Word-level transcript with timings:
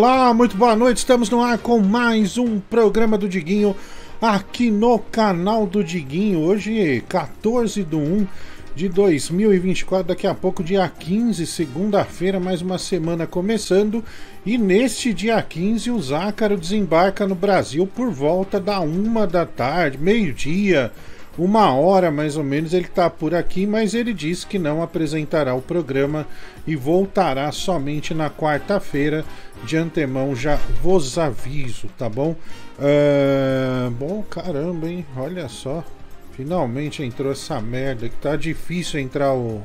olá, 0.00 0.32
muito 0.32 0.56
boa 0.56 0.74
noite. 0.74 0.96
Estamos 0.96 1.28
no 1.28 1.42
ar 1.42 1.58
com 1.58 1.78
mais 1.78 2.38
um 2.38 2.58
programa 2.58 3.18
do 3.18 3.28
Diguinho 3.28 3.76
aqui 4.18 4.70
no 4.70 4.98
canal 4.98 5.66
do 5.66 5.84
Diguinho. 5.84 6.40
Hoje, 6.40 7.04
14 7.06 7.84
de 7.84 7.96
1 7.96 8.26
de 8.74 8.88
2024, 8.88 10.08
daqui 10.08 10.26
a 10.26 10.34
pouco, 10.34 10.64
dia 10.64 10.88
15, 10.88 11.46
segunda-feira, 11.46 12.40
mais 12.40 12.62
uma 12.62 12.78
semana 12.78 13.26
começando. 13.26 14.02
E 14.46 14.56
neste 14.56 15.12
dia 15.12 15.42
15, 15.42 15.90
o 15.90 16.00
Zácaro 16.00 16.56
desembarca 16.56 17.26
no 17.26 17.34
Brasil 17.34 17.86
por 17.86 18.10
volta 18.10 18.58
da 18.58 18.80
uma 18.80 19.26
da 19.26 19.44
tarde, 19.44 19.98
meio-dia 19.98 20.90
uma 21.38 21.72
hora 21.74 22.10
mais 22.10 22.36
ou 22.36 22.42
menos 22.42 22.74
ele 22.74 22.86
está 22.86 23.08
por 23.08 23.34
aqui, 23.34 23.66
mas 23.66 23.94
ele 23.94 24.12
disse 24.12 24.46
que 24.46 24.58
não 24.58 24.82
apresentará 24.82 25.54
o 25.54 25.62
programa 25.62 26.26
e 26.66 26.74
voltará 26.74 27.50
somente 27.52 28.12
na 28.12 28.28
quarta-feira. 28.28 29.24
De 29.64 29.76
antemão 29.76 30.34
já 30.34 30.56
vos 30.82 31.18
aviso, 31.18 31.86
tá 31.98 32.08
bom? 32.08 32.34
Uh, 32.78 33.90
bom, 33.90 34.22
caramba, 34.22 34.88
hein? 34.88 35.06
Olha 35.16 35.48
só. 35.48 35.84
Finalmente 36.32 37.02
entrou 37.02 37.30
essa 37.30 37.60
merda 37.60 38.08
que 38.08 38.16
tá 38.16 38.36
difícil 38.36 38.98
entrar 38.98 39.34
o, 39.34 39.62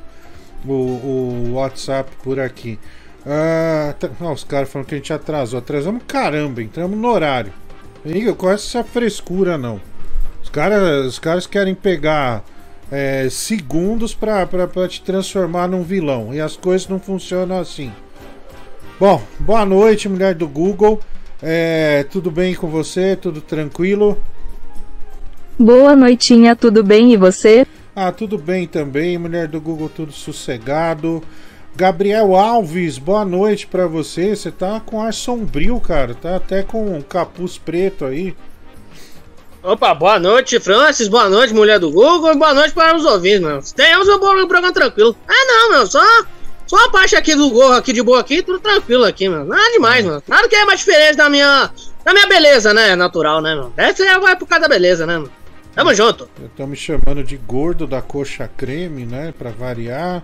o, 0.66 0.72
o 0.72 1.54
WhatsApp 1.54 2.12
por 2.22 2.40
aqui. 2.40 2.78
Uh, 3.26 4.32
os 4.32 4.44
caras 4.44 4.70
falam 4.70 4.86
que 4.86 4.96
a 4.96 4.98
gente 4.98 5.14
atrasou. 5.14 5.60
Atrasamos 5.60 6.04
caramba, 6.06 6.62
entramos 6.62 6.98
no 6.98 7.08
horário. 7.08 7.54
Amiga, 8.06 8.36
com 8.36 8.50
essa 8.50 8.84
frescura 8.84 9.58
não 9.58 9.95
cara, 10.56 11.02
os 11.02 11.20
caras 11.20 11.46
querem 11.46 11.76
pegar 11.76 12.42
é, 12.90 13.28
segundos 13.30 14.14
pra, 14.16 14.48
pra, 14.48 14.66
pra 14.66 14.88
te 14.88 15.02
transformar 15.02 15.68
num 15.68 15.84
vilão. 15.84 16.34
E 16.34 16.40
as 16.40 16.56
coisas 16.56 16.88
não 16.88 16.98
funcionam 16.98 17.60
assim. 17.60 17.92
Bom, 18.98 19.22
boa 19.38 19.66
noite, 19.66 20.08
mulher 20.08 20.34
do 20.34 20.48
Google. 20.48 21.02
É, 21.44 22.06
tudo 22.10 22.32
bem 22.32 22.56
com 22.56 22.70
você? 22.70 23.18
Tudo 23.18 23.42
tranquilo? 23.42 24.18
Boa 25.60 25.94
noitinha, 25.94 26.56
tudo 26.56 26.82
bem 26.82 27.12
e 27.12 27.18
você? 27.18 27.68
Ah, 27.94 28.14
tudo 28.14 28.38
bem 28.38 28.66
também, 28.66 29.18
mulher 29.18 29.50
do 29.50 29.60
Google, 29.60 29.90
tudo 29.90 30.14
sossegado. 30.14 31.22
Gabriel 31.76 32.34
Alves, 32.34 32.98
boa 32.98 33.26
noite 33.26 33.68
para 33.68 33.88
você. 33.88 34.34
Você 34.34 34.52
tá 34.52 34.80
com 34.80 35.02
ar 35.02 35.14
sombrio, 35.14 35.78
cara. 35.82 36.14
Tá 36.14 36.38
até 36.38 36.64
com 36.64 36.96
um 36.96 37.02
capuz 37.02 37.58
preto 37.58 38.06
aí. 38.06 38.34
Opa, 39.66 39.96
boa 39.96 40.20
noite, 40.20 40.60
Francis. 40.60 41.08
Boa 41.08 41.28
noite, 41.28 41.52
mulher 41.52 41.80
do 41.80 41.90
Google. 41.90 42.38
Boa 42.38 42.54
noite 42.54 42.72
para 42.72 42.96
os 42.96 43.04
ouvintes, 43.04 43.42
meu. 43.42 43.60
Tenhamos 43.76 44.08
um 44.08 44.20
bom 44.20 44.36
programa 44.48 44.72
tranquilo. 44.72 45.18
Ah, 45.28 45.46
não, 45.48 45.72
meu. 45.72 45.88
Só, 45.88 46.04
só 46.68 46.86
a 46.86 46.92
parte 46.92 47.16
aqui 47.16 47.34
do 47.34 47.50
gorro 47.50 47.74
aqui 47.74 47.92
de 47.92 48.04
boa 48.04 48.20
aqui, 48.20 48.44
tudo 48.44 48.60
tranquilo 48.60 49.04
aqui, 49.04 49.28
meu. 49.28 49.44
Nada 49.44 49.72
demais, 49.72 50.06
meu. 50.06 50.22
Nada 50.28 50.48
que 50.48 50.56
é 50.56 50.66
mais 50.66 50.82
diferente 50.82 51.16
da 51.16 51.32
minha, 51.32 51.72
da 52.04 52.14
minha 52.14 52.28
beleza, 52.28 52.76
né? 52.76 52.96
Natural, 52.96 53.42
né, 53.42 53.56
meu. 53.56 53.74
Essa 53.76 54.20
vai 54.20 54.36
por 54.36 54.48
causa 54.48 54.68
da 54.68 54.70
beleza, 54.70 55.04
né, 55.08 55.18
meu. 55.18 55.32
Tamo 55.74 55.96
junto. 55.96 56.30
Estão 56.46 56.68
me 56.68 56.76
chamando 56.76 57.24
de 57.24 57.36
gordo 57.36 57.88
da 57.88 58.04
coxa 58.04 58.48
creme, 58.56 59.04
né? 59.04 59.34
Pra 59.36 59.50
variar. 59.50 60.22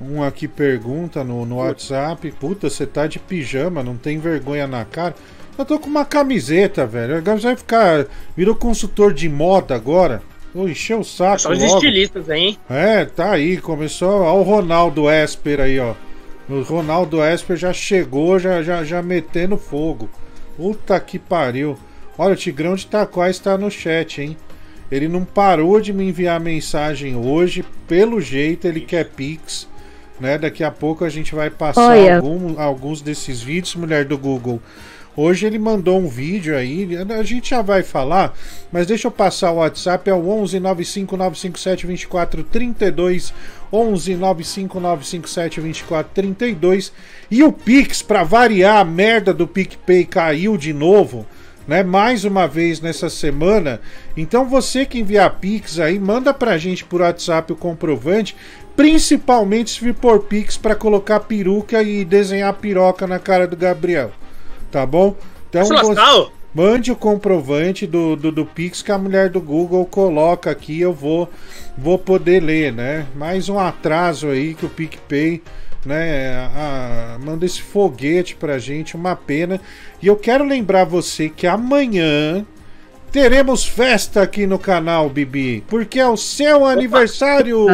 Um 0.00 0.24
aqui 0.24 0.48
pergunta 0.48 1.22
no, 1.22 1.46
no 1.46 1.58
WhatsApp: 1.58 2.32
Puta, 2.32 2.68
você 2.68 2.84
tá 2.84 3.06
de 3.06 3.20
pijama, 3.20 3.80
não 3.80 3.96
tem 3.96 4.18
vergonha 4.18 4.66
na 4.66 4.84
cara. 4.84 5.14
Eu 5.58 5.64
tô 5.64 5.78
com 5.78 5.88
uma 5.88 6.04
camiseta, 6.04 6.86
velho. 6.86 7.16
Agora 7.16 7.38
vai 7.38 7.56
ficar. 7.56 8.06
Virou 8.36 8.54
consultor 8.54 9.12
de 9.12 9.28
moda 9.28 9.74
agora. 9.74 10.22
Vou 10.54 10.68
encher 10.68 10.96
o 10.96 11.04
saco. 11.04 11.40
São 11.40 11.52
os 11.52 11.62
estilistas, 11.62 12.28
hein? 12.28 12.58
É, 12.68 13.04
tá 13.04 13.32
aí. 13.32 13.58
Começou. 13.58 14.22
Olha 14.22 14.32
o 14.32 14.42
Ronaldo 14.42 15.10
Esper 15.10 15.60
aí, 15.60 15.78
ó. 15.78 15.94
O 16.48 16.62
Ronaldo 16.62 17.22
Esper 17.22 17.56
já 17.56 17.72
chegou, 17.72 18.38
já, 18.38 18.62
já, 18.62 18.82
já 18.82 19.02
metendo 19.02 19.56
fogo. 19.56 20.08
Puta 20.56 20.98
que 21.00 21.18
pariu. 21.18 21.78
Olha, 22.18 22.34
o 22.34 22.36
Tigrão 22.36 22.74
de 22.74 22.86
Taquais 22.86 23.36
está 23.36 23.56
no 23.56 23.70
chat, 23.70 24.20
hein? 24.20 24.36
Ele 24.90 25.08
não 25.08 25.24
parou 25.24 25.80
de 25.80 25.92
me 25.92 26.04
enviar 26.04 26.38
mensagem 26.38 27.16
hoje. 27.16 27.64
Pelo 27.86 28.20
jeito, 28.20 28.66
ele 28.66 28.80
quer 28.80 29.06
Pix. 29.06 29.66
Né? 30.20 30.36
Daqui 30.36 30.62
a 30.62 30.70
pouco 30.70 31.04
a 31.04 31.08
gente 31.08 31.34
vai 31.34 31.48
passar 31.48 31.96
algum, 32.16 32.60
alguns 32.60 33.00
desses 33.00 33.40
vídeos, 33.40 33.74
mulher 33.74 34.04
do 34.04 34.18
Google 34.18 34.60
Hoje 35.14 35.44
ele 35.44 35.58
mandou 35.58 35.98
um 35.98 36.08
vídeo 36.08 36.56
aí, 36.56 36.88
a 36.96 37.22
gente 37.22 37.50
já 37.50 37.60
vai 37.60 37.82
falar, 37.82 38.34
mas 38.72 38.86
deixa 38.86 39.08
eu 39.08 39.10
passar 39.10 39.52
o 39.52 39.56
WhatsApp, 39.56 40.08
é 40.08 40.14
o 40.14 40.26
11 40.26 40.58
957 40.58 41.86
24 41.86 42.42
32 42.44 43.34
11 43.70 44.14
95957 44.14 45.60
24 45.60 46.12
32 46.14 46.92
e 47.30 47.42
o 47.42 47.52
Pix, 47.52 48.00
para 48.00 48.24
variar, 48.24 48.78
a 48.78 48.84
merda 48.84 49.34
do 49.34 49.46
PicPay 49.46 50.06
caiu 50.06 50.56
de 50.56 50.72
novo, 50.72 51.26
né? 51.68 51.82
Mais 51.82 52.24
uma 52.24 52.48
vez 52.48 52.80
nessa 52.80 53.10
semana. 53.10 53.82
Então 54.16 54.46
você 54.46 54.86
que 54.86 54.98
enviar 54.98 55.38
Pix 55.38 55.78
aí, 55.78 55.98
manda 55.98 56.32
pra 56.32 56.56
gente 56.56 56.86
por 56.86 57.02
WhatsApp 57.02 57.52
o 57.52 57.56
comprovante, 57.56 58.34
principalmente 58.74 59.78
se 59.78 59.92
por 59.92 60.20
Pix 60.20 60.56
para 60.56 60.74
colocar 60.74 61.20
peruca 61.20 61.82
e 61.82 62.02
desenhar 62.02 62.54
piroca 62.54 63.06
na 63.06 63.18
cara 63.18 63.46
do 63.46 63.58
Gabriel 63.58 64.10
tá 64.72 64.86
bom? 64.86 65.14
Então 65.48 65.64
você, 65.66 66.30
mande 66.54 66.90
o 66.90 66.96
comprovante 66.96 67.86
do, 67.86 68.16
do, 68.16 68.32
do 68.32 68.46
Pix 68.46 68.82
que 68.82 68.90
a 68.90 68.98
mulher 68.98 69.28
do 69.28 69.40
Google 69.40 69.84
coloca 69.84 70.50
aqui, 70.50 70.80
eu 70.80 70.92
vou, 70.92 71.30
vou 71.76 71.98
poder 71.98 72.42
ler, 72.42 72.72
né? 72.72 73.06
Mais 73.14 73.48
um 73.48 73.58
atraso 73.58 74.28
aí 74.28 74.54
que 74.54 74.66
o 74.66 74.70
PicPay 74.70 75.42
né, 75.84 76.50
a, 76.54 77.18
manda 77.20 77.44
esse 77.44 77.60
foguete 77.60 78.34
pra 78.34 78.58
gente, 78.58 78.96
uma 78.96 79.14
pena. 79.14 79.60
E 80.00 80.06
eu 80.06 80.16
quero 80.16 80.44
lembrar 80.44 80.84
você 80.84 81.28
que 81.28 81.46
amanhã 81.46 82.46
teremos 83.10 83.66
festa 83.66 84.22
aqui 84.22 84.46
no 84.46 84.58
canal, 84.58 85.08
Bibi, 85.10 85.62
porque 85.68 86.00
é 86.00 86.08
o 86.08 86.16
seu 86.16 86.64
aniversário. 86.64 87.66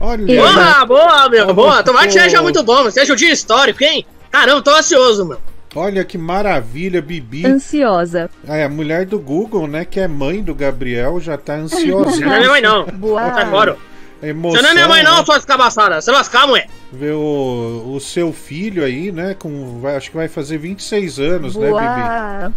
Olha. 0.00 0.26
Boa, 0.26 0.84
boa, 0.84 1.28
meu, 1.28 1.54
boa. 1.54 1.82
Tomara 1.82 2.06
que 2.06 2.12
seja 2.12 2.42
muito 2.42 2.62
bom, 2.62 2.90
seja 2.90 3.12
um 3.12 3.16
dia 3.16 3.32
histórico, 3.32 3.82
hein? 3.84 4.04
Caramba, 4.30 4.62
tô 4.62 4.70
ansioso, 4.74 5.24
meu. 5.24 5.38
Olha 5.76 6.04
que 6.04 6.16
maravilha, 6.16 7.02
Bibi. 7.02 7.46
Ansiosa. 7.46 8.30
É, 8.48 8.64
a 8.64 8.68
mulher 8.68 9.04
do 9.04 9.18
Google, 9.18 9.66
né? 9.66 9.84
Que 9.84 10.00
é 10.00 10.08
mãe 10.08 10.42
do 10.42 10.54
Gabriel, 10.54 11.20
já 11.20 11.36
tá 11.36 11.54
ansiosa. 11.54 12.18
não 12.24 12.32
é 12.32 12.38
minha 12.38 12.50
mãe, 12.50 12.62
não. 12.62 12.86
Boa. 12.86 13.34
Sai 13.34 13.50
fora. 13.50 13.76
Emoção, 14.22 14.56
Você 14.56 14.62
não 14.62 14.70
é 14.70 14.74
minha 14.74 14.88
mãe, 14.88 15.02
não, 15.02 15.18
né? 15.18 15.24
sua 15.24 15.36
escabaçada. 15.36 16.00
Você 16.00 16.10
lascar, 16.10 16.46
mulher. 16.46 16.68
Ver 16.90 17.12
o, 17.12 17.92
o 17.94 18.00
seu 18.00 18.32
filho 18.32 18.82
aí, 18.82 19.12
né? 19.12 19.36
Com, 19.38 19.78
vai, 19.78 19.96
acho 19.96 20.10
que 20.10 20.16
vai 20.16 20.26
fazer 20.28 20.56
26 20.56 21.18
anos, 21.18 21.54
né, 21.54 21.68
Boa. 21.68 21.80
né, 21.82 22.48
Bibi? 22.48 22.54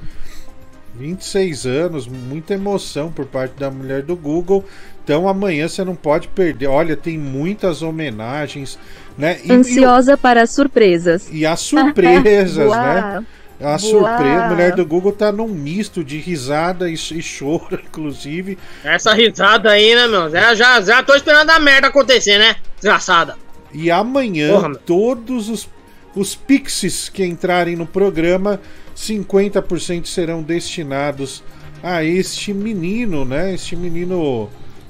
26 0.95 1.65
anos, 1.65 2.07
muita 2.07 2.53
emoção 2.53 3.11
por 3.11 3.25
parte 3.25 3.53
da 3.59 3.69
mulher 3.69 4.01
do 4.01 4.15
Google. 4.15 4.65
Então 5.03 5.27
amanhã 5.27 5.67
você 5.67 5.83
não 5.83 5.95
pode 5.95 6.27
perder. 6.27 6.67
Olha, 6.67 6.95
tem 6.95 7.17
muitas 7.17 7.81
homenagens, 7.81 8.77
né? 9.17 9.39
E, 9.43 9.51
Ansiosa 9.51 10.13
e, 10.13 10.17
para 10.17 10.45
surpresas. 10.45 11.29
E 11.31 11.45
as 11.45 11.59
surpresas, 11.59 12.69
né? 12.71 13.25
A 13.61 13.77
surpresa, 13.77 14.45
a 14.45 14.49
mulher 14.49 14.73
do 14.73 14.85
Google 14.85 15.11
tá 15.11 15.33
num 15.33 15.49
misto 15.49 16.01
de 16.01 16.17
risada 16.17 16.89
e, 16.89 16.93
e, 16.93 17.21
choro, 17.21 17.79
inclusive. 17.85 18.57
Essa 18.83 19.13
risada 19.13 19.69
aí, 19.71 19.93
né, 19.93 20.07
meu? 20.07 20.29
Já, 20.29 20.55
já, 20.55 20.81
já 20.81 21.03
tô 21.03 21.13
esperando 21.13 21.49
a 21.49 21.59
merda 21.59 21.87
acontecer, 21.87 22.37
né? 22.37 22.55
Desgraçada. 22.75 23.35
E 23.73 23.91
amanhã, 23.91 24.53
Porra, 24.53 24.75
todos 24.75 25.49
os, 25.49 25.69
os 26.15 26.35
pixies 26.35 27.09
que 27.09 27.25
entrarem 27.25 27.75
no 27.75 27.85
programa, 27.85 28.61
50% 28.95 30.05
serão 30.05 30.41
destinados 30.41 31.43
a 31.83 32.03
este 32.03 32.53
menino, 32.53 33.25
né? 33.25 33.53
Este 33.53 33.75
menino 33.75 34.49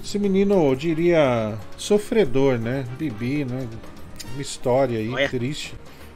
esse 0.09 0.17
menino, 0.17 0.69
eu 0.69 0.75
diria, 0.75 1.53
sofredor, 1.77 2.57
né? 2.57 2.83
Bibi, 2.97 3.45
né? 3.45 3.67
Uma 4.33 4.41
história 4.41 4.97
aí 4.97 5.09
Olha. 5.09 5.29
triste. 5.29 5.75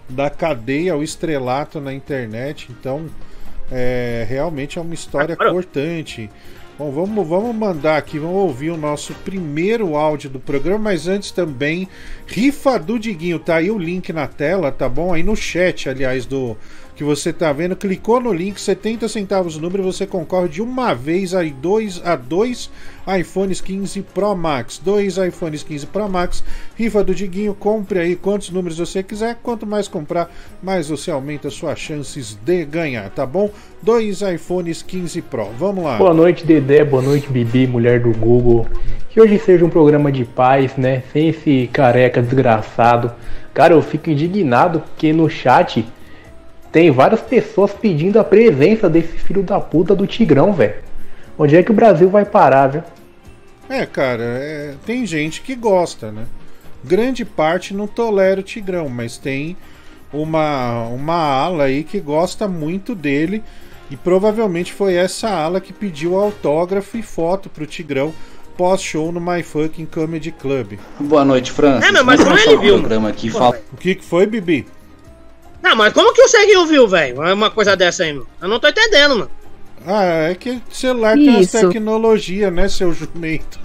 Da 0.09 0.31
cadeia 0.31 0.93
ao 0.93 1.03
estrelato 1.03 1.79
na 1.79 1.93
internet. 1.93 2.69
Então, 2.71 3.05
é, 3.71 4.25
realmente 4.27 4.79
é 4.79 4.81
uma 4.81 4.95
história 4.95 5.37
ah, 5.39 5.51
cortante. 5.51 6.27
Bom, 6.75 6.89
vamos, 6.89 7.27
vamos 7.27 7.55
mandar 7.55 7.97
aqui, 7.97 8.17
vamos 8.17 8.37
ouvir 8.37 8.71
o 8.71 8.77
nosso 8.77 9.13
primeiro 9.23 9.95
áudio 9.95 10.27
do 10.27 10.39
programa, 10.39 10.85
mas 10.85 11.07
antes 11.07 11.29
também, 11.29 11.87
rifa 12.25 12.79
do 12.79 12.97
Diguinho, 12.97 13.37
tá 13.37 13.57
aí 13.57 13.69
o 13.69 13.77
link 13.77 14.11
na 14.11 14.27
tela, 14.27 14.71
tá 14.71 14.89
bom? 14.89 15.13
Aí 15.13 15.21
no 15.21 15.35
chat, 15.35 15.87
aliás, 15.87 16.25
do, 16.25 16.57
que 16.95 17.03
você 17.03 17.31
está 17.31 17.51
vendo, 17.51 17.75
clicou 17.75 18.19
no 18.19 18.31
link, 18.31 18.61
70 18.61 19.07
centavos 19.07 19.55
o 19.55 19.61
número, 19.61 19.83
você 19.83 20.05
concorre 20.05 20.47
de 20.47 20.61
uma 20.61 20.93
vez 20.93 21.33
aí 21.33 21.49
dois, 21.49 22.01
a 22.05 22.15
dois 22.15 22.69
iPhones 23.07 23.59
15 23.59 24.01
Pro 24.13 24.35
Max. 24.35 24.79
Dois 24.83 25.17
iPhones 25.17 25.63
15 25.63 25.87
Pro 25.87 26.07
Max, 26.07 26.43
rifa 26.75 27.03
do 27.03 27.15
Diguinho, 27.15 27.53
compre 27.53 27.99
aí 27.99 28.15
quantos 28.15 28.49
números 28.51 28.77
você 28.77 29.01
quiser. 29.01 29.37
Quanto 29.41 29.65
mais 29.65 29.87
comprar, 29.87 30.31
mais 30.61 30.89
você 30.89 31.09
aumenta 31.09 31.49
suas 31.49 31.79
chances 31.79 32.37
de 32.45 32.65
ganhar, 32.65 33.09
tá 33.09 33.25
bom? 33.25 33.49
Dois 33.81 34.21
iPhones 34.21 34.81
15 34.83 35.21
Pro. 35.23 35.49
Vamos 35.57 35.83
lá. 35.83 35.97
Boa 35.97 36.13
noite, 36.13 36.45
Dedé. 36.45 36.83
Boa 36.83 37.01
noite, 37.01 37.27
Bibi, 37.29 37.67
mulher 37.67 37.99
do 37.99 38.11
Google. 38.17 38.67
Que 39.09 39.19
hoje 39.19 39.37
seja 39.39 39.65
um 39.65 39.69
programa 39.69 40.11
de 40.11 40.25
paz, 40.25 40.77
né? 40.77 41.03
Sem 41.11 41.29
esse 41.29 41.69
careca 41.73 42.21
desgraçado. 42.21 43.11
Cara, 43.53 43.73
eu 43.73 43.81
fico 43.81 44.09
indignado 44.09 44.79
porque 44.79 45.11
no 45.11 45.29
chat 45.29 45.85
tem 46.73 46.91
várias 46.91 47.21
pessoas 47.21 47.71
pedindo 47.71 48.19
a 48.19 48.23
presença 48.23 48.89
desse 48.89 49.17
filho 49.19 49.43
da 49.43 49.59
puta 49.61 49.95
do 49.95 50.05
Tigrão, 50.05 50.51
velho. 50.51 50.75
Onde 51.37 51.55
é 51.55 51.63
que 51.63 51.71
o 51.71 51.73
Brasil 51.73 52.09
vai 52.09 52.25
parar, 52.25 52.67
viu? 52.67 52.83
É, 53.69 53.85
cara, 53.85 54.23
é, 54.23 54.73
tem 54.85 55.05
gente 55.05 55.41
que 55.41 55.55
gosta, 55.55 56.11
né? 56.11 56.25
Grande 56.83 57.23
parte 57.23 57.73
não 57.73 57.87
tolera 57.87 58.39
o 58.41 58.43
Tigrão, 58.43 58.89
mas 58.89 59.17
tem 59.17 59.55
uma, 60.11 60.81
uma 60.87 61.15
ala 61.15 61.63
aí 61.65 61.83
que 61.83 61.99
gosta 61.99 62.47
muito 62.47 62.93
dele. 62.93 63.41
E 63.91 63.95
provavelmente 63.95 64.73
foi 64.73 64.95
essa 64.95 65.29
ala 65.29 65.61
que 65.61 65.71
pediu 65.71 66.15
autógrafo 66.19 66.97
e 66.97 67.03
foto 67.03 67.49
pro 67.49 67.65
Tigrão 67.65 68.11
pós-show 68.57 69.11
no 69.11 69.19
My 69.21 69.43
Fucking 69.43 69.85
Comedy 69.85 70.31
Club. 70.31 70.73
Boa 70.99 71.23
noite, 71.23 71.51
Francis. 71.51 71.87
É, 71.87 71.91
meu, 71.91 72.03
mas 72.03 72.23
como 72.23 72.37
ele 72.37 72.55
o 72.55 72.59
viu? 72.59 72.79
programa 72.79 73.09
aqui 73.09 73.29
fala- 73.29 73.57
O 73.71 73.77
que, 73.77 73.95
que 73.95 74.03
foi, 74.05 74.25
Bibi? 74.25 74.65
Não, 75.63 75.77
mas 75.77 75.93
como 75.93 76.13
que 76.13 76.21
o 76.21 76.27
Ceguinho 76.27 76.65
viu, 76.65 76.85
velho? 76.87 77.23
É 77.23 77.33
Uma 77.33 77.49
coisa 77.49 77.75
dessa 77.75 78.03
aí, 78.03 78.11
mano. 78.11 78.27
Eu 78.41 78.49
não 78.49 78.59
tô 78.59 78.67
entendendo, 78.67 79.15
mano. 79.15 79.31
Ah, 79.87 80.29
é 80.29 80.35
que 80.35 80.61
celular 80.69 81.15
tem 81.15 81.39
as 81.39 81.51
tecnologia, 81.51 82.51
né, 82.51 82.67
seu 82.67 82.93
jumento? 82.93 83.59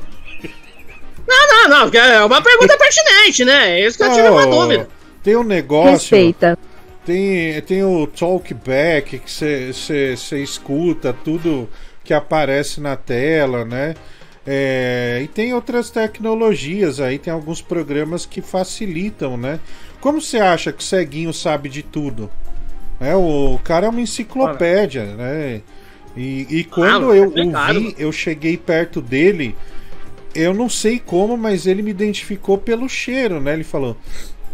Não, 1.26 1.48
não, 1.48 1.68
não. 1.68 1.80
porque 1.82 1.98
É 1.98 2.24
uma 2.24 2.40
pergunta 2.40 2.76
pertinente, 2.78 3.44
né? 3.44 3.80
É 3.80 3.86
isso 3.86 3.98
que 3.98 4.04
eu 4.04 4.12
tive 4.12 4.28
uma 4.28 4.46
Oh, 4.46 4.50
dúvida. 4.50 4.88
Tem 5.22 5.36
um 5.36 5.42
negócio. 5.42 6.16
Respeita. 6.16 6.56
Tem, 7.04 7.60
tem 7.62 7.82
o 7.82 8.06
talkback 8.06 9.18
que 9.18 9.30
você 9.30 10.42
escuta 10.42 11.12
tudo 11.12 11.68
que 12.04 12.14
aparece 12.14 12.80
na 12.80 12.96
tela, 12.96 13.64
né? 13.64 13.94
É, 14.46 15.20
e 15.22 15.28
tem 15.28 15.52
outras 15.52 15.90
tecnologias 15.90 17.00
aí, 17.00 17.18
tem 17.18 17.30
alguns 17.30 17.60
programas 17.60 18.24
que 18.24 18.40
facilitam, 18.40 19.36
né? 19.36 19.60
Como 20.00 20.20
você 20.20 20.38
acha 20.38 20.72
que 20.72 20.80
o 20.82 20.86
ceguinho 20.86 21.32
sabe 21.32 21.68
de 21.68 21.82
tudo? 21.82 22.30
É, 23.00 23.14
o 23.14 23.58
cara 23.62 23.86
é 23.86 23.88
uma 23.90 24.00
enciclopédia, 24.00 25.04
né? 25.04 25.60
E, 26.16 26.46
e 26.50 26.64
quando 26.64 27.10
Ah, 27.10 27.16
é 27.16 27.18
eu 27.20 27.24
o 27.24 27.26
complicado, 27.32 27.80
vi, 27.80 27.94
eu 27.98 28.10
cheguei 28.10 28.56
perto 28.56 29.00
dele, 29.00 29.54
eu 30.34 30.52
não 30.52 30.68
sei 30.68 30.98
como, 30.98 31.36
mas 31.36 31.66
ele 31.66 31.82
me 31.82 31.90
identificou 31.90 32.58
pelo 32.58 32.88
cheiro, 32.88 33.40
né? 33.40 33.52
Ele 33.52 33.64
falou: 33.64 33.96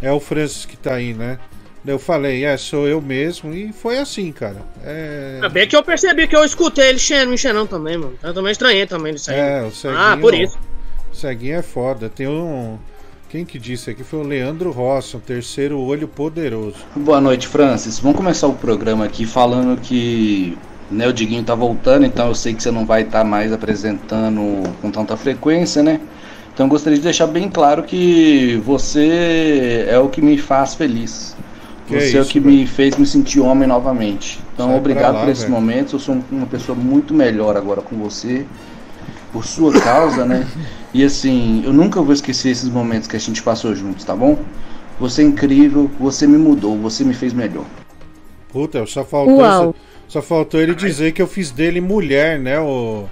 É 0.03 0.13
o 0.13 0.21
Francis 0.21 0.65
que 0.67 0.77
tá 0.77 0.95
aí, 0.95 1.15
né? 1.15 1.39
Eu 1.87 1.99
falei, 1.99 2.47
é, 2.47 2.57
sou 2.57 2.89
eu 2.89 2.99
mesmo, 2.99 3.53
e 3.53 3.71
foi 3.71 3.99
assim, 3.99 4.33
cara. 4.33 4.63
É, 4.83 5.33
Ainda 5.35 5.51
bem 5.51 5.69
que 5.69 5.77
eu 5.77 5.83
percebi 5.83 6.27
que 6.27 6.35
eu 6.35 6.43
escutei 6.43 6.89
ele 6.89 6.99
cheirando, 6.99 7.29
me 7.31 7.37
cheirando 7.37 7.69
também, 7.69 7.99
mano. 7.99 8.15
Eu 8.23 8.33
também 8.33 8.53
estranhei 8.53 8.87
também 8.87 9.15
isso 9.15 9.31
aí. 9.31 9.39
é 9.39 9.63
o 9.63 9.71
ceguinho. 9.71 10.01
ah, 10.01 10.17
por 10.19 10.33
isso. 10.33 10.59
O 11.13 11.15
ceguinho 11.15 11.57
é 11.59 11.63
foda. 11.63 12.09
Tem 12.09 12.27
um. 12.27 12.79
Quem 13.35 13.45
que 13.45 13.59
disse 13.59 13.91
aqui 13.91 14.05
foi 14.05 14.21
o 14.21 14.23
Leandro 14.23 14.71
Rossi, 14.71 15.17
um 15.17 15.19
terceiro 15.19 15.81
olho 15.81 16.07
poderoso. 16.07 16.77
Boa 16.95 17.21
noite, 17.21 17.49
Francis. 17.49 17.99
Vamos 17.99 18.17
começar 18.17 18.47
o 18.47 18.53
programa 18.53 19.05
aqui 19.05 19.27
falando 19.27 19.77
que 19.81 20.57
né, 20.89 21.09
o 21.09 21.13
Diguinho 21.13 21.43
tá 21.43 21.53
voltando, 21.53 22.07
então 22.07 22.29
eu 22.29 22.35
sei 22.37 22.55
que 22.55 22.63
você 22.63 22.71
não 22.71 22.87
vai 22.87 23.03
estar 23.03 23.25
mais 23.25 23.53
apresentando 23.53 24.63
com 24.81 24.89
tanta 24.89 25.17
frequência, 25.17 25.83
né? 25.83 26.01
Então 26.55 26.67
eu 26.67 26.71
gostaria 26.71 26.97
de 26.97 27.03
deixar 27.03 27.27
bem 27.27 27.49
claro 27.49 27.83
que 27.83 28.63
você 28.65 29.85
é 29.89 29.99
o 29.99 30.09
que 30.09 30.23
me 30.23 30.39
faz 30.39 30.77
feliz. 30.77 31.37
Que 31.89 31.99
você 31.99 32.17
é 32.17 32.21
o 32.21 32.23
isso, 32.23 32.31
que 32.31 32.39
me 32.39 32.69
fez 32.69 32.97
me 32.97 33.05
sentir 33.05 33.41
homem 33.41 33.67
novamente. 33.67 34.39
Então 34.55 34.69
Sai 34.69 34.79
obrigado 34.79 35.15
lá, 35.15 35.21
por 35.23 35.29
esse 35.29 35.41
velho. 35.43 35.53
momento. 35.55 35.97
Eu 35.97 35.99
sou 35.99 36.15
um- 36.15 36.23
uma 36.31 36.47
pessoa 36.47 36.79
muito 36.79 37.13
melhor 37.13 37.57
agora 37.57 37.83
com 37.83 37.97
você. 37.97 38.47
Por 39.35 39.45
sua 39.45 39.73
causa, 39.81 40.25
né? 40.25 40.47
E 40.95 41.05
assim, 41.05 41.63
eu 41.67 41.73
nunca 41.73 42.01
vou 42.01 42.13
esquecer 42.15 42.51
esses 42.51 42.69
momentos 42.69 43.09
que 43.09 43.17
a 43.17 43.21
gente 43.21 43.43
passou 43.43 43.75
juntos, 43.75 44.05
tá 44.05 44.15
bom? 44.15 44.39
Você 45.01 45.23
é 45.23 45.25
incrível, 45.25 45.91
você 45.99 46.25
me 46.27 46.39
mudou, 46.39 46.79
você 46.79 47.03
me 47.03 47.13
fez 47.13 47.33
melhor. 47.33 47.65
Puta, 48.53 48.87
só 48.87 49.05
faltou, 49.05 49.45
essa- 49.45 49.75
só 50.07 50.23
faltou 50.23 50.61
ele 50.61 50.73
dizer 50.75 51.11
que 51.11 51.21
eu 51.21 51.27
fiz 51.27 51.51
dele 51.51 51.81
mulher, 51.81 52.39
né? 52.39 52.61
O, 52.61 53.07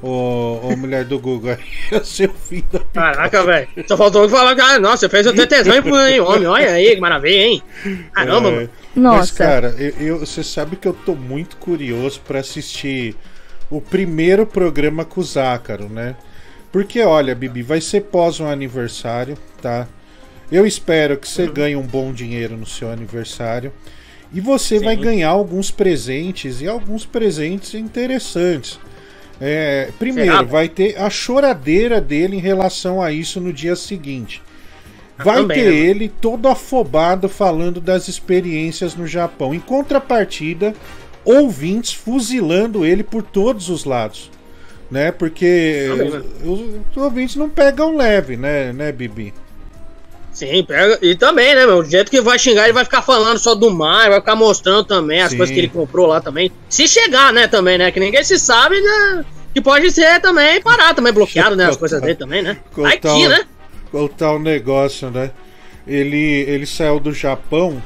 o, 0.00 0.60
o 0.62 0.76
mulher 0.76 1.04
do 1.04 1.18
Google. 1.18 1.50
Aí 1.50 1.58
ia 1.90 2.04
ser 2.04 2.30
o 2.30 2.34
fim 2.34 2.62
da. 2.70 2.78
Caraca, 2.78 3.42
velho. 3.42 3.68
Só 3.88 3.96
faltou 3.96 4.28
falar 4.28 4.54
que, 4.54 4.60
ah, 4.60 4.78
nossa, 4.78 4.98
você 4.98 5.08
fez 5.08 5.26
eu 5.26 5.34
ter 5.34 5.48
tesão 5.48 5.74
em 5.74 6.20
homem. 6.20 6.46
Olha 6.46 6.70
aí, 6.70 6.94
que 6.94 7.00
maravilha, 7.00 7.42
hein? 7.46 7.62
Caramba, 8.12 8.48
É, 8.48 8.52
mano. 8.52 8.70
Mas, 8.94 9.02
Nossa. 9.02 9.34
cara, 9.34 9.74
eu, 9.76 9.90
eu- 9.98 10.18
você 10.20 10.44
sabe 10.44 10.76
que 10.76 10.86
eu 10.86 10.92
tô 10.92 11.16
muito 11.16 11.56
curioso 11.56 12.20
pra 12.24 12.38
assistir 12.38 13.16
o 13.76 13.80
primeiro 13.80 14.46
programa 14.46 15.04
com 15.04 15.20
o 15.20 15.24
Zácaro, 15.24 15.88
né? 15.88 16.16
Porque, 16.70 17.00
olha, 17.02 17.34
Bibi, 17.34 17.62
vai 17.62 17.80
ser 17.80 18.02
pós 18.02 18.40
um 18.40 18.46
aniversário, 18.46 19.36
tá? 19.62 19.86
Eu 20.50 20.66
espero 20.66 21.16
que 21.16 21.28
você 21.28 21.46
ganhe 21.46 21.76
um 21.76 21.82
bom 21.82 22.12
dinheiro 22.12 22.56
no 22.56 22.66
seu 22.66 22.90
aniversário. 22.90 23.72
E 24.32 24.40
você 24.40 24.80
vai 24.80 24.96
ganhar 24.96 25.28
alguns 25.28 25.70
presentes 25.70 26.60
e 26.60 26.66
alguns 26.66 27.06
presentes 27.06 27.74
interessantes. 27.74 28.80
É, 29.40 29.90
primeiro, 29.98 30.32
Será? 30.32 30.42
vai 30.42 30.68
ter 30.68 30.98
a 30.98 31.08
choradeira 31.08 32.00
dele 32.00 32.36
em 32.36 32.40
relação 32.40 33.00
a 33.00 33.12
isso 33.12 33.40
no 33.40 33.52
dia 33.52 33.76
seguinte. 33.76 34.42
Vai 35.16 35.42
também, 35.42 35.56
ter 35.56 35.70
né, 35.70 35.76
ele 35.76 36.08
todo 36.08 36.48
afobado 36.48 37.28
falando 37.28 37.80
das 37.80 38.08
experiências 38.08 38.96
no 38.96 39.06
Japão. 39.06 39.54
Em 39.54 39.60
contrapartida, 39.60 40.74
ouvintes 41.24 41.92
fuzilando 41.92 42.84
ele 42.84 43.02
por 43.02 43.22
todos 43.22 43.68
os 43.68 43.84
lados. 43.84 44.30
Né? 44.90 45.10
Porque 45.10 45.88
os, 46.44 46.60
os 46.90 46.96
ouvintes 47.02 47.36
não 47.36 47.48
pegam 47.48 47.96
leve, 47.96 48.36
né, 48.36 48.72
né, 48.72 48.92
Bibi? 48.92 49.32
Sim, 50.32 50.64
pega. 50.64 50.98
E 51.00 51.14
também, 51.14 51.54
né, 51.54 51.64
meu? 51.64 51.78
O 51.78 51.84
jeito 51.84 52.10
que 52.10 52.20
vai 52.20 52.38
xingar, 52.38 52.64
ele 52.64 52.72
vai 52.72 52.84
ficar 52.84 53.02
falando 53.02 53.38
só 53.38 53.54
do 53.54 53.70
mar, 53.70 54.10
vai 54.10 54.18
ficar 54.18 54.34
mostrando 54.34 54.84
também 54.84 55.22
as 55.22 55.30
Sim. 55.30 55.36
coisas 55.36 55.54
que 55.54 55.60
ele 55.60 55.68
comprou 55.68 56.06
lá 56.06 56.20
também. 56.20 56.50
Se 56.68 56.88
chegar, 56.88 57.32
né, 57.32 57.46
também, 57.46 57.78
né? 57.78 57.90
Que 57.92 58.00
ninguém 58.00 58.22
se 58.24 58.36
sabe, 58.38 58.80
né? 58.80 59.24
Que 59.54 59.60
pode 59.60 59.90
ser 59.92 60.20
também 60.20 60.60
parar, 60.60 60.92
também 60.92 61.12
bloqueado, 61.12 61.54
né? 61.54 61.66
As 61.66 61.76
coisas 61.76 62.00
dele 62.00 62.16
também, 62.16 62.42
né? 62.42 62.58
O- 62.76 62.82
né? 63.28 63.44
Contar 63.92 64.32
um 64.34 64.40
negócio, 64.40 65.08
né? 65.08 65.30
Ele, 65.86 66.44
ele 66.48 66.66
saiu 66.66 66.98
do 66.98 67.12
Japão. 67.12 67.80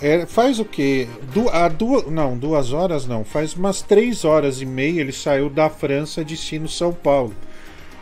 É, 0.00 0.26
faz 0.26 0.58
o 0.58 0.64
quê? 0.64 1.08
Du, 1.32 1.48
a 1.48 1.68
duas, 1.68 2.06
não, 2.06 2.36
duas 2.36 2.72
horas 2.72 3.06
não. 3.06 3.24
Faz 3.24 3.54
umas 3.54 3.80
três 3.80 4.24
horas 4.24 4.60
e 4.60 4.66
meia 4.66 5.00
ele 5.00 5.12
saiu 5.12 5.48
da 5.48 5.70
França 5.70 6.24
destino 6.24 6.68
São 6.68 6.92
Paulo. 6.92 7.34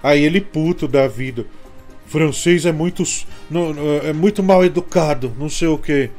Aí 0.03 0.23
ele 0.25 0.41
puto 0.41 0.89
da 0.89 1.07
vida. 1.07 1.47
Francês 2.07 2.67
é 2.67 2.73
muito 2.73 3.05
é 4.05 4.13
muito 4.13 4.43
mal 4.43 4.65
educado, 4.65 5.33
não 5.39 5.49
sei 5.49 5.69
o 5.69 5.79
que. 5.79 6.11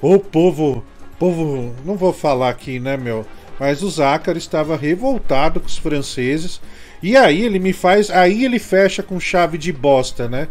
O 0.00 0.18
povo, 0.18 0.84
povo, 1.18 1.72
não 1.84 1.96
vou 1.96 2.12
falar 2.12 2.48
aqui, 2.48 2.80
né, 2.80 2.96
meu? 2.96 3.24
Mas 3.58 3.82
o 3.82 3.90
Zácaro 3.90 4.38
estava 4.38 4.76
revoltado 4.76 5.60
com 5.60 5.66
os 5.66 5.78
franceses. 5.78 6.60
E 7.02 7.16
aí 7.16 7.42
ele 7.42 7.58
me 7.58 7.72
faz, 7.72 8.10
aí 8.10 8.44
ele 8.44 8.58
fecha 8.58 9.02
com 9.02 9.20
chave 9.20 9.58
de 9.58 9.72
bosta, 9.72 10.28
né? 10.28 10.48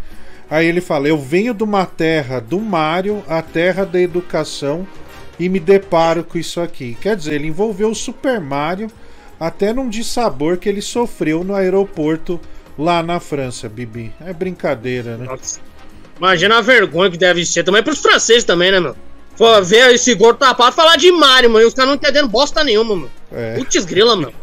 Aí 0.49 0.67
ele 0.67 0.81
fala: 0.81 1.07
"Eu 1.07 1.17
venho 1.17 1.53
de 1.53 1.63
uma 1.63 1.85
terra 1.85 2.39
do 2.39 2.59
Mário, 2.59 3.23
a 3.27 3.41
terra 3.41 3.85
da 3.85 3.99
educação, 3.99 4.87
e 5.39 5.49
me 5.49 5.59
deparo 5.59 6.23
com 6.23 6.37
isso 6.37 6.61
aqui". 6.61 6.97
Quer 7.01 7.15
dizer, 7.15 7.35
ele 7.35 7.47
envolveu 7.47 7.89
o 7.89 7.95
Super 7.95 8.39
Mario 8.39 8.89
até 9.39 9.73
num 9.73 9.89
dissabor 9.89 10.57
que 10.57 10.69
ele 10.69 10.81
sofreu 10.81 11.43
no 11.43 11.55
aeroporto 11.55 12.39
lá 12.77 13.01
na 13.03 13.19
França, 13.19 13.67
Bibi. 13.67 14.13
É 14.19 14.33
brincadeira, 14.33 15.17
né? 15.17 15.25
Nossa. 15.25 15.59
Imagina 16.17 16.57
a 16.57 16.61
vergonha 16.61 17.11
que 17.11 17.17
deve 17.17 17.45
ser 17.45 17.63
também 17.63 17.83
pros 17.83 17.99
franceses 17.99 18.43
também, 18.43 18.71
né, 18.71 18.79
meu? 18.79 18.95
Ver 19.65 19.93
esse 19.93 20.15
gordo 20.15 20.37
tapado 20.37 20.73
falar 20.73 20.95
de 20.95 21.11
Mario, 21.11 21.49
mano. 21.49 21.65
E 21.65 21.67
os 21.67 21.73
caras 21.73 21.89
não 21.89 21.95
entendendo 21.95 22.29
bosta 22.29 22.63
nenhuma, 22.63 22.95
mano. 22.95 23.11
É. 23.33 23.55
Putz 23.55 23.83
grila, 23.83 24.15
mano. 24.15 24.33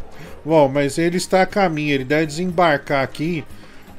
Bom, 0.44 0.68
mas 0.68 0.98
ele 0.98 1.16
está 1.16 1.40
a 1.40 1.46
caminho, 1.46 1.94
ele 1.94 2.04
deve 2.04 2.26
desembarcar 2.26 3.02
aqui. 3.02 3.42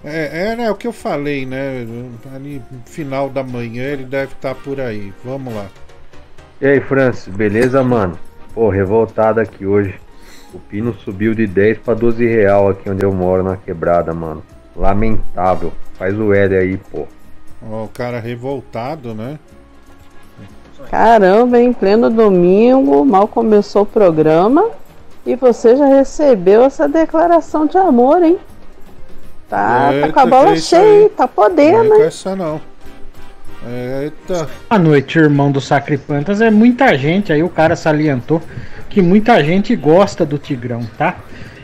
É, 0.03 0.49
é, 0.49 0.55
né, 0.55 0.69
o 0.69 0.75
que 0.75 0.85
eu 0.85 0.91
falei, 0.91 1.45
né? 1.45 1.87
Ali 2.35 2.61
no 2.69 2.81
final 2.85 3.29
da 3.29 3.41
manhã 3.41 3.83
ele 3.83 4.03
deve 4.03 4.33
estar 4.33 4.53
por 4.53 4.79
aí. 4.79 5.13
Vamos 5.23 5.53
lá. 5.53 5.67
E 6.59 6.67
aí, 6.67 6.81
Francis, 6.81 7.33
beleza, 7.33 7.81
mano? 7.83 8.17
Pô, 8.53 8.69
revoltado 8.69 9.39
aqui 9.39 9.65
hoje. 9.65 9.95
O 10.53 10.59
pino 10.59 10.93
subiu 10.93 11.33
de 11.33 11.47
10 11.47 11.79
pra 11.79 11.93
12 11.93 12.25
real 12.25 12.69
aqui 12.69 12.89
onde 12.89 13.03
eu 13.03 13.11
moro 13.11 13.43
na 13.43 13.57
quebrada, 13.57 14.13
mano. 14.13 14.43
Lamentável. 14.75 15.71
Faz 15.93 16.17
o 16.17 16.33
L 16.33 16.55
aí, 16.55 16.77
pô. 16.77 17.07
Ó, 17.69 17.85
o 17.85 17.87
cara 17.87 18.19
revoltado, 18.19 19.13
né? 19.13 19.39
Caramba, 20.89 21.59
em 21.59 21.71
pleno 21.71 22.09
domingo, 22.09 23.05
mal 23.05 23.27
começou 23.27 23.83
o 23.83 23.85
programa 23.85 24.69
e 25.25 25.35
você 25.35 25.75
já 25.75 25.85
recebeu 25.85 26.63
essa 26.63 26.87
declaração 26.87 27.65
de 27.65 27.77
amor, 27.77 28.21
hein? 28.21 28.37
Tá, 29.49 29.91
tá 30.01 30.11
com 30.11 30.19
a 30.19 30.23
Eita, 30.23 30.25
bola 30.25 30.51
que 30.51 30.57
isso 30.57 30.69
cheia, 30.69 31.09
tá 31.09 31.23
Não 31.23 31.27
podendo, 31.27 31.83
é 31.83 31.87
com 31.89 31.95
hein? 31.95 32.01
essa 32.03 32.35
não. 32.35 32.61
Eita. 34.01 34.49
Boa 34.69 34.79
noite, 34.79 35.17
irmão 35.17 35.51
do 35.51 35.61
Sacripantas. 35.61 36.41
É 36.41 36.51
muita 36.51 36.97
gente, 36.97 37.31
aí 37.31 37.43
o 37.43 37.49
cara 37.49 37.75
salientou 37.75 38.41
que 38.89 39.01
muita 39.01 39.43
gente 39.43 39.75
gosta 39.75 40.25
do 40.25 40.37
Tigrão, 40.37 40.81
tá? 40.97 41.17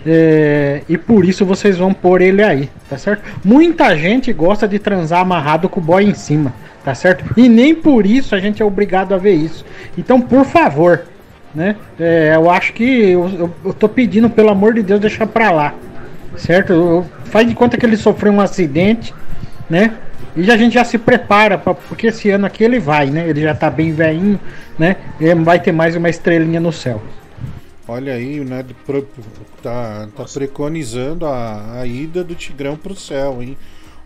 É, 0.05 0.81
e 0.87 0.97
por 0.97 1.25
isso 1.25 1.45
vocês 1.45 1.77
vão 1.77 1.93
pôr 1.93 2.21
ele 2.21 2.41
aí, 2.41 2.69
tá 2.89 2.97
certo? 2.97 3.21
Muita 3.43 3.95
gente 3.97 4.31
gosta 4.31 4.67
de 4.67 4.79
transar 4.79 5.19
amarrado 5.21 5.67
com 5.67 5.79
o 5.79 5.83
boy 5.83 6.03
em 6.05 6.13
cima, 6.13 6.53
tá 6.85 6.95
certo? 6.95 7.25
E 7.35 7.49
nem 7.49 7.75
por 7.75 8.05
isso 8.05 8.33
a 8.33 8.39
gente 8.39 8.61
é 8.61 8.65
obrigado 8.65 9.13
a 9.13 9.17
ver 9.17 9.33
isso. 9.33 9.65
Então, 9.97 10.21
por 10.21 10.45
favor, 10.45 11.01
né? 11.53 11.75
É, 11.99 12.31
eu 12.33 12.49
acho 12.49 12.71
que 12.71 12.83
eu, 12.83 13.29
eu, 13.29 13.55
eu 13.65 13.73
tô 13.73 13.89
pedindo, 13.89 14.29
pelo 14.29 14.49
amor 14.49 14.73
de 14.73 14.81
Deus, 14.83 15.01
deixar 15.01 15.27
pra 15.27 15.51
lá. 15.51 15.73
Certo? 16.39 17.05
Faz 17.25 17.47
de 17.47 17.53
conta 17.53 17.77
que 17.77 17.85
ele 17.85 17.97
sofreu 17.97 18.31
um 18.31 18.41
acidente, 18.41 19.13
né? 19.69 19.97
E 20.35 20.49
a 20.49 20.55
gente 20.57 20.73
já 20.73 20.83
se 20.85 20.97
prepara, 20.97 21.57
pra, 21.57 21.73
porque 21.73 22.07
esse 22.07 22.29
ano 22.29 22.45
aqui 22.45 22.63
ele 22.63 22.79
vai, 22.79 23.07
né? 23.09 23.27
Ele 23.27 23.41
já 23.41 23.53
tá 23.53 23.69
bem 23.69 23.91
velhinho, 23.93 24.39
né? 24.77 24.95
E 25.19 25.33
vai 25.35 25.59
ter 25.59 25.71
mais 25.71 25.95
uma 25.95 26.09
estrelinha 26.09 26.59
no 26.59 26.71
céu. 26.71 27.01
Olha 27.87 28.13
aí, 28.13 28.39
né? 28.39 28.63
pro- 28.85 29.07
Tá, 29.61 30.07
tá 30.15 30.23
preconizando 30.33 31.25
a, 31.25 31.79
a 31.81 31.85
ida 31.85 32.23
do 32.23 32.33
Tigrão 32.33 32.77
pro 32.77 32.95
céu, 32.95 33.39
hein? 33.41 33.57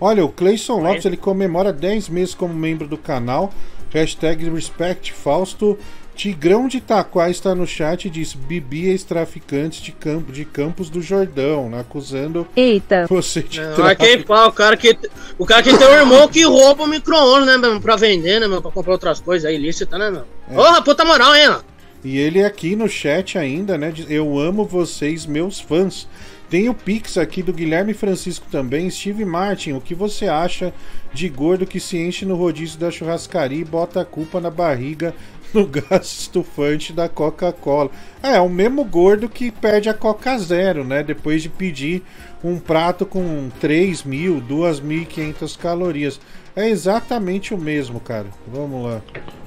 Olha, 0.02 0.26
o 0.26 0.30
Cleison 0.30 0.80
Lopes 0.82 1.06
ele 1.06 1.16
comemora 1.18 1.72
10 1.72 2.10
meses 2.10 2.34
como 2.34 2.54
membro 2.56 2.88
do 2.88 2.98
canal. 2.98 3.54
Hashtag 3.94 4.50
Respect 4.50 5.14
Fausto. 5.14 5.78
Tigrão 6.16 6.68
de 6.68 6.78
Itaquá 6.78 7.30
está 7.30 7.56
no 7.56 7.66
chat 7.66 8.06
e 8.06 8.10
diz: 8.10 8.34
Bibi 8.34 8.88
ex-traficante 8.88 9.82
de, 9.82 9.92
campo, 9.92 10.32
de 10.32 10.46
Campos 10.46 10.90
do 10.90 11.02
Jordão, 11.02 11.70
né, 11.70 11.80
acusando 11.80 12.48
Eita. 12.56 13.08
você 13.10 13.42
de 13.42 13.60
tráfico. 13.76 14.28
fala, 14.28 14.48
o 14.48 14.54
cara 14.54 14.78
que. 14.78 14.98
O 15.38 15.46
cara 15.46 15.64
que 15.64 15.76
tem 15.76 15.88
um 15.88 15.92
irmão 15.92 16.28
que 16.28 16.44
rouba 16.44 16.84
o 16.84 16.88
micro-ondas, 16.88 17.48
né, 17.48 17.58
meu? 17.58 17.82
Pra 17.82 17.96
vender, 17.96 18.40
né, 18.40 18.48
meu? 18.48 18.62
Pra 18.62 18.72
comprar 18.72 18.94
outras 18.94 19.20
coisas 19.20 19.50
aí, 19.50 19.56
ilícitas, 19.56 20.00
né, 20.00 20.12
meu? 20.12 20.24
Porra, 20.54 20.82
puta 20.82 21.04
moral, 21.04 21.36
hein, 21.36 21.50
ó. 21.50 21.60
E 22.04 22.18
ele 22.18 22.44
aqui 22.44 22.76
no 22.76 22.88
chat 22.88 23.38
ainda, 23.38 23.78
né? 23.78 23.90
diz, 23.90 24.06
Eu 24.10 24.38
amo 24.38 24.66
vocês, 24.66 25.26
meus 25.26 25.60
fãs. 25.60 26.08
Tem 26.50 26.70
o 26.70 26.74
Pix 26.74 27.18
aqui 27.18 27.42
do 27.42 27.52
Guilherme 27.52 27.96
Francisco 27.96 28.46
também. 28.52 28.88
Steve 28.88 29.26
Martin, 29.26 29.72
o 29.72 29.82
que 29.82 29.96
você 29.96 30.28
acha 30.28 30.72
de 31.12 31.28
gordo 31.28 31.66
que 31.66 31.80
se 31.80 31.98
enche 31.98 32.26
no 32.26 32.36
rodízio 32.36 32.78
da 32.78 32.92
churrascaria 32.92 33.62
e 33.62 33.66
bota 33.66 34.02
a 34.02 34.06
culpa 34.06 34.40
na 34.40 34.52
barriga 34.52 35.16
no 35.56 35.68
gás 35.68 36.08
estufante 36.22 36.92
da 36.92 37.08
Coca-Cola? 37.08 37.92
É, 38.22 38.36
é 38.36 38.42
o 38.42 38.50
mesmo 38.50 38.84
gordo 38.84 39.30
que 39.30 39.52
pede 39.52 39.88
a 39.88 39.94
Coca 39.94 40.38
Zero, 40.38 40.84
né? 40.84 41.04
Depois 41.04 41.44
de 41.44 41.50
pedir 41.50 42.02
um 42.44 42.60
prato 42.60 43.06
com 43.06 43.50
3 43.60 44.04
mil, 44.04 44.42
2.500 44.42 45.58
calorias. 45.58 46.20
É 46.56 46.70
exatamente 46.70 47.54
o 47.54 47.58
mesmo, 47.58 48.00
cara. 48.00 48.28
Vamos 48.48 48.86
lá. 48.86 49.02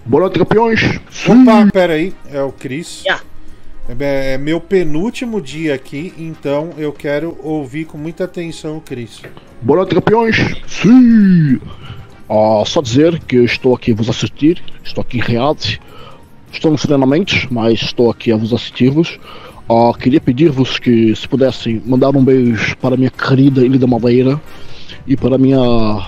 Boa 0.05 0.23
noite, 0.23 0.39
campeões. 0.39 0.81
Opa, 1.27 1.69
peraí, 1.73 2.15
é 2.31 2.43
o 2.43 2.53
Cris. 2.53 3.03
Yeah. 3.05 3.23
É, 3.89 4.35
é 4.35 4.39
meu 4.39 4.61
penúltimo 4.61 5.41
dia 5.41 5.75
aqui, 5.75 6.13
então 6.19 6.71
eu 6.77 6.93
quero 6.93 7.39
ouvir 7.43 7.85
com 7.85 7.97
muita 7.97 8.25
atenção 8.25 8.79
o 8.79 8.81
Cris. 8.81 9.23
Boa 9.63 9.79
noite, 9.79 9.95
campeões. 9.95 10.37
Sim. 10.67 11.61
Ah, 12.29 12.65
só 12.67 12.83
dizer 12.83 13.21
que 13.21 13.37
eu 13.37 13.45
estou 13.45 13.75
aqui 13.75 13.93
a 13.93 13.95
vos 13.95 14.09
assistir. 14.09 14.63
Estou 14.83 15.03
aqui 15.03 15.19
em 15.19 15.21
Riad. 15.21 15.81
Estou 16.57 16.71
nos 16.71 16.81
treinamentos, 16.81 17.47
mas 17.51 17.83
estou 17.83 18.11
aqui 18.11 18.33
a 18.33 18.37
vos 18.37 18.51
assistir-vos. 18.51 19.21
Ah, 19.69 19.93
queria 19.99 20.19
pedir-vos 20.19 20.79
que, 20.79 21.15
se 21.15 21.29
pudessem, 21.29 21.83
mandar 21.85 22.17
um 22.17 22.25
beijo 22.25 22.75
para 22.79 22.95
a 22.95 22.97
minha 22.97 23.11
querida 23.11 23.61
Ilha 23.61 23.79
da 23.79 23.87
Madeira 23.87 24.41
e 25.07 25.19
para 25.19 25.35
a 25.35 25.39
minha 25.39 25.59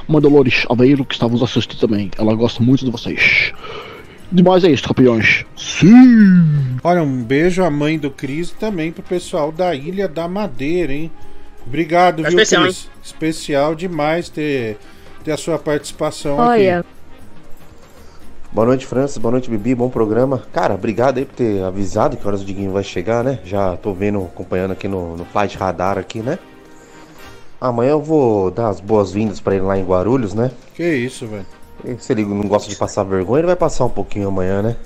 mãe 0.08 0.22
Dolores 0.22 0.64
Aveiro, 0.70 1.04
que 1.04 1.12
está 1.12 1.26
a 1.26 1.28
vos 1.28 1.42
assistir 1.42 1.76
também. 1.76 2.10
Ela 2.16 2.34
gosta 2.34 2.62
muito 2.62 2.82
de 2.82 2.90
vocês. 2.90 3.52
Demais 4.32 4.64
é 4.64 4.70
isso, 4.70 4.88
campeões. 4.88 5.44
Sim. 5.54 6.78
Olha, 6.82 7.02
um 7.02 7.22
beijo 7.22 7.62
à 7.62 7.70
mãe 7.70 7.98
do 7.98 8.10
Cris 8.10 8.48
e 8.48 8.54
também 8.54 8.90
pro 8.90 9.02
pessoal 9.02 9.52
da 9.52 9.74
Ilha 9.74 10.08
da 10.08 10.26
Madeira, 10.26 10.94
hein? 10.94 11.10
Obrigado, 11.66 12.22
Tá 12.22 12.30
viu, 12.30 12.38
especial, 12.38 12.62
Cris? 12.62 12.88
Especial 13.04 13.74
demais 13.74 14.30
ter, 14.30 14.78
ter 15.22 15.32
a 15.32 15.36
sua 15.36 15.58
participação 15.58 16.38
Olha, 16.38 16.78
aqui. 16.80 16.88
Boa 18.50 18.66
noite, 18.66 18.86
França. 18.86 19.20
Boa 19.20 19.32
noite, 19.32 19.50
Bibi. 19.50 19.74
Bom 19.74 19.90
programa. 19.90 20.42
Cara, 20.52 20.74
obrigado 20.74 21.18
aí 21.18 21.26
por 21.26 21.34
ter 21.34 21.62
avisado 21.62 22.16
que 22.16 22.26
horas 22.26 22.40
o 22.40 22.44
Diguinho 22.44 22.72
vai 22.72 22.82
chegar, 22.82 23.22
né? 23.22 23.38
Já 23.44 23.76
tô 23.76 23.92
vendo, 23.92 24.24
acompanhando 24.24 24.72
aqui 24.72 24.88
no, 24.88 25.16
no 25.18 25.24
Flight 25.26 25.56
Radar 25.58 25.98
aqui, 25.98 26.20
né? 26.20 26.38
Amanhã 27.60 27.90
eu 27.90 28.02
vou 28.02 28.50
dar 28.50 28.68
as 28.68 28.80
boas-vindas 28.80 29.38
pra 29.38 29.54
ele 29.54 29.64
lá 29.64 29.76
em 29.76 29.84
Guarulhos, 29.84 30.32
né? 30.32 30.50
Que 30.74 30.82
isso, 30.82 31.26
velho. 31.26 31.44
Se 31.98 32.12
ele 32.12 32.24
não 32.24 32.48
gosta 32.48 32.70
de 32.70 32.76
passar 32.76 33.02
vergonha, 33.02 33.40
ele 33.40 33.46
vai 33.48 33.56
passar 33.56 33.84
um 33.84 33.90
pouquinho 33.90 34.28
amanhã, 34.28 34.62
né? 34.62 34.76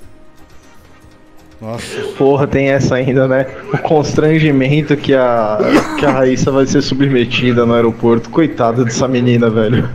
Nossa. 1.61 2.01
Porra, 2.17 2.45
tem 2.45 2.67
essa 2.67 2.95
ainda, 2.95 3.27
né? 3.27 3.47
O 3.73 3.77
constrangimento 3.77 4.97
que 4.97 5.15
a, 5.15 5.57
que 5.97 6.05
a 6.05 6.11
Raíssa 6.11 6.51
vai 6.51 6.65
ser 6.65 6.81
submetida 6.81 7.65
no 7.65 7.73
aeroporto. 7.73 8.29
Coitada 8.29 8.83
dessa 8.83 9.07
menina, 9.07 9.49
velho. 9.49 9.89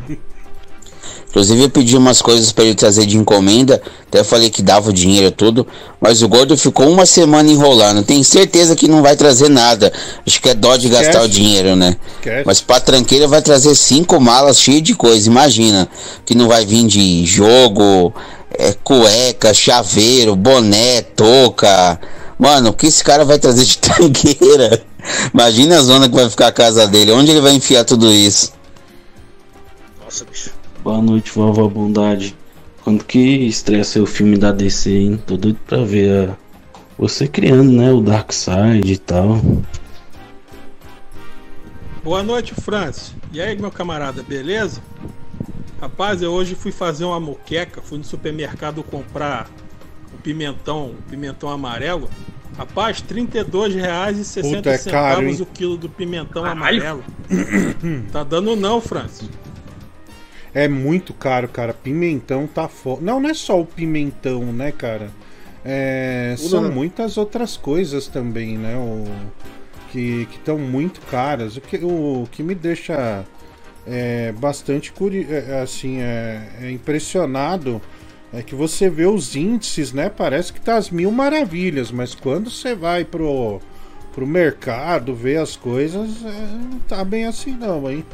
Inclusive 1.38 1.62
eu 1.62 1.70
pedi 1.70 1.96
umas 1.96 2.20
coisas 2.20 2.50
pra 2.50 2.64
ele 2.64 2.74
trazer 2.74 3.06
de 3.06 3.16
encomenda, 3.16 3.80
até 4.08 4.24
falei 4.24 4.50
que 4.50 4.60
dava 4.60 4.90
o 4.90 4.92
dinheiro 4.92 5.30
tudo, 5.30 5.64
mas 6.00 6.20
o 6.20 6.28
gordo 6.28 6.56
ficou 6.56 6.90
uma 6.90 7.06
semana 7.06 7.48
enrolando. 7.48 8.02
Tenho 8.02 8.24
certeza 8.24 8.74
que 8.74 8.88
não 8.88 9.02
vai 9.02 9.14
trazer 9.14 9.48
nada. 9.48 9.92
Acho 10.26 10.42
que 10.42 10.48
é 10.48 10.54
dó 10.54 10.76
de 10.76 10.88
gastar 10.88 11.10
Esquece. 11.10 11.26
o 11.26 11.28
dinheiro, 11.28 11.76
né? 11.76 11.96
Esquece. 12.16 12.42
Mas 12.44 12.60
pra 12.60 12.80
tranqueira 12.80 13.28
vai 13.28 13.40
trazer 13.40 13.76
cinco 13.76 14.18
malas 14.20 14.58
cheias 14.58 14.82
de 14.82 14.96
coisa. 14.96 15.28
Imagina 15.28 15.88
que 16.26 16.34
não 16.34 16.48
vai 16.48 16.66
vir 16.66 16.84
de 16.88 17.24
jogo, 17.24 18.12
é, 18.58 18.74
cueca, 18.82 19.54
chaveiro, 19.54 20.34
boné, 20.34 21.02
touca. 21.02 22.00
Mano, 22.36 22.70
o 22.70 22.72
que 22.72 22.88
esse 22.88 23.04
cara 23.04 23.24
vai 23.24 23.38
trazer 23.38 23.64
de 23.64 23.78
tranqueira? 23.78 24.82
Imagina 25.32 25.78
a 25.78 25.82
zona 25.82 26.08
que 26.08 26.16
vai 26.16 26.28
ficar 26.28 26.48
a 26.48 26.52
casa 26.52 26.84
dele. 26.88 27.12
Onde 27.12 27.30
ele 27.30 27.40
vai 27.40 27.52
enfiar 27.52 27.84
tudo 27.84 28.12
isso? 28.12 28.52
Nossa, 30.04 30.24
bicho. 30.24 30.57
Boa 30.88 31.02
noite, 31.02 31.30
vovó 31.32 31.68
Bondade. 31.68 32.34
Quando 32.82 33.04
que 33.04 33.18
estreia 33.18 33.84
seu 33.84 34.06
filme 34.06 34.38
da 34.38 34.50
DC, 34.50 34.90
hein? 34.90 35.22
Tô 35.26 35.36
doido 35.36 35.60
pra 35.66 35.84
ver 35.84 36.30
a... 36.30 36.36
você 36.96 37.28
criando, 37.28 37.70
né? 37.70 37.92
O 37.92 38.00
Darkseid 38.00 38.90
e 38.90 38.96
tal. 38.96 39.38
Boa 42.02 42.22
noite, 42.22 42.54
Francis. 42.54 43.14
E 43.34 43.38
aí, 43.38 43.54
meu 43.58 43.70
camarada, 43.70 44.22
beleza? 44.22 44.80
Rapaz, 45.78 46.22
eu 46.22 46.32
hoje 46.32 46.54
fui 46.54 46.72
fazer 46.72 47.04
uma 47.04 47.20
moqueca, 47.20 47.82
fui 47.82 47.98
no 47.98 48.04
supermercado 48.04 48.82
comprar 48.82 49.46
o 50.14 50.22
pimentão, 50.22 50.92
o 50.92 51.02
pimentão 51.10 51.50
amarelo. 51.50 52.08
Rapaz, 52.56 53.04
R$ 53.06 53.14
32,60 53.26 54.56
Puta, 54.56 54.70
é 54.70 54.78
caro, 54.78 55.42
o 55.42 55.46
quilo 55.46 55.76
do 55.76 55.90
pimentão 55.90 56.44
Caralho. 56.44 56.58
amarelo. 56.58 57.04
tá 58.10 58.24
dando 58.24 58.56
não, 58.56 58.80
Francis. 58.80 59.28
É 60.54 60.66
muito 60.68 61.12
caro, 61.12 61.48
cara. 61.48 61.72
Pimentão 61.72 62.46
tá 62.46 62.68
foda. 62.68 63.02
Não, 63.02 63.20
não 63.20 63.30
é 63.30 63.34
só 63.34 63.60
o 63.60 63.66
pimentão, 63.66 64.44
né, 64.52 64.72
cara? 64.72 65.10
É, 65.64 66.34
são 66.38 66.62
né? 66.62 66.70
muitas 66.70 67.16
outras 67.16 67.56
coisas 67.56 68.06
também, 68.06 68.56
né? 68.56 68.76
O, 68.76 69.04
que 69.90 70.28
estão 70.30 70.58
muito 70.58 71.00
caras. 71.02 71.56
O 71.56 71.60
que, 71.60 71.76
o 71.76 72.28
que 72.30 72.42
me 72.42 72.54
deixa 72.54 73.24
é, 73.86 74.32
bastante 74.32 74.92
curi 74.92 75.26
é, 75.30 75.60
assim, 75.60 76.00
é, 76.00 76.48
é 76.62 76.70
impressionado 76.70 77.80
é 78.32 78.42
que 78.42 78.54
você 78.54 78.90
vê 78.90 79.06
os 79.06 79.34
índices, 79.34 79.92
né? 79.92 80.10
Parece 80.10 80.52
que 80.52 80.60
tá 80.60 80.76
às 80.76 80.90
mil 80.90 81.10
maravilhas, 81.10 81.90
mas 81.90 82.14
quando 82.14 82.50
você 82.50 82.74
vai 82.74 83.04
pro, 83.04 83.60
pro 84.12 84.26
mercado 84.26 85.14
ver 85.14 85.38
as 85.38 85.56
coisas, 85.56 86.24
é, 86.24 86.58
não 86.70 86.78
tá 86.80 87.02
bem 87.04 87.24
assim 87.24 87.52
não, 87.52 87.90
hein? 87.90 88.04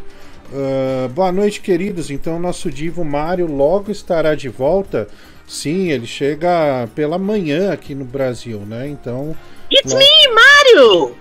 Ah, 0.52 1.08
boa 1.08 1.32
noite, 1.32 1.60
queridos. 1.60 2.10
Então, 2.10 2.38
nosso 2.38 2.70
divo 2.70 3.04
Mário 3.04 3.46
logo 3.46 3.90
estará 3.90 4.34
de 4.34 4.48
volta. 4.48 5.08
Sim, 5.46 5.90
ele 5.90 6.06
chega 6.06 6.88
pela 6.94 7.18
manhã 7.18 7.72
aqui 7.72 7.94
no 7.94 8.04
Brasil, 8.04 8.60
né? 8.60 8.88
Então, 8.88 9.36
It's 9.70 9.92
Lá- 9.92 9.98
me, 9.98 10.06
Mario! 10.34 11.16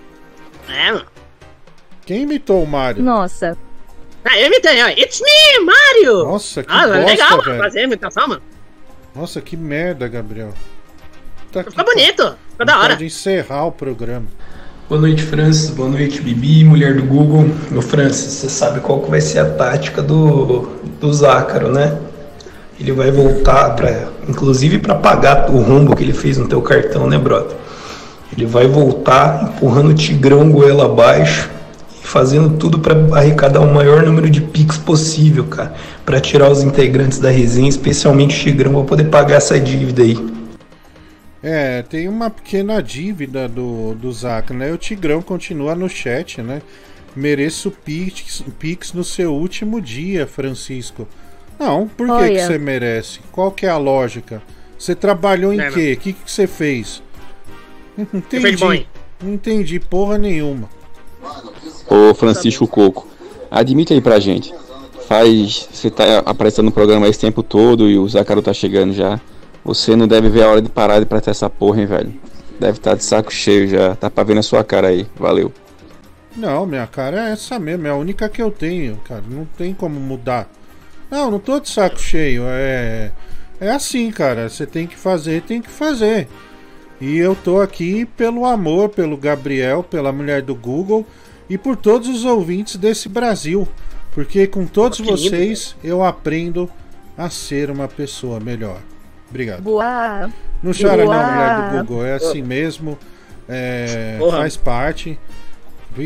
É, 0.70 1.06
quem 2.06 2.22
imitou 2.24 2.64
o 2.64 2.68
Mário? 2.68 3.04
nossa. 3.04 3.58
Ah, 4.26 4.40
eu 4.40 4.48
imitei, 4.48 4.82
ó. 4.82 4.88
It's 4.88 5.20
me, 5.20 5.66
Mario! 5.66 6.24
Nossa, 6.24 6.64
que 6.64 6.72
ah, 6.72 6.88
bosta, 6.88 7.04
legal 7.06 7.42
velho. 7.42 7.58
fazer 7.58 7.80
a 7.80 7.84
imitação, 7.84 8.28
mano. 8.30 8.42
Nossa, 9.14 9.42
que 9.42 9.58
merda, 9.58 10.08
Gabriel. 10.08 10.54
Tá 11.52 11.62
Ficou 11.66 11.84
bonito, 11.84 12.38
ficou 12.52 12.66
da 12.66 12.80
hora. 12.80 12.94
Pode 12.94 13.06
encerrar 13.06 13.66
o 13.66 13.72
programa. 13.74 14.26
Boa 14.90 15.00
noite, 15.00 15.24
Francis. 15.24 15.70
Boa 15.70 15.88
noite, 15.88 16.22
Bibi, 16.22 16.66
mulher 16.66 16.96
do 16.96 17.04
Google. 17.04 17.50
Meu 17.72 17.82
Francis, 17.82 18.34
você 18.34 18.50
sabe 18.50 18.82
qual 18.82 19.00
que 19.00 19.10
vai 19.10 19.22
ser 19.22 19.40
a 19.40 19.46
tática 19.46 20.02
do, 20.02 20.68
do 21.00 21.14
Zácaro, 21.14 21.72
né? 21.72 21.98
Ele 22.78 22.92
vai 22.92 23.10
voltar 23.10 23.70
para, 23.78 24.10
inclusive 24.28 24.80
para 24.80 24.94
pagar 24.96 25.50
o 25.50 25.62
rombo 25.62 25.96
que 25.96 26.04
ele 26.04 26.12
fez 26.12 26.38
no 26.38 26.50
teu 26.50 26.62
cartão, 26.62 27.08
né, 27.08 27.18
brother? 27.18 27.56
Ele 28.36 28.46
vai 28.46 28.68
voltar 28.68 29.54
empurrando 29.56 29.92
o 29.92 29.94
Tigrão 29.94 30.52
goela 30.52 30.84
abaixo 30.86 31.50
e 32.04 32.06
fazendo 32.06 32.58
tudo 32.58 32.78
para 32.78 32.94
arrecadar 33.18 33.62
o 33.62 33.74
maior 33.74 34.04
número 34.04 34.30
de 34.30 34.42
pics 34.42 34.78
possível, 34.78 35.46
cara, 35.46 35.74
para 36.06 36.20
tirar 36.20 36.52
os 36.52 36.62
integrantes 36.62 37.20
da 37.20 37.30
resenha, 37.30 37.70
especialmente 37.70 38.36
o 38.36 38.52
Tigrão, 38.52 38.74
para 38.74 38.84
poder 38.84 39.06
pagar 39.06 39.38
essa 39.38 39.58
dívida 39.58 40.04
aí. 40.04 40.43
É, 41.44 41.82
tem 41.82 42.08
uma 42.08 42.30
pequena 42.30 42.82
dívida 42.82 43.50
do, 43.50 43.94
do 43.96 44.10
Zac, 44.14 44.54
né? 44.54 44.72
O 44.72 44.78
Tigrão 44.78 45.22
continua 45.22 45.76
no 45.76 45.90
chat, 45.90 46.42
né? 46.42 46.62
Mereço 47.14 47.70
Pix, 47.70 48.42
Pix 48.58 48.94
no 48.94 49.04
seu 49.04 49.34
último 49.34 49.82
dia, 49.82 50.26
Francisco. 50.26 51.06
Não, 51.60 51.88
por 51.88 52.08
que, 52.08 52.30
que 52.30 52.46
você 52.46 52.58
merece? 52.58 53.20
Qual 53.32 53.52
que 53.52 53.66
é 53.66 53.70
a 53.70 53.78
lógica? 53.78 54.42
Você 54.80 54.96
trabalhou 54.96 55.54
em 55.54 55.60
É, 55.60 55.70
quê? 55.70 55.94
O 55.98 56.02
que, 56.02 56.14
que 56.14 56.32
você 56.32 56.48
fez? 56.48 57.04
Não 57.98 58.08
entendi. 58.14 58.88
Não 59.22 59.34
entendi 59.34 59.80
porra 59.80 60.18
nenhuma. 60.18 60.70
Ô 61.88 62.14
Francisco 62.14 62.66
Coco, 62.68 63.08
admite 63.52 63.94
aí 63.94 64.02
pra 64.02 64.20
gente. 64.20 64.54
Faz. 65.08 65.68
Você 65.72 65.92
tá 65.92 66.20
aparecendo 66.26 66.66
no 66.66 66.72
programa 66.72 67.08
esse 67.08 67.20
tempo 67.20 67.44
todo 67.44 67.90
e 67.90 67.98
o 67.98 68.08
Zacaro 68.08 68.42
tá 68.42 68.54
chegando 68.54 68.94
já. 68.94 69.20
Você 69.64 69.96
não 69.96 70.08
deve 70.08 70.30
ver 70.30 70.44
a 70.44 70.50
hora 70.50 70.62
de 70.62 70.70
parar 70.70 71.00
de 71.00 71.06
prestar 71.06 71.32
essa 71.32 71.50
porra, 71.50 71.82
hein, 71.82 71.86
velho? 71.86 72.14
Deve 72.60 72.78
estar 72.78 72.96
de 72.96 73.04
saco 73.04 73.32
cheio 73.32 73.68
já. 73.68 73.96
Tá 73.96 74.10
pra 74.10 74.24
ver 74.24 74.36
na 74.36 74.44
sua 74.44 74.64
cara 74.64 74.90
aí. 74.90 75.08
Valeu. 75.16 75.52
Não, 76.36 76.66
minha 76.66 76.88
cara 76.88 77.30
é 77.30 77.32
essa 77.32 77.60
mesmo, 77.60 77.86
é 77.88 77.92
a 77.92 77.96
única 77.96 78.28
que 78.28 78.42
eu 78.42 78.50
tenho, 78.50 78.98
cara. 79.08 79.24
Não 79.30 79.46
tem 79.46 79.74
como 79.74 80.00
mudar. 80.00 80.50
Não, 81.10 81.30
não 81.30 81.40
tô 81.40 81.60
de 81.60 81.70
saco 81.70 82.00
cheio. 82.00 82.44
É. 82.48 83.12
É 83.60 83.72
assim, 83.72 84.12
cara. 84.12 84.50
Você 84.50 84.66
tem 84.66 84.88
que 84.88 84.98
fazer, 84.98 85.44
tem 85.44 85.62
que 85.62 85.70
fazer. 85.70 86.28
E 87.00 87.18
eu 87.18 87.36
tô 87.36 87.62
aqui 87.62 88.06
pelo 88.06 88.46
amor, 88.46 88.90
pelo 88.90 89.18
Gabriel, 89.18 89.84
pela 89.84 90.12
mulher 90.12 90.42
do 90.42 90.56
Google 90.56 91.06
e 91.50 91.58
por 91.58 91.76
todos 91.76 92.10
os 92.10 92.26
ouvintes 92.26 92.76
desse 92.78 93.08
Brasil. 93.08 93.68
Porque 94.14 94.48
com 94.48 94.66
todos 94.66 95.00
vocês 95.00 95.76
eu 95.84 96.04
aprendo 96.04 96.70
a 97.18 97.30
ser 97.30 97.70
uma 97.70 97.88
pessoa 97.88 98.40
melhor. 98.40 98.80
Obrigado. 99.34 99.62
Boa. 99.64 100.30
Não 100.62 100.72
chora 100.80 100.98
não, 100.98 101.06
Boa. 101.06 101.24
mulher 101.24 101.72
do 101.72 101.78
Google. 101.88 102.06
É 102.06 102.14
assim 102.14 102.44
mesmo. 102.44 103.00
É, 103.50 104.20
faz 104.30 104.56
parte. 104.56 105.18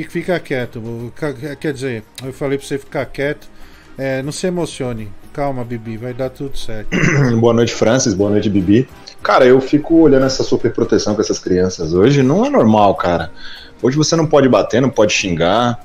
Fica- 0.10 0.40
quieto. 0.40 1.12
Ca- 1.16 1.34
Quer 1.60 1.74
dizer, 1.74 2.04
eu 2.26 2.32
falei 2.32 2.58
pra 2.58 2.66
você 2.66 2.78
ficar 2.78 3.06
quieto. 3.06 3.48
É, 3.98 4.22
não 4.24 4.32
se 4.32 4.48
emocione. 4.48 5.12
Calma, 5.34 5.64
Bibi, 5.66 5.98
vai 5.98 6.14
dar 6.14 6.30
tudo 6.30 6.58
certo. 6.58 6.88
boa 7.40 7.54
noite, 7.54 7.74
Francis. 7.74 8.14
Boa 8.14 8.30
noite, 8.30 8.50
Bibi. 8.50 8.88
Cara, 9.22 9.46
eu 9.46 9.60
fico 9.60 9.96
olhando 9.96 10.26
essa 10.26 10.44
super 10.44 10.72
proteção 10.72 11.14
com 11.16 11.22
essas 11.22 11.38
crianças 11.40 11.94
hoje. 11.94 12.24
Não 12.24 12.46
é 12.46 12.50
normal, 12.50 12.96
cara. 12.96 13.30
Hoje 13.82 13.98
você 13.98 14.16
não 14.16 14.26
pode 14.26 14.48
bater, 14.48 14.82
não 14.82 14.90
pode 14.90 15.12
xingar, 15.14 15.80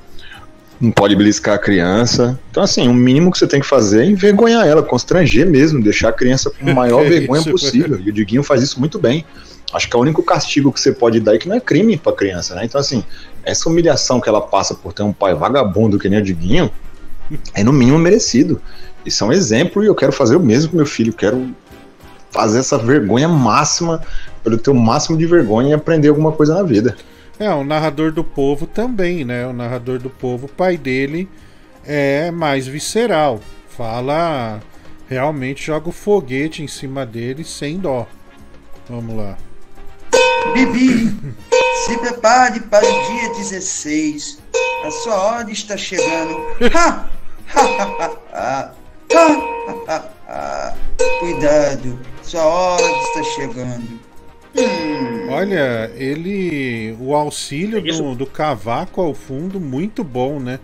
não 0.83 0.91
pode 0.91 1.15
beliscar 1.15 1.55
a 1.55 1.59
criança. 1.59 2.37
Então, 2.51 2.61
assim, 2.61 2.89
o 2.89 2.93
mínimo 2.93 3.31
que 3.31 3.39
você 3.39 3.47
tem 3.47 3.61
que 3.61 3.67
fazer 3.67 4.03
é 4.03 4.07
envergonhar 4.07 4.67
ela, 4.67 4.83
constranger 4.83 5.49
mesmo, 5.49 5.81
deixar 5.81 6.09
a 6.09 6.13
criança 6.13 6.51
com 6.51 6.69
a 6.69 6.75
maior 6.75 7.05
Que 7.05 7.09
vergonha 7.21 7.41
isso, 7.41 7.51
possível. 7.53 8.01
E 8.01 8.11
o 8.11 8.13
Diguinho 8.13 8.43
faz 8.43 8.61
isso 8.65 8.81
muito 8.81 8.99
bem. 8.99 9.25
Acho 9.73 9.89
que 9.89 9.95
é 9.95 9.99
o 9.99 10.03
único 10.03 10.25
castigo 10.25 10.73
que 10.73 10.81
você 10.81 10.91
pode 10.91 11.21
dar 11.21 11.37
é 11.37 11.39
que 11.39 11.49
não 11.49 11.55
é 11.55 11.61
crime 11.61 11.97
pra 11.97 12.13
criança, 12.13 12.57
né? 12.57 12.65
Então, 12.65 12.81
assim, 12.81 13.05
essa 13.45 13.69
humilhação 13.69 14.21
que 14.21 14.29
ela 14.29 14.41
passa 14.41 14.75
por 14.75 14.93
ter 14.93 15.05
um 15.05 15.13
pai 15.13 15.35
vagabundo 15.35 16.01
que 16.01 16.09
nem 16.09 16.19
o 16.19 16.23
Diguinho 16.23 16.69
é 17.55 17.63
no 17.63 17.73
mínimo 17.73 17.99
merecido. 17.99 18.61
Isso 19.07 19.23
é 19.23 19.27
um 19.29 19.33
exemplo 19.33 19.85
e 19.85 19.87
eu 19.87 19.95
quero 19.95 20.11
fazer 20.11 20.35
o 20.35 20.41
mesmo 20.41 20.73
com 20.73 20.77
meu 20.77 20.87
filho. 20.87 21.13
Quero 21.13 21.55
fazer 22.33 22.59
essa 22.59 22.77
vergonha 22.77 23.29
máxima, 23.29 24.03
pelo 24.43 24.59
ter 24.59 24.71
o 24.71 24.75
máximo 24.75 25.17
de 25.17 25.27
vergonha 25.27 25.71
e 25.71 25.73
aprender 25.75 26.09
alguma 26.09 26.33
coisa 26.33 26.55
na 26.55 26.65
vida. 26.65 26.97
É, 27.39 27.51
o 27.51 27.65
narrador 27.65 28.13
do 28.13 28.23
povo 28.23 28.67
também, 28.67 29.25
né? 29.25 29.47
O 29.47 29.53
narrador 29.53 29.99
do 29.99 30.11
povo, 30.11 30.47
o 30.47 30.49
pai 30.49 30.77
dele 30.77 31.29
é 31.85 32.31
mais 32.31 32.67
visceral. 32.67 33.41
Fala. 33.69 34.61
Realmente 35.09 35.65
joga 35.65 35.89
o 35.89 35.93
foguete 35.93 36.63
em 36.63 36.69
cima 36.69 37.05
dele 37.05 37.45
sem 37.45 37.79
dó. 37.79 38.07
Vamos 38.89 39.17
lá. 39.17 39.37
Bibi, 40.55 41.15
se 41.87 41.99
prepare 41.99 42.61
para 42.61 42.87
o 42.87 43.07
dia 43.07 43.35
16. 43.35 44.39
A 44.85 44.91
sua 44.91 45.15
hora 45.15 45.51
está 45.51 45.77
chegando. 45.77 46.37
Ha! 46.75 47.11
Ha, 47.55 48.73
ha, 49.89 50.05
ha. 50.29 50.75
Cuidado, 51.21 51.99
sua 52.23 52.45
hora 52.45 52.83
está 52.83 53.23
chegando. 53.35 54.01
Olha, 55.29 55.91
ele. 55.97 56.97
O 57.01 57.15
auxílio 57.15 57.79
É 57.79 57.81
do, 57.93 58.15
do 58.15 58.27
cavaco 58.27 59.01
ao 59.01 59.15
fundo, 59.15 59.59
muito 59.59 60.05
bom, 60.05 60.39
né? 60.39 60.59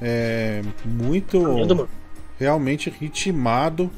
É. 0.00 0.62
Muito. 0.84 1.88
Realmente 2.38 2.90
ritmado. 3.00 3.90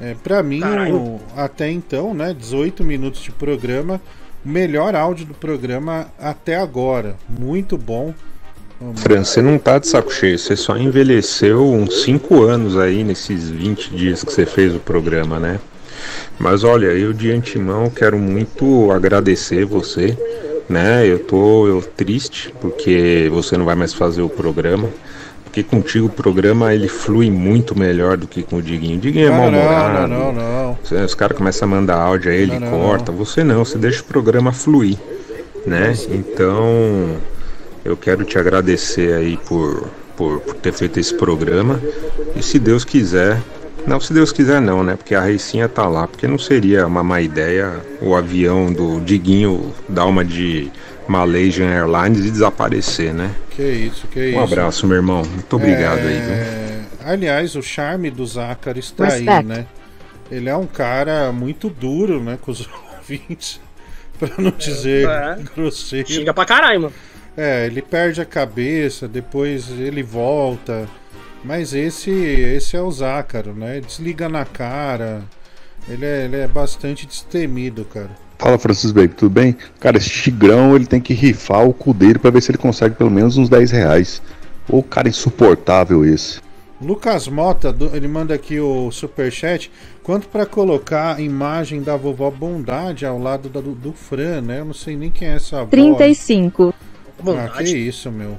É, 0.00 0.14
pra 0.22 0.42
mim, 0.42 0.60
o- 0.92 1.20
até 1.36 1.70
então, 1.70 2.14
né? 2.14 2.34
18 2.36 2.82
minutos 2.84 3.22
de 3.22 3.30
programa. 3.30 4.00
O 4.44 4.48
melhor 4.48 4.94
áudio 4.96 5.26
do 5.26 5.34
programa 5.34 6.08
até 6.18 6.56
agora. 6.56 7.16
Muito 7.28 7.76
bom. 7.78 8.12
Fran, 8.96 9.22
você 9.22 9.40
não 9.40 9.58
tá 9.58 9.78
de 9.78 9.86
saco 9.86 10.12
cheio, 10.12 10.36
você 10.36 10.56
só 10.56 10.76
envelheceu 10.76 11.64
uns 11.72 12.02
5 12.02 12.42
anos 12.42 12.76
aí 12.76 13.04
nesses 13.04 13.48
20 13.48 13.94
dias 13.94 14.24
que 14.24 14.32
você 14.32 14.44
fez 14.44 14.74
o 14.74 14.80
programa, 14.80 15.38
né? 15.38 15.60
Mas 16.38 16.64
olha, 16.64 16.86
eu 16.86 17.12
de 17.12 17.30
antemão 17.30 17.90
quero 17.90 18.18
muito 18.18 18.90
agradecer 18.90 19.64
você, 19.64 20.16
né? 20.68 21.06
Eu 21.06 21.18
tô 21.20 21.66
eu, 21.66 21.82
triste 21.82 22.52
porque 22.60 23.28
você 23.30 23.56
não 23.56 23.64
vai 23.64 23.74
mais 23.74 23.92
fazer 23.92 24.22
o 24.22 24.28
programa. 24.28 24.88
Porque 25.44 25.62
contigo 25.62 26.06
o 26.06 26.10
programa 26.10 26.72
ele 26.74 26.88
flui 26.88 27.30
muito 27.30 27.78
melhor 27.78 28.16
do 28.16 28.26
que 28.26 28.42
com 28.42 28.56
o 28.56 28.62
Diguinho. 28.62 28.96
O 28.96 29.00
Diguinho 29.00 29.26
é 29.26 29.30
Não, 29.30 29.50
não, 29.50 29.58
mal-humorado. 29.62 30.08
não, 30.08 30.32
não, 30.32 30.78
não. 30.92 31.04
Os 31.04 31.14
caras 31.14 31.36
começam 31.36 31.68
a 31.68 31.70
mandar 31.70 31.96
áudio 31.96 32.30
aí, 32.30 32.38
ele 32.38 32.58
Não, 32.58 32.70
não, 32.70 32.80
corta. 32.80 33.12
Você 33.12 33.44
não, 33.44 33.62
você 33.62 33.76
deixa 33.76 34.00
o 34.00 34.04
programa 34.04 34.50
fluir, 34.50 34.96
né? 35.66 35.94
Então, 36.08 37.18
eu 37.84 37.98
quero 37.98 38.24
te 38.24 38.38
agradecer 38.38 39.12
aí 39.12 39.36
por, 39.46 39.88
por, 40.16 40.40
por 40.40 40.54
ter 40.54 40.72
feito 40.72 40.98
esse 40.98 41.14
programa. 41.14 41.78
E 42.34 42.42
se 42.42 42.58
Deus 42.58 42.82
quiser. 42.82 43.38
Não, 43.86 44.00
se 44.00 44.12
Deus 44.12 44.30
quiser 44.32 44.60
não, 44.60 44.82
né? 44.84 44.96
Porque 44.96 45.14
a 45.14 45.20
Reicinha 45.20 45.68
tá 45.68 45.86
lá. 45.88 46.06
Porque 46.06 46.26
não 46.26 46.38
seria 46.38 46.86
uma 46.86 47.02
má 47.02 47.20
ideia 47.20 47.80
o 48.00 48.14
avião 48.14 48.72
do 48.72 49.00
Diguinho 49.00 49.74
dar 49.88 50.06
uma 50.06 50.24
de 50.24 50.70
Malaysian 51.08 51.68
Airlines 51.68 52.24
e 52.24 52.30
desaparecer, 52.30 53.12
né? 53.12 53.30
Que 53.50 53.62
isso, 53.62 54.06
que 54.06 54.28
isso. 54.28 54.38
Um 54.38 54.42
abraço, 54.42 54.86
meu 54.86 54.96
irmão. 54.96 55.22
Muito 55.24 55.56
obrigado 55.56 55.98
aí, 55.98 56.20
viu? 56.20 56.32
É, 56.32 56.80
Aliás, 57.04 57.56
o 57.56 57.62
charme 57.62 58.10
do 58.10 58.24
Zácaro 58.24 58.78
está 58.78 59.04
aí, 59.06 59.24
Respect. 59.24 59.44
né? 59.44 59.66
Ele 60.30 60.48
é 60.48 60.56
um 60.56 60.66
cara 60.66 61.32
muito 61.32 61.68
duro, 61.68 62.22
né? 62.22 62.38
Com 62.40 62.52
os 62.52 62.68
ouvintes. 62.96 63.60
Pra 64.18 64.30
não 64.38 64.52
dizer 64.52 65.08
é. 65.08 65.36
grosseiro. 65.54 66.08
Xinga 66.08 66.32
pra 66.32 66.44
caralho, 66.44 66.82
mano. 66.82 66.94
É, 67.36 67.66
ele 67.66 67.82
perde 67.82 68.20
a 68.20 68.24
cabeça, 68.24 69.08
depois 69.08 69.68
ele 69.70 70.02
volta. 70.02 70.86
Mas 71.44 71.72
esse 71.74 72.10
esse 72.10 72.76
é 72.76 72.80
o 72.80 72.90
Zácaro, 72.90 73.52
né? 73.54 73.80
Desliga 73.80 74.28
na 74.28 74.44
cara. 74.44 75.22
Ele 75.88 76.04
é, 76.06 76.24
ele 76.26 76.36
é 76.36 76.46
bastante 76.46 77.06
destemido, 77.06 77.84
cara. 77.84 78.10
Fala 78.38 78.58
Francis 78.58 78.92
Baby, 78.92 79.08
tudo 79.14 79.30
bem? 79.30 79.56
Cara, 79.80 79.96
esse 79.96 80.08
Tigrão 80.10 80.74
ele 80.76 80.86
tem 80.86 81.00
que 81.00 81.12
rifar 81.14 81.64
o 81.66 81.72
cu 81.74 81.92
dele 81.92 82.18
pra 82.18 82.30
ver 82.30 82.40
se 82.42 82.50
ele 82.50 82.58
consegue 82.58 82.94
pelo 82.94 83.10
menos 83.10 83.36
uns 83.36 83.48
10 83.48 83.70
reais. 83.72 84.22
Ô 84.68 84.82
cara 84.82 85.08
insuportável 85.08 86.04
esse. 86.04 86.40
Lucas 86.80 87.28
Mota, 87.28 87.74
ele 87.92 88.08
manda 88.08 88.34
aqui 88.34 88.58
o 88.58 88.90
superchat. 88.90 89.70
Quanto 90.02 90.28
pra 90.28 90.44
colocar 90.44 91.16
a 91.16 91.20
imagem 91.20 91.80
da 91.82 91.96
vovó 91.96 92.28
Bondade 92.30 93.06
ao 93.06 93.18
lado 93.18 93.48
da, 93.48 93.60
do, 93.60 93.72
do 93.72 93.92
Fran, 93.92 94.40
né? 94.40 94.58
Eu 94.60 94.64
não 94.64 94.74
sei 94.74 94.96
nem 94.96 95.10
quem 95.10 95.28
é 95.28 95.34
essa 95.36 95.58
avó. 95.60 95.66
35. 95.70 96.74
Ah, 97.26 97.48
que 97.62 97.64
isso, 97.76 98.10
meu. 98.10 98.36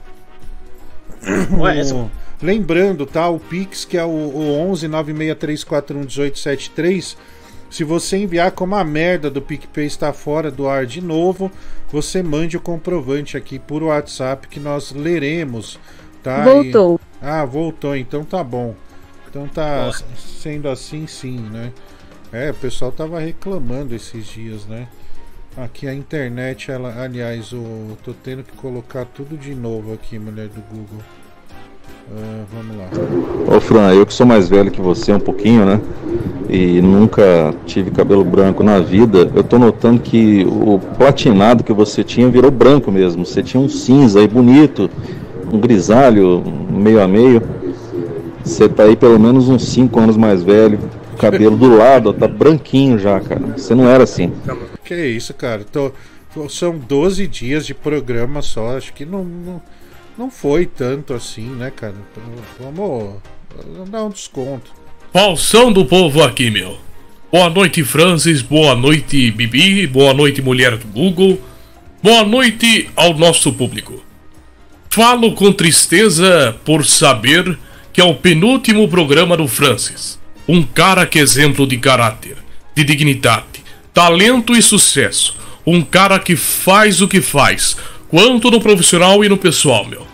Ué, 1.58 1.80
essa- 1.80 1.96
Lembrando, 2.44 3.06
tá? 3.06 3.30
O 3.30 3.40
Pix, 3.40 3.86
que 3.86 3.98
é 3.98 4.04
o, 4.04 4.10
o 4.10 4.52
11 4.60 4.88
96341 4.90 6.00
1873. 6.02 7.18
Se 7.70 7.84
você 7.86 8.18
enviar 8.18 8.52
como 8.52 8.76
a 8.76 8.84
merda 8.84 9.32
do 9.32 9.42
PicPay 9.42 9.86
está 9.86 10.12
fora 10.12 10.52
do 10.52 10.68
ar 10.68 10.86
de 10.86 11.00
novo, 11.02 11.50
você 11.90 12.22
mande 12.22 12.58
o 12.58 12.62
comprovante 12.62 13.38
aqui 13.38 13.58
por 13.58 13.82
WhatsApp 13.82 14.48
que 14.50 14.60
nós 14.60 14.92
leremos, 14.92 15.80
tá? 16.22 16.44
Voltou. 16.44 17.00
E- 17.02 17.26
Ah, 17.26 17.46
voltou, 17.46 17.96
então 17.96 18.26
tá 18.26 18.44
bom. 18.44 18.76
Então 19.30 19.48
tá 19.48 19.90
sendo 20.18 20.68
assim 20.68 21.08
sim, 21.08 21.40
né? 21.40 21.72
É, 22.32 22.52
o 22.52 22.56
pessoal 22.56 22.92
tava 22.92 23.20
reclamando 23.20 23.96
esses 23.96 24.28
dias, 24.28 24.66
né? 24.66 24.88
Aqui 25.56 25.88
a 25.88 25.94
internet, 25.94 26.70
ela, 26.70 27.02
aliás, 27.02 27.54
o 27.54 27.98
tô 28.04 28.14
tendo 28.14 28.44
que 28.44 28.52
colocar 28.58 29.06
tudo 29.06 29.38
de 29.38 29.56
novo 29.56 29.94
aqui, 29.94 30.20
mulher 30.20 30.50
do 30.50 30.62
Google. 30.62 31.00
Ah, 32.16 32.44
vamos 32.54 32.78
lá. 32.78 33.56
Ô 33.56 33.60
Fran, 33.60 33.94
eu 33.94 34.06
que 34.06 34.14
sou 34.14 34.26
mais 34.26 34.50
velho 34.50 34.72
que 34.72 34.82
você 34.82 35.14
um 35.14 35.20
pouquinho, 35.20 35.66
né? 35.66 35.82
E 36.50 36.82
nunca 36.82 37.54
tive 37.66 37.90
cabelo 37.90 38.24
branco 38.24 38.64
na 38.64 38.80
vida, 38.80 39.32
eu 39.34 39.44
tô 39.44 39.58
notando 39.58 40.02
que 40.02 40.46
o 40.46 40.78
platinado 40.98 41.64
que 41.64 41.74
você 41.74 42.04
tinha 42.04 42.30
virou 42.30 42.52
branco 42.52 42.92
mesmo. 42.92 43.26
Você 43.26 43.42
tinha 43.42 43.62
um 43.62 43.70
cinza 43.70 44.20
aí 44.20 44.28
bonito, 44.28 44.90
um 45.52 45.60
grisalho 45.60 46.44
meio 46.70 47.02
a 47.02 47.08
meio. 47.08 47.42
Você 48.44 48.68
tá 48.68 48.84
aí 48.84 48.96
pelo 48.96 49.20
menos 49.20 49.48
uns 49.48 49.66
5 49.70 50.00
anos 50.00 50.18
mais 50.18 50.44
velho. 50.44 50.80
O 51.14 51.18
cabelo 51.18 51.56
do 51.56 51.76
lado, 51.76 52.10
ó, 52.10 52.14
tá 52.14 52.28
branquinho 52.28 53.00
já, 53.00 53.20
cara. 53.20 53.42
Você 53.56 53.74
não 53.74 53.88
era 53.88 54.04
assim. 54.04 54.32
Que 54.84 55.08
isso, 55.08 55.34
cara? 55.34 55.64
Tô, 55.64 55.92
são 56.50 56.78
12 56.78 57.26
dias 57.28 57.66
de 57.66 57.74
programa 57.74 58.42
só. 58.42 58.76
Acho 58.78 58.94
que 58.94 59.06
não, 59.06 59.24
não, 59.24 59.62
não 60.18 60.30
foi 60.30 60.66
tanto 60.66 61.14
assim, 61.14 61.50
né, 61.50 61.72
cara? 61.72 61.96
Então, 62.12 62.24
Vamos, 62.60 63.16
vamos 63.74 63.90
dar 63.90 64.04
um 64.04 64.10
desconto. 64.10 64.72
Qual 65.12 65.38
são 65.38 65.72
do 65.72 65.86
povo 65.86 66.24
aqui, 66.24 66.50
meu? 66.50 66.78
Boa 67.32 67.50
noite, 67.50 67.84
Francis. 67.84 68.42
Boa 68.42 68.76
noite, 68.76 69.32
Bibi. 69.32 69.88
Boa 69.88 70.14
noite, 70.14 70.42
mulher 70.42 70.78
do 70.78 70.88
Google. 70.88 71.42
Boa 72.02 72.24
noite 72.24 72.90
ao 72.96 73.14
nosso 73.14 73.54
público. 73.54 74.04
Falo 74.90 75.34
com 75.34 75.52
tristeza 75.52 76.56
por 76.64 76.86
saber 76.86 77.58
que 77.92 78.02
é 78.02 78.04
o 78.04 78.16
penúltimo 78.16 78.88
programa 78.88 79.38
do 79.38 79.48
Francis. 79.48 80.20
Um 80.48 80.62
cara 80.64 81.06
que 81.06 81.18
é 81.18 81.22
exemplo 81.22 81.66
de 81.66 81.78
caráter, 81.78 82.38
de 82.76 82.84
dignidade, 82.84 83.64
talento 83.94 84.56
e 84.56 84.62
sucesso. 84.62 85.36
Um 85.66 85.82
cara 85.82 86.20
que 86.20 86.36
faz 86.36 87.02
o 87.02 87.08
que 87.08 87.22
faz, 87.22 87.78
quanto 88.14 88.52
no 88.52 88.62
profissional 88.62 89.26
e 89.26 89.30
no 89.30 89.40
pessoal, 89.40 89.86
meu. 89.86 90.06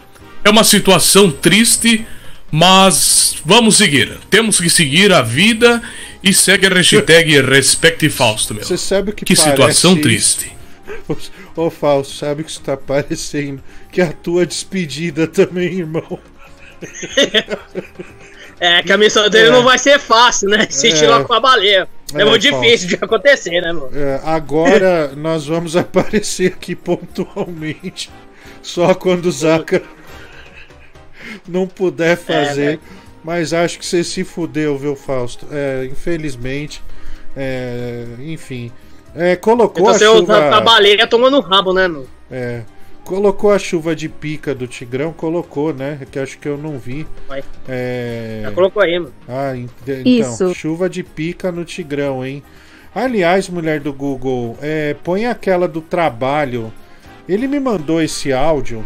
É 0.41 0.49
uma 0.49 0.63
situação 0.63 1.29
triste, 1.29 2.07
mas 2.49 3.35
vamos 3.43 3.75
seguir. 3.75 4.17
Temos 4.29 4.57
que 4.57 4.69
seguir 4.69 5.11
a 5.11 5.21
vida 5.21 5.83
e 6.23 6.33
segue 6.33 6.65
a 6.65 6.69
hashtag 6.69 7.41
Respecte 7.41 8.09
Fausto, 8.09 8.53
meu. 8.53 8.63
Você 8.63 8.77
sabe 8.77 9.11
o 9.11 9.13
que 9.13 9.25
Que 9.25 9.35
parece 9.35 9.51
situação 9.51 9.97
triste. 9.97 10.49
Ô 11.57 11.69
Fausto, 11.69 12.15
sabe 12.15 12.41
o 12.41 12.45
que 12.45 12.51
isso 12.51 12.61
tá 12.61 12.77
parecendo? 12.77 13.61
Que 13.91 13.99
a 13.99 14.13
tua 14.13 14.45
despedida 14.45 15.27
também, 15.27 15.79
irmão. 15.79 16.17
É, 18.59 18.83
que 18.83 18.91
a 18.91 18.97
missão 18.97 19.29
dele 19.29 19.47
É. 19.47 19.51
não 19.51 19.63
vai 19.63 19.77
ser 19.77 19.99
fácil, 19.99 20.49
né? 20.49 20.67
Se 20.69 20.89
É. 20.89 20.91
tirar 20.93 21.23
com 21.23 21.33
a 21.33 21.39
baleia. 21.39 21.87
É, 22.13 22.21
É, 22.21 22.25
muito 22.25 22.47
Fausto. 22.49 22.61
difícil 22.63 22.87
de 22.89 22.95
acontecer, 22.95 23.61
né, 23.61 23.71
mano? 23.71 23.89
É, 23.93 24.19
agora 24.23 25.09
nós 25.15 25.45
vamos 25.45 25.75
aparecer 25.75 26.47
aqui 26.53 26.75
pontualmente. 26.75 28.09
Só 28.61 28.93
quando 28.93 29.27
o 29.27 29.31
Zaka 29.31 29.81
não 31.47 31.67
puder 31.67 32.17
fazer. 32.17 32.71
né? 32.73 32.79
Mas 33.23 33.53
acho 33.53 33.77
que 33.79 33.85
você 33.85 34.03
se 34.03 34.23
fudeu, 34.23 34.77
viu, 34.77 34.95
Fausto? 34.95 35.45
É, 35.51 35.85
infelizmente. 35.85 36.81
É, 37.35 38.05
enfim. 38.19 38.71
É, 39.15 39.35
colocou 39.35 39.91
Então 39.93 40.13
a 40.13 40.17
chuva. 40.19 40.55
a 40.55 40.61
baleia 40.61 41.05
tomando 41.07 41.39
rabo, 41.39 41.73
né, 41.73 41.87
mano? 41.87 42.07
É, 42.31 42.61
colocou 43.03 43.51
a 43.51 43.59
chuva 43.59 43.95
de 43.95 44.07
pica 44.07 44.53
do 44.53 44.67
Tigrão, 44.67 45.11
colocou, 45.11 45.73
né? 45.73 45.99
Que 46.11 46.19
acho 46.19 46.37
que 46.37 46.47
eu 46.47 46.57
não 46.57 46.77
vi. 46.77 47.07
É... 47.67 48.41
Já 48.43 48.51
colocou 48.51 48.81
aí, 48.81 48.99
mano. 48.99 49.13
Ah, 49.27 49.55
ent- 49.55 49.71
então, 49.87 50.03
Isso. 50.33 50.53
chuva 50.53 50.89
de 50.89 51.03
pica 51.03 51.51
no 51.51 51.65
Tigrão, 51.65 52.25
hein? 52.25 52.43
Aliás, 52.93 53.49
mulher 53.49 53.79
do 53.79 53.93
Google, 53.93 54.57
é, 54.61 54.95
põe 55.03 55.25
aquela 55.25 55.67
do 55.67 55.81
trabalho. 55.81 56.71
Ele 57.27 57.47
me 57.47 57.59
mandou 57.59 58.01
esse 58.01 58.33
áudio. 58.33 58.85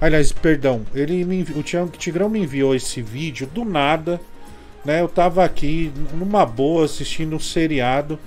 Aliás, 0.00 0.30
perdão, 0.30 0.82
ele 0.94 1.24
me 1.24 1.40
envi- 1.40 1.54
o 1.58 1.62
Tigrão 1.96 2.28
me 2.28 2.40
enviou 2.40 2.74
esse 2.74 3.02
vídeo 3.02 3.46
do 3.52 3.64
nada, 3.64 4.20
né? 4.84 5.00
Eu 5.00 5.08
tava 5.08 5.44
aqui 5.44 5.90
numa 6.14 6.46
boa 6.46 6.84
assistindo 6.84 7.34
um 7.34 7.40
seriado 7.40 8.18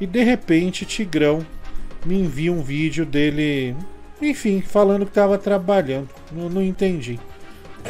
e 0.00 0.06
de 0.06 0.24
repente 0.24 0.84
Tigrão 0.84 1.46
me 2.04 2.18
envia 2.18 2.52
um 2.52 2.62
vídeo 2.62 3.04
dele, 3.06 3.76
enfim, 4.20 4.60
falando 4.60 5.06
que 5.06 5.12
tava 5.12 5.38
trabalhando. 5.38 6.08
Não, 6.32 6.48
não 6.48 6.62
entendi. 6.62 7.18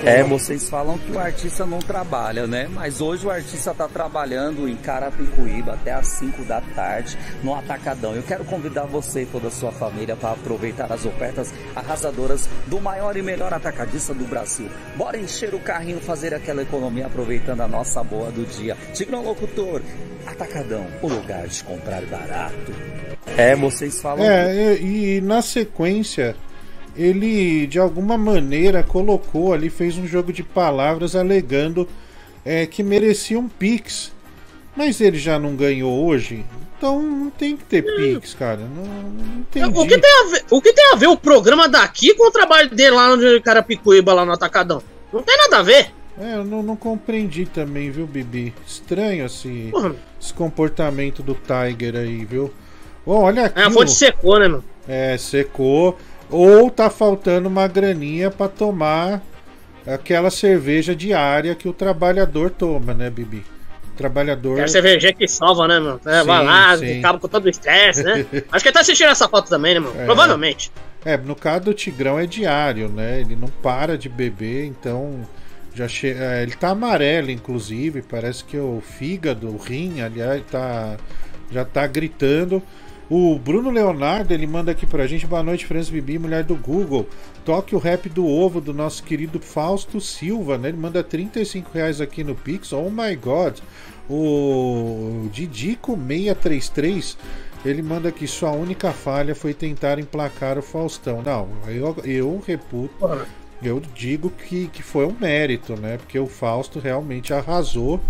É, 0.05 0.23
vocês 0.23 0.69
falam 0.69 0.97
que 0.99 1.13
o 1.13 1.19
artista 1.19 1.67
não 1.67 1.79
trabalha, 1.79 2.47
né? 2.47 2.69
Mas 2.73 3.01
hoje 3.01 3.27
o 3.27 3.31
artista 3.31 3.75
tá 3.75 3.87
trabalhando 3.87 4.69
em 4.69 4.75
Carapicuíba 4.77 5.75
até 5.75 5.93
às 5.93 6.07
5 6.09 6.45
da 6.45 6.61
tarde 6.61 7.19
no 7.43 7.55
Atacadão. 7.55 8.15
Eu 8.15 8.23
quero 8.23 8.45
convidar 8.45 8.87
você 8.87 9.23
e 9.23 9.27
toda 9.27 9.49
a 9.49 9.51
sua 9.51 9.71
família 9.71 10.17
para 10.17 10.33
aproveitar 10.33 10.91
as 10.91 11.05
ofertas 11.05 11.53
arrasadoras 11.77 12.49
do 12.67 12.81
maior 12.81 13.17
e 13.17 13.23
melhor 13.23 13.53
atacadista 13.53 14.15
do 14.15 14.25
Brasil. 14.25 14.71
Bora 14.97 15.19
encher 15.19 15.55
o 15.55 15.61
carrinho, 15.61 16.01
fazer 16.01 16.33
aquela 16.33 16.63
economia 16.63 17.07
aproveitando 17.07 17.61
a 17.61 17.69
nossa 17.69 18.03
boa 18.03 18.31
do 18.31 18.47
dia. 18.47 18.77
Tigrão 18.95 19.23
Locutor, 19.23 19.83
Atacadão, 20.27 20.87
o 21.03 21.09
lugar 21.09 21.47
de 21.47 21.63
comprar 21.65 22.03
barato. 22.07 22.73
É, 23.37 23.55
vocês 23.55 24.01
falam 24.01 24.25
que... 24.25 24.31
É, 24.31 24.77
e, 24.81 25.17
e 25.17 25.21
na 25.21 25.43
sequência, 25.43 26.37
ele 26.97 27.67
de 27.67 27.79
alguma 27.79 28.17
maneira 28.17 28.83
colocou 28.83 29.53
ali, 29.53 29.71
fez 29.71 29.97
um 29.97 30.07
jogo 30.07 30.33
de 30.33 30.43
palavras 30.43 31.15
alegando 31.15 31.89
é, 32.45 32.67
que 32.67 32.83
merecia 32.83 33.39
um 33.39 33.49
Pix. 33.49 34.13
Mas 34.77 35.01
ele 35.01 35.19
já 35.19 35.39
não 35.39 35.57
ganhou 35.57 36.07
hoje, 36.07 36.45
então 36.79 37.03
não 37.03 37.29
tem 37.29 37.57
que 37.57 37.65
ter 37.65 37.83
Pix, 37.83 38.35
cara. 38.35 38.61
Não, 38.61 38.85
não 38.85 39.41
entendi. 39.41 39.79
O 39.79 39.87
que, 39.87 39.99
tem 39.99 40.11
a 40.11 40.31
ver, 40.31 40.45
o 40.51 40.63
que 40.63 40.73
tem 40.73 40.93
a 40.93 40.97
ver 40.97 41.09
o 41.09 41.17
programa 41.17 41.69
daqui 41.69 42.15
com 42.15 42.29
o 42.29 42.31
trabalho 42.31 42.71
dele 42.71 42.93
lá 42.93 43.17
no 43.17 43.43
Carapicuíba, 43.43 44.15
lá 44.15 44.25
no 44.25 44.33
Atacadão? 44.33 44.83
Não 45.13 45.23
tem 45.23 45.37
nada 45.37 45.59
a 45.59 45.63
ver. 45.63 45.91
É, 46.19 46.37
eu 46.37 46.45
não, 46.45 46.63
não 46.63 46.77
compreendi 46.77 47.47
também, 47.47 47.91
viu, 47.91 48.07
Bibi? 48.07 48.55
Estranho 48.67 49.25
esse, 49.25 49.73
esse 50.21 50.35
comportamento 50.35 51.23
do 51.23 51.35
Tiger 51.35 51.97
aí, 51.97 52.25
viu? 52.25 52.53
Ó, 53.07 53.23
olha 53.23 53.47
aqui. 53.47 53.59
É, 53.59 53.65
a 53.65 53.71
fonte 53.71 53.91
secou, 53.91 54.39
né, 54.39 54.47
mano? 54.47 54.65
É, 54.87 55.17
secou. 55.17 55.99
Ou 56.31 56.71
tá 56.71 56.89
faltando 56.89 57.49
uma 57.49 57.67
graninha 57.67 58.31
pra 58.31 58.49
tomar 58.49 59.23
aquela 59.87 60.31
cerveja 60.31 60.95
diária 60.95 61.55
que 61.55 61.69
o 61.69 61.73
trabalhador 61.73 62.51
toma, 62.51 62.95
né, 62.95 63.11
Bibi? 63.11 63.45
O 63.93 63.97
trabalhador. 63.97 64.57
Quero 64.57 64.69
cerveja 64.69 65.13
que 65.13 65.27
salva, 65.27 65.67
né, 65.67 65.79
mano? 65.79 66.01
É, 66.05 66.23
vai 66.23 66.41
Sim, 66.41 66.47
lá, 66.47 66.79
sim. 66.79 66.99
acaba 66.99 67.19
com 67.19 67.29
todo 67.29 67.47
o 67.47 67.49
estresse, 67.49 68.03
né? 68.03 68.25
Acho 68.51 68.63
que 68.63 68.69
ele 68.69 68.75
tá 68.75 68.81
assistindo 68.81 69.09
essa 69.09 69.29
foto 69.29 69.49
também, 69.49 69.75
né, 69.75 69.81
mano? 69.81 70.01
É. 70.01 70.05
Provavelmente. 70.05 70.71
É, 71.05 71.17
no 71.17 71.35
caso 71.35 71.67
do 71.67 71.75
Tigrão 71.75 72.19
é 72.19 72.27
diário, 72.27 72.89
né? 72.89 73.21
Ele 73.21 73.35
não 73.35 73.49
para 73.49 73.99
de 73.99 74.09
beber, 74.09 74.67
então 74.67 75.27
já 75.75 75.89
che... 75.89 76.09
é, 76.09 76.43
ele 76.43 76.53
tá 76.53 76.71
amarelo, 76.71 77.31
inclusive. 77.31 78.03
Parece 78.03 78.45
que 78.45 78.57
o 78.57 78.83
fígado, 78.85 79.49
o 79.49 79.57
rim, 79.57 80.01
aliás, 80.01 80.43
tá 80.51 80.97
já 81.51 81.65
tá 81.65 81.87
gritando. 81.87 82.63
O 83.11 83.37
Bruno 83.41 83.71
Leonardo, 83.71 84.33
ele 84.33 84.47
manda 84.47 84.71
aqui 84.71 84.87
pra 84.87 85.05
gente, 85.05 85.27
boa 85.27 85.43
noite, 85.43 85.67
França 85.67 85.91
Bibi, 85.91 86.17
mulher 86.17 86.45
do 86.45 86.55
Google. 86.55 87.09
Toque 87.45 87.75
o 87.75 87.79
rap 87.81 88.09
do 88.09 88.25
ovo 88.25 88.61
do 88.61 88.73
nosso 88.73 89.03
querido 89.03 89.41
Fausto 89.41 90.01
Silva, 90.01 90.57
né? 90.57 90.69
Ele 90.69 90.77
manda 90.77 91.03
35 91.03 91.73
reais 91.75 92.01
aqui 92.01 92.23
no 92.23 92.37
Pix. 92.37 92.73
Oh 92.73 92.89
my 92.89 93.17
god. 93.17 93.59
O 94.09 95.29
Didico633, 95.35 97.17
ele 97.65 97.83
manda 97.83 98.11
aqui, 98.11 98.29
sua 98.29 98.53
única 98.53 98.93
falha 98.93 99.35
foi 99.35 99.55
tentar 99.55 99.99
emplacar 99.99 100.57
o 100.57 100.63
Faustão. 100.63 101.21
Não, 101.21 101.49
eu, 101.67 101.97
eu 102.05 102.41
reputo, 102.47 102.95
eu 103.61 103.83
digo 103.93 104.31
que, 104.31 104.69
que 104.69 104.85
foi 104.85 105.05
um 105.05 105.17
mérito, 105.19 105.75
né? 105.75 105.97
Porque 105.97 106.17
o 106.17 106.29
Fausto 106.29 106.79
realmente 106.79 107.35
arrasou, 107.35 108.01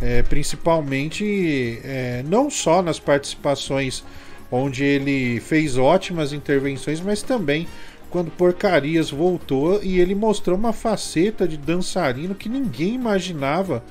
é, 0.00 0.22
principalmente 0.22 1.82
é, 1.84 2.24
não 2.26 2.48
só 2.48 2.80
nas 2.80 2.98
participações 2.98 4.02
onde 4.50 4.84
ele 4.84 5.40
fez 5.40 5.76
ótimas 5.76 6.32
intervenções, 6.32 7.00
mas 7.00 7.22
também 7.22 7.66
quando 8.10 8.30
Porcarias 8.30 9.10
voltou 9.10 9.82
e 9.82 10.00
ele 10.00 10.14
mostrou 10.14 10.56
uma 10.56 10.72
faceta 10.72 11.46
de 11.46 11.56
dançarino 11.56 12.34
que 12.34 12.48
ninguém 12.48 12.94
imaginava. 12.94 13.82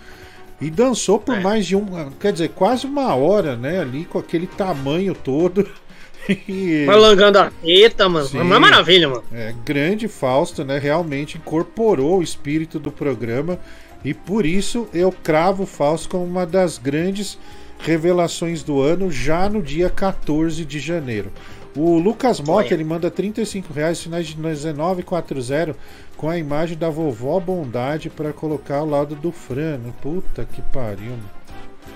E 0.59 0.71
dançou 0.71 1.19
por 1.19 1.39
mais 1.39 1.67
de 1.67 1.75
um, 1.75 1.85
quer 2.19 2.31
dizer, 2.33 2.49
quase 2.49 2.87
uma 2.87 3.13
hora, 3.13 3.55
né? 3.55 3.79
Ali 3.79 4.05
com 4.05 4.17
aquele 4.17 4.47
tamanho 4.47 5.13
todo. 5.13 5.67
E- 6.49 6.83
Vai 6.85 6.97
langando 6.97 7.39
a 7.39 7.49
teta, 7.63 8.09
mano. 8.09 8.25
Sim. 8.27 8.39
É 8.39 8.41
uma 8.41 8.59
maravilha, 8.59 9.07
mano. 9.07 9.23
É, 9.31 9.55
grande 9.63 10.09
Fausto, 10.09 10.65
né? 10.65 10.77
Realmente 10.77 11.37
incorporou 11.37 12.19
o 12.19 12.23
espírito 12.23 12.79
do 12.79 12.91
programa 12.91 13.57
e 14.03 14.13
por 14.13 14.45
isso 14.45 14.89
eu 14.93 15.09
cravo 15.09 15.63
o 15.63 15.65
Fausto 15.65 16.09
como 16.09 16.25
uma 16.25 16.45
das 16.45 16.77
grandes 16.77 17.37
revelações 17.79 18.63
do 18.63 18.81
ano 18.81 19.11
já 19.11 19.49
no 19.49 19.61
dia 19.61 19.89
14 19.89 20.63
de 20.65 20.79
janeiro. 20.79 21.31
O 21.75 21.99
Lucas 21.99 22.39
Mota, 22.39 22.73
ele 22.73 22.83
manda 22.83 23.11
35 23.11 23.71
reais, 23.71 24.01
finais 24.01 24.25
de 24.25 24.35
1940, 24.35 25.75
com 26.15 26.27
a 26.27 26.35
imagem 26.35 26.75
da 26.75 26.89
vovó 26.89 27.39
Bondade 27.39 28.09
para 28.09 28.33
colocar 28.33 28.77
ao 28.77 28.89
lado 28.89 29.15
do 29.15 29.31
Frano. 29.31 29.93
Puta 30.01 30.43
que 30.43 30.61
pariu, 30.61 31.11
mano. 31.11 31.29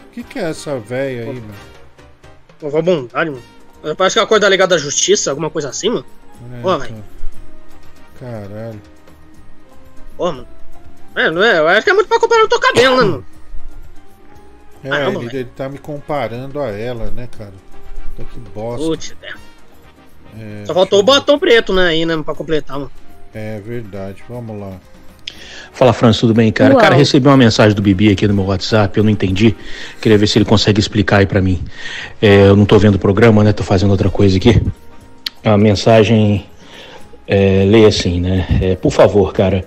O 0.08 0.14
que, 0.14 0.24
que 0.24 0.38
é 0.38 0.50
essa 0.50 0.78
véia 0.78 1.24
aí, 1.24 1.34
mano? 1.34 1.56
Vovó 2.60 2.82
Bondade, 2.82 3.32
mano. 3.32 3.96
Parece 3.98 4.14
que 4.14 4.20
é 4.20 4.22
uma 4.22 4.28
coisa 4.28 4.42
da 4.42 4.50
Liga 4.50 4.68
da 4.68 4.78
Justiça, 4.78 5.32
alguma 5.32 5.50
coisa 5.50 5.70
assim, 5.70 5.90
mano. 5.90 6.06
É, 6.54 6.62
Pô, 6.62 6.78
velho. 6.78 7.04
Caralho. 8.20 8.82
Pô, 10.16 10.32
mano. 10.32 10.48
É, 11.16 11.32
não 11.32 11.44
é? 11.44 11.58
Eu 11.58 11.68
acho 11.68 11.84
que 11.84 11.90
é 11.90 11.94
muito 11.94 12.08
pra 12.08 12.20
comparar 12.20 12.44
o 12.44 12.48
teu 12.48 12.60
cabelo, 12.60 12.98
né, 12.98 13.04
mano? 13.04 13.26
É, 14.84 14.90
Caramba, 14.90 15.24
ele, 15.24 15.38
ele 15.38 15.50
tá 15.56 15.70
me 15.70 15.78
comparando 15.78 16.60
a 16.60 16.70
ela, 16.70 17.12
né, 17.12 17.28
cara? 17.38 17.54
Puta 18.16 18.30
que 18.32 18.40
bosta. 18.40 18.86
Putz, 18.86 19.16
é. 19.22 19.34
É, 20.40 20.66
Só 20.66 20.74
faltou 20.74 21.00
o 21.00 21.04
batom 21.04 21.38
preto, 21.38 21.74
né, 21.74 21.90
aí, 21.90 22.06
né, 22.06 22.22
pra 22.24 22.34
completar, 22.34 22.78
mano. 22.78 22.92
É 23.34 23.60
verdade, 23.60 24.24
vamos 24.30 24.60
lá. 24.60 24.72
Fala, 25.72 25.94
Franz, 25.94 26.20
tudo 26.20 26.34
bem, 26.34 26.52
cara? 26.52 26.74
Uau. 26.74 26.82
Cara, 26.82 26.96
recebi 26.96 27.28
uma 27.28 27.38
mensagem 27.38 27.74
do 27.76 27.82
Bibi 27.82 28.12
aqui 28.12 28.28
no 28.28 28.34
meu 28.34 28.46
WhatsApp, 28.46 28.98
eu 28.98 29.04
não 29.04 29.10
entendi. 29.10 29.56
Queria 30.02 30.18
ver 30.18 30.28
se 30.28 30.38
ele 30.38 30.46
consegue 30.46 30.80
explicar 30.80 31.18
aí 31.18 31.26
pra 31.26 31.42
mim. 31.42 31.64
É, 32.22 32.48
eu 32.48 32.56
não 32.56 32.66
tô 32.66 32.78
vendo 32.78 32.96
o 32.96 33.00
programa, 33.00 33.44
né? 33.44 33.54
Tô 33.54 33.64
fazendo 33.64 33.92
outra 33.92 34.10
coisa 34.10 34.38
aqui. 34.38 34.62
A 35.44 35.58
mensagem 35.58 36.46
é, 37.26 37.64
lê 37.66 37.86
assim, 37.86 38.20
né? 38.20 38.46
É, 38.62 38.76
por 38.76 38.92
favor, 38.92 39.34
cara, 39.34 39.64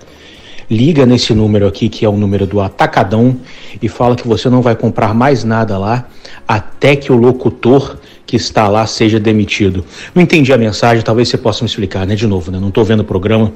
liga 0.69 1.05
nesse 1.05 1.33
número 1.33 1.67
aqui, 1.67 1.89
que 1.89 2.05
é 2.05 2.09
o 2.09 2.17
número 2.17 2.45
do 2.45 2.61
Atacadão, 2.61 3.37
e 3.81 3.87
fala 3.87 4.15
que 4.15 4.27
você 4.27 4.49
não 4.49 4.61
vai 4.61 4.75
comprar 4.75 5.13
mais 5.13 5.43
nada 5.43 5.77
lá 5.77 6.07
até 6.47 6.95
que 6.95 7.11
o 7.11 7.15
locutor 7.15 7.97
que 8.25 8.35
está 8.35 8.67
lá 8.67 8.85
seja 8.87 9.19
demitido. 9.19 9.85
Não 10.13 10.21
entendi 10.21 10.51
a 10.51 10.57
mensagem, 10.57 11.03
talvez 11.03 11.29
você 11.29 11.37
possa 11.37 11.63
me 11.63 11.69
explicar, 11.69 12.05
né? 12.05 12.15
De 12.15 12.27
novo, 12.27 12.51
né? 12.51 12.59
Não 12.59 12.71
tô 12.71 12.83
vendo 12.83 13.01
o 13.01 13.05
programa, 13.05 13.53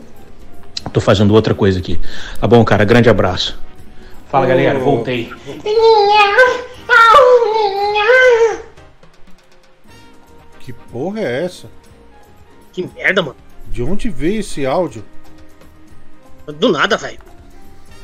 tô 0.93 1.01
fazendo 1.01 1.33
outra 1.33 1.53
coisa 1.53 1.79
aqui. 1.79 1.99
Tá 2.39 2.47
bom, 2.47 2.63
cara? 2.63 2.85
Grande 2.85 3.09
abraço. 3.09 3.59
Fala, 4.29 4.45
galera, 4.45 4.77
voltei. 4.77 5.31
Que 10.59 10.73
porra 10.91 11.19
é 11.19 11.45
essa? 11.45 11.67
Que 12.71 12.87
merda, 12.95 13.23
mano. 13.23 13.35
De 13.71 13.81
onde 13.81 14.09
veio 14.09 14.39
esse 14.39 14.65
áudio? 14.65 15.03
Do 16.51 16.71
nada, 16.71 16.97
velho. 16.97 17.19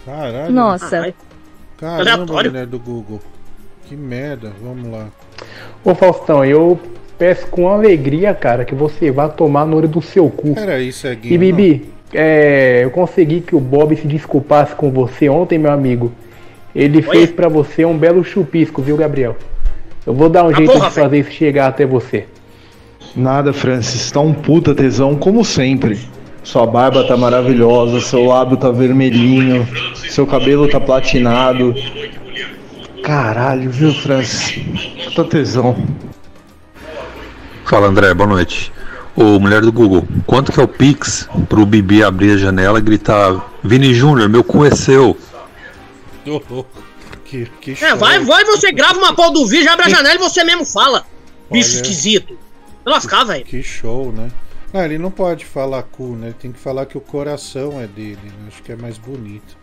Caralho. 0.06 0.52
Nossa. 0.52 1.14
Caramba, 1.78 2.02
Aleatório. 2.12 2.52
mulher 2.52 2.66
do 2.66 2.80
Google. 2.80 3.20
Que 3.88 3.96
merda, 3.96 4.52
vamos 4.62 4.92
lá. 4.92 5.08
Ô 5.84 5.94
Faustão, 5.94 6.44
eu 6.44 6.80
peço 7.18 7.48
com 7.48 7.70
alegria, 7.70 8.34
cara, 8.34 8.66
que 8.66 8.74
você 8.74 9.12
vá 9.12 9.30
tomar 9.30 9.66
no 9.66 9.78
olho 9.78 9.88
do 9.88 10.02
seu 10.02 10.30
cu. 10.30 10.56
Peraí, 10.56 10.92
ceguinho. 10.92 11.34
E 11.34 11.38
Bibi, 11.38 11.90
é, 12.14 12.82
eu 12.84 12.92
consegui 12.92 13.42
que 13.42 13.56
o 13.56 13.60
Bob 13.60 13.96
se 13.96 14.08
desculpasse 14.08 14.74
com 14.76 14.90
você 14.90 15.30
ontem, 15.30 15.60
meu 15.60 15.72
amigo. 15.72 16.12
Ele 16.74 17.02
fez 17.02 17.32
pra 17.32 17.48
você 17.48 17.86
um 17.86 17.98
belo 17.98 18.24
chupisco, 18.24 18.82
viu, 18.82 18.98
Gabriel? 18.98 19.38
Eu 20.06 20.14
vou 20.14 20.30
dar 20.30 20.46
um 20.46 20.54
jeito 20.54 20.72
porra, 20.72 20.90
de 20.90 20.96
fazer 20.96 21.20
isso 21.20 21.32
chegar 21.32 21.68
até 21.68 21.86
você. 21.86 22.26
Nada, 23.16 23.54
Francis, 23.54 24.12
tá 24.12 24.20
um 24.20 24.34
puta 24.34 24.76
tesão, 24.76 25.16
como 25.16 25.44
sempre. 25.44 26.00
Sua 26.46 26.66
barba 26.68 27.04
tá 27.08 27.18
maravilhosa, 27.18 28.00
seu 28.00 28.24
lábio 28.26 28.56
tá 28.56 28.70
vermelhinho, 28.70 29.68
seu 30.10 30.28
cabelo 30.28 30.70
tá 30.70 30.80
platinado. 30.80 31.74
Caralho, 33.04 33.70
viu, 33.72 33.92
Francis? 33.94 34.64
Puta 35.06 35.24
tesão. 35.26 35.76
Fala 37.66 37.88
André, 37.88 38.14
boa 38.14 38.30
noite. 38.30 38.72
Ô 39.16 39.40
mulher 39.40 39.62
do 39.62 39.72
Google, 39.72 40.08
quanto 40.28 40.52
que 40.52 40.60
é 40.60 40.64
o 40.64 40.68
Pix 40.68 41.28
pro 41.50 41.66
Bibi 41.66 42.04
abrir 42.04 42.34
a 42.34 42.38
janela 42.38 42.78
e 42.78 42.82
gritar 42.82 43.44
Vini 43.64 43.94
Júnior, 43.94 44.30
meu 44.30 44.44
cu 44.44 44.66
é 44.66 44.72
seu? 44.72 45.18
Ô, 46.28 46.42
louco. 46.50 46.68
Que, 47.26 47.50
que 47.60 47.84
É, 47.84 47.96
vai, 47.96 48.20
vai, 48.20 48.46
você 48.46 48.72
grava 48.72 49.00
uma 49.00 49.16
pau 49.16 49.32
do 49.32 49.48
vídeo, 49.48 49.72
abre 49.72 49.86
a 49.86 49.90
janela 49.90 50.16
e 50.16 50.20
você 50.20 50.44
mesmo 50.44 50.64
fala. 50.64 51.06
Bicho 51.52 51.72
Olha. 51.72 51.82
esquisito. 51.82 52.38
Vai 52.84 52.94
lascar, 52.94 53.24
velho. 53.24 53.44
Que 53.46 53.64
show, 53.64 54.12
né? 54.12 54.30
Não, 54.76 54.84
ele 54.84 54.98
não 54.98 55.10
pode 55.10 55.46
falar 55.46 55.84
cu, 55.84 56.18
né? 56.18 56.28
Ele 56.28 56.36
tem 56.38 56.52
que 56.52 56.60
falar 56.60 56.86
que 56.86 56.98
o 56.98 57.02
coração 57.02 57.80
é 57.80 57.88
dele. 57.88 58.20
né? 58.26 58.50
Acho 58.50 58.62
que 58.62 58.74
é 58.74 58.76
mais 58.76 58.98
bonito. 58.98 59.56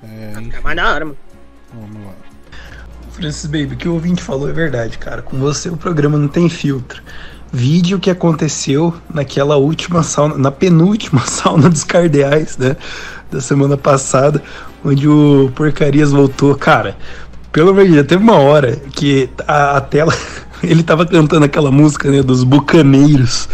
É, 0.00 0.34
enfim, 0.38 0.52
É 0.54 0.60
mais 0.60 0.76
da 0.76 0.94
hora, 0.94 1.04
mano. 1.06 1.16
vamos 1.74 2.06
lá. 2.06 2.12
Francis 3.10 3.46
Baby, 3.46 3.74
o 3.74 3.76
que 3.76 3.88
o 3.88 3.94
ouvinte 3.94 4.22
falou 4.22 4.48
é 4.48 4.52
verdade, 4.52 4.96
cara. 4.96 5.22
Com 5.22 5.38
você 5.40 5.68
o 5.68 5.76
programa 5.76 6.16
não 6.16 6.28
tem 6.28 6.48
filtro. 6.48 7.02
Vídeo 7.52 7.96
o 7.96 8.00
que 8.00 8.10
aconteceu 8.10 8.94
naquela 9.12 9.56
última 9.56 10.04
sauna, 10.04 10.38
na 10.38 10.52
penúltima 10.52 11.20
sauna 11.26 11.68
dos 11.68 11.82
cardeais, 11.82 12.56
né? 12.56 12.76
Da 13.32 13.40
semana 13.40 13.76
passada, 13.76 14.40
onde 14.84 15.08
o 15.08 15.50
Porcarias 15.56 16.12
voltou. 16.12 16.54
Cara, 16.54 16.96
pelo 17.50 17.70
amor 17.70 17.86
de 17.86 17.90
Deus, 17.94 18.06
teve 18.06 18.22
uma 18.22 18.38
hora 18.38 18.76
que 18.76 19.28
a, 19.48 19.78
a 19.78 19.80
tela. 19.80 20.14
Ele 20.62 20.84
tava 20.84 21.04
cantando 21.04 21.44
aquela 21.44 21.72
música, 21.72 22.08
né? 22.08 22.22
Dos 22.22 22.44
Bucaneiros. 22.44 23.48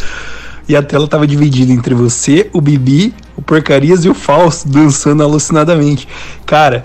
E 0.69 0.75
a 0.75 0.83
tela 0.83 1.07
tava 1.07 1.27
dividida 1.27 1.73
entre 1.73 1.95
você, 1.95 2.49
o 2.53 2.61
Bibi, 2.61 3.15
o 3.37 3.43
Porcarias 3.43 4.05
e 4.05 4.09
o 4.09 4.15
Fausto 4.15 4.69
dançando 4.69 5.23
alucinadamente. 5.23 6.09
Cara, 6.47 6.85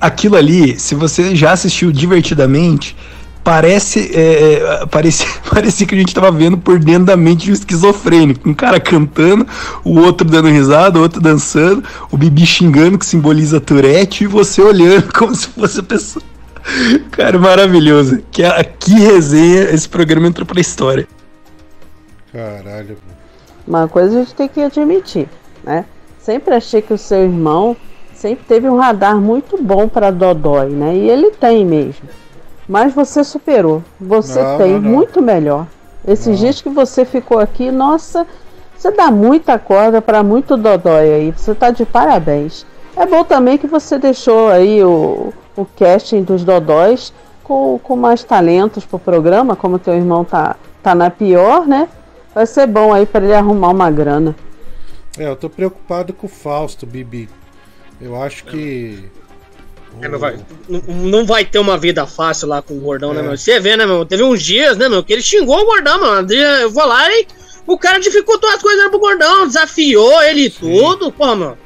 aquilo 0.00 0.36
ali, 0.36 0.78
se 0.78 0.94
você 0.94 1.36
já 1.36 1.52
assistiu 1.52 1.92
divertidamente, 1.92 2.96
parece, 3.44 4.10
é, 4.14 4.80
é, 4.82 4.86
parece, 4.86 5.26
parecia 5.50 5.86
que 5.86 5.94
a 5.94 5.98
gente 5.98 6.14
tava 6.14 6.30
vendo 6.30 6.56
por 6.56 6.78
dentro 6.78 7.04
da 7.04 7.16
mente 7.16 7.44
de 7.44 7.50
um 7.50 7.54
esquizofrênico. 7.54 8.48
Um 8.48 8.54
cara 8.54 8.80
cantando, 8.80 9.46
o 9.84 9.98
outro 10.00 10.26
dando 10.26 10.48
risada, 10.48 10.98
o 10.98 11.02
outro 11.02 11.20
dançando, 11.20 11.84
o 12.10 12.16
Bibi 12.16 12.46
xingando, 12.46 12.98
que 12.98 13.06
simboliza 13.06 13.60
Tourette, 13.60 14.24
e 14.24 14.26
você 14.26 14.62
olhando 14.62 15.10
como 15.14 15.34
se 15.34 15.48
fosse 15.48 15.80
a 15.80 15.82
pessoa. 15.82 16.24
Cara, 17.10 17.38
maravilhoso. 17.38 18.20
Que, 18.30 18.42
que 18.78 18.92
resenha 18.92 19.64
esse 19.64 19.88
programa 19.88 20.28
entrou 20.28 20.46
pra 20.46 20.60
história. 20.60 21.06
Caralho. 22.32 22.96
Uma 23.66 23.86
coisa 23.86 24.16
a 24.16 24.22
gente 24.22 24.34
tem 24.34 24.48
que 24.48 24.60
admitir, 24.60 25.28
né? 25.62 25.84
Sempre 26.18 26.54
achei 26.54 26.80
que 26.80 26.92
o 26.92 26.98
seu 26.98 27.22
irmão 27.24 27.76
sempre 28.14 28.44
teve 28.46 28.68
um 28.68 28.76
radar 28.76 29.16
muito 29.16 29.60
bom 29.62 29.88
para 29.88 30.10
Dodói, 30.10 30.68
né? 30.70 30.94
E 30.94 31.10
ele 31.10 31.30
tem 31.30 31.64
mesmo. 31.64 32.08
Mas 32.68 32.94
você 32.94 33.22
superou. 33.24 33.82
Você 34.00 34.42
Não, 34.42 34.58
tem 34.58 34.72
não, 34.74 34.80
não. 34.80 34.90
muito 34.90 35.20
melhor. 35.20 35.66
Esses 36.06 36.38
dias 36.38 36.60
que 36.60 36.68
você 36.68 37.04
ficou 37.04 37.38
aqui, 37.38 37.70
nossa, 37.70 38.26
você 38.76 38.90
dá 38.90 39.10
muita 39.10 39.58
corda 39.58 40.00
para 40.00 40.22
muito 40.22 40.56
Dodói 40.56 41.12
aí. 41.12 41.32
Você 41.32 41.54
tá 41.54 41.70
de 41.70 41.84
parabéns. 41.84 42.64
É 42.96 43.06
bom 43.06 43.24
também 43.24 43.58
que 43.58 43.66
você 43.66 43.98
deixou 43.98 44.48
aí 44.48 44.82
o, 44.82 45.32
o 45.56 45.64
casting 45.64 46.22
dos 46.22 46.44
Dodóis 46.44 47.12
com, 47.42 47.78
com 47.82 47.96
mais 47.96 48.22
talentos 48.22 48.84
pro 48.84 48.98
programa, 48.98 49.56
como 49.56 49.78
teu 49.78 49.94
irmão 49.94 50.24
tá, 50.24 50.56
tá 50.82 50.94
na 50.94 51.10
pior, 51.10 51.66
né? 51.66 51.88
Vai 52.34 52.46
ser 52.46 52.66
bom 52.66 52.92
aí 52.92 53.04
para 53.06 53.24
ele 53.24 53.34
arrumar 53.34 53.68
uma 53.68 53.90
grana. 53.90 54.34
É, 55.18 55.26
eu 55.28 55.36
tô 55.36 55.50
preocupado 55.50 56.12
com 56.12 56.26
o 56.26 56.30
Fausto, 56.30 56.86
Bibi. 56.86 57.28
Eu 58.00 58.20
acho 58.20 58.44
que. 58.44 59.04
É, 60.00 60.08
meu, 60.08 60.18
vai, 60.18 60.38
não, 60.88 61.26
vai 61.26 61.44
ter 61.44 61.58
uma 61.58 61.76
vida 61.76 62.06
fácil 62.06 62.48
lá 62.48 62.62
com 62.62 62.74
o 62.78 62.80
gordão, 62.80 63.12
né, 63.12 63.20
É. 63.20 63.22
meu? 63.22 63.36
Você 63.36 63.60
vê, 63.60 63.76
né, 63.76 63.84
meu? 63.84 64.06
Teve 64.06 64.22
uns 64.22 64.42
dias, 64.42 64.78
né, 64.78 64.88
meu, 64.88 65.04
que 65.04 65.12
ele 65.12 65.20
xingou 65.20 65.60
o 65.60 65.66
gordão, 65.66 66.00
mano. 66.00 66.26
Dia 66.26 66.62
Eu 66.62 66.70
vou 66.70 66.86
lá 66.86 67.06
e 67.12 67.26
o 67.66 67.76
cara 67.78 67.98
dificultou 68.00 68.48
as 68.50 68.62
coisas 68.62 68.88
pro 68.88 68.98
gordão, 68.98 69.46
desafiou 69.46 70.22
ele 70.22 70.46
e 70.46 70.50
tudo. 70.50 71.12
Porra, 71.12 71.36
mano. 71.36 71.58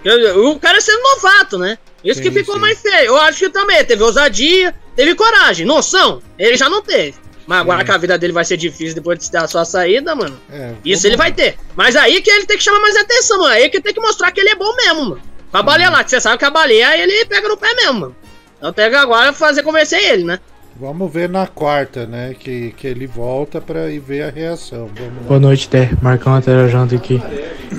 O 0.45 0.59
cara 0.59 0.79
é 0.79 0.81
sendo 0.81 1.01
novato, 1.03 1.57
né? 1.57 1.79
Isso 2.03 2.21
que 2.21 2.29
Sim, 2.29 2.35
ficou 2.39 2.57
sim. 2.57 2.61
mais 2.61 2.81
feio. 2.81 3.07
Eu 3.07 3.17
acho 3.19 3.39
que 3.39 3.49
também 3.51 3.83
teve 3.85 4.03
ousadia, 4.03 4.75
teve 4.97 5.15
coragem, 5.15 5.65
noção. 5.65 6.21
Ele 6.37 6.57
já 6.57 6.69
não 6.69 6.83
teve. 6.83 7.15
Mas 7.47 7.61
agora 7.61 7.85
que 7.85 7.91
a 7.93 7.97
vida 7.97 8.19
dele 8.19 8.33
vai 8.33 8.45
ser 8.45 8.57
difícil 8.57 8.95
depois 8.95 9.19
de 9.19 9.31
dar 9.31 9.47
sua 9.47 9.65
saída, 9.65 10.15
mano. 10.15 10.37
É, 10.51 10.73
Isso 10.85 11.07
ele 11.07 11.17
vai 11.17 11.33
ter. 11.33 11.57
Mas 11.77 11.95
aí 11.95 12.21
que 12.21 12.29
ele 12.29 12.45
tem 12.45 12.57
que 12.57 12.65
chamar 12.65 12.81
mais 12.81 12.97
atenção, 12.97 13.39
mano. 13.39 13.53
Aí 13.53 13.69
que 13.69 13.81
tem 13.81 13.95
que 13.95 14.01
mostrar 14.01 14.33
que 14.33 14.41
ele 14.41 14.51
é 14.51 14.57
bom 14.57 14.75
mesmo, 14.75 15.03
mano. 15.11 15.21
Com 15.51 15.57
a 15.57 15.63
baleia 15.63 15.91
lá, 15.91 16.03
que 16.03 16.11
você 16.11 16.21
sabe 16.21 16.39
que 16.39 16.45
a 16.45 16.51
baleia 16.51 16.99
ele 16.99 17.25
pega 17.27 17.49
no 17.49 17.57
pé 17.57 17.73
mesmo, 17.75 18.01
mano. 18.01 18.17
Então 18.59 18.73
pega 18.73 19.01
agora 19.01 19.31
e 19.31 19.33
fazer 19.35 19.63
convencer 19.63 20.03
ele, 20.03 20.25
né? 20.25 20.41
Vamos 20.79 21.11
ver 21.11 21.29
na 21.29 21.47
quarta, 21.47 22.05
né? 22.05 22.35
Que, 22.39 22.75
que 22.77 22.87
ele 22.87 23.07
volta 23.07 23.61
pra 23.61 23.89
ir 23.91 24.01
ver 24.01 24.23
a 24.23 24.31
reação. 24.31 24.91
Vamos 24.95 25.23
lá. 25.23 25.29
Boa 25.29 25.41
noite, 25.41 25.69
Té. 25.69 25.91
Marcão 26.03 26.35
Aterajando 26.35 26.95
aqui. 26.95 27.23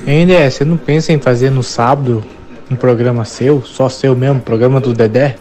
Ainda 0.08 0.34
é, 0.34 0.50
você 0.50 0.64
não 0.64 0.78
pensa 0.78 1.12
em 1.12 1.20
fazer 1.20 1.52
no 1.52 1.62
sábado 1.62 2.24
um 2.72 2.76
programa 2.76 3.26
seu, 3.26 3.62
só 3.64 3.90
seu 3.90 4.16
mesmo, 4.16 4.40
programa 4.40 4.80
do 4.80 4.94
Dedé? 4.94 5.36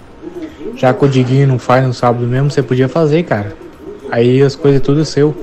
Já 0.77 0.93
que 0.93 1.05
o 1.05 1.09
Diguinho 1.09 1.47
não 1.47 1.59
faz 1.59 1.87
no 1.87 1.95
sábado 1.95 2.27
mesmo, 2.27 2.51
você 2.51 2.63
podia 2.63 2.89
fazer, 2.89 3.23
cara. 3.23 3.57
Aí 4.11 4.43
as 4.43 4.55
coisas 4.55 4.81
tudo 4.81 5.05
seu. 5.05 5.35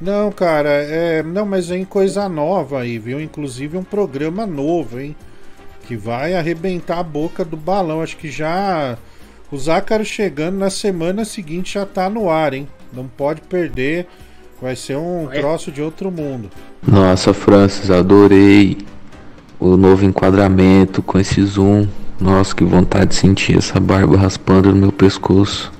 Não, 0.00 0.30
cara, 0.30 0.68
é. 0.68 1.22
Não, 1.22 1.46
mas 1.46 1.68
vem 1.68 1.84
coisa 1.84 2.28
nova 2.28 2.80
aí, 2.80 2.98
viu? 2.98 3.20
Inclusive 3.20 3.76
um 3.76 3.84
programa 3.84 4.46
novo, 4.46 5.00
hein? 5.00 5.16
Que 5.86 5.96
vai 5.96 6.34
arrebentar 6.34 6.98
a 6.98 7.02
boca 7.02 7.44
do 7.44 7.56
balão. 7.56 8.02
Acho 8.02 8.16
que 8.16 8.30
já. 8.30 8.98
O 9.50 9.56
Zácaro 9.56 10.04
chegando 10.04 10.58
na 10.58 10.70
semana 10.70 11.24
seguinte 11.24 11.74
já 11.74 11.86
tá 11.86 12.10
no 12.10 12.28
ar, 12.28 12.52
hein? 12.52 12.68
Não 12.92 13.06
pode 13.06 13.40
perder. 13.42 14.06
Vai 14.60 14.74
ser 14.74 14.96
um 14.96 15.28
troço 15.28 15.70
de 15.70 15.82
outro 15.82 16.10
mundo. 16.10 16.50
Nossa, 16.86 17.32
Francis, 17.34 17.90
adorei 17.90 18.78
o 19.60 19.76
novo 19.76 20.04
enquadramento 20.04 21.02
com 21.02 21.18
esse 21.18 21.42
zoom. 21.44 21.86
Nossa, 22.18 22.54
que 22.54 22.64
vontade 22.64 23.10
de 23.10 23.16
sentir 23.16 23.58
essa 23.58 23.78
barba 23.78 24.16
raspando 24.16 24.70
no 24.70 24.76
meu 24.76 24.92
pescoço. 24.92 25.75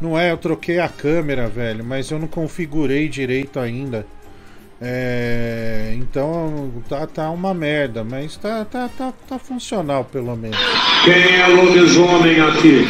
Não 0.00 0.18
é, 0.18 0.30
eu 0.30 0.36
troquei 0.36 0.78
a 0.78 0.88
câmera, 0.88 1.48
velho, 1.48 1.84
mas 1.84 2.10
eu 2.10 2.18
não 2.18 2.28
configurei 2.28 3.08
direito 3.08 3.58
ainda. 3.58 4.06
É, 4.80 5.92
então 5.96 6.72
tá, 6.88 7.04
tá 7.04 7.30
uma 7.30 7.52
merda, 7.52 8.04
mas 8.04 8.36
tá, 8.36 8.64
tá, 8.64 8.88
tá, 8.96 9.12
tá 9.28 9.38
funcional 9.38 10.04
pelo 10.04 10.36
menos. 10.36 10.56
Quem 11.04 11.40
é 11.40 11.46
lobisomem 11.48 12.40
aqui? 12.40 12.86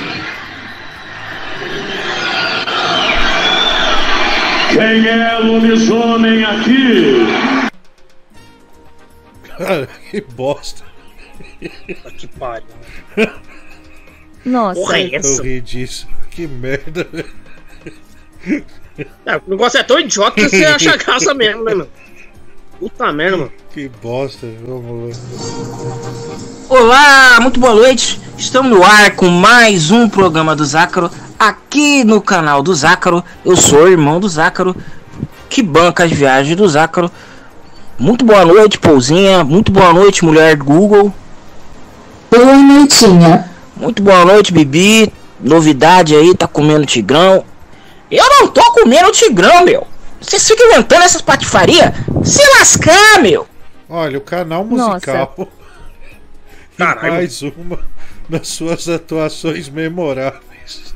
Quem 4.71 5.09
é 5.09 5.38
lobisomem 5.38 6.44
aqui? 6.44 7.27
Cara, 9.57 9.88
que 10.11 10.21
bosta. 10.21 10.85
que 12.18 12.27
pariu. 12.27 12.66
Nossa. 14.44 14.79
Porra, 14.79 14.99
é? 14.99 15.16
Eu 15.16 15.42
ri 15.42 15.61
disso. 15.62 16.07
Que 16.38 16.46
merda, 16.46 17.05
velho. 17.12 18.64
É, 19.27 19.37
o 19.44 19.51
negócio 19.51 19.77
é 19.77 19.83
tão 19.83 19.98
idiota 19.98 20.37
que 20.37 20.48
você 20.48 20.64
acha 20.66 20.96
graça 20.96 21.35
mesmo, 21.35 21.64
né, 21.64 21.74
mano? 21.74 21.88
Puta 22.79 23.12
merda, 23.12 23.38
mano. 23.38 23.53
Que 23.74 23.88
bosta, 23.88 24.46
vamos 24.64 25.18
lá. 25.18 26.77
Olá, 26.77 27.40
muito 27.40 27.59
boa 27.59 27.74
noite. 27.74 28.20
Estamos 28.37 28.70
no 28.70 28.85
ar 28.85 29.16
com 29.16 29.29
mais 29.29 29.90
um 29.90 30.09
programa 30.09 30.55
do 30.55 30.64
Zácaro 30.64 31.11
aqui 31.37 32.05
no 32.05 32.20
canal 32.20 32.62
do 32.62 32.72
Zácaro. 32.72 33.24
Eu 33.44 33.57
sou 33.57 33.83
o 33.83 33.88
irmão 33.88 34.20
do 34.20 34.29
Zácaro, 34.29 34.77
que 35.51 35.61
banca 35.61 36.05
as 36.05 36.12
viagens 36.12 36.55
do 36.55 36.68
Zácaro. 36.68 37.11
Muito 37.98 38.24
boa 38.24 38.44
noite, 38.44 38.79
Pouzinha. 38.79 39.42
Muito 39.42 39.72
boa 39.72 39.92
noite, 39.92 40.24
mulher 40.24 40.57
do 40.57 40.64
Google. 40.64 41.12
Boa 42.31 42.57
noitinha. 42.57 43.51
Muito 43.77 44.01
boa 44.01 44.24
noite, 44.24 44.53
Bibi. 44.53 45.18
Novidade 45.40 46.14
aí, 46.14 46.35
tá 46.35 46.46
comendo 46.46 46.85
tigrão. 46.87 47.44
Eu 48.11 48.29
não 48.29 48.48
tô 48.48 48.62
comendo 48.72 49.12
tigrão, 49.12 49.64
meu. 49.64 49.87
Vocês 50.20 50.46
ficam 50.46 50.66
inventando 50.66 51.03
essas 51.03 51.22
patifarias? 51.22 51.92
Se 52.24 52.42
lascar, 52.59 53.22
meu. 53.22 53.46
Olha, 53.88 54.18
o 54.18 54.20
canal 54.20 54.64
musical. 54.64 55.35
e 56.79 57.09
mais 57.09 57.42
uma 57.42 57.79
das 58.29 58.48
suas 58.48 58.88
atuações 58.88 59.68
memoráveis. 59.68 60.94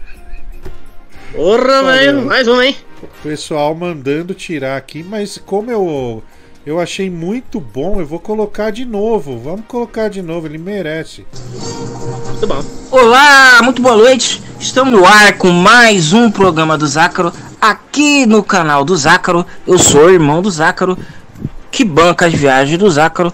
Porra, 1.32 1.82
velho. 1.84 2.22
Mais 2.26 2.46
um, 2.46 2.60
hein? 2.60 2.76
O 3.02 3.06
pessoal 3.22 3.74
mandando 3.74 4.34
tirar 4.34 4.76
aqui, 4.76 5.02
mas 5.02 5.38
como 5.38 5.70
eu 5.70 6.22
eu 6.64 6.78
achei 6.78 7.10
muito 7.10 7.58
bom, 7.58 7.98
eu 8.00 8.06
vou 8.06 8.20
colocar 8.20 8.70
de 8.70 8.84
novo. 8.84 9.38
Vamos 9.38 9.62
colocar 9.66 10.08
de 10.08 10.22
novo, 10.22 10.46
ele 10.46 10.58
merece. 10.58 11.26
Muito 12.30 12.46
bom. 12.46 12.62
Olá, 12.90 13.60
muito 13.62 13.82
boa 13.82 13.96
noite. 13.96 14.40
Estamos 14.60 14.92
no 14.92 15.04
ar 15.04 15.36
com 15.38 15.50
mais 15.50 16.12
um 16.12 16.30
programa 16.30 16.78
do 16.78 16.86
Zácaro 16.86 17.32
aqui 17.60 18.26
no 18.26 18.44
canal 18.44 18.84
do 18.84 18.96
Zácaro. 18.96 19.44
Eu 19.66 19.76
sou 19.76 20.06
o 20.06 20.10
irmão 20.10 20.40
do 20.40 20.50
Zácaro, 20.50 20.96
que 21.70 21.84
banca 21.84 22.26
as 22.26 22.32
viagens 22.32 22.78
do 22.78 22.88
Zácaro. 22.88 23.32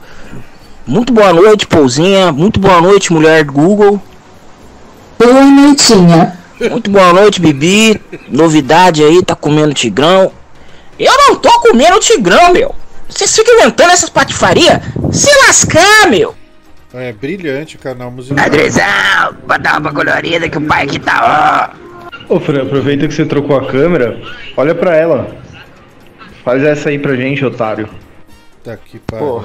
Muito 0.86 1.12
boa 1.12 1.32
noite, 1.32 1.66
Pouzinha. 1.66 2.32
Muito 2.32 2.58
boa 2.58 2.80
noite, 2.80 3.12
mulher 3.12 3.44
do 3.44 3.52
Google. 3.52 4.00
Boa 5.18 5.44
noitinha. 5.44 6.38
Muito 6.70 6.90
boa 6.90 7.12
noite, 7.12 7.42
Bibi. 7.42 8.00
Novidade 8.26 9.04
aí, 9.04 9.22
tá 9.22 9.34
comendo 9.34 9.74
tigrão. 9.74 10.32
Eu 10.98 11.12
não 11.18 11.36
tô 11.36 11.50
comendo 11.60 12.00
tigrão, 12.00 12.54
meu. 12.54 12.74
Vocês 13.08 13.34
ficam 13.34 13.54
inventando 13.54 13.90
essas 13.90 14.10
patifarias? 14.10 14.80
Se 15.12 15.30
lascar, 15.46 16.08
meu. 16.10 16.34
É 16.92 17.12
brilhante 17.12 17.76
o 17.76 17.78
canal 17.78 18.10
musical. 18.10 18.44
Adrizão, 18.44 19.34
bota 19.46 19.78
uma 19.78 19.92
colorida 19.92 20.48
que 20.48 20.58
o 20.58 20.66
pai 20.66 20.84
aqui 20.84 20.98
tá 20.98 21.74
ó. 22.28 22.34
Ô 22.34 22.40
Fran, 22.40 22.62
aproveita 22.62 23.08
que 23.08 23.14
você 23.14 23.24
trocou 23.24 23.56
a 23.56 23.66
câmera, 23.66 24.20
olha 24.56 24.74
pra 24.74 24.94
ela. 24.94 25.36
Faz 26.44 26.62
essa 26.62 26.88
aí 26.88 26.98
pra 26.98 27.14
gente, 27.14 27.44
otário. 27.44 27.88
Tá 28.64 28.76
que 28.76 28.98
Pô, 28.98 29.42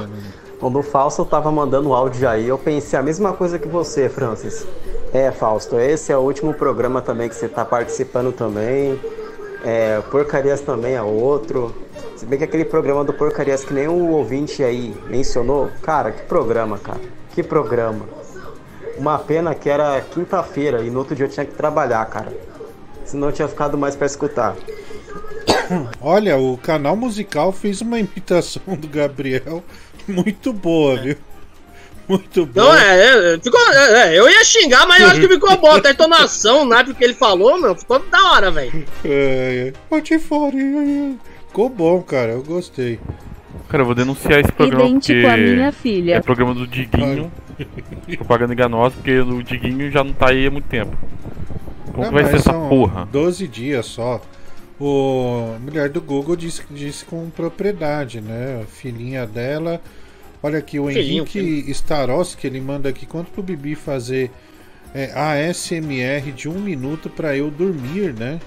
quando 0.60 0.80
o 0.80 0.84
Fausto 0.84 1.26
tava 1.26 1.52
mandando 1.52 1.94
áudio 1.94 2.28
aí, 2.28 2.48
eu 2.48 2.58
pensei 2.58 2.98
a 2.98 3.04
mesma 3.04 3.34
coisa 3.34 3.60
que 3.60 3.68
você, 3.68 4.08
Francis. 4.10 4.66
É, 5.14 5.32
Fausto, 5.32 5.80
esse 5.80 6.12
é 6.12 6.18
o 6.18 6.22
último 6.22 6.54
programa 6.54 7.02
também 7.02 7.30
que 7.30 7.36
você 7.36 7.48
tá 7.48 7.64
participando 7.66 8.32
também. 8.32 9.00
É, 9.64 10.02
Porcarias 10.12 10.62
também 10.62 10.96
é 10.96 11.02
outro. 11.02 11.74
Se 12.18 12.26
bem 12.26 12.38
que 12.38 12.44
aquele 12.44 12.66
programa 12.66 13.04
do 13.04 13.14
Porcarias 13.14 13.64
que 13.64 13.74
nem 13.74 13.88
o 13.88 14.10
ouvinte 14.12 14.62
aí 14.64 14.96
mencionou, 15.08 15.70
cara, 15.82 16.12
que 16.12 16.24
programa, 16.24 16.78
cara. 16.78 17.00
Que 17.34 17.42
programa. 17.42 18.06
Uma 18.98 19.18
pena 19.18 19.56
que 19.56 19.70
era 19.70 20.00
quinta-feira 20.02 20.82
e 20.82 20.90
no 20.90 21.00
outro 21.00 21.16
dia 21.16 21.26
eu 21.26 21.30
tinha 21.30 21.46
que 21.46 21.54
trabalhar, 21.54 22.06
cara. 22.06 22.32
Senão 23.06 23.30
eu 23.30 23.34
tinha 23.34 23.48
ficado 23.48 23.78
mais 23.78 23.96
pra 23.96 24.06
escutar. 24.06 24.56
Olha, 26.02 26.38
o 26.38 26.58
canal 26.58 26.96
musical 26.96 27.52
fez 27.52 27.82
uma 27.82 28.00
imitação 28.00 28.62
do 28.78 28.88
Gabriel 28.88 29.64
muito 30.08 30.54
boa, 30.54 30.98
viu? 30.98 31.16
Muito 32.08 32.46
boa. 32.46 32.68
Não, 32.68 32.76
é, 32.76 33.34
é, 33.36 33.40
ficou, 33.40 33.60
é, 33.72 33.94
é, 34.10 34.20
eu 34.20 34.30
ia 34.30 34.44
xingar, 34.44 34.86
mas 34.86 35.02
eu 35.02 35.08
acho 35.08 35.22
que 35.22 35.28
ficou 35.28 35.58
bom. 35.58 35.72
Até 35.72 35.90
a 35.90 35.92
entonação, 35.92 36.66
né? 36.66 36.84
Porque 36.84 37.04
ele 37.04 37.14
falou, 37.14 37.60
meu, 37.60 37.76
ficou 37.76 38.00
da 38.00 38.32
hora, 38.32 38.52
velho. 38.52 38.86
É, 39.06 39.70
é. 39.70 39.74
Patifaria. 39.90 41.16
Ficou 41.48 41.70
bom, 41.70 42.02
cara, 42.02 42.32
eu 42.32 42.44
gostei. 42.44 43.00
Cara, 43.70 43.84
eu 43.84 43.86
vou 43.86 43.96
denunciar 43.96 44.40
esse 44.40 44.52
programa 44.52 44.86
Idêntico 44.86 45.22
porque 45.22 45.34
à 45.34 45.38
minha 45.38 45.72
filha. 45.72 46.16
é 46.16 46.22
programa 46.22 46.54
do 46.54 46.68
Diguinho. 46.68 47.32
propaganda 48.18 48.54
enganosa, 48.54 48.96
porque 48.96 49.20
o 49.20 49.42
Diguinho 49.44 49.92
já 49.92 50.04
não 50.04 50.14
tá 50.14 50.30
aí 50.30 50.48
há 50.48 50.52
muito 50.52 50.68
tempo. 50.68 50.98
Como 51.94 52.08
que 52.08 52.14
vai 52.14 52.26
ser 52.26 52.36
essa 52.38 52.54
porra? 52.54 53.08
12 53.12 53.48
dias 53.48 53.86
só. 53.86 54.22
O 54.80 55.54
a 55.56 55.60
mulher 55.60 55.90
do 55.90 56.02
Google 56.02 56.36
disse, 56.36 56.64
disse 56.72 57.06
com 57.06 57.30
propriedade, 57.30 58.20
né? 58.20 58.62
A 58.64 58.66
filhinha 58.66 59.26
dela. 59.26 59.80
Olha 60.44 60.60
aqui, 60.60 60.78
o 60.78 60.88
Filhinho, 60.88 61.24
Henrique 61.24 61.72
Staroski, 61.72 62.46
ele 62.46 62.60
manda 62.60 62.90
aqui 62.90 63.06
quanto 63.06 63.32
pro 63.32 63.42
Bibi 63.42 63.76
fazer 63.76 64.30
é, 64.94 65.10
ASMR 65.16 66.34
de 66.34 66.50
um 66.50 66.60
minuto 66.60 67.10
pra 67.10 67.36
eu 67.36 67.50
dormir, 67.50 68.14
né? 68.14 68.42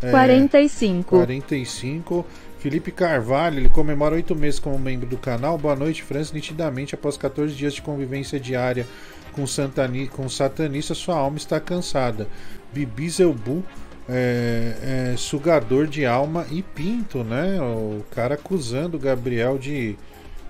É, 0.00 0.10
45. 0.12 1.16
45. 1.16 2.24
Felipe 2.60 2.92
Carvalho, 2.92 3.58
ele 3.58 3.68
comemora 3.68 4.14
oito 4.14 4.36
meses 4.36 4.60
como 4.60 4.78
membro 4.78 5.08
do 5.08 5.16
canal. 5.16 5.58
Boa 5.58 5.74
noite, 5.74 6.04
França. 6.04 6.32
Nitidamente, 6.32 6.94
após 6.94 7.16
14 7.16 7.52
dias 7.52 7.74
de 7.74 7.82
convivência 7.82 8.38
diária 8.38 8.86
com, 9.32 9.44
santani, 9.44 10.06
com 10.06 10.28
satanista, 10.28 10.94
sua 10.94 11.16
alma 11.16 11.38
está 11.38 11.58
cansada. 11.58 12.28
Bibi 12.72 13.10
Zelbu, 13.10 13.64
é, 14.08 15.12
é, 15.12 15.16
sugador 15.16 15.88
de 15.88 16.06
alma 16.06 16.46
e 16.52 16.62
pinto, 16.62 17.24
né? 17.24 17.60
O 17.60 18.04
cara 18.12 18.34
acusando 18.34 18.96
o 18.96 19.00
Gabriel 19.00 19.58
de, 19.58 19.96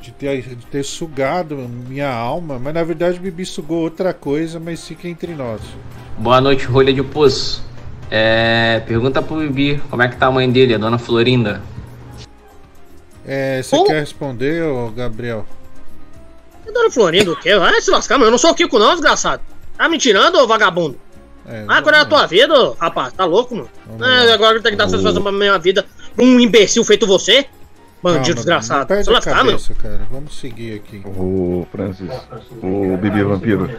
de, 0.03 0.11
ter, 0.11 0.43
de 0.43 0.67
ter 0.67 0.83
sugado 0.83 1.57
minha 1.57 2.12
alma. 2.12 2.59
Mas 2.59 2.75
na 2.75 2.83
verdade, 2.83 3.19
o 3.19 3.23
Bibi 3.23 3.47
sugou 3.47 3.81
outra 3.81 4.12
coisa, 4.12 4.59
mas 4.59 4.87
fica 4.87 5.09
entre 5.09 5.35
nós. 5.35 5.61
Boa 6.19 6.41
noite, 6.41 6.67
rolha 6.67 6.93
de 6.93 7.03
poço. 7.03 7.65
É, 8.11 8.83
pergunta 8.87 9.23
pro 9.23 9.37
Bibi 9.37 9.81
como 9.88 10.03
é 10.03 10.09
que 10.09 10.17
tá 10.17 10.27
a 10.27 10.31
mãe 10.31 10.51
dele, 10.51 10.75
a 10.75 10.79
dona 10.79 10.99
Florinda. 10.99 11.62
É, 13.25 13.62
você 13.62 13.83
quer 13.85 14.01
responder, 14.01 14.65
ô 14.65 14.91
Gabriel? 14.91 15.47
Dona 16.67 16.91
Florinda, 16.91 17.33
o 17.33 17.37
quê? 17.37 17.57
Vai 17.57 17.81
se 17.81 17.91
lascar, 17.91 18.17
mano. 18.17 18.27
Eu 18.27 18.31
não 18.33 18.38
sou 18.38 18.51
o 18.51 18.55
Kiko, 18.55 18.79
não, 18.79 18.93
desgraçado. 18.93 19.43
Tá 19.77 19.88
me 19.88 19.99
tirando, 19.99 20.37
ô 20.37 20.47
vagabundo? 20.47 20.99
É, 21.47 21.65
ah, 21.67 21.83
qual 21.83 21.95
é 21.95 22.01
a 22.01 22.05
tua 22.05 22.27
vida, 22.27 22.55
ô, 22.55 22.73
rapaz? 22.73 23.12
Tá 23.12 23.25
louco, 23.25 23.55
mano? 23.55 23.71
É, 24.01 24.33
agora 24.33 24.61
tem 24.61 24.73
que 24.73 24.79
dar 24.79 24.88
satisfação 24.88 25.23
pra 25.23 25.33
minha 25.33 25.59
vida 25.59 25.85
pra 26.15 26.25
um 26.25 26.38
imbecil 26.38 26.85
feito 26.85 27.07
você? 27.07 27.47
Bandido 28.03 28.35
desgraçado. 28.35 28.87
Perde 28.87 29.09
mano. 29.09 29.23
cabeça, 29.23 29.75
cara. 29.75 30.01
Vamos 30.11 30.38
seguir 30.38 30.75
aqui. 30.75 31.03
Ô 31.07 31.65
Francis, 31.71 32.11
o 32.62 32.97
Bibi 32.97 33.23
Vampiro, 33.23 33.71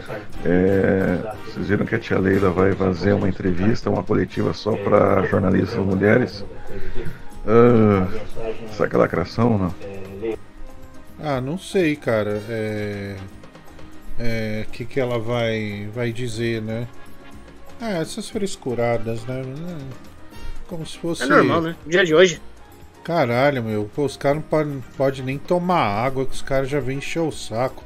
é, 0.44 1.18
vocês 1.46 1.68
viram 1.68 1.84
que 1.84 1.94
a 1.94 1.98
tia 1.98 2.18
Leila 2.18 2.50
vai 2.50 2.72
fazer 2.72 3.12
uma 3.12 3.28
entrevista, 3.28 3.90
uma 3.90 4.02
coletiva 4.02 4.54
só 4.54 4.72
para 4.76 5.26
jornalistas 5.26 5.76
mulheres? 5.84 6.44
Ah, 7.46 8.08
será 8.72 8.88
que 8.88 8.96
é 8.96 8.98
lacração 8.98 9.52
ou 9.52 9.58
não? 9.58 9.74
Ah, 11.22 11.40
não 11.40 11.58
sei, 11.58 11.94
cara. 11.94 12.42
É. 12.48 13.16
É. 14.18 14.64
O 14.66 14.70
que, 14.70 14.84
que 14.84 14.98
ela 15.00 15.18
vai, 15.18 15.88
vai 15.94 16.12
dizer, 16.12 16.62
né? 16.62 16.88
Ah, 17.80 17.98
essas 17.98 18.30
frescuradas, 18.30 19.24
né? 19.24 19.42
Como 20.66 20.86
se 20.86 20.98
fosse. 20.98 21.24
É 21.24 21.26
normal, 21.26 21.60
né? 21.60 21.76
Dia 21.86 22.04
de 22.04 22.14
hoje. 22.14 22.40
Caralho, 23.04 23.62
meu. 23.62 23.88
Pô, 23.94 24.04
os 24.06 24.16
caras 24.16 24.38
não 24.38 24.42
podem 24.42 24.82
pode 24.96 25.22
nem 25.22 25.38
tomar 25.38 25.84
água, 25.84 26.24
que 26.26 26.32
os 26.32 26.42
caras 26.42 26.68
já 26.68 26.80
vêm 26.80 26.98
encher 26.98 27.20
o 27.20 27.30
saco. 27.30 27.84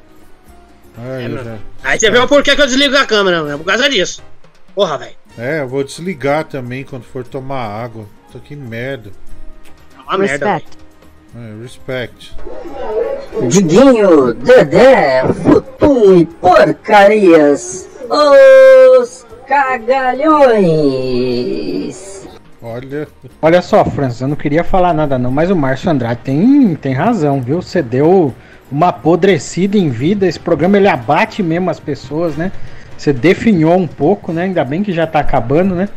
Aí, 0.97 1.25
É, 1.25 1.27
meu. 1.27 1.43
já... 1.43 1.57
Aí 1.83 1.99
você 1.99 2.09
vê 2.09 2.17
o 2.19 2.27
porquê 2.27 2.55
que 2.55 2.61
eu 2.61 2.65
desligo 2.67 2.95
a 2.97 3.05
câmera, 3.05 3.43
né? 3.43 3.57
Por 3.57 3.65
causa 3.65 3.89
disso. 3.89 4.23
Porra, 4.73 4.97
velho. 4.97 5.15
É, 5.37 5.59
eu 5.61 5.67
vou 5.67 5.83
desligar 5.83 6.45
também 6.45 6.83
quando 6.85 7.03
for 7.03 7.23
tomar 7.25 7.61
água. 7.67 8.05
Tô 8.31 8.39
que 8.39 8.55
merda. 8.55 9.11
Uma 10.07 10.17
merda. 10.17 10.45
velho. 10.45 10.63
É, 11.35 11.61
respect. 11.61 12.33
Diguinho, 13.49 14.33
Dedé, 14.33 15.23
Futum 15.33 16.17
e 16.17 16.25
Porcarias. 16.25 17.87
Os 18.09 19.25
cagalhões. 20.69 22.08
Olha. 22.61 23.07
Olha 23.41 23.61
só, 23.61 23.85
Francis, 23.85 24.21
eu 24.21 24.27
não 24.27 24.35
queria 24.35 24.63
falar 24.63 24.93
nada 24.93 25.17
não, 25.17 25.31
mas 25.31 25.49
o 25.49 25.55
Márcio 25.55 25.89
Andrade 25.89 26.19
tem, 26.23 26.75
tem 26.75 26.93
razão, 26.93 27.41
viu? 27.41 27.61
Você 27.61 27.81
deu 27.81 28.33
uma 28.69 28.89
apodrecida 28.89 29.77
em 29.77 29.89
vida, 29.89 30.27
esse 30.27 30.39
programa 30.39 30.77
ele 30.77 30.87
abate 30.87 31.41
mesmo 31.41 31.69
as 31.69 31.79
pessoas, 31.79 32.35
né? 32.35 32.51
Você 32.97 33.13
definhou 33.13 33.77
um 33.77 33.87
pouco, 33.87 34.33
né? 34.33 34.43
Ainda 34.43 34.63
bem 34.65 34.83
que 34.83 34.91
já 34.91 35.07
tá 35.07 35.19
acabando, 35.19 35.73
né? 35.73 35.87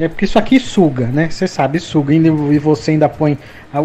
É 0.00 0.08
porque 0.08 0.24
isso 0.24 0.38
aqui 0.38 0.58
suga, 0.58 1.06
né? 1.08 1.28
Você 1.28 1.46
sabe, 1.46 1.78
suga. 1.78 2.14
E 2.14 2.58
você 2.58 2.92
ainda 2.92 3.08
põe 3.08 3.36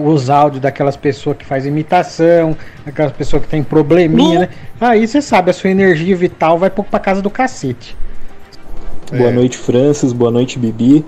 os 0.06 0.30
áudios 0.30 0.62
daquelas 0.62 0.96
pessoas 0.96 1.36
que 1.36 1.46
fazem 1.46 1.72
imitação, 1.72 2.56
aquelas 2.86 3.12
pessoas 3.12 3.42
que 3.42 3.50
tem 3.50 3.64
probleminha, 3.64 4.42
né? 4.42 4.50
Aí 4.80 5.06
você 5.06 5.22
sabe, 5.22 5.50
a 5.50 5.54
sua 5.54 5.72
energia 5.72 6.16
vital 6.16 6.58
vai 6.58 6.70
pouco 6.70 6.90
pra 6.90 7.00
casa 7.00 7.22
do 7.22 7.30
cacete. 7.30 7.98
Boa 9.12 9.32
noite, 9.32 9.58
Francis. 9.58 10.14
Boa 10.14 10.32
noite, 10.32 10.58
Bibi. 10.58 11.04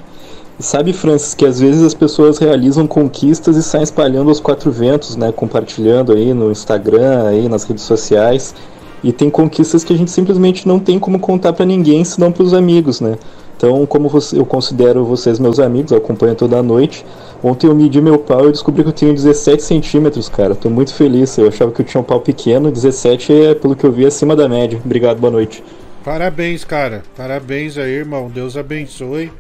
Sabe, 0.58 0.94
Francis, 0.94 1.34
que 1.34 1.46
às 1.46 1.60
vezes 1.60 1.84
as 1.84 1.94
pessoas 1.94 2.38
realizam 2.38 2.88
conquistas 2.88 3.58
e 3.58 3.64
saem 3.64 3.84
espalhando 3.84 4.30
aos 4.30 4.40
quatro 4.40 4.72
ventos, 4.72 5.18
né? 5.18 5.32
Compartilhando 5.32 6.14
aí 6.14 6.34
no 6.34 6.50
Instagram, 6.50 7.28
aí 7.28 7.50
nas 7.50 7.66
redes 7.66 7.84
sociais. 7.84 8.56
E 9.04 9.12
tem 9.12 9.30
conquistas 9.30 9.84
que 9.84 9.94
a 9.94 9.98
gente 9.98 10.10
simplesmente 10.10 10.66
não 10.66 10.80
tem 10.80 10.98
como 10.98 11.20
contar 11.20 11.52
para 11.52 11.66
ninguém, 11.66 12.06
senão 12.06 12.32
para 12.32 12.44
os 12.44 12.54
amigos, 12.54 13.02
né? 13.02 13.18
Então, 13.58 13.86
como 13.86 14.10
eu 14.34 14.46
considero 14.46 15.06
vocês 15.06 15.40
meus 15.40 15.60
amigos, 15.60 15.92
eu 15.92 15.98
acompanho 15.98 16.36
toda 16.36 16.58
a 16.58 16.64
noite. 16.64 17.06
Ontem 17.44 17.68
eu 17.68 17.76
medi 17.76 18.02
meu 18.02 18.18
pau 18.18 18.48
e 18.48 18.52
descobri 18.52 18.84
que 18.84 18.90
eu 18.90 18.94
tenho 18.94 19.14
17 19.14 19.62
centímetros, 19.62 20.30
cara. 20.30 20.56
Tô 20.56 20.70
muito 20.70 20.94
feliz. 20.94 21.38
Eu 21.38 21.50
achava 21.50 21.72
que 21.72 21.82
eu 21.82 21.86
tinha 21.86 22.00
um 22.00 22.04
pau 22.04 22.22
pequeno, 22.22 22.72
17 22.72 23.34
é, 23.34 23.56
pelo 23.56 23.76
que 23.76 23.86
eu 23.86 23.92
vi, 23.92 24.06
acima 24.06 24.36
da 24.36 24.48
média. 24.48 24.80
Obrigado, 24.84 25.20
boa 25.20 25.32
noite. 25.32 25.64
Parabéns, 26.04 26.64
cara. 26.64 27.04
Parabéns 27.16 27.78
aí, 27.78 27.92
irmão. 27.92 28.30
Deus 28.34 28.58
abençoe. 28.58 29.32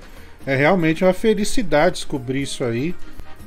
É 0.45 0.55
realmente 0.55 1.03
uma 1.03 1.13
felicidade 1.13 1.95
descobrir 1.95 2.43
isso 2.43 2.63
aí. 2.63 2.93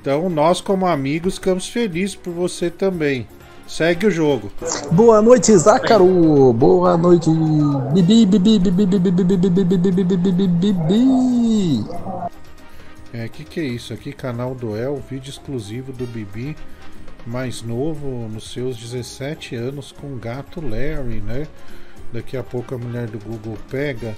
Então, 0.00 0.28
nós, 0.28 0.60
como 0.60 0.86
amigos, 0.86 1.34
ficamos 1.34 1.68
felizes 1.68 2.16
por 2.16 2.32
você 2.32 2.70
também. 2.70 3.26
Segue 3.68 4.06
o 4.06 4.10
jogo. 4.10 4.50
Boa 4.90 5.20
noite, 5.20 5.56
Zácaro. 5.56 6.52
Boa 6.54 6.96
noite, 6.96 7.28
Bibi, 7.92 8.24
Bibi, 8.24 8.58
Bibi, 8.58 8.86
Bibi, 8.86 9.10
Bibi, 9.10 9.36
Bibi, 9.36 9.60
Bibi, 9.60 9.92
Bibi, 9.92 10.16
Bibi, 10.16 10.72
Bibi. 10.72 11.84
É, 13.12 13.28
que 13.28 13.44
que 13.44 13.60
é 13.60 13.64
isso 13.64 13.92
aqui? 13.92 14.12
Canal 14.12 14.54
Duel, 14.54 15.02
vídeo 15.08 15.30
exclusivo 15.30 15.92
do 15.92 16.06
Bibi, 16.06 16.56
mais 17.26 17.62
novo, 17.62 18.28
nos 18.28 18.52
seus 18.52 18.76
17 18.76 19.54
anos, 19.54 19.92
com 19.92 20.08
o 20.08 20.16
gato 20.16 20.60
Larry, 20.60 21.20
né? 21.20 21.46
Daqui 22.12 22.36
a 22.36 22.42
pouco 22.42 22.74
a 22.74 22.78
mulher 22.78 23.06
do 23.06 23.18
Google 23.18 23.56
pega. 23.70 24.16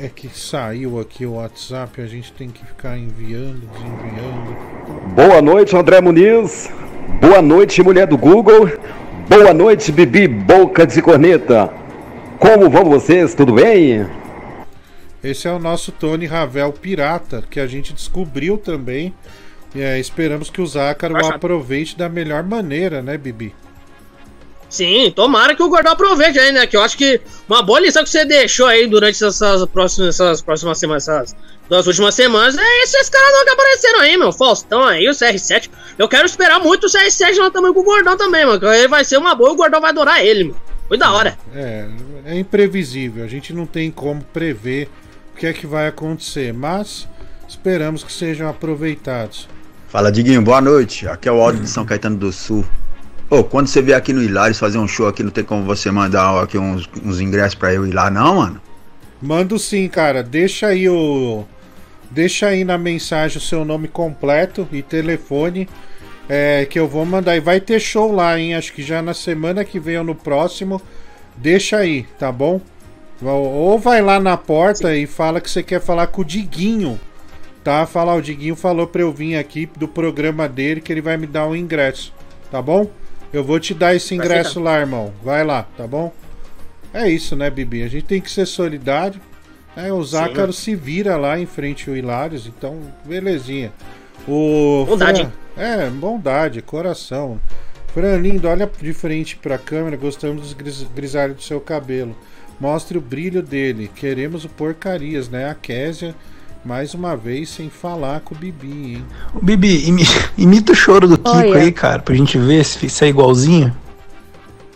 É 0.00 0.08
que 0.08 0.28
saiu 0.28 1.00
aqui 1.00 1.24
o 1.24 1.34
WhatsApp, 1.34 2.00
a 2.00 2.06
gente 2.06 2.32
tem 2.32 2.48
que 2.48 2.64
ficar 2.64 2.96
enviando, 2.98 3.68
desenviando. 3.72 5.14
Boa 5.14 5.40
noite, 5.40 5.76
André 5.76 6.00
Muniz. 6.00 6.70
Boa 7.20 7.40
noite, 7.40 7.82
mulher 7.82 8.06
do 8.06 8.16
Google. 8.16 8.70
Boa 9.28 9.52
noite, 9.52 9.90
Bibi 9.92 10.28
Boca 10.28 10.86
de 10.86 11.00
Corneta. 11.02 11.72
Como 12.38 12.70
vão 12.70 12.84
vocês? 12.84 13.34
Tudo 13.34 13.54
bem? 13.54 14.06
Esse 15.22 15.48
é 15.48 15.52
o 15.52 15.58
nosso 15.58 15.90
Tony 15.90 16.26
Ravel 16.26 16.72
Pirata, 16.72 17.42
que 17.48 17.58
a 17.58 17.66
gente 17.66 17.92
descobriu 17.92 18.56
também. 18.56 19.12
E 19.74 19.80
é, 19.80 19.98
esperamos 19.98 20.48
que 20.48 20.60
o 20.60 20.66
Zácaro 20.66 21.16
aproveite 21.26 21.96
da 21.96 22.08
melhor 22.08 22.44
maneira, 22.44 23.02
né, 23.02 23.18
Bibi? 23.18 23.54
Sim, 24.68 25.10
tomara 25.16 25.54
que 25.54 25.62
o 25.62 25.68
Gordão 25.68 25.92
aproveite 25.92 26.38
aí, 26.38 26.52
né? 26.52 26.66
Que 26.66 26.76
eu 26.76 26.82
acho 26.82 26.96
que 26.96 27.20
uma 27.48 27.62
boa 27.62 27.80
lição 27.80 28.04
que 28.04 28.10
você 28.10 28.24
deixou 28.24 28.66
aí 28.66 28.86
durante 28.86 29.24
essas 29.24 29.64
próximas, 29.66 30.14
essas 30.14 30.42
próximas 30.42 30.78
semanas, 30.78 31.08
essas 31.08 31.36
duas 31.68 31.86
últimas 31.86 32.14
semanas, 32.14 32.56
é 32.58 32.82
esses 32.82 33.08
caras 33.08 33.32
não 33.32 33.44
que 33.44 33.50
apareceram 33.50 34.00
aí, 34.00 34.16
meu. 34.18 34.30
Faustão 34.30 34.84
aí, 34.84 35.08
o 35.08 35.12
CR7. 35.12 35.70
Eu 35.98 36.06
quero 36.06 36.26
esperar 36.26 36.60
muito 36.60 36.86
o 36.86 36.90
CR7 36.90 37.38
lá 37.38 37.50
também 37.50 37.72
com 37.72 37.80
o 37.80 37.84
Gordão 37.84 38.16
também, 38.16 38.44
mano. 38.44 38.60
Que 38.60 38.66
ele 38.66 38.88
vai 38.88 39.04
ser 39.04 39.16
uma 39.16 39.34
boa 39.34 39.50
e 39.50 39.52
o 39.52 39.56
Gordão 39.56 39.80
vai 39.80 39.90
adorar 39.90 40.22
ele, 40.22 40.44
mano. 40.44 40.60
Foi 40.86 40.98
da 40.98 41.12
hora. 41.12 41.38
É, 41.54 41.86
é 42.26 42.38
imprevisível, 42.38 43.24
a 43.24 43.28
gente 43.28 43.52
não 43.52 43.66
tem 43.66 43.90
como 43.90 44.22
prever 44.22 44.88
o 45.34 45.38
que 45.38 45.46
é 45.46 45.52
que 45.52 45.66
vai 45.66 45.86
acontecer, 45.86 46.52
mas 46.52 47.06
esperamos 47.46 48.02
que 48.02 48.12
sejam 48.12 48.48
aproveitados. 48.48 49.48
Fala, 49.88 50.12
Diguinho, 50.12 50.42
boa 50.42 50.60
noite. 50.60 51.08
Aqui 51.08 51.28
é 51.28 51.32
o 51.32 51.40
Aldo 51.40 51.60
de 51.60 51.68
São 51.68 51.86
Caetano 51.86 52.16
do 52.16 52.30
Sul. 52.32 52.66
Ô, 53.30 53.44
quando 53.44 53.66
você 53.66 53.82
vier 53.82 53.96
aqui 53.96 54.12
no 54.12 54.22
Hilários 54.22 54.58
fazer 54.58 54.78
um 54.78 54.88
show 54.88 55.06
aqui, 55.06 55.22
não 55.22 55.30
tem 55.30 55.44
como 55.44 55.62
você 55.62 55.90
mandar 55.90 56.42
aqui 56.42 56.56
uns, 56.56 56.88
uns 57.04 57.20
ingressos 57.20 57.54
pra 57.54 57.74
eu 57.74 57.86
ir 57.86 57.92
lá, 57.92 58.10
não, 58.10 58.36
mano? 58.36 58.60
Mando 59.20 59.58
sim, 59.58 59.86
cara. 59.88 60.22
Deixa 60.22 60.68
aí 60.68 60.88
o. 60.88 61.44
Deixa 62.10 62.46
aí 62.46 62.64
na 62.64 62.78
mensagem 62.78 63.36
o 63.36 63.40
seu 63.40 63.66
nome 63.66 63.86
completo 63.86 64.66
e 64.72 64.82
telefone. 64.82 65.68
É, 66.26 66.64
que 66.64 66.78
eu 66.78 66.88
vou 66.88 67.04
mandar. 67.04 67.36
E 67.36 67.40
vai 67.40 67.60
ter 67.60 67.80
show 67.80 68.10
lá, 68.10 68.38
hein? 68.38 68.54
Acho 68.54 68.72
que 68.72 68.82
já 68.82 69.02
na 69.02 69.12
semana 69.12 69.62
que 69.62 69.78
vem 69.78 69.98
ou 69.98 70.04
no 70.04 70.14
próximo. 70.14 70.80
Deixa 71.36 71.76
aí, 71.76 72.04
tá 72.18 72.32
bom? 72.32 72.60
Ou 73.20 73.78
vai 73.78 74.00
lá 74.00 74.18
na 74.18 74.36
porta 74.36 74.96
e 74.96 75.06
fala 75.06 75.40
que 75.40 75.50
você 75.50 75.62
quer 75.62 75.80
falar 75.80 76.06
com 76.06 76.22
o 76.22 76.24
Diguinho. 76.24 76.98
Tá? 77.62 77.84
Fala, 77.84 78.14
o 78.14 78.22
Diguinho 78.22 78.56
falou 78.56 78.86
pra 78.86 79.02
eu 79.02 79.12
vir 79.12 79.36
aqui 79.36 79.68
do 79.76 79.86
programa 79.86 80.48
dele 80.48 80.80
que 80.80 80.90
ele 80.90 81.02
vai 81.02 81.18
me 81.18 81.26
dar 81.26 81.46
um 81.46 81.54
ingresso. 81.54 82.14
Tá 82.50 82.62
bom? 82.62 82.88
Eu 83.32 83.44
vou 83.44 83.60
te 83.60 83.74
dar 83.74 83.94
esse 83.94 84.14
ingresso 84.14 84.58
lá, 84.60 84.78
irmão. 84.80 85.12
Vai 85.22 85.44
lá, 85.44 85.64
tá 85.76 85.86
bom? 85.86 86.12
É 86.92 87.08
isso, 87.10 87.36
né, 87.36 87.50
Bibi? 87.50 87.82
A 87.82 87.88
gente 87.88 88.04
tem 88.06 88.20
que 88.20 88.30
ser 88.30 88.46
solidário. 88.46 89.20
né? 89.76 89.92
o 89.92 90.02
Zácaro 90.02 90.52
se 90.52 90.74
vira 90.74 91.16
lá 91.16 91.38
em 91.38 91.46
frente 91.46 91.88
ao 91.90 91.96
Hilários, 91.96 92.46
então, 92.46 92.80
belezinha. 93.04 93.72
O 94.26 94.84
Bondade. 94.86 95.22
Fran- 95.22 95.32
É, 95.62 95.90
bondade, 95.90 96.62
coração. 96.62 97.40
Fran, 97.94 98.16
lindo, 98.16 98.48
olha 98.48 98.70
de 98.80 98.92
frente 98.92 99.36
pra 99.36 99.58
câmera, 99.58 99.96
gostamos 99.96 100.42
dos 100.42 100.52
gris- 100.52 100.86
grisalhos 100.94 101.36
do 101.36 101.42
seu 101.42 101.60
cabelo. 101.60 102.16
Mostre 102.60 102.96
o 102.98 103.00
brilho 103.00 103.42
dele. 103.42 103.90
Queremos 103.94 104.44
o 104.44 104.48
porcarias, 104.48 105.28
né? 105.28 105.48
A 105.50 105.54
Késia, 105.54 106.14
mais 106.68 106.92
uma 106.92 107.16
vez, 107.16 107.48
sem 107.48 107.70
falar 107.70 108.20
com 108.20 108.34
o 108.34 108.38
Bibi, 108.38 108.96
hein? 108.96 109.04
Ô, 109.34 109.38
Bibi, 109.40 109.88
imi- 109.88 110.02
imita 110.36 110.72
o 110.72 110.74
choro 110.74 111.08
do 111.08 111.16
Kiko 111.16 111.30
Olha. 111.30 111.56
aí, 111.60 111.72
cara, 111.72 112.02
pra 112.02 112.14
gente 112.14 112.36
ver 112.36 112.62
se 112.62 112.90
sai 112.90 113.08
igualzinho. 113.08 113.74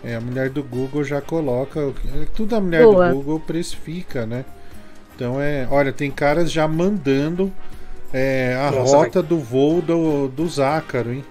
É, 0.03 0.17
a 0.17 0.21
mulher 0.21 0.49
do 0.49 0.63
Google 0.65 1.05
já 1.05 1.21
coloca. 1.21 1.79
é, 1.81 2.25
Tudo 2.35 2.57
a 2.57 2.61
mulher 2.63 2.83
Boa. 2.85 3.09
do 3.11 3.15
Google 3.17 3.39
precifica, 3.41 4.25
né? 4.25 4.47
Então 5.15 5.39
é. 5.39 5.69
Olha, 5.71 5.93
tem 5.93 6.11
caras 6.11 6.51
já 6.51 6.67
mandando 6.67 7.53
é, 8.11 8.57
a 8.59 8.71
Nossa, 8.71 8.97
rota 8.97 9.23
do 9.23 9.39
voo 9.39 9.83
do, 9.83 10.29
do 10.29 10.49
Zácaro, 10.49 11.13
hein? 11.13 11.23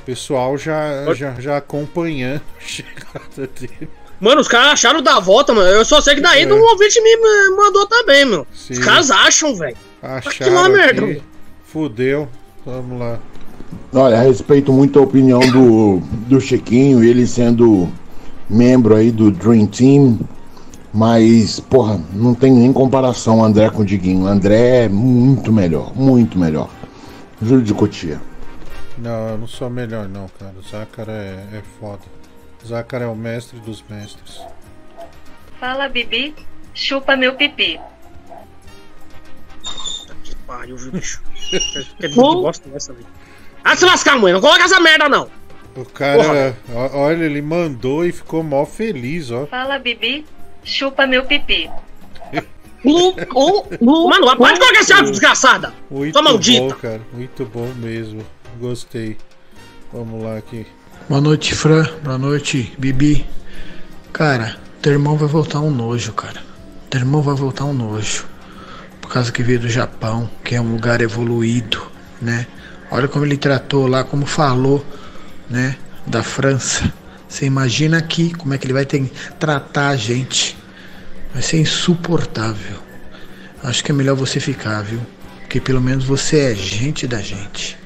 O 0.00 0.04
pessoal 0.04 0.56
já, 0.56 1.12
já, 1.14 1.34
já 1.40 1.56
acompanhando 1.56 2.40
a 2.56 2.60
chegada 2.64 3.48
dele. 3.60 3.88
Mano, 4.22 4.40
os 4.40 4.46
caras 4.46 4.74
acharam 4.74 5.02
da 5.02 5.18
volta, 5.18 5.52
mano. 5.52 5.68
Eu 5.68 5.84
só 5.84 6.00
sei 6.00 6.14
que 6.14 6.20
daí 6.20 6.44
É. 6.44 6.54
um 6.54 6.62
ouvinte 6.62 7.00
me 7.00 7.16
mandou 7.56 7.84
também, 7.88 8.24
meu. 8.24 8.46
Sim. 8.54 8.74
Os 8.74 8.78
caras 8.78 9.10
acham, 9.10 9.56
velho. 9.56 9.76
Acharam 10.00 10.54
lá, 10.54 10.66
aqui, 10.66 10.72
merda. 10.72 11.20
Fudeu. 11.64 12.28
Vamos 12.64 13.00
lá. 13.00 13.18
Olha, 13.92 14.20
respeito 14.20 14.72
muito 14.72 15.00
a 15.00 15.02
opinião 15.02 15.40
do, 15.40 15.98
do 16.28 16.40
Chiquinho, 16.40 17.02
ele 17.02 17.26
sendo 17.26 17.88
membro 18.48 18.94
aí 18.94 19.10
do 19.10 19.28
Dream 19.32 19.66
Team, 19.66 20.20
mas, 20.94 21.58
porra, 21.58 22.00
não 22.12 22.32
tem 22.32 22.52
nem 22.52 22.72
comparação 22.72 23.40
o 23.40 23.44
André 23.44 23.70
com 23.70 23.82
o 23.82 23.84
Diguinho. 23.84 24.22
O 24.22 24.26
André 24.28 24.84
é 24.84 24.88
muito 24.88 25.52
melhor, 25.52 25.92
muito 25.96 26.38
melhor. 26.38 26.70
Júlio 27.42 27.64
de 27.64 27.74
Cotia. 27.74 28.20
Não, 28.98 29.30
eu 29.30 29.38
não 29.38 29.48
sou 29.48 29.68
melhor 29.68 30.08
não, 30.08 30.26
cara. 30.38 30.54
O 30.56 30.70
Zácaro 30.70 31.10
é, 31.10 31.44
é 31.54 31.62
foda. 31.80 32.21
O 32.62 32.66
Zácaro 32.66 33.04
é 33.04 33.06
o 33.08 33.14
mestre 33.16 33.58
dos 33.60 33.82
mestres. 33.88 34.40
Fala, 35.58 35.88
Bibi. 35.88 36.34
Chupa 36.74 37.16
meu 37.16 37.34
pipi. 37.34 37.78
Pariu, 40.46 40.76
viu, 40.76 40.92
bicho? 40.92 41.22
Que 41.98 42.08
bosta 42.08 42.68
é 42.72 42.76
essa, 42.76 42.92
velho? 42.92 43.06
Ah, 43.62 43.76
se 43.76 43.84
lascar, 43.84 44.18
mãe. 44.18 44.32
Não 44.32 44.40
coloca 44.40 44.62
essa 44.64 44.80
merda, 44.80 45.08
não. 45.08 45.28
O 45.76 45.84
cara, 45.84 46.56
ó- 46.74 46.96
olha, 46.98 47.24
ele 47.24 47.40
mandou 47.42 48.04
e 48.04 48.12
ficou 48.12 48.42
mó 48.42 48.64
feliz, 48.64 49.30
ó. 49.30 49.46
Fala, 49.46 49.78
Bibi. 49.78 50.26
Chupa 50.64 51.06
meu 51.06 51.24
pipi. 51.24 51.70
Mano, 52.84 54.36
para 54.36 54.52
de 54.54 54.60
colocar 54.60 54.80
esse 54.80 54.92
áudio, 54.92 55.10
desgraçada. 55.12 55.72
Muito 55.90 56.12
Sua 56.14 56.22
maldita. 56.22 56.60
bom, 56.62 56.80
cara. 56.80 57.00
Muito 57.12 57.44
bom 57.46 57.66
mesmo. 57.76 58.24
Gostei. 58.58 59.16
Vamos 59.92 60.22
lá 60.22 60.36
aqui. 60.38 60.66
Boa 61.08 61.20
noite, 61.20 61.52
Fran. 61.52 61.84
Boa 62.04 62.16
noite, 62.16 62.72
Bibi. 62.78 63.26
Cara, 64.12 64.56
teu 64.80 64.92
irmão 64.92 65.16
vai 65.16 65.28
voltar 65.28 65.58
um 65.60 65.70
nojo, 65.70 66.12
cara. 66.12 66.40
Teu 66.88 67.00
irmão 67.00 67.20
vai 67.20 67.34
voltar 67.34 67.64
um 67.64 67.72
nojo. 67.72 68.24
Por 69.00 69.10
causa 69.10 69.32
que 69.32 69.42
veio 69.42 69.58
do 69.58 69.68
Japão, 69.68 70.30
que 70.44 70.54
é 70.54 70.60
um 70.60 70.70
lugar 70.70 71.00
evoluído, 71.00 71.82
né? 72.20 72.46
Olha 72.88 73.08
como 73.08 73.24
ele 73.24 73.36
tratou 73.36 73.88
lá, 73.88 74.04
como 74.04 74.24
falou, 74.24 74.86
né? 75.50 75.76
Da 76.06 76.22
França. 76.22 76.90
Você 77.28 77.46
imagina 77.46 77.98
aqui 77.98 78.32
como 78.32 78.54
é 78.54 78.58
que 78.58 78.64
ele 78.64 78.72
vai 78.72 78.86
ter 78.86 79.10
tratar 79.40 79.88
a 79.88 79.96
gente. 79.96 80.56
Vai 81.34 81.42
ser 81.42 81.58
insuportável. 81.58 82.78
Acho 83.62 83.82
que 83.82 83.90
é 83.90 83.94
melhor 83.94 84.14
você 84.14 84.38
ficar, 84.38 84.82
viu? 84.82 85.00
Porque 85.40 85.60
pelo 85.60 85.80
menos 85.80 86.04
você 86.04 86.52
é 86.52 86.54
gente 86.54 87.08
da 87.08 87.20
gente. 87.20 87.76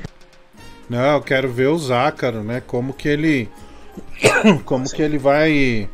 Não, 0.89 1.15
eu 1.15 1.21
quero 1.21 1.49
ver 1.51 1.69
o 1.69 1.79
Zácaro, 1.79 2.43
né? 2.43 2.63
Como 2.65 2.93
que 2.93 3.09
ele. 3.09 3.49
Como 4.65 4.89
que 4.89 5.03
ele 5.03 5.19
vai. 5.19 5.89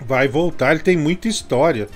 Vai 0.00 0.28
voltar. 0.28 0.72
Ele 0.72 0.82
tem 0.82 0.96
muita 0.96 1.28
história. 1.28 1.88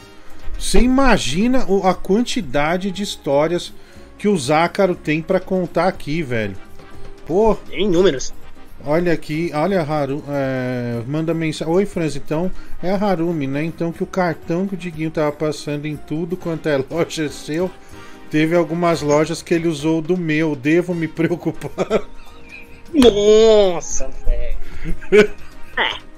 Você 0.59 0.81
imagina 0.81 1.67
a 1.85 1.95
quantidade 1.95 2.91
de 2.91 3.03
histórias 3.03 3.73
que 4.17 4.29
o 4.29 4.39
Zácaro 4.39 4.95
tem 4.95 5.21
pra 5.21 5.41
contar 5.41 5.89
aqui, 5.89 6.23
velho. 6.23 6.57
Pô. 7.27 7.57
Tem 7.69 7.89
números. 7.89 8.33
Olha 8.85 9.13
aqui, 9.13 9.53
olha 9.55 9.81
a 9.81 9.85
Haru, 9.85 10.25
é, 10.29 11.03
manda 11.07 11.33
mensagem. 11.33 11.73
Oi, 11.73 11.87
Franz, 11.87 12.17
então 12.17 12.51
é 12.83 12.91
a 12.91 12.97
Harumi, 12.97 13.47
né? 13.47 13.63
Então 13.63 13.93
que 13.93 14.03
o 14.03 14.07
cartão 14.07 14.67
que 14.67 14.75
o 14.75 14.77
Diguinho 14.77 15.11
tava 15.11 15.31
passando 15.31 15.87
em 15.87 15.97
tudo 15.97 16.37
quanto 16.37 16.69
é 16.69 16.79
loja 16.91 17.27
é 17.27 17.29
seu, 17.29 17.71
Teve 18.33 18.57
algumas 18.57 19.03
lojas 19.03 19.43
que 19.43 19.53
ele 19.53 19.69
usou 19.69 20.01
do 20.01 20.17
meu. 20.17 20.57
Devo 20.57 20.95
me 20.95 21.07
preocupar? 21.07 22.09
Nossa, 22.95 24.09
velho. 24.25 24.57
É. 25.77 26.13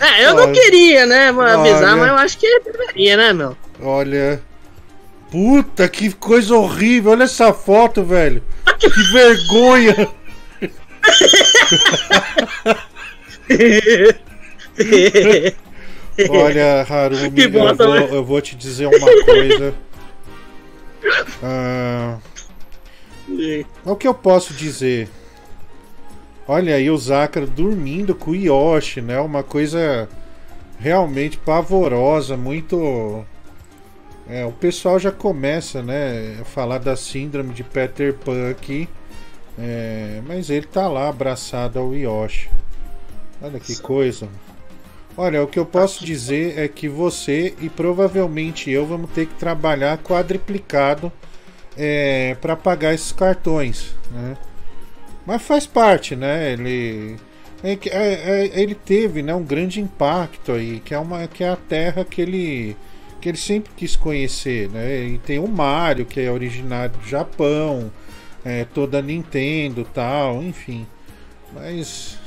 É, 0.00 0.26
eu 0.26 0.34
não 0.34 0.44
Olha. 0.44 0.52
queria, 0.52 1.06
né, 1.06 1.28
avisar, 1.28 1.92
Olha. 1.92 1.96
mas 1.96 2.08
eu 2.08 2.14
acho 2.16 2.38
que 2.38 2.60
deveria, 2.60 3.16
né, 3.16 3.32
meu? 3.32 3.56
Olha. 3.80 4.42
Puta, 5.30 5.88
que 5.88 6.12
coisa 6.12 6.56
horrível. 6.56 7.12
Olha 7.12 7.22
essa 7.22 7.52
foto, 7.52 8.02
velho. 8.02 8.42
Que 8.80 8.88
vergonha. 9.12 9.94
Olha, 16.30 16.86
Harumi, 16.88 17.42
eu, 17.44 17.76
vou, 17.76 17.96
eu 17.96 18.24
vou 18.24 18.40
te 18.40 18.56
dizer 18.56 18.86
uma 18.86 19.24
coisa. 19.24 19.74
Ah, 21.42 22.18
o 23.84 23.96
que 23.96 24.06
eu 24.06 24.14
posso 24.14 24.52
dizer? 24.54 25.08
Olha 26.46 26.74
aí 26.74 26.90
o 26.90 26.98
Zakara 26.98 27.46
dormindo 27.46 28.14
com 28.14 28.32
o 28.32 28.34
Yoshi, 28.34 29.00
né? 29.00 29.20
Uma 29.20 29.42
coisa 29.42 30.08
realmente 30.78 31.38
pavorosa, 31.38 32.36
muito. 32.36 33.24
É, 34.28 34.44
o 34.44 34.52
pessoal 34.52 34.98
já 34.98 35.10
começa, 35.10 35.82
né, 35.82 36.38
a 36.40 36.44
falar 36.44 36.78
da 36.78 36.96
síndrome 36.96 37.52
de 37.52 37.62
Peter 37.64 38.14
Pan 38.14 38.50
aqui. 38.50 38.88
É, 39.58 40.20
mas 40.26 40.50
ele 40.50 40.66
tá 40.66 40.88
lá 40.88 41.08
abraçado 41.08 41.78
ao 41.78 41.94
Yoshi. 41.94 42.50
Olha 43.42 43.58
que 43.58 43.76
coisa. 43.80 44.28
Olha, 45.16 45.42
o 45.42 45.46
que 45.46 45.58
eu 45.58 45.66
posso 45.66 46.04
dizer 46.04 46.58
é 46.58 46.68
que 46.68 46.88
você 46.88 47.54
e 47.60 47.68
provavelmente 47.68 48.70
eu 48.70 48.86
vamos 48.86 49.10
ter 49.10 49.26
que 49.26 49.34
trabalhar 49.34 49.98
quadriplicado 49.98 51.12
é, 51.76 52.36
para 52.40 52.56
pagar 52.56 52.94
esses 52.94 53.12
cartões, 53.12 53.94
né? 54.10 54.36
Mas 55.26 55.42
faz 55.42 55.66
parte, 55.66 56.16
né? 56.16 56.52
Ele 56.52 57.16
é 57.62 57.72
é- 57.90 58.46
é- 58.46 58.60
ele 58.60 58.74
teve, 58.74 59.22
né, 59.22 59.34
um 59.34 59.44
grande 59.44 59.80
impacto 59.80 60.52
aí, 60.52 60.80
que 60.80 60.94
é 60.94 60.98
uma 60.98 61.26
que 61.28 61.44
é 61.44 61.48
a 61.50 61.56
terra 61.56 62.04
que 62.04 62.20
ele 62.22 62.76
que 63.20 63.28
ele 63.28 63.36
sempre 63.38 63.70
quis 63.76 63.96
conhecer, 63.96 64.68
né? 64.70 65.04
E 65.04 65.18
tem 65.18 65.38
o 65.38 65.46
Mario 65.48 66.06
que 66.06 66.20
é 66.20 66.30
originário 66.30 66.96
do 66.98 67.06
Japão, 67.08 67.90
é, 68.44 68.64
toda 68.64 68.98
a 68.98 69.02
Nintendo, 69.02 69.86
tal, 69.94 70.42
enfim. 70.42 70.86
Mas 71.52 72.18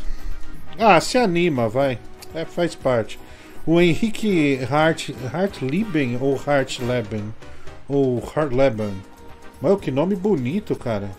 ah, 0.79 0.99
se 1.01 1.17
anima, 1.17 1.67
vai. 1.69 1.99
É, 2.34 2.45
faz 2.45 2.75
parte. 2.75 3.19
O 3.65 3.79
Henrique 3.79 4.59
Hart, 4.69 5.11
Hartleben 5.31 6.17
ou 6.19 6.36
Hartleben? 6.36 7.34
Ou 7.88 8.21
Hartleben? 8.36 8.93
Mas 9.61 9.79
que 9.79 9.91
nome 9.91 10.15
bonito, 10.15 10.75
cara. 10.75 11.09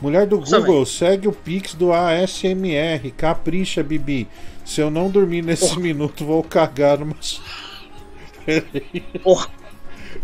Mulher 0.00 0.26
do 0.26 0.38
Nossa, 0.38 0.58
Google, 0.58 0.86
segue 0.86 1.28
o 1.28 1.32
Pix 1.32 1.74
do 1.74 1.92
ASMR. 1.92 3.10
Capricha, 3.16 3.82
Bibi. 3.82 4.28
Se 4.64 4.80
eu 4.80 4.90
não 4.90 5.08
dormir 5.08 5.42
nesse 5.42 5.78
minuto, 5.78 6.24
vou 6.24 6.42
cagar 6.42 6.98
numa. 6.98 7.16
Porra. 9.22 9.48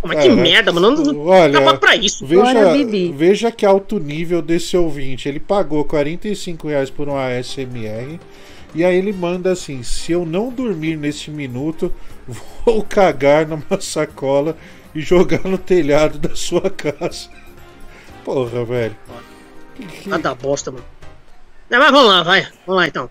Mas 0.03 0.23
que 0.23 0.29
merda, 0.29 0.73
mano. 0.73 0.91
Não, 0.91 1.27
Olha, 1.27 1.53
tava 1.53 1.77
pra 1.77 1.97
isso. 1.97 2.27
Veja, 2.27 2.73
veja 3.15 3.51
que 3.51 3.65
alto 3.65 3.99
nível 3.99 4.43
desse 4.43 4.77
ouvinte. 4.77 5.29
Ele 5.29 5.41
pagou 5.41 5.85
45 5.85 6.69
reais 6.69 6.91
por 6.91 7.09
um 7.09 7.17
ASMR. 7.17 8.19
E 8.75 8.85
aí 8.85 8.97
ele 8.97 9.13
manda 9.13 9.53
assim: 9.53 9.83
se 9.83 10.13
eu 10.13 10.27
não 10.27 10.51
dormir 10.53 10.97
nesse 10.97 11.31
minuto, 11.31 11.95
vou 12.27 12.83
cagar 12.89 13.47
numa 13.47 13.81
sacola 13.81 14.57
e 14.95 15.01
jogar 15.01 15.45
no 15.45 15.59
telhado 15.59 16.19
da 16.19 16.35
sua 16.35 16.71
casa. 16.71 17.31
Porra, 18.25 18.65
velho. 18.65 18.97
Ah, 20.11 20.19
da 20.19 20.35
bosta, 20.35 20.71
mano. 20.71 20.85
Não, 21.71 21.79
mas 21.79 21.91
vamos 21.91 22.09
lá, 22.09 22.23
vai. 22.23 22.43
Vamos 22.67 22.83
lá 22.83 22.87
então. 22.87 23.11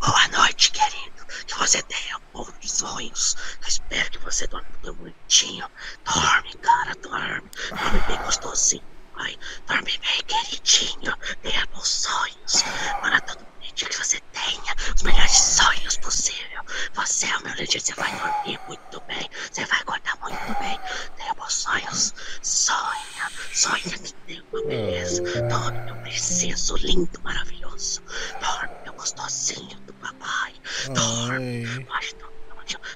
Boa 0.00 0.28
noite, 0.28 0.70
querido. 0.72 1.26
Que 1.46 1.58
você 1.58 1.82
tenha 1.82 2.18
bons 2.32 2.52
sonhos. 2.62 3.36
Eu 3.62 3.68
espero 3.68 4.10
que 4.10 4.18
você 4.18 4.46
dorme 4.46 4.66
tudo 4.82 4.94
bonitinho. 4.94 5.66
Dorme, 6.04 6.54
cara, 6.62 6.94
dorme. 7.02 7.48
Dorme 7.68 8.00
bem 8.08 8.16
gostosinho, 8.24 8.82
vai. 9.20 9.36
Dorme 9.66 9.98
bem, 9.98 10.22
queridinho. 10.26 11.14
Tenha 11.42 11.66
bons 11.72 11.88
sonhos. 11.88 12.62
Para 13.00 13.20
todo 13.20 13.40
mundo 13.40 13.50
que 13.74 13.96
você 13.98 14.18
tenha 14.32 14.74
os 14.94 15.02
melhores 15.02 15.32
sonhos 15.32 15.96
possível. 15.98 16.62
Você 16.94 17.26
é 17.26 17.36
o 17.36 17.42
meu 17.42 17.54
líder, 17.54 17.80
você 17.80 17.94
vai 17.94 18.10
dormir 18.18 18.58
muito 18.66 19.00
bem. 19.06 19.28
Você 19.50 19.64
vai 19.66 19.80
acordar 19.80 20.16
muito 20.20 20.58
bem. 20.58 20.78
Tenha 21.16 21.34
bons 21.34 21.52
sonhos. 21.52 22.14
Sonha, 22.42 23.30
sonha 23.52 23.98
que 23.98 24.14
tem 24.26 24.42
uma 24.52 24.62
beleza. 24.66 25.22
Dorme, 25.48 25.80
meu 25.82 25.96
princesa, 25.96 26.74
lindo, 26.78 27.20
maravilhoso. 27.22 28.02
Dorme, 28.40 28.80
meu 28.82 28.94
gostosinho 28.94 29.80
do 29.82 29.94
papai. 29.94 30.54
Dorme, 30.94 31.84
pode 31.84 32.14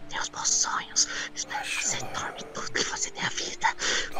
Tenha 0.09 0.23
os 0.23 0.29
bons 0.29 0.49
sonhos. 0.49 1.09
Espero 1.35 1.63
que 1.65 1.85
você 1.85 1.99
dorme 1.99 2.43
tudo 2.55 2.73
que 2.73 2.85
você 2.85 3.11
tem 3.11 3.25
a 3.25 3.29
vida. 3.31 3.67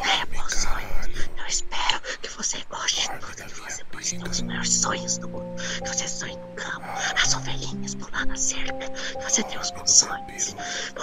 Tenha 0.03 0.25
bons 0.25 0.53
sonhos. 0.53 1.29
Eu 1.37 1.45
espero 1.47 2.01
que 2.21 2.29
você 2.29 2.63
goste 2.69 3.01
de 3.01 3.19
tudo 3.19 3.35
que 3.35 3.61
você 3.61 3.83
pode 3.85 4.09
ter 4.17 4.27
os 4.29 4.41
melhores 4.41 4.73
sonhos 4.73 5.17
do 5.17 5.29
mundo. 5.29 5.61
Que 5.81 5.87
você 5.87 6.07
sonhe 6.07 6.35
no 6.35 6.47
campo, 6.55 6.87
as 7.21 7.33
ovelhinhas 7.35 7.95
pular 7.95 8.25
na 8.25 8.35
cerca. 8.35 8.89
Que 8.89 9.23
você 9.23 9.43
tenha 9.43 9.61
os 9.61 9.71
bons 9.71 9.91
sonhos. 9.91 10.55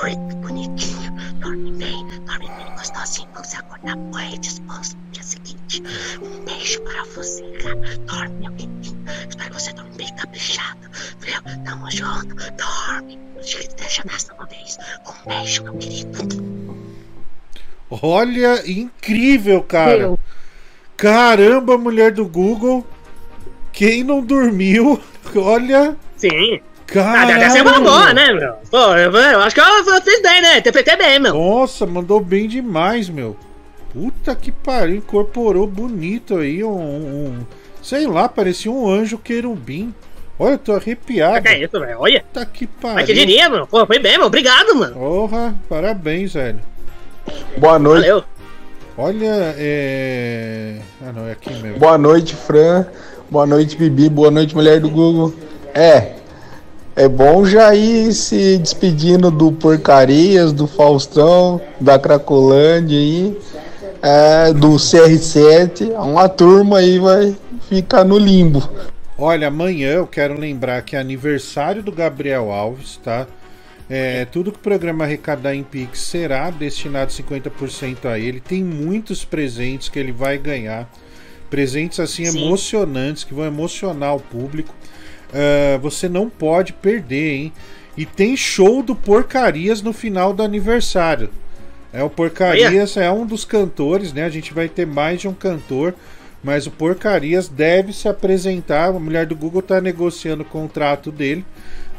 Muito 0.03 0.37
bonitinho. 0.37 1.13
Dorme 1.41 1.73
bem, 1.73 2.07
dorme 2.27 2.49
bem 2.49 2.75
gostosinho. 2.77 3.29
Quando 3.33 3.47
você 3.47 3.57
acordar 3.57 3.97
bem 3.97 4.39
disposto 4.41 4.97
no 4.97 5.11
dia 5.13 5.23
seguinte. 5.23 5.83
Um 6.21 6.45
beijo 6.45 6.81
para 6.83 7.05
você, 7.05 7.43
cara. 7.63 7.99
Dorme, 7.99 8.35
meu 8.41 8.53
queridinho. 8.53 9.02
Espero 9.29 9.51
que 9.51 9.61
você 9.61 9.73
dorme 9.73 9.91
bem 9.97 10.15
caprichado. 10.17 10.79
Viu? 11.21 11.41
Tamo 11.65 11.91
junto. 11.91 12.35
Dorme. 12.35 13.19
Deixa 13.77 14.05
dessa 14.05 14.33
uma 14.35 14.47
vez. 14.47 14.79
Um 15.07 15.29
beijo, 15.29 15.63
meu 15.65 15.75
querido. 15.75 16.53
Olha, 17.91 18.63
incrível, 18.71 19.63
cara. 19.63 19.99
Meu. 19.99 20.19
Caramba, 20.97 21.77
mulher 21.77 22.13
do 22.13 22.27
Google. 22.27 22.87
Quem 23.73 24.03
não 24.05 24.23
dormiu? 24.23 25.01
Olha. 25.37 25.97
Sim. 26.17 26.61
Cara, 26.87 27.23
Ah, 27.23 27.25
deve 27.39 27.51
ser 27.51 27.63
uma 27.63 27.81
boa, 27.81 28.13
né, 28.13 28.33
meu? 28.33 28.53
Pô, 28.71 28.95
eu, 28.97 29.11
eu 29.13 29.41
acho 29.41 29.55
que 29.55 29.61
ela 29.61 30.01
fez 30.03 30.23
bem, 30.23 30.43
né? 30.43 30.59
Interpretei 30.59 30.97
bem, 30.97 31.19
meu. 31.19 31.33
Nossa, 31.35 31.87
mandou 31.87 32.21
bem 32.21 32.47
demais, 32.47 33.09
meu. 33.09 33.37
Puta 33.93 34.35
que 34.35 34.53
pariu, 34.53 34.97
incorporou 34.97 35.67
bonito 35.67 36.37
aí 36.37 36.63
um, 36.63 36.71
um- 36.71 37.47
sei 37.83 38.07
lá, 38.07 38.29
parecia 38.29 38.71
um 38.71 38.89
anjo 38.89 39.19
querubim. 39.19 39.93
Olha, 40.39 40.55
eu 40.55 40.59
tô 40.59 40.73
arrepiado. 40.73 41.43
Que 41.43 41.49
é 41.49 41.65
isso, 41.65 41.79
velho? 41.79 41.97
Olha. 41.99 42.25
Tá 42.33 42.45
que 42.47 42.67
pariu. 42.67 42.95
Mas 42.97 43.07
que 43.07 43.13
diria, 43.13 43.49
mano? 43.49 43.67
Pô, 43.67 43.87
foi 43.87 43.99
bem, 43.99 44.13
mano. 44.13 44.27
Obrigado, 44.27 44.75
mano. 44.75 44.95
Porra, 44.95 45.55
parabéns, 45.69 46.33
velho. 46.33 46.61
Boa 47.59 47.79
noite. 47.79 48.09
Valeu. 48.09 48.25
Olha, 48.97 49.55
é. 49.57 50.79
Ah, 51.01 51.13
não, 51.13 51.27
é 51.27 51.33
aqui 51.33 51.53
mesmo. 51.55 51.79
Boa 51.79 51.97
noite, 51.99 52.35
Fran. 52.35 52.87
Boa 53.31 53.47
noite, 53.47 53.77
Bibi. 53.77 54.09
Boa 54.09 54.31
noite, 54.31 54.55
mulher 54.55 54.81
do 54.81 54.91
Google. 54.91 55.33
É. 55.75 56.15
É 56.95 57.09
bom 57.09 57.45
já 57.47 57.75
ir 57.75 58.13
se 58.13 58.59
despedindo 58.59 59.31
do 59.31 59.51
Porcarias, 59.51 60.53
do 60.53 60.67
Faustão, 60.67 61.59
da 61.81 61.99
Cracolândia 61.99 62.99
aí, 62.99 63.39
é, 64.03 64.53
do 64.53 64.73
CR7. 64.73 65.91
Uma 65.93 66.29
turma 66.29 66.79
aí 66.79 66.99
vai 66.99 67.35
ficar 67.77 68.05
no 68.05 68.19
limbo. 68.19 68.69
Olha, 69.17 69.49
amanhã 69.49 69.93
eu 69.93 70.07
quero 70.07 70.39
lembrar 70.39 70.83
que 70.83 70.95
é 70.95 70.99
aniversário 70.99 71.83
do 71.83 71.91
Gabriel 71.91 72.53
Alves, 72.53 72.99
tá? 73.03 73.27
É, 73.89 74.25
tudo 74.27 74.53
que 74.53 74.59
o 74.59 74.63
programa 74.63 75.05
arrecadar 75.05 75.55
em 75.55 75.63
Pix 75.63 76.01
será 76.01 76.51
destinado 76.51 77.11
50% 77.11 78.07
a 78.07 78.19
ele. 78.19 78.41
Tem 78.41 78.63
muitos 78.63 79.25
presentes 79.25 79.89
que 79.89 79.99
ele 79.99 80.13
vai 80.13 80.39
ganhar. 80.39 80.91
Presentes 81.49 82.01
assim 82.01 82.25
Sim. 82.27 82.45
emocionantes 82.45 83.25
que 83.25 83.35
vão 83.35 83.45
emocionar 83.45 84.15
o 84.17 84.21
público. 84.21 84.75
Ah, 85.33 85.79
você 85.79 86.09
não 86.09 86.29
pode 86.29 86.73
perder, 86.73 87.35
hein? 87.35 87.53
E 87.97 88.05
tem 88.07 88.37
show 88.37 88.83
do 88.83 88.95
Porcarias 88.95 89.83
no 89.83 89.93
final 89.93 90.33
do 90.33 90.43
aniversário. 90.43 91.31
É 91.93 92.03
o 92.03 92.09
Porcarias 92.09 92.97
é 92.97 93.11
um 93.11 93.27
dos 93.27 93.45
cantores, 93.45 94.13
né? 94.13 94.25
A 94.25 94.31
gente 94.31 94.55
vai 94.55 94.69
ter 94.69 94.87
mais 94.87 95.21
de 95.21 95.29
um 95.29 95.35
cantor, 95.35 95.95
mas 96.43 96.67
o 96.67 96.71
Porcarias 96.71 97.49
deve 97.49 97.93
se 97.93 98.09
apresentar. 98.09 98.89
A 98.89 98.99
mulher 98.99 99.27
do 99.27 99.37
Google 99.37 99.61
está 99.61 99.81
negociando 99.81 100.43
o 100.43 100.47
contrato 100.47 101.13
dele, 101.13 101.45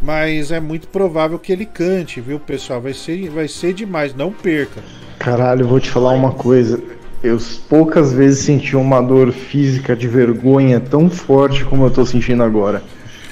mas 0.01 0.51
é 0.51 0.59
muito 0.59 0.87
provável 0.87 1.39
que 1.39 1.51
ele 1.51 1.65
cante, 1.65 2.19
viu, 2.19 2.39
pessoal? 2.39 2.81
Vai 2.81 2.93
ser, 2.93 3.29
vai 3.29 3.47
ser 3.47 3.73
demais, 3.73 4.13
não 4.13 4.31
perca. 4.31 4.81
Caralho, 5.17 5.61
eu 5.61 5.67
vou 5.67 5.79
te 5.79 5.89
falar 5.89 6.11
uma 6.13 6.31
coisa. 6.31 6.81
Eu 7.23 7.37
poucas 7.69 8.11
vezes 8.11 8.43
senti 8.43 8.75
uma 8.75 9.01
dor 9.01 9.31
física 9.31 9.95
de 9.95 10.09
vergonha 10.09 10.81
tão 10.81 11.09
forte 11.09 11.63
como 11.63 11.85
eu 11.85 11.91
tô 11.91 12.05
sentindo 12.05 12.43
agora. 12.43 12.83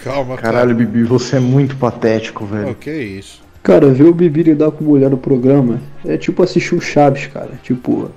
Calma, 0.01 0.37
Caralho, 0.37 0.73
Bibi, 0.73 1.03
você 1.03 1.35
é 1.35 1.39
muito 1.39 1.75
patético, 1.75 2.45
velho. 2.45 2.71
O 2.71 2.75
que 2.75 2.89
é 2.89 3.03
isso? 3.03 3.41
Cara, 3.61 3.89
ver 3.89 4.05
o 4.05 4.13
Bibi 4.13 4.43
lidar 4.43 4.71
com 4.71 4.83
mulher 4.83 5.09
no 5.09 5.17
programa 5.17 5.79
é 6.03 6.17
tipo 6.17 6.41
assistir 6.41 6.73
o 6.73 6.81
Chaves, 6.81 7.27
cara. 7.27 7.51
Tipo, 7.61 8.09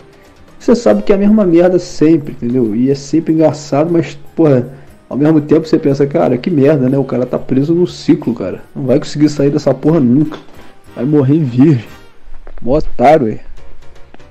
você 0.64 0.74
sabe 0.74 1.02
que 1.02 1.12
é 1.12 1.14
a 1.14 1.18
mesma 1.18 1.44
merda 1.44 1.78
sempre, 1.78 2.32
entendeu? 2.32 2.74
E 2.74 2.90
é 2.90 2.94
sempre 2.94 3.34
engraçado, 3.34 3.92
mas, 3.92 4.18
porra, 4.34 4.66
ao 5.08 5.16
mesmo 5.16 5.40
tempo 5.40 5.66
você 5.66 5.78
pensa, 5.78 6.06
cara, 6.06 6.38
que 6.38 6.50
merda, 6.50 6.88
né? 6.88 6.96
O 6.96 7.04
cara 7.04 7.26
tá 7.26 7.38
preso 7.38 7.74
no 7.74 7.86
ciclo, 7.86 8.34
cara. 8.34 8.64
Não 8.74 8.86
vai 8.86 8.98
conseguir 8.98 9.28
sair 9.28 9.50
dessa 9.50 9.74
porra 9.74 10.00
nunca. 10.00 10.38
Vai 10.96 11.04
morrer 11.04 11.38
virgem. 11.38 11.84
Mó 12.62 12.78
otário, 12.78 13.26
ué. 13.26 13.40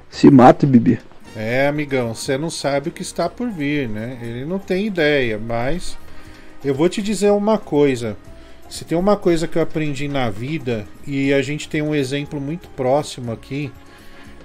Se 0.09 0.31
mata, 0.31 0.65
bebê. 0.65 0.97
É, 1.35 1.67
amigão, 1.67 2.15
você 2.15 2.37
não 2.37 2.49
sabe 2.49 2.89
o 2.89 2.91
que 2.91 3.03
está 3.03 3.29
por 3.29 3.49
vir, 3.49 3.87
né? 3.87 4.17
Ele 4.21 4.45
não 4.45 4.57
tem 4.57 4.87
ideia, 4.87 5.39
mas 5.39 5.97
eu 6.65 6.73
vou 6.73 6.89
te 6.89 7.01
dizer 7.01 7.31
uma 7.31 7.59
coisa. 7.59 8.17
Se 8.67 8.83
tem 8.85 8.97
uma 8.97 9.15
coisa 9.15 9.47
que 9.47 9.57
eu 9.57 9.61
aprendi 9.61 10.07
na 10.07 10.31
vida 10.31 10.85
e 11.05 11.31
a 11.31 11.43
gente 11.43 11.69
tem 11.69 11.83
um 11.83 11.93
exemplo 11.93 12.41
muito 12.41 12.67
próximo 12.69 13.31
aqui, 13.31 13.71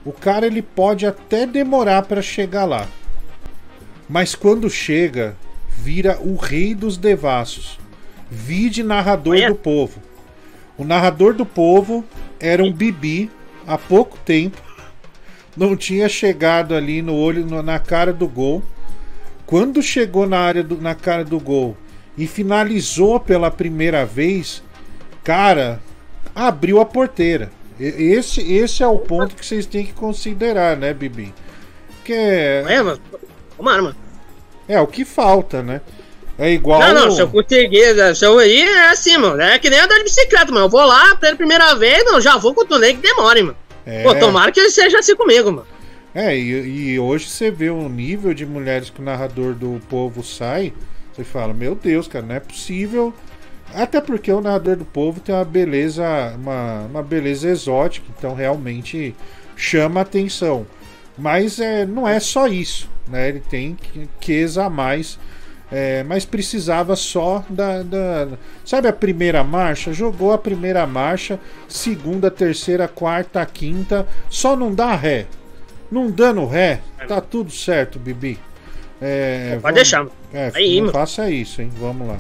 o 0.05 0.12
cara 0.12 0.46
ele 0.46 0.62
pode 0.62 1.07
até 1.07 1.46
demorar 1.46 2.03
para 2.03 2.22
chegar 2.22 2.64
lá. 2.64 2.86
Mas 4.09 4.34
quando 4.34 4.70
chega, 4.70 5.36
vira 5.76 6.18
o 6.20 6.36
rei 6.36 6.74
dos 6.74 6.96
devassos. 6.96 7.78
Vide 8.30 8.82
narrador 8.82 9.36
do 9.49 9.55
povo. 9.55 10.03
O 10.76 10.84
narrador 10.84 11.34
do 11.34 11.44
povo 11.44 12.05
era 12.40 12.62
um 12.62 12.72
bibi 12.72 13.30
há 13.66 13.76
pouco 13.76 14.16
tempo. 14.18 14.61
Não 15.57 15.76
tinha 15.76 16.09
chegado 16.09 16.74
ali 16.74 17.03
no 17.03 17.14
olho 17.14 17.44
no- 17.44 17.62
na 17.62 17.78
cara 17.78 18.12
do 18.12 18.28
gol. 18.28 18.62
Quando 19.44 19.82
chegou 19.82 20.26
na 20.26 20.38
área 20.38 20.62
do, 20.62 20.80
na 20.80 20.94
cara 20.94 21.24
do 21.24 21.40
gol 21.40 21.76
e 22.16 22.26
finalizou 22.26 23.18
pela 23.18 23.51
primeira 23.51 24.05
vez, 24.07 24.62
cara, 25.24 25.80
abriu 26.34 26.80
a 26.80 26.84
porteira. 26.84 27.51
Esse, 27.79 28.41
esse 28.53 28.83
é 28.83 28.87
o 28.87 28.99
ponto 28.99 29.35
que 29.35 29.45
vocês 29.45 29.66
têm 29.66 29.87
que 29.87 29.93
considerar, 29.93 30.76
né, 30.76 30.93
Bibi? 30.93 31.33
Que 32.05 32.12
é, 32.12 32.64
É, 32.68 32.83
mas. 32.83 33.01
Mano, 33.59 33.83
mano. 33.85 33.97
é 34.68 34.81
o 34.81 34.87
que 34.87 35.05
falta, 35.05 35.62
né? 35.62 35.81
É 36.39 36.53
igual. 36.53 36.81
Não, 36.81 36.95
não, 36.95 37.11
se 37.11 37.20
eu 37.20 37.29
conseguir, 37.29 38.14
se 38.14 38.24
eu 38.24 38.41
ir, 38.41 38.68
é 38.68 38.91
assim, 38.91 39.16
mano. 39.18 39.41
É 39.41 39.59
que 39.59 39.68
nem 39.68 39.81
andar 39.81 39.99
de 39.99 40.05
bicicleta, 40.05 40.53
mano. 40.53 40.66
Eu 40.66 40.70
vou 40.70 40.85
lá 40.85 41.16
pela 41.16 41.35
primeira 41.35 41.74
vez, 41.74 42.05
não, 42.05 42.20
já 42.20 42.37
vou 42.37 42.55
com 42.55 42.62
o 42.62 42.66
que 42.66 42.93
demore, 42.95 43.43
mano. 43.43 43.57
É. 43.85 44.03
Pô, 44.03 44.14
tomara 44.14 44.53
que 44.53 44.70
seja 44.70 44.99
assim 45.01 45.16
comigo, 45.16 45.51
mano. 45.51 45.66
É, 46.14 46.37
e, 46.37 46.93
e 46.93 46.99
hoje 46.99 47.29
você 47.29 47.51
vê 47.51 47.70
o 47.70 47.89
nível 47.89 48.33
de 48.33 48.47
mulheres 48.47 48.91
que 48.91 49.01
o 49.01 49.05
narrador 49.05 49.55
do 49.55 49.81
povo 49.89 50.22
sai, 50.22 50.72
você 51.12 51.24
fala, 51.24 51.53
meu 51.53 51.74
Deus, 51.74 52.07
cara, 52.07 52.24
não 52.24 52.35
é 52.35 52.41
possível. 52.41 53.12
Até 53.74 54.00
porque 54.00 54.32
o 54.32 54.40
narrador 54.40 54.76
do 54.76 54.84
povo 54.84 55.20
tem 55.20 55.34
uma 55.34 55.44
beleza, 55.44 56.04
uma, 56.36 56.80
uma 56.90 57.02
beleza 57.02 57.48
exótica, 57.48 58.06
então 58.16 58.34
realmente 58.34 59.14
chama 59.56 60.00
atenção. 60.00 60.66
Mas 61.16 61.58
é, 61.60 61.84
não 61.84 62.06
é 62.08 62.18
só 62.20 62.46
isso, 62.46 62.88
né? 63.06 63.28
Ele 63.28 63.40
tem 63.40 63.74
que- 63.74 64.08
quês 64.20 64.56
a 64.56 64.70
mais. 64.70 65.18
é, 65.70 66.02
mas 66.04 66.24
precisava 66.24 66.96
só 66.96 67.44
da, 67.50 67.82
da- 67.82 68.28
Sabe 68.64 68.88
a 68.88 68.92
primeira 68.92 69.44
marcha? 69.44 69.92
Jogou 69.92 70.32
a 70.32 70.38
primeira 70.38 70.86
marcha, 70.86 71.38
segunda, 71.68 72.30
terceira, 72.30 72.88
quarta, 72.88 73.44
quinta, 73.44 74.06
só 74.30 74.56
não 74.56 74.74
dá 74.74 74.94
ré. 74.94 75.26
Não 75.90 76.10
dando 76.10 76.46
ré, 76.46 76.80
tá 77.06 77.20
tudo 77.20 77.50
certo, 77.50 77.98
Bibi. 77.98 78.38
É, 79.00 79.58
Pode 79.60 79.74
deixar, 79.74 79.98
mano. 79.98 80.12
É, 80.32 80.50
Aí, 80.54 80.76
não 80.76 80.86
mano. 80.86 80.92
faça 80.92 81.30
isso, 81.30 81.60
hein? 81.60 81.70
Vamos 81.78 82.08
lá. 82.08 82.16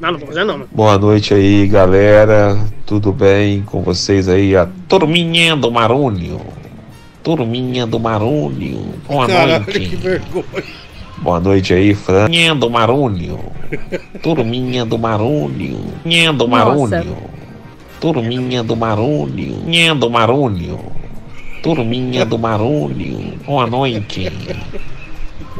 Não, 0.00 0.12
não 0.12 0.18
vou 0.18 0.28
fazer 0.28 0.44
não, 0.44 0.58
mano. 0.58 0.68
Boa 0.72 0.98
noite 0.98 1.32
aí, 1.32 1.66
galera. 1.66 2.58
Tudo 2.84 3.12
bem 3.12 3.62
com 3.62 3.82
vocês 3.82 4.28
aí? 4.28 4.54
A 4.54 4.68
turminha 4.88 5.56
do 5.56 5.70
Marúnio. 5.70 6.40
Turminha 7.22 7.86
do 7.86 7.98
Marúnio. 7.98 8.78
Boa 9.08 9.26
Caralho, 9.26 9.64
noite. 9.64 9.80
que 9.80 9.96
vergonha. 9.96 10.44
Boa 11.18 11.40
noite 11.40 11.72
aí, 11.72 11.94
Francinha 11.94 12.54
do 12.54 12.68
Marúnio. 12.68 13.40
Turminha 14.22 14.84
do 14.84 14.98
Marúnio. 14.98 15.78
Turminha 16.02 16.32
do 16.32 16.46
Marúnio. 16.46 17.16
Turminha 17.98 18.62
do 18.62 18.76
Marúnio. 18.76 19.56
Turminha 19.62 19.94
do 19.94 20.10
Marúnio. 20.10 20.78
Turminha 21.62 22.24
do 22.26 22.38
Marúnio. 22.38 23.32
Boa 23.46 23.66
noite. 23.66 24.30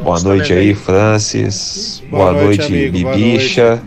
Boa 0.07 0.21
noite 0.21 0.53
aí, 0.53 0.73
Francis. 0.73 2.01
Boa, 2.09 2.31
Boa 2.31 2.43
noite, 2.45 2.59
noite, 2.59 2.73
amigo. 2.73 2.99
Boa 3.01 3.13
Bibicha. 3.13 3.83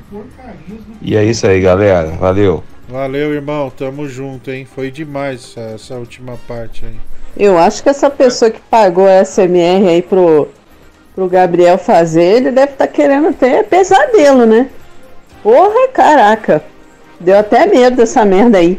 E 1.00 1.16
é 1.16 1.24
isso 1.24 1.46
aí, 1.46 1.62
galera. 1.62 2.10
Valeu. 2.10 2.62
Valeu, 2.86 3.32
irmão. 3.32 3.72
Tamo 3.74 4.06
junto, 4.06 4.50
hein? 4.50 4.66
Foi 4.66 4.90
demais 4.90 5.56
essa, 5.56 5.60
essa 5.74 5.94
última 5.94 6.38
parte 6.46 6.84
aí. 6.84 6.96
Eu 7.34 7.56
acho 7.56 7.82
que 7.82 7.88
essa 7.88 8.10
pessoa 8.10 8.50
que 8.50 8.60
pagou 8.60 9.06
a 9.08 9.24
SMR 9.24 9.88
aí 9.88 10.02
pro, 10.02 10.48
pro 11.14 11.26
Gabriel 11.26 11.78
fazer, 11.78 12.36
ele 12.36 12.50
deve 12.50 12.72
estar 12.72 12.88
querendo 12.88 13.32
ter 13.32 13.64
pesadelo, 13.64 14.44
né? 14.44 14.68
Porra, 15.42 15.88
caraca. 15.88 16.62
Deu 17.18 17.38
até 17.38 17.64
medo 17.64 17.96
dessa 17.96 18.26
merda 18.26 18.58
aí. 18.58 18.78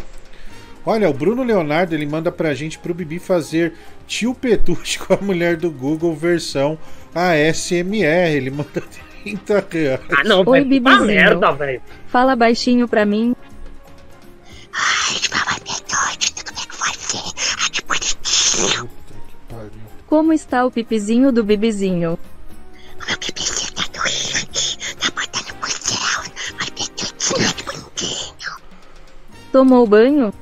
Olha, 0.86 1.10
o 1.10 1.14
Bruno 1.14 1.44
Leonardo 1.44 1.94
ele 1.94 2.06
manda 2.06 2.32
pra 2.32 2.54
gente 2.54 2.80
pro 2.80 2.94
Bibi 2.94 3.20
fazer 3.20 3.74
tio 4.08 4.34
Petuche 4.34 4.98
com 5.06 5.14
a 5.14 5.18
mulher 5.18 5.56
do 5.58 5.70
Google 5.70 6.16
versão 6.16 6.78
ASMR. 7.14 8.32
Ele 8.36 8.50
manda 8.50 8.82
30 9.24 9.66
reais. 9.70 10.02
Ah, 10.18 10.24
não, 10.24 10.44
Oi. 10.46 10.62
Tá 10.62 10.68
Bibizinho. 10.68 11.06
merda, 11.06 11.52
velho. 11.52 11.82
Fala 12.08 12.36
baixinho 12.36 12.88
pra 12.88 13.06
mim. 13.06 13.36
Como 20.08 20.34
está 20.34 20.66
o 20.66 20.72
pipizinho 20.72 21.32
do 21.32 21.44
bibizinho? 21.44 22.18
Tomou 29.52 29.86
banho? 29.86 30.34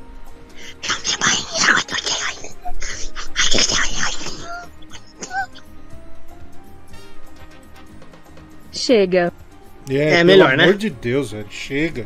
Chega. 8.79 9.31
É, 9.89 9.95
É 9.95 10.09
pelo 10.17 10.25
melhor, 10.25 10.53
amor 10.53 10.67
né? 10.67 10.73
de 10.73 10.89
Deus, 10.89 11.31
velho. 11.31 11.47
Chega. 11.49 12.05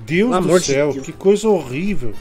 Deus 0.00 0.30
Pelo 0.30 0.42
do 0.42 0.48
amor 0.48 0.60
de 0.60 0.66
céu, 0.66 0.92
Deus. 0.92 1.06
que 1.06 1.12
coisa 1.12 1.48
horrível. 1.48 2.12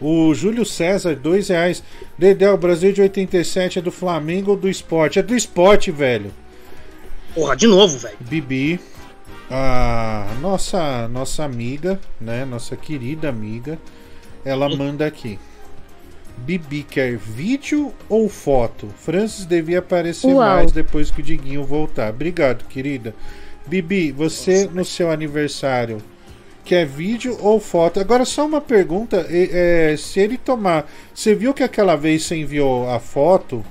O 0.00 0.32
Júlio 0.32 0.64
César, 0.64 1.16
dois 1.16 1.48
reais. 1.48 1.82
Dedé, 2.16 2.48
o 2.50 2.56
Brasil 2.56 2.92
de 2.92 3.02
87 3.02 3.80
é 3.80 3.82
do 3.82 3.90
Flamengo 3.90 4.52
ou 4.52 4.56
do 4.56 4.68
esporte? 4.68 5.18
É 5.18 5.22
do 5.22 5.34
esporte, 5.34 5.90
velho. 5.90 6.32
Porra, 7.34 7.56
de 7.56 7.66
novo, 7.66 7.98
velho. 7.98 8.16
Bibi, 8.20 8.78
a 9.50 10.26
nossa, 10.40 11.08
nossa 11.08 11.44
amiga, 11.44 11.98
né? 12.20 12.44
Nossa 12.44 12.76
querida 12.76 13.28
amiga, 13.28 13.78
ela 14.44 14.68
manda 14.68 15.06
aqui. 15.06 15.38
Bibi 16.44 16.82
quer 16.88 17.16
vídeo 17.16 17.92
ou 18.08 18.28
foto? 18.28 18.88
Francis 18.98 19.44
devia 19.44 19.80
aparecer 19.80 20.28
Uau. 20.28 20.36
mais 20.36 20.72
depois 20.72 21.10
que 21.10 21.20
o 21.20 21.22
Diguinho 21.22 21.64
voltar. 21.64 22.10
Obrigado, 22.10 22.64
querida. 22.68 23.14
Bibi, 23.66 24.12
você 24.12 24.68
no 24.72 24.84
seu 24.84 25.10
aniversário 25.10 25.98
quer 26.64 26.86
vídeo 26.86 27.36
ou 27.40 27.60
foto? 27.60 28.00
Agora 28.00 28.24
só 28.24 28.46
uma 28.46 28.60
pergunta, 28.60 29.26
e- 29.30 29.50
é, 29.52 29.96
se 29.96 30.20
ele 30.20 30.36
tomar, 30.38 30.90
você 31.14 31.34
viu 31.34 31.52
que 31.52 31.62
aquela 31.62 31.96
vez 31.96 32.24
você 32.24 32.36
enviou 32.36 32.88
a 32.90 32.98
foto 32.98 33.64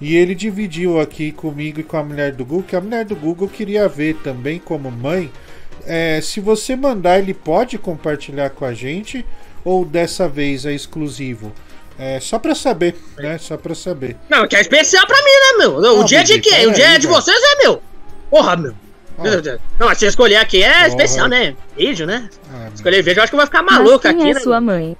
e 0.00 0.16
ele 0.16 0.34
dividiu 0.34 1.00
aqui 1.00 1.32
comigo 1.32 1.80
e 1.80 1.84
com 1.84 1.96
a 1.96 2.02
mulher 2.02 2.32
do 2.32 2.44
Google, 2.44 2.64
que 2.66 2.76
a 2.76 2.80
mulher 2.80 3.04
do 3.04 3.14
Google 3.16 3.48
queria 3.48 3.88
ver 3.88 4.16
também 4.16 4.58
como 4.58 4.90
mãe. 4.90 5.30
É, 5.86 6.20
se 6.22 6.40
você 6.40 6.74
mandar, 6.76 7.18
ele 7.18 7.34
pode 7.34 7.76
compartilhar 7.78 8.50
com 8.50 8.64
a 8.64 8.72
gente 8.72 9.24
ou 9.64 9.84
dessa 9.84 10.28
vez 10.28 10.64
é 10.66 10.72
exclusivo? 10.72 11.52
É, 11.98 12.18
só 12.20 12.38
pra 12.38 12.54
saber, 12.54 12.96
né? 13.18 13.38
Só 13.38 13.56
pra 13.56 13.74
saber. 13.74 14.16
Não, 14.28 14.46
que 14.48 14.56
é 14.56 14.60
especial 14.60 15.06
pra 15.06 15.16
mim, 15.18 15.24
né, 15.24 15.58
meu? 15.58 15.98
O 16.00 16.04
dia 16.04 16.20
é 16.20 16.22
de 16.22 16.40
quem? 16.40 16.66
O 16.66 16.72
dia 16.72 16.84
peraí, 16.84 16.96
é 16.96 16.98
de 16.98 17.06
velho. 17.06 17.20
vocês 17.20 17.40
é 17.42 17.62
meu. 17.62 17.82
Porra, 18.30 18.56
meu. 18.56 18.74
Não, 19.78 19.86
mas 19.86 19.98
se 19.98 20.06
eu 20.06 20.08
escolher 20.08 20.36
aqui 20.36 20.62
é 20.62 20.72
Porra. 20.72 20.88
especial, 20.88 21.28
né? 21.28 21.54
Vídeo, 21.76 22.06
né? 22.06 22.28
Ah, 22.52 22.68
Escolher 22.74 23.02
vídeo, 23.02 23.20
eu 23.20 23.22
acho 23.24 23.30
que 23.30 23.36
eu 23.36 23.38
vou 23.38 23.46
ficar 23.46 23.62
Mas 23.62 23.74
maluco 23.78 23.98
quem 24.00 24.10
aqui, 24.10 24.30
é 24.30 24.34
né? 24.34 24.40
sua 24.40 24.60
mãe? 24.60 24.96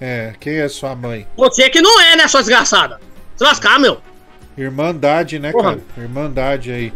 É, 0.00 0.32
quem 0.40 0.56
é 0.56 0.68
sua 0.68 0.94
mãe? 0.94 1.26
Você 1.36 1.70
que 1.70 1.80
não 1.80 2.00
é, 2.00 2.16
né, 2.16 2.28
sua 2.28 2.40
desgraçada? 2.40 3.00
Se 3.36 3.44
lascar, 3.44 3.78
meu. 3.78 3.98
Irmandade, 4.58 5.38
né, 5.38 5.52
Porra. 5.52 5.70
cara? 5.76 5.80
Irmandade 5.96 6.70
aí. 6.72 6.92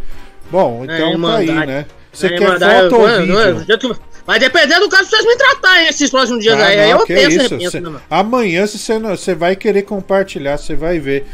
Bom, 0.50 0.84
então 0.84 0.94
É, 0.96 1.18
tá 1.20 1.36
aí, 1.36 1.66
né? 1.66 1.86
Você 2.12 2.26
É, 2.26 2.30
quer 2.38 2.58
foto 2.58 2.96
ou 2.96 3.08
eu- 3.08 3.14
eu- 3.14 3.20
vídeo? 3.58 3.64
eu- 3.68 3.90
eu- 3.90 3.96
Mas 4.30 4.38
dependendo 4.38 4.82
do 4.82 4.88
caso, 4.88 5.10
vocês 5.10 5.24
me 5.26 5.34
tratarem 5.36 5.88
esses 5.88 6.08
próximos 6.08 6.40
dias 6.40 6.54
Ah, 6.56 6.66
aí. 6.66 6.76
não, 6.76 6.84
aí 6.84 6.90
eu 6.90 6.98
que 7.04 7.14
penso, 7.14 7.30
isso, 7.30 7.40
repenso, 7.54 7.70
cê- 7.72 7.80
né, 7.80 7.88
mano? 7.88 8.02
Amanhã 8.08 8.64
se 8.64 8.78
você, 8.78 9.34
vai 9.34 9.56
querer 9.56 9.82
compartilhar, 9.82 10.56
você 10.56 10.76
vai 10.76 11.00
ver. 11.00 11.26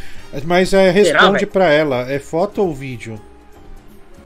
Mas 0.45 0.73
é, 0.73 0.91
responde 0.91 1.33
velho? 1.41 1.47
pra 1.49 1.71
ela, 1.71 2.11
é 2.11 2.19
foto 2.19 2.63
ou 2.63 2.75
vídeo? 2.75 3.21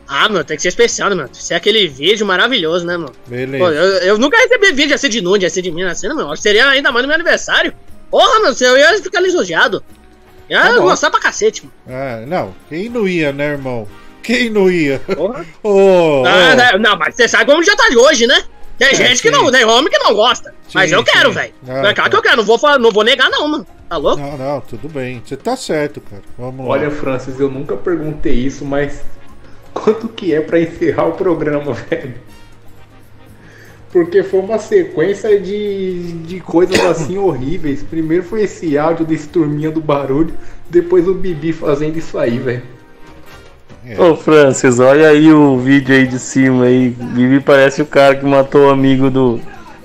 Ah, 0.07 0.29
meu, 0.29 0.45
tem 0.45 0.57
que 0.57 0.63
ser 0.63 0.69
especial, 0.69 1.11
né, 1.11 1.17
mano? 1.17 1.31
Isso 1.33 1.53
é 1.53 1.57
aquele 1.57 1.89
vídeo 1.89 2.25
maravilhoso, 2.25 2.87
né, 2.87 2.97
mano? 2.97 3.13
Beleza. 3.27 3.65
Pô, 3.65 3.71
eu, 3.73 3.85
eu 4.03 4.19
nunca 4.19 4.37
recebi 4.39 4.71
vídeo 4.73 4.95
assim 4.95 5.09
de 5.09 5.21
nude, 5.21 5.45
assim 5.47 5.63
de 5.63 5.73
mim, 5.73 5.83
assim, 5.83 6.07
né, 6.07 6.15
meu? 6.15 6.29
Que 6.31 6.41
seria 6.41 6.69
ainda 6.69 6.93
mais 6.93 7.03
no 7.03 7.09
meu 7.09 7.15
aniversário. 7.17 7.73
Porra, 8.09 8.39
meu, 8.39 8.53
eu 8.61 8.77
ia 8.79 9.03
ficar 9.03 9.19
lisonjeado. 9.21 9.83
Eu 10.49 10.61
Tá 10.61 10.69
ia 10.71 10.77
bom. 10.79 10.83
gostar 10.83 11.11
pra 11.11 11.19
cacete, 11.21 11.65
mano. 11.65 11.75
Ah, 11.89 12.25
não, 12.25 12.55
quem 12.69 12.89
não 12.89 13.09
ia, 13.09 13.33
né, 13.33 13.47
irmão? 13.53 13.89
Quem 14.23 14.49
não 14.49 14.71
ia? 14.71 15.01
Porra. 15.01 15.45
Ah, 16.29 16.55
né, 16.55 16.79
não, 16.79 16.97
mas 16.97 17.17
você 17.17 17.27
sabe 17.27 17.47
como 17.51 17.65
já 17.65 17.75
tá 17.75 17.89
de 17.89 17.97
hoje, 17.97 18.27
né? 18.29 18.45
Tem 18.81 18.89
É, 18.89 18.95
gente 18.95 19.21
que 19.23 19.29
sim. 19.29 19.35
não, 19.35 19.53
tem 19.53 19.65
homem 19.65 19.91
que 19.93 19.99
não 19.99 20.15
gosta. 20.15 20.53
mas 20.75 20.89
Sim, 20.91 20.97
eu 20.97 21.05
quero, 21.05 21.29
sim. 21.29 21.35
velho. 21.35 21.53
Ah, 21.69 21.89
é 21.91 21.95
claro 21.95 21.95
tá. 21.95 22.09
que 22.11 22.17
eu 22.17 22.23
quero, 22.23 22.37
não 22.39 22.45
vou, 22.45 22.59
falar- 22.59 22.79
não 22.79 22.91
vou 22.91 23.05
negar, 23.05 23.29
não, 23.31 23.47
mano. 23.47 23.67
Tá 23.89 23.97
louco? 23.99 24.21
Não, 24.23 24.37
não, 24.39 24.61
tudo 24.63 24.89
bem. 24.89 25.23
Você 25.25 25.37
tá 25.37 25.55
certo, 25.57 26.01
cara. 26.01 26.23
Vamos 26.39 26.65
lá. 26.67 26.73
Olha, 26.73 26.91
Francis, 26.91 27.39
eu 27.39 27.51
nunca 27.51 27.77
perguntei 27.77 28.33
isso, 28.33 28.65
mas 28.65 29.03
quanto 29.75 30.09
que 30.09 30.33
é 30.35 30.41
pra 30.41 30.59
encerrar 30.59 31.07
o 31.09 31.13
programa, 31.13 31.75
velho? 31.91 32.15
Porque 33.93 34.23
foi 34.23 34.41
uma 34.41 34.59
sequência 34.59 35.39
de, 35.41 36.13
de 36.23 36.41
coisas 36.41 36.79
assim 36.81 37.19
horríveis. 37.19 37.83
Primeiro 37.83 38.23
foi 38.23 38.43
esse 38.45 38.79
áudio 38.79 39.05
desse 39.05 39.29
turminha 39.29 39.71
do 39.71 39.81
barulho, 39.81 40.33
depois 40.71 41.07
o 41.09 41.15
Bibi 41.15 41.53
fazendo 41.53 41.99
isso 41.99 42.17
aí, 42.17 42.39
velho. 42.39 42.63
Ô 43.99 44.17
Francis, 44.17 44.79
olha 44.79 45.09
aí 45.09 45.33
o 45.33 45.59
vídeo 45.59 45.95
aí 45.95 46.07
de 46.07 46.19
cima 46.19 46.65
aí. 46.65 46.91
Bibi 46.91 47.41
parece 47.41 47.83
o 47.83 47.87
cara 47.87 48.17
que 48.17 48.25
matou 48.25 48.69
o 48.69 48.71
amigo 48.71 49.11
do. 49.11 49.41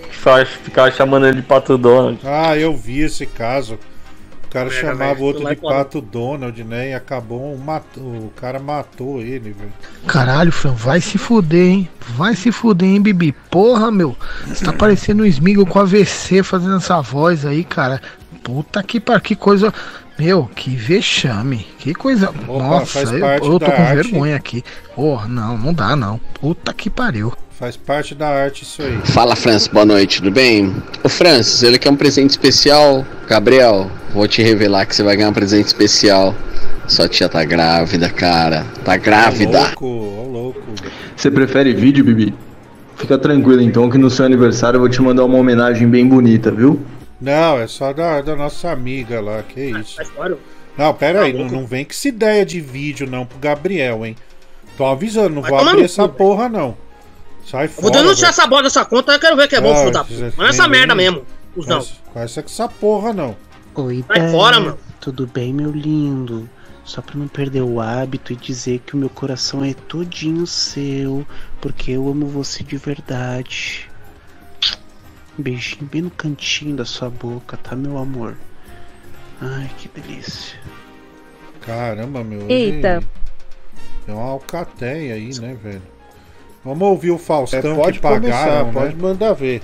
que 0.09 0.15
faz, 0.15 0.49
ficava 0.49 0.91
chamando 0.91 1.27
ele 1.27 1.37
de 1.41 1.47
Pato 1.47 1.77
Donald. 1.77 2.19
Ah, 2.23 2.57
eu 2.57 2.75
vi 2.75 2.99
esse 3.01 3.25
caso. 3.27 3.79
O 4.45 4.47
cara 4.49 4.69
É, 4.69 4.71
chamava 4.71 5.21
o 5.21 5.25
outro 5.25 5.45
de. 5.45 5.55
Pato 5.55 6.01
Donald, 6.01 6.63
né? 6.63 6.89
E 6.89 6.93
acabou, 6.93 7.53
um 7.53 7.57
mat- 7.57 7.97
o 7.97 8.31
cara 8.35 8.59
matou 8.59 9.21
ele, 9.21 9.51
velho. 9.53 9.73
Caralho, 10.07 10.51
Fran, 10.51 10.73
vai 10.73 11.01
se 11.01 11.17
fuder, 11.17 11.67
hein? 11.71 11.89
Vai 11.99 12.35
se 12.35 12.51
fuder, 12.51 12.87
hein, 12.87 13.01
Bibi? 13.01 13.31
Porra, 13.49 13.91
meu. 13.91 14.15
Você 14.53 14.63
tá 14.63 14.71
parecendo 14.73 15.23
um 15.23 15.25
Smigol 15.25 15.65
com 15.65 15.79
AVC 15.79 16.43
fazendo 16.43 16.75
essa 16.77 17.01
voz 17.01 17.45
aí, 17.45 17.63
cara. 17.63 18.01
Puta 18.43 18.83
que 18.83 18.99
par, 18.99 19.19
que 19.21 19.35
coisa. 19.35 19.73
Meu, 20.17 20.49
que 20.55 20.75
vexame. 20.75 21.67
Que 21.77 21.93
coisa. 21.93 22.33
Nossa, 22.47 22.85
faz 22.85 23.11
eu, 23.11 23.19
eu 23.19 23.59
tô 23.59 23.65
com 23.65 23.81
arte. 23.81 23.95
vergonha 23.95 24.35
aqui. 24.35 24.63
Porra, 24.95 25.27
não, 25.27 25.57
não 25.57 25.73
dá 25.73 25.95
não. 25.95 26.19
Puta 26.39 26.73
que 26.73 26.89
pariu. 26.89 27.33
Faz 27.51 27.77
parte 27.77 28.13
da 28.13 28.27
arte 28.27 28.63
isso 28.63 28.81
aí. 28.81 28.99
Fala 29.05 29.35
Francis, 29.35 29.67
boa 29.69 29.85
noite, 29.85 30.17
tudo 30.21 30.31
bem? 30.31 30.75
Ô 31.03 31.09
Francis, 31.09 31.63
ele 31.63 31.79
quer 31.79 31.89
um 31.89 31.95
presente 31.95 32.31
especial. 32.31 33.05
Gabriel, 33.27 33.89
vou 34.13 34.27
te 34.27 34.41
revelar 34.41 34.85
que 34.85 34.95
você 34.95 35.03
vai 35.03 35.15
ganhar 35.15 35.29
um 35.29 35.33
presente 35.33 35.67
especial. 35.67 36.35
Sua 36.87 37.07
tia 37.07 37.29
tá 37.29 37.43
grávida, 37.43 38.09
cara. 38.09 38.65
Tá 38.83 38.97
grávida. 38.97 39.67
Louco, 39.67 39.85
ô 39.85 40.29
louco. 40.29 40.61
Você 41.15 41.31
prefere 41.31 41.73
vídeo, 41.73 42.03
Bibi? 42.03 42.33
Fica 42.97 43.17
tranquilo 43.17 43.61
então 43.61 43.89
que 43.89 43.97
no 43.97 44.09
seu 44.09 44.25
aniversário 44.25 44.77
eu 44.77 44.81
vou 44.81 44.89
te 44.89 45.01
mandar 45.01 45.25
uma 45.25 45.37
homenagem 45.37 45.87
bem 45.87 46.07
bonita, 46.07 46.51
viu? 46.51 46.79
Não, 47.25 47.57
é 47.59 47.67
só 47.67 47.91
da, 47.91 48.21
da 48.21 48.35
nossa 48.35 48.69
amiga 48.71 49.19
lá, 49.19 49.41
que 49.43 49.59
isso. 49.59 49.95
Sai 49.95 50.05
fora. 50.05 50.37
Não, 50.77 50.93
pera 50.93 51.21
aí, 51.23 51.33
Tá 51.33 51.39
não, 51.39 51.45
não 51.49 51.65
vem 51.65 51.83
com 51.85 51.91
essa 51.91 52.07
ideia 52.07 52.45
de 52.45 52.61
vídeo 52.61 53.09
não 53.09 53.25
pro 53.25 53.39
Gabriel, 53.39 54.05
hein? 54.05 54.15
Tô 54.77 54.85
avisando, 54.85 55.29
não 55.35 55.41
Vai 55.41 55.49
vou 55.51 55.59
tomar 55.59 55.71
abrir 55.71 55.81
no 55.81 55.85
essa 55.85 56.07
cu, 56.07 56.15
porra 56.15 56.49
não. 56.49 56.77
Sai 57.45 57.67
fora. 57.67 57.81
vou 57.81 57.91
denunciar 57.91 58.29
essa 58.29 58.45
bola 58.45 58.63
dessa 58.63 58.83
conta, 58.85 59.13
eu 59.13 59.19
quero 59.19 59.35
ver 59.37 59.47
que 59.47 59.55
é 59.55 59.61
bom, 59.61 59.71
Ah, 59.73 59.77
filho 59.77 59.91
da 59.91 60.03
puta. 60.03 60.33
Mas 60.37 60.49
essa 60.49 60.63
ninguém- 60.63 60.79
merda 60.79 60.95
mesmo, 60.95 61.25
cuzão. 61.53 61.77
Conhece- 61.79 61.93
Conhece 62.13 62.41
com 62.41 62.49
essa 62.49 62.67
porra 62.67 63.13
não. 63.13 63.35
Oi, 63.75 64.03
Vai 64.07 64.19
Bé. 64.19 64.31
fora, 64.31 64.59
mano. 64.59 64.77
Tudo 64.99 65.25
bem, 65.27 65.53
meu 65.53 65.71
lindo? 65.71 66.49
Só 66.83 67.01
pra 67.01 67.15
não 67.17 67.27
perder 67.27 67.61
o 67.61 67.79
hábito 67.81 68.31
e 68.33 68.35
dizer 68.35 68.79
que 68.85 68.93
o 68.93 68.97
meu 68.97 69.09
coração 69.09 69.63
é 69.63 69.73
todinho 69.73 70.45
seu, 70.45 71.25
porque 71.59 71.91
eu 71.91 72.07
amo 72.07 72.27
você 72.27 72.63
de 72.63 72.77
verdade. 72.77 73.89
Um 75.37 75.43
beijinho 75.43 75.85
bem 75.91 76.01
no 76.03 76.11
cantinho 76.11 76.75
da 76.75 76.85
sua 76.85 77.09
boca, 77.09 77.57
tá, 77.57 77.75
meu 77.75 77.97
amor? 77.97 78.37
Ai, 79.41 79.69
que 79.77 79.89
delícia. 79.89 80.57
Caramba, 81.61 82.23
meu. 82.23 82.39
hoje 82.39 82.53
Eita. 82.53 83.03
Tem 84.05 84.15
uma 84.15 84.23
alcateia 84.23 85.15
aí, 85.15 85.29
né, 85.39 85.57
velho? 85.61 85.81
Vamos 86.63 86.87
ouvir 86.87 87.11
o 87.11 87.17
Faustão 87.17 87.73
É, 87.73 87.75
pode 87.75 87.97
que 87.97 88.01
pagaram, 88.01 88.21
começar, 88.21 88.63
né? 88.65 88.71
pode 88.73 88.95
mandar 88.95 89.33
ver. 89.33 89.61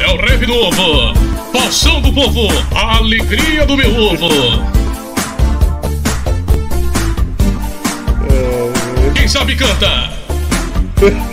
É 0.00 0.06
o 0.12 0.16
rap 0.16 0.46
do 0.46 0.54
ovo, 0.54 1.14
paixão 1.52 2.00
do 2.00 2.12
povo, 2.12 2.48
a 2.74 2.96
alegria 2.98 3.66
do 3.66 3.76
meu 3.76 3.94
ovo. 3.94 4.89
Sabe 9.30 9.54
canta. 9.54 10.10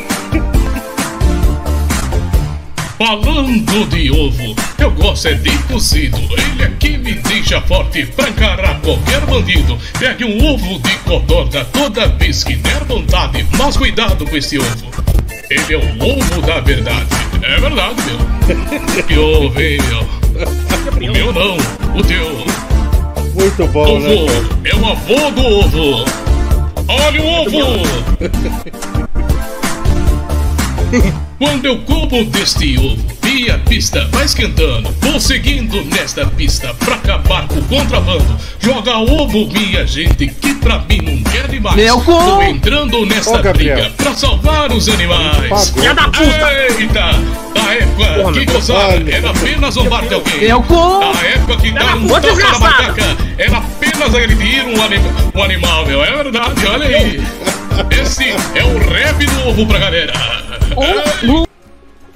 Falando 2.99 3.89
de 3.89 4.11
ovo, 4.11 4.55
eu 4.77 4.91
gosto 4.91 5.27
é 5.27 5.33
de 5.33 5.57
cozido. 5.63 6.17
Ele 6.17 6.63
é 6.63 6.71
que 6.79 6.95
me 6.97 7.13
deixa 7.13 7.59
forte 7.61 8.05
pra 8.05 8.29
encarar 8.29 8.79
qualquer 8.81 9.21
bandido. 9.25 9.79
Pegue 9.97 10.25
um 10.25 10.45
ovo 10.45 10.79
de 10.79 10.95
codorna 10.97 11.65
toda 11.65 12.07
vez 12.07 12.43
que 12.43 12.55
der 12.55 12.83
vontade. 12.83 13.45
Mas 13.57 13.75
cuidado 13.75 14.27
com 14.27 14.37
esse 14.37 14.59
ovo. 14.59 14.91
Ele 15.49 15.73
é 15.73 15.77
o 15.77 15.89
ovo 16.03 16.41
da 16.41 16.59
verdade. 16.59 17.07
É 17.41 17.59
verdade, 17.59 17.95
meu. 18.05 19.03
Que 19.03 19.17
ovo, 19.17 19.59
hein, 19.59 19.79
meu? 19.89 20.07
O 20.97 21.13
meu 21.13 21.33
não, 21.33 21.57
o 21.97 22.03
teu. 22.03 22.45
Muito 23.33 23.67
bom, 23.67 23.99
né? 23.99 24.13
Ovo 24.13 24.59
é 24.65 24.75
o 24.75 24.85
avô 24.85 25.31
do 25.31 25.45
ovo. 25.45 26.16
Olha 27.05 27.21
o 27.21 27.41
ovo! 27.41 27.57
Quando 31.37 31.65
eu 31.65 31.77
como 31.81 32.25
deste 32.25 32.79
ovo 32.79 33.16
e 33.27 33.51
a 33.51 33.57
pista 33.57 34.07
vai 34.11 34.23
esquentando, 34.23 34.89
vou 35.01 35.19
seguindo 35.19 35.83
nesta 35.85 36.25
pista 36.25 36.73
pra 36.75 36.95
acabar 36.95 37.45
com 37.47 37.55
o 37.59 37.63
contrabando. 37.63 38.37
Joga 38.59 38.97
ovo, 38.97 39.47
minha 39.51 39.85
gente, 39.85 40.27
que 40.27 40.53
pra 40.55 40.79
mim 40.79 41.01
não 41.01 41.23
quer 41.31 41.47
demais. 41.47 41.75
Meu 41.75 41.99
cu! 41.99 42.13
Tô 42.13 42.41
entrando 42.41 43.05
nesta 43.05 43.37
Ô, 43.37 43.41
Gabriel. 43.41 43.75
briga 43.75 43.93
pra 43.97 44.13
salvar 44.13 44.71
os 44.71 44.87
animais. 44.87 45.69
Filha 45.71 45.93
da 45.93 46.03
puta! 46.03 46.53
Eita! 46.79 47.47
Da 47.53 47.73
época 47.73 48.13
Porra, 48.13 48.33
que 48.33 48.45
gozar 48.45 49.07
era 49.07 49.29
apenas 49.29 49.73
zombar 49.73 50.07
de 50.07 50.13
alguém. 50.13 50.39
Meu 50.39 50.61
cu! 50.63 50.99
Da 50.99 51.27
época 51.27 51.57
que 51.57 51.71
dar 51.71 51.97
um 51.97 52.07
tapa 52.07 52.35
na 52.35 52.59
macaca 52.59 53.17
era 53.37 53.57
apenas 53.57 54.15
agredir 54.15 54.65
um, 54.65 54.81
anim 54.81 55.01
um 55.35 55.43
animal, 55.43 55.85
meu. 55.85 56.03
É 56.03 56.15
verdade, 56.15 56.65
olha 56.65 56.87
aí. 56.87 57.21
Esse 58.01 58.29
é 58.55 58.63
o 58.63 58.77
rap 58.89 59.25
do 59.25 59.49
ovo 59.49 59.65
pra 59.65 59.79
galera. 59.79 60.13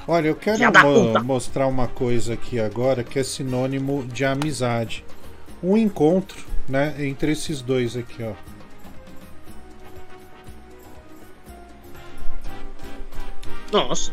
Olha, 0.08 0.28
eu 0.28 0.36
quero 0.36 0.60
puta. 0.72 1.24
mostrar 1.24 1.68
uma 1.68 1.88
coisa 1.88 2.34
aqui 2.34 2.60
agora 2.60 3.04
que 3.04 3.20
é 3.20 3.24
sinônimo 3.24 4.04
de 4.06 4.26
amizade. 4.26 5.06
Um 5.64 5.78
encontro, 5.78 6.44
né, 6.68 6.96
entre 7.00 7.32
esses 7.32 7.62
dois 7.62 7.96
aqui, 7.96 8.24
ó. 8.24 8.34
Nossa. 13.72 14.12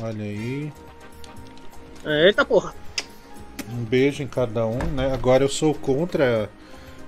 Olha 0.00 0.24
aí. 0.24 0.72
Eita 2.04 2.44
porra. 2.44 2.74
Um 3.70 3.84
beijo 3.84 4.22
em 4.22 4.26
cada 4.26 4.64
um, 4.64 4.78
né? 4.78 5.12
Agora 5.12 5.44
eu 5.44 5.48
sou 5.48 5.74
contra 5.74 6.48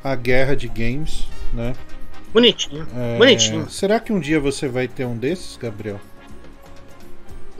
a 0.04 0.14
guerra 0.14 0.54
de 0.54 0.68
games, 0.68 1.26
né? 1.54 1.74
Bonitinho. 2.32 2.86
É, 2.94 3.16
Bonitinho. 3.16 3.70
Será 3.70 3.98
que 3.98 4.12
um 4.12 4.20
dia 4.20 4.38
você 4.38 4.68
vai 4.68 4.86
ter 4.86 5.06
um 5.06 5.16
desses, 5.16 5.56
Gabriel? 5.56 6.00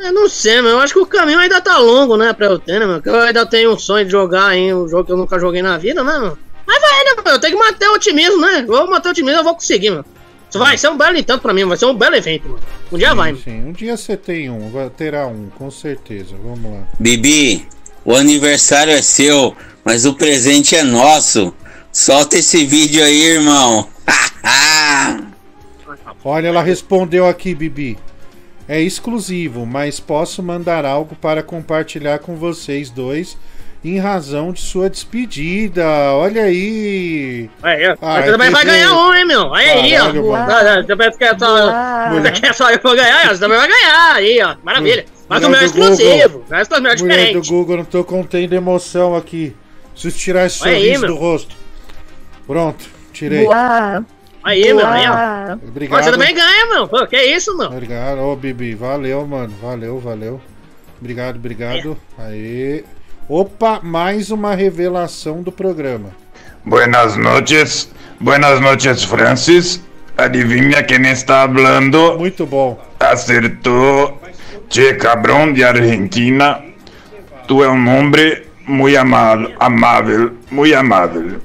Eu 0.02 0.12
não 0.12 0.28
sei, 0.28 0.60
mas 0.62 0.72
eu 0.72 0.78
acho 0.80 0.94
que 0.94 0.98
o 1.00 1.06
caminho 1.06 1.38
ainda 1.38 1.60
tá 1.60 1.76
longo, 1.78 2.16
né, 2.16 2.32
pra 2.32 2.46
eu 2.46 2.58
ter, 2.58 2.80
né, 2.80 2.86
mano? 2.86 3.02
Que 3.02 3.08
eu 3.08 3.20
ainda 3.20 3.44
tenho 3.44 3.72
um 3.72 3.78
sonho 3.78 4.04
de 4.04 4.10
jogar 4.10 4.46
aí 4.46 4.72
um 4.72 4.88
jogo 4.88 5.04
que 5.04 5.12
eu 5.12 5.16
nunca 5.16 5.38
joguei 5.38 5.60
na 5.62 5.76
vida, 5.76 6.02
né, 6.02 6.12
mano? 6.18 6.38
Mas 6.66 6.80
vai, 6.80 7.04
né, 7.04 7.10
mano? 7.16 7.28
Eu 7.36 7.40
tenho 7.40 7.58
que 7.58 7.62
manter 7.64 7.86
o 7.88 7.94
otimismo, 7.94 8.40
né? 8.40 8.60
Eu 8.60 8.66
vou 8.66 8.88
manter 8.88 9.08
o 9.08 9.10
otimismo, 9.10 9.40
eu 9.40 9.44
vou 9.44 9.54
conseguir, 9.54 9.90
mano. 9.90 10.04
Isso 10.48 10.58
vai 10.58 10.76
ser 10.78 10.88
um 10.88 10.96
belo 10.96 11.16
entanto 11.16 11.42
pra 11.42 11.52
mim, 11.52 11.64
vai 11.64 11.76
ser 11.76 11.84
um 11.86 11.94
belo 11.94 12.16
evento, 12.16 12.48
mano. 12.48 12.60
Um 12.90 12.98
dia 12.98 13.10
sim, 13.10 13.14
vai, 13.16 13.32
mano. 13.32 13.44
Sim, 13.44 13.64
um 13.66 13.72
dia 13.72 13.96
você 13.96 14.16
tem 14.16 14.48
um, 14.50 14.70
vai- 14.70 14.88
terá 14.90 15.26
um, 15.26 15.48
com 15.56 15.70
certeza. 15.70 16.34
Vamos 16.42 16.72
lá. 16.72 16.80
Bibi, 16.98 17.68
o 18.04 18.14
aniversário 18.16 18.92
é 18.92 19.02
seu, 19.02 19.54
mas 19.84 20.06
o 20.06 20.14
presente 20.14 20.74
é 20.74 20.82
nosso. 20.82 21.54
Solta 21.92 22.38
esse 22.38 22.64
vídeo 22.64 23.04
aí, 23.04 23.22
irmão. 23.22 23.86
Olha, 26.24 26.48
ela 26.48 26.62
respondeu 26.62 27.26
aqui, 27.26 27.54
Bibi. 27.54 27.98
É 28.72 28.80
exclusivo, 28.80 29.66
mas 29.66 29.98
posso 29.98 30.40
mandar 30.40 30.84
algo 30.84 31.16
para 31.16 31.42
compartilhar 31.42 32.20
com 32.20 32.36
vocês 32.36 32.88
dois 32.88 33.36
em 33.84 33.98
razão 33.98 34.52
de 34.52 34.60
sua 34.60 34.88
despedida. 34.88 35.84
Olha 36.14 36.44
aí. 36.44 37.50
Aí, 37.64 37.88
ó. 37.88 37.96
Ah, 38.00 38.22
você 38.22 38.30
também 38.30 38.50
vai 38.50 38.64
ganhar 38.64 38.94
um, 38.94 39.12
hein, 39.12 39.24
meu? 39.24 39.46
Olha 39.46 39.72
aí, 39.72 39.92
ó. 39.98 40.84
Você 40.84 40.94
pensa 40.94 41.18
que 41.18 41.24
é 41.24 41.36
só, 41.36 42.30
quer 42.40 42.54
só 42.54 42.70
eu 42.70 42.78
vou 42.80 42.94
ganhar? 42.94 43.34
Você 43.34 43.40
também 43.40 43.58
vai 43.58 43.66
ganhar. 43.66 44.14
Aí, 44.14 44.40
ó. 44.40 44.54
Maravilha. 44.62 45.04
Mas 45.28 45.42
o 45.42 45.48
meu 45.48 45.58
é 45.58 45.64
exclusivo. 45.64 46.28
Google. 46.28 46.44
O 46.48 46.50
meu 46.50 46.58
é 46.60 46.62
é 46.62 46.80
Mulher 46.80 46.94
do 46.94 47.08
diferente. 47.08 47.48
Google, 47.48 47.76
não 47.78 47.84
tô 47.84 48.04
contendo 48.04 48.54
emoção 48.54 49.16
aqui. 49.16 49.52
Preciso 49.94 50.16
tirar 50.16 50.46
esse 50.46 50.62
Olha 50.62 50.70
aí, 50.70 50.82
sorriso 50.82 51.00
meu. 51.00 51.14
do 51.16 51.16
rosto. 51.16 51.56
Pronto, 52.46 52.86
tirei. 53.12 53.42
Boa. 53.46 54.04
Aí, 54.42 54.72
meu, 54.72 54.86
aí, 54.86 55.04
ó. 55.06 55.54
Obrigado. 55.68 56.02
Você 56.02 56.10
também 56.10 56.34
ganha, 56.34 56.66
meu. 56.66 56.88
Pô, 56.88 57.06
que 57.06 57.16
isso, 57.16 57.56
meu? 57.56 57.68
Obrigado, 57.68 58.20
ô 58.20 58.36
Bibi. 58.36 58.74
Valeu, 58.74 59.26
mano. 59.26 59.52
Valeu, 59.60 59.98
valeu. 59.98 60.40
Obrigado, 60.98 61.36
obrigado. 61.36 61.96
Aí. 62.18 62.84
Opa, 63.28 63.80
mais 63.82 64.30
uma 64.30 64.54
revelação 64.54 65.42
do 65.42 65.52
programa. 65.52 66.10
Buenas 66.64 67.16
noches, 67.16 67.90
buenas 68.18 68.60
noches, 68.60 69.04
Francis. 69.04 69.80
Adivinha 70.16 70.82
quem 70.82 71.06
está 71.08 71.42
hablando? 71.42 72.18
Muito 72.18 72.44
bom. 72.44 72.78
Acertou. 72.98 74.20
Che 74.70 74.94
cabrón 74.94 75.52
de 75.52 75.64
Argentina. 75.64 76.60
Tu 77.48 77.64
é 77.64 77.68
um 77.68 77.88
homem 77.88 78.42
muito 78.66 78.96
amado, 78.96 79.50
amável, 79.58 80.32
muito 80.50 80.76
amável. 80.76 81.40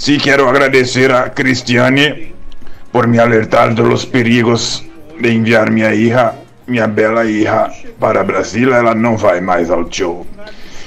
Sí 0.00 0.16
quiero 0.16 0.48
agradecer 0.48 1.12
a 1.12 1.34
Cristiane 1.34 2.32
por 2.90 3.06
me 3.06 3.18
alertar 3.18 3.74
de 3.74 3.82
los 3.82 4.06
perigos 4.06 4.82
de 5.18 5.30
enviar 5.30 5.70
minha 5.70 5.92
hija, 5.92 6.36
minha 6.66 6.86
bela 6.86 7.26
hija, 7.26 7.70
para 7.98 8.22
Brasil. 8.22 8.72
Ela 8.72 8.94
não 8.94 9.18
vai 9.18 9.42
mais 9.42 9.68
ao 9.68 9.92
show. 9.92 10.26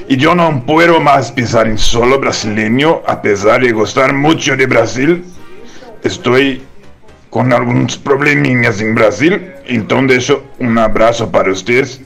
E 0.10 0.24
eu 0.24 0.34
não 0.34 0.60
puedo 0.60 1.00
mais 1.00 1.30
pisar 1.30 1.68
em 1.68 1.78
solo 1.78 2.18
brasileño, 2.18 3.02
apesar 3.06 3.60
de 3.60 3.72
gostar 3.72 4.12
muito 4.14 4.58
de 4.58 4.66
Brasil. 4.66 5.24
Estou 6.04 6.38
com 7.30 7.54
alguns 7.54 7.96
probleminhas 7.96 8.82
em 8.82 8.96
Brasil, 8.96 9.40
então 9.68 10.08
deixo 10.08 10.42
um 10.60 10.80
abraço 10.80 11.28
para 11.28 11.54
vocês. 11.54 12.02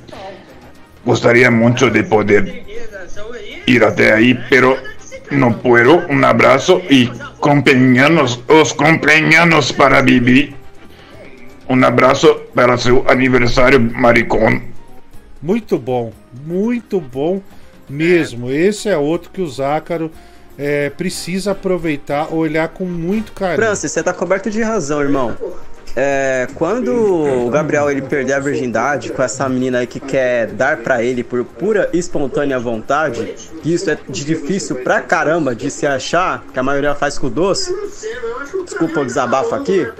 Gostaria 1.05 1.49
muito 1.49 1.89
de 1.89 2.03
poder 2.03 2.65
ir 3.65 3.81
até 3.81 4.11
aí, 4.11 4.37
pero 4.49 4.77
não 5.31 5.53
puedo. 5.53 6.03
Um 6.09 6.25
abraço 6.25 6.81
e 6.89 7.11
companheiros, 7.39 8.39
os 8.47 8.71
companheiros 8.71 9.71
para 9.71 10.01
Bibi. 10.01 10.55
Um 11.69 11.83
abraço 11.83 12.33
para 12.53 12.77
seu 12.77 13.03
aniversário, 13.09 13.79
maricón. 13.79 14.61
Muito 15.41 15.77
bom, 15.77 16.13
muito 16.45 16.99
bom 16.99 17.41
mesmo. 17.89 18.49
Esse 18.49 18.89
é 18.89 18.97
outro 18.97 19.29
que 19.29 19.41
o 19.41 19.47
Zácaro 19.47 20.11
é, 20.57 20.89
precisa 20.89 21.51
aproveitar, 21.51 22.33
olhar 22.33 22.69
com 22.69 22.85
muito 22.85 23.31
carinho. 23.33 23.57
Francis, 23.57 23.91
você 23.91 24.01
tá 24.01 24.13
coberto 24.13 24.49
de 24.49 24.61
razão, 24.61 25.01
irmão. 25.01 25.35
É, 25.99 26.47
quando 26.53 26.93
o 26.93 27.49
Gabriel 27.49 27.89
ele 27.89 28.03
perder 28.03 28.33
a 28.33 28.39
virgindade 28.39 29.11
com 29.11 29.23
essa 29.23 29.49
menina 29.49 29.79
aí 29.79 29.87
que 29.87 29.99
quer 29.99 30.45
dar 30.45 30.77
pra 30.77 31.01
ele 31.01 31.23
por 31.23 31.43
pura 31.43 31.89
e 31.91 31.97
espontânea 31.97 32.59
vontade, 32.59 33.33
isso 33.65 33.89
é 33.89 33.97
difícil 34.07 34.75
pra 34.75 35.01
caramba 35.01 35.55
de 35.55 35.71
se 35.71 35.87
achar, 35.87 36.43
que 36.53 36.59
a 36.59 36.61
maioria 36.61 36.93
faz 36.93 37.17
com 37.17 37.29
doce. 37.29 37.75
Desculpa 38.63 38.99
o 38.99 39.05
desabafo 39.05 39.55
aqui. 39.55 39.91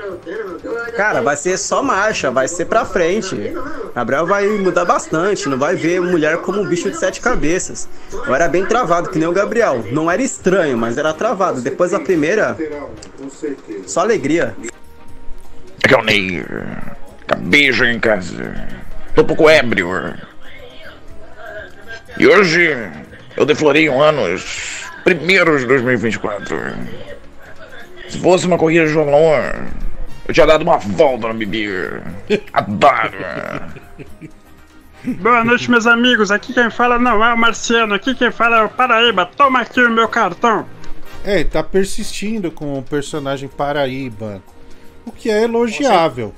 Cara, 0.96 1.20
vai 1.24 1.36
ser 1.36 1.58
só 1.58 1.82
marcha, 1.82 2.30
vai 2.30 2.48
ser 2.48 2.66
pra 2.66 2.86
frente. 2.86 3.56
Gabriel 3.96 4.28
vai 4.28 4.48
mudar 4.50 4.86
bastante, 4.86 5.50
não 5.50 5.58
vai 5.58 5.76
ver 5.76 6.00
mulher 6.00 6.38
como 6.38 6.62
um 6.62 6.68
bicho 6.68 6.92
de 6.92 6.98
sete 7.00 7.20
cabeças. 7.20 7.90
Eu 8.14 8.36
era 8.36 8.48
bem 8.48 8.64
travado, 8.64 9.10
que 9.10 9.18
nem 9.18 9.28
o 9.28 9.32
Gabriel. 9.32 9.84
Não 9.92 10.12
era 10.12 10.22
estranho, 10.22 10.78
mas 10.78 10.96
era 10.96 11.12
travado. 11.12 11.60
Depois 11.60 11.90
da 11.90 12.00
primeira, 12.00 12.56
só 13.88 14.02
alegria. 14.02 14.56
Aqui 15.88 15.96
é 15.96 15.98
o 16.00 16.04
Ney. 16.04 16.46
Beijo 17.44 17.86
em 17.86 17.98
casa. 17.98 18.54
Tô 19.16 19.22
um 19.22 19.26
pouco 19.26 19.50
ébrio. 19.50 20.16
E 22.20 22.28
hoje 22.28 22.76
eu 23.38 23.46
deflorei 23.46 23.88
um 23.88 24.02
anos 24.02 24.84
primeiros 25.06 25.62
de 25.62 25.68
2024. 25.68 26.58
Se 28.10 28.20
fosse 28.20 28.46
uma 28.46 28.58
corrida 28.58 28.86
de 28.86 28.92
João 28.92 29.08
eu 30.28 30.34
tinha 30.34 30.46
dado 30.46 30.64
uma 30.64 30.78
volta 30.78 31.30
no 31.30 31.36
Bibi. 31.36 31.70
Adoro. 32.52 33.18
Boa 35.22 35.46
noite, 35.46 35.72
meus 35.72 35.88
amigos. 35.88 36.32
Aqui 36.32 36.54
quem 36.54 36.70
fala 36.70 37.00
não 37.00 37.24
é 37.24 37.34
o 37.34 37.38
Marciano. 37.38 37.94
Aqui 37.94 38.14
quem 38.14 38.30
fala 38.30 38.58
é 38.58 38.64
o 38.64 38.70
Paraíba. 38.70 39.26
Toma 39.26 39.62
aqui 39.62 39.80
o 39.80 39.90
meu 39.90 40.10
cartão. 40.10 40.66
É, 41.24 41.36
ele 41.36 41.46
tá 41.46 41.64
persistindo 41.64 42.52
com 42.52 42.78
o 42.78 42.84
personagem 42.84 43.48
Paraíba, 43.48 44.42
o 45.08 45.12
que 45.12 45.30
é 45.30 45.44
elogiável, 45.44 46.34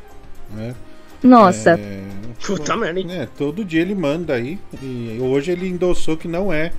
né? 0.51 0.75
Nossa. 1.21 1.71
É, 1.71 2.03
Puta 2.45 2.75
merda, 2.77 3.01
é, 3.11 3.27
todo 3.37 3.65
dia 3.65 3.81
ele 3.81 3.93
manda 3.93 4.33
aí 4.33 4.57
e 4.81 5.17
hoje 5.19 5.51
ele 5.51 5.67
endossou 5.67 6.15
que 6.15 6.27
não 6.27 6.53
é, 6.53 6.71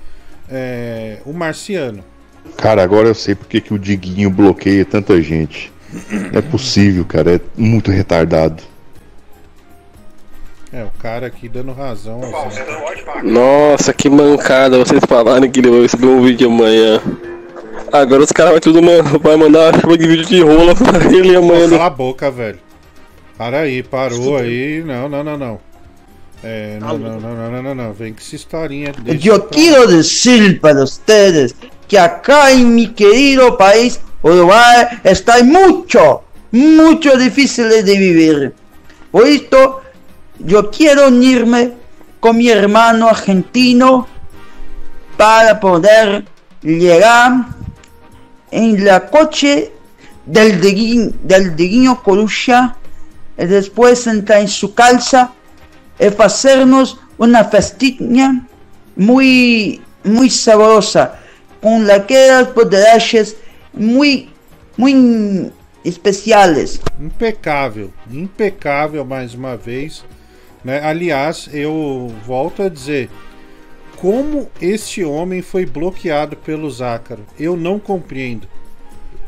é, 0.49 1.19
o 1.25 1.31
Marciano. 1.31 2.03
Cara, 2.57 2.81
agora 2.81 3.07
eu 3.07 3.13
sei 3.13 3.35
porque 3.35 3.61
que 3.61 3.73
o 3.73 3.77
Diguinho 3.77 4.29
bloqueia 4.29 4.83
tanta 4.83 5.21
gente. 5.21 5.71
Não 6.09 6.39
é 6.39 6.41
possível, 6.41 7.05
cara. 7.05 7.35
É 7.35 7.39
muito 7.55 7.91
retardado. 7.91 8.63
É, 10.73 10.83
o 10.83 10.91
cara 10.99 11.27
aqui 11.27 11.47
dando 11.47 11.73
razão. 11.73 12.21
Assim. 12.23 13.29
Nossa, 13.29 13.93
que 13.93 14.09
mancada 14.09 14.79
vocês 14.79 15.01
falarem 15.07 15.51
que 15.51 15.59
ele 15.59 15.69
vai 15.69 15.81
receber 15.81 16.07
um 16.07 16.21
vídeo 16.23 16.47
amanhã. 16.47 16.99
Agora 17.91 18.23
os 18.23 18.31
caras 18.31 18.51
vai 18.53 18.59
tudo 18.61 18.81
man- 18.81 19.03
vai 19.21 19.35
mandar 19.35 19.73
chuva 19.81 19.97
de 19.97 20.07
vídeo 20.07 20.25
de 20.25 20.41
rola 20.41 20.73
pra 20.75 21.03
ele 21.11 21.35
amanhã. 21.35 21.69
Cala 21.69 21.85
a 21.85 21.89
boca, 21.89 22.31
velho. 22.31 22.59
Para 23.37 23.61
aí, 23.61 23.83
parou 23.83 24.37
aí. 24.37 24.83
Não, 24.85 25.09
não, 25.09 25.23
não, 25.23 25.37
não. 25.37 25.59
É, 26.43 26.77
não, 26.79 26.97
não, 26.97 27.19
não, 27.19 27.35
não, 27.35 27.51
não, 27.51 27.63
não, 27.63 27.75
não. 27.75 27.93
Vem 27.93 28.13
com 28.13 28.19
essa 28.19 28.35
historinha. 28.35 28.93
pra- 28.93 29.39
quiero 29.51 29.87
decir 29.87 30.59
para 30.59 30.83
ustedes 30.83 31.53
que 31.87 31.97
acá 31.97 32.51
en 32.51 32.73
mi 32.73 32.87
querido 32.87 33.57
país, 33.57 33.99
Uruguay, 34.23 34.87
está 35.03 35.43
mucho, 35.43 36.21
mucho 36.51 37.17
difícil 37.17 37.67
de 37.69 37.97
vivir. 37.97 38.53
Por 39.11 39.27
esto, 39.27 39.81
yo 40.39 40.69
quiero 40.71 41.07
unirme 41.07 41.73
con 42.19 42.37
mi 42.37 42.47
hermano 42.49 43.07
argentino 43.09 44.07
para 45.17 45.59
poder 45.59 46.23
llegar 46.63 47.47
en 48.51 48.85
la 48.85 49.07
coche 49.07 49.71
del 50.25 50.61
Diguín, 50.61 51.17
del 51.23 51.55
Coruja 52.03 52.75
y 53.37 53.45
después 53.45 54.05
entrar 54.07 54.41
en 54.41 54.47
su 54.47 54.73
calza 54.73 55.33
y 55.99 56.05
hacernos 56.21 56.99
una 57.17 57.43
festinha 57.45 58.45
muy, 58.95 59.81
muy 60.03 60.29
sabrosa, 60.29 61.19
con 61.61 61.89
aquellas 61.89 62.47
poderachas 62.49 63.35
muy, 63.73 64.29
muy 64.77 65.51
especiales. 65.83 66.81
Impecável, 66.99 67.91
impecável 68.11 69.05
mais 69.05 69.33
uma 69.33 69.55
vez. 69.55 70.03
Aliás, 70.83 71.49
eu 71.53 72.13
volto 72.25 72.63
a 72.63 72.69
dizer: 72.69 73.09
como 74.01 74.49
este 74.59 75.03
homem 75.03 75.43
foi 75.43 75.63
bloqueado 75.63 76.35
pelo 76.35 76.67
Zácaro? 76.71 77.23
Eu 77.39 77.55
não 77.55 77.77
compreendo. 77.77 78.47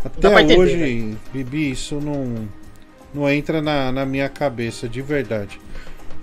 Até 0.04 0.28
entender, 0.42 0.58
hoje, 0.58 0.76
né? 0.76 1.16
Bibi, 1.32 1.70
isso 1.70 2.02
não, 2.02 2.50
não 3.14 3.30
entra 3.30 3.62
na, 3.62 3.92
na 3.92 4.04
minha 4.04 4.28
cabeça, 4.28 4.90
de 4.90 5.00
verdade. 5.00 5.62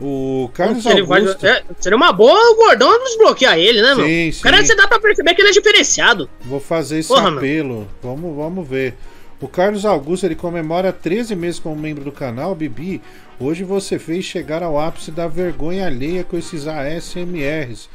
O 0.00 0.50
Carlos 0.52 0.82
vai- 0.82 1.00
Augusto. 1.00 1.46
é, 1.46 1.62
seria 1.78 1.96
uma 1.96 2.12
boa 2.12 2.34
o 2.50 2.56
Gordão 2.56 2.90
desbloquear 3.04 3.56
ele, 3.56 3.82
né, 3.82 3.94
meu? 3.94 4.04
Sim, 4.04 4.42
cara 4.42 4.58
sim. 4.58 4.66
você 4.66 4.74
dá 4.74 4.88
pra 4.88 4.98
perceber 4.98 5.32
que 5.34 5.42
ele 5.42 5.50
é 5.50 5.52
diferenciado. 5.52 6.28
Vou 6.40 6.58
fazer 6.58 6.98
esse 6.98 7.08
Porra, 7.08 7.30
apelo. 7.36 7.86
Vamos, 8.02 8.34
vamos 8.34 8.66
ver. 8.66 8.96
O 9.40 9.46
Carlos 9.46 9.84
Augusto 9.84 10.26
ele 10.26 10.34
comemora 10.34 10.92
13 10.92 11.36
meses 11.36 11.60
como 11.60 11.76
membro 11.76 12.02
do 12.02 12.10
canal. 12.10 12.52
Bibi, 12.52 13.00
hoje 13.38 13.62
você 13.62 13.96
fez 13.96 14.24
chegar 14.24 14.60
ao 14.60 14.76
ápice 14.76 15.12
da 15.12 15.28
vergonha 15.28 15.86
alheia 15.86 16.24
com 16.24 16.36
esses 16.36 16.66
ASMRs. 16.66 17.88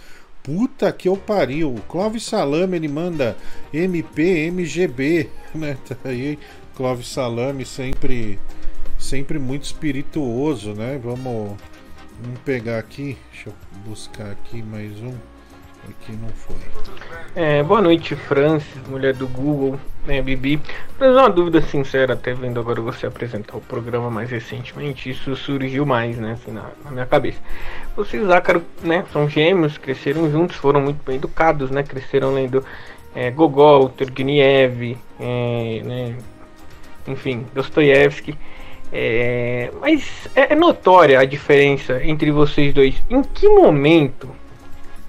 Puta 0.46 0.92
que 0.92 1.10
eu 1.10 1.18
pariu. 1.18 1.74
O 1.74 1.82
Clóvis 1.82 2.24
Salame 2.24 2.78
ele 2.78 2.88
manda 2.88 3.36
MPMGB, 3.74 5.30
né? 5.56 5.76
Tá 5.88 5.98
aí, 6.06 6.38
Clóvis 6.76 7.08
Salame 7.08 7.66
sempre 7.66 8.40
sempre 9.00 9.40
muito 9.40 9.64
espirituoso, 9.64 10.74
né? 10.74 11.00
Vamos, 11.04 11.58
vamos 12.22 12.40
pegar 12.46 12.78
aqui. 12.78 13.18
Deixa 13.32 13.50
eu 13.50 13.54
buscar 13.84 14.32
aqui 14.32 14.62
mais 14.62 14.92
um. 15.02 15.35
Aqui 15.88 16.14
não 16.14 16.30
foi. 16.30 16.56
É, 17.36 17.62
boa 17.62 17.82
noite, 17.82 18.16
Francis, 18.16 18.88
mulher 18.88 19.14
do 19.14 19.28
Google, 19.28 19.80
né, 20.06 20.22
Bibi. 20.22 20.60
Mas 21.00 21.12
uma 21.12 21.30
dúvida 21.30 21.62
sincera, 21.62 22.14
até 22.14 22.34
vendo 22.34 22.60
agora 22.60 22.82
você 22.82 23.06
apresentar 23.06 23.56
o 23.56 23.62
programa 23.62 24.10
mais 24.10 24.32
recentemente, 24.32 25.10
isso 25.10 25.36
surgiu 25.36 25.86
mais, 25.86 26.18
né, 26.18 26.34
assim, 26.34 26.52
na, 26.52 26.72
na 26.84 26.92
minha 26.92 27.06
cabeça. 27.06 27.40
Vocês, 27.96 28.26
Zácaro, 28.26 28.64
né, 28.82 29.06
são 29.14 29.30
gêmeos, 29.30 29.78
cresceram 29.78 30.30
juntos, 30.32 30.56
foram 30.56 30.82
muito 30.82 31.04
bem 31.06 31.18
educados, 31.18 31.70
né, 31.70 31.84
cresceram 31.84 32.34
lendo 32.34 32.66
é, 33.14 33.30
Gogol, 33.30 33.90
Turgenev, 33.90 34.98
é, 35.20 35.82
né, 35.84 36.16
enfim, 37.08 37.46
Dostoiévski. 37.54 38.36
É, 38.92 39.72
mas 39.82 40.28
é, 40.36 40.54
é 40.54 40.56
notória 40.56 41.20
a 41.20 41.26
diferença 41.26 42.04
entre 42.04 42.32
vocês 42.32 42.74
dois. 42.74 42.96
Em 43.10 43.22
que 43.22 43.48
momento, 43.48 44.30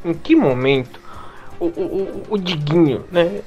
em 0.05 0.15
que 0.15 0.35
momento 0.37 1.01
o, 1.59 1.67
o, 1.67 2.23
o- 2.31 2.39
Diguinho, 2.39 3.05
né? 3.11 3.41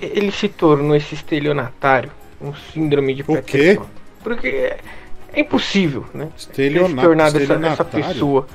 Ele 0.00 0.30
se 0.30 0.48
tornou 0.48 0.94
esse 0.94 1.14
estelionatário, 1.14 2.10
um 2.40 2.52
síndrome 2.54 3.14
de 3.14 3.22
O 3.26 3.42
quê? 3.42 3.78
Porque 4.22 4.48
é, 4.48 4.78
é 5.32 5.40
impossível, 5.40 6.04
né? 6.12 6.28
Estelionato- 6.36 6.90
Ele 6.92 7.00
se 7.00 7.06
tornar 7.06 7.24
dessa, 7.24 7.38
dessa 7.38 7.42
estelionatário? 7.82 8.08
pessoa 8.14 8.46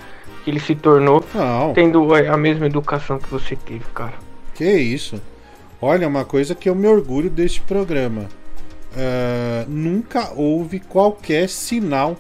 que 0.44 0.50
ele 0.52 0.60
se 0.60 0.76
tornou 0.76 1.24
Não. 1.34 1.74
tendo 1.74 2.14
a 2.14 2.38
mesma 2.38 2.66
educação 2.66 3.18
que 3.20 3.30
você 3.30 3.56
teve, 3.56 3.86
cara. 3.94 4.14
Que 4.54 4.66
isso? 4.72 5.22
Olha, 5.82 6.08
uma 6.08 6.24
coisa 6.26 6.54
que 6.54 6.70
eu 6.70 6.76
me 6.76 6.88
orgulho 6.88 7.30
deste 7.30 7.62
programa. 7.62 8.28
Ah, 8.96 9.66
nunca 9.68 10.32
houve 10.36 10.80
qualquer 10.80 11.48
sinal 11.50 12.18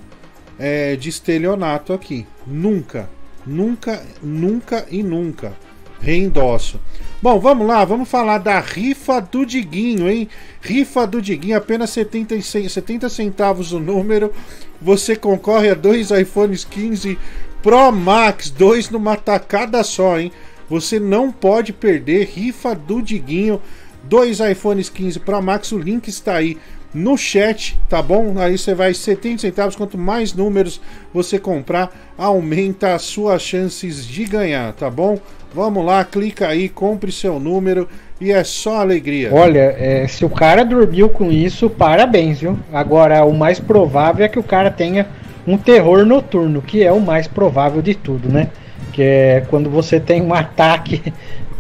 eh, 0.58 0.96
de 0.96 1.10
estelionato 1.10 1.94
aqui. 1.94 2.26
Nunca. 2.48 3.10
Nunca, 3.46 4.04
nunca 4.22 4.86
e 4.89 5.02
nunca. 5.02 5.54
Reendosso. 6.00 6.80
Bom, 7.22 7.39
vamos 7.39 7.68
lá, 7.68 7.86
vamos 7.86 8.10
falar 8.10 8.39
da 8.39 8.60
rifa 8.60 9.20
do 9.20 9.46
Diguinho, 9.46 10.10
hein? 10.10 10.28
Rifa 10.60 11.06
do 11.06 11.22
Diguinho, 11.22 11.58
apenas 11.58 11.92
76, 11.92 12.72
70 12.72 13.10
centavos 13.10 13.72
o 13.72 13.80
número. 13.80 14.34
Você 14.82 15.16
concorre 15.16 15.70
a 15.70 15.76
dois 15.76 16.10
iPhones 16.10 16.66
15 16.66 17.18
Pro 17.62 17.92
Max, 17.92 18.50
dois 18.50 18.89
numa 18.89 19.16
tacada 19.16 19.84
só, 19.84 20.20
hein? 20.20 20.32
Você 20.68 21.00
não 21.00 21.32
pode 21.32 21.72
perder 21.72 22.30
rifa 22.34 22.74
do 22.74 23.02
Diguinho, 23.02 23.62
dois 24.04 24.39
iPhones 24.39 24.89
15 24.89 25.20
Pro 25.20 25.42
Max, 25.42 25.72
o 25.72 25.78
link 25.78 26.08
está 26.08 26.38
aí 26.38 26.58
no 26.94 27.18
chat, 27.18 27.80
tá 27.89 28.02
bom? 28.02 28.34
Aí 28.38 28.58
você 28.58 28.74
vai 28.74 28.94
70 28.94 29.42
centavos, 29.42 29.76
quanto 29.76 29.98
mais 29.98 30.34
números 30.34 30.82
você 31.14 31.39
comprar, 31.39 31.92
aumenta 32.18 32.94
as 32.94 33.04
suas 33.04 33.42
chances 33.42 34.06
de 34.06 34.26
ganhar, 34.26 34.74
tá 34.74 34.89
bom? 34.89 35.18
Vamos 35.54 35.86
lá, 35.86 36.04
clica 36.06 36.48
aí, 36.48 36.70
compre 36.70 37.12
seu 37.12 37.39
número 37.39 37.88
e 38.20 38.32
é 38.32 38.44
só 38.44 38.78
alegria. 38.78 39.34
Olha, 39.34 39.76
é, 39.78 40.08
se 40.08 40.24
o 40.24 40.30
cara 40.30 40.64
dormiu 40.64 41.10
com 41.10 41.32
isso, 41.32 41.70
parabéns, 41.70 42.39
viu? 42.39 42.58
Agora, 42.72 43.26
o 43.26 43.34
mais 43.34 43.60
provável 43.60 44.26
é 44.26 44.30
que 44.30 44.39
o 44.39 44.44
cara 44.44 44.70
tenha 44.70 45.08
um 45.46 45.58
terror 45.58 46.06
noturno, 46.06 46.62
que 46.62 46.84
é 46.84 46.92
o 46.92 47.02
mais 47.02 47.28
provável 47.28 47.82
de 47.82 47.96
tudo, 47.96 48.30
né? 48.30 48.50
Que 48.94 49.02
é 49.02 49.46
quando 49.50 49.70
você 49.70 50.00
tem 50.00 50.22
um 50.22 50.32
ataque 50.36 51.02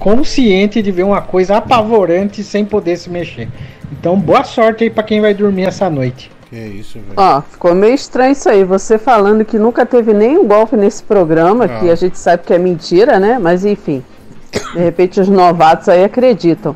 consciente 0.01 0.81
de 0.81 0.91
ver 0.91 1.03
uma 1.03 1.21
coisa 1.21 1.57
apavorante 1.57 2.43
sem 2.43 2.65
poder 2.65 2.97
se 2.97 3.07
mexer. 3.07 3.47
Então, 3.91 4.17
boa 4.19 4.43
sorte 4.43 4.83
aí 4.83 4.89
pra 4.89 5.03
quem 5.03 5.21
vai 5.21 5.31
dormir 5.31 5.67
essa 5.67 5.91
noite. 5.91 6.31
Que 6.49 6.55
isso, 6.57 6.97
velho. 6.99 7.13
Ó, 7.15 7.41
ficou 7.43 7.75
meio 7.75 7.93
estranho 7.93 8.31
isso 8.31 8.49
aí. 8.49 8.63
Você 8.63 8.97
falando 8.97 9.45
que 9.45 9.59
nunca 9.59 9.85
teve 9.85 10.11
nenhum 10.11 10.47
golpe 10.47 10.75
nesse 10.75 11.03
programa, 11.03 11.65
Ah. 11.65 11.79
que 11.79 11.89
a 11.91 11.93
gente 11.95 12.17
sabe 12.17 12.41
que 12.43 12.51
é 12.51 12.57
mentira, 12.57 13.19
né? 13.19 13.37
Mas 13.39 13.63
enfim. 13.63 14.03
De 14.73 14.79
repente 14.79 15.21
os 15.21 15.29
novatos 15.29 15.87
aí 15.87 16.03
acreditam. 16.03 16.75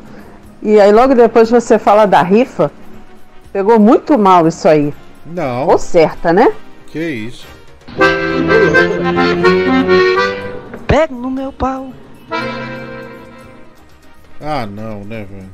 E 0.62 0.80
aí 0.80 0.92
logo 0.92 1.12
depois 1.14 1.50
você 1.50 1.80
fala 1.80 2.06
da 2.06 2.22
rifa. 2.22 2.70
Pegou 3.52 3.80
muito 3.80 4.16
mal 4.16 4.46
isso 4.46 4.68
aí. 4.68 4.94
Não. 5.26 5.66
Ou 5.66 5.78
certa, 5.78 6.32
né? 6.32 6.52
Que 6.86 7.00
isso? 7.00 7.44
Pega 10.86 11.12
no 11.12 11.28
meu 11.30 11.52
pau. 11.52 11.90
Ah, 14.48 14.64
não, 14.64 15.02
né, 15.02 15.26
velho? 15.28 15.50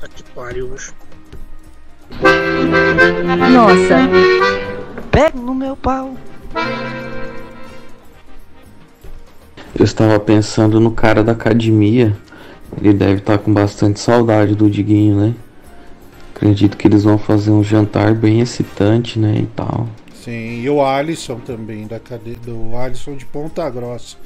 Tá 0.00 0.06
que 0.06 0.22
pariu, 0.22 0.68
bicho. 0.68 0.94
Nossa. 3.52 3.96
Pega 5.10 5.36
no 5.36 5.52
meu 5.52 5.76
pau. 5.76 6.14
Eu 9.76 9.84
estava 9.84 10.20
pensando 10.20 10.78
no 10.78 10.92
cara 10.92 11.24
da 11.24 11.32
academia. 11.32 12.16
Ele 12.80 12.92
deve 12.92 13.14
estar 13.14 13.38
com 13.38 13.52
bastante 13.52 13.98
saudade 13.98 14.54
do 14.54 14.70
Diguinho, 14.70 15.16
né? 15.16 15.34
Acredito 16.36 16.76
que 16.76 16.86
eles 16.86 17.02
vão 17.02 17.18
fazer 17.18 17.50
um 17.50 17.64
jantar 17.64 18.14
bem 18.14 18.40
excitante, 18.40 19.18
né? 19.18 19.38
E 19.38 19.46
tal. 19.46 19.88
Sim, 20.14 20.60
e 20.60 20.70
o 20.70 20.84
Alisson 20.84 21.40
também, 21.40 21.88
da 21.88 21.98
cade... 21.98 22.36
do 22.36 22.76
Alisson 22.76 23.16
de 23.16 23.26
Ponta 23.26 23.68
Grossa. 23.68 24.16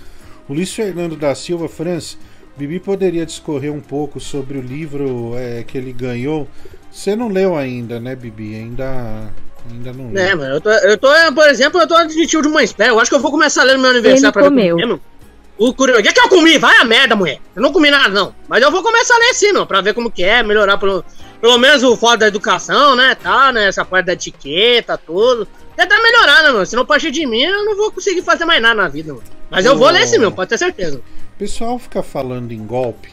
O 0.46 0.52
Luiz 0.52 0.74
Fernando 0.74 1.16
da 1.16 1.34
Silva 1.34 1.70
França, 1.70 2.18
Bibi 2.56 2.78
poderia 2.78 3.26
discorrer 3.26 3.72
um 3.72 3.80
pouco 3.80 4.20
sobre 4.20 4.58
o 4.58 4.62
livro 4.62 5.32
é, 5.36 5.64
que 5.64 5.76
ele 5.76 5.92
ganhou. 5.92 6.48
Você 6.90 7.16
não 7.16 7.28
leu 7.28 7.56
ainda, 7.56 7.98
né, 7.98 8.14
Bibi? 8.14 8.54
Ainda, 8.54 9.32
ainda 9.70 9.92
não 9.92 10.12
leu. 10.12 10.22
É, 10.22 10.34
mano, 10.34 10.54
eu 10.54 10.60
tô, 10.60 10.70
eu 10.70 10.96
tô, 10.96 11.08
por 11.34 11.48
exemplo, 11.48 11.80
eu 11.80 11.88
tô 11.88 11.96
admitindo 11.96 12.42
de 12.42 12.48
uma 12.48 12.62
espera. 12.62 12.92
Eu 12.92 13.00
acho 13.00 13.10
que 13.10 13.16
eu 13.16 13.20
vou 13.20 13.30
começar 13.32 13.62
a 13.62 13.64
ler 13.64 13.74
no 13.74 13.80
meu 13.80 13.90
aniversário 13.90 14.26
Ele 14.26 14.32
pra 14.32 14.42
ver 14.42 14.48
comeu. 14.48 14.76
como 14.76 14.82
é, 14.82 14.86
mano. 14.86 15.00
O 15.56 15.72
curioso. 15.72 16.00
O 16.00 16.02
que, 16.02 16.12
que 16.12 16.20
eu 16.20 16.28
comi? 16.28 16.58
Vai 16.58 16.76
a 16.78 16.84
merda, 16.84 17.14
mulher. 17.14 17.38
Eu 17.54 17.62
não 17.62 17.72
comi 17.72 17.90
nada, 17.90 18.08
não. 18.08 18.34
Mas 18.48 18.62
eu 18.62 18.70
vou 18.70 18.82
começar 18.82 19.14
a 19.14 19.18
ler 19.18 19.34
sim, 19.34 19.52
não, 19.52 19.66
pra 19.66 19.80
ver 19.80 19.94
como 19.94 20.10
que 20.10 20.24
é, 20.24 20.42
melhorar 20.42 20.78
pelo, 20.78 21.04
pelo 21.40 21.58
menos 21.58 21.82
o 21.82 21.96
foda 21.96 22.18
da 22.18 22.26
educação, 22.28 22.96
né? 22.96 23.14
Tá, 23.14 23.52
né? 23.52 23.68
Essa 23.68 23.84
parte 23.84 24.06
da 24.06 24.14
etiqueta, 24.14 24.98
tudo. 24.98 25.46
Tentar 25.76 26.00
melhorar, 26.00 26.42
né, 26.42 26.50
mano? 26.50 26.66
Se 26.66 26.74
não 26.74 26.84
partir 26.84 27.10
de 27.10 27.24
mim, 27.26 27.42
eu 27.42 27.64
não 27.64 27.76
vou 27.76 27.92
conseguir 27.92 28.22
fazer 28.22 28.44
mais 28.44 28.60
nada 28.60 28.74
na 28.74 28.88
vida, 28.88 29.12
mano. 29.12 29.24
Mas 29.50 29.64
eu 29.64 29.76
vou 29.76 29.88
Ô. 29.88 29.90
ler 29.90 30.06
sim, 30.06 30.18
meu, 30.18 30.32
pode 30.32 30.50
ter 30.50 30.58
certeza. 30.58 31.00
O 31.34 31.36
pessoal 31.36 31.78
fica 31.80 32.00
falando 32.00 32.52
em 32.52 32.64
golpe, 32.64 33.10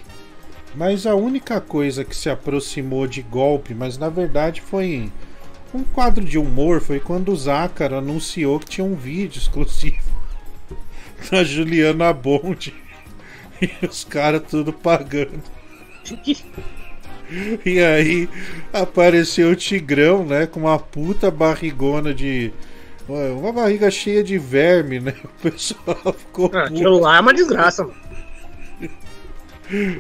mas 0.76 1.08
a 1.08 1.16
única 1.16 1.60
coisa 1.60 2.06
que 2.06 2.16
se 2.16 2.30
aproximou 2.30 3.08
de 3.08 3.24
golpe, 3.24 3.74
mas 3.74 3.98
na 3.98 4.10
verdade 4.10 4.62
foi 4.62 5.12
um 5.74 5.84
quadro 5.84 6.24
de 6.24 6.38
humor, 6.38 6.82
foi 6.82 7.00
quando 7.00 7.32
o 7.32 7.36
Zácaro 7.36 7.96
anunciou 7.96 8.60
que 8.60 8.68
tinha 8.68 8.86
um 8.86 8.94
vídeo 8.94 9.40
exclusivo 9.42 10.12
da 11.32 11.44
Juliana 11.44 12.14
Bond 12.14 12.72
e 13.60 13.86
os 13.86 14.04
caras 14.04 14.44
tudo 14.48 14.72
pagando. 14.72 15.42
E 17.66 17.80
aí 17.80 18.28
apareceu 18.74 19.52
o 19.52 19.56
Tigrão, 19.56 20.26
né? 20.26 20.46
Com 20.46 20.60
uma 20.62 20.78
puta 20.78 21.32
barrigona 21.32 22.14
de. 22.14 22.52
Uma 23.08 23.54
barriga 23.54 23.90
cheia 23.90 24.22
de 24.22 24.38
verme, 24.38 25.00
né? 25.00 25.16
O 25.24 25.50
pessoal 25.50 26.14
ficou. 26.14 26.52
Ah, 26.54 26.66
aquilo 26.66 27.00
lá 27.00 27.16
é 27.16 27.22
uma 27.22 27.34
desgraça, 27.34 27.84
mano. 27.86 28.11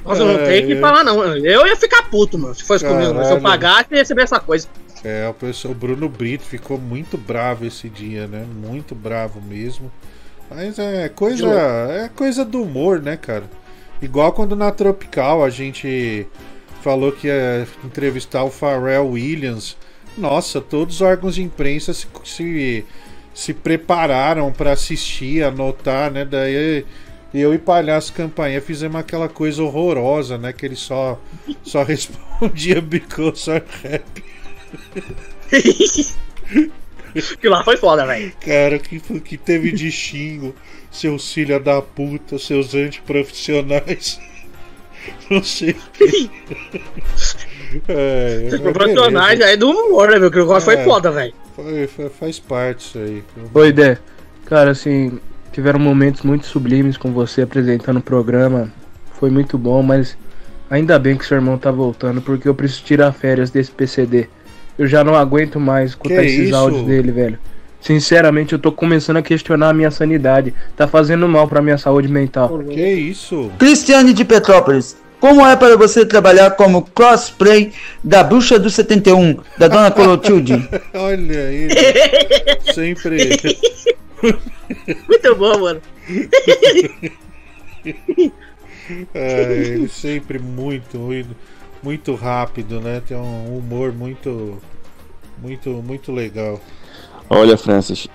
Nossa, 0.03 0.21
eu 0.21 0.25
não 0.27 0.35
Ai, 0.39 0.45
tenho 0.47 0.67
que 0.67 0.73
ai. 0.73 0.79
falar, 0.79 1.03
não. 1.03 1.23
Eu 1.37 1.65
ia 1.65 1.75
ficar 1.77 2.03
puto, 2.09 2.37
mano, 2.37 2.53
se 2.53 2.63
fosse 2.63 2.85
comigo. 2.85 3.13
mano. 3.13 3.25
Se 3.25 3.31
eu 3.31 3.39
Caralho. 3.39 3.41
pagasse, 3.41 3.87
eu 3.91 3.95
ia 3.95 4.01
receber 4.01 4.23
essa 4.23 4.39
coisa. 4.39 4.67
É, 5.03 5.27
o 5.27 5.33
pessoal, 5.33 5.73
o 5.73 5.75
Bruno 5.75 6.07
Brito 6.09 6.43
ficou 6.43 6.77
muito 6.77 7.17
bravo 7.17 7.65
esse 7.65 7.89
dia, 7.89 8.27
né? 8.27 8.45
Muito 8.53 8.93
bravo 8.93 9.41
mesmo. 9.41 9.91
Mas 10.49 10.77
é 10.77 11.07
coisa, 11.09 11.47
é 11.47 12.09
coisa 12.13 12.43
do 12.43 12.61
humor, 12.61 13.01
né, 13.01 13.15
cara? 13.17 13.45
Igual 14.01 14.33
quando 14.33 14.55
na 14.55 14.71
Tropical 14.71 15.43
a 15.43 15.49
gente 15.49 16.27
falou 16.81 17.11
que 17.11 17.27
ia 17.27 17.65
entrevistar 17.85 18.43
o 18.43 18.51
Pharrell 18.51 19.07
Williams. 19.07 19.77
Nossa, 20.17 20.59
todos 20.59 20.95
os 20.95 21.01
órgãos 21.01 21.35
de 21.35 21.43
imprensa 21.43 21.93
se, 21.93 22.05
se, 22.25 22.85
se 23.33 23.53
prepararam 23.53 24.51
para 24.51 24.73
assistir, 24.73 25.43
anotar, 25.43 26.11
né? 26.11 26.25
Daí 26.25 26.85
eu 27.33 27.53
e 27.53 27.57
Palhaço 27.57 28.11
Campanha 28.13 28.61
fizemos 28.61 28.99
aquela 28.99 29.29
coisa 29.29 29.63
horrorosa, 29.63 30.37
né? 30.37 30.51
Que 30.51 30.65
ele 30.65 30.75
só, 30.75 31.19
só 31.63 31.83
respondia 31.83 32.81
because 32.81 33.49
I'm 33.49 33.63
happy. 33.85 34.23
que 37.39 37.47
lá 37.47 37.63
foi 37.63 37.77
foda, 37.77 38.05
velho. 38.05 38.31
Cara, 38.41 38.79
que, 38.79 38.99
que 39.21 39.37
teve 39.37 39.71
de 39.71 39.91
xingo, 39.91 40.55
seus 40.91 41.31
filha 41.33 41.59
da 41.59 41.81
puta, 41.81 42.37
seus 42.37 42.73
antiprofissionais. 42.75 44.19
Não 45.29 45.43
sei. 45.43 45.75
é, 47.87 48.49
mas 48.51 48.73
profissionais 48.73 49.41
aí 49.41 49.57
do 49.57 49.69
humor, 49.69 50.09
né, 50.11 50.19
meu? 50.19 50.29
Que 50.29 50.37
o 50.37 50.41
negócio 50.41 50.65
foi 50.65 50.75
É, 50.75 50.83
foda, 50.83 51.11
velho. 51.11 51.33
foi- 51.55 51.87
foi- 51.87 52.09
faz 52.09 52.39
parte 52.39 52.79
isso 52.81 52.97
aí. 52.99 53.23
Oi, 53.53 53.71
Dé. 53.73 53.97
Cara, 54.45 54.71
assim, 54.71 55.19
tiveram 55.51 55.79
momentos 55.79 56.21
muito 56.21 56.45
sublimes 56.45 56.97
com 56.97 57.11
você 57.11 57.41
apresentando 57.41 57.97
o 57.97 58.01
programa. 58.01 58.71
Foi 59.19 59.29
muito 59.29 59.57
bom, 59.57 59.83
mas 59.83 60.17
ainda 60.69 60.97
bem 60.97 61.17
que 61.17 61.25
seu 61.25 61.37
irmão 61.37 61.57
tá 61.57 61.71
voltando, 61.71 62.21
porque 62.21 62.47
eu 62.47 62.55
preciso 62.55 62.83
tirar 62.83 63.11
férias 63.11 63.51
desse 63.51 63.71
PCD. 63.71 64.27
Eu 64.77 64.87
já 64.87 65.03
não 65.03 65.15
aguento 65.15 65.59
mais 65.59 65.91
escutar 65.91 66.15
Que 66.21 66.25
esses 66.25 66.47
isso? 66.47 66.55
áudios 66.55 66.83
dele, 66.85 67.11
velho. 67.11 67.37
Sinceramente, 67.79 68.53
eu 68.53 68.59
tô 68.59 68.71
começando 68.71 69.17
a 69.17 69.21
questionar 69.21 69.69
a 69.69 69.73
minha 69.73 69.91
sanidade. 69.91 70.53
Tá 70.75 70.87
fazendo 70.87 71.27
mal 71.27 71.47
pra 71.47 71.61
minha 71.61 71.77
saúde 71.77 72.07
mental. 72.07 72.59
Que 72.59 72.93
isso? 72.93 73.51
Cristiane 73.57 74.13
de 74.13 74.23
Petrópolis, 74.23 74.95
como 75.19 75.45
é 75.45 75.55
para 75.55 75.75
você 75.77 76.05
trabalhar 76.05 76.51
como 76.51 76.83
crossplay 76.83 77.71
da 78.03 78.23
Bruxa 78.23 78.57
do 78.57 78.69
71, 78.69 79.37
da 79.57 79.67
Dona 79.67 79.91
Clotilde? 79.91 80.67
Olha 80.93 81.33
ele. 81.51 81.75
Sempre. 82.73 83.39
Muito 85.07 85.35
bom, 85.35 85.59
mano. 85.59 85.81
É, 89.13 89.53
ele 89.53 89.87
sempre 89.87 90.37
muito, 90.39 90.97
muito, 90.97 91.29
muito 91.81 92.15
rápido, 92.15 92.79
né? 92.79 93.01
Tem 93.07 93.15
um 93.15 93.57
humor 93.57 93.93
muito, 93.93 94.57
muito, 95.41 95.69
muito 95.69 96.11
legal. 96.11 96.59
Olha, 97.29 97.57
Francis, 97.57 98.07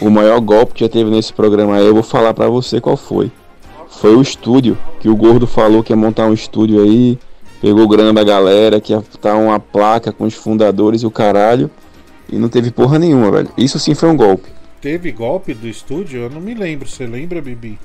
o 0.00 0.10
maior 0.10 0.40
golpe 0.40 0.74
que 0.74 0.84
já 0.84 0.88
teve 0.88 1.10
nesse 1.10 1.32
programa 1.32 1.76
aí, 1.76 1.86
eu 1.86 1.94
vou 1.94 2.02
falar 2.02 2.34
pra 2.34 2.48
você 2.48 2.80
qual 2.80 2.96
foi. 2.96 3.30
Foi 3.88 4.14
o 4.14 4.20
estúdio, 4.22 4.76
que 5.00 5.08
o 5.08 5.16
gordo 5.16 5.46
falou 5.46 5.82
que 5.82 5.92
ia 5.92 5.96
montar 5.96 6.26
um 6.26 6.34
estúdio 6.34 6.82
aí, 6.82 7.18
pegou 7.60 7.88
grana 7.88 8.12
da 8.12 8.24
galera, 8.24 8.80
que 8.80 8.92
ia 8.92 9.02
tá 9.20 9.36
uma 9.36 9.60
placa 9.60 10.12
com 10.12 10.24
os 10.24 10.34
fundadores 10.34 11.02
e 11.02 11.06
o 11.06 11.10
caralho. 11.10 11.70
E 12.28 12.36
não 12.36 12.48
teve 12.48 12.70
porra 12.70 12.98
nenhuma, 12.98 13.30
velho. 13.30 13.48
Isso 13.56 13.78
sim 13.78 13.94
foi 13.94 14.08
um 14.08 14.16
golpe. 14.16 14.53
Teve 14.84 15.10
golpe 15.12 15.54
do 15.54 15.66
estúdio? 15.66 16.24
Eu 16.24 16.28
não 16.28 16.42
me 16.42 16.52
lembro. 16.52 16.86
Você 16.86 17.06
lembra, 17.06 17.40
Bibi? 17.40 17.78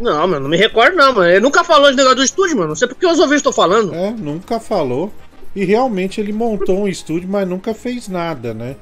Não, 0.00 0.26
mano, 0.26 0.40
não 0.44 0.48
me 0.48 0.56
recordo 0.56 0.96
não, 0.96 1.12
mano. 1.12 1.28
Ele 1.30 1.40
nunca 1.40 1.62
falou 1.62 1.90
de 1.90 1.96
negócio 1.98 2.16
do 2.16 2.24
estúdio, 2.24 2.56
mano. 2.56 2.68
Não 2.70 2.74
sei 2.76 2.88
porque 2.88 3.04
os 3.06 3.18
ouvintes 3.18 3.40
estão 3.40 3.52
falando. 3.52 3.94
É, 3.94 4.10
nunca 4.12 4.58
falou. 4.58 5.12
E 5.54 5.66
realmente 5.66 6.18
ele 6.18 6.32
montou 6.32 6.80
um 6.84 6.88
estúdio, 6.88 7.28
mas 7.28 7.46
nunca 7.46 7.74
fez 7.74 8.08
nada, 8.08 8.54
né? 8.54 8.76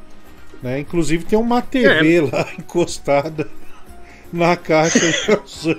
né? 0.62 0.78
Inclusive 0.78 1.24
tem 1.24 1.36
uma 1.36 1.60
TV 1.60 2.14
É. 2.18 2.20
lá 2.20 2.46
encostada 2.56 3.48
na 4.32 4.54
caixa 4.54 5.00
de. 5.44 5.76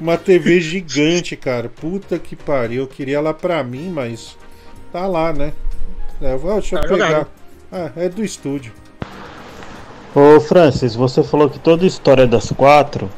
Uma 0.00 0.16
TV 0.16 0.62
gigante, 0.62 1.36
cara. 1.36 1.68
Puta 1.68 2.18
que 2.18 2.34
pariu. 2.34 2.84
Eu 2.84 2.86
queria 2.88 3.18
ela 3.18 3.34
pra 3.34 3.62
mim, 3.62 3.90
mas 3.90 4.34
tá 4.90 5.06
lá, 5.06 5.30
né? 5.30 5.52
É, 6.22 6.32
eu 6.32 6.38
vou- 6.38 6.54
deixa 6.54 6.76
eu 6.76 6.80
Tá 6.80 6.88
pegar. 6.88 7.28
Ah, 7.70 7.90
é 7.96 8.08
do 8.08 8.24
estúdio. 8.24 8.72
Ô 10.14 10.40
Francis, 10.40 10.94
você 10.94 11.22
falou 11.22 11.50
que 11.50 11.58
toda 11.58 11.86
história 11.86 12.26
das 12.26 12.50
quatro 12.50 13.10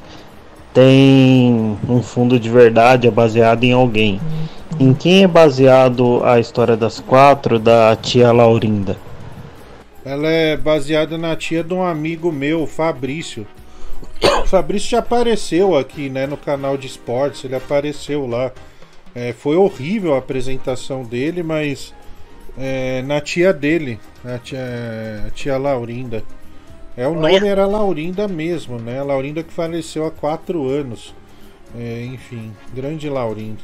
tem 0.74 1.78
um 1.88 2.02
fundo 2.02 2.38
de 2.38 2.50
verdade, 2.50 3.06
é 3.06 3.10
baseado 3.10 3.64
em 3.64 3.72
alguém. 3.72 4.20
Em 4.78 4.92
quem 4.92 5.24
é 5.24 5.28
baseado 5.28 6.22
a 6.24 6.40
história 6.40 6.76
das 6.76 7.00
quatro 7.00 7.58
da 7.58 7.94
tia 7.96 8.32
Laurinda? 8.32 8.96
Ela 10.04 10.28
é 10.28 10.56
baseada 10.56 11.18
na 11.18 11.36
tia 11.36 11.62
de 11.62 11.74
um 11.74 11.82
amigo 11.82 12.32
meu, 12.32 12.62
o 12.62 12.66
Fabrício. 12.66 13.46
O 14.42 14.46
Fabrício 14.48 14.90
já 14.90 14.98
apareceu 14.98 15.76
aqui, 15.76 16.08
né, 16.08 16.26
no 16.26 16.36
canal 16.36 16.76
de 16.76 16.86
esportes, 16.86 17.44
ele 17.44 17.54
apareceu 17.54 18.26
lá. 18.26 18.50
É, 19.14 19.32
foi 19.32 19.56
horrível 19.56 20.14
a 20.14 20.18
apresentação 20.18 21.02
dele, 21.02 21.42
mas 21.42 21.92
é, 22.58 23.02
na 23.02 23.20
tia 23.20 23.52
dele, 23.52 23.98
a 24.24 24.38
tia, 24.38 24.60
a 25.26 25.30
tia 25.30 25.58
Laurinda. 25.58 26.22
É, 27.00 27.08
o 27.08 27.12
Olha. 27.12 27.32
nome 27.32 27.48
era 27.48 27.64
Laurinda 27.64 28.28
mesmo, 28.28 28.78
né? 28.78 29.00
A 29.00 29.02
Laurinda 29.02 29.42
que 29.42 29.50
faleceu 29.50 30.04
há 30.04 30.10
quatro 30.10 30.68
anos. 30.68 31.14
É, 31.74 32.04
enfim, 32.04 32.52
grande 32.74 33.08
Laurinda. 33.08 33.60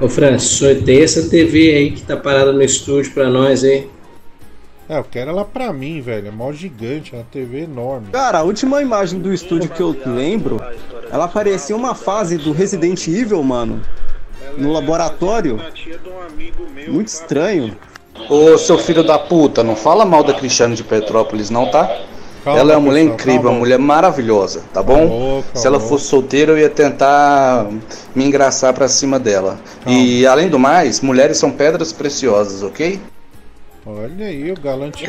Ô 0.00 0.08
Francis, 0.08 0.50
sorteia 0.50 1.04
essa 1.04 1.30
TV 1.30 1.72
aí 1.72 1.90
que 1.92 2.02
tá 2.02 2.16
parada 2.16 2.52
no 2.52 2.60
estúdio 2.60 3.12
pra 3.12 3.30
nós 3.30 3.62
aí. 3.62 3.88
É, 4.88 4.98
eu 4.98 5.04
quero 5.04 5.30
ela 5.30 5.44
pra 5.44 5.72
mim, 5.72 6.00
velho. 6.00 6.26
É 6.26 6.30
mó 6.32 6.50
gigante, 6.50 7.14
é 7.14 7.18
uma 7.18 7.24
TV 7.30 7.60
enorme. 7.60 8.08
Cara, 8.10 8.38
a 8.38 8.42
última 8.42 8.82
imagem 8.82 9.20
do 9.20 9.32
estúdio 9.32 9.70
que 9.70 9.80
eu 9.80 9.96
lembro, 10.04 10.60
ela 11.12 11.28
parecia 11.28 11.76
uma 11.76 11.94
fase 11.94 12.38
do 12.38 12.50
Resident 12.50 13.06
Evil, 13.06 13.40
mano. 13.44 13.82
No 14.58 14.72
laboratório. 14.72 15.60
Muito 16.88 17.06
estranho. 17.06 17.76
Ô, 18.28 18.58
seu 18.58 18.78
filho 18.78 19.04
da 19.04 19.16
puta, 19.16 19.62
não 19.62 19.76
fala 19.76 20.04
mal 20.04 20.24
da 20.24 20.34
Cristiane 20.34 20.74
de 20.74 20.82
Petrópolis, 20.82 21.50
não, 21.50 21.70
tá? 21.70 22.00
Calma, 22.44 22.60
ela 22.60 22.72
é 22.74 22.76
uma 22.76 22.82
mulher 22.82 23.00
pessoal, 23.00 23.14
incrível, 23.14 23.42
calma. 23.42 23.50
uma 23.52 23.58
mulher 23.60 23.78
maravilhosa, 23.78 24.62
tá 24.70 24.82
bom? 24.82 25.08
Calma, 25.08 25.44
Se 25.54 25.66
ela 25.66 25.80
fosse 25.80 26.04
solteira, 26.04 26.52
eu 26.52 26.58
ia 26.58 26.68
tentar 26.68 27.66
me 28.14 28.24
engraçar 28.24 28.74
pra 28.74 28.86
cima 28.86 29.18
dela. 29.18 29.58
E 29.86 30.26
além 30.26 30.50
do 30.50 30.58
mais, 30.58 31.00
mulheres 31.00 31.38
são 31.38 31.50
pedras 31.50 31.90
preciosas, 31.90 32.62
ok? 32.62 33.00
Olha 33.86 34.26
aí, 34.26 34.52
o 34.52 34.60
galante. 34.60 35.04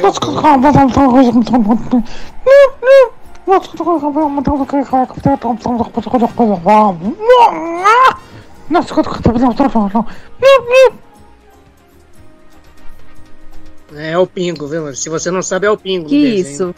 É, 13.96 14.18
o 14.18 14.26
Pingo, 14.26 14.68
viu, 14.68 14.82
mano? 14.82 14.96
Se 14.96 15.10
você 15.10 15.30
não 15.32 15.42
sabe, 15.42 15.68
é 15.68 15.72
o 15.72 15.78
Pingo. 15.78 16.10
Que 16.10 16.44
desenho. 16.44 16.76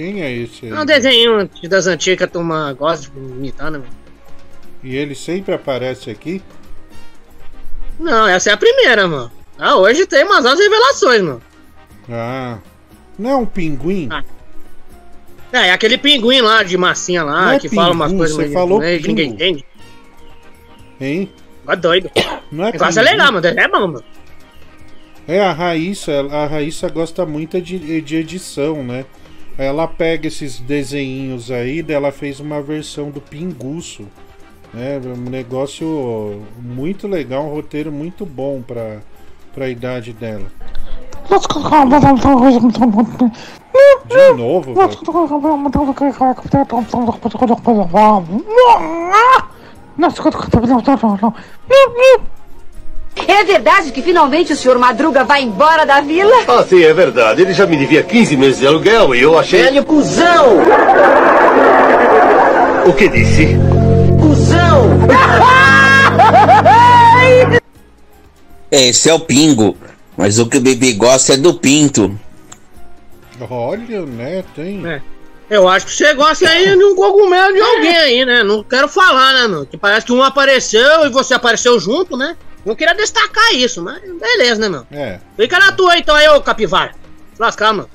Quem 0.00 0.22
é 0.22 0.32
esse 0.32 0.64
aí? 0.64 0.72
É 0.72 0.80
um 0.80 0.86
desenho 0.86 1.50
das 1.68 1.86
antigas 1.86 2.16
que 2.16 2.24
a 2.24 2.26
turma 2.26 2.72
gosta 2.72 3.10
de 3.10 3.18
imitar, 3.18 3.70
né? 3.70 3.82
E 4.82 4.96
ele 4.96 5.14
sempre 5.14 5.54
aparece 5.54 6.08
aqui? 6.08 6.40
Não, 7.98 8.26
essa 8.26 8.48
é 8.48 8.54
a 8.54 8.56
primeira, 8.56 9.06
mano. 9.06 9.30
Ah, 9.58 9.76
hoje 9.76 10.06
tem 10.06 10.24
umas 10.24 10.46
altas 10.46 10.58
revelações, 10.58 11.20
mano. 11.20 11.42
Ah. 12.08 12.56
Não 13.18 13.30
é 13.30 13.36
um 13.36 13.44
pinguim? 13.44 14.08
É, 15.52 15.68
é 15.68 15.72
aquele 15.72 15.98
pinguim 15.98 16.40
lá 16.40 16.62
de 16.62 16.78
massinha 16.78 17.22
lá, 17.22 17.56
é 17.56 17.58
que 17.58 17.68
fala 17.68 17.92
umas 17.92 18.10
coisas 18.10 18.34
você 18.34 18.50
falou 18.50 18.80
que 18.80 19.06
ninguém 19.06 19.32
entende. 19.32 19.66
Hein? 20.98 21.30
Tá 21.66 21.74
doido. 21.74 22.10
Não 22.50 22.68
é 22.68 22.72
negócio 22.72 23.00
é 23.00 23.02
legal, 23.02 23.32
mano. 23.32 23.46
É 23.46 23.68
bom, 23.68 23.86
mano. 23.86 24.04
É, 25.28 25.40
a 25.40 25.52
Raíssa, 25.52 26.26
a 26.32 26.46
Raíssa 26.46 26.88
gosta 26.88 27.26
muito 27.26 27.60
de, 27.60 28.00
de 28.00 28.16
edição, 28.16 28.82
né? 28.82 29.04
Ela 29.60 29.86
pega 29.86 30.26
esses 30.26 30.58
desenhinhos 30.58 31.50
aí, 31.50 31.82
daí 31.82 31.94
ela 31.94 32.10
fez 32.10 32.40
uma 32.40 32.62
versão 32.62 33.10
do 33.10 33.20
Pinguço. 33.20 34.06
Né? 34.72 34.98
Um 35.04 35.28
negócio 35.28 36.40
muito 36.58 37.06
legal, 37.06 37.44
um 37.44 37.52
roteiro 37.52 37.92
muito 37.92 38.24
bom 38.24 38.62
pra, 38.66 39.00
pra 39.52 39.68
idade 39.68 40.14
dela. 40.14 40.46
De 44.06 44.32
novo, 44.32 44.72
velho. 44.74 44.88
É 53.16 53.44
verdade 53.44 53.90
que 53.90 54.02
finalmente 54.02 54.52
o 54.52 54.56
senhor 54.56 54.78
Madruga 54.78 55.24
vai 55.24 55.42
embora 55.42 55.84
da 55.84 56.00
vila? 56.00 56.34
Ah, 56.48 56.62
sim, 56.62 56.82
é 56.82 56.92
verdade. 56.92 57.42
Ele 57.42 57.52
já 57.52 57.66
me 57.66 57.76
devia 57.76 58.02
15 58.02 58.36
meses 58.36 58.60
de 58.60 58.66
aluguel 58.66 59.14
e 59.14 59.22
eu 59.22 59.38
achei. 59.38 59.62
Velho 59.62 59.84
cuzão! 59.84 60.58
O 62.86 62.92
que 62.92 63.08
disse? 63.08 63.56
Cuzão! 64.20 64.90
Esse 68.70 69.10
é 69.10 69.14
o 69.14 69.20
Pingo, 69.20 69.76
mas 70.16 70.38
o 70.38 70.46
que 70.46 70.58
o 70.58 70.60
bebê 70.60 70.92
gosta 70.92 71.34
é 71.34 71.36
do 71.36 71.54
Pinto. 71.54 72.16
Olha, 73.50 74.06
né? 74.06 74.44
Tem. 74.54 74.86
É. 74.86 75.02
Eu 75.48 75.68
acho 75.68 75.86
que 75.86 75.92
você 75.92 76.14
gosta 76.14 76.48
aí 76.48 76.76
de 76.76 76.84
um 76.84 76.94
cogumelo 76.94 77.52
de 77.52 77.60
alguém 77.60 77.96
aí, 77.96 78.24
né? 78.24 78.44
Não 78.44 78.62
quero 78.62 78.86
falar, 78.86 79.32
né, 79.32 79.48
mano? 79.48 79.66
Que 79.66 79.76
parece 79.76 80.06
que 80.06 80.12
um 80.12 80.22
apareceu 80.22 81.06
e 81.06 81.10
você 81.10 81.34
apareceu 81.34 81.80
junto, 81.80 82.16
né? 82.16 82.36
Não 82.64 82.74
queria 82.74 82.94
destacar 82.94 83.54
isso, 83.54 83.82
mas 83.82 84.00
beleza, 84.20 84.60
né, 84.60 84.68
meu? 84.68 84.86
É. 84.92 85.18
Fica 85.36 85.58
na 85.58 85.72
tua 85.72 85.96
então 85.98 86.14
aí, 86.14 86.28
ô 86.28 86.40
capivara. 86.40 86.92
Se 87.34 87.40
lascar, 87.40 87.72
mano. 87.72 87.88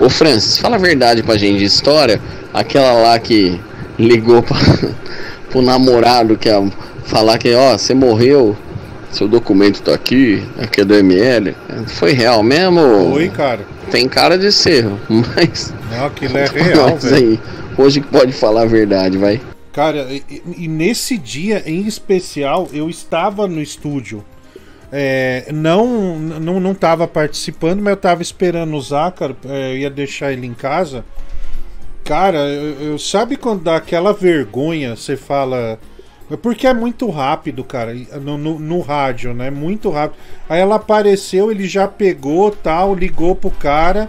Ô 0.00 0.08
Francis, 0.10 0.58
fala 0.58 0.76
a 0.76 0.78
verdade 0.78 1.22
pra 1.22 1.36
gente 1.36 1.58
de 1.58 1.64
história. 1.64 2.20
Aquela 2.52 2.92
lá 2.94 3.18
que 3.18 3.60
ligou 3.98 4.42
pra, 4.42 4.56
pro 5.50 5.62
namorado 5.62 6.36
que 6.36 6.48
ia 6.48 6.60
falar 7.04 7.38
que, 7.38 7.54
ó, 7.54 7.78
você 7.78 7.94
morreu, 7.94 8.56
seu 9.10 9.28
documento 9.28 9.80
tá 9.80 9.94
aqui, 9.94 10.44
aqui 10.58 10.80
é 10.80 10.84
do 10.84 10.94
ML. 10.94 11.54
Foi 11.86 12.12
real 12.12 12.42
mesmo? 12.42 13.12
Foi, 13.12 13.28
cara. 13.28 13.60
Tem 13.90 14.08
cara 14.08 14.36
de 14.36 14.50
ser, 14.50 14.84
mas. 15.08 15.72
Não, 15.90 16.06
aquilo 16.06 16.36
é 16.36 16.46
real, 16.46 16.96
velho. 16.98 17.16
aí, 17.16 17.40
hoje 17.78 18.00
que 18.00 18.08
pode 18.08 18.32
falar 18.32 18.62
a 18.62 18.66
verdade, 18.66 19.16
vai. 19.16 19.40
Cara, 19.76 20.08
e, 20.10 20.42
e 20.56 20.66
nesse 20.66 21.18
dia 21.18 21.62
em 21.66 21.86
especial, 21.86 22.66
eu 22.72 22.88
estava 22.88 23.46
no 23.46 23.60
estúdio. 23.60 24.24
É, 24.90 25.50
não, 25.52 26.18
não, 26.18 26.58
não 26.58 26.74
tava 26.74 27.06
participando, 27.06 27.82
mas 27.82 27.90
eu 27.90 27.96
tava 27.98 28.22
esperando 28.22 28.74
o 28.74 28.80
Zácaro, 28.80 29.36
é, 29.44 29.72
eu 29.72 29.76
ia 29.76 29.90
deixar 29.90 30.32
ele 30.32 30.46
em 30.46 30.54
casa. 30.54 31.04
Cara, 32.04 32.38
eu, 32.38 32.92
eu- 32.92 32.98
sabe 32.98 33.36
quando 33.36 33.64
dá 33.64 33.76
aquela 33.76 34.14
vergonha, 34.14 34.96
você 34.96 35.16
fala. 35.16 35.78
É 36.30 36.36
Porque 36.36 36.66
é 36.66 36.74
muito 36.74 37.10
rápido, 37.10 37.62
cara, 37.62 37.92
no, 38.20 38.38
no, 38.38 38.58
no 38.58 38.80
rádio, 38.80 39.34
né? 39.34 39.50
Muito 39.50 39.90
rápido. 39.90 40.18
Aí 40.48 40.60
ela 40.60 40.76
apareceu, 40.76 41.50
ele 41.50 41.68
já 41.68 41.86
pegou, 41.86 42.50
tal, 42.50 42.94
ligou 42.94 43.36
pro 43.36 43.50
cara 43.50 44.08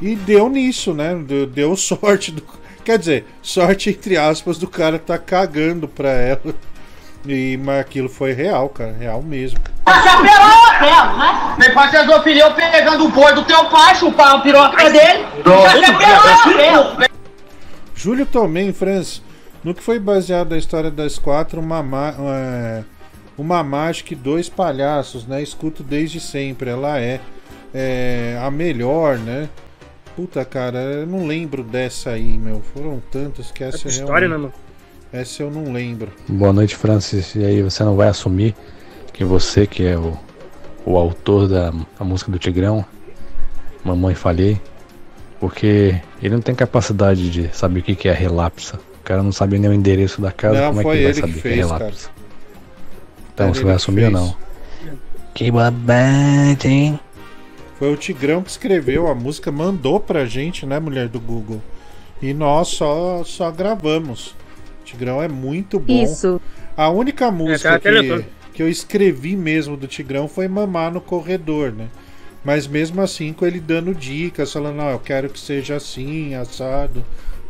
e 0.00 0.16
deu 0.16 0.48
nisso, 0.48 0.94
né? 0.94 1.14
Deu, 1.14 1.46
deu 1.46 1.76
sorte 1.76 2.32
do. 2.32 2.42
Quer 2.84 2.98
dizer, 2.98 3.26
sorte 3.40 3.90
entre 3.90 4.16
aspas 4.16 4.58
do 4.58 4.66
cara 4.68 4.98
tá 4.98 5.16
cagando 5.18 5.86
pra 5.86 6.10
ela. 6.10 6.54
E, 7.24 7.56
mas 7.62 7.80
aquilo 7.80 8.08
foi 8.08 8.32
real, 8.32 8.68
cara, 8.68 8.92
real 8.98 9.22
mesmo. 9.22 9.58
Você 9.86 10.08
apelou, 10.08 10.80
Belo, 10.80 11.18
né? 11.18 11.54
Vem 11.60 11.72
fazer 11.72 11.98
as 11.98 12.08
opiniões 12.08 12.52
pegando 12.54 13.04
o 13.04 13.08
boi 13.10 13.32
do 13.32 13.44
teu 13.44 13.64
pai, 13.66 13.94
chupar 13.94 14.34
a 14.34 14.40
piroca 14.40 14.90
dele. 14.90 15.24
Você 15.44 15.84
apelou, 15.84 16.56
Belo. 16.96 17.12
Júlio 17.94 18.26
Tomé, 18.26 18.72
Franz, 18.72 19.22
no 19.62 19.72
que 19.72 19.82
foi 19.82 20.00
baseado 20.00 20.52
a 20.54 20.58
história 20.58 20.90
das 20.90 21.16
quatro, 21.16 21.60
uma, 21.60 21.80
ma- 21.80 22.14
é, 22.18 22.82
uma 23.38 23.62
mágica 23.62 24.12
e 24.14 24.16
dois 24.16 24.48
palhaços, 24.48 25.24
né? 25.24 25.40
Escuto 25.40 25.84
desde 25.84 26.18
sempre, 26.18 26.70
ela 26.70 26.98
é, 26.98 27.20
é 27.72 28.36
a 28.42 28.50
melhor, 28.50 29.16
né? 29.18 29.48
Puta, 30.16 30.44
cara, 30.44 30.78
eu 30.78 31.06
não 31.06 31.26
lembro 31.26 31.62
dessa 31.62 32.10
aí, 32.10 32.36
meu. 32.38 32.60
Foram 32.74 33.02
tantas 33.10 33.50
que 33.50 33.64
essa 33.64 33.76
Essa 33.78 33.88
é 33.88 33.90
história, 33.90 34.28
né, 34.28 34.36
mano? 34.36 34.52
Essa 35.12 35.42
eu 35.42 35.50
não 35.50 35.72
lembro. 35.72 36.10
Boa 36.28 36.52
noite, 36.52 36.76
Francis. 36.76 37.34
E 37.34 37.44
aí, 37.44 37.62
você 37.62 37.82
não 37.82 37.96
vai 37.96 38.08
assumir 38.08 38.54
que 39.12 39.24
você, 39.24 39.66
que 39.66 39.84
é 39.86 39.96
o, 39.96 40.16
o 40.84 40.96
autor 40.96 41.48
da, 41.48 41.70
da 41.70 42.04
música 42.04 42.30
do 42.30 42.38
Tigrão, 42.38 42.84
Mamãe 43.84 44.14
Falhei, 44.14 44.60
porque 45.40 46.00
ele 46.22 46.34
não 46.34 46.42
tem 46.42 46.54
capacidade 46.54 47.30
de 47.30 47.48
saber 47.56 47.80
o 47.80 47.82
que 47.82 47.94
que 47.96 48.08
é 48.08 48.12
relapsa. 48.12 48.78
O 49.00 49.04
cara 49.04 49.22
não 49.22 49.32
sabe 49.32 49.58
nem 49.58 49.70
o 49.70 49.74
endereço 49.74 50.20
da 50.20 50.30
casa, 50.30 50.60
Não, 50.60 50.68
como 50.68 50.80
é 50.80 50.84
que 50.84 50.90
ele 50.90 51.02
vai 51.02 51.12
ele 51.12 51.20
saber 51.20 51.32
que 51.32 51.40
que 51.42 51.48
é 51.48 51.54
relapsa? 51.54 52.08
cara. 52.08 52.22
Então 53.34 53.46
Foi 53.48 53.54
você 53.54 53.64
vai 53.64 53.74
assumir 53.74 54.04
ou 54.04 54.10
fez. 54.10 54.20
não? 54.20 54.36
Que 55.34 55.50
babado, 55.50 56.66
hein? 56.68 57.00
Foi 57.78 57.92
o 57.92 57.96
Tigrão 57.96 58.42
que 58.42 58.50
escreveu 58.50 59.08
a 59.08 59.14
música, 59.14 59.50
mandou 59.50 59.98
pra 59.98 60.24
gente, 60.24 60.64
né, 60.64 60.78
mulher 60.78 61.08
do 61.08 61.20
Google? 61.20 61.60
E 62.20 62.32
nós 62.32 62.68
só, 62.68 63.24
só 63.24 63.50
gravamos. 63.50 64.28
O 64.80 64.84
Tigrão 64.84 65.22
é 65.22 65.28
muito 65.28 65.80
bom. 65.80 66.02
Isso. 66.02 66.40
A 66.76 66.88
única 66.88 67.30
música 67.30 67.72
tá 67.72 67.78
telefone. 67.80 68.22
que, 68.22 68.52
que 68.54 68.62
eu 68.62 68.68
escrevi 68.68 69.36
mesmo 69.36 69.76
do 69.76 69.86
Tigrão 69.86 70.28
foi 70.28 70.46
Mamar 70.46 70.92
no 70.92 71.00
Corredor, 71.00 71.72
né? 71.72 71.88
Mas 72.44 72.66
mesmo 72.66 73.00
assim, 73.00 73.32
com 73.32 73.46
ele 73.46 73.60
dando 73.60 73.94
dicas, 73.94 74.52
falando, 74.52 74.76
não, 74.76 74.90
eu 74.90 74.98
quero 74.98 75.28
que 75.28 75.38
seja 75.38 75.76
assim, 75.76 76.34
assado. 76.34 77.04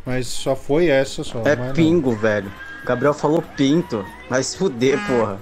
Mas 0.04 0.26
só 0.26 0.56
foi 0.56 0.88
essa 0.88 1.22
só. 1.22 1.40
É 1.40 1.56
mas 1.56 1.68
não. 1.68 1.74
pingo, 1.74 2.12
velho. 2.12 2.50
O 2.82 2.86
Gabriel 2.86 3.14
falou 3.14 3.42
pinto. 3.56 4.04
Vai 4.28 4.42
se 4.42 4.56
fuder, 4.56 4.98
porra. 5.06 5.38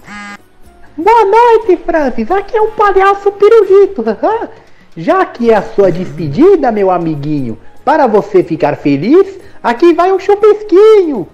Boa 0.97 1.25
noite, 1.25 1.83
Francis. 1.85 2.31
Aqui 2.31 2.57
é 2.57 2.61
um 2.61 2.73
palhaço 2.73 3.33
pirulito. 3.33 4.05
Já 4.97 5.25
que 5.25 5.51
é 5.51 5.55
a 5.55 5.63
sua 5.63 5.91
despedida, 5.91 6.73
meu 6.73 6.91
amiguinho, 6.91 7.59
para 7.85 8.07
você 8.07 8.43
ficar 8.43 8.77
feliz, 8.77 9.39
aqui 9.63 9.95
vai 9.95 10.13
um 10.13 10.19
chupisquinho. 10.19 11.29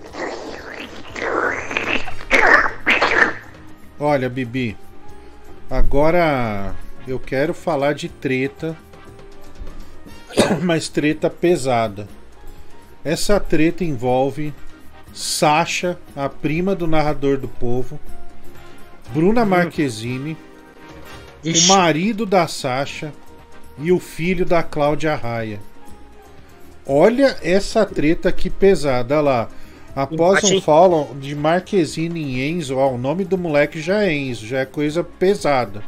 Olha, 3.99 4.28
Bibi, 4.28 4.77
agora 5.70 6.74
eu 7.09 7.19
quero 7.19 7.55
falar 7.55 7.95
de 7.95 8.11
treta, 8.11 8.77
mas 10.62 10.89
treta 10.89 11.31
pesada. 11.31 12.07
Essa 13.03 13.41
treta 13.41 13.85
envolve 13.85 14.53
Sasha, 15.15 15.99
a 16.15 16.28
prima 16.28 16.74
do 16.74 16.87
narrador 16.87 17.39
do 17.39 17.49
povo, 17.49 17.99
Bruna 19.15 19.47
Marquezine, 19.47 20.37
o 21.43 21.69
marido 21.69 22.27
da 22.27 22.47
Sasha 22.47 23.12
e 23.78 23.93
o 23.93 23.98
filho 23.98 24.44
da 24.44 24.62
Cláudia 24.62 25.15
Raia. 25.15 25.61
Olha 26.86 27.36
essa 27.43 27.85
treta 27.85 28.31
que 28.31 28.48
pesada 28.48 29.20
lá. 29.20 29.48
Após 29.94 30.44
um 30.44 30.61
follow 30.61 31.16
de 31.19 31.35
Marquezine 31.35 32.23
em 32.23 32.51
Enzo, 32.51 32.77
ó, 32.77 32.93
o 32.93 32.98
nome 32.98 33.24
do 33.24 33.39
moleque 33.39 33.81
já 33.81 34.05
é 34.05 34.12
Enzo, 34.12 34.47
já 34.47 34.59
é 34.59 34.66
coisa 34.66 35.03
pesada. 35.03 35.82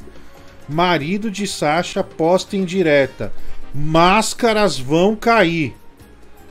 Marido 0.68 1.30
de 1.30 1.46
Sasha 1.46 2.02
posta 2.02 2.56
em 2.56 2.64
direta. 2.64 3.32
Máscaras 3.72 4.78
vão 4.78 5.14
cair. 5.14 5.74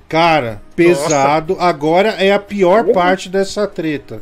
Cara, 0.07 0.61
pesado. 0.76 1.57
Agora 1.59 2.09
é 2.09 2.31
a 2.31 2.39
pior 2.39 2.85
parte 2.93 3.27
dessa 3.27 3.68
treta. 3.68 4.22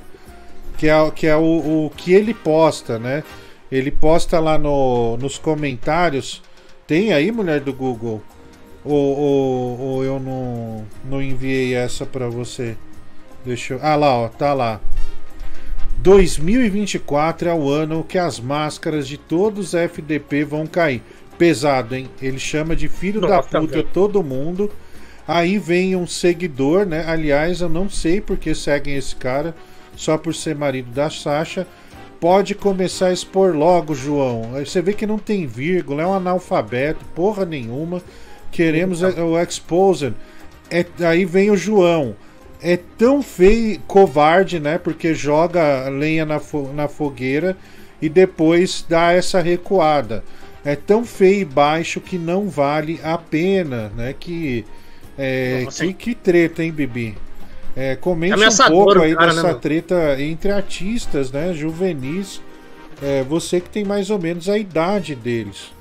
Que 0.77 0.89
é, 0.89 1.11
que 1.11 1.27
é 1.27 1.35
o, 1.35 1.85
o 1.85 1.91
que 1.95 2.13
ele 2.13 2.33
posta, 2.33 2.97
né? 2.97 3.23
Ele 3.71 3.91
posta 3.91 4.39
lá 4.39 4.57
no, 4.57 5.17
nos 5.17 5.37
comentários. 5.37 6.41
Tem 6.87 7.13
aí, 7.13 7.31
mulher 7.31 7.61
do 7.61 7.73
Google? 7.73 8.21
Ou, 8.83 9.17
ou, 9.17 9.79
ou 9.79 10.03
eu 10.03 10.19
não, 10.19 10.85
não 11.03 11.21
enviei 11.21 11.73
essa 11.73 12.05
pra 12.05 12.27
você? 12.27 12.77
Deixa 13.43 13.73
eu. 13.73 13.79
Ah 13.81 13.95
lá, 13.95 14.15
ó, 14.15 14.27
tá 14.27 14.53
lá. 14.53 14.79
2024 15.97 17.49
é 17.49 17.53
o 17.53 17.69
ano 17.69 18.03
que 18.03 18.19
as 18.19 18.39
máscaras 18.39 19.07
de 19.07 19.17
todos 19.17 19.69
os 19.69 19.73
FDP 19.73 20.43
vão 20.43 20.67
cair. 20.67 21.01
Pesado, 21.37 21.95
hein? 21.95 22.07
Ele 22.21 22.37
chama 22.37 22.75
de 22.75 22.87
filho 22.87 23.19
da 23.19 23.37
Nossa, 23.37 23.59
puta 23.59 23.77
velho. 23.77 23.89
todo 23.91 24.23
mundo. 24.23 24.71
Aí 25.27 25.57
vem 25.57 25.95
um 25.95 26.05
seguidor, 26.05 26.85
né? 26.85 27.03
Aliás, 27.07 27.61
eu 27.61 27.69
não 27.69 27.89
sei 27.89 28.21
porque 28.21 28.53
seguem 28.53 28.95
esse 28.95 29.15
cara, 29.15 29.55
só 29.95 30.17
por 30.17 30.35
ser 30.35 30.55
marido 30.55 30.91
da 30.91 31.09
Sasha. 31.09 31.65
Pode 32.19 32.55
começar 32.55 33.07
a 33.07 33.13
expor 33.13 33.55
logo, 33.55 33.93
João. 33.93 34.55
Aí 34.55 34.65
Você 34.65 34.81
vê 34.81 34.93
que 34.93 35.05
não 35.05 35.17
tem 35.19 35.45
vírgula, 35.45 36.01
é 36.03 36.07
um 36.07 36.13
analfabeto, 36.13 37.05
porra 37.13 37.45
nenhuma. 37.45 38.01
Queremos 38.51 39.01
o 39.03 39.39
Exposed. 39.39 40.13
É, 40.69 40.85
aí 41.05 41.25
vem 41.25 41.51
o 41.51 41.57
João. 41.57 42.15
É 42.61 42.77
tão 42.97 43.21
feio, 43.21 43.79
covarde, 43.87 44.59
né? 44.59 44.77
Porque 44.77 45.13
joga 45.13 45.87
lenha 45.89 46.25
na, 46.25 46.39
fo- 46.39 46.71
na 46.73 46.87
fogueira 46.87 47.55
e 48.01 48.09
depois 48.09 48.83
dá 48.87 49.11
essa 49.11 49.41
recuada. 49.41 50.23
É 50.63 50.75
tão 50.75 51.05
feio 51.05 51.41
e 51.41 51.45
baixo 51.45 52.01
que 52.01 52.17
não 52.17 52.49
vale 52.49 52.99
a 53.03 53.17
pena, 53.17 53.89
né? 53.95 54.15
Que, 54.19 54.65
é, 55.17 55.67
que, 55.75 55.93
que 55.93 56.15
treta, 56.15 56.63
hein, 56.63 56.71
Bibi? 56.71 57.15
É, 57.75 57.95
comente 57.95 58.31
um 58.33 58.35
Ameaçador 58.35 58.85
pouco 58.85 59.01
aí 59.01 59.13
cara, 59.13 59.27
né, 59.27 59.33
dessa 59.33 59.47
meu? 59.47 59.59
treta 59.59 60.21
entre 60.21 60.51
artistas, 60.51 61.31
né? 61.31 61.53
Juvenis. 61.53 62.41
É, 63.01 63.23
você 63.23 63.59
que 63.59 63.69
tem 63.69 63.83
mais 63.83 64.09
ou 64.09 64.17
menos 64.17 64.47
a 64.47 64.57
idade 64.57 65.13
deles. 65.15 65.73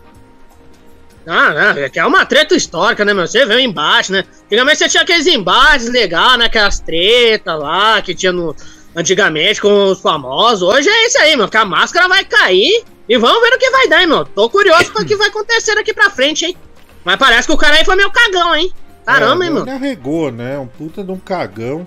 Ah, 1.27 1.55
né? 1.55 1.89
Que 1.89 1.99
é 1.99 2.05
uma 2.05 2.27
treta 2.27 2.55
histórica, 2.55 3.05
né, 3.05 3.15
meu? 3.15 3.27
Você 3.27 3.47
vê 3.47 3.55
o 3.55 3.61
embate, 3.61 4.12
né? 4.12 4.25
Antigamente 4.47 4.79
você 4.79 4.89
tinha 4.89 5.03
aqueles 5.03 5.27
embates 5.27 5.89
legais, 5.89 6.39
né? 6.39 6.47
Aquelas 6.47 6.81
tretas 6.81 7.59
lá 7.59 8.03
que 8.03 8.15
tinha 8.15 8.33
no, 8.33 8.55
antigamente 8.95 9.61
com 9.61 9.91
os 9.91 10.01
famosos. 10.01 10.62
Hoje 10.62 10.89
é 10.89 11.07
isso 11.07 11.19
aí, 11.19 11.37
meu. 11.37 11.49
Que 11.49 11.57
a 11.57 11.65
máscara 11.65 12.09
vai 12.09 12.25
cair 12.25 12.85
e 13.09 13.16
vamos 13.16 13.41
ver 13.41 13.55
o 13.55 13.59
que 13.59 13.71
vai 13.71 13.89
dar, 13.89 14.03
hein, 14.03 14.07
meu. 14.07 14.25
Tô 14.25 14.51
curioso 14.51 14.93
com 14.93 15.01
o 15.03 15.07
que 15.07 15.16
vai 15.16 15.29
acontecer 15.29 15.75
daqui 15.75 15.95
pra 15.95 16.11
frente, 16.11 16.45
hein? 16.45 16.57
Mas 17.05 17.16
parece 17.16 17.47
que 17.47 17.55
o 17.55 17.57
cara 17.57 17.77
aí 17.77 17.85
foi 17.85 17.97
meio 17.97 18.11
cagão, 18.11 18.55
hein? 18.55 18.73
Caramba, 19.05 19.44
é, 19.44 19.47
hein, 19.47 19.52
Ele 19.52 19.60
mano. 19.60 19.72
arregou, 19.72 20.32
né? 20.32 20.59
Um 20.59 20.66
puta 20.66 21.05
de 21.05 21.10
um 21.10 21.18
cagão. 21.18 21.86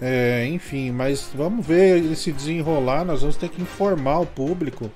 É, 0.00 0.46
enfim, 0.50 0.90
mas 0.90 1.30
vamos 1.34 1.64
ver 1.64 1.98
ele 1.98 2.16
se 2.16 2.32
desenrolar. 2.32 3.04
Nós 3.04 3.20
vamos 3.20 3.36
ter 3.36 3.48
que 3.48 3.62
informar 3.62 4.20
o 4.20 4.26
público 4.26 4.90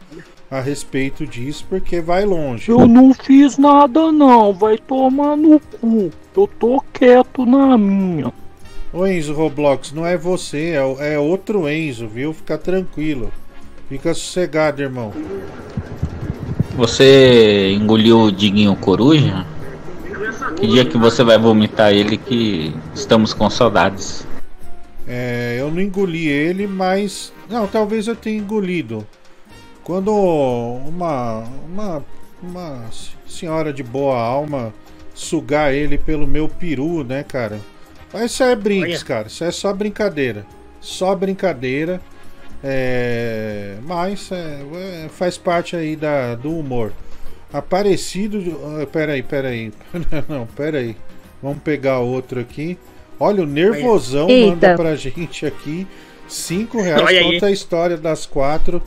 a 0.51 0.61
respeito 0.61 1.27
disso, 1.27 1.65
porque 1.69 2.01
vai 2.01 2.24
longe. 2.24 2.70
Eu 2.70 2.87
não 2.87 3.15
fiz 3.15 3.57
nada 3.57 4.11
não, 4.11 4.53
vai 4.53 4.77
tomar 4.77 5.37
no 5.37 5.61
cu. 5.61 6.11
Eu 6.37 6.49
tô 6.59 6.82
quieto 6.93 7.47
na 7.47 7.78
minha. 7.78 8.32
Ô 8.93 9.07
Enzo 9.07 9.32
Roblox, 9.32 9.93
não 9.93 10.05
é 10.05 10.16
você, 10.16 10.74
é, 10.74 11.15
é 11.15 11.19
outro 11.19 11.69
Enzo, 11.69 12.09
viu? 12.09 12.32
Fica 12.35 12.59
tranquilo. 12.59 13.31
Fica 13.89 14.12
sossegado, 14.12 14.82
irmão. 14.82 15.12
Você 16.77 17.73
engoliu 17.73 18.20
o 18.23 18.32
Diguinho 18.32 18.74
Coruja? 18.77 19.47
Que 20.57 20.67
dia 20.67 20.85
que 20.85 20.99
você 20.99 21.23
vai 21.23 21.39
vomitar 21.39 21.93
ele 21.93 22.17
que 22.17 22.75
estamos 22.95 23.33
com 23.33 23.49
saudades? 23.49 24.27
É, 25.07 25.57
eu 25.59 25.71
não 25.71 25.81
engoli 25.81 26.29
ele, 26.29 26.67
mas. 26.67 27.33
Não, 27.49 27.67
talvez 27.67 28.07
eu 28.07 28.15
tenha 28.15 28.39
engolido. 28.39 29.07
Quando 29.83 30.13
uma, 30.13 31.45
uma, 31.67 32.05
uma 32.43 32.85
senhora 33.27 33.73
de 33.73 33.83
boa 33.83 34.21
alma 34.21 34.73
sugar 35.15 35.75
ele 35.75 35.99
pelo 35.99 36.27
meu 36.27 36.49
peru, 36.49 37.03
né, 37.05 37.23
cara? 37.23 37.61
Mas 38.13 38.33
isso 38.33 38.43
é 38.43 38.55
brinks, 38.55 39.03
cara. 39.03 39.29
Isso 39.29 39.45
é 39.45 39.51
só 39.51 39.73
brincadeira. 39.73 40.47
Só 40.81 41.15
brincadeira. 41.15 42.01
É, 42.63 43.77
mas 43.83 44.31
é, 44.33 44.61
é, 44.75 45.09
faz 45.09 45.39
parte 45.39 45.77
aí 45.77 45.97
da, 45.97 46.35
do 46.35 46.57
humor. 46.57 46.93
Aparecido. 47.53 48.61
ah, 48.81 48.87
Peraí, 48.87 49.23
peraí. 49.23 49.73
Não, 50.29 50.47
peraí. 50.47 50.97
Vamos 51.43 51.63
pegar 51.63 51.99
outro 52.01 52.41
aqui. 52.41 52.79
Olha, 53.19 53.43
o 53.43 53.47
nervosão 53.47 54.29
Eita. 54.29 54.51
manda 54.51 54.75
pra 54.77 54.97
gente 54.97 55.45
aqui. 55.47 55.87
Cinco 56.29 56.81
reais. 56.81 57.03
Olha 57.03 57.21
aí. 57.21 57.33
Conta 57.35 57.47
a 57.47 57.51
história 57.51 57.97
das 57.97 58.25
quatro. 58.27 58.83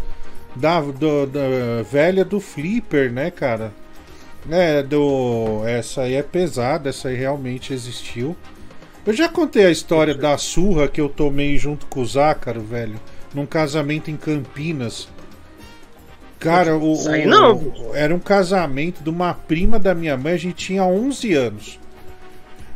Da, 0.55 0.79
do- 0.81 1.25
da 1.25 1.81
velha 1.91 2.23
do 2.23 2.39
Flipper, 2.39 3.11
né, 3.11 3.31
cara? 3.31 3.73
É, 4.49 4.83
do. 4.83 5.61
Essa 5.65 6.01
aí 6.03 6.13
é 6.15 6.21
pesada, 6.21 6.89
essa 6.89 7.07
aí 7.09 7.15
realmente 7.15 7.73
existiu. 7.73 8.35
Eu 9.05 9.13
já 9.13 9.27
contei 9.27 9.65
a 9.65 9.71
história 9.71 10.13
da 10.13 10.37
surra 10.37 10.87
que 10.87 11.01
eu 11.01 11.09
tomei 11.09 11.57
junto 11.57 11.85
com 11.87 12.01
o 12.01 12.05
Zácaro, 12.05 12.61
velho, 12.61 12.95
num 13.33 13.45
casamento 13.45 14.11
em 14.11 14.15
Campinas. 14.17 15.07
Cara, 16.43 16.77
o, 16.77 17.09
aí 17.09 17.25
o- 17.25 17.29
não. 17.29 17.73
era 17.93 18.13
um 18.13 18.19
casamento 18.19 19.01
de 19.03 19.09
uma 19.09 19.33
prima 19.33 19.79
da 19.79 19.93
minha 19.95 20.17
mãe, 20.17 20.33
a 20.33 20.37
gente 20.37 20.55
tinha 20.55 20.83
11 20.85 21.33
anos. 21.33 21.79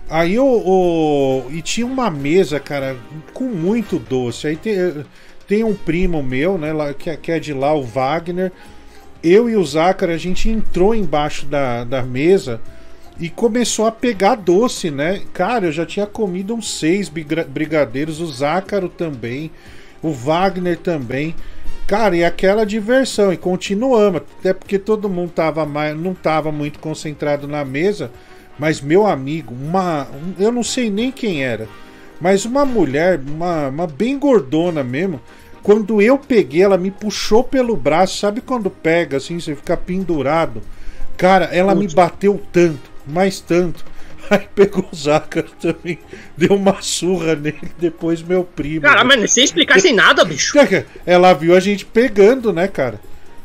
Aí 0.10 0.39
o, 0.39 0.45
o- 0.45 1.52
e 1.52 1.61
tinha 1.61 1.85
uma 1.85 2.10
mesa, 2.10 2.60
cara, 2.60 2.95
com 3.34 3.45
muito 3.45 3.99
doce. 3.99 4.48
Aí 4.48 4.56
tem, 4.56 4.76
tem 5.48 5.64
um 5.64 5.73
primo 5.73 6.23
meu, 6.23 6.57
né, 6.57 6.72
lá, 6.72 6.94
que, 6.94 7.10
é- 7.10 7.18
que 7.18 7.31
é 7.31 7.39
de 7.39 7.53
lá, 7.53 7.73
o 7.73 7.84
Wagner. 7.84 8.52
Eu 9.23 9.49
e 9.49 9.56
o 9.57 9.65
Zácaro, 9.65 10.11
a 10.14 10.18
gente 10.18 10.49
entrou 10.49 10.95
embaixo 10.95 11.45
da, 11.45 11.84
da 11.84 12.03
mesa 12.03 12.61
e 13.19 13.30
começou 13.30 13.85
a 13.88 13.91
pegar 13.91 14.35
doce, 14.35 14.89
né? 14.91 15.23
Cara, 15.34 15.65
eu 15.65 15.72
já 15.72 15.85
tinha 15.85 16.06
comido 16.06 16.53
uns 16.53 16.77
seis 16.80 17.10
brigadeiros, 17.10 18.22
o 18.22 18.27
Zácaro 18.27 18.88
também, 18.88 19.52
o 20.02 20.11
Wagner 20.11 20.77
também. 20.77 21.35
Cara, 21.88 22.18
e 22.18 22.24
aquela 22.26 22.66
diversão, 22.66 23.32
e 23.32 23.38
continuamos, 23.38 24.22
até 24.40 24.54
porque 24.54 24.78
todo 24.78 25.08
mundo 25.10 25.32
tava 25.32 25.66
mais, 25.66 25.98
não 25.98 26.14
tava 26.14 26.52
muito 26.52 26.80
concentrado 26.80 27.48
na 27.48 27.64
mesa, 27.64 28.12
mas 28.60 28.82
meu 28.82 29.08
amigo, 29.08 29.54
uma, 29.54 30.04
um- 30.12 30.34
eu 30.38 30.52
não 30.52 30.64
sei 30.64 30.90
nem 30.90 31.12
quem 31.14 31.46
era, 31.46 31.70
mas 32.20 32.44
uma 32.44 32.66
mulher, 32.66 33.22
uma, 33.26 33.70
uma 33.70 33.88
bem 33.88 34.20
gordona 34.20 34.84
mesmo, 34.84 35.22
quando 35.64 36.02
eu 36.02 36.18
peguei, 36.18 36.62
ela 36.62 36.78
me 36.78 36.92
puxou 36.92 37.42
pelo 37.44 37.76
braço, 37.78 38.18
sabe 38.18 38.42
quando 38.42 38.70
pega 38.70 39.18
assim, 39.18 39.40
você 39.40 39.56
fica 39.56 39.78
pendurado? 39.78 40.62
Cara, 41.16 41.46
ela 41.46 41.74
me 41.74 41.88
bateu 41.88 42.42
tanto, 42.52 42.92
mais 43.06 43.40
tanto. 43.40 43.86
Aí 44.30 44.48
pegou 44.54 44.88
o 44.91 44.95
Zácaro 44.95 45.48
também, 45.62 45.99
deu 46.36 46.56
uma 46.56 46.82
surra 46.82 47.36
nele, 47.36 47.72
depois 47.78 48.22
meu 48.22 48.44
primo. 48.44 48.82
Caralho, 48.82 49.08
mas 49.08 49.32
sem 49.32 49.44
explicar 49.44 49.80
sem 49.80 49.94
nada, 49.94 50.26
bicho. 50.26 50.54
Ela 51.06 51.34
viu 51.34 51.56
a 51.56 51.60
gente 51.60 51.86
pegando, 51.86 52.52
né, 52.52 52.68
cara? 52.68 52.99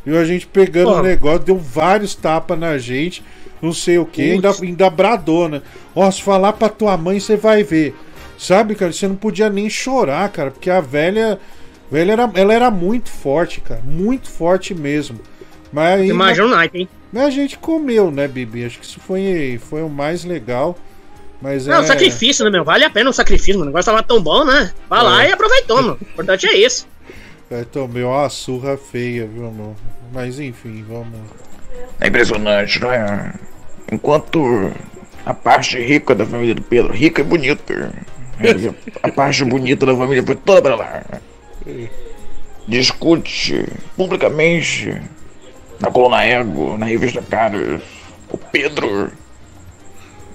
Viu 0.05 0.19
a 0.19 0.25
gente 0.25 0.47
pegando 0.47 0.89
o 0.91 0.95
Porra. 0.95 1.03
negócio, 1.03 1.41
deu 1.41 1.57
vários 1.57 2.15
tapas 2.15 2.59
na 2.59 2.77
gente, 2.79 3.23
não 3.61 3.73
sei 3.73 3.99
o 3.99 4.05
que, 4.05 4.33
ainda, 4.33 4.51
ainda 4.61 4.91
bradou, 4.91 5.49
né? 5.49 5.63
Ó, 5.95 6.11
se 6.11 6.21
falar 6.23 6.55
pra 6.55 6.69
tua 6.69 6.97
mãe, 6.97 7.21
você 7.21 7.37
vai 7.37 7.63
ver. 7.63 7.95
Sabe, 8.37 8.75
cara, 8.75 8.93
você 8.93 9.07
não 9.07 9.15
podia 9.15 9.49
nem 9.49 9.71
chorar, 9.71 10.29
cara, 10.31 10.51
porque 10.51 10.69
a 10.69 10.81
velha. 10.81 11.39
velha 11.89 12.13
era, 12.13 12.31
ela 12.35 12.53
era 12.53 12.71
muito 12.71 13.09
forte, 13.09 13.61
cara. 13.61 13.81
Muito 13.85 14.29
forte 14.29 14.75
mesmo. 14.75 15.21
Mas 15.73 16.09
Imagina 16.09 16.47
o 16.47 16.51
naipe, 16.51 16.79
hein? 16.81 16.89
Mas 17.13 17.25
a 17.25 17.31
gente 17.31 17.59
comeu, 17.59 18.11
né, 18.11 18.27
Bibi? 18.27 18.65
Acho 18.65 18.79
que 18.79 18.87
isso 18.87 18.99
foi, 19.01 19.61
foi 19.69 19.83
o 19.83 19.89
mais 19.89 20.25
legal. 20.25 20.77
Mas 21.41 21.67
Não, 21.67 21.81
é. 21.83 21.87
sacrifício, 21.87 22.45
né, 22.45 22.51
meu? 22.51 22.65
Vale 22.65 22.85
a 22.85 22.91
pena 22.91 23.11
o 23.11 23.13
sacrifício, 23.13 23.55
mano. 23.55 23.65
O 23.65 23.67
negócio 23.67 23.91
tava 23.93 24.03
tão 24.03 24.23
bom, 24.23 24.45
né? 24.45 24.73
Vai 24.89 25.03
lá 25.03 25.25
É. 25.25 25.29
e 25.31 25.33
aproveitou, 25.33 25.77
mano. 25.83 25.99
O 26.01 26.05
importante 26.05 26.47
é 26.47 26.57
isso. 26.57 26.87
É, 27.51 27.65
tomei 27.65 28.03
uma 28.05 28.29
surra 28.31 28.79
feia, 28.79 29.27
viu, 29.27 29.47
amor? 29.47 29.75
Mas 30.13 30.39
enfim, 30.41 30.85
vamos. 30.89 31.19
É 32.01 32.07
impressionante, 32.09 32.81
não 32.81 32.91
é? 32.93 33.35
Enquanto 33.91 34.73
a 35.27 35.35
parte 35.35 35.79
rica 35.79 36.15
da 36.15 36.25
família 36.25 36.55
do 36.55 36.63
Pedro, 36.63 36.93
rica 36.95 37.21
e 37.21 37.25
bonita, 37.25 37.93
é, 38.41 38.73
a 39.07 39.11
parte 39.13 39.45
bonita 39.45 39.85
da 39.85 39.95
família 39.95 40.23
foi 40.25 40.37
toda 40.37 40.63
pra 40.63 40.77
lá. 40.77 41.03
Discute 42.67 43.67
publicamente 43.97 45.01
na 45.83 45.91
coluna 45.91 46.25
Ego, 46.25 46.79
na 46.79 46.87
revista 46.87 47.21
Caras, 47.21 47.83
o 48.31 48.39
Pedro 48.39 49.11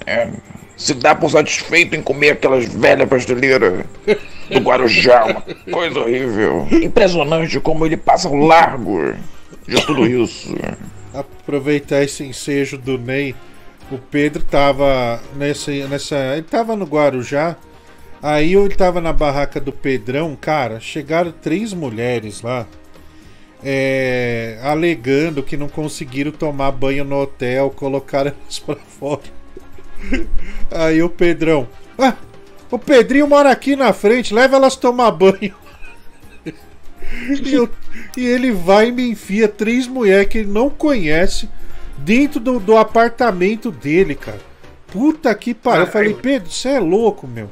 é, 0.05 0.29
se 0.75 0.93
dá 0.93 1.15
por 1.15 1.31
satisfeito 1.31 1.95
em 1.95 2.03
comer 2.03 2.31
aquelas 2.31 2.65
velhas 2.65 3.07
pasteleiras 3.07 3.85
do 4.51 4.59
Guarujá, 4.59 5.25
uma 5.25 5.41
coisa 5.71 6.01
horrível. 6.01 6.67
Impressionante 6.69 7.59
como 7.61 7.85
ele 7.85 7.95
passa 7.95 8.27
ao 8.27 8.35
largo 8.35 9.15
de 9.65 9.85
tudo 9.85 10.05
isso. 10.05 10.53
aproveitar 11.13 12.03
esse 12.03 12.23
ensejo 12.23 12.77
do 12.77 12.97
Ney. 12.97 13.33
O 13.89 13.97
Pedro 13.97 14.43
tava 14.43 15.21
nessa, 15.35 15.71
nessa. 15.87 16.17
Ele 16.33 16.43
tava 16.43 16.75
no 16.75 16.85
Guarujá. 16.85 17.55
Aí 18.21 18.53
ele 18.53 18.75
tava 18.75 18.99
na 18.99 19.13
barraca 19.13 19.61
do 19.61 19.71
Pedrão, 19.71 20.35
cara. 20.35 20.79
Chegaram 20.79 21.31
três 21.31 21.73
mulheres 21.73 22.41
lá. 22.41 22.65
É, 23.63 24.59
alegando 24.63 25.41
que 25.43 25.57
não 25.57 25.67
conseguiram 25.67 26.31
tomar 26.31 26.71
banho 26.71 27.03
no 27.03 27.21
hotel, 27.21 27.69
colocaram 27.71 28.31
elas 28.41 28.59
pra 28.59 28.75
fora. 28.75 29.21
Aí 30.71 31.01
o 31.01 31.09
Pedrão. 31.09 31.67
Ah, 31.97 32.15
o 32.69 32.77
Pedrinho 32.77 33.27
mora 33.27 33.51
aqui 33.51 33.75
na 33.75 33.91
frente, 33.93 34.33
leva 34.33 34.55
elas 34.57 34.75
tomar 34.75 35.11
banho. 35.11 35.55
E, 37.43 37.53
eu- 37.53 37.69
e 38.17 38.25
ele 38.25 38.51
vai 38.51 38.89
e 38.89 38.91
me 38.91 39.09
enfia 39.09 39.47
três 39.47 39.87
mulheres 39.87 40.27
que 40.27 40.39
ele 40.39 40.51
não 40.51 40.69
conhece 40.69 41.49
dentro 41.97 42.39
do, 42.39 42.59
do 42.59 42.77
apartamento 42.77 43.71
dele, 43.71 44.13
cara. 44.13 44.41
Puta 44.87 45.33
que 45.33 45.53
pariu. 45.53 45.85
Eu 45.85 45.91
falei, 45.91 46.13
Pedro, 46.13 46.49
você 46.51 46.69
é 46.69 46.79
louco, 46.79 47.27
meu. 47.27 47.49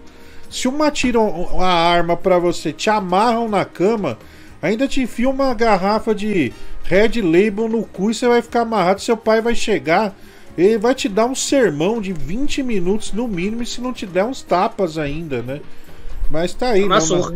Se 0.49 0.68
uma 0.68 0.91
tiram 0.91 1.60
a 1.60 1.68
arma 1.68 2.15
pra 2.15 2.38
você, 2.38 2.72
te 2.72 2.90
amarram 2.90 3.49
na 3.49 3.65
cama, 3.65 4.18
ainda 4.65 4.87
te 4.87 5.01
enfia 5.01 5.29
uma 5.29 5.53
garrafa 5.53 6.13
de 6.13 6.51
Red 6.83 7.21
Label 7.21 7.69
no 7.69 7.83
cu 7.83 8.11
e 8.11 8.13
você 8.13 8.27
vai 8.27 8.41
ficar 8.41 8.61
amarrado. 8.61 9.01
Seu 9.01 9.15
pai 9.15 9.41
vai 9.41 9.55
chegar, 9.55 10.15
ele 10.57 10.77
vai 10.77 10.95
te 10.95 11.07
dar 11.07 11.25
um 11.25 11.35
sermão 11.35 12.01
de 12.01 12.13
20 12.13 12.63
minutos 12.63 13.11
no 13.11 13.27
mínimo, 13.27 13.63
e 13.63 13.65
se 13.65 13.81
não 13.81 13.93
te 13.93 14.05
der 14.05 14.25
uns 14.25 14.41
tapas 14.41 14.97
ainda, 14.97 15.41
né? 15.41 15.61
Mas 16.29 16.53
tá 16.53 16.69
aí, 16.69 16.83
Uma 16.83 16.95
né? 16.95 17.01
surra. 17.01 17.35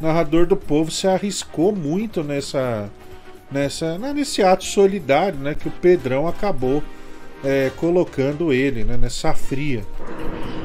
O 0.00 0.04
narrador 0.04 0.46
do 0.46 0.56
povo 0.56 0.90
se 0.90 1.06
arriscou 1.06 1.74
muito 1.74 2.24
nessa, 2.24 2.90
nessa, 3.50 3.98
né, 3.98 4.14
nesse 4.14 4.42
ato 4.42 4.64
solidário, 4.64 5.38
né? 5.38 5.54
Que 5.54 5.68
o 5.68 5.70
Pedrão 5.70 6.26
acabou 6.26 6.82
é, 7.44 7.70
colocando 7.76 8.52
ele, 8.52 8.84
né? 8.84 8.96
Nessa 8.96 9.34
fria. 9.34 9.82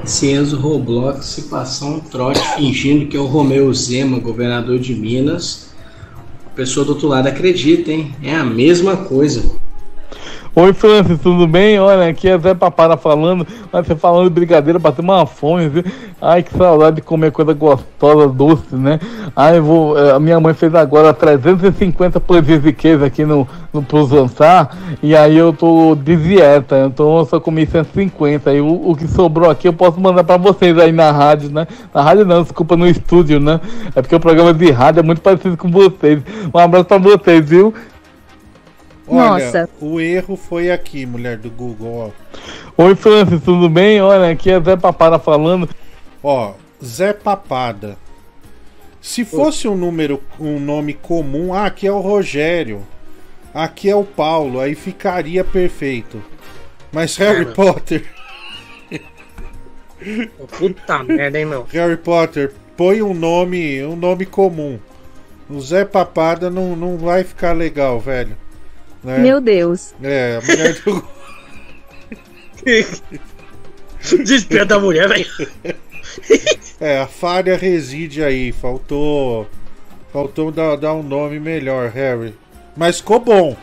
Se 0.06 0.32
Enzo 0.32 0.58
Roblox 0.58 1.26
se 1.26 1.44
passar 1.44 1.88
um 1.88 2.00
trote 2.00 2.40
fingindo 2.56 3.08
que 3.08 3.18
é 3.18 3.20
o 3.20 3.26
Romeu 3.26 3.74
Zema, 3.74 4.20
governador 4.20 4.80
de 4.80 4.94
Minas, 4.94 5.75
pessoa 6.56 6.86
do 6.86 6.94
outro 6.94 7.08
lado 7.08 7.28
acredita, 7.28 7.92
hein? 7.92 8.16
É 8.24 8.34
a 8.34 8.44
mesma 8.44 8.96
coisa. 8.96 9.44
Oi, 10.58 10.72
Francis, 10.72 11.20
tudo 11.20 11.46
bem? 11.46 11.78
Olha, 11.82 12.08
aqui 12.08 12.30
é 12.30 12.38
Zé 12.40 12.54
Papada 12.54 12.96
falando. 12.96 13.46
Mas 13.74 13.86
você 13.86 13.94
falando 13.94 14.24
de 14.30 14.30
brigadeiro, 14.30 14.80
bateu 14.80 15.04
uma 15.04 15.26
fome, 15.26 15.68
viu? 15.68 15.84
Ai, 16.22 16.44
que 16.44 16.58
saudade 16.58 16.96
de 16.96 17.02
comer 17.02 17.30
coisa 17.34 17.52
gostosa, 17.52 18.30
doce, 18.30 18.74
né? 18.74 18.98
Ai, 19.36 19.60
vou. 19.60 20.00
eh, 20.00 20.12
A 20.14 20.20
minha 20.20 20.40
mãe 20.40 20.54
fez 20.54 20.74
agora 20.74 21.14
350 21.14 22.22
pães 22.22 22.46
de 22.46 22.72
queijo 22.72 23.04
aqui 23.04 23.26
no, 23.26 23.46
no 23.74 23.84
pro 23.84 24.08
jantar. 24.08 24.78
E 25.04 25.14
aí 25.14 25.36
eu 25.36 25.52
tô 25.52 25.94
de 25.94 26.16
dieta, 26.16 26.86
então 26.88 27.18
eu 27.18 27.26
só 27.26 27.38
comi 27.38 27.66
150. 27.66 28.54
E 28.54 28.62
o, 28.62 28.92
o 28.92 28.96
que 28.96 29.10
sobrou 29.10 29.50
aqui 29.50 29.68
eu 29.68 29.74
posso 29.74 30.00
mandar 30.00 30.24
pra 30.24 30.38
vocês 30.38 30.78
aí 30.80 30.94
na 30.94 31.12
rádio, 31.12 31.50
né? 31.52 31.68
Na 31.94 32.02
rádio 32.02 32.24
não, 32.24 32.44
desculpa, 32.44 32.78
no 32.78 32.88
estúdio, 32.88 33.42
né? 33.42 33.60
É 33.94 34.02
porque 34.02 34.16
o 34.16 34.22
programa 34.22 34.54
de 34.54 34.72
rádio 34.72 35.02
é 35.02 35.04
muito 35.04 35.20
parecido 35.20 35.58
com 35.58 35.70
vocês. 35.70 36.22
Um 36.54 36.58
abraço 36.58 36.86
pra 36.86 36.98
vocês, 36.98 37.50
viu? 37.50 37.74
Olha, 39.08 39.46
Nossa. 39.46 39.70
o 39.80 40.00
erro 40.00 40.36
foi 40.36 40.72
aqui, 40.72 41.06
mulher 41.06 41.38
do 41.38 41.50
Google, 41.50 42.12
ó. 42.78 42.84
Oi, 42.84 42.96
Francis, 42.96 43.42
tudo 43.44 43.70
bem? 43.70 44.02
Olha, 44.02 44.32
aqui 44.32 44.50
é 44.50 44.60
Zé 44.60 44.76
Papada 44.76 45.20
falando. 45.20 45.70
Ó, 46.24 46.54
Zé 46.84 47.14
Papada. 47.14 47.98
Se 49.00 49.24
fosse 49.24 49.68
um 49.68 49.76
número, 49.76 50.22
um 50.40 50.60
nome 50.60 50.94
comum, 50.94 51.54
ah, 51.54 51.68
aqui 51.68 51.86
é 51.86 51.92
o 51.92 52.00
Rogério, 52.00 52.82
aqui 53.54 53.88
é 53.88 53.96
o 53.96 54.04
Paulo, 54.04 54.60
aí 54.60 54.74
ficaria 54.74 55.44
perfeito. 55.44 56.24
Mas 56.92 57.16
Harry 57.18 57.46
meu. 57.46 57.54
Potter, 57.56 58.04
Puta 60.58 61.04
merda, 61.04 61.40
hein, 61.40 61.46
meu? 61.46 61.66
Harry 61.72 61.98
Potter, 61.98 62.54
põe 62.78 63.02
um 63.02 63.14
nome, 63.14 63.84
um 63.84 63.96
nome 63.96 64.26
comum. 64.26 64.80
O 65.50 65.60
Zé 65.60 65.86
Papada 65.86 66.50
não, 66.50 66.76
não 66.76 66.98
vai 66.98 67.24
ficar 67.24 67.54
legal, 67.54 68.00
velho. 68.00 68.36
Né? 69.06 69.20
Meu 69.20 69.40
Deus. 69.40 69.94
É, 70.02 70.40
a 70.42 70.46
mulher 70.46 70.74
do 70.82 71.06
Desespero 74.02 74.66
da 74.66 74.80
mulher, 74.80 75.08
velho. 75.08 75.26
É, 76.80 77.00
a 77.00 77.08
falha 77.08 77.56
reside 77.56 78.24
aí. 78.24 78.52
Faltou. 78.52 79.48
Faltou 80.12 80.52
dar, 80.52 80.76
dar 80.76 80.94
um 80.94 81.04
nome 81.04 81.40
melhor, 81.40 81.90
Harry. 81.90 82.34
Mas 82.76 82.98
ficou 82.98 83.20
bom. 83.20 83.56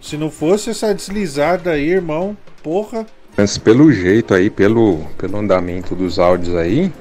Se 0.00 0.16
não 0.16 0.30
fosse 0.30 0.70
essa 0.70 0.94
deslizada 0.94 1.70
aí, 1.70 1.90
irmão, 1.90 2.36
porra. 2.62 3.06
Mas 3.36 3.56
pelo 3.56 3.92
jeito 3.92 4.34
aí, 4.34 4.50
pelo, 4.50 4.98
pelo 5.16 5.38
andamento 5.38 5.94
dos 5.94 6.18
áudios 6.18 6.56
aí, 6.56 6.92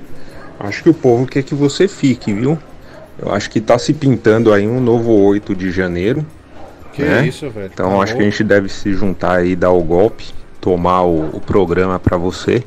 acho 0.60 0.84
que 0.84 0.90
o 0.90 0.94
povo 0.94 1.26
quer 1.26 1.44
que 1.44 1.56
você 1.56 1.88
fique, 1.88 2.32
viu? 2.32 2.58
Eu 3.18 3.32
acho 3.34 3.50
que 3.50 3.60
tá 3.60 3.78
se 3.78 3.94
pintando 3.94 4.54
aí 4.54 4.68
um 4.68 4.80
novo 4.80 5.12
8 5.12 5.56
de 5.56 5.72
janeiro. 5.72 6.26
Que 6.94 7.04
né? 7.04 7.28
isso, 7.28 7.50
velho. 7.50 7.70
Então 7.72 7.92
Tá 7.92 8.04
acho 8.04 8.16
que 8.16 8.22
a 8.22 8.26
gente 8.26 8.44
deve 8.44 8.70
se 8.70 8.94
juntar 8.94 9.38
aí, 9.38 9.56
dar 9.56 9.72
o 9.72 9.82
golpe, 9.82 10.26
tomar 10.60 11.04
o, 11.04 11.30
o 11.34 11.40
programa 11.40 12.00
pra 12.00 12.18
você. 12.18 12.64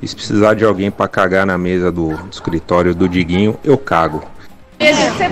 E 0.00 0.08
se 0.08 0.16
precisar 0.16 0.54
de 0.54 0.64
alguém 0.64 0.90
pra 0.90 1.06
cagar 1.06 1.46
na 1.46 1.56
mesa 1.56 1.92
do, 1.92 2.16
do 2.16 2.32
escritório 2.32 2.94
do 2.94 3.08
Diguinho, 3.08 3.56
eu 3.64 3.78
cago. 3.78 4.24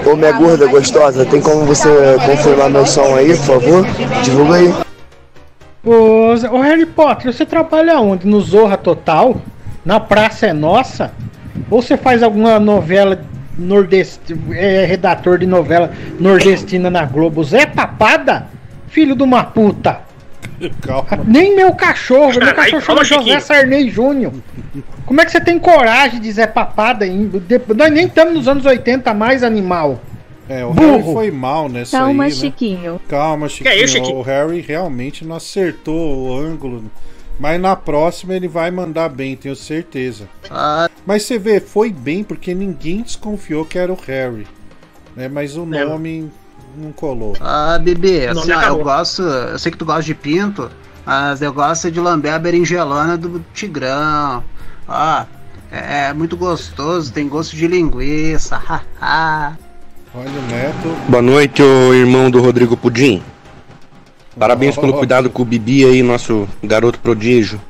Ô 0.07 0.15
minha 0.15 0.31
gorda 0.33 0.67
gostosa, 0.69 1.25
tem 1.25 1.41
como 1.41 1.65
você 1.65 1.89
confirmar 2.25 2.71
meu 2.71 2.87
som 2.87 3.17
aí, 3.17 3.37
por 3.37 3.47
favor? 3.47 3.85
Divulga 4.23 4.55
aí. 4.55 4.75
Ô, 5.85 6.57
ô 6.57 6.61
Harry 6.61 6.87
Potter, 6.87 7.33
você 7.33 7.45
trabalha 7.45 7.99
onde? 7.99 8.29
No 8.29 8.41
Zorra 8.41 8.77
Total? 8.77 9.37
Na 9.85 9.99
Praça 9.99 10.47
é 10.47 10.53
Nossa? 10.53 11.13
Ou 11.69 11.83
você 11.83 11.97
faz 11.97 12.23
alguma 12.23 12.61
novela 12.61 13.21
nordestina, 13.59 14.57
é 14.57 14.85
redator 14.85 15.39
de 15.39 15.47
novela 15.47 15.93
nordestina 16.19 16.91
na 16.91 17.05
Globo? 17.05 17.43
Zé 17.45 17.67
Papada? 17.67 18.49
Filho 18.89 19.15
de 19.15 19.23
uma 19.23 19.45
puta! 19.45 20.01
Calma. 20.83 21.25
Nem 21.27 21.57
meu 21.57 21.73
cachorro, 21.75 22.39
meu 22.39 22.53
cachorro 22.55 22.83
chama 22.83 23.05
José. 23.05 23.41
Sarney 23.41 23.89
Júnior. 23.89 24.33
Como 25.07 25.21
é 25.21 25.25
que 25.25 25.31
você 25.31 25.41
tem 25.41 25.59
coragem 25.59 26.21
de 26.21 26.31
Zé 26.31 26.47
Papada 26.47 27.07
Nós 27.07 27.91
nem 27.91 28.07
estamos 28.07 28.35
nos 28.35 28.49
anos 28.49 28.67
80 28.67 29.13
mais, 29.15 29.43
animal. 29.43 30.01
É, 30.49 30.65
o 30.65 30.73
Burro. 30.73 30.97
Harry 30.97 31.13
foi 31.13 31.31
mal 31.31 31.69
nessa 31.69 31.99
Calma, 31.99 32.25
aí, 32.25 32.31
né? 32.31 32.37
Chiquinho. 32.37 33.01
Calma, 33.09 33.49
Chiquinho. 33.49 33.73
É 33.73 33.85
isso, 33.85 33.95
Chiquinho? 33.95 34.17
O 34.17 34.23
Harry 34.23 34.61
realmente 34.61 35.25
não 35.25 35.37
acertou 35.37 36.27
o 36.27 36.37
ângulo. 36.37 36.85
Mas 37.41 37.59
na 37.59 37.75
próxima 37.75 38.35
ele 38.35 38.47
vai 38.47 38.71
mandar 38.71 39.09
bem, 39.09 39.35
tenho 39.35 39.57
certeza. 39.57 40.29
Mas 41.07 41.23
você 41.23 41.39
vê, 41.39 41.59
foi 41.59 41.91
bem 41.91 42.23
porque 42.23 42.53
ninguém 42.53 43.01
desconfiou 43.01 43.65
que 43.65 43.79
era 43.79 43.91
o 43.91 43.99
Harry. 44.07 44.47
Né? 45.17 45.27
Mas 45.27 45.57
o 45.57 45.65
nome 45.65 46.31
não 46.77 46.93
colou. 46.93 47.35
Ah, 47.41 47.79
bebê, 47.83 48.27
assim, 48.27 48.53
ó, 48.53 48.61
eu 48.61 48.85
gosto. 48.85 49.23
Eu 49.23 49.59
sei 49.59 49.73
que 49.73 49.79
tu 49.79 49.87
gosta 49.87 50.03
de 50.03 50.15
pinto, 50.15 50.71
mas 51.07 51.41
eu 51.41 51.51
gosto 51.51 51.91
de 51.91 51.99
lamber 51.99 52.35
a 52.35 52.39
berinjelana 52.39 53.17
do 53.17 53.43
Tigrão. 53.55 54.45
Ó, 54.87 55.25
é, 55.73 56.09
é 56.09 56.13
muito 56.13 56.37
gostoso, 56.37 57.11
tem 57.11 57.27
gosto 57.27 57.57
de 57.57 57.67
linguiça. 57.67 58.61
Olha 60.15 60.29
o 60.29 60.43
Neto. 60.43 60.97
Boa 61.09 61.23
noite, 61.23 61.63
ô 61.63 61.95
irmão 61.95 62.31
do 62.31 62.39
Rodrigo 62.39 62.77
Pudim. 62.77 63.23
Parabéns 64.41 64.75
pelo 64.75 64.95
cuidado 64.95 65.29
com 65.29 65.43
o 65.43 65.45
Bibi 65.45 65.85
aí, 65.85 66.03
nosso 66.03 66.49
garoto 66.65 66.99
prodígio. 66.99 67.61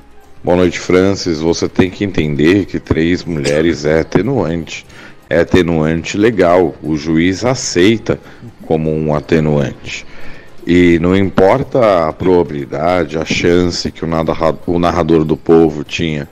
Boa 0.45 0.57
noite, 0.57 0.79
Francis. 0.79 1.41
Você 1.41 1.69
tem 1.69 1.91
que 1.91 2.05
entender 2.05 2.65
que 2.65 2.79
três 2.79 3.25
mulheres 3.25 3.85
é 3.85 3.99
atenuante. 4.03 4.87
É 5.29 5.41
atenuante 5.41 6.17
legal. 6.17 6.77
O 6.81 6.97
juiz 6.97 7.45
aceita 7.45 8.21
como 8.63 8.89
um 8.95 9.13
atenuante. 9.13 10.07
E 10.65 10.97
não 11.01 11.17
importa 11.17 12.07
a 12.09 12.13
probabilidade, 12.13 13.19
a 13.19 13.25
chance 13.25 13.91
que 13.91 14.05
o 14.05 14.07
narra- 14.07 14.55
o 14.65 14.79
narrador 14.79 15.25
do 15.25 15.37
povo 15.37 15.83
tinha. 15.83 16.29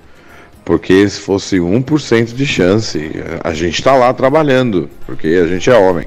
Porque 0.65 1.09
se 1.09 1.19
fosse 1.19 1.59
1% 1.59 2.33
de 2.33 2.47
chance, 2.47 3.11
a 3.43 3.53
gente 3.53 3.83
tá 3.83 3.97
lá 3.97 4.15
trabalhando. 4.15 4.89
Porque 5.05 5.27
a 5.27 5.49
gente 5.49 5.69
é 5.69 5.77
homem. 5.77 6.07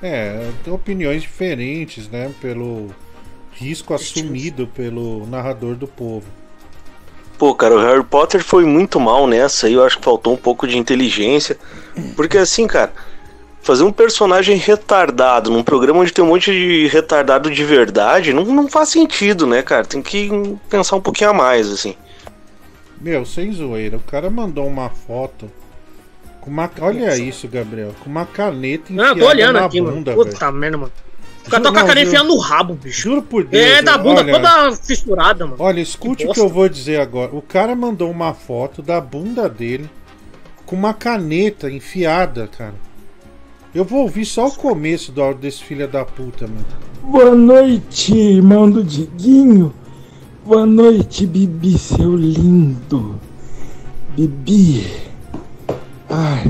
É, 0.00 0.46
tem 0.62 0.72
opiniões 0.72 1.22
diferentes, 1.22 2.08
né? 2.08 2.30
Pelo 2.40 2.86
risco 3.58 3.94
assumido 3.94 4.66
pelo 4.66 5.26
narrador 5.26 5.74
do 5.74 5.86
povo. 5.86 6.26
Pô, 7.38 7.54
cara, 7.54 7.74
o 7.74 7.78
Harry 7.78 8.04
Potter 8.04 8.42
foi 8.42 8.64
muito 8.64 8.98
mal 8.98 9.26
nessa 9.26 9.66
aí, 9.66 9.74
eu 9.74 9.84
acho 9.84 9.98
que 9.98 10.04
faltou 10.04 10.32
um 10.32 10.38
pouco 10.38 10.66
de 10.66 10.78
inteligência. 10.78 11.58
Porque 12.14 12.38
assim, 12.38 12.66
cara, 12.66 12.92
fazer 13.60 13.84
um 13.84 13.92
personagem 13.92 14.56
retardado 14.56 15.50
num 15.50 15.62
programa 15.62 16.00
onde 16.00 16.12
tem 16.12 16.24
um 16.24 16.28
monte 16.28 16.50
de 16.50 16.86
retardado 16.86 17.50
de 17.50 17.64
verdade 17.64 18.32
não, 18.32 18.44
não 18.44 18.68
faz 18.68 18.88
sentido, 18.90 19.46
né, 19.46 19.62
cara? 19.62 19.84
Tem 19.84 20.00
que 20.00 20.30
pensar 20.70 20.96
um 20.96 21.00
pouquinho 21.00 21.30
a 21.30 21.34
mais, 21.34 21.70
assim. 21.70 21.94
Meu, 23.00 23.26
sem 23.26 23.52
zoeira, 23.52 23.98
o 23.98 24.00
cara 24.00 24.30
mandou 24.30 24.66
uma 24.66 24.88
foto 24.88 25.50
com 26.40 26.50
uma. 26.50 26.70
Olha 26.80 27.16
isso, 27.18 27.46
Gabriel. 27.48 27.94
Com 28.02 28.08
uma 28.08 28.24
caneta 28.24 28.92
enfiada 28.92 29.20
tô 29.20 29.26
olhando 29.26 29.58
na 29.58 29.66
aqui, 29.66 29.80
bunda, 29.80 29.92
mano. 29.92 30.04
velho. 30.04 30.32
Puta 30.32 30.52
merda, 30.52 30.78
mano. 30.78 30.92
O 31.46 31.50
cara 31.50 31.62
tá 31.62 31.72
com 31.72 31.78
a 31.78 31.84
cara 31.84 32.02
enfiando 32.02 32.28
no 32.28 32.38
rabo, 32.38 32.74
bicho. 32.74 33.02
Juro 33.02 33.22
por 33.22 33.44
Deus. 33.44 33.64
É, 33.64 33.82
da 33.82 33.96
bunda 33.96 34.20
olha, 34.20 34.32
toda 34.32 34.72
fissurada, 34.72 35.46
mano. 35.46 35.56
Olha, 35.60 35.80
escute 35.80 36.26
o 36.26 36.32
que 36.32 36.40
eu 36.40 36.48
vou 36.48 36.68
dizer 36.68 37.00
agora. 37.00 37.34
O 37.34 37.40
cara 37.40 37.76
mandou 37.76 38.10
uma 38.10 38.34
foto 38.34 38.82
da 38.82 39.00
bunda 39.00 39.48
dele 39.48 39.88
com 40.64 40.74
uma 40.74 40.92
caneta 40.92 41.70
enfiada, 41.70 42.48
cara. 42.48 42.74
Eu 43.72 43.84
vou 43.84 44.00
ouvir 44.00 44.24
só 44.24 44.46
o 44.46 44.54
começo 44.54 45.12
do 45.12 45.22
áudio 45.22 45.42
desse 45.42 45.62
filho 45.62 45.86
da 45.86 46.04
puta, 46.04 46.46
mano. 46.46 46.66
Boa 47.02 47.34
noite, 47.34 48.16
irmão 48.16 48.68
do 48.68 48.82
Diguinho. 48.82 49.72
Boa 50.44 50.66
noite, 50.66 51.26
Bibi, 51.26 51.78
seu 51.78 52.16
lindo. 52.16 53.20
Bibi. 54.16 54.86
Ai. 56.08 56.44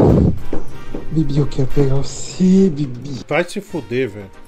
Bibi, 1.10 1.39
eu 1.39 1.47
quero 1.47 1.68
pegar 1.68 1.97
você, 1.97 2.70
Bibi. 2.70 3.20
Vai 3.28 3.44
se 3.44 3.60
fuder, 3.60 4.09
velho. 4.09 4.45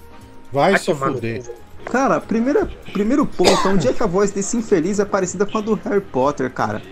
Vai, 0.52 0.78
se 0.78 0.86
tomar 0.86 1.08
no 1.08 1.14
fuder. 1.14 1.42
Cara, 1.84 2.20
primeira, 2.20 2.68
primeiro 2.92 3.24
ponto, 3.24 3.68
onde 3.68 3.88
é 3.88 3.92
que 3.92 4.02
a 4.02 4.06
voz 4.06 4.30
desse 4.30 4.56
infeliz 4.56 4.98
é 4.98 5.04
parecida 5.04 5.46
com 5.46 5.58
a 5.58 5.60
do 5.60 5.74
Harry 5.74 6.00
Potter, 6.00 6.50
cara? 6.50 6.82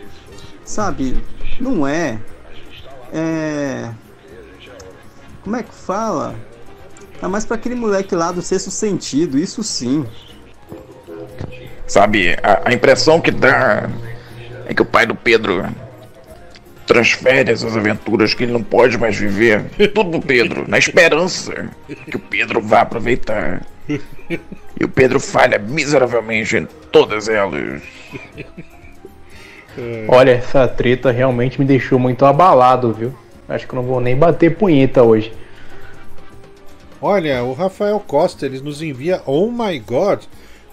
Sabe? 0.64 1.22
Não 1.60 1.86
é. 1.86 2.18
É. 3.12 3.90
Como 5.42 5.56
é 5.56 5.62
que 5.62 5.74
fala? 5.74 6.34
Tá 7.20 7.28
mais 7.28 7.44
pra 7.44 7.56
aquele 7.56 7.74
moleque 7.74 8.14
lá 8.14 8.32
do 8.32 8.42
sexto 8.42 8.70
sentido, 8.70 9.38
isso 9.38 9.62
sim. 9.62 10.06
Sabe, 11.86 12.36
a, 12.42 12.68
a 12.68 12.72
impressão 12.74 13.20
que 13.20 13.30
dá 13.30 13.88
é 14.66 14.74
que 14.74 14.82
o 14.82 14.86
pai 14.86 15.06
do 15.06 15.14
Pedro 15.14 15.64
transfere 16.86 17.50
essas 17.50 17.76
aventuras 17.76 18.32
que 18.32 18.44
ele 18.44 18.52
não 18.52 18.62
pode 18.62 18.96
mais 18.96 19.16
viver. 19.16 19.64
Tudo 19.92 20.10
pro 20.10 20.22
Pedro, 20.22 20.64
na 20.68 20.78
esperança 20.78 21.68
que 22.08 22.16
o 22.16 22.20
Pedro 22.20 22.60
vá 22.60 22.82
aproveitar. 22.82 23.66
E 23.88 24.84
o 24.84 24.88
Pedro 24.88 25.20
falha 25.20 25.58
miseravelmente 25.58 26.56
em 26.56 26.66
todas 26.90 27.28
elas. 27.28 27.82
Olha, 30.08 30.30
essa 30.30 30.66
treta 30.66 31.10
realmente 31.10 31.60
me 31.60 31.66
deixou 31.66 31.98
muito 31.98 32.24
abalado, 32.24 32.92
viu? 32.92 33.14
Acho 33.48 33.66
que 33.66 33.74
eu 33.74 33.76
não 33.76 33.86
vou 33.86 34.00
nem 34.00 34.16
bater 34.16 34.56
punheta 34.56 35.02
hoje. 35.02 35.32
Olha, 37.00 37.44
o 37.44 37.52
Rafael 37.52 38.00
Costa, 38.00 38.46
eles 38.46 38.62
nos 38.62 38.82
envia, 38.82 39.20
oh 39.26 39.50
my 39.50 39.78
god, 39.78 40.22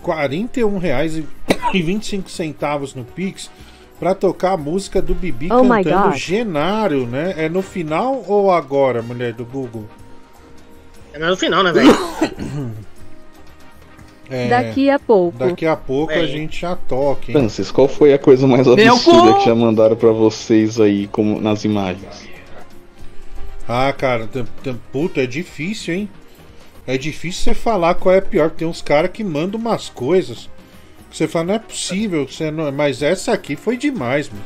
R$ 0.03 0.13
41,25 0.13 2.95
no 2.95 3.03
Pix 3.03 3.51
pra 3.99 4.13
tocar 4.13 4.53
a 4.53 4.57
música 4.57 5.01
do 5.01 5.13
Bibi 5.13 5.49
Oh 5.51 5.67
cantando. 5.67 6.15
Genário, 6.15 7.05
né? 7.07 7.33
É 7.37 7.49
no 7.49 7.61
final 7.61 8.23
ou 8.27 8.51
agora, 8.51 9.01
mulher 9.01 9.33
do 9.33 9.45
Google? 9.45 9.87
É 11.13 11.19
no 11.19 11.37
final, 11.37 11.63
né, 11.63 11.71
velho? 11.71 11.93
É, 14.29 14.47
Daqui 14.47 14.89
a 14.89 14.97
pouco. 14.97 15.37
Daqui 15.37 15.65
a 15.65 15.75
pouco 15.75 16.13
a 16.13 16.25
gente 16.25 16.61
já 16.61 16.75
toca, 16.75 17.25
hein? 17.27 17.33
Francis, 17.33 17.69
qual 17.69 17.87
foi 17.87 18.13
a 18.13 18.17
coisa 18.17 18.47
mais 18.47 18.67
absurda 18.67 19.33
que 19.35 19.45
já 19.45 19.53
mandaram 19.53 19.95
pra 19.95 20.11
vocês 20.11 20.79
aí 20.79 21.07
como 21.07 21.39
nas 21.39 21.65
imagens? 21.65 22.27
Ah, 23.67 23.93
cara, 23.93 24.27
puta, 24.91 25.21
é 25.21 25.27
difícil, 25.27 25.93
hein? 25.93 26.09
É 26.87 26.97
difícil 26.97 27.43
você 27.43 27.53
falar 27.53 27.95
qual 27.95 28.15
é 28.15 28.21
pior. 28.21 28.49
Tem 28.49 28.67
uns 28.67 28.81
caras 28.81 29.11
que 29.11 29.23
mandam 29.23 29.59
umas 29.59 29.87
coisas 29.89 30.49
você 31.13 31.27
fala, 31.27 31.45
não 31.45 31.53
é 31.55 31.59
possível, 31.59 32.27
você 32.27 32.49
não... 32.51 32.71
mas 32.71 33.01
essa 33.01 33.31
aqui 33.33 33.55
foi 33.55 33.77
demais, 33.77 34.29
mano. 34.29 34.43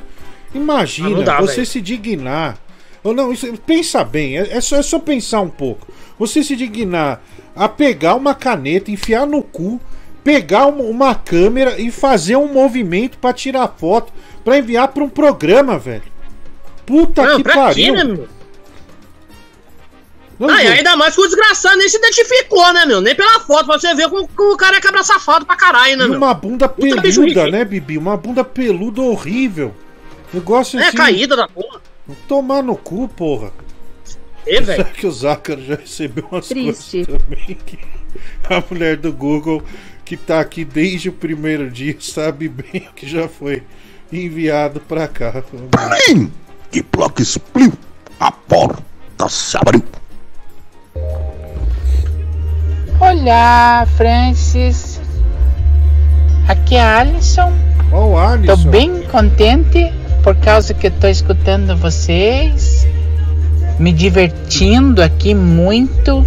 Imagina 0.53 1.21
Ah, 1.21 1.23
dá, 1.23 1.41
você 1.41 1.55
velho. 1.57 1.65
se 1.67 1.81
dignar. 1.81 2.57
Ou 3.03 3.13
não, 3.13 3.31
isso- 3.31 3.51
pensa 3.65 4.03
bem, 4.03 4.37
é, 4.37 4.57
é 4.57 4.61
só, 4.61 4.75
é 4.77 4.81
só 4.81 4.99
pensar 4.99 5.41
um 5.41 5.49
pouco. 5.49 5.87
Você 6.19 6.43
se 6.43 6.55
dignar 6.55 7.21
a 7.55 7.69
pegar 7.69 8.15
uma 8.15 8.33
caneta, 8.35 8.91
enfiar 8.91 9.25
no 9.25 9.41
cu, 9.41 9.79
pegar 10.23 10.65
uma, 10.67 10.83
uma 10.83 11.15
câmera 11.15 11.79
e 11.79 11.89
fazer 11.91 12.35
um 12.35 12.51
movimento 12.51 13.17
pra 13.17 13.31
tirar 13.33 13.75
foto, 13.77 14.11
pra 14.43 14.57
enviar 14.57 14.89
pra 14.89 15.03
um 15.03 15.09
programa, 15.09 15.77
velho. 15.77 16.03
Puta 16.85 17.23
Não, 17.23 17.37
que 17.37 17.43
pariu. 17.43 17.73
quê, 17.75 17.91
né, 17.91 18.03
meu? 18.03 18.27
Não, 20.39 20.49
ah, 20.49 20.63
e 20.63 20.67
ainda 20.67 20.95
mais 20.95 21.15
que 21.15 21.21
o 21.21 21.25
desgraçado 21.25 21.77
nem 21.77 21.89
se 21.89 21.97
identificou, 21.97 22.71
né, 22.73 22.85
meu? 22.85 23.01
Nem 23.01 23.15
pela 23.15 23.39
foto, 23.39 23.65
pra 23.65 23.79
você 23.79 23.93
ver 23.95 24.07
como, 24.09 24.27
como 24.29 24.53
o 24.53 24.57
cara 24.57 24.77
é 24.77 24.79
cabra 24.81 25.03
safado 25.03 25.45
pra 25.45 25.55
caralho, 25.55 25.97
né, 25.97 26.05
E 26.05 26.09
meu? 26.09 26.17
uma 26.17 26.33
bunda 26.33 26.69
Puta 26.69 27.01
peluda, 27.01 27.49
né, 27.49 27.65
Bibi? 27.65 27.97
Uma 27.97 28.15
bunda 28.15 28.43
peluda 28.43 29.01
horrível. 29.01 29.73
Negócio 30.31 30.79
É, 30.79 30.87
assim. 30.89 30.97
caída 30.97 31.35
da 31.35 31.47
porra. 31.47 31.81
Tomar 32.27 32.61
no 32.61 32.75
cu, 32.75 33.07
porra. 33.09 33.51
É, 34.45 34.61
velho. 34.61 34.65
Será 34.77 34.83
que 34.89 35.07
o 35.07 35.11
Zácaro 35.11 35.61
já 35.63 35.75
recebeu 35.75 36.25
umas 36.31 36.47
Triste. 36.47 37.05
coisas 37.05 37.23
também? 37.23 37.57
Que 37.67 38.53
a 38.53 38.63
mulher 38.71 38.95
do 38.97 39.11
Google, 39.11 39.61
que 40.05 40.15
tá 40.17 40.39
aqui 40.39 40.63
desde 40.63 41.09
o 41.09 41.13
primeiro 41.13 41.69
dia, 41.69 41.95
sabe 41.99 42.47
bem 42.47 42.87
o 42.89 42.93
que 42.93 43.07
já 43.07 43.27
foi 43.27 43.61
enviado 44.11 44.79
pra 44.79 45.07
cá. 45.07 45.43
Plim! 45.71 46.31
E 46.71 46.81
bloco 46.81 47.21
explodiu. 47.21 47.73
A 48.19 48.31
porta 48.31 48.83
se 49.29 49.57
abriu. 49.57 49.83
Olá, 52.99 53.87
Francis. 53.95 54.99
Aqui 56.47 56.75
é 56.75 56.81
a 56.81 56.97
Alison. 56.97 57.53
Oh, 57.91 58.15
Tô 58.43 58.57
bem 58.57 59.03
contente 59.03 59.93
por 60.23 60.35
causa 60.37 60.73
que 60.73 60.89
tô 60.89 61.07
escutando 61.07 61.77
vocês, 61.77 62.87
me 63.77 63.93
divertindo 63.93 65.03
aqui 65.03 65.35
muito. 65.35 66.25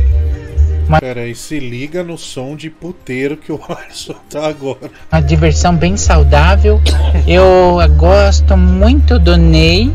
Pera 1.01 1.23
aí, 1.23 1.35
se 1.35 1.59
liga 1.59 2.05
no 2.05 2.17
som 2.17 2.55
de 2.55 2.71
puteiro 2.71 3.37
que 3.37 3.51
o 3.51 3.61
Alisson 3.69 4.15
tá 4.31 4.47
agora. 4.47 4.91
Uma 5.11 5.21
diversão 5.21 5.75
bem 5.75 5.97
saudável. 5.97 6.81
Eu 7.27 7.79
gosto 7.97 8.57
muito 8.57 9.19
do 9.19 9.37
Ney, 9.37 9.93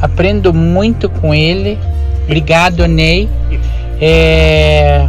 aprendo 0.00 0.52
muito 0.52 1.08
com 1.08 1.34
ele. 1.34 1.78
Obrigado, 2.24 2.86
Ney. 2.86 3.30
É, 3.98 5.08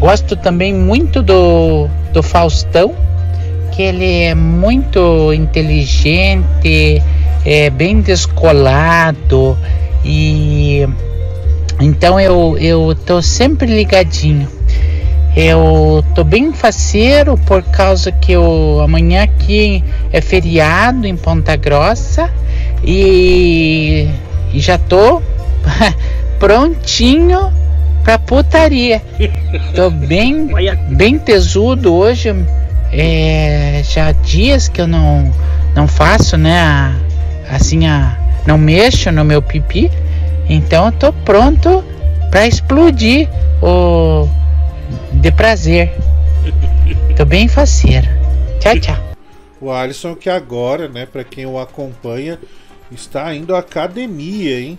gosto 0.00 0.34
também 0.34 0.72
muito 0.72 1.22
do, 1.22 1.86
do 2.10 2.22
Faustão, 2.22 2.94
que 3.70 3.82
ele 3.82 4.22
é 4.22 4.34
muito 4.34 5.30
inteligente, 5.34 7.02
é 7.44 7.68
bem 7.68 8.00
descolado 8.00 9.56
e 10.02 10.88
Então 11.78 12.18
eu, 12.18 12.56
eu 12.58 12.96
tô 13.06 13.20
sempre 13.20 13.66
ligadinho. 13.66 14.48
Eu 15.36 16.02
tô 16.14 16.24
bem 16.24 16.52
faceiro 16.52 17.36
por 17.36 17.62
causa 17.62 18.10
que 18.10 18.32
eu, 18.32 18.80
amanhã 18.82 19.22
aqui 19.22 19.84
é 20.12 20.20
feriado 20.20 21.06
em 21.06 21.16
Ponta 21.16 21.54
Grossa 21.56 22.28
e, 22.82 24.08
e 24.52 24.58
já 24.58 24.76
tô 24.76 25.22
prontinho 26.40 27.52
pra 28.02 28.18
putaria. 28.18 29.02
Tô 29.74 29.90
bem, 29.90 30.48
bem 30.90 31.18
tesudo 31.18 31.94
hoje. 31.94 32.34
É, 32.92 33.82
já 33.84 34.08
há 34.08 34.12
dias 34.12 34.68
que 34.68 34.80
eu 34.80 34.86
não, 34.88 35.32
não 35.74 35.86
faço, 35.86 36.36
né? 36.36 36.58
a- 36.60 36.94
assim, 37.50 37.86
a, 37.86 38.16
não 38.46 38.58
mexo 38.58 39.10
no 39.12 39.24
meu 39.24 39.40
pipi. 39.42 39.90
Então 40.48 40.86
eu 40.86 40.92
tô 40.92 41.12
pronto 41.12 41.84
pra 42.30 42.46
explodir 42.46 43.28
o 43.62 44.28
de 45.12 45.30
prazer. 45.30 45.92
Tô 47.16 47.24
bem 47.24 47.46
faceiro. 47.46 48.08
Tchau, 48.58 48.78
tchau. 48.80 48.96
O 49.60 49.70
Alisson 49.70 50.14
que 50.16 50.30
agora, 50.30 50.88
né, 50.88 51.06
pra 51.06 51.22
quem 51.22 51.44
o 51.44 51.58
acompanha, 51.58 52.38
está 52.90 53.34
indo 53.34 53.54
à 53.54 53.58
academia, 53.58 54.58
hein? 54.60 54.78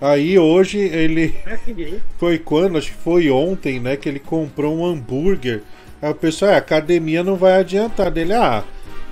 Aí 0.00 0.38
hoje 0.38 0.78
ele 0.78 1.34
foi 2.18 2.38
quando, 2.38 2.76
acho 2.76 2.92
que 2.92 2.98
foi 2.98 3.30
ontem, 3.30 3.80
né, 3.80 3.96
que 3.96 4.08
ele 4.08 4.18
comprou 4.18 4.76
um 4.76 4.84
hambúrguer. 4.84 5.62
Aí 6.00 6.10
o 6.10 6.14
pessoal, 6.14 6.52
é, 6.52 6.56
academia 6.56 7.22
não 7.22 7.36
vai 7.36 7.58
adiantar 7.58 8.10
dele. 8.10 8.34
Ah, 8.34 8.62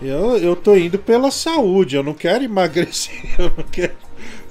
eu, 0.03 0.37
eu 0.37 0.55
tô 0.55 0.77
indo 0.77 0.99
pela 0.99 1.31
saúde, 1.31 1.97
eu 1.97 2.03
não 2.03 2.13
quero 2.13 2.45
emagrecer, 2.45 3.15
eu 3.39 3.53
não 3.57 3.65
quero. 3.71 3.93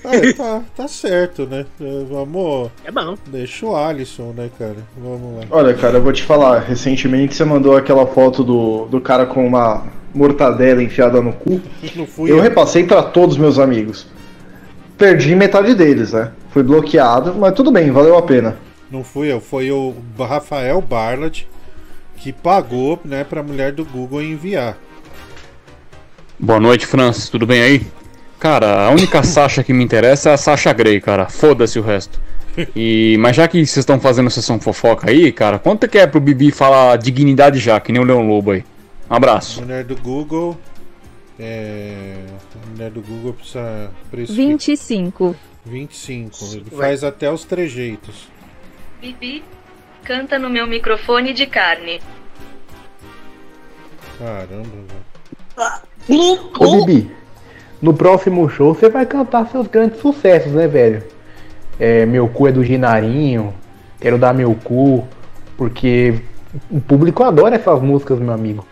Aí, 0.06 0.34
tá, 0.34 0.62
tá 0.76 0.88
certo, 0.88 1.46
né? 1.46 1.66
Vamos. 2.10 2.70
É 2.84 2.92
bom. 2.92 3.16
Deixa 3.28 3.66
o 3.66 3.76
Alisson, 3.76 4.34
né, 4.36 4.50
cara? 4.60 4.76
Vamos 4.98 5.40
lá. 5.40 5.46
Olha, 5.50 5.74
cara, 5.74 5.98
eu 5.98 6.02
vou 6.02 6.12
te 6.12 6.24
falar. 6.24 6.60
Recentemente 6.60 7.34
você 7.34 7.46
mandou 7.46 7.78
aquela 7.78 8.06
foto 8.06 8.44
do, 8.44 8.86
do 8.88 9.00
cara 9.00 9.26
com 9.26 9.48
uma 9.48 9.86
mortadela 10.14 10.84
enfiada 10.84 11.22
no 11.22 11.32
cu. 11.32 11.62
Não 11.96 12.06
fui 12.06 12.30
eu 12.30 12.38
eu. 12.38 12.44
repassei 12.44 12.84
pra 12.84 13.02
todos 13.02 13.36
os 13.36 13.42
meus 13.42 13.58
amigos. 13.58 14.06
Perdi 14.98 15.36
metade 15.36 15.74
deles, 15.74 16.14
né? 16.14 16.32
Fui 16.52 16.64
bloqueado, 16.64 17.34
mas 17.36 17.54
tudo 17.54 17.72
bem, 17.72 17.92
valeu 17.92 18.18
a 18.18 18.22
pena. 18.22 18.58
Não 18.92 19.04
fui 19.04 19.32
eu, 19.32 19.42
foi 19.42 19.72
o 19.72 19.96
Rafael 20.20 20.80
Barlat 20.82 21.46
que 22.18 22.32
pagou, 22.32 23.00
né, 23.04 23.24
pra 23.24 23.44
mulher 23.44 23.72
do 23.72 23.84
Google 23.84 24.22
enviar. 24.22 24.78
Boa 26.40 26.60
noite, 26.60 26.86
Francis. 26.86 27.28
Tudo 27.28 27.46
bem 27.46 27.62
aí? 27.62 27.88
Cara, 28.40 28.86
a 28.86 28.90
única 28.92 29.24
Sasha 29.24 29.64
que 29.64 29.74
me 29.74 29.84
interessa 29.84 30.30
é 30.30 30.34
a 30.34 30.38
Sasha 30.38 30.72
Grey, 30.72 31.02
cara. 31.02 31.28
Foda-se 31.28 31.80
o 31.80 31.82
resto. 31.82 32.22
E, 32.76 33.18
mas 33.20 33.36
já 33.36 33.48
que 33.48 33.58
vocês 33.58 33.78
estão 33.78 34.00
fazendo 34.00 34.30
sessão 34.30 34.60
fofoca 34.60 35.10
aí, 35.10 35.32
cara, 35.32 35.58
quanto 35.58 35.88
que 35.88 35.98
é 35.98 36.06
pro 36.06 36.22
Bibi 36.22 36.52
falar 36.52 36.98
dignidade 36.98 37.60
já, 37.60 37.80
que 37.80 37.92
nem 37.92 38.02
o 38.02 38.06
Leão 38.06 38.28
Lobo 38.28 38.52
aí? 38.52 38.64
Um 39.10 39.16
abraço. 39.16 39.62
Mulher 39.62 39.84
do 39.84 39.96
Google. 39.96 40.58
É. 41.40 42.26
A 42.64 42.70
mulher 42.70 42.92
do 42.92 43.02
Google 43.02 43.34
precisa. 43.34 43.92
precisa 44.12 44.38
25. 44.38 45.36
25. 45.66 46.38
Ele 46.54 46.70
faz 46.70 47.04
até 47.04 47.32
os 47.32 47.44
trejeitos. 47.44 48.28
Bibi, 49.02 49.44
canta 50.04 50.38
no 50.38 50.50
meu 50.50 50.68
microfone 50.68 51.34
de 51.34 51.46
carne. 51.46 52.02
Caramba, 54.18 54.68
velho. 56.08 56.40
Ô 56.60 56.86
Bibi, 56.86 57.12
no 57.82 57.94
próximo 57.94 58.48
show 58.50 58.74
você 58.74 58.90
vai 58.90 59.06
cantar 59.06 59.48
seus 59.50 59.68
grandes 59.68 60.00
sucessos, 60.00 60.52
né, 60.52 60.68
velho? 60.68 61.04
É, 61.80 62.06
meu 62.06 62.28
cu 62.28 62.48
é 62.48 62.52
do 62.52 62.64
Ginarinho, 62.64 63.54
quero 64.00 64.18
dar 64.18 64.34
meu 64.34 64.54
cu, 64.64 65.08
porque 65.58 66.22
o 66.70 66.80
público 66.80 67.24
adora 67.24 67.56
essas 67.56 67.82
músicas, 67.82 68.20
meu 68.20 68.34
amigo. 68.34 68.66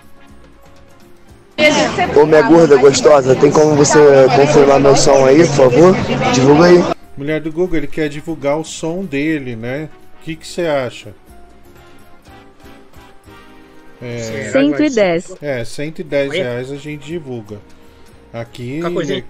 Ô 2.15 2.25
minha 2.25 2.41
gorda 2.41 2.77
gostosa, 2.77 3.35
tem 3.35 3.51
como 3.51 3.75
você 3.75 3.99
confirmar 4.35 4.79
meu 4.79 4.95
som 4.95 5.25
aí, 5.25 5.45
por 5.47 5.55
favor? 5.55 5.95
Divulga 6.33 6.65
aí. 6.65 6.83
Mulher 7.17 7.41
do 7.41 7.51
Google, 7.51 7.77
ele 7.77 7.87
quer 7.87 8.09
divulgar 8.09 8.57
o 8.57 8.63
som 8.63 9.03
dele, 9.03 9.55
né? 9.55 9.89
O 10.19 10.23
que 10.23 10.37
você 10.41 10.61
acha? 10.61 11.13
É, 14.01 14.49
110. 14.51 15.35
É, 15.41 15.63
110 15.63 16.31
reais 16.31 16.71
a 16.71 16.75
gente 16.75 17.05
divulga. 17.05 17.57
Aqui 18.33 18.79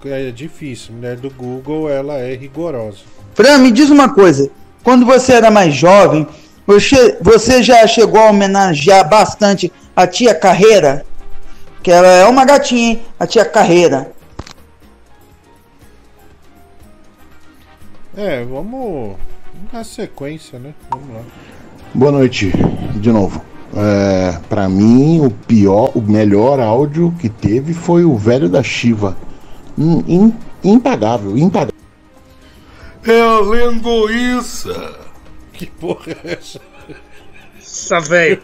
é, 0.06 0.28
é 0.28 0.30
difícil. 0.30 0.94
Mulher 0.94 1.16
do 1.16 1.28
Google, 1.28 1.90
ela 1.90 2.18
é 2.18 2.34
rigorosa. 2.34 2.98
Fran, 3.34 3.58
me 3.58 3.70
diz 3.70 3.90
uma 3.90 4.14
coisa. 4.14 4.50
Quando 4.82 5.04
você 5.04 5.32
era 5.34 5.50
mais 5.50 5.74
jovem, 5.74 6.26
você, 6.66 7.18
você 7.20 7.62
já 7.62 7.86
chegou 7.86 8.20
a 8.20 8.30
homenagear 8.30 9.08
bastante 9.08 9.72
a 9.94 10.06
tia 10.06 10.34
Carreira? 10.34 11.04
Que 11.82 11.90
ela 11.90 12.06
é 12.06 12.26
uma 12.26 12.44
gatinha, 12.44 12.90
hein? 12.92 13.02
A 13.18 13.26
tia 13.26 13.44
Carreira. 13.44 14.12
É, 18.16 18.44
vamos 18.44 19.16
na 19.72 19.82
sequência, 19.82 20.58
né? 20.58 20.74
Vamos 20.90 21.14
lá. 21.14 21.22
Boa 21.94 22.12
noite, 22.12 22.52
de 22.94 23.10
novo. 23.10 23.42
É, 23.74 24.38
para 24.48 24.68
mim, 24.68 25.20
o 25.24 25.30
pior, 25.30 25.90
o 25.96 26.00
melhor 26.02 26.60
áudio 26.60 27.12
que 27.18 27.28
teve 27.28 27.72
foi 27.72 28.04
o 28.04 28.16
velho 28.16 28.48
da 28.48 28.62
Shiva. 28.62 29.16
Im- 29.76 30.04
im- 30.06 30.34
impagável, 30.62 31.36
impagável. 31.36 31.72
É 33.04 33.20
a 33.20 33.40
linguiça. 33.40 34.94
Que 35.52 35.66
porra 35.66 36.12
é 36.24 36.32
essa? 36.34 36.60
Nossa, 37.58 38.00
velho. 38.00 38.42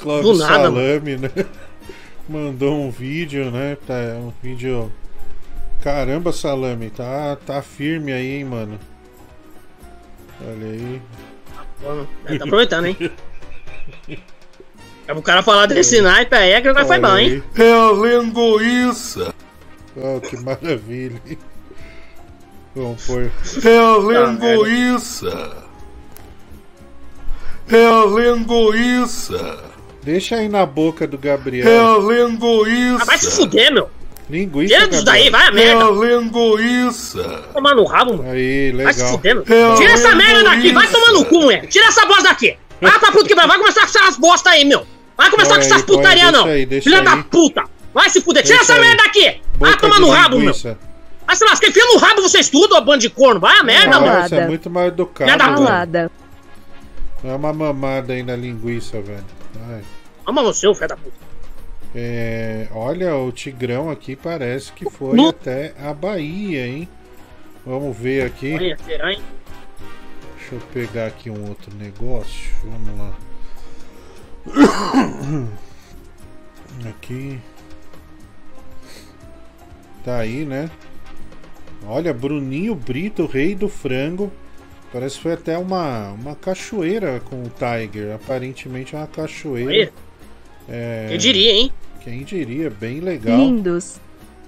Cláudio 0.00 0.32
Do 0.32 0.38
nada, 0.38 0.54
Salame, 0.54 1.16
né? 1.16 1.30
Mandou 2.28 2.80
um 2.80 2.90
vídeo, 2.90 3.50
né? 3.50 3.76
Tá, 3.86 3.94
um 4.18 4.32
vídeo. 4.42 4.90
Caramba, 5.82 6.32
Salame, 6.32 6.88
tá, 6.90 7.36
tá 7.44 7.60
firme 7.60 8.12
aí, 8.12 8.36
hein, 8.38 8.44
mano. 8.44 8.78
Olha 10.40 10.66
aí. 10.66 11.02
É, 12.26 12.38
tá 12.38 12.44
aproveitando, 12.44 12.86
hein? 12.86 12.96
É 15.06 15.12
pro 15.12 15.20
cara 15.20 15.42
falar 15.42 15.66
desse 15.66 16.00
naipe 16.00 16.34
aí, 16.34 16.52
é 16.52 16.60
que 16.62 16.68
agora 16.68 16.86
foi 16.86 16.98
bom, 16.98 17.18
hein? 17.18 17.42
É 17.58 17.72
a 17.72 17.92
linguiça. 17.92 19.34
Oh, 19.94 20.18
que 20.20 20.36
maravilha. 20.38 21.20
hein? 21.26 21.38
Vamos 22.74 23.06
pôr. 23.06 23.30
É 23.64 23.78
a 23.78 23.98
linguiça. 23.98 25.64
É 27.68 27.86
a 27.86 28.04
linguiça. 28.06 29.73
Deixa 30.04 30.36
aí 30.36 30.48
na 30.48 30.66
boca 30.66 31.06
do 31.06 31.16
Gabriel. 31.16 31.66
É 31.66 31.78
a 31.78 31.98
linguiça. 31.98 33.02
Ah, 33.02 33.04
vai 33.06 33.18
se 33.18 33.30
fuder, 33.30 33.72
meu. 33.72 33.88
Linguiça. 34.28 34.74
Tira 34.74 34.88
disso 34.88 35.04
daí, 35.04 35.30
vai 35.30 35.42
a 35.44 35.48
É 35.48 35.50
merda. 35.50 35.84
a 35.86 35.90
linguiça. 35.90 37.22
Tomar 37.52 37.74
no 37.74 37.84
rabo, 37.84 38.16
mano. 38.18 38.30
Aí, 38.30 38.70
legal. 38.72 38.84
Vai 38.84 38.92
se 38.94 39.10
fuder, 39.10 39.34
meu. 39.34 39.44
É 39.72 39.76
Tira 39.76 39.92
essa 39.92 40.14
merda 40.14 40.44
daqui, 40.44 40.72
vai 40.72 40.86
tomar 40.88 41.12
no 41.12 41.24
cu, 41.24 41.40
mulher. 41.40 41.66
Tira 41.66 41.86
essa 41.86 42.04
bosta 42.06 42.24
daqui. 42.24 42.56
Vai 42.80 42.98
pra 42.98 43.12
puta 43.12 43.26
que 43.28 43.34
vai, 43.34 43.46
vai 43.46 43.58
começar 43.58 43.80
com 43.80 43.86
essas 43.86 44.16
bosta 44.18 44.50
aí, 44.50 44.64
meu. 44.64 44.86
Vai 45.16 45.30
começar 45.30 45.54
Põe 45.54 45.58
com 45.60 45.64
essas 45.74 45.82
putaria, 45.82 46.30
não. 46.32 46.44
aí, 46.46 46.66
deixa 46.66 46.84
Filha 46.84 46.98
aí. 46.98 47.04
da 47.04 47.16
puta. 47.24 47.64
Vai 47.94 48.10
se 48.10 48.20
fuder. 48.20 48.42
Tira 48.42 48.58
Deixa 48.58 48.72
essa 48.72 48.82
aí. 48.82 48.88
merda 48.88 49.04
daqui. 49.04 49.40
Vai 49.58 49.70
Boca 49.70 49.76
tomar 49.82 49.94
de 49.96 50.00
no 50.00 50.10
rabo, 50.10 50.36
meu. 50.36 50.46
linguiça. 50.46 50.78
Vai 51.26 51.36
se 51.36 51.44
lascar. 51.44 51.68
Enfia 51.68 51.84
no 51.86 51.96
rabo 51.98 52.20
vocês 52.22 52.48
tudo, 52.48 52.74
ó, 52.74 52.80
bando 52.80 52.98
de 52.98 53.08
corno. 53.10 53.40
Vai 53.40 53.56
a 53.58 53.62
merda, 53.62 54.00
meu. 54.00 54.12
Nossa, 54.12 54.36
é 54.36 54.46
muito 54.46 54.68
mal 54.68 54.88
educado. 54.88 55.30
Filha 55.30 55.86
da. 55.86 56.10
Dá 57.22 57.36
uma 57.36 57.52
mamada 57.52 58.12
aí 58.12 58.22
na 58.22 58.36
linguiça, 58.36 59.00
velho. 59.00 59.24
Ai. 59.68 59.84
Ama 60.26 60.42
você, 60.42 60.66
ô 60.66 60.74
filho 60.74 60.88
da 60.88 60.96
puta. 60.96 61.16
É, 61.94 62.66
olha, 62.72 63.14
o 63.16 63.30
Tigrão 63.30 63.88
aqui 63.88 64.16
parece 64.16 64.72
que 64.72 64.90
foi 64.90 65.28
até 65.28 65.74
a 65.78 65.94
Bahia, 65.94 66.66
hein? 66.66 66.88
Vamos 67.64 67.96
ver 67.96 68.26
aqui. 68.26 68.54
Olha, 68.54 68.76
será, 68.84 69.12
hein? 69.12 69.22
Deixa 70.36 70.56
eu 70.56 70.60
pegar 70.72 71.06
aqui 71.06 71.30
um 71.30 71.48
outro 71.48 71.74
negócio. 71.76 72.52
Vamos 72.64 72.98
lá. 72.98 73.14
Aqui. 76.88 77.40
Tá 80.04 80.18
aí, 80.18 80.44
né? 80.44 80.68
Olha, 81.86 82.12
Bruninho 82.12 82.74
Brito, 82.74 83.26
rei 83.26 83.54
do 83.54 83.68
frango. 83.68 84.30
Parece 84.94 85.16
que 85.16 85.22
foi 85.24 85.32
até 85.32 85.58
uma, 85.58 86.12
uma 86.12 86.36
cachoeira 86.36 87.20
com 87.28 87.42
o 87.42 87.50
Tiger. 87.50 88.14
Aparentemente 88.14 88.94
é 88.94 88.98
uma 88.98 89.08
cachoeira. 89.08 89.92
É, 90.68 91.06
Quem 91.08 91.18
diria, 91.18 91.52
hein? 91.52 91.72
Quem 92.04 92.22
diria, 92.22 92.70
bem 92.70 93.00
legal. 93.00 93.36
Lindos. 93.36 93.96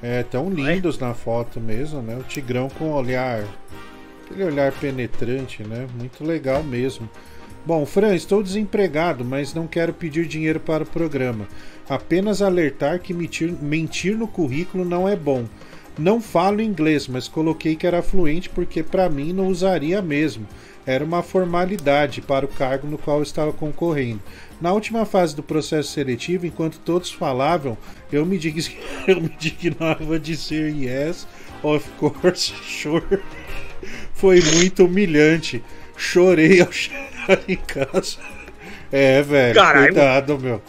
É, 0.00 0.22
tão 0.22 0.48
lindos 0.48 1.00
na 1.00 1.14
foto 1.14 1.60
mesmo, 1.60 2.00
né? 2.00 2.16
O 2.16 2.22
Tigrão 2.22 2.68
com 2.68 2.92
olhar. 2.92 3.44
Aquele 4.24 4.44
olhar 4.44 4.70
penetrante, 4.70 5.64
né? 5.64 5.88
Muito 5.98 6.24
legal 6.24 6.62
mesmo. 6.62 7.10
Bom, 7.64 7.84
Fran, 7.84 8.14
estou 8.14 8.40
desempregado, 8.40 9.24
mas 9.24 9.52
não 9.52 9.66
quero 9.66 9.92
pedir 9.92 10.28
dinheiro 10.28 10.60
para 10.60 10.84
o 10.84 10.86
programa. 10.86 11.48
Apenas 11.88 12.40
alertar 12.40 13.00
que 13.00 13.12
mentir, 13.12 13.52
mentir 13.60 14.16
no 14.16 14.28
currículo 14.28 14.84
não 14.84 15.08
é 15.08 15.16
bom. 15.16 15.44
Não 15.98 16.20
falo 16.20 16.60
inglês, 16.60 17.08
mas 17.08 17.26
coloquei 17.26 17.74
que 17.74 17.86
era 17.86 18.02
fluente 18.02 18.50
porque 18.50 18.82
para 18.82 19.08
mim 19.08 19.32
não 19.32 19.48
usaria 19.48 20.02
mesmo. 20.02 20.46
Era 20.86 21.04
uma 21.04 21.22
formalidade 21.22 22.20
para 22.20 22.44
o 22.44 22.48
cargo 22.48 22.86
no 22.86 22.98
qual 22.98 23.16
eu 23.16 23.22
estava 23.22 23.52
concorrendo. 23.52 24.20
Na 24.60 24.72
última 24.72 25.04
fase 25.04 25.34
do 25.34 25.42
processo 25.42 25.90
seletivo, 25.90 26.46
enquanto 26.46 26.78
todos 26.78 27.10
falavam, 27.10 27.76
eu 28.12 28.24
me, 28.24 28.38
dig... 28.38 28.76
eu 29.08 29.20
me 29.20 29.30
dignava 29.38 30.18
de 30.18 30.36
ser 30.36 30.72
yes, 30.72 31.26
of 31.62 31.88
course, 31.98 32.54
sure. 32.62 33.20
Foi 34.14 34.40
muito 34.54 34.84
humilhante. 34.84 35.62
Chorei 35.96 36.60
ao 36.60 36.70
chegar 36.72 37.40
em 37.48 37.56
casa. 37.56 38.18
É, 38.92 39.22
velho, 39.22 39.54
Caralho. 39.54 39.86
cuidado, 39.86 40.38
meu. 40.38 40.62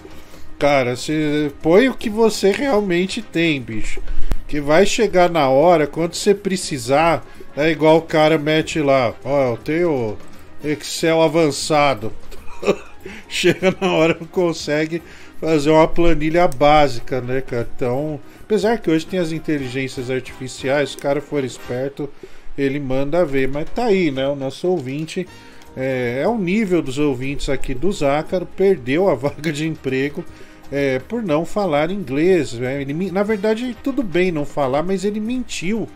Cara, 0.58 0.96
você 0.96 1.52
põe 1.62 1.88
o 1.88 1.94
que 1.94 2.10
você 2.10 2.52
realmente 2.52 3.22
tem, 3.22 3.62
bicho. 3.62 4.02
Que 4.48 4.62
vai 4.62 4.86
chegar 4.86 5.30
na 5.30 5.50
hora, 5.50 5.86
quando 5.86 6.14
você 6.14 6.34
precisar, 6.34 7.26
é 7.56 7.70
igual 7.70 7.98
o 7.98 8.02
cara 8.02 8.38
mete 8.38 8.80
lá, 8.80 9.14
ó, 9.24 9.52
eu 9.52 9.58
tenho 9.58 10.18
Excel 10.64 11.22
avançado. 11.22 12.14
Chega 13.28 13.76
na 13.80 13.92
hora 13.94 14.18
não 14.20 14.28
consegue 14.28 15.02
fazer 15.40 15.70
uma 15.70 15.88
planilha 15.88 16.48
básica, 16.48 17.22
né, 17.22 17.42
cara? 17.42 17.68
Então, 17.76 18.20
apesar 18.42 18.80
que 18.80 18.90
hoje 18.90 19.06
tem 19.06 19.20
as 19.20 19.32
inteligências 19.32 20.10
artificiais, 20.10 20.92
se 20.92 20.98
o 20.98 21.00
cara 21.00 21.22
for 21.22 21.44
esperto, 21.44 22.10
ele 22.58 22.80
manda 22.80 23.26
ver. 23.26 23.48
Mas 23.48 23.70
tá 23.70 23.86
aí, 23.86 24.12
né? 24.12 24.28
O 24.28 24.36
nosso 24.36 24.68
ouvinte 24.68 25.28
é, 25.76 26.22
é 26.24 26.28
o 26.28 26.38
nível 26.38 26.82
dos 26.82 26.98
ouvintes 26.98 27.50
aqui 27.50 27.74
do 27.74 27.92
Zácaro, 27.92 28.46
perdeu 28.46 29.10
a 29.10 29.14
vaga 29.16 29.52
de 29.52 29.68
emprego 29.68 30.24
é, 30.72 31.00
por 31.00 31.24
não 31.24 31.46
falar 31.46 31.92
inglês. 31.92 32.54
né? 32.54 32.82
Ele 32.82 33.12
na 33.12 33.24
verdade, 33.24 33.76
tudo 33.84 34.04
bem 34.04 34.32
não 34.32 34.46
falar, 34.46 34.84
mas 34.84 35.04
ele 35.06 35.20
mentiu 35.20 35.88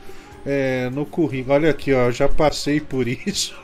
é, 0.45 0.89
no 0.91 1.05
currículo. 1.05 1.55
Olha 1.55 1.69
aqui, 1.69 1.93
ó, 1.93 2.09
já 2.11 2.27
passei 2.27 2.79
por 2.79 3.07
isso. 3.07 3.55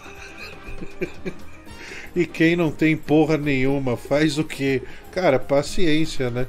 e 2.16 2.26
quem 2.26 2.56
não 2.56 2.72
tem 2.72 2.96
porra 2.96 3.38
nenhuma 3.38 3.96
faz 3.98 4.38
o 4.38 4.44
quê? 4.44 4.82
Cara, 5.12 5.40
paciência, 5.40 6.30
né? 6.30 6.48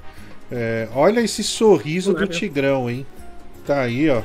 É, 0.50 0.88
olha 0.94 1.20
esse 1.20 1.42
sorriso 1.44 2.14
do? 2.14 2.26
Tigrão, 2.26 2.88
hein? 2.88 3.06
Tá 3.66 3.82
aí, 3.82 4.08
ó. 4.08 4.22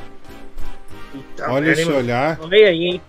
Tá 1.36 1.52
Olha 1.52 1.72
esse 1.72 1.84
olhar. 1.86 2.40
Olha 2.42 2.68
aí, 2.70 2.84
hein? 2.86 3.02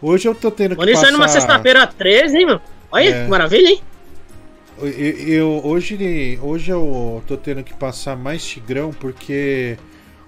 Hoje 0.00 0.28
eu 0.28 0.34
tô 0.34 0.50
tendo 0.50 0.70
que 0.70 0.76
Quando 0.76 0.90
isso 0.90 1.04
aí 1.04 1.12
numa 1.12 1.24
passar- 1.24 1.40
sexta-feira 1.40 1.86
13, 1.86 2.36
hein, 2.38 2.46
mano? 2.46 2.60
Olha, 2.90 3.08
É. 3.08 3.24
que 3.24 3.30
maravilha, 3.30 3.68
hein? 3.68 3.82
Eu, 4.78 4.88
eu- 4.88 5.60
hoje, 5.64 6.38
hoje 6.42 6.70
eu 6.70 7.22
tô 7.26 7.36
tendo 7.36 7.62
que 7.62 7.74
passar 7.74 8.16
mais 8.16 8.44
Tigrão 8.44 8.90
porque 8.92 9.76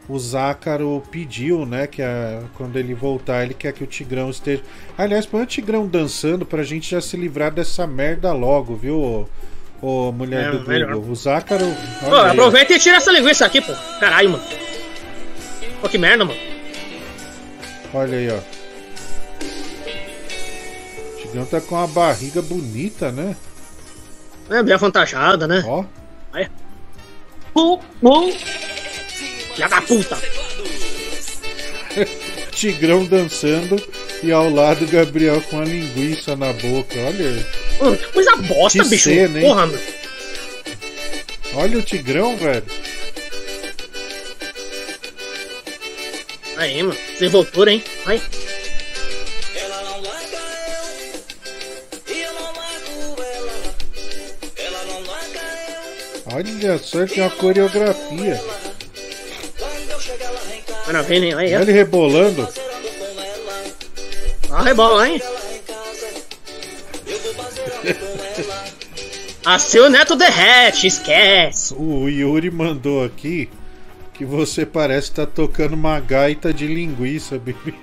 o 0.09 0.19
Zácaro 0.19 1.03
pediu, 1.11 1.65
né, 1.65 1.87
que 1.87 2.03
a- 2.03 2.43
quando 2.57 2.77
ele 2.79 2.95
voltar 2.95 3.43
ele 3.43 3.55
quer 3.55 3.73
que 3.73 3.83
o 3.83 3.87
Tigrão 3.87 4.29
esteja. 4.31 4.63
Aliás, 4.99 5.25
põe 5.27 5.43
o 5.43 5.47
Tigrão 5.47 5.87
dançando 5.87 6.45
pra 6.45 6.63
gente 6.63 6.91
já 6.91 7.01
se 7.01 7.17
livrar 7.17 7.51
dessa 7.51 7.87
merda 7.87 8.33
logo, 8.33 8.77
viu, 8.77 8.97
ô, 9.01 9.27
ô 10.09 10.13
mulher 10.13 10.49
É, 10.49 10.51
do 10.51 10.59
Google? 10.59 10.73
melhor. 10.73 10.95
O 10.97 11.15
Zácaro. 11.15 11.65
Pô, 12.01 12.15
aí, 12.15 12.31
aproveita 12.33 12.75
e 12.75 12.79
tira 12.79 12.99
essa 12.99 13.11
linguiça 13.11 13.47
aqui, 13.47 13.61
pô. 13.63 13.73
Caralho, 13.99 14.31
mano. 14.31 14.45
Pô, 15.81 15.89
que 15.89 15.97
merda, 15.99 16.25
mano. 16.25 16.39
Olha 17.95 18.19
aí, 18.19 18.29
ó. 18.31 18.39
O 21.15 21.23
Tigrão 21.23 21.47
tá 21.47 21.61
com 21.63 21.75
uma 21.77 21.87
barriga 21.89 22.43
bonita, 22.43 23.11
né? 23.11 23.35
É, 24.51 24.63
bem 24.63 24.75
avantajada, 24.75 25.47
né? 25.47 25.63
Ó. 25.67 25.85
Aí. 26.33 26.49
Pum, 27.53 27.79
pum. 28.01 28.33
Filha 29.55 29.69
da 29.69 29.81
puta. 29.83 30.19
Tigrão 32.53 33.05
dançando 33.05 33.77
e 34.23 34.33
ao 34.33 34.49
lado 34.51 34.87
Gabriel 34.87 35.41
com 35.43 35.61
a 35.61 35.65
linguiça 35.65 36.35
na 36.37 36.53
boca. 36.53 36.97
Olha. 36.99 37.47
Mano, 37.81 37.97
que 37.97 38.07
coisa 38.13 38.37
bosta, 38.37 38.83
Que 38.83 38.89
bicho. 38.89 39.11
cena, 39.11 39.39
hein? 39.41 39.47
Porra, 39.47 39.67
mano. 39.67 39.79
Olha 41.55 41.79
o 41.79 41.83
Tigrão, 41.83 42.37
velho. 42.37 42.63
Aí, 46.57 46.83
mano. 46.83 46.99
Desenvoltura, 47.13 47.73
hein? 47.73 47.85
Aí. 48.07 48.21
Olha 56.35 56.79
só 56.79 57.07
que 57.07 57.21
é 57.21 57.23
uma 57.23 57.31
coreografia. 57.31 58.43
Hein? 61.09 61.35
Aí, 61.35 61.55
Olha 61.55 61.63
ele 61.63 61.71
rebolando. 61.73 62.49
ó. 64.51 64.57
Ó, 64.57 64.63
rebola, 64.63 65.09
hein? 65.09 65.23
Assim 69.47 69.79
o 69.79 69.89
neto 69.89 70.17
derrete, 70.17 70.89
esquece. 70.89 71.73
O 71.75 72.09
Yuri 72.09 72.51
mandou 72.51 73.05
aqui 73.05 73.49
que 74.15 74.25
você 74.25 74.67
parece 74.67 75.11
estar 75.11 75.27
tocando 75.27 75.75
uma 75.75 76.01
gaita 76.01 76.53
de 76.53 76.67
linguiça, 76.67 77.39
bebê. 77.39 77.75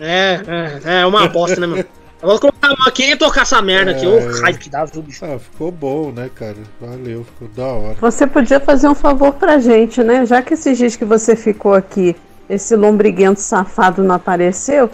É, 0.00 0.40
é, 0.84 1.00
é 1.00 1.06
uma 1.06 1.28
bosta, 1.28 1.60
né, 1.60 1.66
mano? 1.66 1.84
Eu 2.22 2.28
vou 2.28 2.40
colocar 2.40 2.68
a 2.68 2.70
mão 2.70 2.86
aqui 2.88 3.10
e 3.12 3.16
tocar 3.16 3.42
essa 3.42 3.60
merda 3.60 3.90
aqui. 3.90 4.06
Ô, 4.06 4.18
É. 4.18 4.40
raio 4.40 4.58
que 4.58 4.70
dá, 4.70 4.84
viu, 4.84 5.02
bicho? 5.02 5.24
Ah, 5.24 5.38
ficou 5.38 5.70
bom, 5.70 6.10
né, 6.10 6.30
cara? 6.34 6.56
Valeu, 6.80 7.24
ficou 7.24 7.48
da 7.48 7.66
hora. 7.66 7.96
Você 8.00 8.26
podia 8.26 8.58
fazer 8.58 8.88
um 8.88 8.94
favor 8.94 9.34
pra 9.34 9.58
gente, 9.58 10.02
né? 10.02 10.24
Já 10.24 10.40
que 10.42 10.54
esses 10.54 10.78
dias 10.78 10.96
que 10.96 11.04
você 11.04 11.36
ficou 11.36 11.74
aqui, 11.74 12.16
esse 12.48 12.74
lombriguento 12.74 13.40
safado 13.40 14.02
não 14.02 14.14
apareceu, 14.14 14.88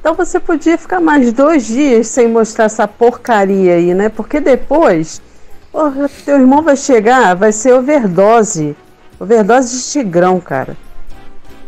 então 0.00 0.14
você 0.14 0.40
podia 0.40 0.76
ficar 0.76 1.00
mais 1.00 1.32
dois 1.32 1.64
dias 1.66 2.08
sem 2.08 2.28
mostrar 2.28 2.64
essa 2.64 2.88
porcaria 2.88 3.74
aí, 3.74 3.94
né? 3.94 4.08
Porque 4.08 4.40
depois, 4.40 5.22
porra, 5.70 6.10
teu 6.24 6.38
irmão 6.40 6.60
vai 6.62 6.76
chegar, 6.76 7.34
vai 7.36 7.52
ser 7.52 7.72
overdose. 7.72 8.76
Overdose 9.20 9.76
de 9.78 9.90
tigrão, 9.92 10.40
cara. 10.40 10.76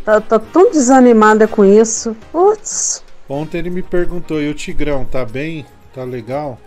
Tá, 0.05 0.21
tá 0.21 0.39
tão 0.39 0.71
desanimada 0.71 1.47
com 1.47 1.65
isso. 1.65 2.17
Putz. 2.33 3.03
Ontem 3.29 3.59
ele 3.59 3.71
me 3.71 3.83
perguntou, 3.83 4.41
e 4.41 4.49
o 4.49 4.55
Tigrão, 4.55 5.05
tá 5.05 5.25
bem? 5.25 5.67
Tá 5.93 6.05
legal? 6.05 6.61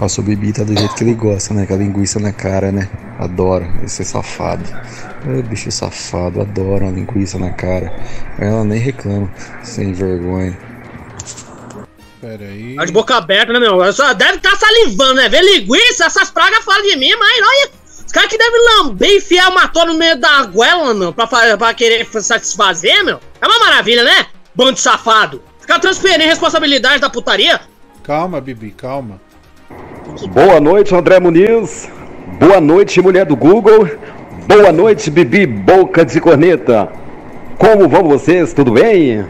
Nossa, 0.00 0.20
o 0.20 0.24
Bibi 0.24 0.52
tá 0.52 0.62
do 0.62 0.78
jeito 0.78 0.94
que 0.94 1.02
ele 1.02 1.14
gosta, 1.14 1.52
né? 1.52 1.66
Com 1.66 1.74
a 1.74 1.76
linguiça 1.76 2.20
na 2.20 2.32
cara, 2.32 2.70
né? 2.70 2.88
Adora 3.18 3.68
esse 3.82 4.04
safado. 4.04 4.64
É, 5.26 5.42
bicho 5.42 5.70
safado, 5.70 6.40
adora 6.40 6.84
uma 6.84 6.92
linguiça 6.92 7.38
na 7.38 7.50
cara. 7.50 7.92
Ela 8.38 8.64
nem 8.64 8.78
reclama, 8.78 9.28
sem 9.64 9.92
vergonha. 9.92 10.56
Pera 12.20 12.44
aí. 12.44 12.76
Tá 12.76 12.84
de 12.84 12.92
boca 12.92 13.16
aberta, 13.16 13.52
né, 13.52 13.58
meu? 13.58 13.82
Eu 13.82 13.92
Só 13.92 14.14
deve 14.14 14.36
estar 14.36 14.56
salivando, 14.56 15.14
né? 15.14 15.28
Vê 15.28 15.42
linguiça, 15.42 16.06
essas 16.06 16.30
pragas 16.30 16.64
falam 16.64 16.82
de 16.82 16.96
mim, 16.96 17.12
mas 17.18 17.38
olha. 17.38 17.82
Os 18.06 18.12
caras 18.12 18.30
que 18.30 18.38
devem 18.38 18.60
lamber 18.76 19.08
e 19.10 19.16
enfiar 19.16 19.50
uma 19.50 19.68
toa 19.68 19.86
no 19.86 19.94
meio 19.94 20.16
da 20.16 20.44
goela, 20.44 20.94
meu, 20.94 21.12
pra, 21.12 21.26
pra 21.26 21.74
querer 21.74 22.06
satisfazer, 22.06 23.04
meu. 23.04 23.18
É 23.40 23.46
uma 23.46 23.58
maravilha, 23.58 24.04
né? 24.04 24.26
Bando 24.54 24.74
de 24.74 24.80
safado. 24.80 25.42
Ficar 25.62 25.78
transferindo 25.78 26.24
responsabilidade 26.24 27.00
da 27.00 27.08
putaria. 27.08 27.60
Calma, 28.02 28.40
Bibi, 28.40 28.72
calma. 28.72 29.20
Boa 30.32 30.60
noite, 30.60 30.92
André 30.92 31.20
Muniz. 31.20 31.88
Boa 32.40 32.60
noite, 32.60 33.00
mulher 33.00 33.24
do 33.24 33.36
Google. 33.36 33.88
Boa 34.48 34.72
noite, 34.72 35.08
Bibi 35.08 35.46
Boca 35.46 36.04
de 36.04 36.20
Corneta. 36.20 36.88
Como 37.56 37.88
vão 37.88 38.02
vocês? 38.02 38.52
Tudo 38.52 38.72
bem? 38.72 39.24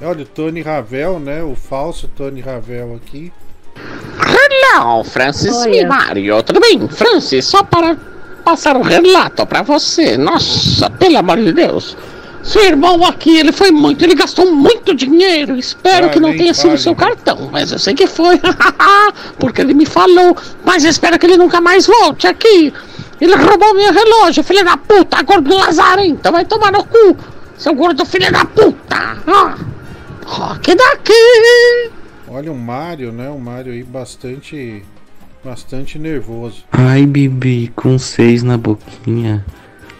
Olha, 0.00 0.22
o 0.22 0.26
Tony 0.26 0.62
Ravel, 0.62 1.20
né? 1.20 1.42
O 1.42 1.54
falso 1.54 2.08
Tony 2.08 2.40
Ravel 2.40 2.94
aqui. 2.96 3.30
Hello, 3.76 5.04
Francis 5.04 5.54
Olha. 5.54 5.86
Mario. 5.86 6.42
Tudo 6.42 6.60
bem? 6.60 6.88
Francis, 6.88 7.44
só 7.44 7.62
para 7.62 7.94
passar 8.42 8.74
um 8.74 8.82
relato 8.82 9.44
pra 9.44 9.60
você. 9.60 10.16
Nossa, 10.16 10.88
pelo 10.88 11.18
amor 11.18 11.36
de 11.36 11.52
Deus. 11.52 11.94
Seu 12.42 12.64
irmão 12.64 13.04
aqui, 13.04 13.36
ele 13.36 13.52
foi 13.52 13.70
muito, 13.70 14.02
ele 14.04 14.14
gastou 14.14 14.50
muito 14.54 14.94
dinheiro. 14.94 15.56
Espero 15.56 16.06
Ah, 16.06 16.08
que 16.08 16.20
não 16.20 16.30
tenha 16.36 16.54
sido 16.54 16.68
fale. 16.70 16.78
seu 16.78 16.94
cartão, 16.94 17.48
mas 17.52 17.72
eu 17.72 17.78
sei 17.78 17.94
que 17.94 18.06
foi. 18.06 18.40
Porque 19.38 19.60
ele 19.60 19.74
me 19.74 19.84
falou. 19.84 20.36
Mas 20.64 20.84
espero 20.84 21.18
que 21.18 21.26
ele 21.26 21.36
nunca 21.36 21.60
mais 21.60 21.86
volte 21.86 22.26
aqui. 22.26 22.72
Ele 23.20 23.34
roubou 23.34 23.74
meu 23.74 23.92
relógio, 23.92 24.42
filho 24.44 24.64
da 24.64 24.76
puta, 24.76 25.20
gordo 25.22 25.54
lazarento. 25.56 26.30
Vai 26.30 26.44
tomar 26.44 26.70
no 26.72 26.84
cu, 26.84 27.16
seu 27.56 27.74
gordo 27.74 28.06
filho 28.06 28.30
da 28.32 28.44
puta. 28.44 28.96
Ah, 29.26 29.56
rock 30.24 30.74
daqui. 30.74 31.90
Olha 32.28 32.52
o 32.52 32.56
Mario, 32.58 33.10
né? 33.12 33.28
O 33.28 33.38
Mario 33.38 33.72
aí 33.72 33.82
bastante. 33.82 34.84
Bastante 35.44 35.98
nervoso. 35.98 36.64
Ai, 36.72 37.06
Bibi, 37.06 37.72
com 37.74 37.98
seis 37.98 38.42
na 38.42 38.56
boquinha. 38.58 39.44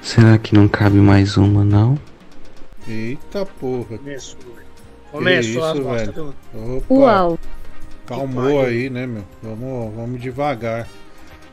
Será 0.02 0.36
que 0.36 0.54
não 0.54 0.66
cabe 0.68 0.96
mais 0.98 1.36
uma, 1.36 1.64
não? 1.64 1.98
Eita 2.88 3.44
porra. 3.44 3.98
Começou. 3.98 4.38
Começou 5.12 5.64
as 5.64 5.78
velho. 5.78 6.12
viu? 6.12 6.76
Opa. 6.76 6.94
Uau. 6.94 7.38
Calmou 8.06 8.62
aí, 8.62 8.88
né, 8.88 9.06
meu? 9.06 9.24
Vamos, 9.42 9.94
vamos 9.94 10.20
devagar. 10.20 10.88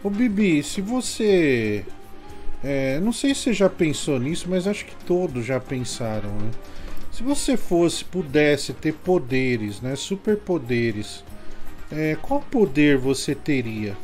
Ô 0.03 0.09
Bibi, 0.09 0.63
se 0.63 0.79
você 0.81 1.83
É, 2.63 2.99
não 2.99 3.11
sei 3.11 3.35
se 3.35 3.41
você 3.41 3.53
já 3.53 3.69
pensou 3.69 4.19
nisso, 4.19 4.47
mas 4.49 4.67
acho 4.67 4.85
que 4.85 4.95
todos 5.05 5.45
já 5.45 5.59
pensaram, 5.59 6.29
né? 6.31 6.49
Se 7.11 7.21
você 7.23 7.55
fosse, 7.57 8.03
pudesse 8.03 8.73
ter 8.73 8.93
poderes, 8.93 9.81
né? 9.81 9.95
Superpoderes, 9.95 11.23
é, 11.91 12.17
qual 12.21 12.41
poder 12.41 12.97
você 12.97 13.35
teria? 13.35 13.95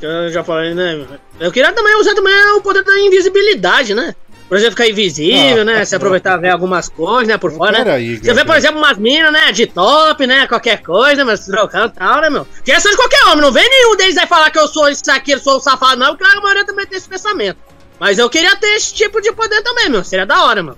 Eu 0.00 0.30
já 0.30 0.42
falei, 0.44 0.74
né? 0.74 1.06
Eu 1.40 1.50
queria 1.52 1.72
também 1.72 1.94
usar 1.96 2.14
também 2.14 2.34
o 2.56 2.60
poder 2.60 2.82
da 2.84 2.98
invisibilidade, 3.00 3.94
né? 3.94 4.14
Por 4.52 4.58
exemplo, 4.58 4.72
ficar 4.72 4.86
invisível, 4.86 5.62
Ah, 5.62 5.64
né? 5.64 5.84
Se 5.86 5.96
aproveitar 5.96 6.36
ver 6.36 6.50
algumas 6.50 6.86
coisas, 6.86 7.26
né? 7.26 7.38
Por 7.38 7.50
fora, 7.52 7.82
né? 7.82 8.18
Você 8.22 8.34
vê, 8.34 8.44
por 8.44 8.54
exemplo, 8.54 8.76
umas 8.76 8.98
minas, 8.98 9.32
né? 9.32 9.50
De 9.50 9.66
top, 9.66 10.26
né? 10.26 10.46
Qualquer 10.46 10.82
coisa, 10.82 11.24
mas 11.24 11.46
trocando 11.46 11.86
e 11.86 11.98
tal, 11.98 12.20
né, 12.20 12.28
meu? 12.28 12.46
Que 12.62 12.70
essa 12.70 12.90
de 12.90 12.96
qualquer 12.96 13.24
homem, 13.28 13.40
não 13.40 13.50
vem 13.50 13.66
nenhum 13.66 13.96
deles 13.96 14.18
aí 14.18 14.26
falar 14.26 14.50
que 14.50 14.58
eu 14.58 14.68
sou 14.68 14.90
isso 14.90 15.10
aqui, 15.10 15.30
eu 15.30 15.38
sou 15.38 15.56
o 15.56 15.60
safado, 15.60 15.98
não, 15.98 16.14
porque 16.14 16.30
a 16.30 16.38
maioria 16.42 16.66
também 16.66 16.86
tem 16.86 16.98
esse 16.98 17.08
pensamento. 17.08 17.56
Mas 17.98 18.18
eu 18.18 18.28
queria 18.28 18.54
ter 18.56 18.74
esse 18.74 18.92
tipo 18.92 19.22
de 19.22 19.32
poder 19.32 19.62
também, 19.62 19.88
meu. 19.88 20.04
Seria 20.04 20.26
da 20.26 20.44
hora, 20.44 20.62
meu. 20.62 20.76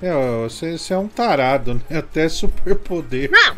É, 0.00 0.12
você, 0.44 0.78
você 0.78 0.94
é 0.94 0.98
um 0.98 1.08
tarado, 1.08 1.74
né? 1.74 1.98
Até 1.98 2.28
superpoder. 2.28 3.32
Não. 3.32 3.56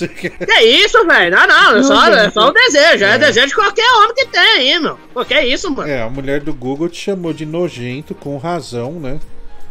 Que 0.00 0.60
isso, 0.60 1.06
velho? 1.06 1.36
Não, 1.36 1.46
não, 1.46 1.76
é 1.76 1.82
só, 1.82 2.06
é 2.08 2.30
só 2.30 2.50
um 2.50 2.52
desejo. 2.52 3.04
É. 3.04 3.14
É. 3.14 3.18
desejo 3.18 3.48
de 3.48 3.54
qualquer 3.54 3.90
homem 3.98 4.14
que 4.14 4.26
tem 4.26 4.40
aí, 4.40 4.78
meu. 4.78 4.98
Pô, 5.12 5.24
que 5.24 5.38
isso, 5.40 5.70
mano? 5.70 5.88
É, 5.90 6.02
a 6.02 6.08
mulher 6.08 6.40
do 6.40 6.54
Google 6.54 6.88
te 6.88 6.98
chamou 6.98 7.32
de 7.32 7.44
nojento, 7.44 8.14
com 8.14 8.36
razão, 8.38 8.92
né? 8.92 9.20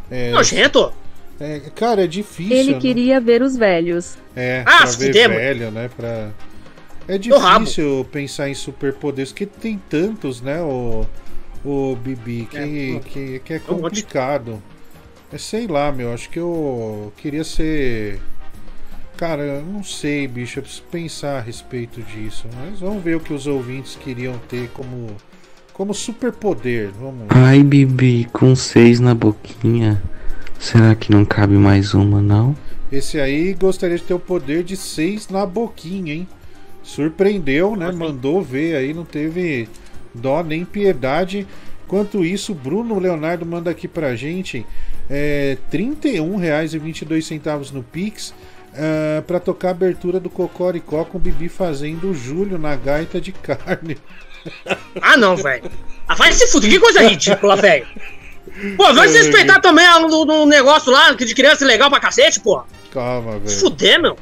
É, 0.10 0.32
Nojento? 0.32 0.94
É, 1.40 1.60
cara, 1.74 2.04
é 2.04 2.08
difícil. 2.08 2.56
Ele 2.56 2.74
né? 2.74 2.80
queria 2.80 3.20
ver 3.20 3.42
os 3.42 3.58
velhos. 3.58 4.16
É, 4.36 4.64
Ah, 4.66 4.78
pra 4.80 4.88
se 4.88 5.12
ver 5.12 5.28
mano. 5.28 5.40
velho, 5.40 5.72
né? 5.72 5.90
Pra... 5.96 6.30
É 7.08 7.18
difícil 7.18 8.08
pensar 8.12 8.48
em 8.48 8.54
superpoderes, 8.54 9.32
porque 9.32 9.46
tem 9.48 9.82
tantos, 9.90 10.40
né, 10.40 10.62
o, 10.62 11.06
o 11.66 11.96
Bibi, 11.96 12.48
que 12.50 12.58
É, 12.58 12.62
é, 12.96 13.00
que, 13.00 13.40
que 13.44 13.54
é 13.54 13.60
complicado. 13.60 14.62
É, 15.34 15.38
sei 15.38 15.66
lá, 15.66 15.92
meu, 15.92 16.14
acho 16.14 16.30
que 16.30 16.40
eu 16.40 17.12
queria 17.18 17.44
ser. 17.44 18.20
Cara, 19.22 19.44
eu 19.44 19.62
não 19.64 19.84
sei, 19.84 20.28
bicho, 20.28 20.58
eu 20.58 20.64
preciso 20.64 20.82
pensar 20.90 21.38
a 21.38 21.42
respeito 21.42 22.02
disso. 22.02 22.48
Mas 22.56 22.80
vamos 22.80 23.04
ver 23.04 23.18
o 23.18 23.20
que 23.20 23.32
os 23.32 23.46
ouvintes 23.46 23.96
queriam 23.96 24.36
ter 24.50 24.68
como, 24.70 25.16
como 25.74 25.94
superpoder. 25.94 26.90
Vamos. 27.00 27.28
Ai, 27.30 27.62
Bibi, 27.62 28.28
com 28.34 28.56
seis 28.56 29.00
na 29.00 29.14
boquinha. 29.14 30.02
Será 30.58 30.96
que 30.96 31.12
não 31.12 31.24
cabe 31.24 31.54
mais 31.54 31.94
uma, 31.94 32.20
não? 32.20 32.58
Esse 32.92 33.20
aí 33.20 33.54
gostaria 33.54 33.96
de 33.96 34.02
ter 34.02 34.16
o 34.16 34.20
poder 34.20 34.64
de 34.64 34.76
seis 34.76 35.30
na 35.30 35.46
boquinha, 35.46 36.16
hein? 36.16 36.28
Surpreendeu, 36.82 37.76
né? 37.76 37.92
Mandou 37.92 38.42
ver 38.42 38.76
aí, 38.76 38.92
não 38.92 39.06
teve 39.06 39.70
dó 40.16 40.42
nem 40.42 40.66
piedade. 40.66 41.46
Enquanto 41.86 42.26
isso, 42.26 42.56
Bruno 42.56 42.98
Leonardo 42.98 43.46
manda 43.46 43.70
aqui 43.70 43.88
pra 43.88 44.16
gente 44.16 44.66
é, 45.08 45.60
R$ 45.72 45.78
31,22 45.78 47.72
no 47.72 47.84
Pix 47.84 48.34
ah, 48.76 49.22
pra 49.26 49.40
tocar 49.40 49.70
a 49.70 49.72
abertura 49.72 50.20
do 50.20 50.30
Cocoricó 50.30 51.04
com 51.06 51.18
o 51.18 51.22
Bibi 51.22 51.50
fazendo 51.50 52.10
o 52.10 52.14
Júlio 52.14 52.58
na 52.58 52.76
gaita 52.76 53.20
de 53.22 53.32
carne. 53.32 53.98
Ah, 55.00 55.16
não, 55.16 55.36
velho. 55.38 55.70
Ah, 56.08 56.16
vai 56.16 56.34
se 56.34 56.48
fuder, 56.48 56.68
que 56.72 56.80
coisa 56.80 57.04
ridícula, 57.04 57.56
velho. 57.56 57.86
Pô, 58.76 58.92
vai 58.92 59.08
se 59.08 59.18
respeitar 59.20 59.60
também 59.60 59.86
no, 60.02 60.26
no 60.26 60.46
negócio 60.48 60.92
lá 60.92 61.14
que 61.16 61.24
de 61.26 61.36
criança 61.36 61.64
legal 61.64 61.92
pra 61.92 62.00
cacete, 62.00 62.40
pô. 62.40 62.64
Calma, 62.92 63.34
velho. 63.34 63.48
Se 63.48 63.60
fuder, 63.60 64.02
meu. 64.02 64.18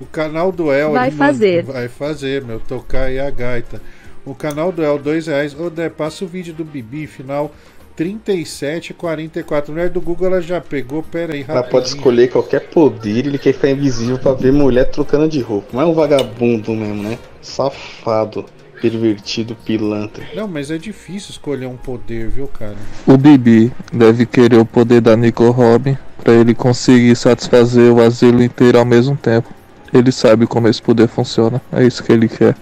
O 0.00 0.06
canal 0.06 0.52
do 0.52 0.72
El 0.72 0.92
Vai 0.92 1.08
ele 1.08 1.16
manda- 1.16 1.32
fazer. 1.32 1.62
Vai 1.64 1.88
fazer, 1.88 2.44
meu. 2.44 2.60
Tocar 2.60 3.06
aí 3.06 3.18
a 3.18 3.28
gaita. 3.30 3.82
O 4.24 4.32
canal 4.32 4.70
do 4.70 4.80
El, 4.82 4.96
dois 4.96 5.26
reais. 5.26 5.58
Ô, 5.58 5.68
Dé, 5.68 5.88
passa 5.88 6.24
o 6.24 6.28
vídeo 6.28 6.54
do 6.54 6.64
Bibi, 6.64 7.08
final 7.08 7.52
3744. 7.96 9.72
Mulher 9.72 9.90
do 9.90 10.00
Google, 10.00 10.26
ela 10.28 10.40
já 10.40 10.60
pegou. 10.60 11.02
Pera 11.02 11.34
aí, 11.34 11.44
Ela 11.46 11.62
pode 11.62 11.88
escolher 11.88 12.30
qualquer 12.30 12.68
poder, 12.68 13.26
ele 13.26 13.38
quer 13.38 13.52
ficar 13.52 13.70
invisível 13.70 14.18
pra 14.18 14.32
ver 14.32 14.52
mulher 14.52 14.90
trocando 14.90 15.28
de 15.28 15.40
roupa. 15.40 15.68
Mas 15.72 15.86
é 15.86 15.88
um 15.88 15.94
vagabundo 15.94 16.72
mesmo, 16.72 17.02
né? 17.02 17.18
Safado, 17.40 18.46
pervertido, 18.80 19.56
pilantra. 19.64 20.24
Não, 20.34 20.48
mas 20.48 20.70
é 20.70 20.78
difícil 20.78 21.30
escolher 21.30 21.66
um 21.66 21.76
poder, 21.76 22.28
viu, 22.28 22.48
cara? 22.48 22.76
O 23.06 23.16
Bibi 23.16 23.72
deve 23.92 24.26
querer 24.26 24.58
o 24.58 24.66
poder 24.66 25.00
da 25.00 25.16
Nico 25.16 25.50
Robin 25.50 25.96
para 26.22 26.32
ele 26.32 26.54
conseguir 26.54 27.14
satisfazer 27.16 27.92
o 27.92 28.00
asilo 28.00 28.42
inteiro 28.42 28.78
ao 28.78 28.84
mesmo 28.84 29.16
tempo. 29.16 29.48
Ele 29.92 30.10
sabe 30.10 30.46
como 30.46 30.66
esse 30.66 30.82
poder 30.82 31.06
funciona, 31.06 31.62
é 31.72 31.84
isso 31.86 32.02
que 32.02 32.12
ele 32.12 32.28
quer. 32.28 32.56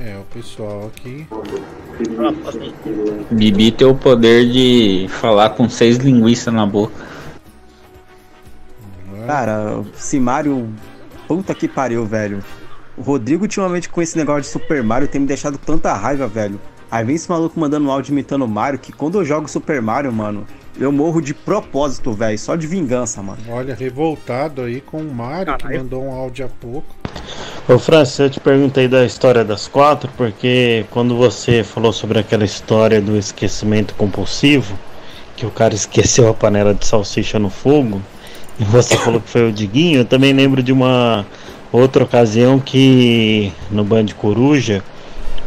É, 0.00 0.16
o 0.16 0.24
pessoal 0.32 0.90
aqui. 0.94 1.26
Bibi 3.30 3.72
tem 3.72 3.86
o 3.86 3.94
poder 3.94 4.50
de 4.50 5.06
falar 5.08 5.50
com 5.50 5.68
seis 5.68 5.96
linguiças 5.96 6.52
na 6.52 6.66
boca. 6.66 6.94
Cara, 9.26 9.82
esse 9.96 10.20
Mario. 10.20 10.68
Puta 11.26 11.54
que 11.54 11.66
pariu, 11.66 12.06
velho. 12.06 12.42
O 12.96 13.02
Rodrigo, 13.02 13.42
ultimamente, 13.42 13.88
com 13.88 14.00
esse 14.00 14.16
negócio 14.16 14.42
de 14.42 14.48
Super 14.48 14.82
Mario, 14.82 15.08
tem 15.08 15.20
me 15.20 15.26
deixado 15.26 15.58
tanta 15.58 15.92
raiva, 15.92 16.26
velho. 16.28 16.60
Aí 16.90 17.04
vem 17.04 17.16
esse 17.16 17.28
maluco 17.28 17.58
mandando 17.58 17.86
um 17.86 17.90
áudio 17.90 18.12
imitando 18.12 18.44
o 18.44 18.48
Mario, 18.48 18.78
que 18.78 18.92
quando 18.92 19.18
eu 19.18 19.24
jogo 19.24 19.48
Super 19.48 19.82
Mario, 19.82 20.12
mano, 20.12 20.46
eu 20.78 20.92
morro 20.92 21.20
de 21.20 21.32
propósito, 21.32 22.12
velho. 22.12 22.38
Só 22.38 22.54
de 22.56 22.66
vingança, 22.66 23.22
mano. 23.22 23.38
Olha, 23.48 23.74
revoltado 23.74 24.62
aí 24.62 24.80
com 24.80 24.98
o 24.98 25.14
Mário, 25.14 25.56
que 25.56 25.76
mandou 25.76 26.04
um 26.04 26.10
áudio 26.12 26.46
há 26.46 26.48
pouco. 26.48 26.94
Ô 27.68 27.78
Francis, 27.78 28.18
eu 28.18 28.30
te 28.30 28.38
perguntei 28.38 28.86
da 28.86 29.04
história 29.04 29.44
das 29.44 29.66
quatro, 29.66 30.10
porque 30.16 30.84
quando 30.90 31.16
você 31.16 31.64
falou 31.64 31.92
sobre 31.92 32.18
aquela 32.18 32.44
história 32.44 33.00
do 33.00 33.16
esquecimento 33.16 33.94
compulsivo, 33.94 34.78
que 35.34 35.44
o 35.44 35.50
cara 35.50 35.74
esqueceu 35.74 36.28
a 36.28 36.34
panela 36.34 36.74
de 36.74 36.86
salsicha 36.86 37.38
no 37.38 37.50
fogo, 37.50 38.00
e 38.58 38.64
você 38.64 38.96
falou 38.98 39.20
que 39.20 39.28
foi 39.28 39.48
o 39.48 39.52
Diguinho, 39.52 40.00
eu 40.00 40.04
também 40.04 40.32
lembro 40.32 40.62
de 40.62 40.72
uma 40.72 41.26
outra 41.72 42.04
ocasião 42.04 42.60
que 42.60 43.52
no 43.70 43.82
Band 43.82 44.06
Coruja, 44.16 44.82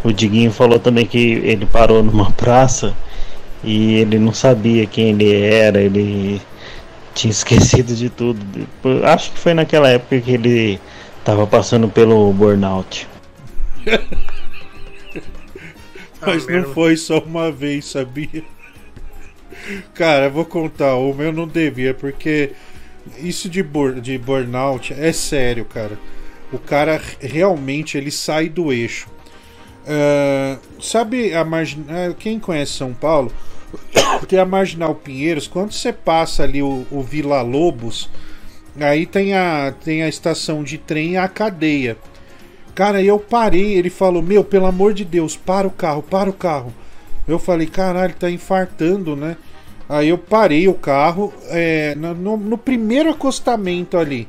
o 0.03 0.11
Diguinho 0.11 0.51
falou 0.51 0.80
também 0.80 1.06
que 1.06 1.18
ele 1.18 1.65
parou 1.65 2.03
numa 2.03 2.31
praça 2.31 2.93
e 3.64 3.95
ele 3.95 4.18
não 4.19 4.34
sabia 4.34 4.86
quem 4.86 5.10
ele 5.10 5.34
era, 5.34 5.81
ele 5.81 6.41
tinha 7.14 7.31
esquecido 7.31 7.95
de 7.95 8.10
tudo. 8.10 8.40
Acho 9.03 9.31
que 9.31 9.40
foi 9.40 9.53
naquela 9.53 9.90
época 9.90 10.19
que 10.22 10.31
ele 10.31 10.80
tava 11.23 11.45
passando 11.45 11.88
pelo 11.90 12.31
burnout. 12.34 13.07
Mas 16.22 16.48
não 16.48 16.73
foi 16.73 16.98
só 16.98 17.19
uma 17.19 17.49
vez, 17.49 17.86
sabia? 17.86 18.44
Cara, 19.94 20.26
eu 20.26 20.31
vou 20.31 20.45
contar 20.45 20.95
uma, 20.95 21.23
eu 21.23 21.31
não 21.31 21.48
devia, 21.48 21.94
porque 21.94 22.52
isso 23.18 23.49
de, 23.49 23.64
bur 23.64 23.99
de 24.02 24.18
burnout 24.18 24.94
é 24.94 25.11
sério, 25.11 25.65
cara. 25.65 25.98
O 26.52 26.57
cara 26.57 27.02
realmente 27.22 27.98
ele 27.98 28.11
sai 28.11 28.49
do 28.49 28.73
eixo. 28.73 29.07
Ah, 29.88 30.57
sabe 30.81 31.34
a 31.34 31.43
marginal. 31.43 32.14
Quem 32.18 32.39
conhece 32.39 32.73
São 32.73 32.93
Paulo? 32.93 33.31
Tem 34.27 34.39
a 34.39 34.45
Marginal 34.45 34.95
Pinheiros. 34.95 35.47
Quando 35.47 35.72
você 35.72 35.93
passa 35.93 36.43
ali 36.43 36.61
o, 36.61 36.85
o 36.91 37.01
Vila 37.01 37.41
Lobos, 37.41 38.10
aí 38.80 39.06
tem 39.06 39.35
a, 39.35 39.73
tem 39.84 40.01
a 40.03 40.10
estação 40.10 40.64
de 40.64 40.77
trem 40.77 41.11
e 41.11 41.18
a 41.18 41.27
cadeia. 41.27 41.97
Cara, 42.73 43.01
eu 43.01 43.19
parei. 43.19 43.73
Ele 43.73 43.89
falou: 43.89 44.22
Meu, 44.22 44.43
pelo 44.43 44.65
amor 44.65 44.93
de 44.93 45.06
Deus, 45.06 45.35
para 45.35 45.68
o 45.68 45.72
carro, 45.72 46.01
para 46.01 46.30
o 46.30 46.34
carro. 46.34 46.73
Eu 47.27 47.38
falei: 47.38 47.68
Caralho, 47.68 48.14
tá 48.15 48.30
infartando, 48.30 49.15
né? 49.15 49.38
Aí 49.88 50.10
eu 50.10 50.18
parei 50.18 50.68
o 50.68 50.73
carro 50.73 51.34
é, 51.47 51.95
no- 51.95 52.38
no 52.38 52.57
primeiro 52.57 53.10
acostamento 53.10 53.97
ali. 53.97 54.27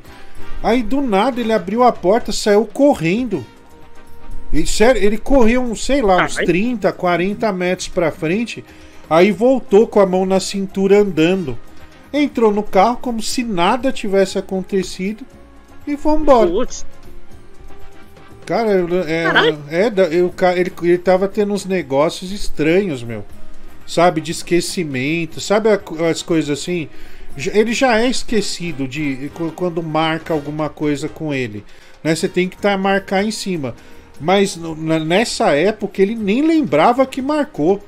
Aí 0.63 0.81
do 0.83 1.01
nada 1.01 1.39
ele 1.39 1.53
abriu 1.53 1.83
a 1.83 1.91
porta, 1.91 2.31
saiu 2.31 2.65
correndo. 2.65 3.45
E, 4.51 4.65
sério, 4.67 5.01
ele 5.01 5.17
correu, 5.17 5.61
uns, 5.61 5.85
sei 5.85 6.01
lá, 6.01 6.25
uns 6.25 6.35
30, 6.45 6.91
40 6.91 7.51
metros 7.53 7.87
pra 7.87 8.11
frente. 8.11 8.63
Aí 9.09 9.31
voltou 9.31 9.87
com 9.87 9.99
a 9.99 10.05
mão 10.05 10.25
na 10.25 10.39
cintura 10.39 10.99
andando. 10.99 11.57
Entrou 12.13 12.51
no 12.51 12.63
carro 12.63 12.97
como 12.97 13.21
se 13.21 13.43
nada 13.43 13.91
tivesse 13.91 14.37
acontecido 14.37 15.25
e 15.87 15.95
foi 15.95 16.15
embora. 16.19 16.49
Cara, 18.45 18.71
eu- 18.71 19.03
é, 19.03 19.23
é, 19.69 19.87
eu, 20.11 20.33
ele, 20.57 20.71
ele 20.83 20.97
tava 20.97 21.27
tendo 21.27 21.53
uns 21.53 21.65
negócios 21.65 22.31
estranhos, 22.31 23.03
meu. 23.03 23.23
Sabe, 23.87 24.21
de 24.21 24.31
esquecimento, 24.31 25.39
sabe 25.39 25.69
as 26.09 26.21
coisas 26.21 26.59
assim? 26.59 26.87
Ele 27.53 27.73
já 27.73 27.99
é 27.99 28.09
esquecido 28.09 28.87
de 28.87 29.29
qu- 29.33 29.51
quando 29.55 29.81
marca 29.81 30.33
alguma 30.33 30.69
coisa 30.69 31.07
com 31.09 31.33
ele. 31.33 31.63
Né? 32.03 32.13
Você 32.15 32.27
tem 32.27 32.47
que 32.49 32.57
tá, 32.57 32.77
marcar 32.77 33.23
em 33.23 33.31
cima. 33.31 33.75
Mas 34.21 34.55
nessa 35.05 35.51
época 35.51 36.01
ele 36.01 36.15
nem 36.15 36.41
lembrava 36.45 37.05
que 37.05 37.21
marcou. 37.21 37.83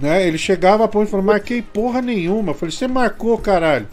Né? 0.00 0.26
Ele 0.26 0.38
chegava 0.38 0.84
a 0.84 0.88
ponto 0.88 1.06
e 1.06 1.10
falou: 1.10 1.24
Marquei 1.24 1.60
porra 1.62 2.00
nenhuma. 2.00 2.50
Eu 2.50 2.54
falei: 2.54 2.72
Você 2.74 2.88
marcou, 2.88 3.36
caralho. 3.38 3.86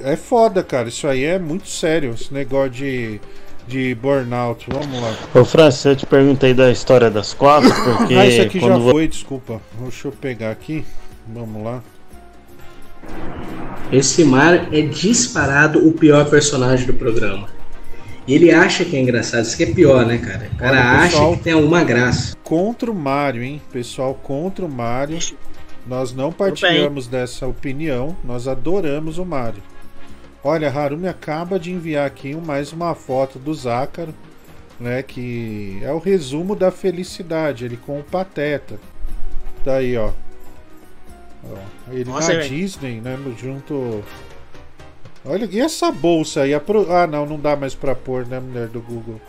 É 0.00 0.16
foda, 0.16 0.62
cara. 0.62 0.88
Isso 0.88 1.06
aí 1.06 1.24
é 1.24 1.38
muito 1.38 1.68
sério. 1.68 2.14
Esse 2.14 2.32
negócio 2.32 2.70
de, 2.70 3.20
de 3.66 3.94
burnout. 3.96 4.66
Vamos 4.70 5.00
lá. 5.02 5.14
Ô 5.34 5.44
Francis, 5.44 5.84
eu 5.84 5.96
te 5.96 6.06
perguntei 6.06 6.54
da 6.54 6.70
história 6.70 7.10
das 7.10 7.34
quatro, 7.34 7.70
porque. 7.98 8.14
Ah, 8.14 8.26
isso 8.26 8.42
aqui 8.42 8.60
já 8.60 8.68
quando 8.68 8.82
vo- 8.82 8.90
foi, 8.92 9.08
desculpa. 9.08 9.60
Deixa 9.80 10.08
eu 10.08 10.12
pegar 10.12 10.50
aqui. 10.50 10.84
Vamos 11.26 11.62
lá. 11.62 11.82
Esse 13.92 14.24
Mario 14.24 14.68
é 14.72 14.80
disparado 14.82 15.86
o 15.86 15.92
pior 15.92 16.28
personagem 16.28 16.86
do 16.86 16.94
programa. 16.94 17.48
E 18.26 18.34
ele 18.34 18.50
acha 18.50 18.84
que 18.84 18.96
é 18.96 19.00
engraçado, 19.00 19.42
isso 19.44 19.56
que 19.56 19.64
é 19.64 19.72
pior, 19.72 20.06
né, 20.06 20.16
cara? 20.18 20.48
O 20.52 20.56
cara 20.56 20.70
Olha, 20.70 20.80
acha 20.90 21.10
pessoal, 21.10 21.36
que 21.36 21.42
tem 21.42 21.52
alguma 21.52 21.84
graça. 21.84 22.36
Contra 22.42 22.90
o 22.90 22.94
Mario, 22.94 23.42
hein? 23.42 23.60
Pessoal, 23.72 24.14
contra 24.14 24.64
o 24.64 24.68
Mario. 24.68 25.18
Nós 25.86 26.14
não 26.14 26.32
partilhamos 26.32 27.06
dessa 27.06 27.46
opinião. 27.46 28.16
Nós 28.24 28.48
adoramos 28.48 29.18
o 29.18 29.24
Mario. 29.26 29.62
Olha, 30.42 30.70
Harumi 30.70 31.06
acaba 31.08 31.58
de 31.58 31.70
enviar 31.70 32.06
aqui 32.06 32.34
mais 32.34 32.72
uma 32.72 32.94
foto 32.94 33.38
do 33.38 33.52
Zácaro, 33.52 34.14
né? 34.80 35.02
Que 35.02 35.78
é 35.82 35.92
o 35.92 35.98
resumo 35.98 36.56
da 36.56 36.70
felicidade. 36.70 37.66
Ele 37.66 37.76
com 37.76 38.00
o 38.00 38.02
Pateta. 38.04 38.78
Daí, 39.64 39.96
ó. 39.98 40.10
Ó, 41.44 41.56
ele 41.92 42.04
Nossa, 42.10 42.32
na 42.32 42.38
velho. 42.40 42.48
Disney, 42.48 43.00
né? 43.02 43.16
no- 43.22 43.36
Junto. 43.36 44.02
Olha, 45.24 45.48
e 45.50 45.60
essa 45.60 45.90
bolsa 45.90 46.42
aí? 46.42 46.52
Apro- 46.54 46.90
Ah, 46.92 47.06
não, 47.06 47.24
não 47.24 47.38
dá 47.38 47.56
mais 47.56 47.74
pra 47.74 47.94
pôr, 47.94 48.26
né, 48.26 48.38
mulher 48.40 48.68
do 48.68 48.80
Google? 48.80 49.20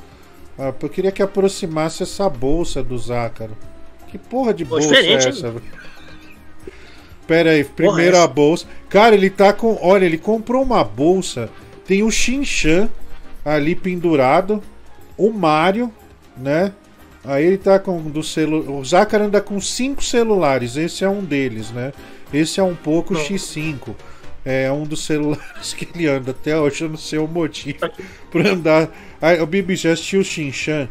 Ah, 0.58 0.74
eu 0.82 0.90
queria 0.90 1.12
que 1.12 1.22
aproximasse 1.24 2.04
essa 2.04 2.30
bolsa 2.30 2.84
do 2.84 2.98
Zácaro. 2.98 3.56
Que 4.08 4.18
porra 4.18 4.54
de 4.54 4.64
bolsa 4.66 4.94
é 4.96 5.14
essa? 5.30 5.54
Pera 7.28 7.52
aí, 7.52 7.64
primeiro 7.64 8.16
essa- 8.16 8.24
a 8.26 8.28
bolsa. 8.28 8.66
Cara, 8.90 9.16
ele 9.16 9.30
tá 9.30 9.52
com. 9.52 9.78
Olha, 9.82 10.06
ele 10.06 10.18
comprou 10.18 10.62
uma 10.64 10.84
bolsa. 10.84 11.50
Tem 11.86 12.04
o 12.04 12.12
Shinchan 12.12 12.90
ali 13.44 13.76
pendurado. 13.76 14.62
O 15.18 15.32
Mario, 15.32 15.92
né? 16.38 16.72
Aí 17.24 17.44
ele 17.46 17.58
tá 17.58 17.80
com 17.80 18.00
do 18.04 18.22
celu... 18.22 18.78
O 18.80 18.86
Zácaro 18.86 19.24
anda 19.24 19.42
com 19.42 19.60
cinco 19.60 20.04
celulares. 20.04 20.76
Esse 20.76 21.04
é 21.04 21.10
um 21.10 21.24
deles, 21.24 21.72
né? 21.72 21.92
Esse 22.34 22.60
é 22.60 22.64
um 22.64 22.76
pouco 22.76 23.14
X5. 23.16 23.96
É 24.46 24.72
um 24.72 24.84
dos 24.84 25.04
celulares 25.04 25.74
que 25.76 25.88
ele 25.96 26.08
anda. 26.08 26.32
Até 26.32 26.58
hoje 26.58 26.84
eu 26.84 26.90
não 26.90 26.98
sei 26.98 27.18
o 27.20 27.28
motivo 27.28 27.80
pra 28.32 28.50
andar. 28.52 28.90
Aí, 29.22 29.42
o 29.42 29.48
Bibi 29.48 29.76
já 29.76 29.92
assistiu 29.92 30.22
o 30.22 30.24
Shinchan? 30.24 30.88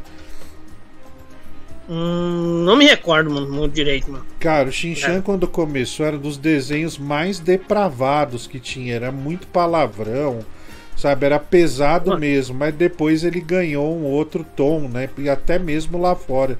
Hum, 1.89 2.65
não 2.65 2.77
me 2.77 2.87
recordo, 2.87 3.31
mano, 3.31 3.51
muito 3.51 3.75
direito, 3.75 4.11
mano. 4.11 4.25
Cara, 4.41 4.69
o 4.69 4.73
Shinchan 4.73 5.19
É. 5.19 5.21
quando 5.21 5.47
começou 5.47 6.07
era 6.07 6.17
um 6.17 6.21
dos 6.21 6.39
desenhos 6.39 6.97
mais 6.99 7.39
depravados 7.39 8.47
que 8.47 8.59
tinha. 8.59 8.95
Era 8.95 9.13
muito 9.13 9.47
palavrão, 9.47 10.41
sabe? 10.97 11.27
Era 11.27 11.39
pesado 11.39 12.19
mesmo. 12.19 12.57
Mas 12.57 12.75
depois 12.75 13.23
ele 13.23 13.41
ganhou 13.41 13.95
um 13.95 14.05
outro 14.05 14.45
tom, 14.57 14.89
né? 14.89 15.09
E 15.19 15.29
até 15.29 15.59
mesmo 15.59 16.01
lá 16.01 16.15
fora. 16.15 16.59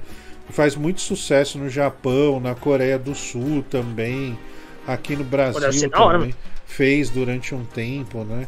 Faz 0.49 0.75
muito 0.75 1.01
sucesso 1.01 1.57
no 1.57 1.69
Japão, 1.69 2.39
na 2.39 2.53
Coreia 2.53 2.99
do 2.99 3.15
Sul 3.15 3.65
também. 3.69 4.37
Aqui 4.87 5.15
no 5.15 5.23
Brasil 5.23 5.59
deve 5.59 5.73
ser 5.73 5.89
da 5.89 5.99
hora, 5.99 6.19
também. 6.19 6.35
Fez 6.75 7.09
durante 7.09 7.55
um 7.55 7.63
tempo, 7.63 8.23
né? 8.23 8.47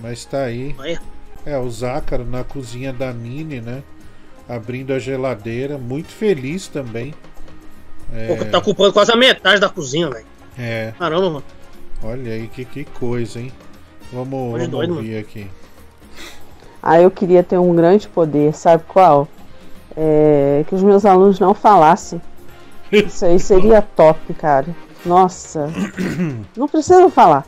Mas 0.00 0.24
tá 0.24 0.42
aí. 0.42 0.74
Olha. 0.78 1.00
É, 1.46 1.56
o 1.58 1.70
Zácaro 1.70 2.24
na 2.24 2.42
cozinha 2.44 2.92
da 2.92 3.12
Mini, 3.12 3.60
né? 3.60 3.82
Abrindo 4.48 4.92
a 4.92 4.98
geladeira. 4.98 5.78
Muito 5.78 6.08
feliz 6.08 6.66
também. 6.66 7.14
É, 8.12 8.34
Pô, 8.34 8.44
tá 8.44 8.58
ocupando 8.58 8.92
quase 8.92 9.12
a 9.12 9.16
metade 9.16 9.60
da 9.60 9.68
cozinha, 9.68 10.10
velho. 10.10 10.26
é. 10.58 10.92
Caramba, 10.98 11.30
mano. 11.30 11.44
Olha 12.02 12.32
aí, 12.32 12.48
que, 12.48 12.64
que 12.64 12.84
coisa, 12.84 13.38
hein? 13.38 13.52
Vamos, 14.12 14.50
Coisa 14.52 14.66
vamos 14.66 14.70
doida, 14.70 14.92
ouvir 14.94 15.16
aqui. 15.18 15.46
Ah, 16.82 17.00
eu 17.00 17.10
queria 17.10 17.42
ter 17.44 17.58
um 17.58 17.74
grande 17.76 18.08
poder, 18.08 18.52
sabe 18.54 18.82
qual? 18.88 19.28
É, 19.96 20.64
que 20.66 20.74
os 20.74 20.82
meus 20.82 21.04
alunos 21.04 21.38
não 21.38 21.54
falassem. 21.54 22.20
Isso 22.90 23.24
aí 23.24 23.38
seria 23.38 23.80
top, 23.94 24.34
cara. 24.34 24.66
Nossa. 25.06 25.70
Não 26.56 26.66
precisa 26.66 27.08
falar. 27.10 27.46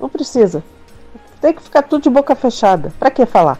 Não 0.00 0.08
precisa. 0.08 0.62
Tem 1.40 1.52
que 1.52 1.62
ficar 1.62 1.82
tudo 1.82 2.02
de 2.02 2.10
boca 2.10 2.34
fechada. 2.34 2.92
Pra 2.98 3.10
que 3.10 3.24
falar? 3.26 3.58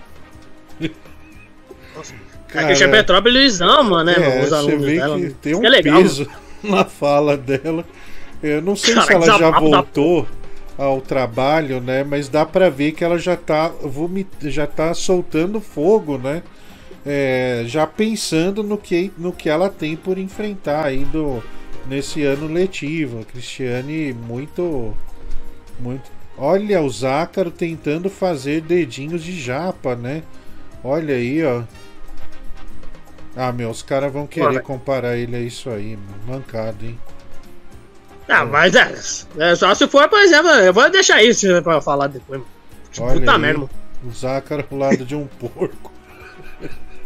Aqui 2.55 2.83
em 2.83 2.91
Petrópolis 2.91 3.37
eles 3.37 3.61
amam, 3.61 4.03
né, 4.03 4.15
é, 4.17 4.43
os 4.43 4.49
você 4.49 4.55
alunos 4.55 4.85
vê 4.85 4.97
dela. 4.97 5.17
que 5.17 5.23
mano. 5.23 5.35
tem 5.43 5.55
um 5.55 5.61
que 5.61 5.67
é 5.67 5.69
legal, 5.69 6.01
peso 6.01 6.29
na 6.65 6.85
fala 6.85 7.37
dela. 7.37 7.85
Eu 8.43 8.63
não 8.63 8.75
sei 8.75 8.95
se 8.95 9.01
Cara, 9.01 9.15
ela 9.15 9.27
já 9.27 9.33
desabafo 9.35 9.71
da 9.71 9.77
voltou 9.83 10.27
ao 10.79 11.01
trabalho, 11.01 11.81
né? 11.81 12.05
Mas 12.05 12.29
dá 12.29 12.47
pra 12.47 12.71
ver 12.71 12.93
que 12.93 13.05
ela 13.05 13.19
já 13.19 13.37
tá, 13.37 13.69
vomit... 13.69 14.29
já 14.43 14.67
tá 14.67 14.95
soltando 14.95 15.61
fogo, 15.61 16.17
né? 16.17 16.43
É, 17.05 17.65
já 17.67 17.87
pensando 17.87 18.63
no 18.63 18.79
que, 18.79 19.13
no 19.19 19.33
que 19.33 19.49
ela 19.49 19.69
tem 19.69 19.97
por 19.97 20.19
enfrentar 20.19 20.85
aí 20.87 21.05
do, 21.05 21.43
nesse 21.87 22.23
ano 22.23 22.47
letivo. 22.47 23.21
A 23.21 23.25
Cristiane 23.25 24.13
muito. 24.13 24.95
muito. 25.81 26.18
Olha 26.39 26.81
o 26.81 26.89
Zácaro 26.89 27.51
tentando 27.51 28.09
fazer 28.09 28.61
dedinhos 28.61 29.25
de 29.25 29.39
japa, 29.39 29.97
né? 29.97 30.23
Olha 30.85 31.15
aí, 31.17 31.45
ó. 31.45 31.63
Ah, 33.37 33.53
meu, 33.53 33.71
os 33.71 33.83
caras 33.83 34.13
vão 34.13 34.27
querer 34.27 34.47
Olha. 34.47 34.61
comparar 34.61 35.17
ele 35.17 35.37
a 35.37 35.41
isso 35.41 35.69
aí, 35.69 35.97
mano. 35.97 36.39
Mancado, 36.39 36.85
hein? 36.85 36.99
Ah, 38.29 38.45
mas 38.45 38.75
é, 38.75 38.93
é 39.39 39.57
só 39.57 39.75
se 39.75 39.89
for, 39.89 40.09
por 40.09 40.21
exemplo, 40.21 40.51
eu 40.51 40.73
vou 40.73 40.89
deixar 40.91 41.23
isso 41.23 41.47
pra 41.63 41.81
falar 41.81 42.09
depois, 42.09 42.41
mano. 42.41 42.53
Olha 43.01 43.21
Puta 43.21 43.33
aí, 43.33 43.39
merda. 43.39 43.69
O 44.05 44.11
Zácaro 44.13 44.65
ao 44.71 44.79
lado 44.79 45.05
de 45.05 45.15
um 45.17 45.27
porco. 45.39 45.93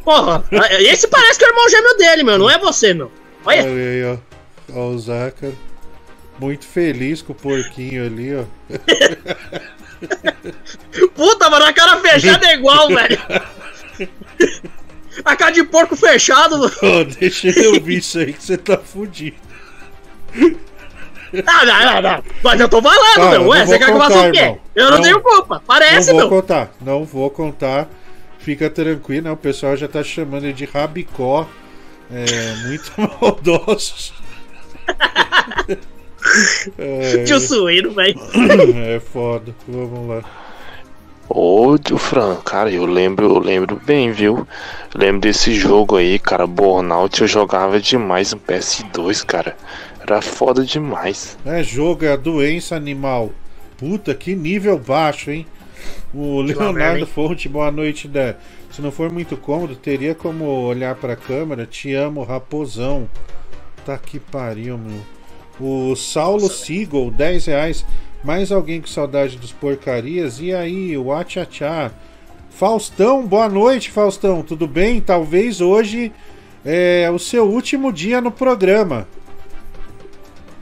Porra, 0.05 0.45
esse 0.81 1.07
parece 1.07 1.39
que 1.39 1.45
é 1.45 1.49
o 1.49 1.51
irmão 1.53 1.69
gêmeo 1.71 1.97
dele, 1.97 2.23
meu, 2.25 2.39
não 2.39 2.51
é 2.51 2.59
você, 2.59 2.93
meu. 2.93 3.11
Olha. 3.45 3.63
Olha 3.63 3.73
aí, 3.73 4.05
ó. 4.05 4.19
Ó, 4.75 4.89
o 4.89 4.99
Zácaro. 4.99 5.57
Muito 6.43 6.67
feliz 6.67 7.23
com 7.23 7.33
o 7.33 7.37
porquinho 7.37 8.05
ali, 8.05 8.35
ó. 8.35 8.43
Puta, 11.15 11.49
mano, 11.49 11.65
a 11.67 11.73
cara 11.73 12.01
fechada 12.01 12.45
é 12.49 12.55
igual, 12.55 12.89
velho. 12.91 13.17
A 15.25 15.37
cara 15.37 15.53
de 15.53 15.63
porco 15.63 15.95
fechado. 15.95 16.57
Ô, 16.83 17.05
deixa 17.05 17.47
eu 17.49 17.75
ouvir 17.75 17.99
isso 17.99 18.19
aí 18.19 18.33
que 18.33 18.43
você 18.43 18.59
tá 18.59 18.77
fudido. 18.77 19.37
Ah, 21.47 21.65
não, 21.65 21.93
não, 21.93 22.03
não. 22.03 22.25
Mas 22.43 22.59
eu 22.61 22.69
tô 22.69 22.83
falando, 22.83 23.19
eu 23.19 23.31
meu. 23.31 23.47
Ué, 23.51 23.61
não 23.61 23.67
você 23.67 23.79
quer 23.79 23.85
que 23.87 23.93
eu 23.93 23.99
faça 23.99 24.29
o 24.29 24.33
quê? 24.33 24.57
Eu 24.75 24.85
não, 24.91 24.97
Não- 24.97 25.03
tenho 25.03 25.21
culpa. 25.21 25.63
Parece, 25.65 26.09
não 26.13 26.23
vou 26.23 26.29
meu. 26.29 26.41
contar, 26.41 26.73
não 26.81 27.05
vou 27.05 27.31
contar. 27.31 27.89
Fica 28.41 28.69
tranquilo, 28.69 29.27
né? 29.27 29.31
O 29.31 29.37
pessoal 29.37 29.77
já 29.77 29.87
tá 29.87 30.03
chamando 30.03 30.43
ele 30.43 30.55
de 30.55 30.65
rabicó. 30.65 31.49
É, 32.11 32.57
muito 32.67 32.91
maldosos. 33.23 34.13
Tio 37.27 37.41
suíno, 37.41 37.93
velho. 37.93 38.19
É 38.77 39.01
foda. 39.01 39.55
Vamos 39.67 40.09
lá. 40.09 40.25
Ô, 41.29 41.79
tio 41.79 41.97
Fran, 41.97 42.37
cara, 42.45 42.71
eu 42.71 42.85
lembro, 42.85 43.27
eu 43.27 43.39
lembro 43.39 43.81
bem, 43.87 44.13
viu? 44.13 44.47
Eu 44.95 45.01
lembro 45.01 45.23
desse 45.23 45.55
jogo 45.55 45.97
aí, 45.97 46.19
cara, 46.19 46.47
Burnout, 46.47 47.23
eu 47.23 47.27
jogava 47.27 47.81
demais 47.81 48.35
no 48.35 48.41
PS2, 48.41 49.25
cara. 49.25 49.57
Era 50.01 50.21
foda 50.21 50.65
demais. 50.65 51.39
É 51.47 51.63
jogo, 51.63 52.05
é 52.05 52.13
a 52.13 52.17
doença 52.17 52.77
animal. 52.77 53.31
Puta, 53.79 54.15
que 54.15 54.35
nível 54.35 54.79
baixo, 54.79 55.31
hein? 55.31 55.47
O 56.13 56.41
Leonardo? 56.43 57.07
Fonte, 57.07 57.49
boa 57.49 57.71
noite, 57.71 58.09
né? 58.09 58.37
Se 58.71 58.83
não 58.83 58.91
for 58.91 59.11
muito 59.11 59.37
cômodo, 59.37 59.75
teria 59.75 60.15
como 60.15 60.45
olhar 60.45 60.95
pra 60.97 61.17
câmera. 61.17 61.65
Te 61.67 61.95
amo, 61.95 62.25
raposão. 62.25 63.09
Tá 63.85 63.97
que 63.97 64.19
pariu, 64.19 64.77
meu. 64.77 65.01
O 65.65 65.95
Saulo 65.95 66.51
Seagull, 66.51 67.13
10 67.13 67.47
reais. 67.47 67.87
Mais 68.25 68.51
alguém 68.51 68.81
com 68.81 68.89
saudade 68.89 69.37
dos 69.37 69.53
porcarias? 69.53 70.41
E 70.41 70.53
aí, 70.53 70.99
o 70.99 71.13
Atchachá. 71.13 71.93
Faustão, 72.51 73.25
boa 73.25 73.49
noite, 73.49 73.89
Faustão. 73.89 74.43
Tudo 74.43 74.67
bem? 74.67 75.01
Talvez 75.01 75.61
hoje 75.61 76.11
é 76.65 77.09
o 77.13 77.19
seu 77.19 77.49
último 77.49 77.93
dia 77.93 78.21
no 78.21 78.33
programa. 78.33 79.07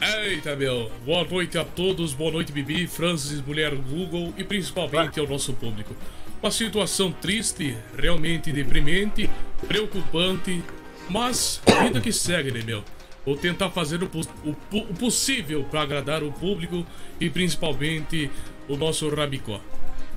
Eita, 0.02 0.54
meu. 0.54 0.90
Boa 1.06 1.24
noite 1.24 1.56
a 1.56 1.64
todos, 1.64 2.12
boa 2.12 2.32
noite, 2.32 2.52
Bibi, 2.52 2.86
Francis, 2.86 3.40
mulher 3.40 3.74
Google 3.74 4.34
e 4.36 4.44
principalmente 4.44 5.18
ao 5.18 5.26
nosso 5.26 5.54
público. 5.54 5.96
Uma 6.42 6.50
situação 6.50 7.10
triste, 7.10 7.74
realmente 7.96 8.52
deprimente, 8.52 9.30
preocupante, 9.66 10.62
mas 11.08 11.62
vida 11.82 12.02
que 12.02 12.12
segue, 12.12 12.50
né, 12.50 12.60
meu? 12.62 12.84
Vou 13.30 13.36
tentar 13.36 13.70
fazer 13.70 14.02
o, 14.02 14.10
o 14.44 14.56
o 14.76 14.94
possível 14.94 15.64
para 15.70 15.82
agradar 15.82 16.20
o 16.20 16.32
público 16.32 16.84
e 17.20 17.30
principalmente 17.30 18.28
o 18.68 18.76
nosso 18.76 19.08
Rabicó. 19.08 19.60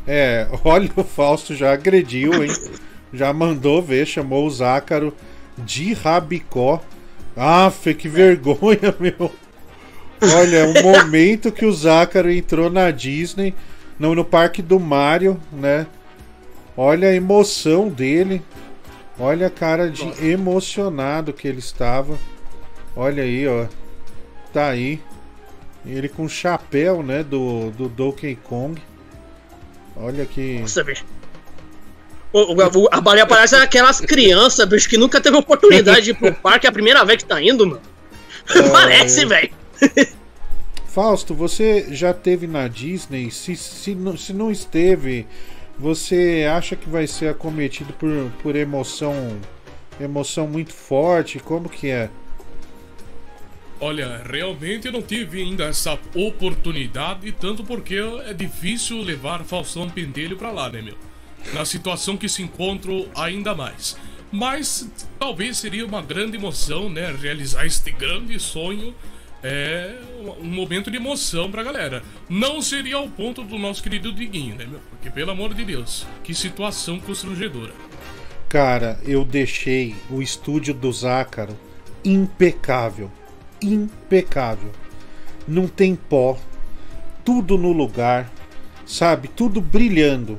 É, 0.07 0.47
olha, 0.65 0.89
o 0.95 1.03
Fausto 1.03 1.53
já 1.53 1.73
agrediu, 1.73 2.43
hein? 2.43 2.49
Já 3.13 3.31
mandou 3.31 3.83
ver, 3.83 4.07
chamou 4.07 4.47
o 4.47 4.49
Zácaro 4.49 5.13
de 5.59 5.93
rabicó. 5.93 6.81
Aff, 7.37 7.93
que 7.93 8.09
vergonha, 8.09 8.91
meu. 8.99 9.31
Olha, 10.19 10.57
é 10.57 10.65
um 10.65 10.81
momento 10.81 11.51
que 11.51 11.67
o 11.67 11.71
Zácaro 11.71 12.31
entrou 12.31 12.71
na 12.71 12.89
Disney, 12.89 13.53
no, 13.99 14.15
no 14.15 14.25
parque 14.25 14.63
do 14.63 14.79
Mario, 14.79 15.39
né? 15.51 15.85
Olha 16.75 17.09
a 17.09 17.13
emoção 17.13 17.89
dele. 17.89 18.41
Olha 19.19 19.45
a 19.45 19.51
cara 19.51 19.87
de 19.91 20.03
emocionado 20.25 21.31
que 21.31 21.47
ele 21.47 21.59
estava. 21.59 22.17
Olha 22.95 23.23
aí, 23.23 23.47
ó. 23.47 23.65
Tá 24.53 24.67
aí. 24.69 24.99
Ele 25.85 26.07
com 26.07 26.23
o 26.25 26.29
chapéu, 26.29 27.03
né, 27.03 27.23
do, 27.23 27.71
do 27.71 27.89
Donkey 27.89 28.35
Kong. 28.35 28.81
Olha 29.95 30.25
que. 30.25 30.59
Nossa, 30.59 30.83
bicho. 30.83 31.05
O, 32.31 32.53
o- 32.55 32.89
a 32.91 33.01
baleia 33.01 33.27
parece 33.27 33.55
aquelas 33.55 33.99
crianças, 34.01 34.67
bicho, 34.67 34.89
que 34.89 34.97
nunca 34.97 35.21
teve 35.21 35.37
oportunidade 35.37 36.01
de 36.05 36.11
ir 36.11 36.15
pro 36.15 36.33
parque, 36.41 36.65
é 36.65 36.69
a 36.69 36.73
primeira 36.73 37.03
vez 37.05 37.21
que 37.21 37.29
tá 37.29 37.41
indo, 37.41 37.67
mano. 37.67 37.81
parece, 38.71 39.25
velho. 39.25 39.51
Fausto, 40.87 41.33
você 41.33 41.87
já 41.89 42.13
teve 42.13 42.47
na 42.47 42.67
Disney? 42.67 43.29
Se, 43.31 43.55
se, 43.55 43.95
não, 43.95 44.15
se 44.15 44.31
não 44.33 44.51
esteve, 44.51 45.25
você 45.77 46.47
acha 46.51 46.75
que 46.75 46.89
vai 46.89 47.07
ser 47.07 47.29
acometido 47.29 47.93
por, 47.93 48.31
por 48.41 48.55
emoção 48.55 49.37
emoção 49.99 50.47
muito 50.47 50.73
forte? 50.73 51.39
Como 51.39 51.69
que 51.69 51.89
é? 51.89 52.09
Olha, 53.83 54.21
realmente 54.23 54.87
eu 54.87 54.93
não 54.93 55.01
tive 55.01 55.41
ainda 55.41 55.65
essa 55.65 55.99
oportunidade, 56.15 57.29
tanto 57.33 57.65
porque 57.65 57.95
é 58.25 58.33
difícil 58.33 59.01
levar 59.01 59.43
Faustão 59.43 59.89
Pentelho 59.89 60.37
pra 60.37 60.51
lá, 60.51 60.69
né, 60.69 60.81
meu? 60.81 60.95
Na 61.53 61.65
situação 61.65 62.15
que 62.15 62.29
se 62.29 62.41
encontro 62.41 63.09
ainda 63.13 63.53
mais. 63.53 63.97
Mas 64.31 64.89
talvez 65.19 65.57
seria 65.57 65.85
uma 65.85 66.01
grande 66.01 66.37
emoção, 66.37 66.89
né? 66.89 67.13
Realizar 67.13 67.65
este 67.65 67.91
grande 67.91 68.39
sonho. 68.39 68.95
É 69.43 69.99
um 70.39 70.45
momento 70.45 70.89
de 70.89 70.95
emoção 70.95 71.51
pra 71.51 71.61
galera. 71.61 72.01
Não 72.29 72.61
seria 72.61 72.95
ao 72.95 73.09
ponto 73.09 73.43
do 73.43 73.57
nosso 73.57 73.83
querido 73.83 74.13
Diguinho, 74.13 74.55
né, 74.55 74.65
meu? 74.65 74.79
Porque, 74.91 75.09
pelo 75.09 75.31
amor 75.31 75.53
de 75.53 75.65
Deus, 75.65 76.07
que 76.23 76.33
situação 76.33 77.01
constrangedora. 77.01 77.73
Cara, 78.47 78.97
eu 79.03 79.25
deixei 79.25 79.93
o 80.09 80.21
estúdio 80.21 80.73
do 80.73 80.89
Zácaro 80.89 81.59
impecável. 82.05 83.11
Impecável. 83.63 84.69
Não 85.47 85.67
tem 85.67 85.95
pó. 85.95 86.37
Tudo 87.23 87.57
no 87.57 87.71
lugar. 87.71 88.31
Sabe? 88.85 89.27
Tudo 89.27 89.61
brilhando. 89.61 90.37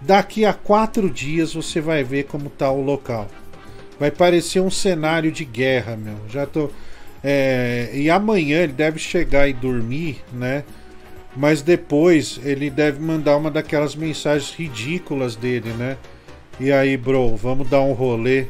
Daqui 0.00 0.44
a 0.44 0.52
quatro 0.52 1.10
dias 1.10 1.52
você 1.52 1.80
vai 1.80 2.02
ver 2.02 2.24
como 2.24 2.48
tá 2.48 2.70
o 2.70 2.82
local. 2.82 3.28
Vai 3.98 4.10
parecer 4.10 4.60
um 4.60 4.70
cenário 4.70 5.30
de 5.30 5.44
guerra, 5.44 5.96
meu. 5.96 6.16
Já 6.28 6.46
tô. 6.46 6.70
É, 7.22 7.90
e 7.92 8.08
amanhã 8.08 8.62
ele 8.62 8.72
deve 8.72 8.98
chegar 8.98 9.46
e 9.46 9.52
dormir, 9.52 10.24
né? 10.32 10.64
Mas 11.36 11.60
depois 11.60 12.40
ele 12.42 12.70
deve 12.70 12.98
mandar 12.98 13.36
uma 13.36 13.50
daquelas 13.50 13.94
mensagens 13.94 14.54
ridículas 14.54 15.36
dele, 15.36 15.70
né? 15.74 15.98
E 16.58 16.72
aí, 16.72 16.96
bro, 16.96 17.36
vamos 17.36 17.68
dar 17.68 17.82
um 17.82 17.92
rolê. 17.92 18.46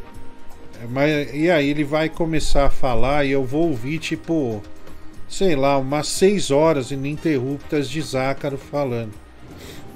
Mas, 0.89 1.35
e 1.35 1.51
aí 1.51 1.69
ele 1.69 1.85
vai 1.85 2.09
começar 2.09 2.67
a 2.67 2.71
falar 2.71 3.25
e 3.25 3.33
eu 3.33 3.45
vou 3.45 3.69
ouvir, 3.69 3.99
tipo, 3.99 4.63
sei 5.29 5.55
lá, 5.55 5.77
umas 5.79 6.09
seis 6.09 6.51
horas 6.51 6.91
ininterruptas 6.91 7.89
de 7.89 8.01
Zácaro 8.01 8.57
falando. 8.57 9.13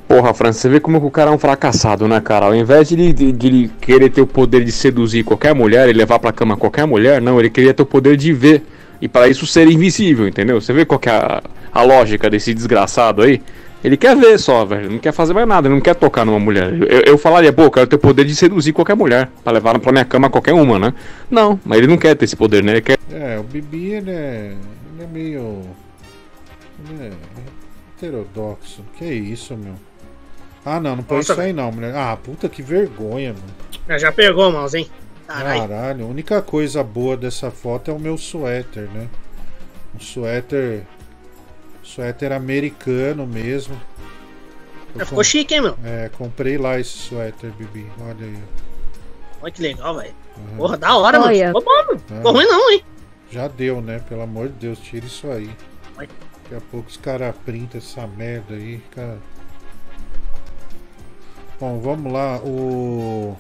Porra, 0.06 0.35
Fran, 0.35 0.52
você 0.52 0.69
vê 0.69 0.78
como 0.78 0.98
o 0.98 1.11
cara 1.11 1.31
é 1.31 1.35
um 1.35 1.39
fracassado, 1.39 2.06
né, 2.06 2.20
cara? 2.20 2.47
Ao 2.47 2.55
invés 2.55 2.90
de 2.90 3.12
de, 3.12 3.32
de 3.32 3.70
querer 3.81 4.11
ter 4.11 4.20
o 4.20 4.27
poder 4.27 4.62
de 4.62 4.70
seduzir 4.70 5.24
qualquer 5.24 5.55
mulher 5.55 5.89
e 5.89 5.93
levar 5.93 6.19
pra 6.19 6.31
cama 6.31 6.56
qualquer 6.56 6.86
mulher, 6.86 7.23
não, 7.23 7.40
ele 7.40 7.48
queria 7.48 7.73
ter 7.73 7.82
o 7.82 7.86
poder 7.86 8.16
de 8.16 8.32
ver. 8.32 8.62
E 9.01 9.09
para 9.09 9.28
isso 9.28 9.47
ser 9.47 9.66
invisível, 9.66 10.28
entendeu? 10.28 10.61
Você 10.61 10.73
vê 10.73 10.85
qual 10.85 11.01
é 11.06 11.11
a, 11.11 11.43
a 11.73 11.82
lógica 11.82 12.28
desse 12.28 12.52
desgraçado 12.55 13.23
aí? 13.23 13.40
Ele 13.85 13.98
quer 13.98 14.16
ver 14.16 14.39
só, 14.39 14.65
velho. 14.65 14.90
Não 14.90 14.98
quer 14.98 15.12
fazer 15.12 15.35
mais 15.35 15.47
nada, 15.47 15.69
ele 15.69 15.74
não 15.74 15.82
quer 15.82 15.94
tocar 15.94 16.24
numa 16.24 16.40
mulher. 16.40 16.73
Eu, 16.73 17.01
eu 17.02 17.19
falaria, 17.19 17.52
pô, 17.52 17.65
eu 17.65 17.70
quero 17.70 17.86
ter 17.86 17.97
o 17.97 17.98
poder 17.98 18.24
de 18.24 18.35
seduzir 18.35 18.73
qualquer 18.73 18.97
mulher. 18.97 19.28
Pra 19.44 19.52
levar 19.52 19.78
pra 19.78 19.93
minha 19.93 20.06
cama 20.06 20.31
qualquer 20.31 20.55
uma, 20.55 20.78
né? 20.78 20.94
Não, 21.31 21.61
mas 21.62 21.77
ele 21.77 21.86
não 21.86 21.98
quer 21.98 22.15
ter 22.15 22.24
esse 22.24 22.35
poder, 22.35 22.65
né? 22.65 22.73
Ele 22.73 22.81
quer. 22.81 22.98
É, 23.12 23.39
o 23.39 23.43
Bibi 23.43 23.93
ele 23.93 24.11
é, 24.11 24.55
ele 24.94 25.05
é 25.05 25.06
meio. 25.06 25.61
Ele 26.89 27.05
é 27.05 27.12
heterodoxo. 27.94 28.82
Que 28.97 29.05
isso, 29.05 29.55
meu? 29.55 29.74
Ah, 30.65 30.81
não, 30.81 30.97
não 30.97 31.02
põe 31.05 31.20
isso 31.20 31.39
aí 31.39 31.52
não, 31.52 31.70
mulher. 31.70 31.94
Ah, 31.94 32.16
puta 32.16 32.48
que 32.48 32.62
vergonha, 32.62 33.35
mano. 33.35 33.55
Já, 33.86 33.98
já 33.98 34.12
pegou, 34.12 34.51
mãozinho. 34.51 34.89
Caralho. 35.27 35.69
Caralho, 35.69 36.05
a 36.06 36.09
única 36.09 36.40
coisa 36.40 36.82
boa 36.82 37.19
dessa 37.19 37.51
foto 37.51 37.90
é 37.90 37.94
o 37.94 37.98
meu 37.98 38.16
suéter, 38.16 38.89
né? 38.94 39.09
Um 39.94 40.01
suéter. 40.01 40.85
Suéter 41.85 42.32
americano 42.32 43.27
mesmo. 43.27 43.78
Eu 44.94 45.01
Já 45.01 45.06
ficou 45.06 45.23
chique, 45.23 45.55
hein, 45.55 45.61
meu? 45.61 45.78
É, 45.85 46.09
comprei 46.09 46.56
lá 46.56 46.81
esse 46.81 46.90
suéter, 46.90 47.52
Bibi. 47.52 47.86
Olha 48.01 48.27
aí. 48.27 48.39
Olha 49.43 49.52
que 49.52 49.62
legal, 49.62 49.97
velho. 49.97 50.15
Uhum. 50.36 50.56
Porra, 50.56 50.77
da 50.78 50.97
hora, 50.97 51.20
mano. 51.20 51.35
Ficou 51.35 51.62
bom, 51.62 51.70
mano. 51.70 52.02
Ah. 52.11 52.15
Ficou 52.16 52.32
ruim 52.32 52.47
não, 52.47 52.70
hein? 52.73 52.85
Já 53.31 53.48
deu, 53.48 53.81
né? 53.81 54.01
Pelo 54.09 54.23
amor 54.23 54.48
de 54.48 54.55
Deus, 54.55 54.78
tira 54.78 55.05
isso 55.05 55.31
aí. 55.31 55.51
Vai. 55.94 56.09
Daqui 56.44 56.55
a 56.55 56.61
pouco 56.70 56.89
os 56.89 56.97
caras 56.97 57.35
printam 57.44 57.78
essa 57.78 58.06
merda 58.06 58.55
aí, 58.55 58.81
cara. 58.94 59.19
Bom, 61.61 61.81
vamos 61.81 62.12
lá. 62.12 62.39
O, 62.39 63.36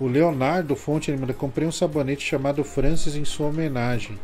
o 0.00 0.06
Leonardo 0.06 0.74
Fonte 0.74 1.10
ele 1.10 1.20
manda: 1.20 1.34
comprei 1.34 1.66
um 1.66 1.72
sabonete 1.72 2.24
chamado 2.24 2.64
Francis 2.64 3.14
em 3.14 3.24
sua 3.24 3.48
homenagem. 3.48 4.18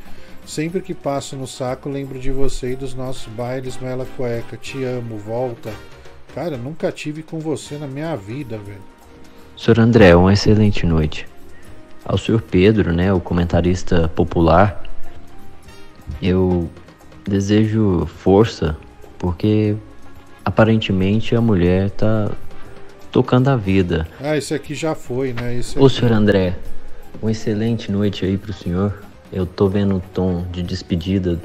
Sempre 0.46 0.80
que 0.82 0.92
passo 0.94 1.36
no 1.36 1.46
saco, 1.46 1.88
lembro 1.88 2.18
de 2.18 2.30
você 2.30 2.72
e 2.72 2.76
dos 2.76 2.94
nossos 2.94 3.26
bailes 3.32 3.78
Mela 3.78 4.06
Cueca. 4.16 4.56
Te 4.56 4.84
amo, 4.84 5.16
volta. 5.16 5.72
Cara, 6.34 6.56
nunca 6.56 6.92
tive 6.92 7.22
com 7.22 7.38
você 7.38 7.76
na 7.78 7.86
minha 7.86 8.14
vida, 8.16 8.58
velho. 8.58 8.82
Senhor 9.56 9.78
André, 9.80 10.14
uma 10.14 10.32
excelente 10.32 10.84
noite. 10.84 11.26
Ao 12.04 12.18
senhor 12.18 12.42
Pedro, 12.42 12.92
né, 12.92 13.12
o 13.12 13.20
comentarista 13.20 14.08
popular, 14.08 14.82
eu 16.20 16.68
desejo 17.26 18.04
força, 18.06 18.76
porque 19.18 19.74
aparentemente 20.44 21.34
a 21.34 21.40
mulher 21.40 21.88
tá 21.90 22.30
tocando 23.10 23.48
a 23.48 23.56
vida. 23.56 24.06
Ah, 24.20 24.36
esse 24.36 24.52
aqui 24.52 24.74
já 24.74 24.94
foi, 24.94 25.32
né? 25.32 25.54
Esse 25.56 25.78
Ô 25.78 25.86
aqui- 25.86 25.94
senhor 25.96 26.12
André, 26.12 26.56
uma 27.22 27.30
excelente 27.30 27.90
noite 27.90 28.26
aí 28.26 28.36
pro 28.36 28.52
senhor. 28.52 29.03
Eu 29.35 29.44
tô 29.44 29.69
vendo 29.69 29.97
um 29.97 29.98
tom 29.98 30.44
de 30.52 30.62
despedida 30.62 31.40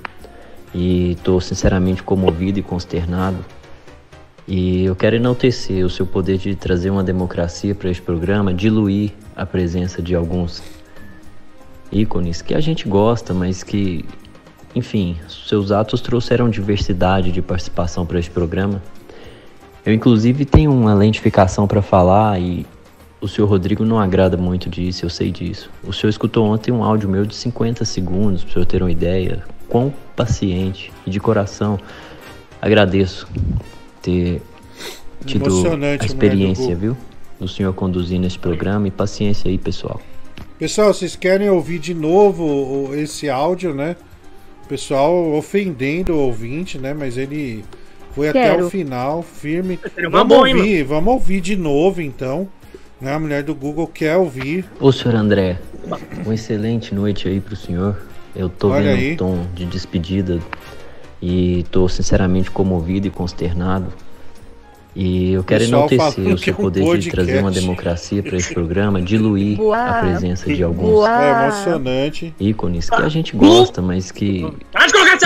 e 0.76 1.18
tô 1.24 1.42
sinceramente 1.42 2.04
comovido 2.04 2.60
e 2.60 2.62
consternado. 2.62 3.44
E 4.48 4.86
eu 4.86 4.96
quero 4.96 5.16
enaltecer 5.16 5.84
o 5.84 5.90
seu 5.90 6.06
poder 6.06 6.38
de 6.38 6.54
trazer 6.54 6.92
uma 6.92 7.04
democracia 7.04 7.74
para 7.74 7.90
este 7.90 8.04
programa, 8.04 8.54
diluir 8.54 9.14
a 9.36 9.44
presença 9.44 10.04
de 10.04 10.14
alguns 10.14 10.62
ícones 11.92 12.44
que 12.44 12.54
a 12.54 12.60
gente 12.60 12.88
gosta, 12.88 13.34
mas 13.34 13.64
que, 13.64 14.06
enfim, 14.76 15.18
seus 15.28 15.72
atos 15.72 16.00
trouxeram 16.00 16.48
diversidade 16.48 17.32
de 17.32 17.42
participação 17.42 18.06
para 18.06 18.20
este 18.20 18.30
programa. 18.30 18.84
Eu, 19.84 19.96
inclusive, 19.96 20.46
tenho 20.46 20.72
uma 20.72 20.94
lentificação 20.94 21.68
para 21.68 21.82
falar 21.82 22.40
e 22.40 22.68
o 23.22 23.28
senhor 23.28 23.48
Rodrigo 23.48 23.84
não 23.84 24.00
agrada 24.00 24.38
muito 24.38 24.70
disso, 24.70 25.06
eu 25.06 25.10
sei 25.10 25.32
disso. 25.32 25.70
O 25.84 25.92
senhor 25.92 26.10
escutou 26.10 26.46
ontem 26.46 26.72
um 26.72 26.84
áudio 26.84 27.10
meu 27.10 27.26
de 27.26 27.36
50 27.36 27.84
segundos, 27.84 28.44
para 28.44 28.50
o 28.50 28.54
senhor 28.54 28.66
ter 28.66 28.82
uma 28.82 28.92
ideia. 28.92 29.44
Quão 29.68 29.94
paciente 30.16 30.92
e 31.06 31.10
de 31.10 31.20
coração 31.20 31.80
agradeço 32.62 33.28
ter 34.02 34.42
tido 35.26 35.46
a 35.46 35.98
do 35.98 36.06
experiência, 36.06 36.76
viu? 36.76 36.98
Do 37.40 37.48
senhor 37.48 37.74
conduzindo 37.74 38.26
esse 38.26 38.40
programa 38.40 38.88
e 38.88 38.92
paciência 38.92 39.50
aí, 39.50 39.58
pessoal. 39.58 40.02
Pessoal, 40.58 40.94
vocês 40.94 41.16
querem 41.16 41.50
ouvir 41.50 41.80
de 41.80 41.94
novo 41.94 42.92
esse 42.96 43.30
áudio, 43.30 43.74
né? 43.74 43.96
O 44.66 44.68
pessoal 44.68 45.34
ofendendo 45.34 46.14
o 46.14 46.20
ouvinte, 46.20 46.78
né? 46.78 46.94
Mas 46.94 47.18
ele 47.18 47.64
foi 48.14 48.30
até 48.30 48.52
Quero. 48.52 48.66
o 48.66 48.70
final, 48.70 49.22
firme. 49.22 49.80
Vamos 50.10 50.48
hein, 50.48 50.56
ouvir, 50.56 50.84
vamos 50.84 51.14
ouvir 51.14 51.42
de 51.42 51.56
novo, 51.56 52.02
então. 52.02 52.48
Né? 53.02 53.14
A 53.14 53.20
mulher 53.20 53.44
do 53.44 53.56
Google 53.56 53.88
quer 53.88 54.18
ouvir. 54.18 54.66
Ô, 54.80 54.92
senhor 54.92 55.16
André, 55.16 55.58
uma 56.26 56.34
excelente 56.34 56.94
noite 56.94 57.28
aí 57.28 57.40
pro 57.40 57.56
senhor. 57.56 57.98
Eu 58.36 58.50
tô 58.50 58.70
Olha 58.70 58.96
vendo 58.96 59.00
aí. 59.00 59.14
um 59.14 59.16
tom 59.16 59.46
de 59.56 59.66
despedida 59.66 60.40
e 61.22 61.66
tô 61.72 61.88
sinceramente 61.90 62.52
comovido 62.52 63.08
e 63.08 63.10
consternado. 63.10 63.92
E 64.96 65.34
eu 65.34 65.44
quero 65.44 65.64
Pessoal 65.64 65.88
enaltecer 65.92 66.34
o 66.34 66.38
seu 66.38 66.54
é 66.54 66.58
um 66.58 66.62
poder 66.62 66.80
de 66.82 66.86
podcast. 66.88 67.12
trazer 67.12 67.40
uma 67.40 67.52
democracia 67.52 68.24
para 68.24 68.36
esse 68.36 68.54
programa, 68.54 69.02
diluir 69.02 69.56
Boa. 69.56 69.78
a 69.78 70.02
presença 70.02 70.54
de 70.54 70.64
alguns. 70.64 71.06
É 71.08 71.44
emocionante. 71.46 72.34
ícones 72.40 72.90
que 72.90 73.02
a 73.02 73.08
gente 73.08 73.36
gosta, 73.36 73.82
mas 73.82 74.12
que, 74.12 74.46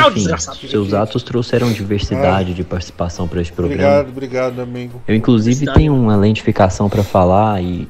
Enfim, 0.01 0.13
desgraçado. 0.13 0.57
seus 0.67 0.93
atos 0.93 1.23
trouxeram 1.23 1.71
diversidade 1.71 2.53
de 2.53 2.63
participação 2.63 3.27
para 3.27 3.41
este 3.41 3.53
programa. 3.53 3.81
Obrigado, 3.81 4.09
obrigado, 4.09 4.59
amigo. 4.61 5.01
Eu, 5.07 5.15
inclusive, 5.15 5.65
tenho 5.73 5.93
uma 5.93 6.15
lentificação 6.15 6.89
para 6.89 7.03
falar 7.03 7.61
e 7.61 7.87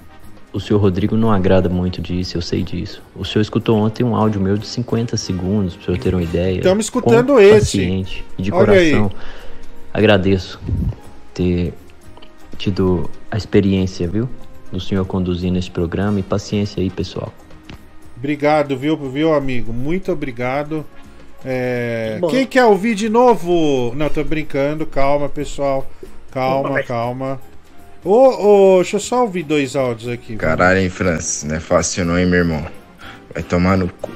o 0.53 0.59
senhor 0.59 0.79
Rodrigo 0.79 1.17
não 1.17 1.31
agrada 1.31 1.67
muito 1.67 2.01
disso, 2.01 2.37
eu 2.37 2.41
sei 2.41 2.61
disso. 2.61 3.01
O 3.15 3.25
senhor 3.25 3.41
escutou 3.41 3.77
ontem 3.77 4.03
um 4.03 4.15
áudio 4.15 4.39
meu 4.39 4.55
de 4.55 4.67
50 4.67 5.17
segundos, 5.17 5.75
para 5.75 5.81
o 5.81 5.85
senhor 5.85 5.97
ter 5.97 6.13
uma 6.13 6.23
ideia. 6.23 6.57
Estamos 6.57 6.85
escutando 6.85 7.39
esse. 7.39 7.77
Paciente 7.77 8.23
e 8.37 8.43
de 8.43 8.51
Olha 8.51 8.73
aí. 8.73 8.91
coração. 8.91 9.11
Agradeço 9.91 10.59
ter 11.33 11.73
tido 12.57 13.09
a 13.31 13.37
experiência, 13.37 14.07
viu? 14.07 14.29
Do 14.71 14.79
senhor 14.79 15.05
conduzindo 15.05 15.57
esse 15.57 15.71
programa 15.71 16.19
e 16.19 16.23
paciência 16.23 16.81
aí, 16.81 16.89
pessoal. 16.89 17.33
Obrigado, 18.15 18.77
viu, 18.77 18.95
viu, 19.09 19.33
amigo? 19.33 19.73
Muito 19.73 20.11
obrigado. 20.11 20.85
É, 21.45 22.17
Bom. 22.19 22.27
Quem 22.29 22.45
quer 22.45 22.65
ouvir 22.65 22.95
de 22.95 23.09
novo? 23.09 23.93
Não, 23.95 24.09
tô 24.09 24.23
brincando. 24.23 24.85
Calma, 24.85 25.27
pessoal. 25.27 25.89
Calma, 26.31 26.81
calma. 26.83 27.39
Ô, 28.03 28.75
ô, 28.75 28.75
deixa 28.81 28.97
eu 28.97 28.99
só 28.99 29.21
ouvir 29.21 29.43
dois 29.43 29.75
áudios 29.75 30.11
aqui. 30.11 30.35
Caralho, 30.35 30.79
hein, 30.79 30.89
Francis? 30.89 31.43
Não 31.43 31.55
é 31.55 31.59
fácil 31.59 32.05
não, 32.05 32.17
hein, 32.17 32.25
meu 32.25 32.39
irmão? 32.39 32.65
Vai 33.33 33.43
tomar 33.43 33.77
no 33.77 33.87
cu. 33.87 34.11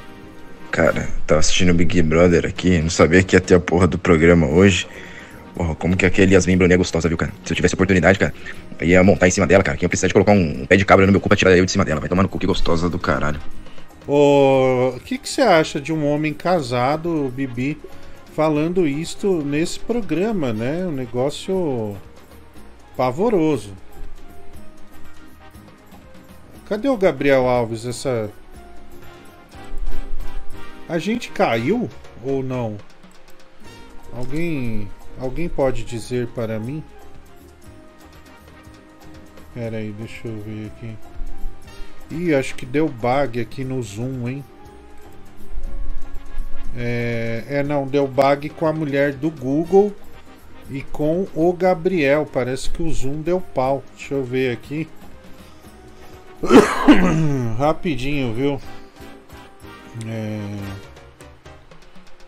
Cara, 0.72 1.08
tava 1.26 1.40
assistindo 1.40 1.72
o 1.72 1.74
Big 1.74 2.02
Brother 2.02 2.46
aqui, 2.46 2.80
não 2.82 2.90
sabia 2.90 3.24
que 3.24 3.36
ia 3.36 3.40
ter 3.40 3.56
a 3.56 3.60
porra 3.60 3.88
do 3.88 3.98
programa 3.98 4.48
hoje. 4.48 4.88
Porra, 5.56 5.74
como 5.74 5.96
que 5.96 6.06
aquele 6.06 6.36
Yasmin 6.36 6.58
Brunet 6.58 6.76
é 6.76 6.78
gostosa, 6.78 7.08
viu, 7.08 7.18
cara? 7.18 7.32
Se 7.44 7.52
eu 7.52 7.56
tivesse 7.56 7.74
oportunidade, 7.74 8.20
cara, 8.20 8.34
eu 8.80 8.88
ia 8.88 9.04
montar 9.04 9.28
em 9.28 9.32
cima 9.32 9.48
dela, 9.48 9.64
cara. 9.64 9.78
Que 9.78 9.86
eu 9.86 9.90
precisar 9.90 10.08
de 10.08 10.14
colocar 10.14 10.34
um, 10.34 10.62
um 10.62 10.66
pé 10.66 10.76
de 10.76 10.86
cabra 10.86 11.06
no 11.06 11.12
meu 11.12 11.20
cu 11.20 11.30
pra 11.30 11.38
tirar 11.38 11.58
eu 11.58 11.66
de 11.66 11.72
cima 11.72 11.84
dela. 11.84 12.00
Vai 12.00 12.10
tomar 12.10 12.22
no 12.22 12.30
cu, 12.30 12.38
que 12.38 12.46
gostosa 12.46 12.90
do 12.90 13.00
caralho. 13.00 13.40
O 14.08 14.98
que, 15.04 15.18
que 15.18 15.28
você 15.28 15.42
acha 15.42 15.82
de 15.82 15.92
um 15.92 16.08
homem 16.08 16.34
casado, 16.34 17.30
Bibi, 17.36 17.78
falando 18.34 18.88
isto 18.88 19.44
nesse 19.44 19.78
programa, 19.80 20.54
né? 20.54 20.86
Um 20.86 20.94
negócio 20.94 21.98
pavoroso. 22.96 23.74
Cadê 26.70 26.88
o 26.88 26.96
Gabriel 26.96 27.48
Alves? 27.48 27.86
Essa. 27.86 28.32
A 30.88 30.98
gente 30.98 31.30
caiu 31.30 31.90
ou 32.24 32.42
não? 32.42 32.78
Alguém. 34.14 34.90
Alguém 35.20 35.50
pode 35.50 35.84
dizer 35.84 36.28
para 36.28 36.60
mim? 36.60 36.84
Pera 39.54 39.78
aí, 39.78 39.92
deixa 39.92 40.28
eu 40.28 40.40
ver 40.42 40.68
aqui. 40.68 40.96
Ih, 42.10 42.34
acho 42.34 42.56
que 42.56 42.66
deu 42.66 42.88
bug 42.88 43.40
aqui 43.40 43.64
no 43.64 43.82
Zoom, 43.84 44.28
hein? 44.28 44.44
É, 46.76 47.44
é, 47.50 47.64
não, 47.64 47.88
deu 47.88 48.08
bug 48.08 48.50
com 48.50 48.66
a 48.66 48.74
mulher 48.74 49.14
do 49.14 49.32
Google 49.32 49.94
e 50.70 50.82
com 50.82 51.28
o 51.34 51.52
Gabriel. 51.52 52.28
Parece 52.32 52.70
que 52.70 52.84
o 52.84 52.92
Zoom 52.92 53.22
deu 53.22 53.42
pau. 53.42 53.84
Deixa 53.96 54.14
eu 54.14 54.24
ver 54.24 54.54
aqui. 54.54 54.88
Rapidinho, 57.58 58.34
viu? 58.34 58.62
É... 60.06 60.40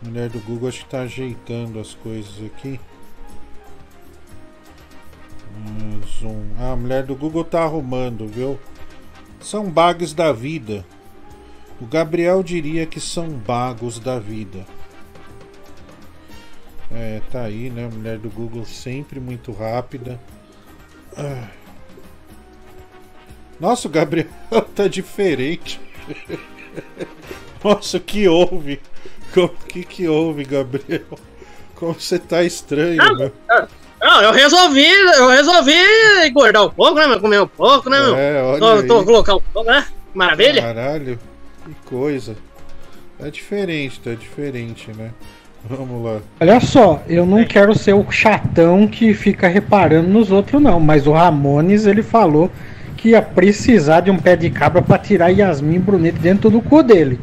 Mulher 0.02 0.28
do 0.30 0.40
Google 0.40 0.68
acho 0.68 0.80
que 0.80 0.90
tá 0.90 1.02
ajeitando 1.02 1.78
as 1.78 1.94
coisas 1.94 2.44
aqui. 2.44 2.80
Hum, 5.54 6.00
Zoom. 6.18 6.42
Ah, 6.58 6.72
a 6.72 6.76
mulher 6.76 7.04
do 7.04 7.14
Google 7.14 7.44
tá 7.44 7.62
arrumando, 7.62 8.26
viu? 8.26 8.58
São 9.40 9.70
bugs 9.70 10.12
da 10.12 10.32
vida. 10.32 10.84
O 11.80 11.86
Gabriel 11.86 12.42
diria 12.42 12.84
que 12.84 13.00
são 13.00 13.28
bagos 13.28 13.98
da 13.98 14.18
vida. 14.18 14.66
É, 16.92 17.20
tá 17.30 17.42
aí, 17.42 17.70
né? 17.70 17.88
Mulher 17.92 18.18
do 18.18 18.28
Google 18.28 18.64
sempre 18.64 19.18
muito 19.18 19.52
rápida. 19.52 20.20
Ah. 21.16 21.48
Nossa, 23.58 23.88
o 23.88 23.90
Gabriel 23.90 24.28
tá 24.74 24.88
diferente. 24.88 25.80
Nossa, 27.62 27.98
o 27.98 28.00
que 28.00 28.26
houve? 28.28 28.80
O 29.36 29.48
que 29.48 29.84
que 29.84 30.08
houve, 30.08 30.44
Gabriel? 30.44 31.18
Como 31.74 31.94
você 31.94 32.18
tá 32.18 32.42
estranho, 32.42 33.16
meu. 33.16 33.32
Não, 34.00 34.22
eu 34.22 34.32
resolvi, 34.32 34.88
eu 34.88 35.28
resolvi 35.28 35.76
engordar 36.24 36.64
um 36.64 36.70
pouco, 36.70 36.94
né, 36.94 37.06
meu? 37.06 37.20
Comer 37.20 37.42
um 37.42 37.46
pouco, 37.46 37.90
né, 37.90 38.00
meu? 38.00 38.16
É, 38.16 38.42
olha 38.42 38.58
tô, 38.58 38.82
tô 38.86 38.98
aí. 39.00 39.04
colocar 39.04 39.36
um 39.36 39.42
pouco, 39.52 39.70
né? 39.70 39.84
Maravilha. 40.14 40.62
Caralho, 40.62 41.18
que 41.66 41.74
coisa. 41.84 42.34
Tá 43.18 43.28
diferente, 43.28 44.00
tá 44.00 44.14
diferente, 44.14 44.90
né? 44.96 45.10
Vamos 45.68 46.02
lá. 46.02 46.20
Olha 46.40 46.58
só, 46.60 47.02
eu 47.06 47.26
não 47.26 47.44
quero 47.44 47.76
ser 47.76 47.92
o 47.92 48.10
chatão 48.10 48.88
que 48.88 49.12
fica 49.12 49.46
reparando 49.46 50.08
nos 50.08 50.30
outros, 50.30 50.60
não. 50.62 50.80
Mas 50.80 51.06
o 51.06 51.12
Ramones, 51.12 51.84
ele 51.84 52.02
falou 52.02 52.50
que 52.96 53.10
ia 53.10 53.20
precisar 53.20 54.00
de 54.00 54.10
um 54.10 54.16
pé 54.16 54.36
de 54.36 54.48
cabra 54.48 54.80
pra 54.80 54.98
tirar 54.98 55.28
Yasmin 55.28 55.78
Brunet 55.78 56.18
dentro 56.18 56.48
do 56.48 56.62
cu 56.62 56.82
dele. 56.82 57.20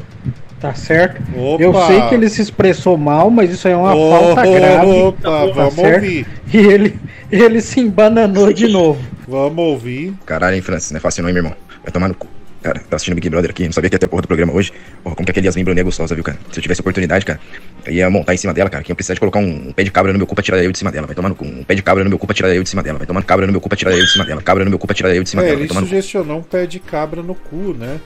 Tá 0.60 0.74
certo? 0.74 1.22
Opa! 1.38 1.62
Eu 1.64 1.74
sei 1.86 2.02
que 2.10 2.16
ele 2.16 2.30
se 2.30 2.42
expressou 2.42 2.98
mal, 2.98 3.30
mas 3.30 3.52
isso 3.52 3.68
aí 3.68 3.74
é 3.74 3.78
uma 3.78 3.94
falta 3.96 4.42
grave. 4.50 4.88
opa, 4.92 5.22
tá 5.22 5.46
vamos 5.54 5.74
certo? 5.76 6.04
ouvir. 6.04 6.26
E 6.52 6.58
ele, 6.58 7.00
ele 7.32 7.62
se 7.62 7.80
embananou 7.80 8.52
de 8.52 8.68
novo. 8.68 9.00
Vamos 9.28 9.64
ouvir. 9.64 10.14
Caralho, 10.26 10.56
hein, 10.56 10.62
Francis? 10.62 10.92
Não 10.92 10.98
é 10.98 11.02
fácil 11.02 11.22
não, 11.22 11.30
hein, 11.30 11.34
meu 11.36 11.44
irmão? 11.44 11.58
Vai 11.84 11.92
tomar 11.92 12.08
no 12.08 12.16
cu. 12.16 12.28
Cara, 12.64 12.80
tava 12.80 12.96
assistindo 12.96 13.14
o 13.14 13.16
Big 13.16 13.30
Brother 13.30 13.52
aqui, 13.52 13.66
não 13.66 13.72
sabia 13.72 13.88
que 13.90 13.96
ia 13.96 14.00
ter 14.00 14.08
a 14.08 14.10
porra 14.10 14.24
do 14.24 14.28
programa 14.28 14.52
hoje. 14.52 14.74
Porra, 15.04 15.16
como 15.16 15.26
que 15.26 15.32
aquele 15.32 15.46
Yasmin 15.46 15.64
Brunet 15.64 15.82
é 15.82 15.84
gostosa, 15.84 16.16
viu, 16.16 16.24
cara? 16.24 16.38
Se 16.52 16.58
eu 16.58 16.62
tivesse 16.64 16.82
oportunidade, 16.82 17.24
cara, 17.24 17.40
eu 17.86 17.94
ia 17.94 18.10
montar 18.10 18.34
em 18.34 18.38
cima 18.38 18.52
dela, 18.52 18.68
cara. 18.70 18.84
Que 18.84 18.92
eu 18.92 18.96
precisar 18.96 19.14
de 19.14 19.20
colocar 19.20 19.40
um, 19.40 19.68
um 19.70 19.72
pé 19.72 19.84
de 19.84 19.92
cabra 19.92 20.12
no 20.12 20.18
meu 20.18 20.26
cu 20.28 20.34
pra 20.34 20.44
tirar 20.44 20.62
eu 20.64 20.72
de 20.72 20.78
cima 20.78 20.92
dela. 20.92 21.06
Vai 21.06 21.16
tomar 21.16 21.30
no 21.30 21.36
cu. 21.36 21.46
Um 21.46 21.64
pé 21.64 21.76
de 21.76 21.84
cabra 21.84 22.04
no 22.04 22.10
meu 22.10 22.18
cu 22.18 22.26
pra 22.26 22.34
tirar 22.36 22.54
eu 22.54 22.64
de 22.64 22.68
cima 22.68 22.82
dela. 22.82 22.98
Vai 22.98 23.06
tomar 23.06 23.22
cabra 23.24 23.46
no 23.46 23.52
meu 23.52 23.62
cu 23.62 23.70
pra 23.70 23.78
tirar 23.78 23.92
eu 23.96 24.04
de 24.04 24.12
cima 24.12 24.26
dela. 24.26 24.42
Cabra 24.42 24.64
no 24.66 24.70
meu 24.72 24.80
cu 24.80 24.88
pra 24.88 24.96
tirar 24.96 25.16
eu 25.16 25.24
de 25.24 25.30
cima 25.30 25.44
É, 25.44 25.46
dela. 25.46 25.60
ele 25.62 25.68
no 25.72 25.80
sugestionou 25.82 26.40
um 26.40 26.44
pé 26.44 26.66
de 26.66 26.80
cabra 26.80 27.22
no 27.22 27.36
cu, 27.36 27.76
né? 27.78 28.00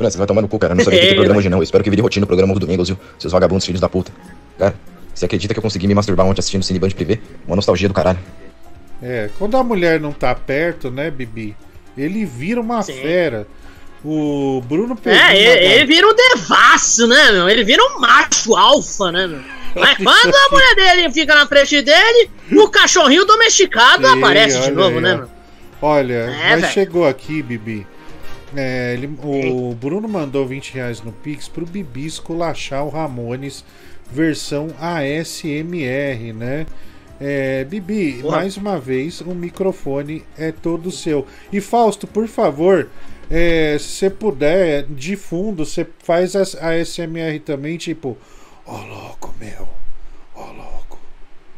Francis, 0.00 0.16
vai 0.18 0.26
tomar 0.26 0.40
no 0.42 0.48
cu, 0.48 0.58
cara. 0.58 0.72
Eu 0.72 0.76
não 0.78 0.84
sabia 0.84 0.98
que 0.98 1.04
ia 1.04 1.10
ter 1.10 1.14
programa 1.16 1.38
hoje, 1.38 1.48
não. 1.50 1.58
Eu 1.58 1.62
espero 1.62 1.84
que 1.84 1.90
vire 1.90 2.00
rotina 2.02 2.22
no 2.22 2.26
programa 2.26 2.54
do 2.54 2.60
Domingos, 2.60 2.88
viu? 2.88 2.98
Seus 3.18 3.32
vagabundos 3.32 3.64
filhos 3.66 3.80
da 3.80 3.88
puta. 3.88 4.10
Cara, 4.58 4.74
você 5.14 5.26
acredita 5.26 5.52
que 5.52 5.58
eu 5.58 5.62
consegui 5.62 5.86
me 5.86 5.94
masturbar 5.94 6.26
ontem 6.26 6.40
assistindo 6.40 6.62
Cineband 6.62 6.90
Privé? 6.94 7.18
Uma 7.46 7.56
nostalgia 7.56 7.86
do 7.86 7.92
caralho. 7.94 8.18
É, 9.02 9.28
quando 9.38 9.56
a 9.56 9.62
mulher 9.62 10.00
não 10.00 10.12
tá 10.12 10.34
perto, 10.34 10.90
né, 10.90 11.10
Bibi? 11.10 11.54
Ele 11.96 12.24
vira 12.24 12.60
uma 12.60 12.82
fera. 12.82 13.46
O 14.02 14.62
Bruno 14.66 14.96
pegou. 14.96 15.18
É, 15.18 15.36
ele, 15.36 15.64
ele 15.74 15.84
vira 15.86 16.06
um 16.06 16.14
devasso, 16.14 17.06
né, 17.06 17.32
meu? 17.32 17.48
Ele 17.48 17.62
vira 17.64 17.82
um 17.82 17.98
macho 18.00 18.56
alfa, 18.56 19.12
né, 19.12 19.26
meu? 19.26 19.40
Mas 19.74 19.96
quando 19.98 20.34
a 20.34 20.48
mulher 20.50 20.74
dele 20.74 21.12
fica 21.12 21.34
na 21.34 21.46
frente 21.46 21.82
dele, 21.82 22.30
o 22.52 22.68
cachorrinho 22.68 23.24
domesticado 23.26 24.06
Sim, 24.06 24.18
aparece 24.18 24.60
de 24.62 24.70
novo, 24.70 24.96
aí, 24.96 25.02
né, 25.02 25.14
ó. 25.14 25.16
meu? 25.18 25.28
Olha, 25.82 26.14
É, 26.14 26.50
mas 26.50 26.60
velho. 26.62 26.72
chegou 26.72 27.06
aqui, 27.06 27.42
Bibi. 27.42 27.86
É, 28.56 28.94
ele- 28.94 29.06
o 29.22 29.74
Bruno 29.74 30.08
mandou 30.08 30.46
20 30.46 30.72
reais 30.74 31.00
no 31.02 31.12
Pix 31.12 31.48
pro 31.48 31.64
Bibi 31.66 32.06
esculachar 32.06 32.84
o 32.84 32.88
Ramones 32.88 33.64
versão 34.10 34.68
ASMR, 34.80 36.32
né? 36.32 36.66
É, 37.20 37.64
Bibi, 37.64 38.20
Porra. 38.22 38.38
mais 38.38 38.56
uma 38.56 38.78
vez, 38.80 39.20
o 39.20 39.34
microfone 39.34 40.24
é 40.38 40.50
todo 40.50 40.90
seu. 40.90 41.26
E 41.52 41.60
Fausto, 41.60 42.06
por 42.06 42.26
favor, 42.26 42.88
é, 43.30 43.76
se 43.78 43.84
você 43.88 44.10
puder, 44.10 44.84
de 44.86 45.16
fundo, 45.16 45.64
você 45.66 45.86
faz 46.02 46.34
a 46.34 46.40
a 46.60 46.70
ASMR 46.80 47.38
também, 47.40 47.76
tipo, 47.76 48.16
ó 48.66 48.78
louco, 48.84 49.34
meu, 49.38 49.68
ó 50.34 50.50
louco. 50.50 50.98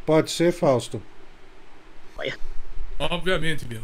Pode 0.05 0.31
ser, 0.33 0.53
Fausto? 0.53 1.01
Obviamente, 2.99 3.67
meu. 3.67 3.81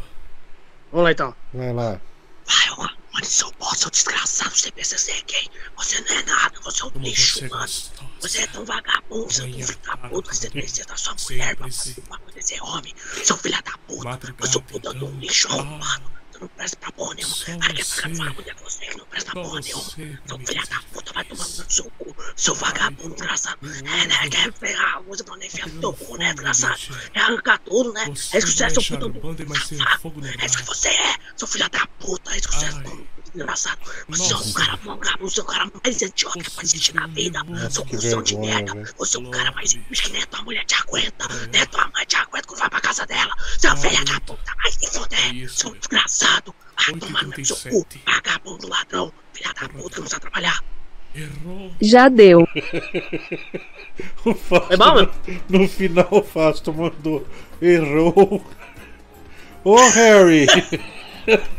Vamos 0.92 1.04
lá 1.04 1.12
então. 1.12 1.34
Vai 1.52 1.72
lá. 1.72 2.00
Vai, 2.48 2.70
ô 2.70 2.74
Ramone, 2.76 3.26
seu 3.26 3.52
pó, 3.52 3.74
seu 3.74 3.90
desgraçado, 3.90 4.56
você 4.56 4.72
pensa 4.72 4.96
ser 4.96 5.22
quem? 5.24 5.50
Você 5.76 6.00
não 6.00 6.16
é 6.16 6.22
nada, 6.22 6.58
você 6.60 6.82
é 6.82 6.86
um 6.86 6.90
lixo, 6.98 7.46
mano. 7.48 7.68
Você 8.20 8.38
é 8.40 8.46
tão 8.46 8.64
vagabundo, 8.64 9.30
você 9.30 9.42
é 9.42 9.52
filho 9.52 9.78
da 9.84 9.96
puta, 9.96 10.32
você 10.32 10.50
precisa 10.50 10.86
da 10.86 10.96
sua 10.96 11.14
mulher 11.28 11.56
pra 11.56 11.68
pra 12.08 12.18
poder 12.18 12.42
ser 12.42 12.62
homem. 12.62 12.94
Seu 13.22 13.36
filho 13.36 13.62
da 13.62 13.78
puta, 13.86 14.34
você 14.38 14.56
é 14.56 14.58
um 14.58 14.62
puta 14.62 14.94
de 14.94 15.04
um 15.04 15.18
lixo 15.20 15.48
arrombado. 15.48 16.17
Você 16.38 16.44
não 16.44 16.48
presta 16.48 16.76
pra 16.76 16.92
porra 16.92 17.14
nenhuma. 17.14 17.34
Cara, 17.36 17.74
que 17.74 17.84
pra 17.84 18.32
mulher 18.32 18.54
você 18.62 18.86
que 18.86 18.96
não 18.96 19.06
presta 19.06 19.32
pra 19.32 19.42
porra 19.42 19.60
nenhuma. 19.60 19.82
Seu 19.82 20.38
filho 20.38 20.68
da 20.68 20.80
puta 20.92 21.12
vai 21.12 21.24
tomar 21.24 21.44
no 21.44 21.70
seu 21.70 21.84
cu, 21.98 22.16
seu 22.36 22.54
vagabundo 22.54 23.14
desgraçado. 23.14 23.58
É, 23.66 24.06
né? 24.06 24.28
Quer 24.30 24.52
pegar 24.52 24.98
a 24.98 25.02
coisa 25.02 25.24
pra 25.24 25.34
onde 25.34 25.46
enfiar 25.46 25.68
no 25.68 25.80
teu 25.80 25.92
cu, 25.94 26.16
né, 26.16 26.32
desgraçado? 26.32 26.78
É 27.12 27.20
arrancar 27.20 27.58
tudo, 27.58 27.92
né? 27.92 28.04
É 28.06 28.38
isso 28.38 28.46
que 28.46 28.52
você 28.52 28.64
é, 28.64 28.70
seu 28.70 28.82
puta 28.82 30.22
é 30.40 30.46
isso 30.46 30.58
que 30.58 30.64
você 30.64 30.88
é, 30.88 31.16
seu 31.36 31.48
filho 31.48 31.68
da 31.70 31.86
puta, 31.98 32.32
é 32.32 32.36
isso 32.38 32.48
que 32.48 32.54
você 32.54 32.66
é, 32.66 32.70
desgraçado. 33.38 33.78
Você 34.08 34.32
é 34.32 34.36
um 34.36 34.52
cara 34.52 34.76
vagabundo, 34.76 35.30
você 35.30 35.40
é 35.40 35.42
o 35.42 35.46
cara 35.46 35.70
mais 35.84 36.02
idiota 36.02 36.38
que 36.50 36.64
existir 36.64 36.94
na 36.94 37.06
vida. 37.06 37.40
Seu 37.70 37.84
que 37.84 37.90
cuzão 37.96 38.22
de 38.22 38.36
merda. 38.36 38.74
velho. 38.74 38.94
Você 38.98 39.16
é 39.16 39.20
o 39.20 39.30
cara 39.30 39.52
mais 39.52 39.72
imbecil 39.74 40.04
que 40.06 40.12
nem 40.12 40.22
a 40.22 40.26
tua 40.26 40.42
mulher 40.42 40.64
te 40.64 40.74
aguenta, 40.74 41.28
nem 41.52 41.62
a 41.62 41.66
tua 41.66 41.90
mãe 41.94 42.04
te 42.06 42.16
aguenta 42.16 42.46
quando 42.48 42.58
vai 42.60 42.70
pra 42.70 42.80
casa 42.80 43.06
dela. 43.06 43.34
Seu 43.58 43.76
filho 43.76 44.04
da 44.04 44.20
puta, 44.20 44.54
vai 44.62 44.72
se 44.72 44.90
foder, 44.92 45.50
seu 45.50 45.74
desgraçado. 45.74 46.54
Vai 46.86 46.94
tomar 47.00 47.24
no 47.24 47.44
seu 47.44 47.56
cu, 47.56 47.86
vagabundo 48.06 48.68
ladrão, 48.68 49.12
filha 49.32 49.52
da 49.54 49.68
puta 49.68 49.94
que 49.96 50.00
não 50.00 50.08
sabe 50.08 50.22
trabalhar. 50.22 50.62
Já 51.80 52.08
deu. 52.08 52.46
O 54.24 54.32
Fausto, 54.32 54.72
É 54.72 54.76
bom, 54.76 54.94
no, 55.48 55.58
no 55.60 55.68
final 55.68 56.06
o 56.12 56.22
Fausto 56.22 56.72
mandou. 56.72 57.26
Errou. 57.60 58.46
Ô 59.64 59.76
Harry! 59.90 60.46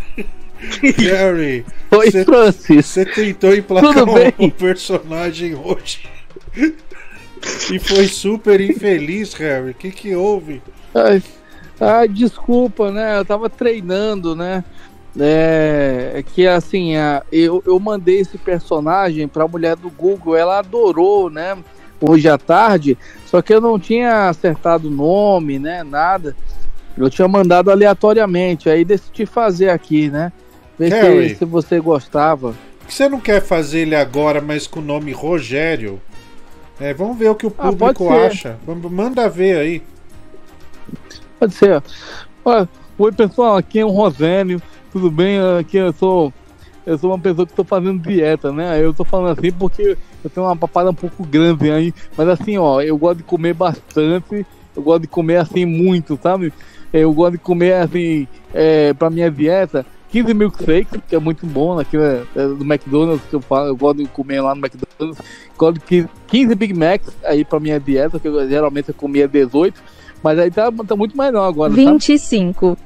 Harry! 0.97 1.65
Oi, 1.91 2.11
cê- 2.11 2.25
Francis. 2.25 2.85
Você 2.85 3.05
tentou 3.05 3.55
emplacar 3.55 4.03
um, 4.07 4.45
um 4.45 4.49
personagem 4.51 5.55
hoje. 5.55 6.01
E 7.71 7.79
foi 7.79 8.07
super 8.07 8.59
infeliz, 8.59 9.33
Harry. 9.35 9.71
O 9.71 9.73
que, 9.73 9.91
que 9.91 10.15
houve? 10.15 10.61
Ai, 10.93 11.23
Ah, 11.79 12.05
desculpa, 12.05 12.91
né? 12.91 13.17
Eu 13.17 13.25
tava 13.25 13.49
treinando, 13.49 14.35
né? 14.35 14.63
É 15.17 16.23
que 16.33 16.45
assim, 16.45 16.95
a- 16.95 17.23
eu, 17.31 17.63
eu 17.65 17.79
mandei 17.79 18.19
esse 18.19 18.37
personagem 18.37 19.27
pra 19.27 19.47
mulher 19.47 19.75
do 19.75 19.89
Google, 19.89 20.35
ela 20.35 20.59
adorou, 20.59 21.29
né? 21.29 21.57
Hoje 22.01 22.29
à 22.29 22.37
tarde, 22.37 22.97
só 23.25 23.41
que 23.41 23.53
eu 23.53 23.59
não 23.59 23.77
tinha 23.79 24.29
acertado 24.29 24.87
o 24.87 24.91
nome, 24.91 25.57
né? 25.59 25.83
Nada. 25.83 26.35
Eu 26.97 27.09
tinha 27.09 27.27
mandado 27.27 27.71
aleatoriamente, 27.71 28.69
aí 28.69 28.85
decidi 28.85 29.25
fazer 29.25 29.69
aqui, 29.69 30.09
né? 30.09 30.31
Ver 30.79 30.89
Harry. 30.91 31.29
se, 31.29 31.35
se 31.35 31.45
você 31.45 31.79
gostava. 31.79 32.55
Que 32.87 32.93
você 32.93 33.07
não 33.09 33.19
quer 33.19 33.41
fazer 33.41 33.81
ele 33.81 33.95
agora, 33.95 34.41
mas 34.41 34.65
com 34.65 34.79
o 34.79 34.83
nome 34.83 35.11
Rogério? 35.11 36.01
É, 36.79 36.93
vamos 36.93 37.17
ver 37.19 37.29
o 37.29 37.35
que 37.35 37.45
o 37.45 37.53
Ah, 37.57 37.69
público 37.69 38.05
ser. 38.07 38.13
acha. 38.13 38.57
Manda 38.89 39.29
ver 39.29 39.57
aí. 39.57 39.83
Pode 41.39 41.53
ser. 41.53 41.83
Olha, 42.43 42.67
oi 42.97 43.11
pessoal, 43.11 43.57
aqui 43.57 43.79
é 43.79 43.85
o 43.85 43.89
Rosélio, 43.89 44.61
tudo 44.91 45.11
bem? 45.11 45.37
Aqui 45.59 45.77
eu 45.77 45.93
sou. 45.93 46.33
Eu 46.85 46.97
sou 46.97 47.11
uma 47.11 47.19
pessoa 47.19 47.45
que 47.45 47.51
estou 47.51 47.65
fazendo 47.65 48.01
dieta, 48.01 48.51
né? 48.51 48.83
Eu 48.83 48.93
tô 48.93 49.03
falando 49.03 49.37
assim 49.37 49.51
porque 49.51 49.95
eu 50.23 50.29
tenho 50.29 50.45
uma 50.47 50.55
papada 50.55 50.89
um 50.89 50.93
pouco 50.93 51.23
grande 51.23 51.69
aí. 51.69 51.93
Mas 52.17 52.27
assim, 52.29 52.57
ó, 52.57 52.81
eu 52.81 52.97
gosto 52.97 53.17
de 53.17 53.23
comer 53.23 53.53
bastante, 53.53 54.45
eu 54.75 54.81
gosto 54.81 55.01
de 55.01 55.07
comer 55.07 55.35
assim 55.37 55.65
muito, 55.65 56.17
sabe? 56.23 56.51
Eu 56.91 57.13
gosto 57.13 57.33
de 57.33 57.37
comer 57.37 57.73
assim, 57.73 58.27
é, 58.53 58.93
pra 58.93 59.09
minha 59.11 59.29
dieta, 59.29 59.85
15 60.11 60.33
milkshakes, 60.33 61.01
que 61.07 61.15
é 61.15 61.19
muito 61.19 61.45
bom, 61.45 61.79
aqui 61.79 61.95
é, 61.95 62.23
é 62.35 62.47
do 62.47 62.63
McDonald's, 62.63 63.25
que 63.29 63.35
eu 63.35 63.41
falo, 63.41 63.67
eu 63.67 63.75
gosto 63.75 63.97
de 63.97 64.09
comer 64.09 64.41
lá 64.41 64.55
no 64.55 64.61
McDonald's. 64.61 65.21
Gosto 65.57 65.75
de 65.75 65.81
15 65.81 66.09
15 66.27 66.55
Big 66.55 66.73
Macs 66.73 67.15
aí 67.23 67.45
pra 67.45 67.59
minha 67.59 67.79
dieta, 67.79 68.19
que 68.19 68.27
eu, 68.27 68.47
geralmente 68.47 68.89
eu 68.89 68.95
comia 68.95 69.27
18. 69.27 69.81
Mas 70.23 70.39
aí 70.39 70.51
tá, 70.51 70.71
tá 70.71 70.95
muito 70.95 71.17
melhor 71.17 71.47
agora, 71.47 71.71
sabe? 71.71 71.85
25. 71.85 72.77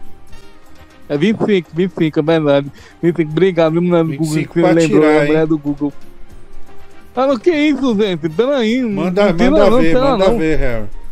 É 1.10 1.18
25, 1.18 1.70
25, 1.74 2.20
é 2.20 2.22
verdade. 2.24 2.72
25, 3.02 3.32
obrigado, 3.32 3.74
do 3.74 3.82
Google, 3.82 4.26
25 4.26 4.54
que 4.54 4.62
lembrou 4.62 5.02
tirar, 5.02 5.26
mulher 5.26 5.42
hein? 5.42 5.48
do 5.48 5.58
Google. 5.58 5.94
Ah, 7.16 7.28
não, 7.28 7.38
que 7.38 7.52
isso, 7.52 7.96
gente? 7.96 8.28
Peraí. 8.30 8.82
Manda, 8.82 9.32
não 9.34 9.52
manda 9.52 9.70
não, 9.70 9.82
ver, 9.82 9.94
manda 9.94 10.28
não. 10.30 10.38
ver, 10.38 10.58
Harry. 10.58 11.03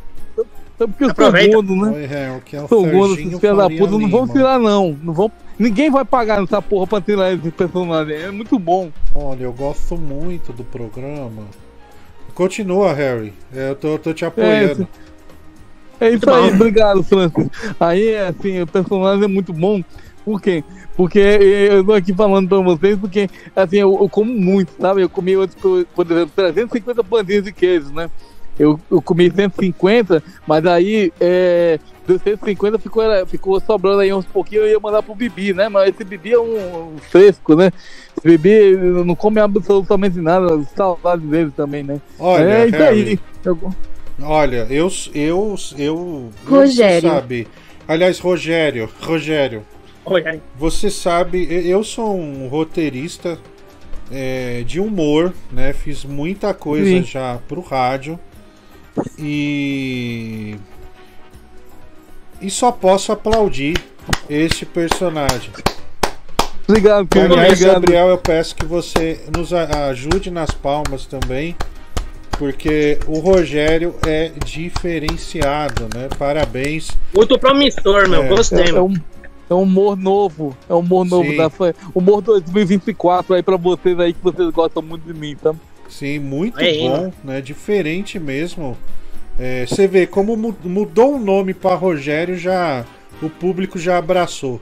É 0.82 0.88
porque 0.88 1.06
sou 1.06 1.54
gordo, 1.54 1.76
né? 1.76 1.92
Oi, 1.92 2.06
Harry, 2.06 2.42
que 2.42 2.56
é 2.56 2.64
o 2.64 2.68
sou 2.68 2.84
gordo, 2.84 3.10
Serginho 3.10 3.28
esses 3.30 3.40
filhos 3.40 3.58
da 3.58 3.70
puta 3.70 3.98
não 4.00 4.10
vão 4.10 4.28
tirar, 4.28 4.60
não. 4.60 4.98
não 5.04 5.14
vão... 5.14 5.32
Ninguém 5.60 5.92
vai 5.92 6.04
pagar 6.04 6.42
nessa 6.42 6.60
porra 6.60 6.88
pra 6.88 7.02
tirar 7.02 7.32
esse 7.32 7.52
personagem. 7.52 8.16
É 8.16 8.32
muito 8.32 8.58
bom. 8.58 8.90
Olha, 9.14 9.44
eu 9.44 9.54
gosto 9.54 9.96
muito 9.96 10.52
do 10.52 10.64
programa. 10.64 11.44
Continua, 12.34 12.94
Harry. 12.94 13.32
É, 13.54 13.70
Eu 13.70 13.76
tô, 13.76 13.88
eu 13.90 14.00
tô 14.00 14.14
te 14.14 14.26
apoiando. 14.26 14.88
É 16.00 16.10
isso 16.10 16.28
aí, 16.28 16.52
obrigado, 16.52 17.04
Francis. 17.04 17.48
Aí, 17.80 18.18
assim, 18.18 18.60
o 18.60 18.66
personagem 18.66 19.26
é 19.26 19.28
muito 19.28 19.54
bom. 19.54 19.84
Por 20.26 20.42
quê? 20.42 20.64
Porque 20.96 21.20
eu 21.20 21.84
tô 21.86 21.94
aqui 21.94 22.12
falando 22.12 22.50
pra 22.50 22.58
vocês, 22.60 22.98
porque, 22.98 23.30
assim, 23.56 23.78
eu, 23.78 23.96
eu 24.02 24.10
como 24.10 24.34
muito, 24.34 24.72
sabe? 24.80 25.04
Eu 25.04 25.10
comi, 25.10 25.34
por 25.96 26.12
exemplo, 26.12 26.32
350 26.36 27.04
pandinhas 27.04 27.44
de 27.44 27.52
queijo, 27.52 27.94
né? 27.94 28.10
Eu, 28.62 28.80
eu 28.92 29.02
comi 29.02 29.32
150, 29.32 30.22
mas 30.46 30.64
aí, 30.68 31.12
é, 31.20 31.80
dos 32.06 32.22
150 32.22 32.78
ficou, 32.78 33.04
ficou 33.26 33.60
sobrando 33.60 34.02
aí 34.02 34.14
uns 34.14 34.26
pouquinhos, 34.26 34.66
eu 34.66 34.72
ia 34.74 34.80
mandar 34.80 35.02
pro 35.02 35.16
Bibi, 35.16 35.52
né? 35.52 35.68
Mas 35.68 35.90
esse 35.90 36.04
Bibi 36.04 36.34
é 36.34 36.40
um, 36.40 36.94
um 36.94 36.98
fresco, 37.00 37.56
né? 37.56 37.72
Esse 38.16 38.38
Bibi 38.38 38.78
não 38.78 39.16
come 39.16 39.40
absolutamente 39.40 40.22
nada, 40.22 40.64
saudade 40.76 41.24
dele 41.24 41.52
também, 41.58 41.82
né? 41.82 42.00
Olha, 42.20 42.44
é 42.44 42.68
isso 42.68 42.76
aí. 42.84 43.20
Eu- 43.44 43.74
Olha, 44.22 44.68
eu, 44.70 44.92
eu, 45.16 45.56
eu, 45.80 46.30
Rogério. 46.46 47.02
Você 47.02 47.16
sabe. 47.16 47.48
Aliás, 47.88 48.20
Rogério, 48.20 48.88
Rogério. 49.02 49.64
Rogério. 50.06 50.42
Você 50.56 50.92
sabe, 50.92 51.48
eu 51.50 51.84
sou 51.84 52.16
um 52.16 52.48
roteirista 52.48 53.40
é, 54.12 54.62
de 54.68 54.80
humor, 54.80 55.34
né? 55.52 55.74
Fiz 55.74 56.06
muita 56.06 56.54
coisa 56.54 56.86
Sim. 56.86 57.04
já 57.04 57.40
pro 57.48 57.62
rádio 57.62 58.20
e 59.18 60.58
e 62.42 62.50
só 62.50 62.72
posso 62.72 63.12
aplaudir 63.12 63.76
este 64.30 64.66
personagem. 64.66 65.52
Obrigado, 66.68 67.08
querido. 67.08 67.34
Aliás, 67.34 67.54
Obrigado. 67.54 67.82
Gabriel, 67.82 68.08
eu 68.10 68.18
peço 68.18 68.56
que 68.56 68.66
você 68.66 69.24
nos 69.36 69.54
ajude 69.54 70.32
nas 70.32 70.52
palmas 70.52 71.06
também, 71.06 71.56
porque 72.32 72.98
o 73.08 73.20
Rogério 73.20 73.96
é 74.08 74.32
diferenciado, 74.44 75.88
né? 75.94 76.08
Parabéns. 76.18 76.90
Muito 77.16 77.38
promissor, 77.38 78.10
meu. 78.10 78.24
É. 78.24 78.28
Gostei, 78.30 78.66
É, 78.66 78.70
é 78.70 78.82
um, 78.82 78.94
é 79.50 79.54
um 79.54 79.64
humor 79.64 79.96
novo. 79.98 80.56
É 80.68 80.74
um 80.74 80.80
humor 80.80 81.06
novo 81.06 81.30
Sim. 81.30 81.38
da 81.38 81.50
fã. 81.50 81.74
Humor 81.94 82.22
2024 82.22 83.36
aí 83.36 83.44
pra 83.44 83.58
vocês 83.58 84.00
aí 84.00 84.14
que 84.14 84.24
vocês 84.24 84.50
gostam 84.50 84.82
muito 84.82 85.04
de 85.04 85.14
mim, 85.14 85.36
tá? 85.36 85.54
Sim, 85.92 86.20
muito 86.20 86.58
Aí, 86.60 86.80
bom, 86.80 86.90
mano. 86.90 87.14
né? 87.24 87.42
Diferente 87.42 88.18
mesmo. 88.20 88.78
É, 89.38 89.66
você 89.66 89.88
vê 89.88 90.08
como 90.08 90.36
mu- 90.38 90.56
mudou 90.64 91.16
o 91.16 91.20
nome 91.20 91.54
para 91.54 91.76
Rogério, 91.76 92.38
já 92.38 92.86
o 93.22 93.30
público 93.30 93.78
já 93.78 93.98
abraçou. 93.98 94.62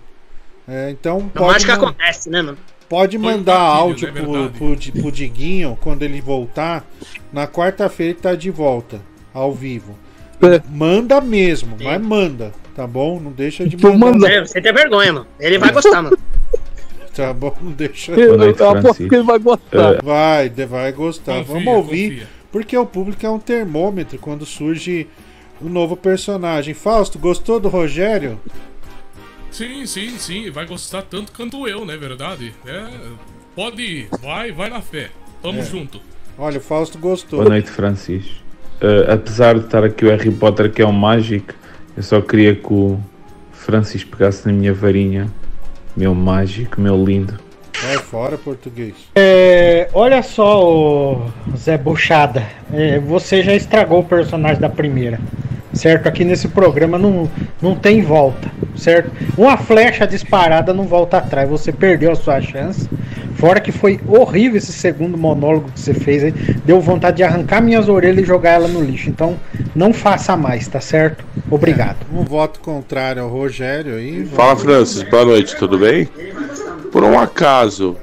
É, 0.68 0.90
então 0.92 1.30
A 1.36 1.42
mágica 1.42 1.76
man- 1.76 1.84
acontece, 1.90 2.30
né, 2.30 2.42
mano? 2.42 2.58
pode 2.88 3.18
mandar 3.18 3.60
áudio 3.60 4.12
né, 4.12 4.22
pro, 4.22 4.32
verdade? 4.32 4.58
pro, 4.58 4.76
Di- 4.76 4.92
pro 4.92 5.12
Diguinho 5.12 5.78
quando 5.82 6.04
ele 6.04 6.20
voltar. 6.22 6.86
Na 7.32 7.48
quarta-feira 7.48 8.14
ele 8.14 8.20
tá 8.20 8.34
de 8.36 8.50
volta, 8.50 9.00
ao 9.34 9.54
vivo. 9.54 9.96
É. 10.42 10.62
Manda 10.70 11.20
mesmo, 11.22 11.76
mas 11.82 12.02
manda, 12.02 12.52
tá 12.76 12.88
bom? 12.88 13.20
Não 13.20 13.32
deixa 13.32 13.68
de 13.68 13.76
Tô 13.78 13.94
mandar. 13.94 14.32
É, 14.32 14.40
Você 14.42 14.62
tem 14.62 14.74
vergonha, 14.74 15.12
mano. 15.14 15.28
Ele 15.40 15.58
vai 15.60 15.72
gostar, 15.72 16.02
mano. 16.02 16.18
Tá 17.20 17.34
bom, 17.34 17.54
não 17.62 17.72
deixa. 17.72 18.14
Eu, 18.14 18.38
noite, 18.38 18.60
eu 18.62 18.70
aposto 18.70 19.08
que 19.08 19.14
ele 19.16 19.24
vai 19.24 19.40
gostar. 19.40 20.02
Vai, 20.04 20.48
de- 20.50 20.66
vai 20.66 20.92
gostar. 20.94 21.40
Confia, 21.40 21.54
Vamos 21.54 21.68
ouvir. 21.74 22.10
confia. 22.12 22.28
Porque 22.52 22.78
o 22.78 22.86
público 22.86 23.26
é 23.26 23.30
um 23.30 23.40
termômetro 23.40 24.18
quando 24.18 24.46
surge 24.46 25.06
um 25.62 25.68
novo 25.70 25.98
personagem. 25.98 26.74
Fausto, 26.74 27.20
gostou 27.20 27.60
do 27.60 27.68
Rogério? 27.68 28.40
Sim, 29.52 29.86
sim, 29.86 30.18
sim. 30.18 30.50
Vai 30.50 30.66
gostar 30.66 31.02
tanto 31.02 31.32
quanto 31.32 31.68
eu, 31.68 31.84
né? 31.86 31.98
Verdade? 31.98 32.54
É, 32.66 32.86
pode 33.56 33.82
ir. 33.82 34.08
Vai, 34.22 34.52
vai 34.52 34.70
na 34.70 34.82
fé. 34.82 35.10
Tamo 35.42 35.60
É. 35.60 35.64
junto. 35.64 36.00
Olha, 36.38 36.58
o 36.58 36.62
Fausto 36.62 36.98
gostou. 36.98 37.40
Boa 37.40 37.50
noite, 37.50 37.70
Francisco. 37.70 38.32
Uh, 38.82 39.12
apesar 39.12 39.56
de 39.60 39.66
estar 39.66 39.84
aqui 39.84 40.06
o 40.06 40.10
Harry 40.10 40.32
Potter, 40.32 40.72
que 40.72 40.82
é 40.82 40.86
um 40.88 40.92
mágico, 40.94 41.54
eu 41.98 42.02
só 42.04 42.22
queria 42.22 42.56
que 42.56 42.72
o 42.72 42.98
Francisco 43.52 44.10
pegasse 44.12 44.48
na 44.48 44.54
minha 44.54 44.74
varinha. 44.74 45.30
Meu 46.00 46.16
mágico, 46.16 46.80
meu 46.80 46.96
lindo. 47.04 47.38
Vai 47.84 47.98
fora, 47.98 48.38
português. 48.38 48.94
É, 49.16 49.90
olha 49.94 50.24
só, 50.24 51.28
Zé 51.58 51.78
Buchada, 51.78 52.42
é, 52.72 52.98
você 53.00 53.44
já 53.44 53.54
estragou 53.54 54.00
o 54.00 54.04
personagem 54.06 54.62
da 54.62 54.70
primeira, 54.70 55.20
certo? 55.74 56.08
Aqui 56.08 56.24
nesse 56.24 56.48
programa 56.48 56.98
não, 56.98 57.30
não 57.62 57.76
tem 57.76 58.02
volta, 58.02 58.50
certo? 58.78 59.12
Uma 59.38 59.58
flecha 59.58 60.08
disparada 60.08 60.74
não 60.74 60.86
volta 60.86 61.18
atrás, 61.18 61.50
você 61.50 61.70
perdeu 61.70 62.14
a 62.14 62.16
sua 62.16 62.40
chance. 62.40 62.88
Fora 63.40 63.62
que 63.62 63.72
foi 63.72 63.98
horrível 64.06 64.58
esse 64.58 64.74
segundo 64.74 65.18
monólogo 65.18 65.72
que 65.72 65.80
você 65.80 65.94
fez 65.94 66.26
aí, 66.26 66.32
deu 66.66 66.82
vontade 66.82 67.18
de 67.18 67.24
arrancar 67.24 67.62
minhas 67.62 67.88
orelhas 67.88 68.24
e 68.24 68.28
jogar 68.28 68.52
ela 68.52 68.68
no 68.68 68.82
lixo. 68.82 69.10
Então, 69.10 69.38
não 69.74 69.94
faça 69.94 70.36
mais, 70.36 70.68
tá 70.68 70.82
certo? 70.82 71.24
Obrigado. 71.50 71.98
Um 72.14 72.26
voto 72.26 72.60
contrário 72.60 73.24
ao 73.24 73.30
Rogério 73.30 73.96
aí. 73.96 74.26
Fala 74.26 74.58
Francis, 74.58 75.04
boa 75.04 75.24
noite, 75.24 75.56
tudo 75.56 75.78
bem? 75.78 76.10
Por 76.92 77.02
um 77.06 77.18
acaso, 77.18 77.96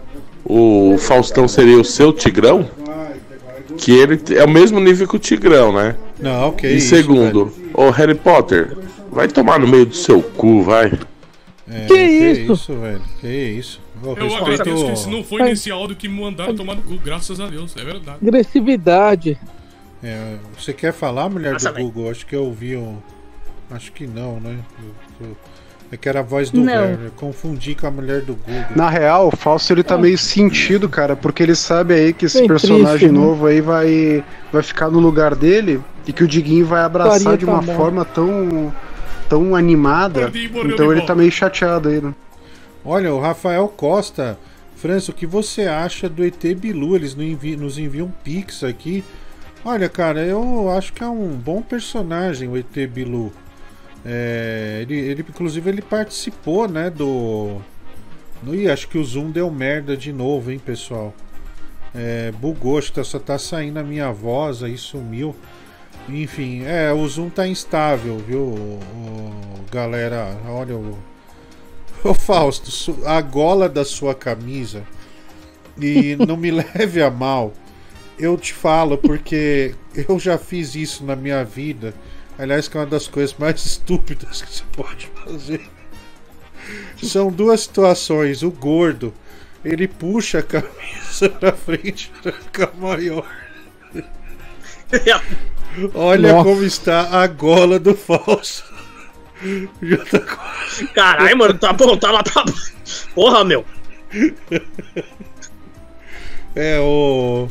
o 0.42 0.96
Faustão 0.98 1.46
seria 1.46 1.78
o 1.78 1.84
seu 1.84 2.14
Tigrão? 2.14 2.66
Que 3.76 3.92
ele 3.92 4.18
é 4.34 4.42
o 4.42 4.48
mesmo 4.48 4.80
nível 4.80 5.06
que 5.06 5.16
o 5.16 5.18
Tigrão, 5.18 5.70
né? 5.70 5.96
Não, 6.18 6.52
que 6.52 6.66
E 6.66 6.76
isso, 6.78 6.96
segundo, 6.96 7.52
ô 7.74 7.90
Harry 7.90 8.14
Potter, 8.14 8.74
vai 9.12 9.28
tomar 9.28 9.58
no 9.58 9.68
meio 9.68 9.84
do 9.84 9.94
seu 9.94 10.22
cu, 10.22 10.62
vai. 10.62 10.90
É, 11.68 11.80
Que 11.86 11.94
que 11.94 12.02
isso? 12.04 12.52
isso, 12.52 12.74
velho? 12.76 13.02
Que 13.20 13.26
isso? 13.28 13.80
Eu 14.02 14.10
Eu 14.10 14.14
respeito- 14.28 14.62
agradeço 14.62 14.86
que 14.86 14.96
se 14.96 15.08
não 15.10 15.24
foi 15.24 15.42
nesse 15.42 15.70
áudio 15.70 15.96
que 15.96 16.08
me 16.08 16.20
mandaram 16.20 16.54
tomar 16.54 16.76
no 16.76 16.82
cu, 16.82 16.96
graças 16.98 17.40
a 17.40 17.46
Deus. 17.48 17.74
É 17.76 17.84
verdade. 17.84 18.18
Agressividade. 18.22 19.38
É, 20.02 20.36
você 20.56 20.72
quer 20.72 20.92
falar, 20.92 21.28
mulher 21.28 21.54
Nossa, 21.54 21.70
do 21.70 21.74
velho. 21.74 21.86
Google? 21.86 22.10
Acho 22.10 22.24
que 22.26 22.36
eu 22.36 22.44
ouvi 22.44 22.76
um. 22.76 22.96
Acho 23.70 23.90
que 23.92 24.06
não, 24.06 24.38
né? 24.38 24.58
Eu- 25.20 25.26
eu- 25.28 25.36
É 25.90 25.96
que 25.96 26.08
era 26.08 26.18
a 26.18 26.22
voz 26.22 26.50
do. 26.50 26.62
Werner. 26.62 27.10
Confundi 27.16 27.74
com 27.76 27.86
a 27.86 27.90
mulher 27.92 28.20
do 28.20 28.34
Google. 28.34 28.64
Na 28.74 28.90
real, 28.90 29.28
o 29.28 29.36
Fausto 29.36 29.72
ele 29.72 29.84
tá 29.84 29.96
meio 29.96 30.18
sentido, 30.18 30.88
cara, 30.88 31.14
porque 31.14 31.42
ele 31.44 31.54
sabe 31.54 31.94
aí 31.94 32.12
que 32.12 32.26
esse 32.26 32.38
Bem 32.40 32.48
personagem 32.48 32.98
triste, 32.98 33.06
né? 33.12 33.18
novo 33.18 33.46
aí 33.46 33.60
vai, 33.60 34.24
vai 34.52 34.62
ficar 34.64 34.90
no 34.90 34.98
lugar 34.98 35.36
dele 35.36 35.80
e 36.04 36.12
que 36.12 36.24
o 36.24 36.28
Diguinho 36.28 36.66
vai 36.66 36.82
abraçar 36.82 37.20
Faria 37.20 37.38
de 37.38 37.44
uma 37.44 37.60
tá 37.60 37.66
bom. 37.66 37.76
forma 37.76 38.04
tão, 38.04 38.72
tão 39.28 39.54
animada. 39.54 40.30
Então 40.72 40.92
ele 40.92 41.02
tá 41.02 41.14
meio 41.14 41.30
chateado 41.30 41.88
aí, 41.88 42.00
né? 42.00 42.14
Olha, 42.84 43.12
o 43.12 43.20
Rafael 43.20 43.68
Costa. 43.68 44.38
França, 44.76 45.10
o 45.10 45.14
que 45.14 45.26
você 45.26 45.62
acha 45.62 46.08
do 46.08 46.22
ET 46.24 46.42
Bilu? 46.54 46.94
Eles 46.94 47.14
nos 47.14 47.24
envi- 47.24 47.56
nos 47.56 47.78
enviam 47.78 48.12
pix 48.22 48.62
aqui. 48.62 49.02
Olha, 49.64 49.88
cara, 49.88 50.20
eu 50.20 50.70
acho 50.70 50.92
que 50.92 51.02
é 51.02 51.08
um 51.08 51.28
bom 51.28 51.62
personagem 51.62 52.48
o 52.48 52.56
ET 52.56 52.86
Bilu. 52.88 53.32
É, 54.04 54.78
ele, 54.82 54.94
ele, 54.96 55.24
inclusive, 55.28 55.68
ele 55.68 55.82
participou, 55.82 56.68
né, 56.68 56.90
do... 56.90 57.56
No, 58.42 58.54
Ih, 58.54 58.70
acho 58.70 58.86
que 58.86 58.98
o 58.98 59.04
Zoom 59.04 59.30
deu 59.30 59.50
merda 59.50 59.96
de 59.96 60.12
novo, 60.12 60.52
hein, 60.52 60.60
pessoal. 60.64 61.12
É, 61.94 62.30
bugou, 62.38 62.78
acho 62.78 62.92
que 62.92 63.02
só 63.02 63.18
tá 63.18 63.38
saindo 63.38 63.78
a 63.78 63.82
minha 63.82 64.12
voz 64.12 64.62
aí, 64.62 64.76
sumiu. 64.76 65.34
Enfim, 66.08 66.62
é, 66.64 66.92
o 66.92 67.06
Zoom 67.08 67.28
tá 67.30 67.46
instável, 67.48 68.18
viu, 68.18 68.40
o- 68.40 68.78
o- 68.80 69.64
galera? 69.72 70.38
Olha 70.48 70.76
o. 70.76 70.96
Ô 72.04 72.14
Fausto, 72.14 72.96
a 73.04 73.20
gola 73.20 73.68
da 73.68 73.84
sua 73.84 74.14
camisa. 74.14 74.84
E 75.80 76.16
não 76.26 76.36
me 76.36 76.50
leve 76.50 77.02
a 77.02 77.10
mal. 77.10 77.52
Eu 78.18 78.36
te 78.36 78.54
falo 78.54 78.96
porque 78.96 79.74
eu 80.08 80.18
já 80.18 80.38
fiz 80.38 80.74
isso 80.74 81.04
na 81.04 81.16
minha 81.16 81.44
vida. 81.44 81.92
Aliás, 82.38 82.68
que 82.68 82.76
é 82.76 82.80
uma 82.80 82.86
das 82.86 83.08
coisas 83.08 83.34
mais 83.38 83.62
estúpidas 83.66 84.42
que 84.42 84.52
você 84.54 84.62
pode 84.72 85.06
fazer. 85.24 85.68
São 87.02 87.30
duas 87.30 87.62
situações. 87.62 88.42
O 88.42 88.50
gordo, 88.50 89.12
ele 89.64 89.88
puxa 89.88 90.38
a 90.38 90.42
camisa 90.42 91.28
pra 91.40 91.52
frente 91.52 92.12
pra 92.22 92.32
ficar 92.32 92.72
maior. 92.76 93.26
Olha 95.94 96.32
Nossa. 96.32 96.44
como 96.44 96.62
está 96.64 97.08
a 97.22 97.26
gola 97.26 97.78
do 97.78 97.94
falso. 97.94 98.64
Tá. 100.10 100.20
Caralho, 100.94 101.36
mano, 101.36 101.54
tá 101.58 101.70
bom, 101.72 101.94
tá 101.98 102.10
lá 102.10 102.22
pra. 102.22 102.42
Porra, 103.14 103.44
meu. 103.44 103.64
É, 106.54 106.78
o. 106.80 107.48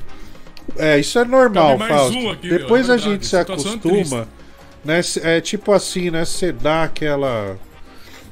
É, 0.78 1.00
isso 1.00 1.20
é 1.20 1.26
normal, 1.26 1.78
mais 1.78 1.94
Fausto. 1.94 2.30
aqui, 2.32 2.52
ó, 2.52 2.58
Depois 2.58 2.90
é 2.90 2.94
a 2.94 2.98
gente 2.98 3.26
se 3.26 3.38
situação 3.38 3.74
acostuma, 3.74 4.28
né? 4.84 5.00
É 5.22 5.40
tipo 5.40 5.72
assim, 5.72 6.10
né? 6.10 6.26
Você 6.26 6.52
dá 6.52 6.84
aquela. 6.84 7.58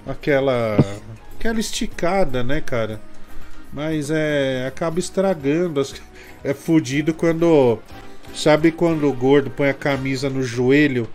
aquela. 0.07 0.77
aquela 1.37 1.59
esticada, 1.59 2.43
né, 2.43 2.59
cara? 2.59 2.99
Mas 3.71 4.09
é. 4.09 4.65
acaba 4.67 4.99
estragando. 4.99 5.79
as- 5.79 5.93
É 6.43 6.53
fudido 6.53 7.13
quando. 7.13 7.79
Sabe 8.33 8.71
quando 8.71 9.07
o 9.07 9.13
gordo 9.13 9.49
põe 9.49 9.69
a 9.69 9.73
camisa 9.73 10.29
no 10.29 10.41
joelho? 10.43 11.07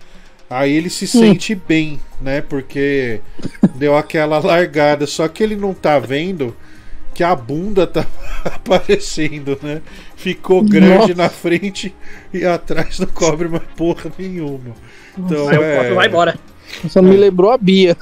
Aí 0.49 0.73
ele 0.73 0.89
se 0.89 1.05
sente 1.05 1.53
bem, 1.53 1.99
né? 2.19 2.41
Porque 2.41 3.21
deu 3.75 3.95
aquela 3.95 4.39
largada. 4.43 5.05
Só 5.05 5.27
que 5.27 5.43
ele 5.43 5.55
não 5.55 5.73
tá 5.73 5.99
vendo 5.99 6.55
que 7.13 7.23
a 7.23 7.35
bunda 7.35 7.85
tá 7.85 8.05
aparecendo, 8.45 9.59
né? 9.61 9.81
Ficou 10.15 10.63
grande 10.63 11.13
Nossa. 11.13 11.15
na 11.15 11.29
frente 11.29 11.93
e 12.33 12.45
atrás 12.45 12.97
não 12.97 13.07
cobre 13.07 13.47
mais 13.47 13.63
porra 13.75 14.11
nenhuma. 14.17 14.73
Então 15.17 15.45
o 15.45 15.51
é. 15.51 15.93
vai 15.93 16.07
embora. 16.07 16.39
Só 16.87 17.01
me 17.01 17.15
lembrou 17.15 17.51
a 17.51 17.57
Bia. 17.57 17.95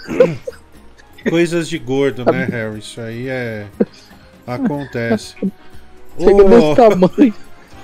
Coisas 1.29 1.67
de 1.67 1.77
gordo, 1.77 2.23
né, 2.23 2.47
Harry? 2.49 2.79
Isso 2.79 3.01
aí 3.01 3.27
é. 3.27 3.65
Acontece. 4.45 5.35
Chega 6.17 6.43
desse 6.45 6.75
tamanho. 6.75 7.33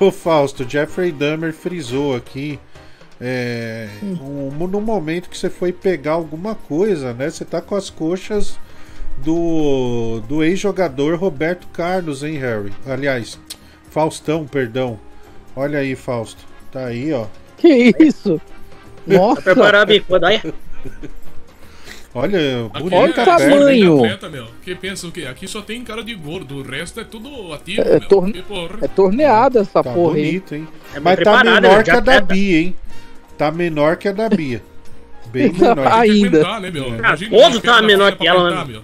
O 0.07 0.11
Fausto, 0.11 0.67
Jeffrey 0.69 1.11
Dahmer 1.11 1.53
frisou 1.53 2.15
aqui. 2.15 2.59
É, 3.21 3.87
um- 4.03 4.67
no 4.67 4.81
momento 4.81 5.29
que 5.29 5.37
você 5.37 5.49
foi 5.49 5.71
pegar 5.71 6.13
alguma 6.13 6.55
coisa, 6.55 7.13
né? 7.13 7.29
Você 7.29 7.45
tá 7.45 7.61
com 7.61 7.75
as 7.75 7.89
coxas 7.89 8.57
do, 9.19 10.19
do 10.27 10.43
ex-jogador 10.43 11.15
Roberto 11.17 11.67
Carlos, 11.67 12.21
hein, 12.23 12.37
Harry? 12.37 12.73
Aliás, 12.85 13.39
Faustão, 13.89 14.45
perdão. 14.45 14.99
Olha 15.55 15.79
aí, 15.79 15.95
Fausto. 15.95 16.43
Tá 16.71 16.85
aí, 16.87 17.13
ó. 17.13 17.27
Que 17.57 17.93
isso? 17.99 18.41
Nossa. 19.07 19.41
Preparar 19.41 19.83
a 19.83 19.85
bicuda, 19.85 20.27
olha. 20.27 20.41
Olha, 22.15 22.37
é 22.37 22.69
a 22.73 22.79
só 22.79 23.37
perna. 23.37 23.65
tem 23.65 23.87
atleta, 23.95 24.29
meu. 24.29 24.47
Que 24.61 24.75
pensa 24.75 25.07
o 25.07 25.11
quê? 25.11 25.25
Aqui 25.25 25.47
só 25.47 25.61
tem 25.61 25.83
cara 25.83 26.03
de 26.03 26.13
gordo, 26.13 26.57
o 26.57 26.61
resto 26.61 26.99
é 26.99 27.03
tudo 27.03 27.51
ativo, 27.51 27.81
É, 27.81 27.99
meu. 27.99 28.07
torne-. 28.07 28.43
É 28.81 28.87
torneada 28.87 29.61
essa 29.61 29.81
Tá 29.81 29.93
porra 29.93 30.15
aí. 30.17 30.25
bonito, 30.25 30.53
hein? 30.55 30.67
É 30.93 30.99
Mas 30.99 31.19
tá 31.19 31.43
menor 31.43 31.83
que 31.83 31.89
a 31.91 31.99
da. 31.99 32.21
Bia, 32.21 32.59
hein? 32.59 32.75
Tá 33.37 33.51
menor 33.51 33.97
que 33.97 34.07
a 34.07 34.11
da 34.11 34.29
Bia. 34.29 34.61
Bem 35.31 35.51
menor. 35.57 35.87
Ainda. 35.91 36.59
Né, 36.59 36.69
meu? 36.71 36.93
É. 36.93 37.15
Todo 37.49 37.59
tá 37.59 37.81
menor 37.81 38.15
que 38.15 38.27
ela, 38.27 38.63
né? 38.65 38.81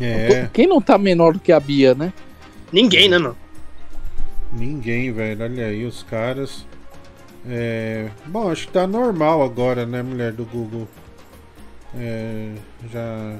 É, 0.00 0.48
Quem 0.50 0.66
não 0.66 0.80
tá 0.80 0.96
menor 0.96 1.34
do 1.34 1.38
que 1.40 1.52
a 1.52 1.60
Bia, 1.60 1.94
né? 1.94 2.10
Ninguém, 2.72 3.08
né, 3.10 3.18
não? 3.18 3.36
ninguém, 4.52 5.12
velho. 5.12 5.42
Olha 5.44 5.66
aí 5.66 5.84
os 5.84 6.02
caras. 6.02 6.66
É... 7.48 8.08
Bom, 8.26 8.50
acho 8.50 8.66
que 8.66 8.72
tá 8.72 8.86
normal 8.86 9.42
agora, 9.42 9.84
né, 9.86 10.02
mulher 10.02 10.32
do 10.32 10.44
Google? 10.44 10.88
É... 11.98 12.52
Já. 12.92 13.34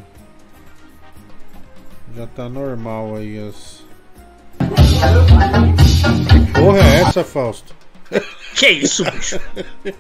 Já 2.16 2.27
tá 2.28 2.48
normal 2.48 3.16
aí 3.16 3.39
as. 3.48 3.85
Que 4.59 6.52
porra 6.60 6.78
é 6.78 7.01
essa, 7.02 7.22
Fausto? 7.24 7.74
Que 8.55 8.68
isso, 8.70 9.05
bicho? 9.10 9.39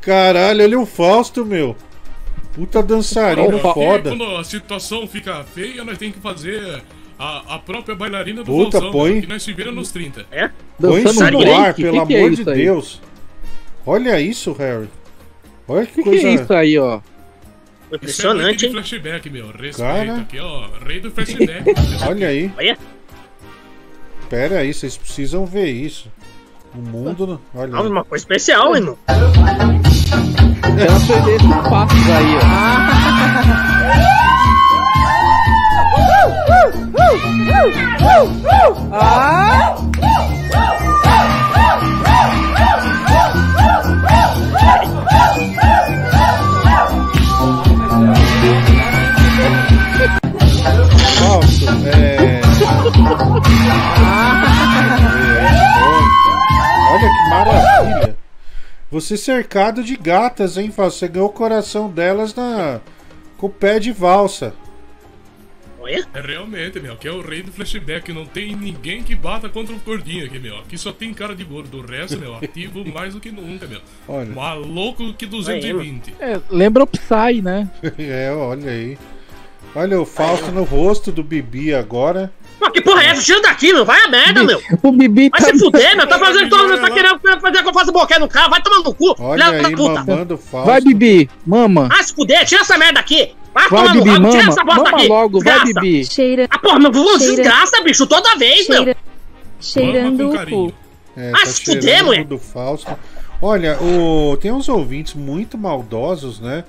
Caralho, 0.00 0.62
olha 0.64 0.80
o 0.80 0.86
Fausto, 0.86 1.44
meu. 1.44 1.76
Puta 2.54 2.82
dançarino 2.82 3.56
Aqui, 3.56 3.60
foda. 3.74 4.10
Quando 4.10 4.36
a 4.36 4.42
situação 4.44 5.06
fica 5.06 5.44
feia, 5.44 5.84
nós 5.84 5.96
temos 5.98 6.16
que 6.16 6.20
fazer 6.22 6.82
a, 7.18 7.54
a 7.54 7.58
própria 7.58 7.94
bailarina 7.94 8.42
do 8.42 8.46
Puta, 8.46 8.72
Faustão, 8.80 8.90
põe. 8.90 9.20
que 9.20 9.26
nós 9.28 9.42
se 9.42 9.52
vira 9.52 9.70
nos 9.70 9.92
30. 9.92 10.26
É? 10.32 10.50
Põe 10.80 11.02
isso 11.02 11.04
Dançando 11.14 11.32
no 11.32 11.38
break? 11.38 11.54
ar, 11.56 11.74
Que 11.74 11.82
pelo 11.82 12.06
que 12.06 12.14
é 12.14 12.18
amor 12.18 12.32
isso 12.32 12.44
de 12.44 12.50
aí? 12.50 12.56
Deus. 12.64 13.00
Olha 13.86 14.20
isso, 14.20 14.52
Harry. 14.54 14.88
Olha 15.68 15.86
que, 15.86 15.92
Que 15.94 16.02
que 16.02 16.10
coisa. 16.10 16.28
é 16.28 16.34
isso 16.34 16.52
aí, 16.52 16.78
ó? 16.78 17.00
Isso 17.88 17.94
é 17.94 17.96
Impressionante, 17.96 18.58
de 18.58 18.66
hein? 18.66 18.72
flashback, 18.72 19.30
meu. 19.30 19.46
Respeita 19.46 19.76
Cara. 19.78 20.16
aqui, 20.20 20.38
ó. 20.38 20.68
Rei 20.86 21.00
do 21.00 21.10
flashback. 21.10 21.64
Olha 22.08 22.28
aí. 22.28 22.52
Olha. 22.56 22.78
Pera 24.28 24.58
aí, 24.58 24.74
vocês 24.74 24.96
precisam 24.96 25.46
ver 25.46 25.70
isso. 25.70 26.10
O 26.74 26.78
mundo. 26.78 27.40
Olha 27.54 27.68
Não, 27.68 27.80
aí. 27.80 27.86
uma 27.88 28.04
coisa 28.04 28.22
especial, 28.22 28.76
hein, 28.76 28.82
irmão? 28.82 28.98
Quero 29.06 29.26
aprender 30.96 31.34
esses 31.36 31.48
passos 31.70 32.10
aí, 32.10 32.36
ó. 32.36 34.08
Fausto, 38.90 40.07
Você 59.00 59.16
cercado 59.16 59.84
de 59.84 59.96
gatas, 59.96 60.56
hein, 60.56 60.72
Fausto? 60.72 60.98
Você 60.98 61.06
ganhou 61.06 61.28
o 61.28 61.32
coração 61.32 61.88
delas 61.88 62.34
na... 62.34 62.80
com 63.36 63.46
o 63.46 63.50
pé 63.50 63.78
de 63.78 63.92
valsa. 63.92 64.52
Olha. 65.80 66.04
É 66.12 66.20
realmente, 66.20 66.80
meu. 66.80 66.94
Aqui 66.94 67.06
é 67.06 67.12
o 67.12 67.20
rei 67.20 67.44
do 67.44 67.52
flashback. 67.52 68.12
Não 68.12 68.26
tem 68.26 68.56
ninguém 68.56 69.04
que 69.04 69.14
bata 69.14 69.48
contra 69.48 69.72
o 69.72 69.78
gordinho 69.78 70.26
aqui, 70.26 70.40
meu. 70.40 70.58
Aqui 70.58 70.76
só 70.76 70.90
tem 70.90 71.14
cara 71.14 71.36
de 71.36 71.44
gordo. 71.44 71.78
O 71.78 71.86
resto, 71.86 72.18
meu, 72.18 72.34
ativo 72.34 72.84
mais 72.92 73.14
do 73.14 73.20
que 73.20 73.30
nunca, 73.30 73.68
meu. 73.68 73.80
Olha. 74.08 74.34
Maluco 74.34 75.14
que 75.14 75.26
220. 75.26 76.16
É, 76.18 76.40
lembra 76.50 76.82
o 76.82 76.86
Psy, 76.86 77.40
né? 77.40 77.70
É, 77.98 78.32
olha 78.32 78.72
aí. 78.72 78.98
Olha 79.76 80.00
o 80.00 80.04
Fausto 80.04 80.50
no 80.50 80.64
rosto 80.64 81.12
do 81.12 81.22
Bibi 81.22 81.72
agora. 81.72 82.32
Pô, 82.58 82.70
que 82.70 82.80
porra 82.80 83.02
é 83.04 83.06
essa? 83.10 83.22
Tira 83.22 83.40
daqui, 83.40 83.72
meu. 83.72 83.84
Vai 83.84 84.00
a 84.04 84.08
merda, 84.08 84.42
meu. 84.42 84.60
O 84.82 84.92
Bibi 84.92 85.28
Vai 85.30 85.40
tá... 85.40 85.46
se 85.46 85.58
fuder, 85.58 85.96
meu. 85.96 86.06
Tá 86.06 86.18
fazendo 86.18 86.48
todo 86.48 86.68
mundo. 86.68 86.80
Tá 86.80 86.90
querendo 86.90 87.20
fazer 87.40 87.62
que 87.62 87.68
eu 87.68 87.72
faça 87.72 87.92
boquete 87.92 88.20
no 88.20 88.28
carro. 88.28 88.50
Vai 88.50 88.60
tomar 88.62 88.78
no 88.78 88.94
cu. 88.94 89.14
Olha 89.18 89.44
filha 89.46 89.62
da 89.62 89.68
aí, 89.68 89.76
puta. 89.76 90.04
Vai, 90.64 90.80
Bibi, 90.80 91.30
mama. 91.46 91.88
Ah, 91.92 92.02
se 92.02 92.12
fuder. 92.14 92.44
Tira 92.46 92.62
essa 92.62 92.76
merda 92.76 92.98
aqui. 93.00 93.32
Vai, 93.54 93.68
Vai, 93.68 93.80
tomar 93.82 93.94
no 93.94 94.02
Bibi, 94.02 94.10
rabo. 94.10 94.28
Tira 94.30 94.42
mama. 94.42 94.52
essa 94.52 94.64
bosta 94.64 94.82
Mama 94.82 94.96
aqui. 94.98 95.08
logo, 95.08 95.40
vai, 95.40 95.52
Desgraça. 95.60 95.80
Bibi. 95.80 96.04
Cheira. 96.04 96.46
Ah, 96.50 96.58
porra, 96.58 96.78
meu. 96.80 96.90
Desgraça, 97.18 97.82
bicho. 97.82 98.06
Toda 98.06 98.36
vez, 98.36 98.68
meu. 98.68 98.84
Cheira. 98.84 98.96
Cheirando 99.60 100.30
o 100.30 100.46
cu. 100.46 100.74
É, 101.16 101.30
Ah, 101.34 101.40
tá 101.40 101.46
se 101.46 101.64
fuder, 101.64 101.82
cheirando 101.82 102.06
mulher. 102.06 102.24
do 102.24 102.38
Fausto. 102.38 102.96
Olha, 103.40 103.78
o... 103.80 104.36
tem 104.36 104.50
uns 104.52 104.68
ouvintes 104.68 105.14
muito 105.14 105.56
maldosos, 105.56 106.40
né? 106.40 106.64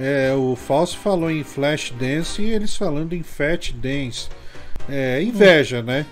É, 0.00 0.32
o 0.36 0.54
Fausto 0.56 0.96
falou 0.98 1.30
em 1.30 1.42
Flash 1.42 1.92
Dance 1.98 2.40
e 2.42 2.50
eles 2.50 2.76
falando 2.76 3.12
em 3.14 3.22
Fat 3.22 3.72
Dance. 3.72 4.28
É, 4.88 5.22
inveja, 5.22 5.82
né? 5.82 6.06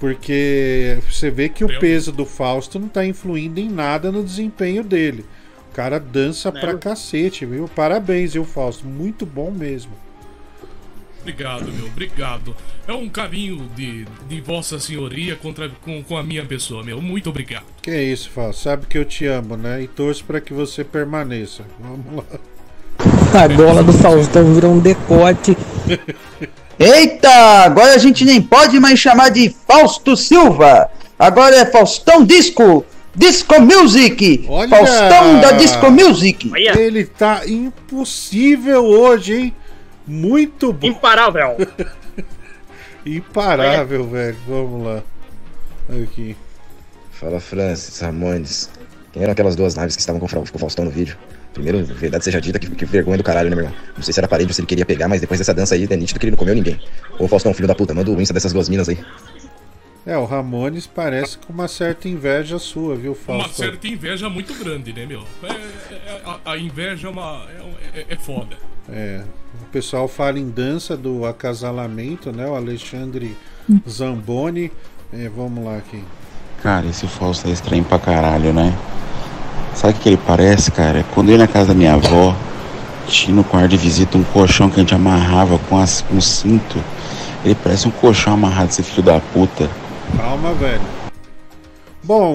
Porque 0.00 0.98
você 1.10 1.30
vê 1.30 1.48
que 1.48 1.64
o 1.64 1.78
peso 1.80 2.12
do 2.12 2.24
Fausto 2.24 2.78
não 2.78 2.88
tá 2.88 3.04
influindo 3.04 3.58
em 3.58 3.68
nada 3.68 4.12
no 4.12 4.22
desempenho 4.22 4.84
dele. 4.84 5.24
O 5.70 5.74
cara 5.74 5.98
dança 5.98 6.50
Né? 6.52 6.60
pra 6.60 6.74
cacete, 6.76 7.44
viu? 7.44 7.68
Parabéns, 7.68 8.32
viu, 8.34 8.44
Fausto? 8.44 8.86
Muito 8.86 9.26
bom 9.26 9.50
mesmo. 9.50 9.92
Obrigado, 11.20 11.70
meu, 11.72 11.86
obrigado. 11.86 12.56
É 12.86 12.92
um 12.92 13.08
carinho 13.08 13.68
de, 13.76 14.06
de 14.28 14.40
Vossa 14.40 14.78
Senhoria 14.78 15.36
contra, 15.36 15.68
com, 15.68 16.02
com 16.02 16.16
a 16.16 16.22
minha 16.22 16.44
pessoa, 16.44 16.82
meu. 16.82 17.02
Muito 17.02 17.28
obrigado. 17.28 17.64
Que 17.82 17.90
é 17.90 18.02
isso, 18.02 18.30
Fausto? 18.30 18.62
Sabe 18.62 18.86
que 18.86 18.96
eu 18.96 19.04
te 19.04 19.26
amo, 19.26 19.56
né? 19.56 19.82
E 19.82 19.88
torço 19.88 20.24
pra 20.24 20.40
que 20.40 20.54
você 20.54 20.84
permaneça. 20.84 21.64
Vamos 21.78 22.24
lá. 22.24 22.38
A 23.42 23.48
gola 23.48 23.82
do 23.82 23.92
Faustão 23.92 24.54
virou 24.54 24.72
um 24.72 24.78
decote. 24.78 25.56
Eita, 26.78 27.28
agora 27.64 27.94
a 27.94 27.98
gente 27.98 28.24
nem 28.24 28.40
pode 28.40 28.78
mais 28.78 28.98
chamar 28.98 29.30
de 29.30 29.54
Fausto 29.66 30.16
Silva. 30.16 30.88
Agora 31.18 31.56
é 31.56 31.66
Faustão 31.66 32.24
Disco. 32.24 32.84
Disco 33.14 33.60
Music. 33.60 34.46
Olha! 34.48 34.68
Faustão 34.68 35.40
da 35.40 35.52
Disco 35.52 35.90
Music. 35.90 36.52
Ele 36.78 37.04
tá 37.04 37.42
impossível 37.48 38.84
hoje, 38.84 39.34
hein? 39.34 39.54
Muito 40.06 40.72
bom. 40.72 40.86
Imparável. 40.86 41.56
Imparável, 43.04 44.06
velho. 44.08 44.36
Vamos 44.46 44.86
lá. 44.86 45.02
Aqui. 46.02 46.36
Fala 47.10 47.40
Francis, 47.40 47.98
Ramones. 48.00 48.70
Quem 49.12 49.22
eram 49.22 49.32
aquelas 49.32 49.56
duas 49.56 49.74
naves 49.74 49.96
que 49.96 50.00
estavam 50.00 50.20
com 50.20 50.26
o 50.26 50.28
Fra- 50.28 50.40
com 50.40 50.56
o 50.56 50.60
Faustão 50.60 50.84
no 50.84 50.90
vídeo? 50.90 51.16
Primeiro, 51.58 51.84
verdade 51.84 52.22
seja 52.24 52.40
dita, 52.40 52.56
que, 52.56 52.70
que 52.70 52.84
vergonha 52.84 53.16
do 53.18 53.24
caralho, 53.24 53.50
né, 53.50 53.56
meu 53.56 53.64
irmão? 53.64 53.78
Não 53.96 54.02
sei 54.02 54.14
se 54.14 54.20
era 54.20 54.28
parede 54.28 54.48
ou 54.50 54.54
se 54.54 54.60
ele 54.60 54.66
queria 54.68 54.86
pegar, 54.86 55.08
mas 55.08 55.20
depois 55.20 55.40
dessa 55.40 55.52
dança 55.52 55.74
aí 55.74 55.88
é 55.90 55.96
nítido 55.96 56.20
que 56.20 56.26
ele 56.26 56.30
não 56.30 56.38
comeu 56.38 56.54
ninguém. 56.54 56.80
Ô 57.18 57.26
Faustão, 57.26 57.52
filho 57.52 57.66
da 57.66 57.74
puta, 57.74 57.92
manda 57.92 58.08
o 58.10 58.22
Insta 58.22 58.32
dessas 58.32 58.52
duas 58.52 58.68
minas 58.68 58.88
aí. 58.88 58.96
É, 60.06 60.16
o 60.16 60.24
Ramones 60.24 60.86
parece 60.86 61.36
com 61.36 61.52
uma 61.52 61.66
certa 61.66 62.08
inveja 62.08 62.60
sua, 62.60 62.94
viu, 62.94 63.10
Uma 63.28 63.42
Fausto? 63.42 63.56
certa 63.56 63.88
inveja 63.88 64.28
muito 64.30 64.54
grande, 64.54 64.92
né, 64.92 65.04
meu? 65.04 65.24
É- 65.42 65.48
é- 65.94 66.22
a, 66.44 66.52
a 66.52 66.58
inveja 66.58 67.08
é, 67.08 67.10
uma, 67.10 67.42
é, 67.92 67.98
é- 68.00 68.06
é 68.10 68.16
foda. 68.16 68.56
É, 68.88 69.22
o 69.60 69.66
pessoal 69.66 70.06
fala 70.06 70.38
em 70.38 70.48
dança 70.48 70.96
do 70.96 71.26
acasalamento, 71.26 72.30
né? 72.32 72.46
O 72.46 72.54
Alexandre 72.54 73.36
Zamboni. 73.86 74.70
É, 75.12 75.28
vamos 75.28 75.64
lá 75.64 75.76
aqui. 75.76 76.02
Cara, 76.62 76.86
esse 76.86 77.06
Fausto 77.08 77.48
é 77.48 77.50
estranho 77.50 77.84
pra 77.84 77.98
caralho, 77.98 78.52
né? 78.52 78.72
Sabe 79.78 79.94
o 79.94 79.96
que 79.96 80.08
ele 80.08 80.16
parece, 80.26 80.72
cara? 80.72 81.06
Quando 81.14 81.28
eu 81.28 81.34
ia 81.34 81.38
na 81.38 81.46
casa 81.46 81.68
da 81.68 81.74
minha 81.74 81.94
avó, 81.94 82.34
tinha 83.06 83.32
no 83.32 83.44
quarto 83.44 83.68
de 83.68 83.76
visita 83.76 84.18
um 84.18 84.24
colchão 84.24 84.68
que 84.68 84.74
a 84.74 84.78
gente 84.80 84.92
amarrava 84.92 85.56
com, 85.68 85.78
as, 85.78 86.00
com 86.00 86.20
cinto. 86.20 86.82
Ele 87.44 87.54
parece 87.54 87.86
um 87.86 87.92
colchão 87.92 88.32
amarrado, 88.32 88.70
esse 88.70 88.82
filho 88.82 89.04
da 89.04 89.20
puta. 89.20 89.70
Calma, 90.16 90.52
velho. 90.54 90.82
Bom, 92.02 92.34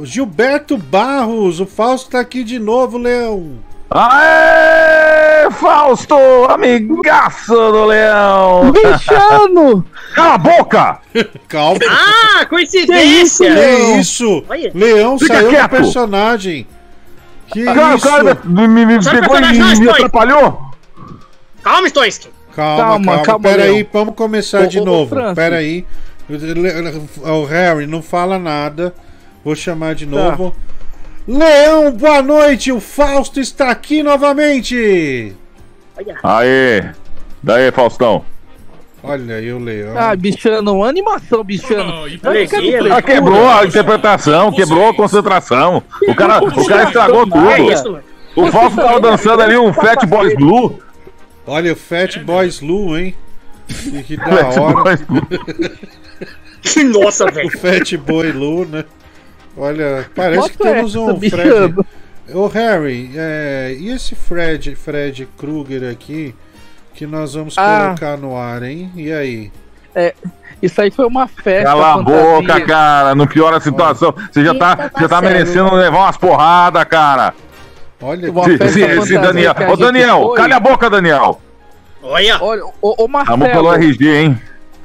o 0.00 0.04
Gilberto 0.04 0.76
Barros, 0.76 1.60
o 1.60 1.66
Fausto 1.66 2.10
tá 2.10 2.18
aqui 2.18 2.42
de 2.42 2.58
novo, 2.58 2.98
Leão. 2.98 3.52
Aê, 3.94 5.48
Fausto, 5.52 6.16
amigaço 6.50 7.54
do 7.54 7.84
leão! 7.84 8.72
Bichano! 8.72 9.84
Cala 10.16 10.34
a 10.34 10.38
boca! 10.38 10.98
Calma. 11.46 11.78
Ah, 11.88 12.44
coincidência! 12.46 13.54
Que 13.54 14.00
isso? 14.00 14.44
Olha. 14.48 14.72
Leão 14.74 15.16
Fica 15.16 15.34
saiu 15.34 15.48
quieto. 15.50 15.62
do 15.70 15.76
personagem. 15.76 16.66
Que 17.46 17.64
Cara, 17.66 17.92
o 17.92 17.96
isso? 17.96 18.08
cara 18.08 18.38
me, 18.44 18.66
me- 18.66 18.84
me 18.86 18.98
pegou 18.98 19.36
e 19.38 19.40
me, 19.52 19.78
me 19.78 19.88
atrapalhou? 19.88 20.60
Calma, 21.62 21.86
Stoinsky. 21.88 22.28
Calma, 22.56 22.82
Calma, 22.84 23.04
calma. 23.12 23.22
calma, 23.24 23.48
Pera 23.48 23.62
Leão. 23.62 23.76
aí, 23.76 23.88
vamos 23.92 24.14
começar 24.16 24.62
Ô, 24.62 24.66
de 24.66 24.80
ô, 24.80 24.84
novo. 24.84 25.14
Francis. 25.14 25.34
Pera 25.36 25.56
aí. 25.58 25.86
O 27.22 27.44
Harry, 27.44 27.86
não 27.86 28.02
fala 28.02 28.40
nada. 28.40 28.92
Vou 29.44 29.54
chamar 29.54 29.94
de 29.94 30.04
novo. 30.06 30.52
Leão, 31.26 31.90
boa 31.92 32.20
noite. 32.20 32.70
O 32.70 32.80
Fausto 32.80 33.40
está 33.40 33.70
aqui 33.70 34.02
novamente. 34.02 35.34
Aê! 36.22 36.84
Daí, 37.42 37.70
Faustão. 37.72 38.24
Olha 39.02 39.36
aí 39.36 39.52
o 39.52 39.58
Leão. 39.58 39.96
Ah, 39.96 40.14
bichano, 40.16 40.84
animação, 40.84 41.42
bichano. 41.42 42.08
De 42.08 42.20
Ah, 42.90 43.02
quebrou 43.02 43.48
a 43.48 43.64
interpretação, 43.64 44.52
quebrou 44.52 44.88
a 44.88 44.94
concentração. 44.94 45.82
O 46.08 46.14
cara, 46.14 46.42
o 46.42 46.66
cara 46.66 46.84
estragou 46.84 47.26
tudo. 47.26 48.02
O 48.36 48.50
Fausto 48.50 48.76
tava 48.76 49.00
dançando 49.00 49.42
ali 49.42 49.56
um 49.56 49.72
Fat 49.72 50.04
Boys 50.06 50.34
Blue. 50.34 50.78
Olha 51.46 51.72
o 51.72 51.76
Fat 51.76 52.18
Boys 52.18 52.60
Lu, 52.60 52.98
hein? 52.98 53.14
Que, 53.68 54.02
que 54.02 54.16
da 54.18 54.48
hora. 54.60 54.98
Blue. 55.08 55.26
Nossa, 57.02 57.30
velho. 57.30 57.48
O 57.48 57.58
Fat 57.58 57.96
Boy 57.98 58.32
Lu, 58.32 58.64
né? 58.66 58.84
Olha, 59.56 60.06
parece 60.14 60.50
que 60.50 60.58
temos 60.58 60.94
um 60.94 61.18
Fred. 61.18 61.74
Ô 62.32 62.46
Harry, 62.48 63.10
é, 63.14 63.76
e 63.78 63.90
esse 63.90 64.14
Fred, 64.14 64.74
Fred 64.74 65.28
Krueger 65.36 65.90
aqui 65.90 66.34
que 66.94 67.06
nós 67.06 67.34
vamos 67.34 67.56
Ah. 67.58 67.86
colocar 67.96 68.16
no 68.16 68.36
ar, 68.36 68.62
hein? 68.62 68.90
E 68.96 69.12
aí? 69.12 69.52
É, 69.94 70.14
isso 70.62 70.80
aí 70.80 70.90
foi 70.90 71.06
uma 71.06 71.28
festa. 71.28 71.64
Cala 71.68 71.92
a 71.92 71.94
fantasia. 71.98 72.22
boca, 72.22 72.60
cara. 72.62 73.14
Não 73.14 73.26
piora 73.26 73.58
a 73.58 73.60
situação. 73.60 74.14
Você 74.32 74.44
já 74.44 74.54
tá, 74.54 74.90
já 74.98 75.08
tá 75.08 75.20
merecendo 75.20 75.72
levar 75.74 75.98
umas 75.98 76.16
porradas, 76.16 76.84
cara. 76.84 77.34
Olha 78.00 78.30
Uma 78.30 78.44
Se, 78.44 78.58
festa 78.58 78.72
se, 79.02 79.06
se 79.06 79.18
Daniel. 79.18 79.54
que 79.54 79.64
Ô, 79.64 79.76
Daniel, 79.76 80.20
foi. 80.28 80.36
calha 80.36 80.56
a 80.56 80.60
boca, 80.60 80.90
Daniel. 80.90 81.40
Olha. 82.02 82.42
Olha, 82.42 82.64
ô, 82.64 83.04
ô 83.04 83.08
Vamos 83.08 83.48
pelo 83.48 83.64
Marcelo, 83.64 83.74
RG, 83.74 84.08
hein? 84.16 84.40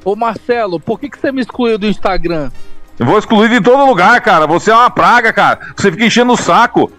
ô 0.05 0.15
Marcelo, 0.15 0.79
por 0.79 0.99
que, 0.99 1.09
que 1.09 1.19
você 1.19 1.31
me 1.31 1.41
excluiu 1.41 1.77
do 1.77 1.85
Instagram? 1.87 2.51
Eu 2.99 3.05
vou 3.05 3.17
excluir 3.17 3.49
de 3.49 3.61
todo 3.61 3.85
lugar, 3.85 4.19
cara. 4.21 4.45
Você 4.45 4.69
é 4.71 4.75
uma 4.75 4.89
praga, 4.89 5.31
cara. 5.31 5.59
Você 5.75 5.91
fica 5.91 6.05
enchendo 6.05 6.33
o 6.33 6.37
saco. 6.37 6.91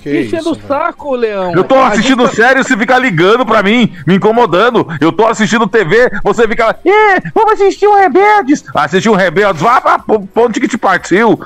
Que 0.00 0.22
Enchendo 0.22 0.52
o 0.52 0.54
saco, 0.54 1.14
Leão. 1.14 1.52
Eu 1.54 1.64
tô 1.64 1.76
assistindo 1.80 2.26
gente 2.26 2.36
tá- 2.36 2.42
série, 2.42 2.62
você 2.62 2.76
fica 2.76 2.98
ligando 2.98 3.44
pra 3.46 3.62
mim, 3.62 3.92
me 4.06 4.14
incomodando. 4.16 4.86
Eu 5.00 5.10
tô 5.10 5.26
assistindo 5.26 5.66
TV, 5.66 6.10
você 6.22 6.46
fica 6.46 6.66
lá, 6.66 6.76
"Ê, 6.84 7.20
vamos 7.34 7.54
assistir 7.54 7.88
um 7.88 7.96
Rebeldes. 7.96 8.64
Assistir 8.74 9.08
um 9.08 9.14
Rebeldes, 9.14 9.60
vá 9.62 9.80
pra 9.80 10.00
onde 10.36 10.60
que 10.60 10.68
te 10.68 10.78
partiu. 10.78 11.40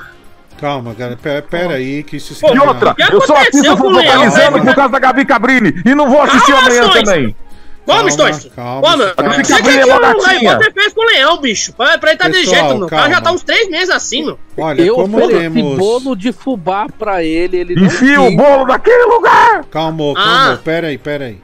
Calma, 0.59 0.93
cara, 0.93 1.17
pera, 1.19 1.41
pera 1.41 1.73
aí 1.73 2.03
que 2.03 2.17
isso 2.17 2.37
E 2.45 2.59
outra, 2.59 2.93
eu 3.11 3.19
só 3.21 3.35
assisto 3.35 3.75
focalizando 3.75 4.61
por 4.61 4.75
causa 4.75 4.91
da 4.91 4.99
Gabi 4.99 5.25
Cabrini. 5.25 5.81
E 5.83 5.95
não 5.95 6.07
vou 6.07 6.21
assistir 6.21 6.51
Calma, 6.51 6.67
amanhã 6.67 6.83
Stoinsky. 6.83 7.03
também. 7.03 7.35
Vamos, 7.85 8.15
calma, 8.55 8.81
Vamos. 8.81 9.05
você 9.05 9.15
tá- 9.15 9.33
Fica 9.33 9.61
que 9.63 9.69
o 9.69 10.57
você 10.59 10.71
fez 10.71 10.93
com 10.93 11.01
o 11.01 11.05
leão, 11.05 11.41
bicho. 11.41 11.73
Pra, 11.73 11.97
pra 11.97 12.11
ele 12.11 12.19
tá 12.19 12.27
de 12.29 12.33
Pessoal, 12.39 12.55
jeito, 12.55 12.77
meu. 12.77 12.85
O 12.85 12.89
cara 12.89 13.09
já 13.09 13.21
tá 13.21 13.31
uns 13.31 13.43
três 13.43 13.69
meses 13.69 13.89
assim, 13.89 14.23
meu. 14.25 14.39
Olha, 14.57 14.81
Eu 14.81 14.95
como 14.95 15.27
temos. 15.27 15.77
bolo 15.77 16.15
de 16.15 16.31
fubá 16.31 16.87
pra 16.87 17.23
ele, 17.23 17.57
ele 17.57 17.75
não 17.75 17.85
Enfia 17.87 18.21
o 18.21 18.35
bolo 18.35 18.65
naquele 18.67 19.03
lugar. 19.05 19.63
Calma, 19.65 20.11
Ah. 20.11 20.23
calma, 20.23 20.57
pera 20.63 20.87
aí, 20.87 20.97
pera 20.97 21.25
aí. 21.25 21.41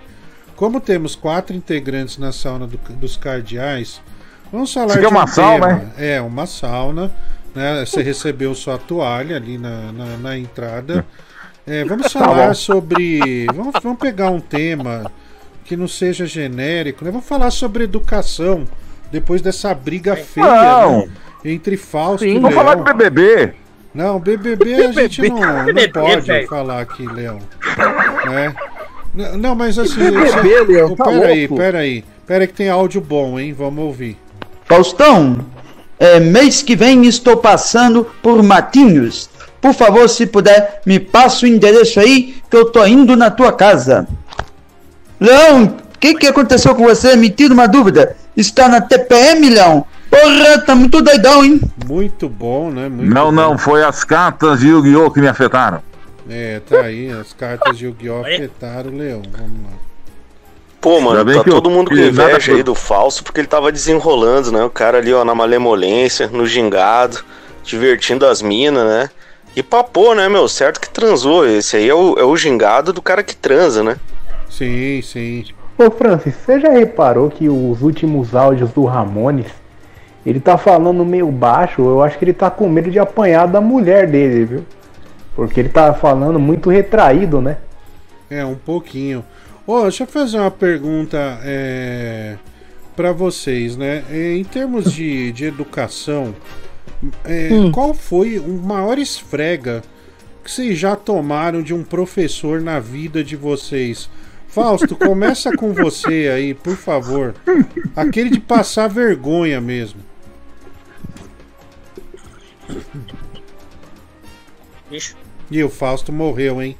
Como 0.55 0.79
temos 0.79 1.15
quatro 1.15 1.55
integrantes 1.55 2.17
na 2.17 2.31
sauna 2.31 2.67
do- 2.67 2.79
dos 2.95 3.17
cardeais, 3.17 3.99
vamos 4.51 4.71
falar 4.73 4.87
Isso 4.87 4.93
aqui 4.99 5.07
de 5.07 5.13
é 5.13 5.17
uma 5.17 5.23
um 5.23 5.27
sauna, 5.27 5.67
tema. 5.67 5.93
É, 5.97 6.21
uma 6.21 6.45
sauna. 6.45 7.11
Né? 7.55 7.83
Você 7.85 8.03
recebeu 8.03 8.53
sua 8.53 8.77
toalha 8.77 9.35
ali 9.35 9.57
na, 9.57 9.91
na, 9.91 10.05
na 10.17 10.37
entrada. 10.37 11.03
É, 11.65 11.83
vamos 11.83 12.11
Tá 12.13 12.19
falar 12.19 12.47
bom. 12.49 12.53
sobre. 12.53 13.47
Vamos, 13.53 13.73
vamos 13.81 13.97
pegar 13.99 14.29
um 14.29 14.39
tema 14.39 15.11
que 15.67 15.75
não 15.77 15.87
seja 15.87 16.25
genérico, 16.25 17.03
né? 17.03 17.11
Vamos 17.11 17.27
falar 17.27 17.51
sobre 17.51 17.83
educação. 17.83 18.65
Depois 19.11 19.41
dessa 19.41 19.73
briga 19.73 20.15
feia 20.15 20.45
Não. 20.81 20.99
né? 21.01 21.07
entre 21.45 21.77
Fausto 21.77 22.25
Sim, 22.25 22.35
e 22.37 22.39
vamos 22.39 22.55
falar 22.55 22.75
de 22.75 22.83
BBB. 22.83 23.53
Não, 23.93 24.19
BBB 24.19 24.73
a 24.85 24.91
gente 24.91 25.29
não, 25.29 25.39
não 25.39 25.65
BBB, 25.65 25.89
pode 25.89 26.21
velho. 26.27 26.47
falar 26.47 26.81
aqui, 26.81 27.05
Leão. 27.05 27.39
Né? 28.25 28.53
Não, 29.37 29.55
mas 29.55 29.77
assim. 29.79 29.95
BBB, 29.95 30.25
você- 30.29 30.63
Leão, 30.63 30.91
Oh, 30.91 30.95
tá 30.95 31.05
pera 31.05 31.27
aí, 31.27 31.39
louco. 31.47 31.55
pera 31.63 31.79
aí. 31.79 32.05
Pera 32.25 32.43
aí 32.43 32.47
que 32.47 32.53
tem 32.53 32.69
áudio 32.69 32.99
bom, 33.01 33.39
hein? 33.39 33.53
Vamos 33.53 33.83
ouvir. 33.83 34.17
Faustão, 34.65 35.45
é, 35.99 36.19
mês 36.19 36.61
que 36.61 36.75
vem 36.75 37.05
estou 37.05 37.37
passando 37.37 38.05
por 38.21 38.43
Matinhos. 38.43 39.29
Por 39.61 39.73
favor, 39.73 40.07
se 40.09 40.27
puder, 40.27 40.81
me 40.85 40.99
passa 40.99 41.45
o 41.45 41.49
endereço 41.49 41.99
aí 41.99 42.35
que 42.49 42.55
eu 42.57 42.65
tô 42.65 42.85
indo 42.85 43.15
na 43.15 43.31
tua 43.31 43.51
casa. 43.53 44.07
Leão, 45.19 45.63
o 45.95 45.99
que, 45.99 46.13
que 46.15 46.27
aconteceu 46.27 46.75
com 46.75 46.83
você? 46.83 47.15
Me 47.15 47.29
tira 47.29 47.53
uma 47.53 47.67
dúvida. 47.67 48.15
Está 48.35 48.67
na 48.67 48.81
TPM, 48.81 49.49
Leão? 49.49 49.85
Porra, 50.09 50.59
tá 50.59 50.75
muito 50.75 51.01
doidão, 51.01 51.43
hein? 51.43 51.59
Muito 51.85 52.29
bom, 52.29 52.69
né? 52.71 52.87
Muito 52.87 53.13
Não, 53.13 53.25
bom. 53.25 53.31
não, 53.31 53.57
foi 53.57 53.83
as 53.83 54.03
cartas 54.03 54.59
de 54.59 54.67
Yu-Gi-Oh! 54.69 55.11
que 55.11 55.19
me 55.19 55.27
afetaram. 55.27 55.81
É, 56.29 56.61
tá 56.67 56.81
aí. 56.81 57.11
As 57.11 57.33
cartas 57.33 57.77
de 57.77 57.85
Yu-Gi-Oh! 57.85 58.21
afetaram 58.21 58.91
o 58.91 58.97
Leão. 58.97 59.21
Vamos 59.31 59.63
lá. 59.63 59.77
Pô, 60.79 61.01
mano, 61.01 61.25
tá 61.25 61.43
que 61.43 61.49
eu- 61.49 61.53
todo 61.55 61.69
mundo 61.69 61.89
com 61.89 61.95
inveja 61.97 62.53
aí 62.53 62.63
do 62.63 62.75
falso, 62.75 63.23
porque 63.23 63.41
ele 63.41 63.47
tava 63.47 63.71
desenrolando, 63.71 64.51
né? 64.51 64.63
O 64.63 64.69
cara 64.69 64.99
ali, 64.99 65.11
ó, 65.13 65.25
na 65.25 65.33
malemolência, 65.35 66.27
no 66.27 66.45
gingado, 66.45 67.19
divertindo 67.63 68.25
as 68.25 68.41
minas, 68.41 68.85
né? 68.85 69.09
E 69.55 69.63
papô, 69.63 70.13
né, 70.13 70.29
meu? 70.29 70.47
Certo 70.47 70.79
que 70.79 70.89
transou. 70.89 71.45
Esse 71.45 71.77
aí 71.77 71.89
é 71.89 71.93
o, 71.95 72.15
é 72.19 72.23
o 72.23 72.37
gingado 72.37 72.93
do 72.93 73.01
cara 73.01 73.23
que 73.23 73.35
transa, 73.35 73.83
né? 73.83 73.97
Sim, 74.49 75.01
sim. 75.01 75.45
Ô 75.77 75.91
Francis, 75.91 76.33
você 76.35 76.59
já 76.59 76.69
reparou 76.71 77.29
que 77.29 77.47
os 77.47 77.81
últimos 77.81 78.33
áudios 78.35 78.71
do 78.71 78.85
Ramones, 78.85 79.47
ele 80.25 80.39
tá 80.39 80.57
falando 80.57 81.05
meio 81.05 81.31
baixo, 81.31 81.81
eu 81.81 82.01
acho 82.01 82.17
que 82.17 82.25
ele 82.25 82.33
tá 82.33 82.49
com 82.49 82.67
medo 82.67 82.89
de 82.89 82.99
apanhar 82.99 83.47
da 83.47 83.61
mulher 83.61 84.07
dele, 84.09 84.45
viu? 84.45 84.65
Porque 85.35 85.59
ele 85.59 85.69
tá 85.69 85.93
falando 85.93 86.39
muito 86.39 86.69
retraído, 86.69 87.39
né? 87.41 87.57
É, 88.29 88.43
um 88.43 88.55
pouquinho. 88.55 89.23
Ô, 89.65 89.83
deixa 89.83 90.03
eu 90.03 90.07
fazer 90.07 90.39
uma 90.39 90.49
pergunta 90.49 91.39
é, 91.43 92.35
para 92.95 93.11
vocês, 93.11 93.77
né? 93.77 94.03
É, 94.09 94.35
em 94.35 94.43
termos 94.43 94.91
de, 94.91 95.31
de 95.31 95.45
educação, 95.45 96.33
é, 97.23 97.49
Hum. 97.51 97.71
qual 97.71 97.93
foi 97.93 98.39
o 98.39 98.49
maior 98.53 98.97
esfrega 98.97 99.83
que 100.43 100.49
vocês 100.49 100.77
já 100.79 100.95
tomaram 100.95 101.61
de 101.61 101.73
um 101.73 101.83
professor 101.83 102.61
na 102.61 102.79
vida 102.79 103.23
de 103.23 103.35
vocês? 103.35 104.09
Fausto, 104.63 104.95
começa 104.95 105.51
com 105.55 105.71
você 105.73 106.31
aí, 106.33 106.53
por 106.53 106.75
favor. 106.75 107.35
Aquele 107.95 108.29
de 108.31 108.39
passar 108.39 108.87
vergonha 108.87 109.61
mesmo. 109.61 109.99
Bicho. 114.89 115.15
E 115.49 115.63
o 115.63 115.69
Fausto 115.69 116.11
morreu, 116.11 116.61
hein? 116.61 116.75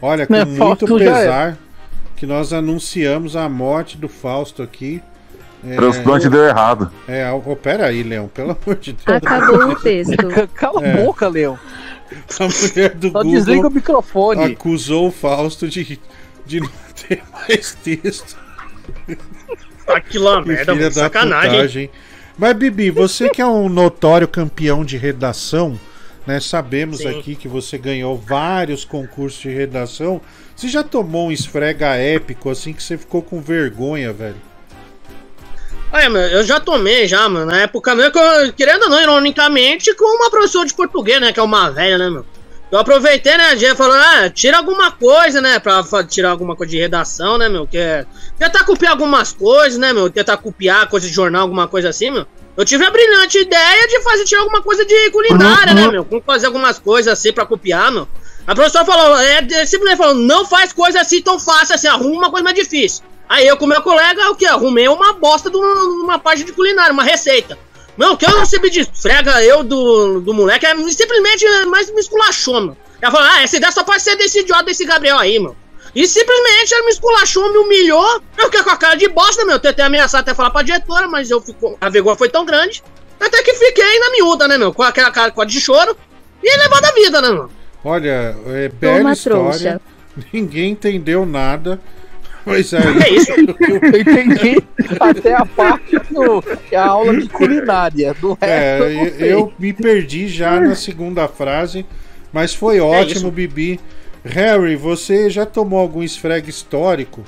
Olha, 0.00 0.26
com 0.28 0.32
Né, 0.32 0.44
muito 0.44 0.58
Fausto 0.58 0.86
já 0.98 1.04
pesar 1.04 1.58
que 2.16 2.26
nós 2.26 2.52
anunciamos 2.52 3.36
a 3.36 3.48
morte 3.48 3.96
do 3.98 4.08
Fausto 4.08 4.62
aqui. 4.62 5.02
É, 5.66 5.74
Transplante 5.74 6.28
deu 6.28 6.44
errado. 6.44 6.90
É, 7.08 7.28
oh, 7.32 7.56
pera 7.56 7.86
aí, 7.86 8.02
Leão, 8.02 8.28
pelo 8.28 8.52
amor 8.52 8.76
de 8.76 8.92
Deus. 8.92 9.04
Acabou 9.18 9.70
o 9.72 9.76
texto. 9.80 10.14
Cala 10.54 10.82
É. 10.86 10.92
a 10.92 11.04
boca, 11.04 11.28
Leão. 11.28 11.58
A 12.38 12.44
mulher 12.44 12.94
do 12.94 13.10
Só 13.10 13.22
Google 13.22 13.32
desliga 13.32 13.66
o 13.66 13.70
microfone. 13.70 14.44
acusou 14.44 15.08
o 15.08 15.10
Fausto 15.10 15.68
de, 15.68 15.98
de 16.46 16.60
não 16.60 16.70
ter 17.08 17.22
mais 17.32 17.74
texto. 17.74 18.36
Aquilo 19.86 20.28
é 20.28 20.44
merda, 20.44 20.72
filha 20.72 20.88
da 20.88 20.94
Sacanagem. 20.94 21.50
putagem. 21.50 21.90
Mas, 22.38 22.52
Bibi, 22.54 22.90
você 22.90 23.28
que 23.28 23.40
é 23.40 23.46
um 23.46 23.68
notório 23.68 24.28
campeão 24.28 24.84
de 24.84 24.96
redação, 24.96 25.78
né? 26.26 26.38
Sabemos 26.40 26.98
Sim. 26.98 27.08
aqui 27.08 27.34
que 27.34 27.48
você 27.48 27.78
ganhou 27.78 28.16
vários 28.16 28.84
concursos 28.84 29.40
de 29.40 29.48
redação. 29.48 30.20
Você 30.54 30.68
já 30.68 30.82
tomou 30.82 31.28
um 31.28 31.32
esfrega 31.32 31.96
épico 31.96 32.50
assim 32.50 32.72
que 32.72 32.82
você 32.82 32.98
ficou 32.98 33.22
com 33.22 33.40
vergonha, 33.40 34.12
velho? 34.12 34.36
Olha, 35.92 36.10
meu, 36.10 36.22
eu 36.22 36.44
já 36.44 36.60
tomei 36.60 37.06
já, 37.06 37.28
mano. 37.28 37.46
Na 37.46 37.62
época 37.62 37.94
mesmo, 37.94 38.12
querendo 38.54 38.82
ou 38.84 38.90
não, 38.90 39.00
ironicamente, 39.00 39.94
com 39.94 40.04
uma 40.04 40.30
professora 40.30 40.66
de 40.66 40.74
português, 40.74 41.20
né? 41.20 41.32
Que 41.32 41.40
é 41.40 41.42
uma 41.42 41.70
velha, 41.70 41.96
né, 41.96 42.10
meu? 42.10 42.26
Eu 42.70 42.80
aproveitei, 42.80 43.36
né? 43.36 43.50
A 43.50 43.56
gente 43.56 43.76
falou, 43.76 43.96
ah, 43.96 44.28
tira 44.28 44.56
alguma 44.56 44.90
coisa, 44.90 45.40
né? 45.40 45.58
Pra 45.58 45.84
tirar 46.04 46.30
alguma 46.30 46.56
coisa 46.56 46.70
de 46.70 46.78
redação, 46.78 47.38
né, 47.38 47.48
meu? 47.48 47.66
Que 47.66 47.78
é, 47.78 48.06
tentar 48.36 48.64
copiar 48.64 48.92
algumas 48.92 49.32
coisas, 49.32 49.78
né, 49.78 49.92
meu? 49.92 50.10
Tentar 50.10 50.36
copiar 50.38 50.88
coisa 50.88 51.06
de 51.06 51.12
jornal, 51.12 51.42
alguma 51.42 51.68
coisa 51.68 51.88
assim, 51.90 52.10
meu. 52.10 52.26
Eu 52.56 52.64
tive 52.64 52.84
a 52.84 52.90
brilhante 52.90 53.38
ideia 53.38 53.86
de 53.86 54.00
fazer 54.00 54.24
tirar 54.24 54.40
alguma 54.40 54.62
coisa 54.62 54.84
de 54.84 55.10
culinária, 55.10 55.74
né, 55.74 55.88
meu? 55.88 56.06
Fazer 56.24 56.46
algumas 56.46 56.78
coisas 56.78 57.12
assim 57.12 57.32
pra 57.32 57.46
copiar, 57.46 57.92
meu. 57.92 58.08
A 58.46 58.54
professora 58.54 58.84
falou, 58.84 59.16
é, 59.18 59.38
é, 59.38 59.66
simplesmente 59.66 59.98
falou, 59.98 60.14
não 60.14 60.44
faz 60.44 60.72
coisa 60.72 61.00
assim 61.00 61.20
tão 61.20 61.38
fácil 61.38 61.74
assim, 61.74 61.86
arruma 61.86 62.16
uma 62.16 62.30
coisa 62.30 62.44
mais 62.44 62.56
difícil. 62.56 63.04
Aí 63.28 63.46
eu 63.46 63.56
com 63.56 63.66
meu 63.66 63.82
colega, 63.82 64.30
o 64.30 64.36
que? 64.36 64.46
Arrumei 64.46 64.88
uma 64.88 65.12
bosta 65.12 65.50
de 65.50 65.56
uma, 65.56 65.82
uma 66.04 66.18
parte 66.18 66.44
de 66.44 66.52
culinária, 66.52 66.92
uma 66.92 67.02
receita. 67.02 67.58
Não, 67.96 68.12
o 68.12 68.16
que 68.16 68.26
eu 68.26 68.38
recebi 68.38 68.70
de 68.70 68.84
frega 68.84 69.42
eu 69.42 69.64
do, 69.64 70.20
do 70.20 70.34
moleque 70.34 70.66
é 70.66 70.74
simplesmente 70.90 71.46
mais 71.66 71.90
me 71.90 72.00
esculachou, 72.00 72.60
meu. 72.60 72.76
Ela 73.00 73.12
falou, 73.12 73.26
ah, 73.26 73.42
essa 73.42 73.56
ideia 73.56 73.72
só 73.72 73.84
pode 73.84 74.02
ser 74.02 74.16
desse 74.16 74.40
idiota 74.40 74.64
desse 74.64 74.84
Gabriel 74.84 75.18
aí, 75.18 75.38
meu. 75.38 75.56
E 75.94 76.06
simplesmente 76.06 76.72
ele 76.72 76.84
me 76.84 76.90
esculachou, 76.90 77.50
me 77.50 77.58
humilhou. 77.58 78.20
Eu 78.36 78.44
fiquei 78.46 78.62
com 78.62 78.70
a 78.70 78.76
cara 78.76 78.96
de 78.96 79.08
bosta, 79.08 79.44
meu. 79.46 79.58
Tentei 79.58 79.84
ameaçar 79.84 80.20
até 80.20 80.34
falar 80.34 80.50
pra 80.50 80.62
diretora, 80.62 81.08
mas 81.08 81.30
eu 81.30 81.40
fico, 81.40 81.76
a 81.80 81.88
vergonha 81.88 82.16
foi 82.16 82.28
tão 82.28 82.44
grande. 82.44 82.82
Até 83.18 83.42
que 83.42 83.54
fiquei 83.54 83.98
na 83.98 84.10
miúda, 84.10 84.46
né, 84.46 84.58
meu? 84.58 84.74
Com 84.74 84.82
aquela 84.82 85.10
cara 85.10 85.30
com 85.30 85.40
a 85.40 85.44
de 85.46 85.58
choro. 85.58 85.96
E 86.42 86.56
levando 86.58 86.84
a 86.84 86.92
vida, 86.92 87.22
né, 87.22 87.30
meu? 87.30 87.50
Olha, 87.82 88.36
é 88.48 88.68
bela 88.68 88.98
Toma, 88.98 89.12
história. 89.12 89.40
trouxa. 89.48 89.80
Ninguém 90.32 90.72
entendeu 90.72 91.24
nada. 91.24 91.80
Mas 92.46 92.72
aí. 92.72 92.82
É 93.04 93.10
isso. 93.10 93.32
Eu 93.32 94.00
entendi 94.00 94.62
até 95.00 95.34
a 95.34 95.44
parte 95.44 95.98
do 96.10 96.40
que 96.68 96.74
é 96.76 96.78
a 96.78 96.86
aula 96.86 97.16
de 97.20 97.28
culinária. 97.28 98.14
Do 98.14 98.38
resto, 98.40 98.44
É, 98.44 98.80
eu 98.80 98.94
não 98.94 99.10
sei. 99.10 99.32
eu 99.32 99.52
me 99.58 99.72
perdi 99.72 100.28
já 100.28 100.60
na 100.60 100.76
segunda 100.76 101.26
frase, 101.26 101.84
mas 102.32 102.54
foi 102.54 102.78
ótimo, 102.80 103.16
isso. 103.16 103.30
Bibi. 103.32 103.80
Harry, 104.24 104.76
você 104.76 105.28
já 105.28 105.44
tomou 105.44 105.78
algum 105.78 106.02
esfrega 106.02 106.48
histórico? 106.48 107.22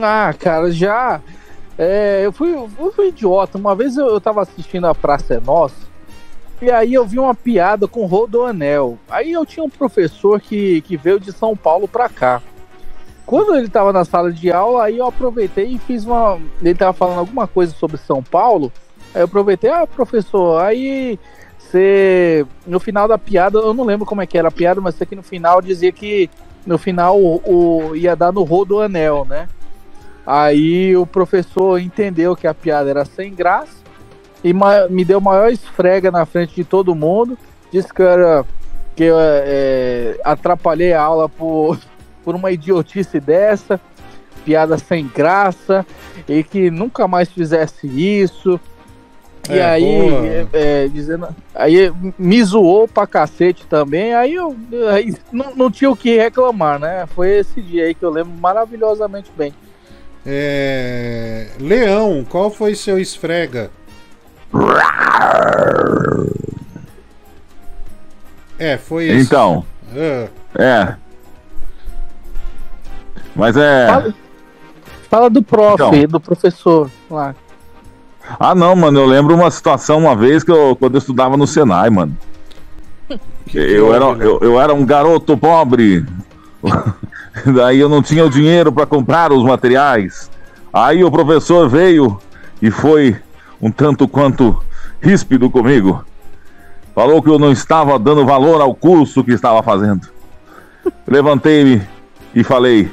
Ah, 0.00 0.32
cara, 0.38 0.70
já. 0.70 1.20
É, 1.76 2.22
eu, 2.24 2.32
fui, 2.32 2.52
eu 2.52 2.92
fui 2.94 3.08
idiota. 3.08 3.58
Uma 3.58 3.74
vez 3.74 3.96
eu, 3.96 4.06
eu 4.06 4.20
tava 4.20 4.42
assistindo 4.42 4.86
a 4.86 4.94
Praça 4.94 5.34
é 5.34 5.40
Nossa. 5.40 5.92
E 6.62 6.70
aí 6.70 6.94
eu 6.94 7.04
vi 7.04 7.18
uma 7.18 7.34
piada 7.34 7.86
com 7.88 8.06
Rodoanel. 8.06 8.96
Aí 9.08 9.32
eu 9.32 9.44
tinha 9.44 9.64
um 9.64 9.68
professor 9.68 10.40
que, 10.40 10.80
que 10.82 10.96
veio 10.96 11.18
de 11.20 11.32
São 11.32 11.56
Paulo 11.56 11.86
pra 11.88 12.08
cá. 12.08 12.40
Quando 13.26 13.56
ele 13.56 13.68
tava 13.68 13.92
na 13.92 14.04
sala 14.04 14.30
de 14.30 14.50
aula, 14.52 14.84
aí 14.84 14.98
eu 14.98 15.06
aproveitei 15.06 15.66
e 15.66 15.78
fiz 15.78 16.04
uma. 16.04 16.38
Ele 16.60 16.74
tava 16.74 16.92
falando 16.92 17.18
alguma 17.18 17.46
coisa 17.46 17.74
sobre 17.74 17.96
São 17.96 18.22
Paulo. 18.22 18.70
Aí 19.14 19.20
eu 19.22 19.24
aproveitei, 19.24 19.70
ah, 19.70 19.86
professor, 19.86 20.60
aí 20.60 21.18
você. 21.58 22.46
No 22.66 22.78
final 22.78 23.08
da 23.08 23.16
piada, 23.16 23.58
eu 23.58 23.72
não 23.72 23.84
lembro 23.84 24.04
como 24.06 24.20
é 24.20 24.26
que 24.26 24.36
era 24.36 24.48
a 24.48 24.52
piada, 24.52 24.80
mas 24.80 25.00
aqui 25.00 25.16
no 25.16 25.22
final 25.22 25.62
dizia 25.62 25.90
que 25.90 26.28
no 26.66 26.76
final 26.78 27.18
o, 27.18 27.40
o- 27.90 27.96
ia 27.96 28.14
dar 28.14 28.32
no 28.32 28.42
Rodoanel, 28.42 29.24
né? 29.24 29.48
Aí 30.26 30.96
o 30.96 31.06
professor 31.06 31.78
entendeu 31.80 32.34
que 32.36 32.46
a 32.46 32.54
piada 32.54 32.88
era 32.90 33.04
sem 33.04 33.34
graça 33.34 33.84
e 34.42 34.52
me 34.90 35.04
deu 35.04 35.20
maior 35.20 35.50
esfrega 35.50 36.10
na 36.10 36.24
frente 36.26 36.54
de 36.54 36.64
todo 36.64 36.94
mundo. 36.94 37.38
Disse 37.72 37.92
que 37.92 38.02
era 38.02 38.44
que 38.96 39.04
eu 39.04 39.16
é, 39.18 40.16
atrapalhei 40.24 40.92
a 40.92 41.02
aula 41.02 41.28
por, 41.28 41.78
por 42.24 42.34
uma 42.34 42.50
idiotice 42.50 43.20
dessa, 43.20 43.80
piada 44.44 44.78
sem 44.78 45.06
graça, 45.06 45.86
e 46.28 46.42
que 46.42 46.70
nunca 46.70 47.06
mais 47.06 47.30
fizesse 47.30 47.86
isso. 47.86 48.58
E 49.48 49.58
É, 49.58 49.64
aí, 49.64 49.84
é, 49.84 50.46
é, 50.54 50.88
dizendo, 50.88 51.28
aí 51.54 51.92
me 52.18 52.42
zoou 52.42 52.88
pra 52.88 53.06
cacete 53.06 53.66
também, 53.66 54.14
aí 54.14 54.34
eu 54.34 54.56
aí 54.90 55.14
não, 55.30 55.54
não 55.54 55.70
tinha 55.70 55.90
o 55.90 55.96
que 55.96 56.16
reclamar, 56.16 56.78
né? 56.78 57.06
Foi 57.14 57.28
esse 57.30 57.60
dia 57.60 57.84
aí 57.84 57.94
que 57.94 58.02
eu 58.02 58.10
lembro 58.10 58.32
maravilhosamente 58.40 59.30
bem. 59.36 59.52
É... 60.24 61.48
Leão, 61.60 62.24
qual 62.26 62.50
foi 62.50 62.74
seu 62.74 62.98
esfrega? 62.98 63.70
É, 68.58 68.78
foi 68.78 69.08
esse. 69.08 69.26
Então, 69.26 69.66
Ah, 69.94 70.28
é. 70.58 70.96
Mas 73.34 73.56
é. 73.56 73.86
Fala, 73.86 74.14
fala 75.10 75.30
do 75.30 75.42
prof, 75.42 75.74
Então. 75.74 76.08
do 76.08 76.20
professor 76.20 76.90
lá. 77.10 77.34
Ah, 78.38 78.54
não, 78.54 78.74
mano, 78.74 79.00
eu 79.00 79.06
lembro 79.06 79.34
uma 79.34 79.50
situação 79.50 79.98
uma 79.98 80.16
vez 80.16 80.42
que 80.42 80.50
eu, 80.50 80.74
quando 80.76 80.94
eu 80.94 80.98
estudava 80.98 81.36
no 81.36 81.46
Senai, 81.46 81.90
mano. 81.90 82.16
Eu 83.52 83.94
era, 83.94 84.04
eu, 84.04 84.38
eu 84.40 84.60
era 84.60 84.72
um 84.72 84.84
garoto 84.84 85.36
pobre. 85.36 86.04
Daí 87.54 87.78
eu 87.78 87.88
não 87.88 88.02
tinha 88.02 88.24
o 88.24 88.30
dinheiro 88.30 88.72
para 88.72 88.86
comprar 88.86 89.32
os 89.32 89.44
materiais. 89.44 90.30
Aí 90.72 91.04
o 91.04 91.10
professor 91.10 91.68
veio 91.68 92.18
e 92.62 92.70
foi 92.70 93.16
um 93.60 93.70
tanto 93.70 94.08
quanto 94.08 94.62
ríspido 95.00 95.50
comigo. 95.50 96.04
Falou 96.94 97.22
que 97.22 97.28
eu 97.28 97.38
não 97.38 97.52
estava 97.52 97.98
dando 97.98 98.24
valor 98.24 98.60
ao 98.60 98.74
curso 98.74 99.22
que 99.22 99.32
estava 99.32 99.62
fazendo. 99.62 100.08
Levantei-me 101.06 101.82
e 102.34 102.42
falei: 102.42 102.90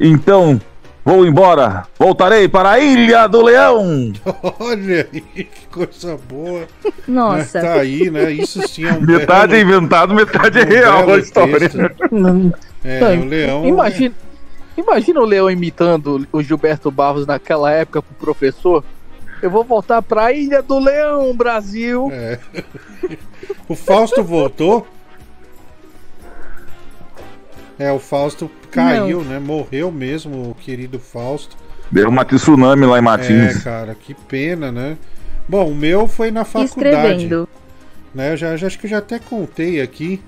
Então 0.00 0.60
vou 1.04 1.26
embora. 1.26 1.84
Voltarei 1.98 2.48
para 2.48 2.72
a 2.72 2.78
Ilha 2.78 3.26
do 3.26 3.42
Leão. 3.42 4.12
Olha 4.60 5.08
aí, 5.12 5.20
que 5.20 5.46
coisa 5.70 6.18
boa. 6.28 6.62
Nossa. 7.06 7.36
Mas 7.38 7.52
Tá 7.52 7.72
aí, 7.80 8.10
né? 8.10 8.30
Isso 8.30 8.66
sim 8.68 8.84
é 8.84 8.92
um 8.92 9.00
Metade 9.06 9.54
é 9.54 9.64
belo- 9.64 9.76
inventado, 9.78 10.14
metade 10.14 10.58
é 10.60 10.64
real 10.64 11.10
a 11.10 11.18
história. 11.18 11.58
texto. 11.60 11.78
É, 12.84 13.16
o 13.18 13.24
Leão. 13.24 13.66
Imagina, 13.66 14.14
imagina 14.76 15.20
o 15.20 15.24
Leão 15.24 15.50
imitando 15.50 16.26
o 16.32 16.42
Gilberto 16.42 16.90
Barros 16.90 17.26
naquela 17.26 17.70
época 17.72 18.02
pro 18.02 18.14
professor. 18.14 18.84
Eu 19.40 19.50
vou 19.50 19.62
voltar 19.64 20.02
pra 20.02 20.32
Ilha 20.32 20.60
do 20.62 20.78
Leão, 20.78 21.34
Brasil. 21.36 22.08
É. 22.12 22.38
O 23.66 23.74
Fausto 23.74 24.22
voltou? 24.22 24.86
É, 27.78 27.92
o 27.92 27.98
Fausto 27.98 28.50
caiu, 28.70 29.22
né? 29.22 29.38
Morreu 29.38 29.90
mesmo, 29.92 30.50
o 30.50 30.54
querido 30.54 30.98
Fausto. 30.98 31.56
Deu 31.90 32.08
uma 32.08 32.24
tsunami 32.24 32.84
lá 32.84 32.96
em 32.96 32.98
É, 32.98 33.00
Martins. 33.00 33.62
cara, 33.62 33.94
que 33.94 34.12
pena, 34.14 34.70
né? 34.72 34.96
Bom, 35.48 35.70
o 35.70 35.74
meu 35.74 36.06
foi 36.08 36.30
na 36.30 36.44
faculdade. 36.44 36.68
Escrevendo. 37.24 37.48
Né? 38.14 38.32
Eu 38.32 38.36
já, 38.36 38.56
já- 38.56 38.66
acho 38.66 38.78
que 38.78 38.86
eu 38.86 38.90
já 38.90 38.98
até 38.98 39.18
contei 39.18 39.80
aqui. 39.80 40.20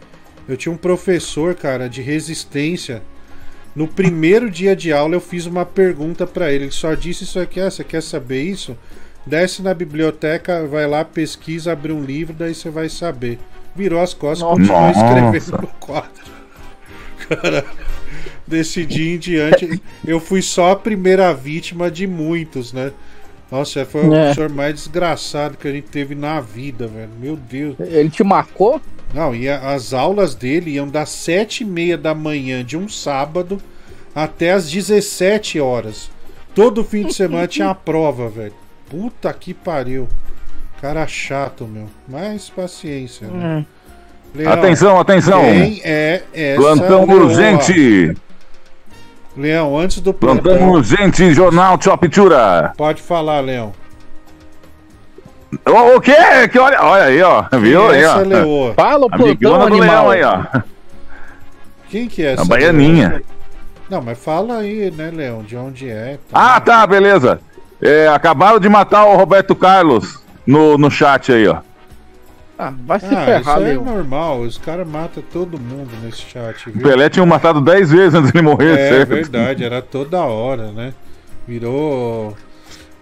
Eu 0.48 0.56
tinha 0.56 0.72
um 0.72 0.76
professor, 0.76 1.54
cara, 1.54 1.88
de 1.88 2.00
resistência. 2.00 3.02
No 3.74 3.86
primeiro 3.86 4.50
dia 4.50 4.74
de 4.74 4.92
aula 4.92 5.14
eu 5.14 5.20
fiz 5.20 5.46
uma 5.46 5.66
pergunta 5.66 6.26
pra 6.26 6.50
ele. 6.52 6.64
Ele 6.64 6.70
só 6.72 6.94
disse 6.94 7.24
isso 7.24 7.38
aqui, 7.38 7.60
ah, 7.60 7.70
você 7.70 7.84
quer 7.84 8.02
saber 8.02 8.42
isso? 8.42 8.76
Desce 9.26 9.60
na 9.62 9.74
biblioteca, 9.74 10.66
vai 10.66 10.86
lá, 10.86 11.04
pesquisa, 11.04 11.72
abre 11.72 11.92
um 11.92 12.02
livro, 12.02 12.34
daí 12.34 12.54
você 12.54 12.70
vai 12.70 12.88
saber. 12.88 13.38
Virou 13.76 14.00
as 14.00 14.14
costas 14.14 14.48
e 14.48 14.50
continuou 14.50 14.90
escrevendo 14.90 15.60
no 15.62 15.68
quadro. 15.78 16.39
Cara, 17.42 17.64
desse 18.46 18.84
dia 18.84 19.14
em 19.14 19.18
diante, 19.18 19.80
eu 20.06 20.18
fui 20.20 20.42
só 20.42 20.72
a 20.72 20.76
primeira 20.76 21.32
vítima 21.32 21.90
de 21.90 22.06
muitos, 22.06 22.72
né? 22.72 22.92
Nossa, 23.50 23.84
foi 23.84 24.06
o 24.06 24.14
É. 24.14 24.20
professor 24.32 24.48
mais 24.48 24.74
desgraçado 24.74 25.56
que 25.56 25.66
a 25.66 25.72
gente 25.72 25.88
teve 25.88 26.14
na 26.14 26.40
vida, 26.40 26.86
velho. 26.86 27.10
Meu 27.20 27.36
Deus. 27.36 27.76
Ele 27.80 28.08
te 28.10 28.22
marcou? 28.22 28.80
Não, 29.12 29.34
e 29.34 29.48
as 29.48 29.92
aulas 29.92 30.34
dele 30.36 30.72
iam 30.72 30.86
das 30.88 31.08
sete 31.10 31.62
e 31.62 31.66
meia 31.66 31.98
da 31.98 32.14
manhã 32.14 32.64
de 32.64 32.76
um 32.76 32.88
sábado 32.88 33.60
até 34.14 34.52
as 34.52 34.70
17 34.70 35.58
horas. 35.58 36.10
Todo 36.54 36.84
fim 36.84 37.04
de 37.06 37.14
semana 37.14 37.46
tinha 37.48 37.70
a 37.70 37.74
prova, 37.74 38.28
velho. 38.28 38.54
Puta 38.88 39.32
que 39.32 39.52
pariu. 39.52 40.08
Cara 40.80 41.06
chato, 41.06 41.64
meu. 41.66 41.88
Mas 42.08 42.48
paciência, 42.50 43.26
né? 43.28 43.66
Leão, 44.34 44.52
Atenção, 44.52 45.00
atenção. 45.00 45.40
Quem 45.42 45.80
é 45.84 46.22
essa 46.32 46.60
Plantão 46.60 47.04
leoa? 47.06 47.24
urgente. 47.24 48.14
Leão, 49.36 49.78
antes 49.78 50.00
do 50.00 50.12
Plantão 50.12 50.42
plantão. 50.56 50.70
urgente, 50.70 51.32
Jornal 51.32 51.78
Chopitura. 51.80 52.72
Pode 52.76 53.00
falar, 53.02 53.40
Leão. 53.40 53.72
O, 55.66 55.96
o 55.96 56.00
quê? 56.00 56.14
Que 56.50 56.58
olha, 56.58 56.80
olha 56.82 57.04
aí, 57.04 57.22
ó. 57.22 57.44
Viu 57.58 57.88
Quem 57.88 57.90
é 57.90 57.98
aí, 57.98 58.04
ó. 58.04 58.10
essa 58.14 58.22
leoa? 58.22 58.74
Fala 58.74 59.06
o 59.06 59.10
plantão 59.10 59.58
do 59.58 59.62
animal. 59.66 60.08
leão 60.08 60.10
aí, 60.10 60.22
ó. 60.54 60.60
Quem 61.88 62.06
que 62.08 62.22
é 62.24 62.32
essa 62.34 62.42
A 62.42 62.44
baianinha. 62.44 63.08
leoa? 63.08 63.22
Não, 63.88 64.00
mas 64.00 64.16
fala 64.16 64.58
aí, 64.58 64.88
né, 64.92 65.10
Leão? 65.12 65.42
De 65.42 65.56
onde 65.56 65.88
é? 65.90 66.18
tá? 66.30 66.54
Ah, 66.54 66.60
tá, 66.60 66.86
beleza. 66.86 67.40
É, 67.82 68.06
acabaram 68.06 68.60
de 68.60 68.68
matar 68.68 69.04
o 69.06 69.16
Roberto 69.16 69.56
Carlos 69.56 70.20
no, 70.46 70.78
no 70.78 70.88
chat 70.88 71.32
aí, 71.32 71.48
ó. 71.48 71.56
Ah, 72.62 72.74
vai 72.86 73.00
se 73.00 73.06
Ah, 73.06 73.08
isso 73.08 73.24
ferrar, 73.24 73.56
é 73.56 73.60
Leão. 73.60 73.84
normal. 73.84 74.40
Os 74.40 74.58
caras 74.58 74.86
matam 74.86 75.22
todo 75.32 75.58
mundo 75.58 75.90
nesse 76.02 76.18
chat, 76.22 76.68
O 76.68 76.72
viu? 76.72 76.82
Pelé 76.82 77.08
tinha 77.08 77.24
matado 77.24 77.60
10 77.60 77.90
vezes 77.90 78.14
antes 78.14 78.30
de 78.32 78.38
ele 78.38 78.46
morrer, 78.46 78.72
É 78.78 78.88
certo? 78.90 79.08
verdade, 79.08 79.64
era 79.64 79.80
toda 79.80 80.18
hora, 80.20 80.70
né? 80.70 80.92
Virou. 81.48 82.36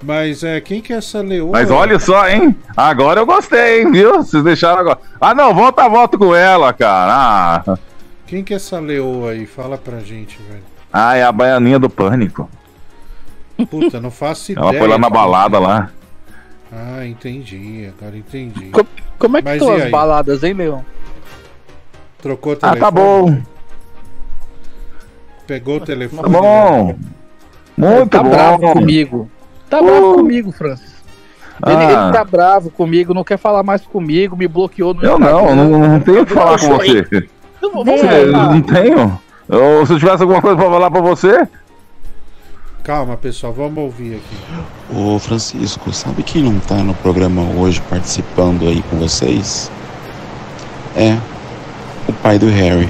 Mas 0.00 0.44
é, 0.44 0.60
quem 0.60 0.80
que 0.80 0.92
é 0.92 0.96
essa 0.98 1.20
leoa? 1.20 1.50
Mas 1.50 1.72
olha 1.72 1.98
só, 1.98 2.28
hein? 2.28 2.54
Agora 2.76 3.18
eu 3.20 3.26
gostei, 3.26 3.80
hein, 3.82 3.90
viu? 3.90 4.18
Vocês 4.22 4.44
deixaram 4.44 4.78
agora. 4.80 4.98
Ah, 5.20 5.34
não, 5.34 5.52
volta 5.52 5.82
a 5.82 5.88
volta 5.88 6.16
com 6.16 6.32
ela, 6.32 6.72
cara. 6.72 7.62
Ah, 7.66 7.78
Quem 8.28 8.44
que 8.44 8.52
é 8.52 8.56
essa 8.56 8.78
leoa 8.78 9.32
aí? 9.32 9.44
Fala 9.44 9.76
pra 9.76 9.98
gente, 9.98 10.38
velho. 10.48 10.62
ah 10.92 11.16
é 11.16 11.24
a 11.24 11.32
baianinha 11.32 11.80
do 11.80 11.90
pânico. 11.90 12.48
Puta, 13.68 14.00
não 14.00 14.12
faço 14.12 14.52
ideia. 14.52 14.64
Ela 14.68 14.78
foi 14.78 14.86
lá 14.86 14.98
na 14.98 15.10
balada 15.10 15.58
lá. 15.58 15.90
Ah, 16.72 17.04
entendi. 17.06 17.88
Agora 17.98 18.16
entendi. 18.16 18.70
Como 19.18 19.36
é 19.36 19.42
que 19.42 19.48
estão 19.50 19.72
as 19.74 19.82
aí? 19.82 19.90
baladas, 19.90 20.42
hein, 20.44 20.52
Leão? 20.54 20.84
Trocou 22.20 22.52
o 22.52 22.56
Ah, 22.56 22.72
telefone? 22.72 22.80
tá 22.80 22.90
bom. 22.90 23.38
Pegou 25.46 25.76
o 25.76 25.80
telefone? 25.80 26.22
Tá 26.22 26.28
bom. 26.28 26.94
Muito 27.76 28.10
tá 28.10 28.22
bom. 28.22 28.30
bravo 28.30 28.72
comigo. 28.72 29.30
Tá 29.70 29.80
bravo 29.82 30.14
comigo, 30.14 30.52
Francis. 30.52 30.98
Ele, 31.66 31.76
Ah. 31.76 31.82
ele 32.04 32.12
tá 32.12 32.24
bravo 32.24 32.70
comigo, 32.70 33.14
não 33.14 33.24
quer 33.24 33.38
falar 33.38 33.62
mais 33.62 33.82
comigo, 33.82 34.36
me 34.36 34.46
bloqueou 34.46 34.94
no 34.94 35.02
Eu 35.02 35.18
não, 35.18 35.54
não, 35.54 35.78
não 35.88 36.00
tenho 36.00 36.22
o 36.22 36.26
que 36.26 36.32
falar 36.32 36.58
com 36.58 36.68
você. 36.76 37.28
Eu 37.62 37.72
voltar. 37.72 38.26
Não 38.26 38.60
tenho. 38.62 39.20
Eu- 39.48 39.86
se 39.86 39.92
eu 39.94 39.98
tivesse 39.98 40.22
alguma 40.22 40.40
coisa 40.42 40.56
pra 40.56 40.66
falar 40.70 40.90
pra 40.90 41.00
você, 41.00 41.48
Calma, 42.88 43.18
pessoal, 43.18 43.52
vamos 43.52 43.76
ouvir 43.84 44.14
aqui. 44.14 44.96
Ô 44.98 45.18
Francisco, 45.18 45.92
sabe 45.92 46.22
quem 46.22 46.42
não 46.42 46.58
tá 46.58 46.76
no 46.76 46.94
programa 46.94 47.42
hoje 47.42 47.82
participando 47.82 48.66
aí 48.66 48.82
com 48.88 48.96
vocês? 48.96 49.70
É, 50.96 51.18
o 52.08 52.14
pai 52.14 52.38
do 52.38 52.48
Harry. 52.48 52.88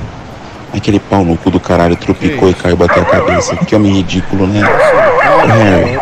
Aquele 0.73 1.01
pau 1.01 1.25
no 1.25 1.37
cu 1.37 1.51
do 1.51 1.59
caralho 1.59 1.97
tropicou 1.97 2.49
e 2.49 2.55
caiu 2.55 2.77
bateu 2.77 3.03
a 3.03 3.07
cabeça. 3.07 3.57
Que 3.57 3.75
homem 3.75 3.93
ridículo, 3.93 4.47
né? 4.47 4.61
Ô 4.63 5.47
Harry, 5.49 5.99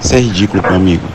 você 0.00 0.16
é 0.16 0.18
ridículo, 0.18 0.60
meu 0.60 0.74
amigo. 0.74 1.06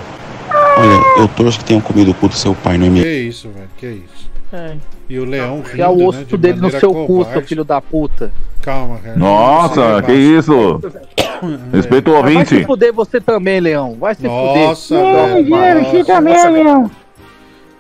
Olha, 0.78 1.22
eu 1.24 1.28
torço 1.28 1.60
que 1.60 1.66
tenham 1.66 1.82
comido 1.82 2.12
o 2.12 2.14
cu 2.14 2.30
do 2.30 2.36
seu 2.36 2.56
pai, 2.56 2.78
não 2.78 2.86
é 2.86 2.90
Que 2.90 2.94
mesmo? 2.96 3.10
isso, 3.10 3.50
velho, 3.50 3.70
que 3.76 3.86
isso. 3.86 4.32
É. 4.54 4.76
E 5.10 5.18
o 5.18 5.26
leão 5.26 5.60
Enfiar 5.60 5.90
o 5.90 5.96
rindo, 5.96 6.10
osso 6.10 6.20
né, 6.20 6.26
de 6.26 6.38
dele 6.38 6.62
no 6.62 6.70
seu 6.70 6.94
cu, 6.94 7.26
seu 7.26 7.42
filho 7.42 7.64
da 7.64 7.82
puta. 7.82 8.32
Calma, 8.62 9.00
Harry. 9.04 9.20
nossa, 9.20 10.02
que 10.04 10.14
isso? 10.14 10.80
Respeita 11.74 12.12
o 12.12 12.22
Vai 12.22 12.32
se 12.32 12.38
ouvinte. 12.38 12.66
fuder 12.66 12.94
você 12.94 13.20
também, 13.20 13.60
Leão. 13.60 13.98
Vai 14.00 14.14
se 14.14 14.24
Nossa, 14.24 14.96
fuder. 14.96 15.44
velho, 15.44 16.64
nossa. 16.64 16.92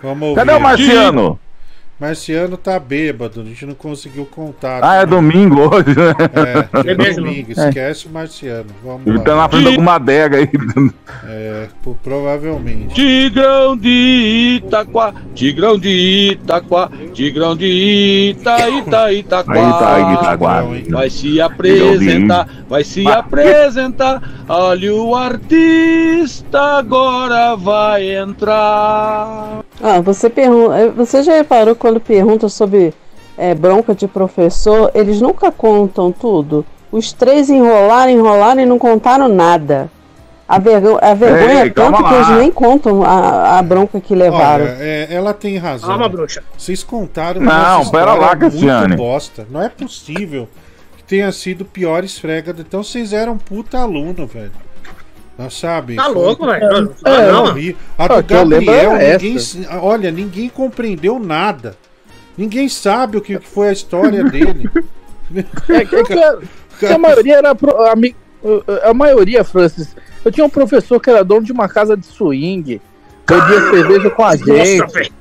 Vamos 0.01 0.21
ouvir. 0.29 0.35
Cadê 0.35 0.51
o 0.51 0.59
Marciano? 0.59 1.39
Marciano 1.99 2.57
tá 2.57 2.77
bêbado, 2.79 3.41
a 3.41 3.43
gente 3.45 3.65
não 3.65 3.75
conseguiu 3.75 4.25
contar. 4.25 4.79
Ah, 4.83 4.95
é 4.95 5.05
domingo 5.05 5.61
hoje, 5.73 5.95
né? 5.95 6.13
É, 6.83 6.91
é 6.91 6.95
mesmo? 6.95 7.23
domingo, 7.23 7.51
É. 7.55 7.67
esquece 7.69 8.07
o 8.07 8.09
Marciano. 8.09 8.65
Vamos 8.83 9.05
Ele 9.07 9.17
lá. 9.19 9.23
tá 9.23 9.35
na 9.35 9.47
frente 9.49 9.75
com 9.75 9.81
uma 9.81 9.95
adega 9.95 10.37
aí. 10.37 10.49
É, 11.25 11.67
provavelmente. 12.03 12.93
Tigrão 12.95 13.77
de 13.77 14.59
Itaquá, 14.63 15.13
Tigrão 15.35 15.77
de 15.77 16.31
Itaquá, 16.33 16.89
Tigrão 17.13 17.55
de 17.55 17.65
Ita, 17.67 18.69
Ita, 18.69 19.13
Itaquá. 19.13 19.53
Ita, 19.55 20.13
Itaquá. 20.13 20.63
Vai 20.89 21.09
se 21.09 21.39
apresentar, 21.39 22.49
vai 22.67 22.83
se 22.83 23.07
apresentar. 23.07 24.21
Olha 24.49 24.93
o 24.93 25.15
artista 25.15 26.59
agora 26.79 27.55
vai 27.55 28.15
entrar. 28.17 29.61
Ah, 29.81 30.01
você 30.01 30.29
pergunta. 30.29 30.89
Você 30.97 31.23
já 31.23 31.33
reparou 31.33 31.75
quando 31.83 31.99
pergunta 31.99 32.47
sobre 32.47 32.93
é, 33.37 33.53
bronca 33.53 33.93
de 33.93 34.07
professor, 34.07 34.89
eles 34.95 35.19
nunca 35.19 35.51
contam 35.51 36.13
tudo. 36.13 36.65
Os 36.89 37.11
três 37.11 37.49
enrolaram, 37.49 38.09
enrolaram 38.09 38.61
e 38.61 38.65
não 38.65 38.79
contaram 38.79 39.27
nada. 39.27 39.91
A, 40.47 40.59
vergo- 40.59 40.97
a 41.01 41.13
vergonha 41.13 41.63
Ei, 41.63 41.67
é 41.67 41.69
tanto 41.69 42.01
que 42.03 42.13
eles 42.13 42.29
nem 42.29 42.51
contam 42.51 43.03
a, 43.03 43.57
a 43.59 43.61
bronca 43.61 43.99
que 43.99 44.15
levaram. 44.15 44.63
Olha, 44.63 44.77
é, 44.79 45.07
ela 45.11 45.33
tem 45.33 45.57
razão. 45.57 45.89
Calma, 45.89 46.07
bruxa. 46.07 46.41
Vocês 46.57 46.83
contaram 46.83 47.41
Não, 47.41 47.89
pera 47.89 48.13
lá, 48.13 48.33
Cassiane. 48.35 48.87
muito 48.87 48.97
bosta. 48.97 49.45
Não 49.49 49.61
é 49.61 49.67
possível 49.67 50.47
que 50.95 51.03
tenha 51.03 51.31
sido 51.33 51.65
pior 51.65 52.03
esfrega. 52.05 52.55
Então 52.57 52.81
vocês 52.81 53.11
eram 53.11 53.37
puta 53.37 53.79
aluno, 53.79 54.25
velho. 54.25 54.51
Não 55.37 55.49
sabe? 55.49 55.95
Tá 55.95 56.07
louco, 56.07 56.45
velho? 56.45 56.67
Não, 57.03 57.11
É, 57.11 57.31
não, 57.31 57.53
vi. 57.53 57.75
A 57.97 58.05
Ah, 58.05 58.07
do 58.07 58.23
que 58.23 58.33
Gabriel, 58.33 58.91
era 58.95 59.17
ninguém, 59.17 59.37
olha, 59.81 60.11
ninguém 60.11 60.49
compreendeu 60.49 61.17
nada. 61.19 61.75
Ninguém 62.37 62.69
sabe 62.69 63.17
o 63.17 63.21
que 63.21 63.37
que 63.39 63.47
foi 63.47 63.69
a 63.69 63.71
história 63.73 64.23
dele. 64.29 64.69
É, 65.69 65.75
é 65.77 65.85
que, 65.85 66.13
a, 66.13 66.37
que 66.79 66.85
a 66.85 66.97
maioria 66.97 67.37
era. 67.37 67.55
pro- 67.55 67.75
A, 67.81 67.93
a 68.89 68.93
maioria, 68.93 69.43
Francis. 69.43 69.95
Eu 70.23 70.31
tinha 70.31 70.45
um 70.45 70.49
professor 70.49 70.99
que 70.99 71.09
era 71.09 71.23
dono 71.23 71.43
de 71.43 71.51
uma 71.51 71.67
casa 71.67 71.97
de 71.97 72.05
swing, 72.05 72.79
bebia 73.27 73.61
cerveja 73.71 74.09
com 74.11 74.23
a 74.23 74.35
gente. 74.35 74.77
Nossa, 74.77 74.93
velho. 74.93 75.13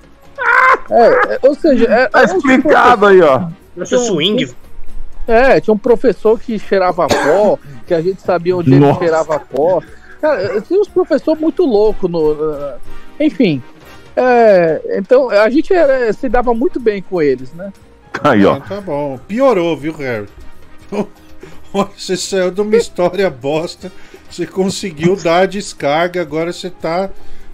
É, 0.91 1.35
é, 1.35 1.39
ou 1.43 1.55
seja, 1.55 1.85
é, 1.87 2.07
Tá 2.09 2.25
explicado 2.25 3.07
aí, 3.07 3.21
ó. 3.23 3.49
Nossa, 3.77 3.97
swing. 3.99 4.49
É, 5.27 5.61
tinha 5.61 5.73
um 5.73 5.79
professor 5.79 6.39
que 6.39 6.59
cheirava 6.59 7.07
pó, 7.07 7.57
que 7.87 7.95
a 7.95 8.01
gente 8.03 8.21
sabia 8.21 8.57
onde 8.57 8.71
ele 8.73 8.81
Nossa. 8.81 8.99
cheirava 8.99 9.39
pó. 9.39 9.81
Cara, 10.23 10.61
tinha 10.63 10.81
uns 10.81 10.89
professores 10.89 11.39
muito 11.41 11.65
loucos 11.67 12.11
no. 12.11 12.35
Enfim. 13.21 13.63
é, 14.17 14.81
então 14.99 15.29
a 15.29 15.51
gente 15.51 15.75
era- 15.75 16.11
se 16.13 16.29
dava 16.29 16.55
muito 16.55 16.79
bem 16.81 17.03
com 17.03 17.21
eles, 17.21 17.53
né? 17.53 17.73
Aí, 18.23 18.45
ó. 18.47 18.55
Ah, 18.55 18.61
tá 18.61 18.81
bom. 18.81 19.19
Piorou, 19.27 19.77
viu, 19.77 19.93
Harry? 19.95 20.29
Olha, 21.75 21.89
Você 21.97 22.17
saiu 22.17 22.51
de 22.51 22.61
uma 22.61 22.77
história 22.77 23.29
bosta. 23.29 23.91
Você 24.31 24.47
conseguiu 24.47 25.17
dar 25.17 25.41
a 25.41 25.47
descarga, 25.47 26.21
agora 26.23 26.53
você 26.53 26.71
tá 26.71 27.11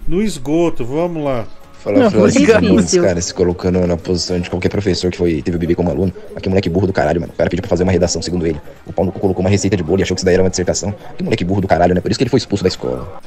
no 0.07 0.21
esgoto. 0.21 0.85
Vamos 0.85 1.23
lá. 1.23 1.47
Fala, 1.79 2.09
Não, 2.09 2.27
esse 2.27 2.99
cara 2.99 3.21
se 3.21 3.33
colocando 3.33 3.79
na 3.87 3.95
posição 3.95 4.37
de 4.39 4.49
qualquer 4.49 4.67
professor 4.69 5.09
que 5.09 5.17
foi, 5.17 5.41
teve 5.41 5.55
o 5.55 5.59
bebê 5.59 5.75
como 5.75 5.89
aluno. 5.89 6.11
Aqui, 6.35 6.49
moleque 6.49 6.69
burro 6.69 6.85
do 6.87 6.91
caralho, 6.93 7.21
mano. 7.21 7.31
O 7.33 7.37
cara 7.37 7.49
pediu 7.49 7.61
pra 7.61 7.69
fazer 7.69 7.83
uma 7.83 7.91
redação, 7.91 8.21
segundo 8.21 8.45
ele. 8.45 8.59
O 8.85 8.91
pau 8.91 9.05
no 9.05 9.11
cu 9.13 9.19
colocou 9.19 9.41
uma 9.41 9.49
receita 9.49 9.77
de 9.77 9.83
bolo 9.83 10.01
e 10.01 10.03
achou 10.03 10.13
que 10.13 10.19
isso 10.19 10.25
daí 10.25 10.33
era 10.33 10.43
uma 10.43 10.49
dissertação. 10.49 10.93
Que 11.17 11.23
moleque 11.23 11.45
burro 11.45 11.61
do 11.61 11.67
caralho, 11.67 11.95
né? 11.95 12.01
Por 12.01 12.11
isso 12.11 12.17
que 12.17 12.23
ele 12.23 12.29
foi 12.29 12.37
expulso 12.37 12.63
da 12.63 12.67
escola. 12.67 13.21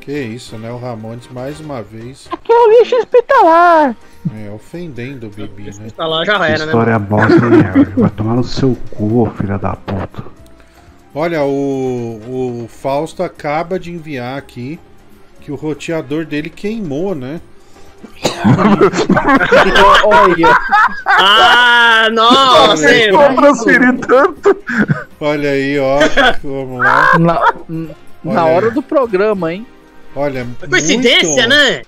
Que 0.00 0.18
isso, 0.20 0.58
né? 0.58 0.68
O 0.72 0.78
Ramones 0.78 1.28
mais 1.30 1.60
uma 1.60 1.80
vez 1.80 2.28
Que 2.42 2.52
é 2.52 2.56
o 2.56 2.80
lixo 2.80 2.96
hospitalar. 2.96 3.94
é, 4.34 4.50
ofendendo 4.50 5.28
o 5.28 5.30
Bibi, 5.30 5.70
né? 5.78 5.86
Lá, 5.96 6.24
já 6.24 6.34
era, 6.44 6.58
né? 6.58 6.64
História 6.66 6.98
bosta, 6.98 7.34
hein, 7.34 7.62
Harry? 7.62 7.84
Vai 7.96 8.10
tomar 8.10 8.34
no 8.34 8.42
seu 8.42 8.76
cu, 8.96 9.32
filha 9.38 9.58
da 9.58 9.76
puta. 9.76 10.24
Olha, 11.14 11.44
o, 11.44 12.64
o 12.64 12.68
Fausto 12.68 13.22
acaba 13.22 13.78
de 13.78 13.92
enviar 13.92 14.36
aqui 14.36 14.80
que 15.40 15.52
o 15.52 15.54
roteador 15.54 16.24
dele 16.24 16.50
queimou, 16.50 17.14
né? 17.14 17.40
Olha. 20.04 20.56
Ah, 21.06 22.08
nossa, 22.12 22.86
aí. 22.86 23.10
velho. 23.10 23.98
tanto. 23.98 24.56
Olha 25.20 25.50
aí, 25.50 25.78
ó. 25.78 25.98
Vamos 26.42 26.80
lá. 26.80 27.18
Na, 27.18 27.40
na 28.24 28.44
hora 28.46 28.66
aí. 28.66 28.72
do 28.72 28.82
programa, 28.82 29.52
hein? 29.52 29.66
Olha, 30.14 30.46
Coincidência, 30.68 31.46
muito- 31.46 31.48
né? 31.48 31.82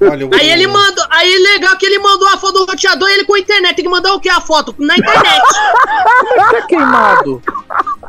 Olha, 0.00 0.26
o- 0.26 0.34
Aí 0.34 0.50
ele 0.50 0.66
mandou. 0.66 1.04
Aí 1.10 1.38
legal 1.38 1.76
que 1.76 1.86
ele 1.86 1.98
mandou 1.98 2.28
a 2.28 2.36
foto 2.38 2.64
do 2.64 2.66
roteador 2.66 3.08
e 3.08 3.12
ele 3.14 3.24
com 3.24 3.34
a 3.34 3.38
internet. 3.38 3.76
Tem 3.76 3.84
que 3.84 3.90
mandar 3.90 4.14
o 4.14 4.20
que? 4.20 4.28
A 4.28 4.40
foto? 4.40 4.74
Na 4.78 4.96
internet. 4.96 5.42
Tá 6.36 6.62
queimado. 6.66 7.42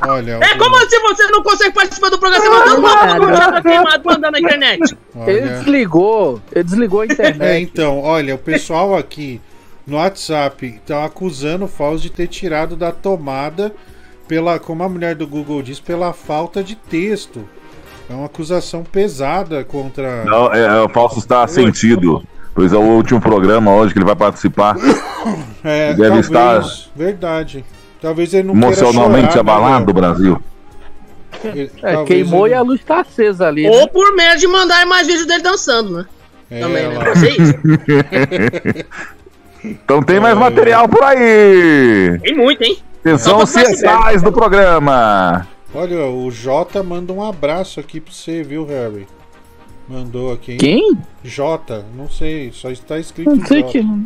Olha, 0.08 0.40
É 0.42 0.56
como 0.58 0.78
se 0.90 1.00
você 1.00 1.28
não 1.28 1.42
consegue 1.42 1.74
participar 1.74 2.10
do 2.10 2.20
programa, 2.20 2.44
você 2.44 2.50
mandando 2.50 2.80
uma 2.80 2.90
foto 2.98 3.20
do 3.20 3.26
roteador 3.28 3.62
queimado 3.64 4.04
mandando 4.06 4.32
na 4.32 4.40
internet. 4.40 4.98
Ele 5.26 5.42
desligou. 5.50 6.42
Ele 6.52 6.64
desligou 6.64 7.02
a 7.02 7.04
É, 7.04 7.08
internet. 7.08 7.64
então, 7.64 8.00
olha, 8.02 8.36
o 8.36 8.38
pessoal 8.38 8.96
aqui 8.98 9.42
no 9.86 9.98
WhatsApp 9.98 10.82
tá 10.86 11.06
acusando 11.06 11.66
o 11.66 11.68
Fausto 11.68 12.04
de 12.04 12.10
ter 12.12 12.28
tirado 12.28 12.76
da 12.76 12.92
tomada 12.92 13.74
pela, 14.28 14.60
como 14.60 14.84
a 14.84 14.90
mulher 14.90 15.16
do 15.16 15.26
Google 15.26 15.62
diz, 15.62 15.80
pela 15.80 16.14
falta 16.14 16.64
de 16.64 16.76
texto. 16.76 17.48
É 18.10 18.14
uma 18.14 18.26
acusação 18.26 18.84
pesada 18.84 19.64
contra. 19.64 20.24
Não, 20.24 20.54
é, 20.54 20.62
é, 20.62 20.82
o 20.82 20.90
Fausto 20.90 21.20
está 21.20 21.46
sentido. 21.48 22.24
Pois 22.56 22.74
é 22.74 22.78
o 22.78 22.82
último 22.82 23.22
programa 23.22 23.76
hoje 23.76 23.94
que 23.94 24.00
ele 24.00 24.06
vai 24.06 24.16
participar. 24.16 24.76
É, 25.64 25.94
Deve 25.94 26.04
talvez, 26.04 26.26
estar 26.28 26.92
Verdade. 26.96 27.66
Talvez 28.02 28.34
ele 28.34 28.48
não 28.48 28.54
emocionalmente 28.54 29.34
chorar, 29.34 29.40
abalado 29.42 29.80
né, 29.80 29.86
do 29.86 29.94
Brasil. 29.94 30.42
É, 31.84 32.04
queimou 32.06 32.46
ele- 32.46 32.56
e 32.56 32.58
a 32.58 32.62
luz 32.62 32.82
tá 32.86 33.02
acesa 33.02 33.48
ali. 33.48 33.68
Ou 33.68 33.82
né? 33.82 33.88
por 33.88 34.16
medo 34.16 34.40
de 34.40 34.48
mandar 34.48 34.86
mais 34.86 35.06
vídeos 35.06 35.26
dele 35.26 35.44
dançando, 35.44 35.98
né? 35.98 36.06
É, 36.50 36.60
Também, 36.62 36.88
né? 36.88 36.96
então 39.66 40.02
tem 40.02 40.20
mais 40.20 40.38
material 40.38 40.88
por 40.88 41.04
aí. 41.04 42.18
Tem 42.22 42.36
muito, 42.36 42.62
hein? 42.64 42.78
Atenção, 43.02 43.40
CSAs 43.40 44.22
do 44.22 44.32
programa. 44.32 45.46
Olha, 45.74 46.06
o 46.06 46.32
Jota 46.32 46.82
manda 46.82 47.12
um 47.12 47.24
abraço 47.24 47.80
aqui 47.80 48.00
pra 48.00 48.14
você, 48.14 48.42
viu, 48.42 48.66
Harry? 48.66 49.06
Mandou 49.88 50.32
aqui. 50.32 50.54
hein? 50.54 50.58
Quem? 50.58 50.98
Jota, 51.24 51.86
não 51.96 52.10
sei, 52.10 52.52
só 52.54 52.70
está 52.70 52.98
escrito 53.00 53.30
Não 53.36 53.46
sei 53.46 53.62
Jota 53.62 53.72
quem. 53.74 54.06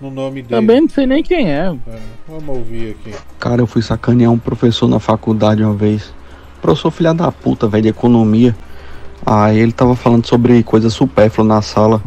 no 0.00 0.10
nome 0.10 0.42
dele. 0.42 0.60
Também 0.60 0.80
não 0.82 0.88
sei 0.88 1.06
nem 1.06 1.22
quem 1.22 1.50
é. 1.50 1.74
É, 1.86 1.98
vamos 2.28 2.56
ouvir 2.56 2.96
aqui. 3.00 3.14
Cara, 3.38 3.60
eu 3.60 3.66
fui 3.66 3.82
sacanear 3.82 4.30
um 4.30 4.38
professor 4.38 4.88
na 4.88 4.98
faculdade 4.98 5.62
uma 5.62 5.74
vez. 5.74 6.12
Professor 6.60 6.90
filha 6.90 7.12
da 7.12 7.30
puta, 7.32 7.66
velho, 7.66 7.82
de 7.82 7.88
economia. 7.88 8.54
Aí 9.24 9.58
ele 9.58 9.72
tava 9.72 9.94
falando 9.94 10.26
sobre 10.26 10.62
coisa 10.62 10.88
supérflua 10.90 11.46
na 11.46 11.62
sala. 11.62 12.02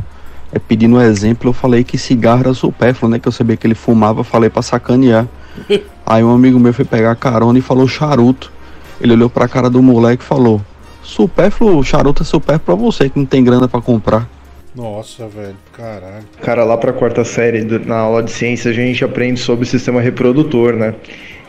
É, 0.52 0.60
pedindo 0.60 0.96
um 0.96 1.02
exemplo, 1.02 1.50
eu 1.50 1.54
falei 1.54 1.84
que 1.84 1.98
cigarro 1.98 2.42
era 2.42 2.54
supérfluo, 2.54 3.10
né? 3.12 3.20
Que 3.20 3.28
eu 3.28 3.32
sabia 3.32 3.58
que 3.58 3.68
ele 3.68 3.76
fumava, 3.76 4.24
falei 4.24 4.50
pra 4.50 4.62
sacanear. 4.62 5.28
Aí 6.06 6.24
um 6.24 6.34
amigo 6.34 6.60
meu 6.60 6.74
foi 6.74 6.86
pegar 6.86 7.16
carona 7.16 7.58
e 7.60 7.62
falou 7.62 7.88
charuto. 7.88 8.52
Ele 9.00 9.14
olhou 9.14 9.30
pra 9.30 9.48
cara 9.48 9.70
do 9.70 9.82
moleque 9.82 10.24
e 10.24 10.26
falou: 10.26 10.62
Supérfluo, 11.04 11.84
charuto 11.84 12.24
é 12.24 12.26
supérfluo 12.26 12.66
pra 12.66 12.76
você 12.76 13.10
que 13.10 13.20
não 13.20 13.26
tem 13.26 13.44
grana 13.44 13.68
pra 13.68 13.82
comprar. 13.82 14.28
Nossa, 14.76 15.26
velho, 15.28 15.56
caralho. 15.72 16.26
Cara, 16.42 16.66
lá 16.66 16.76
pra 16.78 16.92
quarta 16.92 17.24
série, 17.24 17.64
na 17.86 17.96
aula 17.96 18.22
de 18.22 18.32
ciência, 18.32 18.72
a 18.72 18.74
gente 18.74 19.06
aprende 19.06 19.40
sobre 19.40 19.64
o 19.64 19.68
sistema 19.68 20.02
reprodutor, 20.02 20.74
né? 20.74 20.96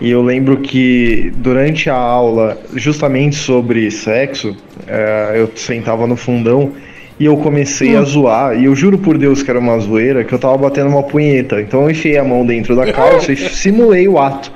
E 0.01 0.11
eu 0.11 0.23
lembro 0.23 0.59
que 0.59 1.33
durante 1.37 1.91
a 1.91 1.97
aula, 1.97 2.57
justamente 2.75 3.35
sobre 3.35 3.91
sexo, 3.91 4.55
eh, 4.87 5.33
eu 5.37 5.51
sentava 5.57 6.07
no 6.07 6.17
fundão 6.17 6.73
e 7.19 7.25
eu 7.25 7.37
comecei 7.39 7.97
a 7.97 8.03
zoar. 8.03 8.61
E 8.61 8.67
eu 8.67 8.77
juro 8.77 8.99
por 8.99 9.17
Deus 9.17 9.43
que 9.43 9.51
era 9.51 9.59
uma 9.59 9.79
zoeira, 9.79 10.23
que 10.23 10.33
eu 10.33 10.39
tava 10.39 10.57
batendo 10.59 10.91
uma 10.91 11.03
punheta. 11.03 11.61
Então 11.61 11.83
eu 11.83 11.91
enfiei 11.91 12.19
a 12.19 12.25
mão 12.25 12.45
dentro 12.45 12.77
da 12.77 12.91
calça 12.93 13.33
e 13.33 13.37
simulei 13.37 14.07
o 14.07 14.19
ato. 14.19 14.53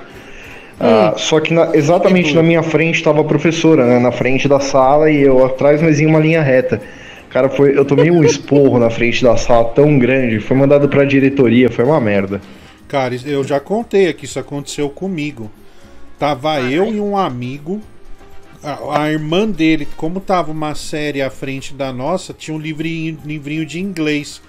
Ah, 0.80 1.14
só 1.18 1.38
que 1.40 1.52
na- 1.52 1.70
exatamente 1.74 2.34
na 2.34 2.42
minha 2.42 2.62
frente 2.62 2.94
estava 2.96 3.20
a 3.20 3.24
professora, 3.24 3.84
né? 3.86 3.98
Na 3.98 4.10
frente 4.10 4.48
da 4.48 4.58
sala 4.58 5.10
e 5.10 5.20
eu 5.20 5.44
atrás, 5.44 5.82
mas 5.82 6.00
em 6.00 6.06
uma 6.06 6.18
linha 6.18 6.40
reta. 6.40 6.80
Cara, 7.28 7.50
foi, 7.50 7.76
eu 7.76 7.84
tomei 7.84 8.10
um 8.10 8.24
esporro 8.24 8.78
na 8.78 8.88
frente 8.88 9.22
da 9.22 9.36
sala 9.36 9.66
tão 9.66 9.98
grande, 9.98 10.40
foi 10.40 10.56
mandado 10.56 10.88
pra 10.88 11.04
diretoria, 11.04 11.70
foi 11.70 11.84
uma 11.84 12.00
merda. 12.00 12.40
Cara, 12.88 13.14
eu 13.24 13.44
já 13.44 13.60
contei 13.60 14.08
aqui, 14.08 14.24
isso 14.24 14.38
aconteceu 14.38 14.88
comigo. 14.88 15.50
Tava 16.18 16.60
eu 16.62 16.92
e 16.92 16.98
um 17.00 17.16
amigo. 17.16 17.80
A, 18.62 19.02
a 19.04 19.12
irmã 19.12 19.48
dele, 19.48 19.86
como 19.96 20.18
tava 20.18 20.50
uma 20.50 20.74
série 20.74 21.22
à 21.22 21.30
frente 21.30 21.72
da 21.72 21.92
nossa, 21.92 22.32
tinha 22.34 22.54
um 22.54 22.58
livrinho, 22.58 23.18
livrinho 23.24 23.64
de 23.64 23.78
inglês. 23.80 24.42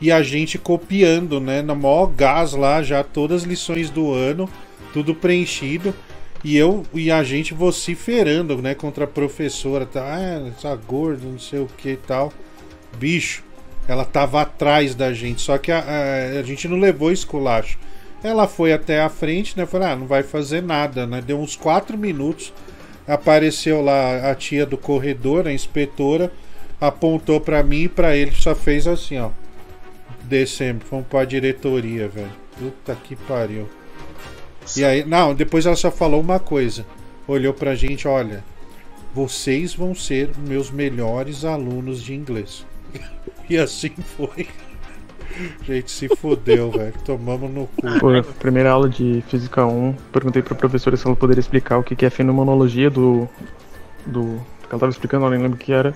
E 0.00 0.12
a 0.12 0.22
gente 0.22 0.56
copiando, 0.56 1.40
né? 1.40 1.62
Na 1.62 1.74
maior 1.74 2.06
gás 2.06 2.52
lá, 2.52 2.82
já 2.82 3.02
todas 3.02 3.42
as 3.42 3.48
lições 3.48 3.90
do 3.90 4.12
ano, 4.14 4.48
tudo 4.92 5.14
preenchido. 5.14 5.94
E 6.42 6.56
eu 6.56 6.84
e 6.94 7.10
a 7.10 7.22
gente 7.22 7.52
vociferando, 7.52 8.62
né, 8.62 8.74
contra 8.74 9.04
a 9.04 9.08
professora, 9.08 9.84
tá? 9.84 10.02
Ah, 10.02 10.48
essa 10.48 10.74
gorda, 10.74 11.26
não 11.26 11.38
sei 11.38 11.60
o 11.60 11.66
que 11.66 11.90
e 11.90 11.96
tal. 11.96 12.32
Bicho, 12.98 13.44
ela 13.86 14.04
tava 14.04 14.40
atrás 14.40 14.94
da 14.94 15.12
gente, 15.12 15.42
só 15.42 15.58
que 15.58 15.70
a, 15.70 15.80
a, 15.80 16.38
a 16.38 16.42
gente 16.42 16.66
não 16.66 16.78
levou 16.78 17.12
esculacho. 17.12 17.78
Ela 18.22 18.46
foi 18.46 18.72
até 18.72 19.02
a 19.02 19.08
frente, 19.08 19.56
né? 19.56 19.66
Falou, 19.66 19.88
ah, 19.88 19.96
não 19.96 20.06
vai 20.06 20.22
fazer 20.22 20.62
nada, 20.62 21.06
né? 21.06 21.20
Deu 21.20 21.38
uns 21.38 21.56
quatro 21.56 21.98
minutos, 21.98 22.52
apareceu 23.06 23.82
lá 23.82 24.30
a 24.30 24.34
tia 24.34 24.64
do 24.64 24.78
corredor, 24.78 25.46
a 25.46 25.52
inspetora, 25.52 26.32
apontou 26.80 27.40
pra 27.40 27.62
mim 27.62 27.82
e 27.82 27.88
pra 27.88 28.16
ele, 28.16 28.32
só 28.32 28.54
fez 28.54 28.86
assim, 28.86 29.18
ó. 29.18 29.30
Descemos, 30.22 30.84
fomos 30.84 31.06
pra 31.06 31.24
diretoria, 31.24 32.08
velho. 32.08 32.32
Puta 32.58 32.94
que 32.94 33.16
pariu. 33.16 33.68
E 34.76 34.84
aí, 34.84 35.04
não, 35.04 35.34
depois 35.34 35.66
ela 35.66 35.76
só 35.76 35.90
falou 35.90 36.20
uma 36.20 36.38
coisa. 36.38 36.86
Olhou 37.26 37.52
pra 37.52 37.74
gente, 37.74 38.06
olha, 38.06 38.44
vocês 39.14 39.74
vão 39.74 39.94
ser 39.94 40.30
meus 40.38 40.70
melhores 40.70 41.44
alunos 41.44 42.02
de 42.02 42.14
inglês. 42.14 42.66
E 43.48 43.58
assim 43.58 43.90
foi. 44.16 44.46
Gente 45.66 45.90
se 45.90 46.08
fodeu, 46.16 46.70
velho. 46.72 46.94
Tomamos 47.04 47.50
no 47.50 47.66
cu. 47.66 47.98
Pô, 47.98 48.22
primeira 48.38 48.70
aula 48.70 48.88
de 48.88 49.24
Física 49.28 49.66
1, 49.66 49.94
perguntei 50.12 50.40
pra 50.40 50.54
professora 50.54 50.96
se 50.96 51.06
ela 51.06 51.16
poderia 51.16 51.40
explicar 51.40 51.78
o 51.78 51.82
que 51.82 51.96
que 51.96 52.06
é 52.06 52.10
fenomenologia 52.10 52.90
do. 52.90 53.28
do. 54.06 54.40
que 54.60 54.70
ela 54.70 54.78
tava 54.78 54.90
explicando, 54.90 55.26
eu 55.26 55.30
nem 55.30 55.40
lembro 55.40 55.56
o 55.56 55.60
que 55.60 55.72
era. 55.72 55.92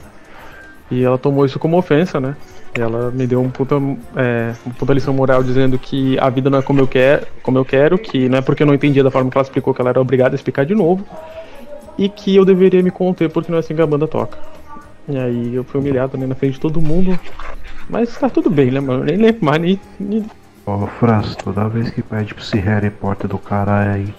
E 0.90 1.02
ela 1.02 1.16
tomou 1.16 1.46
isso 1.46 1.58
como 1.58 1.78
ofensa, 1.78 2.20
né? 2.20 2.36
Ela 2.76 3.10
me 3.10 3.26
deu 3.26 3.40
um 3.40 3.50
puta, 3.50 3.76
é, 4.16 4.52
uma 4.66 4.74
puta 4.74 4.92
lição 4.92 5.14
moral 5.14 5.42
dizendo 5.42 5.78
que 5.78 6.18
a 6.18 6.28
vida 6.28 6.50
não 6.50 6.58
é 6.58 6.62
como 6.62 6.80
eu, 6.80 6.88
quer, 6.88 7.28
como 7.42 7.56
eu 7.56 7.64
quero, 7.64 7.96
que 7.96 8.28
não 8.28 8.38
é 8.38 8.40
porque 8.40 8.62
eu 8.62 8.66
não 8.66 8.74
entendia 8.74 9.04
da 9.04 9.10
forma 9.10 9.30
que 9.30 9.38
ela 9.38 9.44
explicou 9.44 9.72
que 9.72 9.80
ela 9.80 9.90
era 9.90 10.00
obrigada 10.00 10.34
a 10.34 10.36
explicar 10.36 10.66
de 10.66 10.74
novo, 10.74 11.06
e 11.96 12.08
que 12.08 12.34
eu 12.34 12.44
deveria 12.44 12.82
me 12.82 12.90
conter 12.90 13.30
porque 13.30 13.50
não 13.50 13.58
é 13.58 13.60
assim 13.60 13.74
que 13.76 13.82
a 13.82 13.86
banda 13.86 14.08
toca. 14.08 14.38
E 15.08 15.16
aí 15.16 15.54
eu 15.54 15.62
fui 15.62 15.80
humilhado 15.80 16.18
né, 16.18 16.26
na 16.26 16.34
frente 16.34 16.54
de 16.54 16.60
todo 16.60 16.80
mundo, 16.80 17.18
mas 17.88 18.16
tá 18.16 18.28
tudo 18.28 18.50
bem, 18.50 18.70
né, 18.72 18.80
mano? 18.80 19.04
Nem 19.04 19.16
lembro 19.16 19.44
mais, 19.44 19.60
nem, 19.60 19.80
nem 20.00 20.24
Ô 20.66 20.86
Franz, 20.86 21.36
toda 21.36 21.68
vez 21.68 21.90
que 21.90 22.02
pede 22.02 22.34
pra 22.34 22.42
esse 22.42 22.56
Harry 22.58 22.90
Potter 22.90 23.28
do 23.28 23.38
cara 23.38 23.92
aí 23.92 24.14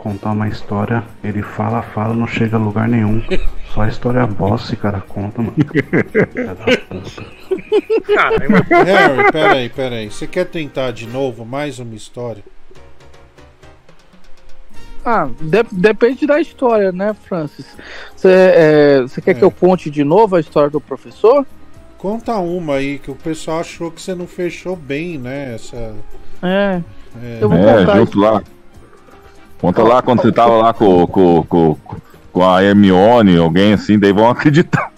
contar 0.00 0.32
uma 0.32 0.48
história, 0.48 1.04
ele 1.22 1.42
fala, 1.42 1.82
fala, 1.82 2.14
não 2.14 2.26
chega 2.26 2.56
a 2.56 2.60
lugar 2.60 2.88
nenhum. 2.88 3.22
Só 3.74 3.86
história 3.86 4.26
bosta 4.26 4.66
esse 4.68 4.76
cara 4.76 5.00
conta, 5.00 5.40
mano. 5.40 5.54
Puta. 6.88 7.24
Harry, 8.84 9.32
peraí, 9.32 9.68
peraí. 9.68 10.10
Você 10.10 10.26
quer 10.26 10.46
tentar 10.46 10.90
de 10.90 11.06
novo 11.06 11.44
mais 11.44 11.78
uma 11.78 11.94
história? 11.94 12.42
Ah, 15.04 15.28
de- 15.40 15.66
depende 15.72 16.26
da 16.26 16.40
história, 16.40 16.92
né, 16.92 17.14
Francis? 17.14 17.66
Você 18.14 18.28
é, 18.28 19.04
quer 19.22 19.34
que 19.34 19.42
eu 19.44 19.50
conte 19.50 19.88
de 19.90 20.04
novo 20.04 20.36
a 20.36 20.40
história 20.40 20.68
do 20.68 20.80
professor? 20.80 21.46
Conta 21.96 22.36
uma 22.38 22.74
aí 22.76 22.98
que 22.98 23.10
o 23.10 23.14
pessoal 23.14 23.60
achou 23.60 23.90
que 23.90 24.00
você 24.00 24.14
não 24.14 24.26
fechou 24.26 24.74
bem, 24.74 25.16
né? 25.18 25.54
Essa. 25.54 25.94
É. 26.42 26.80
É, 27.22 27.38
Eu 27.40 27.48
vou 27.48 27.58
É, 27.58 27.78
contar 27.78 27.96
junto 27.96 28.18
lá. 28.20 28.42
Conta 29.60 29.82
lá 29.82 30.00
quando 30.00 30.22
você 30.22 30.32
tava 30.32 30.56
lá 30.56 30.72
com, 30.72 31.06
com, 31.06 31.44
com, 31.44 31.76
com 32.32 32.48
a 32.48 32.62
Hermione, 32.62 33.36
alguém 33.36 33.74
assim, 33.74 33.98
daí 33.98 34.12
vão 34.12 34.28
acreditar. 34.30 34.90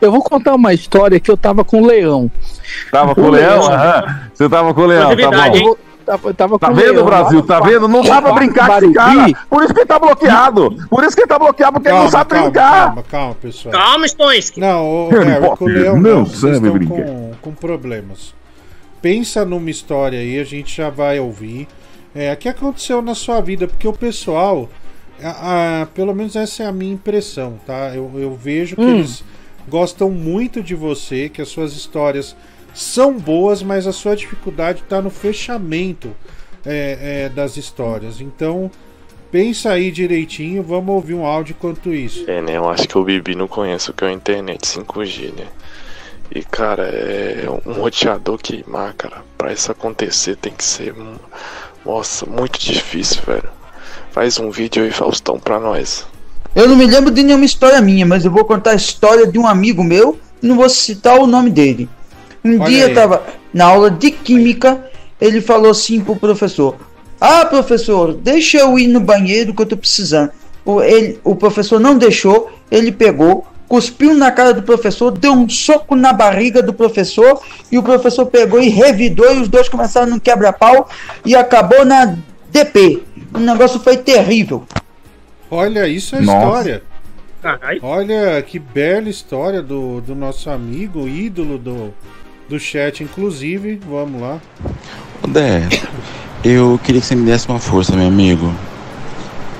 Eu 0.00 0.12
vou 0.12 0.22
contar 0.22 0.54
uma 0.54 0.72
história 0.72 1.18
que 1.18 1.28
eu 1.28 1.36
tava 1.36 1.64
com 1.64 1.82
o 1.82 1.86
leão. 1.86 2.30
Tava 2.92 3.14
com 3.14 3.22
o 3.22 3.30
leão? 3.30 3.64
Aham. 3.64 4.20
Você 4.32 4.48
tava 4.48 4.72
com 4.72 4.82
o 4.82 4.86
leão, 4.86 5.16
tá 5.16 5.50
bom. 5.50 5.76
tava, 6.06 6.34
tava 6.34 6.58
Tá 6.58 6.70
vendo, 6.70 6.92
leão 6.92 7.04
Brasil? 7.04 7.42
Tá 7.42 7.58
vendo? 7.58 7.88
Não 7.88 8.02
dá 8.02 8.22
pra 8.22 8.32
brincar 8.32 8.68
com 8.68 8.84
esse 8.84 8.92
cara. 8.94 9.32
Por 9.50 9.64
isso 9.64 9.74
que 9.74 9.80
ele 9.80 9.86
tá 9.86 9.98
bloqueado. 9.98 10.76
Por 10.88 11.02
isso 11.02 11.16
que 11.16 11.22
ele 11.22 11.28
tá 11.28 11.38
bloqueado, 11.38 11.72
porque 11.72 11.88
ele 11.88 11.98
não 11.98 12.08
sabe 12.08 12.30
calma, 12.30 12.44
brincar. 12.44 12.70
Calma, 12.70 13.02
calma, 13.10 13.34
pessoal. 13.34 13.72
Calma, 13.72 14.06
Stoinsky. 14.06 14.60
Não, 14.60 14.86
o 14.86 15.08
Harry 15.08 15.30
Harry, 15.30 15.56
com 15.56 15.64
o 15.64 15.68
Leão 15.68 15.96
não 15.96 16.10
não, 16.18 16.24
vocês 16.24 16.38
sabe 16.38 16.54
estão 16.54 16.72
brincar. 16.72 17.04
com, 17.04 17.32
com 17.42 17.52
problemas. 17.52 18.32
Pensa 19.02 19.44
numa 19.44 19.70
história 19.70 20.20
aí, 20.20 20.38
a 20.38 20.44
gente 20.44 20.76
já 20.76 20.90
vai 20.90 21.18
ouvir. 21.18 21.66
É, 22.14 22.32
o 22.32 22.36
que 22.36 22.48
aconteceu 22.48 23.00
na 23.02 23.14
sua 23.14 23.40
vida? 23.40 23.66
Porque 23.68 23.86
o 23.86 23.92
pessoal, 23.92 24.68
a- 25.22 25.82
a- 25.82 25.86
pelo 25.86 26.14
menos 26.14 26.34
essa 26.36 26.62
é 26.62 26.66
a 26.66 26.72
minha 26.72 26.92
impressão, 26.94 27.58
tá? 27.66 27.94
Eu, 27.94 28.10
eu 28.16 28.34
vejo 28.34 28.76
que 28.76 28.82
Hum. 28.82 28.98
eles 28.98 29.22
gostam 29.68 30.10
muito 30.10 30.62
de 30.62 30.74
você, 30.74 31.28
que 31.28 31.42
as 31.42 31.48
suas 31.48 31.72
histórias 31.74 32.34
são 32.74 33.18
boas, 33.18 33.62
mas 33.62 33.86
a 33.86 33.92
sua 33.92 34.16
dificuldade 34.16 34.80
está 34.82 35.00
no 35.02 35.10
fechamento 35.10 36.10
é, 36.66 37.24
é, 37.26 37.28
das 37.28 37.56
histórias. 37.56 38.20
Então, 38.20 38.70
pensa 39.30 39.70
aí 39.72 39.90
direitinho, 39.90 40.62
vamos 40.62 40.94
ouvir 40.94 41.14
um 41.14 41.24
áudio 41.24 41.54
enquanto 41.56 41.94
isso. 41.94 42.28
É, 42.28 42.42
né? 42.42 42.56
Eu 42.56 42.68
acho 42.68 42.86
que 42.88 42.98
o 42.98 43.04
Bibi 43.04 43.34
não 43.34 43.46
conhece 43.48 43.90
o 43.90 43.94
que 43.94 44.04
é 44.04 44.08
a 44.08 44.12
internet 44.12 44.66
5G, 44.66 45.32
né? 45.36 45.46
E, 46.34 46.42
cara, 46.42 46.82
é 46.88 47.46
um 47.64 47.72
roteador 47.72 48.36
queimar, 48.38 48.92
cara. 48.94 49.22
Pra 49.38 49.52
isso 49.52 49.70
acontecer 49.72 50.36
tem 50.36 50.52
que 50.52 50.64
ser, 50.64 50.94
nossa, 51.84 52.26
muito 52.26 52.58
difícil, 52.58 53.22
velho. 53.26 53.48
Faz 54.10 54.38
um 54.38 54.50
vídeo 54.50 54.82
aí, 54.82 54.90
Faustão, 54.90 55.38
pra 55.38 55.58
nós. 55.60 56.06
Eu 56.54 56.68
não 56.68 56.76
me 56.76 56.86
lembro 56.86 57.10
de 57.10 57.22
nenhuma 57.22 57.44
história 57.44 57.80
minha, 57.80 58.04
mas 58.04 58.24
eu 58.24 58.30
vou 58.30 58.44
contar 58.44 58.72
a 58.72 58.74
história 58.74 59.26
de 59.26 59.38
um 59.38 59.46
amigo 59.46 59.84
meu, 59.84 60.18
não 60.42 60.56
vou 60.56 60.68
citar 60.68 61.18
o 61.18 61.26
nome 61.26 61.50
dele. 61.50 61.88
Um 62.44 62.60
Olha 62.60 62.68
dia 62.68 62.84
aí. 62.84 62.90
eu 62.90 62.94
tava 62.94 63.22
na 63.52 63.66
aula 63.66 63.90
de 63.90 64.10
química, 64.10 64.84
ele 65.20 65.40
falou 65.40 65.70
assim 65.70 66.00
pro 66.00 66.16
professor: 66.16 66.76
Ah, 67.20 67.44
professor, 67.44 68.14
deixa 68.14 68.58
eu 68.58 68.78
ir 68.78 68.88
no 68.88 69.00
banheiro 69.00 69.54
que 69.54 69.62
eu 69.62 69.66
tô 69.66 69.76
precisando. 69.76 70.30
O, 70.64 70.82
ele, 70.82 71.20
o 71.24 71.34
professor 71.34 71.78
não 71.78 71.96
deixou, 71.96 72.50
ele 72.70 72.92
pegou, 72.92 73.46
cuspiu 73.68 74.14
na 74.14 74.32
cara 74.32 74.54
do 74.54 74.62
professor, 74.62 75.10
deu 75.10 75.32
um 75.32 75.48
soco 75.48 75.94
na 75.94 76.12
barriga 76.12 76.62
do 76.62 76.72
professor 76.72 77.40
e 77.70 77.78
o 77.78 77.82
professor 77.82 78.26
pegou 78.26 78.60
e 78.60 78.68
revidou 78.68 79.34
e 79.34 79.40
os 79.40 79.48
dois 79.48 79.68
começaram 79.68 80.08
no 80.08 80.20
quebra-pau 80.20 80.88
e 81.24 81.36
acabou 81.36 81.84
na 81.84 82.16
DP. 82.50 83.02
O 83.34 83.38
negócio 83.38 83.78
foi 83.78 83.98
terrível. 83.98 84.66
Olha, 85.50 85.86
isso 85.86 86.16
é 86.16 86.20
Nossa. 86.20 86.38
história. 86.38 86.82
Olha 87.82 88.42
que 88.42 88.58
bela 88.58 89.08
história 89.08 89.62
do, 89.62 90.00
do 90.00 90.14
nosso 90.14 90.50
amigo, 90.50 91.06
ídolo 91.06 91.56
do, 91.56 91.94
do 92.48 92.58
chat, 92.58 93.02
inclusive. 93.02 93.80
Vamos 93.88 94.20
lá. 94.20 94.40
Dé, 95.28 95.68
eu 96.42 96.80
queria 96.82 97.00
que 97.00 97.06
você 97.06 97.14
me 97.14 97.24
desse 97.24 97.48
uma 97.48 97.60
força, 97.60 97.94
meu 97.94 98.08
amigo. 98.08 98.52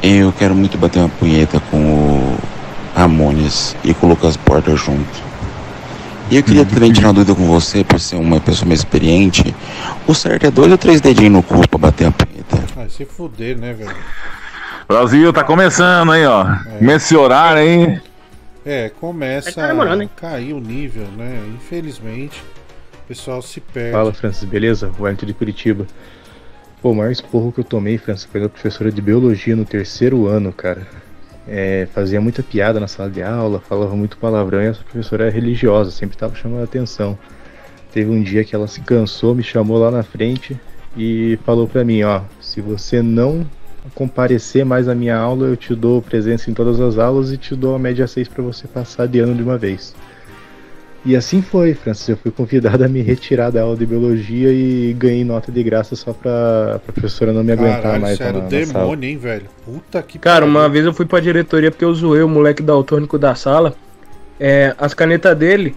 Eu 0.03 0.33
quero 0.33 0.55
muito 0.55 0.79
bater 0.79 0.99
uma 0.99 1.09
punheta 1.09 1.61
com 1.71 1.77
o 1.77 2.08
Ramones 2.99 3.77
e 3.85 3.95
com 3.95 4.07
o 4.07 4.11
Lucas 4.11 4.37
Porter 4.37 4.77
junto. 4.77 5.29
E 6.31 6.37
eu 6.37 6.43
queria 6.43 6.67
também 6.67 6.93
tirar 6.93 7.09
uma 7.09 7.15
dúvida 7.15 7.33
com 7.33 7.47
você, 7.47 7.85
por 7.85 8.01
ser 8.01 8.17
uma 8.17 8.41
pessoa 8.41 8.67
mais 8.67 8.81
experiente. 8.81 9.55
O 10.07 10.13
certo 10.13 10.47
é 10.47 10.51
dois 10.51 10.73
ou 10.73 10.77
três 10.77 11.01
dedinhos 11.01 11.33
no 11.33 11.43
cu 11.43 11.67
pra 11.69 11.79
bater 11.79 12.09
a 12.09 12.11
punheta? 12.11 12.57
Vai 12.75 12.91
se 12.91 13.05
fuder, 13.05 13.57
né, 13.57 13.73
velho? 13.73 13.95
Brasil 14.89 15.33
tá 15.33 15.45
começando 15.45 16.11
aí, 16.11 16.27
ó. 16.27 16.45
Nesse 16.81 17.17
horário 17.17 17.63
aí. 17.63 18.01
É, 18.67 18.89
começa 18.89 19.53
tá 19.53 19.69
demorando, 19.69 20.03
hein? 20.03 20.11
a 20.17 20.21
cair 20.21 20.53
o 20.53 20.61
nível, 20.61 21.07
né? 21.17 21.41
Infelizmente, 21.55 22.43
o 23.05 23.09
pessoal 23.09 23.41
se 23.41 23.61
perde. 23.61 23.93
Fala, 23.93 24.13
Francis, 24.13 24.43
beleza? 24.43 24.91
O 24.99 25.05
Wellington 25.05 25.27
de 25.27 25.35
Curitiba. 25.35 25.87
Pô, 26.83 26.91
o 26.91 26.97
maior 26.97 27.13
esporro 27.13 27.53
que 27.53 27.61
eu 27.61 27.65
tomei, 27.65 27.97
Francis, 27.97 28.29
foi 28.31 28.41
da 28.41 28.49
professora 28.49 28.91
de 28.91 29.01
biologia 29.01 29.55
no 29.55 29.65
terceiro 29.65 30.27
ano, 30.27 30.53
cara. 30.53 30.87
É, 31.49 31.89
fazia 31.95 32.21
muita 32.21 32.43
piada 32.43 32.79
na 32.79 32.87
sala 32.87 33.09
de 33.09 33.23
aula, 33.23 33.59
falava 33.61 33.97
muito 33.97 34.19
palavrão 34.19 34.63
e 34.63 34.67
essa 34.67 34.85
professora 34.85 35.25
era 35.25 35.33
religiosa, 35.33 35.91
sempre 35.91 36.17
tava 36.17 36.35
chamando 36.35 36.61
a 36.61 36.65
atenção. 36.65 37.19
Teve 37.91 38.11
um 38.11 38.23
dia 38.23 38.45
que 38.45 38.55
ela 38.55 38.69
se 38.69 38.83
cansou, 38.83 39.35
me 39.35 39.43
chamou 39.43 39.79
lá 39.79 39.91
na 39.91 40.03
frente 40.03 40.61
e 40.97 41.39
falou 41.47 41.67
pra 41.67 41.85
mim, 41.85 42.03
ó, 42.03 42.21
se 42.41 42.61
você 42.61 43.01
não 43.01 43.47
comparecer 43.95 44.65
mais 44.65 44.89
à 44.89 44.95
minha 44.95 45.17
aula, 45.17 45.47
eu 45.47 45.57
te 45.57 45.75
dou 45.75 46.03
presença 46.03 46.51
em 46.51 46.55
todas 46.55 46.81
as 46.81 46.99
aulas 46.99 47.33
e 47.33 47.39
te 47.39 47.57
dou 47.57 47.75
a 47.75 47.79
média 47.79 48.07
6 48.07 48.29
pra 48.29 48.43
você 48.43 48.69
passar 48.69 49.09
de 49.09 49.19
ano 49.19 49.35
de 49.35 49.43
uma 49.43 49.57
vez. 49.57 49.95
E 51.09 51.17
assim 51.17 51.41
foi, 51.41 51.73
Francis. 51.73 52.07
Eu 52.07 52.19
fui 52.19 52.31
convidado 52.31 52.85
a 52.85 52.89
me 52.89 53.01
retirar 53.01 53.49
da 53.51 53.63
aula 53.63 53.75
de 53.75 53.87
biologia 53.87 54.53
e 54.53 54.93
ganhei 54.93 55.25
nota 55.25 55.51
de 55.51 55.63
graça 55.63 55.97
só 55.97 56.13
pra, 56.13 56.81
pra 56.85 56.93
professora 56.93 57.33
não 57.33 57.43
me 57.43 57.51
aguentar 57.53 57.81
Caralho, 57.81 58.03
mais 58.03 58.15
isso 58.15 58.23
era 58.25 58.33
na, 58.35 58.39
o 58.41 58.43
na 58.43 58.49
demônio, 58.49 58.73
sala. 58.75 59.07
hein, 59.07 59.17
velho? 59.17 59.47
Puta 59.65 60.03
que 60.03 60.19
Cara, 60.19 60.45
uma 60.45 60.69
vez 60.69 60.85
eu 60.85 60.93
fui 60.93 61.07
pra 61.07 61.19
diretoria 61.19 61.71
porque 61.71 61.85
eu 61.87 61.95
zoei 61.95 62.23
o 62.23 62.29
moleque 62.29 62.63
daltônico 62.63 63.19
da 63.19 63.35
sala. 63.35 63.75
É, 64.39 64.75
as 64.79 64.93
canetas 64.93 65.35
dele 65.37 65.75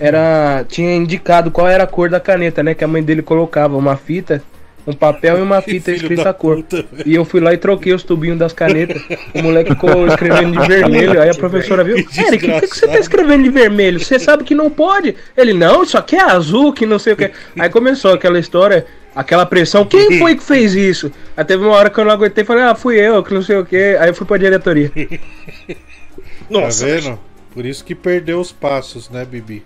era 0.00 0.64
tinha 0.68 0.94
indicado 0.94 1.52
qual 1.52 1.68
era 1.68 1.84
a 1.84 1.86
cor 1.86 2.10
da 2.10 2.18
caneta, 2.18 2.60
né? 2.62 2.74
Que 2.74 2.82
a 2.82 2.88
mãe 2.88 3.02
dele 3.02 3.22
colocava 3.22 3.76
uma 3.76 3.96
fita, 3.96 4.42
um 4.86 4.92
papel 4.92 5.38
e 5.38 5.42
uma 5.42 5.60
fita 5.62 5.90
escrita 5.90 6.30
a 6.30 6.34
cor. 6.34 6.64
E 7.04 7.14
eu 7.14 7.24
fui 7.24 7.40
lá 7.40 7.52
e 7.52 7.58
troquei 7.58 7.92
os 7.92 8.02
tubinhos 8.02 8.38
das 8.38 8.52
canetas. 8.52 9.02
O 9.34 9.42
moleque 9.42 9.70
ficou 9.70 10.06
escrevendo 10.06 10.60
de 10.60 10.68
vermelho. 10.68 11.20
Aí 11.20 11.30
a 11.30 11.34
professora 11.34 11.84
viu: 11.84 11.96
Eric, 11.96 12.48
por 12.48 12.60
que, 12.60 12.68
que 12.68 12.76
você 12.76 12.86
tá 12.86 12.98
escrevendo 12.98 13.44
de 13.44 13.50
vermelho? 13.50 14.00
Você 14.00 14.18
sabe 14.18 14.44
que 14.44 14.54
não 14.54 14.70
pode. 14.70 15.14
Ele: 15.36 15.52
Não, 15.52 15.82
isso 15.82 15.96
aqui 15.96 16.16
é 16.16 16.22
azul, 16.22 16.72
que 16.72 16.86
não 16.86 16.98
sei 16.98 17.14
o 17.14 17.16
que. 17.16 17.30
Aí 17.58 17.68
começou 17.70 18.12
aquela 18.12 18.38
história. 18.38 18.86
Aquela 19.16 19.46
pressão, 19.46 19.84
quem 19.84 20.18
foi 20.18 20.34
que 20.34 20.42
fez 20.42 20.74
isso? 20.74 21.08
Aí 21.36 21.44
teve 21.44 21.62
uma 21.62 21.76
hora 21.76 21.88
que 21.88 21.96
eu 22.00 22.04
não 22.04 22.10
aguentei 22.10 22.42
e 22.42 22.44
falei, 22.44 22.64
ah, 22.64 22.74
fui 22.74 22.98
eu, 22.98 23.22
que 23.22 23.32
não 23.32 23.42
sei 23.42 23.56
o 23.56 23.64
que. 23.64 23.96
Aí 24.00 24.08
eu 24.08 24.14
fui 24.14 24.26
pra 24.26 24.36
diretoria. 24.36 24.90
Nossa, 26.50 26.84
tá 26.84 26.92
vendo? 26.92 27.20
Por 27.52 27.64
isso 27.64 27.84
que 27.84 27.94
perdeu 27.94 28.40
os 28.40 28.50
passos, 28.50 29.08
né, 29.08 29.24
Bibi? 29.24 29.64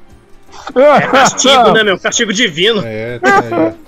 É 0.77 1.07
castigo, 1.07 1.73
né, 1.73 1.83
meu? 1.83 1.99
Castigo 1.99 2.31
divino. 2.31 2.83
É, 2.85 3.19
tá 3.19 3.39
aí. 3.39 3.75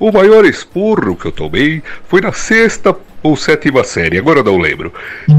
O 0.00 0.10
maior 0.10 0.46
esporro 0.46 1.14
que 1.14 1.26
eu 1.26 1.32
tomei 1.32 1.82
foi 2.08 2.22
na 2.22 2.32
sexta 2.32 2.96
ou 3.22 3.36
sétima 3.36 3.84
série, 3.84 4.16
agora 4.16 4.42
não 4.42 4.56
lembro. 4.56 4.90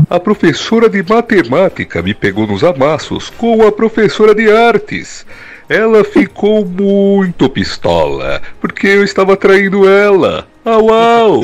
A 0.08 0.20
professora 0.20 0.88
de 0.88 1.02
matemática 1.02 2.00
me 2.04 2.14
pegou 2.14 2.46
nos 2.46 2.64
amassos 2.64 3.32
com 3.32 3.66
a 3.66 3.72
professora 3.72 4.36
de 4.36 4.52
artes. 4.52 5.26
Ela 5.68 6.04
ficou 6.04 6.64
muito 6.64 7.50
pistola, 7.50 8.40
porque 8.60 8.86
eu 8.86 9.04
estava 9.04 9.36
traindo 9.36 9.90
ela. 9.90 10.48
Au, 10.64 10.94
au! 10.94 11.42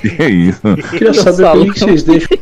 que 0.00 0.22
isso? 0.30 0.60
Queria 0.90 1.14
saber 1.14 1.50
por 1.50 1.64
que 1.64 1.72
que 1.72 1.80
vocês 1.80 2.02
deixam, 2.04 2.38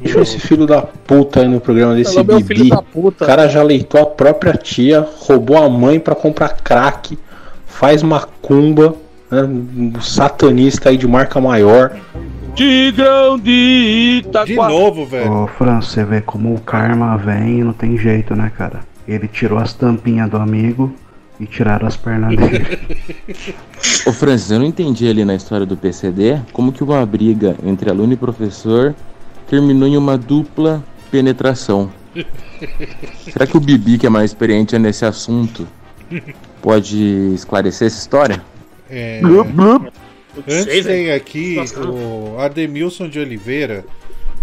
deixam 0.00 0.22
esse 0.22 0.38
filho 0.38 0.66
da 0.66 0.82
puta 0.82 1.40
aí 1.40 1.48
no 1.48 1.60
programa 1.60 1.94
desse 1.94 2.18
Ela 2.18 2.38
é 2.38 2.42
Bibi. 2.42 2.68
da 2.70 2.82
puta. 2.82 3.24
O 3.24 3.26
cara 3.26 3.48
já 3.48 3.62
leitou 3.62 4.00
a 4.00 4.06
própria 4.06 4.54
tia, 4.54 5.06
roubou 5.20 5.56
a 5.56 5.68
mãe 5.68 5.98
pra 5.98 6.14
comprar 6.14 6.50
crack, 6.62 7.18
faz 7.66 8.02
macumba, 8.02 8.94
né, 9.30 9.42
um 9.42 10.00
satanista 10.00 10.88
aí 10.90 10.96
de 10.96 11.06
marca 11.06 11.40
maior. 11.40 11.96
Tigrão 12.54 13.38
de 13.38 14.22
Itaquá. 14.24 14.44
De 14.46 14.54
novo, 14.56 15.04
velho. 15.04 15.30
Ô, 15.30 15.46
Fran, 15.46 15.80
você 15.80 16.04
vê 16.04 16.22
como 16.22 16.54
o 16.54 16.60
karma 16.60 17.16
vem 17.18 17.58
e 17.60 17.64
não 17.64 17.74
tem 17.74 17.98
jeito, 17.98 18.34
né, 18.34 18.50
cara? 18.56 18.80
Ele 19.06 19.28
tirou 19.28 19.58
as 19.58 19.74
tampinhas 19.74 20.30
do 20.30 20.38
amigo 20.38 20.92
e 21.38 21.44
tiraram 21.44 21.86
as 21.86 21.96
pernas 21.96 22.34
dele. 22.34 22.78
Ô 24.06 24.12
Francis, 24.12 24.50
eu 24.50 24.58
não 24.58 24.64
entendi 24.66 25.06
ali 25.06 25.24
na 25.24 25.34
história 25.34 25.66
do 25.66 25.76
PCD 25.76 26.40
como 26.52 26.72
que 26.72 26.82
uma 26.82 27.04
briga 27.04 27.54
entre 27.64 27.90
aluno 27.90 28.14
e 28.14 28.16
professor 28.16 28.94
terminou 29.48 29.88
em 29.88 29.96
uma 29.96 30.16
dupla 30.16 30.84
penetração. 31.10 31.90
Será 33.30 33.46
que 33.46 33.56
o 33.56 33.60
Bibi, 33.60 33.98
que 33.98 34.06
é 34.06 34.10
mais 34.10 34.30
experiente 34.30 34.78
nesse 34.78 35.04
assunto, 35.04 35.66
pode 36.62 37.34
esclarecer 37.34 37.86
essa 37.86 37.98
história? 37.98 38.42
É, 38.88 39.20
Blup, 39.20 39.50
blup. 39.52 39.92
Antes 40.48 40.84
tem 40.84 41.12
aqui 41.12 41.56
o 41.76 42.38
Ademilson 42.38 43.08
de 43.08 43.18
Oliveira. 43.18 43.84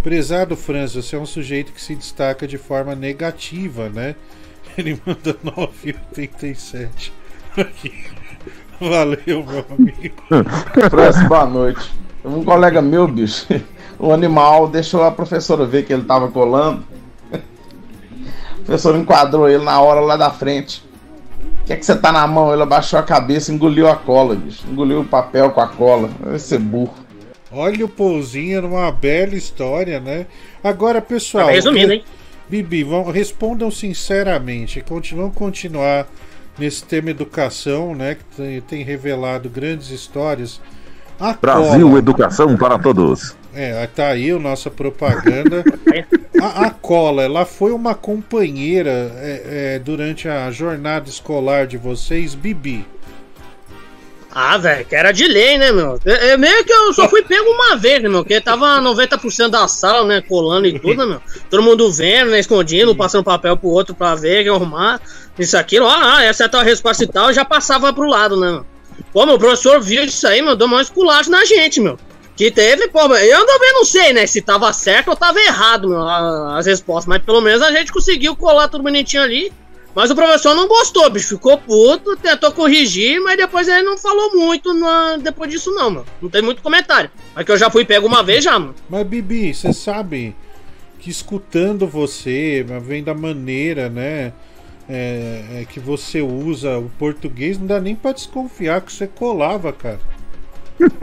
Prezado 0.01 0.57
Franz, 0.57 0.95
você 0.95 1.15
é 1.15 1.19
um 1.19 1.25
sujeito 1.25 1.71
que 1.71 1.81
se 1.81 1.95
destaca 1.95 2.45
de 2.47 2.57
forma 2.57 2.93
negativa, 2.93 3.89
né? 3.89 4.15
Ele 4.77 4.99
manda 5.05 5.33
9,87. 5.45 7.11
Aqui. 7.55 7.93
Valeu, 8.79 9.45
meu 9.45 9.65
amigo. 9.69 10.15
Francis, 10.89 11.27
boa 11.27 11.45
noite. 11.45 11.91
Um 12.25 12.43
colega 12.43 12.81
meu, 12.81 13.07
bicho, 13.07 13.47
o 14.03 14.11
animal 14.11 14.67
deixou 14.67 15.03
a 15.03 15.11
professora 15.11 15.65
ver 15.65 15.85
que 15.85 15.93
ele 15.93 16.03
tava 16.03 16.27
colando. 16.29 16.83
A 17.33 18.65
professora 18.65 18.97
enquadrou 18.97 19.47
ele 19.49 19.63
na 19.63 19.79
hora 19.79 20.01
lá 20.01 20.17
da 20.17 20.29
frente. 20.29 20.83
O 21.61 21.65
que 21.65 21.73
é 21.73 21.77
que 21.77 21.85
você 21.85 21.95
tá 21.95 22.11
na 22.11 22.27
mão? 22.27 22.51
Ele 22.51 22.61
abaixou 22.61 22.99
a 22.99 23.03
cabeça 23.03 23.51
e 23.51 23.55
engoliu 23.55 23.87
a 23.87 23.95
cola, 23.95 24.35
bicho. 24.35 24.63
Engoliu 24.69 24.99
o 25.01 25.05
papel 25.05 25.51
com 25.51 25.61
a 25.61 25.67
cola. 25.67 26.09
Vai 26.19 26.37
ser 26.37 26.59
burro. 26.59 26.93
Olha 27.51 27.85
o 27.85 27.89
Pouzinho 27.89 28.63
numa 28.63 28.91
bela 28.91 29.35
história, 29.35 29.99
né? 29.99 30.25
Agora, 30.63 31.01
pessoal. 31.01 31.43
Tá 31.45 31.47
bem 31.47 31.55
resumido, 31.55 31.93
hein? 31.93 32.03
Bibi, 32.49 32.83
vão, 32.83 33.09
respondam 33.09 33.71
sinceramente. 33.71 34.81
Continuam 34.81 35.27
vamos 35.27 35.37
continuar 35.37 36.07
nesse 36.59 36.83
tema 36.83 37.09
educação, 37.09 37.95
né? 37.95 38.15
Que 38.15 38.35
tem, 38.35 38.61
tem 38.61 38.83
revelado 38.83 39.49
grandes 39.49 39.89
histórias. 39.91 40.59
A 41.19 41.33
Brasil, 41.33 41.87
cola- 41.87 41.99
educação 41.99 42.57
para 42.57 42.77
todos. 42.77 43.35
É, 43.55 43.87
tá 43.87 44.07
aí 44.07 44.31
a 44.31 44.39
nossa 44.39 44.69
propaganda. 44.69 45.63
A, 46.41 46.65
a 46.65 46.69
cola, 46.71 47.23
ela 47.23 47.45
foi 47.45 47.71
uma 47.71 47.95
companheira 47.95 49.13
é, 49.15 49.75
é, 49.75 49.79
durante 49.79 50.27
a 50.27 50.51
jornada 50.51 51.07
escolar 51.07 51.65
de 51.67 51.77
vocês, 51.77 52.35
Bibi. 52.35 52.85
Ah, 54.35 54.57
velho, 54.57 54.83
que 54.83 54.95
era 54.95 55.11
de 55.11 55.27
lei, 55.27 55.59
né, 55.59 55.71
meu? 55.71 55.99
É, 56.03 56.31
é 56.31 56.37
meio 56.37 56.65
que 56.65 56.73
eu 56.73 56.91
só 56.91 57.07
fui 57.07 57.21
pego 57.21 57.47
uma 57.49 57.77
vez, 57.77 58.01
né, 58.01 58.09
meu? 58.09 58.23
Porque 58.23 58.41
tava 58.41 58.81
90% 58.81 59.49
da 59.49 59.67
sala, 59.67 60.05
né, 60.05 60.21
colando 60.21 60.65
e 60.65 60.79
tudo, 60.79 60.97
né, 60.97 61.05
meu? 61.05 61.21
Todo 61.51 61.61
mundo 61.61 61.91
vendo, 61.91 62.31
né, 62.31 62.39
escondindo, 62.39 62.95
passando 62.95 63.23
papel 63.23 63.55
pro 63.55 63.69
outro 63.69 63.93
pra 63.93 64.15
ver, 64.15 64.49
arrumar, 64.49 64.99
isso, 65.37 65.55
aquilo. 65.55 65.87
Ah, 65.87 66.23
essa 66.23 66.43
é 66.43 66.45
a 66.47 66.49
tal 66.49 66.63
resposta 66.63 67.03
e 67.03 67.07
tal, 67.07 67.31
já 67.31 67.45
passava 67.45 67.93
pro 67.93 68.09
lado, 68.09 68.35
né, 68.35 68.51
meu? 68.51 68.65
Pô, 69.13 69.25
meu, 69.25 69.35
o 69.35 69.39
professor 69.39 69.79
viu 69.79 70.03
isso 70.03 70.27
aí, 70.27 70.41
meu, 70.41 70.55
deu 70.55 70.67
mais 70.67 70.87
esculacho 70.87 71.29
na 71.29 71.45
gente, 71.45 71.79
meu. 71.79 71.97
Que 72.35 72.49
teve, 72.49 72.87
pô, 72.87 72.99
eu 73.15 73.45
também 73.45 73.73
não 73.73 73.85
sei, 73.85 74.11
né, 74.11 74.25
se 74.25 74.41
tava 74.41 74.71
certo 74.73 75.09
ou 75.09 75.15
tava 75.15 75.39
errado, 75.39 75.89
meu, 75.89 76.01
as 76.07 76.65
respostas, 76.65 77.05
mas 77.07 77.21
pelo 77.21 77.41
menos 77.41 77.61
a 77.61 77.71
gente 77.71 77.91
conseguiu 77.93 78.35
colar 78.35 78.67
tudo 78.67 78.83
bonitinho 78.83 79.21
ali. 79.23 79.51
Mas 79.95 80.09
o 80.09 80.15
professor 80.15 80.55
não 80.55 80.67
gostou, 80.67 81.07
bicho. 81.11 81.35
Ficou 81.35 81.55
puto, 81.55 82.15
tentou 82.17 82.51
corrigir, 82.51 83.21
mas 83.21 83.37
depois 83.37 83.67
ele 83.67 83.83
não 83.83 83.95
falou 83.95 84.35
muito 84.35 84.73
na- 84.73 85.17
depois 85.17 85.51
disso, 85.51 85.69
não, 85.69 85.91
mano. 85.91 86.05
Não 86.19 86.29
tem 86.31 86.41
muito 86.41 86.63
comentário. 86.63 87.11
Mas 87.35 87.45
que 87.45 87.51
eu 87.51 87.57
já 87.57 87.69
fui 87.69 87.85
pego 87.85 88.07
uma 88.07 88.23
vez 88.23 88.43
já, 88.43 88.57
mano. 88.57 88.73
Mas, 88.89 89.05
Bibi, 89.05 89.53
você 89.53 89.71
sabe 89.71 90.35
que 90.97 91.11
escutando 91.11 91.85
você, 91.85 92.65
vendo 92.81 93.09
a 93.09 93.13
maneira, 93.13 93.87
né? 93.87 94.33
é, 94.89 95.61
é, 95.61 95.65
que 95.65 95.79
você 95.79 96.21
usa 96.21 96.77
o 96.77 96.89
português, 96.99 97.57
não 97.57 97.65
dá 97.67 97.79
nem 97.79 97.95
pra 97.95 98.11
desconfiar 98.11 98.81
que 98.81 98.91
você 98.91 99.07
colava, 99.07 99.71
cara. 99.71 99.99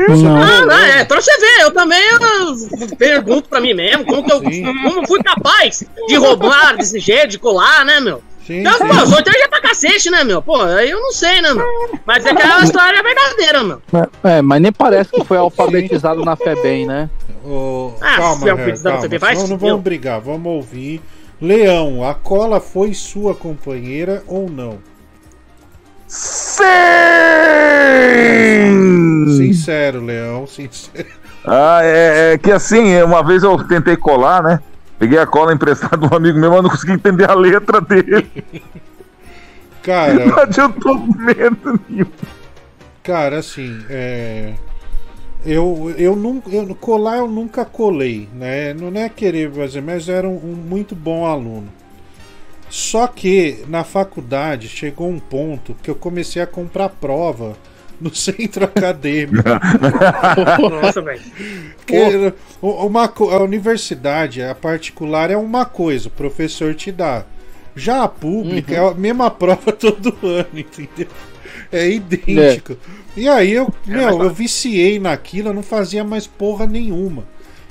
Ah, 0.09 0.67
não, 0.67 0.79
é, 0.79 1.05
pra 1.05 1.21
você 1.21 1.37
ver, 1.39 1.63
eu 1.63 1.71
também 1.73 2.01
eu 2.11 2.97
pergunto 2.97 3.49
pra 3.49 3.61
mim 3.61 3.75
mesmo 3.75 4.05
como 4.05 4.25
que 4.25 4.33
eu 4.33 4.41
como 4.41 5.07
fui 5.07 5.23
capaz 5.23 5.85
de 6.09 6.17
roubar 6.17 6.77
desse 6.77 6.99
jeito, 6.99 7.29
de 7.29 7.39
colar, 7.39 7.85
né, 7.85 8.01
meu? 8.01 8.23
Sim, 8.47 8.61
então, 8.61 8.73
sim. 8.73 8.89
pô, 8.89 9.07
sou 9.07 9.21
inteligente 9.21 9.49
pra 9.49 9.61
cacete, 9.61 10.11
né, 10.11 10.25
meu? 10.25 10.43
Pô, 10.43 10.61
aí 10.61 10.91
eu 10.91 11.01
não 11.01 11.13
sei, 11.13 11.41
né, 11.41 11.53
meu? 11.55 11.65
Mas 12.05 12.27
é 12.27 12.35
que 12.35 12.43
a 12.43 12.61
história 12.61 12.99
é 12.99 13.03
verdadeira, 13.03 13.63
meu. 13.63 13.83
É, 14.25 14.43
mas 14.43 14.61
nem 14.61 14.73
parece 14.73 15.11
que 15.11 15.25
foi 15.25 15.37
alfabetizado 15.37 16.25
na 16.25 16.35
FEBEM, 16.35 16.87
né? 16.87 17.09
Ô, 17.45 17.93
Ah, 18.01 18.17
calma, 18.17 18.43
se 18.43 18.49
é 18.49 18.55
da 18.55 18.91
calma. 18.91 19.01
TV, 19.03 19.19
vai 19.19 19.35
Não, 19.35 19.47
não 19.47 19.57
vamos 19.59 19.83
brigar, 19.83 20.21
vamos 20.21 20.53
ouvir. 20.53 21.01
Leão, 21.41 22.05
a 22.07 22.13
cola 22.13 22.61
foi 22.61 22.93
sua 22.93 23.35
companheira 23.35 24.23
ou 24.27 24.51
não? 24.51 24.79
Sim! 26.13 26.65
Sincero, 29.37 30.01
Leão, 30.05 30.45
sincero. 30.47 31.07
Ah, 31.47 31.81
é, 31.83 32.33
é 32.33 32.39
que 32.39 32.51
assim, 32.51 33.01
uma 33.03 33.23
vez 33.23 33.45
eu 33.45 33.57
tentei 33.67 33.97
colar, 33.97 34.43
né? 34.43 34.61
Peguei 34.99 35.19
a 35.19 35.27
cola 35.27 35.55
emprestada 35.55 35.97
de 35.97 36.13
um 36.13 36.17
amigo 36.17 36.39
meu, 36.39 36.51
mas 36.51 36.63
não 36.65 36.71
consegui 36.71 36.93
entender 36.95 37.31
a 37.31 37.35
letra 37.35 37.81
dele. 37.81 38.29
Cara, 39.83 40.27
Não 40.27 40.39
adiantou 40.39 40.99
medo 40.99 41.81
nenhum. 41.89 42.07
cara, 43.03 43.39
assim, 43.39 43.79
é. 43.89 44.55
Eu, 45.47 45.95
eu 45.97 46.15
nunca. 46.17 46.51
Eu, 46.51 46.75
colar 46.75 47.19
eu 47.19 47.29
nunca 47.29 47.65
colei, 47.65 48.29
né? 48.35 48.75
Não 48.75 48.89
é 49.01 49.09
querer 49.09 49.51
fazer, 49.53 49.81
mas 49.81 50.09
era 50.09 50.29
um, 50.29 50.35
um 50.37 50.55
muito 50.55 50.95
bom 50.95 51.25
aluno. 51.25 51.69
Só 52.71 53.09
que 53.09 53.65
na 53.67 53.83
faculdade 53.83 54.69
chegou 54.69 55.11
um 55.11 55.19
ponto 55.19 55.77
que 55.83 55.91
eu 55.91 55.95
comecei 55.97 56.41
a 56.41 56.47
comprar 56.47 56.89
prova 56.89 57.57
no 58.01 58.15
centro 58.15 58.65
acadêmico. 58.65 59.43
Nossa, 60.81 61.03
velho. 61.03 61.21
Uma, 62.63 63.05
a 63.07 63.43
universidade, 63.43 64.41
a 64.41 64.55
particular, 64.55 65.31
é 65.31 65.37
uma 65.37 65.65
coisa, 65.65 66.07
o 66.07 66.13
professor 66.13 66.73
te 66.73 66.93
dá. 66.93 67.25
Já 67.75 68.05
a 68.05 68.09
pública 68.09 68.75
é 68.75 68.79
a 68.79 68.95
mesma 68.95 69.31
prova 69.33 69.73
todo 69.73 70.17
ano, 70.23 70.49
entendeu? 70.55 71.09
É 71.73 71.89
idêntico. 71.89 72.77
E 73.17 73.29
aí 73.29 73.53
eu, 73.53 73.73
meu, 73.85 74.23
eu 74.23 74.31
viciei 74.31 75.01
naquilo, 75.01 75.49
eu 75.49 75.55
não 75.55 75.63
fazia 75.63 76.05
mais 76.05 76.27
porra 76.27 76.67
nenhuma. 76.67 77.25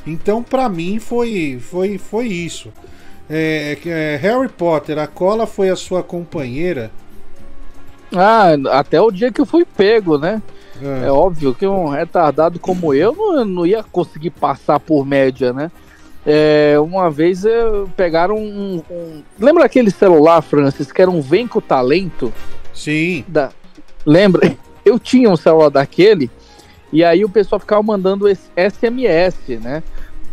Então, 0.05 0.43
pra 0.43 0.67
mim, 0.67 0.99
foi, 0.99 1.59
foi, 1.61 1.97
foi 1.97 2.27
isso. 2.27 2.71
É, 3.29 3.77
é, 3.85 4.15
Harry 4.17 4.49
Potter, 4.49 4.97
a 4.97 5.05
cola 5.07 5.45
foi 5.45 5.69
a 5.69 5.75
sua 5.75 6.01
companheira. 6.01 6.91
Ah, 8.15 8.49
até 8.71 8.99
o 8.99 9.11
dia 9.11 9.31
que 9.31 9.39
eu 9.39 9.45
fui 9.45 9.63
pego, 9.65 10.17
né? 10.17 10.41
É. 10.81 11.07
É, 11.07 11.11
óbvio 11.11 11.53
que 11.53 11.67
um 11.67 11.89
retardado 11.89 12.57
como 12.57 12.93
eu 12.93 13.13
não, 13.13 13.45
não 13.45 13.65
ia 13.65 13.83
conseguir 13.83 14.31
passar 14.31 14.79
por 14.79 15.05
média, 15.05 15.53
né? 15.53 15.69
É, 16.25 16.75
uma 16.79 17.09
vez 17.09 17.45
eh, 17.45 17.63
pegaram 17.95 18.35
um, 18.37 18.81
um- 18.89 19.23
Lembra 19.39 19.65
aquele 19.65 19.89
celular, 19.89 20.41
Francis, 20.41 20.91
que 20.91 21.01
era 21.01 21.09
um 21.09 21.21
Vem 21.21 21.47
com 21.47 21.61
Talento? 21.61 22.33
Sim. 22.73 23.23
Da... 23.27 23.51
Lembra? 24.05 24.55
Eu 24.83 24.97
tinha 24.97 25.29
um 25.29 25.37
celular 25.37 25.69
daquele, 25.69 26.31
e 26.91 27.03
aí 27.03 27.23
o 27.23 27.29
pessoal 27.29 27.59
ficava 27.59 27.83
mandando 27.83 28.25
SMS, 28.27 29.59
né? 29.61 29.83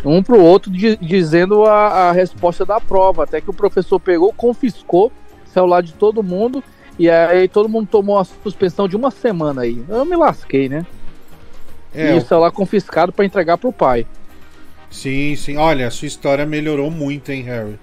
Um 0.05 0.23
pro 0.23 0.41
outro 0.41 0.71
di- 0.71 0.97
dizendo 0.97 1.65
a, 1.65 2.09
a 2.09 2.13
resposta 2.13 2.65
da 2.65 2.81
prova. 2.81 3.25
Até 3.25 3.41
que 3.41 3.51
o 3.51 3.55
professor 3.55 3.99
pegou, 3.99 4.33
confiscou 4.33 5.07
o 5.45 5.49
celular 5.49 5.83
de 5.83 5.93
todo 5.95 6.23
mundo, 6.23 6.63
e 6.99 7.09
aí 7.11 7.49
todo 7.49 7.69
mundo 7.69 7.89
tomou 7.91 8.19
a 8.19 8.25
suspensão 8.25 8.87
de 8.89 8.95
uma 8.97 9.11
semana 9.11 9.63
aí. 9.63 9.83
Eu 9.89 10.05
me 10.05 10.17
lasquei, 10.17 10.69
né? 10.69 10.87
É, 11.95 12.11
e 12.11 12.15
o- 12.15 12.19
o 12.19 12.21
celular 12.21 12.51
confiscado 12.51 13.13
para 13.13 13.25
entregar 13.25 13.57
pro 13.59 13.73
pai. 13.73 14.07
Sim, 14.91 15.35
sim. 15.37 15.57
Olha, 15.57 15.89
a 15.89 15.91
sua 15.91 16.07
história 16.07 16.47
melhorou 16.47 16.91
muito, 16.91 17.33
hein, 17.33 17.43
Harry? 17.43 17.79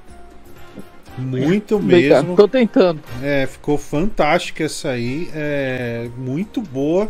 Muito 1.18 1.76
Obrigado, 1.76 2.22
mesmo. 2.24 2.36
Tô 2.36 2.48
tentando. 2.48 3.00
É, 3.22 3.46
ficou 3.46 3.78
fantástica 3.78 4.64
essa 4.64 4.90
aí. 4.90 5.30
É, 5.34 6.10
muito 6.18 6.62
boa. 6.62 7.08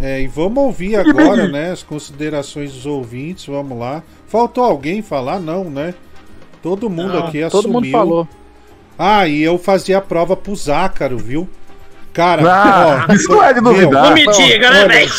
É, 0.00 0.20
e 0.20 0.26
vamos 0.26 0.58
ouvir 0.62 0.96
agora, 0.98 1.46
né? 1.46 1.70
As 1.70 1.82
considerações 1.82 2.72
dos 2.72 2.86
ouvintes. 2.86 3.46
Vamos 3.46 3.78
lá. 3.78 4.02
Faltou 4.28 4.62
alguém 4.64 5.02
falar? 5.02 5.40
Não, 5.40 5.64
né? 5.64 5.94
Todo 6.62 6.90
mundo 6.90 7.14
Não, 7.14 7.26
aqui 7.26 7.40
todo 7.48 7.58
assumiu. 7.60 7.80
mundo 7.80 7.90
falou. 7.90 8.28
Ah, 8.98 9.26
e 9.26 9.42
eu 9.42 9.58
fazia 9.58 9.98
a 9.98 10.00
prova 10.00 10.36
pro 10.36 10.54
Zácaro, 10.54 11.16
viu? 11.18 11.48
Cara, 12.12 12.42
Ah, 12.50 13.06
ó, 13.08 13.12
isso 13.14 13.28
não 13.28 13.42
é 13.42 13.54
de 13.54 13.60
duvidar. 13.60 14.04
Não 14.04 14.14
me 14.14 14.26
diga, 14.26 14.70
né, 14.70 14.88
velho? 14.88 15.10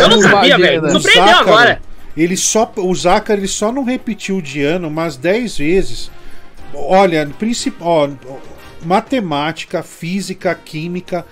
Eu 0.00 0.08
não 0.08 0.20
sabia, 0.22 0.58
velho. 0.58 0.90
Surpreendeu 0.90 1.36
agora. 1.36 1.82
Ele 2.16 2.36
só, 2.36 2.70
o 2.76 2.94
Zácaro 2.94 3.38
ele 3.40 3.46
só 3.48 3.70
não 3.70 3.84
repetiu 3.84 4.40
de 4.40 4.62
ano 4.62 4.88
umas 4.88 5.16
10 5.16 5.58
vezes. 5.58 6.10
Olha, 6.74 7.28
princip, 7.38 7.76
ó, 7.80 8.08
matemática, 8.84 9.82
física, 9.82 10.54
química, 10.54 11.24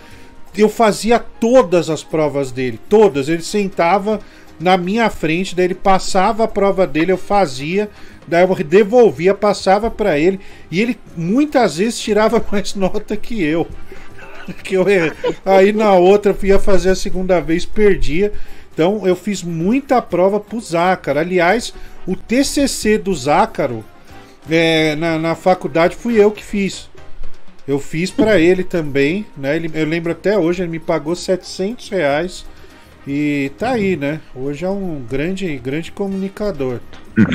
eu 0.57 0.69
fazia 0.69 1.19
todas 1.19 1.91
as 1.91 2.03
provas 2.05 2.51
dele, 2.53 2.79
todas. 2.89 3.29
Ele 3.29 3.43
sentava 3.43 4.21
na 4.59 4.77
minha 4.77 5.09
frente, 5.11 5.55
daí 5.55 5.67
ele 5.67 5.75
passava 5.75 6.45
a 6.45 6.49
prova 6.49 6.87
dele, 6.87 7.13
eu 7.13 7.19
fazia, 7.19 7.91
daí 8.27 8.43
eu 8.43 8.55
devolvia, 8.57 9.35
passava 9.35 9.91
pra 9.91 10.19
ele, 10.19 10.41
e 10.71 10.81
ele 10.81 10.99
muitas 11.17 11.77
vezes 11.79 11.99
tirava 11.99 12.45
mais 12.51 12.75
nota 12.75 13.17
que 13.17 13.43
eu. 13.43 13.67
Que 14.63 14.75
eu. 14.75 14.85
Aí 15.45 15.73
na 15.73 15.93
outra 15.95 16.37
eu 16.41 16.49
ia 16.49 16.59
fazer 16.59 16.91
a 16.91 16.95
segunda 16.95 17.41
vez, 17.41 17.65
perdia. 17.67 18.33
Então 18.73 19.07
eu 19.07 19.17
fiz 19.17 19.43
muita 19.43 20.01
prova 20.01 20.39
pro 20.39 20.61
Zácaro. 20.61 21.19
Aliás, 21.19 21.75
o 22.07 22.15
TCC 22.15 22.99
do 22.99 23.13
Zácaro 23.15 23.85
é, 24.49 24.95
na, 24.95 25.19
na 25.19 25.35
faculdade 25.35 25.97
fui 25.97 26.23
eu 26.23 26.31
que 26.31 26.45
fiz. 26.45 26.89
Eu 27.67 27.81
fiz 27.81 28.11
pra 28.13 28.39
ele 28.39 28.63
também, 28.63 29.27
né? 29.37 29.57
Ele, 29.57 29.71
eu 29.75 29.87
lembro 29.87 30.13
até 30.13 30.39
hoje, 30.39 30.63
ele 30.63 30.71
me 30.71 30.79
pagou 30.79 31.17
700 31.17 31.89
reais. 31.89 32.47
E 33.07 33.53
tá 33.57 33.71
aí, 33.71 33.97
né? 33.97 34.21
Hoje 34.35 34.65
é 34.65 34.69
um 34.69 35.01
grande, 35.09 35.57
grande 35.59 35.93
comunicador. 35.93 36.81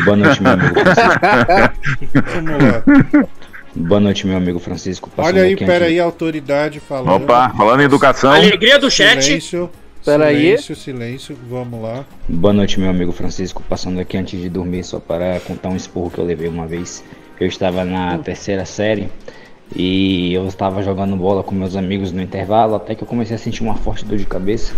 Boa 0.04 0.18
noite, 0.18 0.44
meu 0.44 0.52
amigo 0.52 0.76
Francisco. 0.76 2.22
Vamos 2.34 2.64
lá. 2.64 3.28
Boa 3.74 4.00
noite, 4.02 4.28
meu 4.28 4.36
amigo 4.38 4.60
Francisco. 4.60 5.10
Passando 5.10 5.36
Olha 5.36 5.44
aí, 5.44 5.54
aqui 5.54 5.66
pera 5.66 5.86
antes- 5.86 5.88
aí, 5.94 6.00
a 6.00 6.04
autoridade 6.04 6.80
falando. 6.82 7.24
Opa, 7.24 7.50
falando 7.56 7.82
em 7.82 7.86
educação. 7.86 8.32
Alegria 8.32 8.78
do 8.78 8.92
chat. 8.92 9.24
Silêncio. 9.24 9.70
Pera 10.04 10.26
aí. 10.26 10.38
silêncio, 10.42 10.76
silêncio. 10.76 11.38
Vamos 11.50 11.82
lá. 11.82 12.04
Boa 12.28 12.54
noite, 12.54 12.78
meu 12.78 12.90
amigo 12.90 13.14
Francisco. 13.14 13.64
Passando 13.70 14.00
aqui 14.02 14.18
antes 14.18 14.42
de 14.42 14.50
dormir, 14.50 14.84
só 14.84 15.00
para 15.00 15.40
contar 15.42 15.70
um 15.70 15.76
esporro 15.78 16.10
que 16.12 16.18
eu 16.18 16.26
levei 16.26 16.50
uma 16.50 16.68
vez. 16.68 17.02
Eu 17.40 17.48
estava 17.48 17.86
na 17.86 18.18
terceira 18.18 18.66
série 18.66 19.08
e 19.74 20.34
eu 20.34 20.46
estava 20.48 20.84
jogando 20.84 21.16
bola 21.16 21.42
com 21.44 21.56
meus 21.56 21.78
amigos 21.78 22.12
no 22.12 22.22
intervalo, 22.22 22.76
até 22.76 22.94
que 22.94 23.04
eu 23.04 23.08
comecei 23.08 23.36
a 23.38 23.40
sentir 23.40 23.64
uma 23.64 23.76
forte 23.76 24.04
dor 24.04 24.18
de 24.18 24.26
cabeça. 24.26 24.74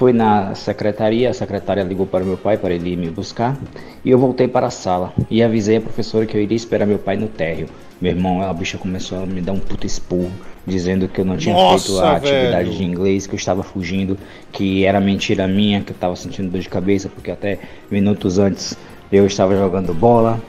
Fui 0.00 0.14
na 0.14 0.54
secretaria, 0.54 1.28
a 1.28 1.34
secretária 1.34 1.82
ligou 1.82 2.06
para 2.06 2.24
meu 2.24 2.38
pai 2.38 2.56
para 2.56 2.72
ele 2.72 2.94
ir 2.94 2.96
me 2.96 3.10
buscar 3.10 3.54
e 4.02 4.08
eu 4.08 4.18
voltei 4.18 4.48
para 4.48 4.68
a 4.68 4.70
sala 4.70 5.12
e 5.30 5.42
avisei 5.42 5.76
a 5.76 5.80
professora 5.82 6.24
que 6.24 6.34
eu 6.34 6.40
iria 6.40 6.56
esperar 6.56 6.86
meu 6.86 6.98
pai 6.98 7.18
no 7.18 7.28
térreo. 7.28 7.66
Meu 8.00 8.12
irmão, 8.12 8.40
a 8.40 8.50
bicha 8.54 8.78
começou 8.78 9.22
a 9.22 9.26
me 9.26 9.42
dar 9.42 9.52
um 9.52 9.58
puta 9.58 9.84
esporro, 9.84 10.32
dizendo 10.66 11.06
que 11.06 11.20
eu 11.20 11.24
não 11.26 11.36
tinha 11.36 11.54
Nossa, 11.54 11.84
feito 11.84 12.00
a 12.00 12.16
atividade 12.16 12.70
velho. 12.70 12.78
de 12.78 12.82
inglês, 12.82 13.26
que 13.26 13.34
eu 13.34 13.36
estava 13.36 13.62
fugindo, 13.62 14.16
que 14.50 14.86
era 14.86 14.98
mentira 15.02 15.46
minha, 15.46 15.82
que 15.82 15.90
eu 15.90 15.94
estava 15.94 16.16
sentindo 16.16 16.48
dor 16.48 16.62
de 16.62 16.68
cabeça, 16.70 17.10
porque 17.10 17.30
até 17.30 17.58
minutos 17.90 18.38
antes 18.38 18.78
eu 19.12 19.26
estava 19.26 19.54
jogando 19.54 19.92
bola. 19.92 20.40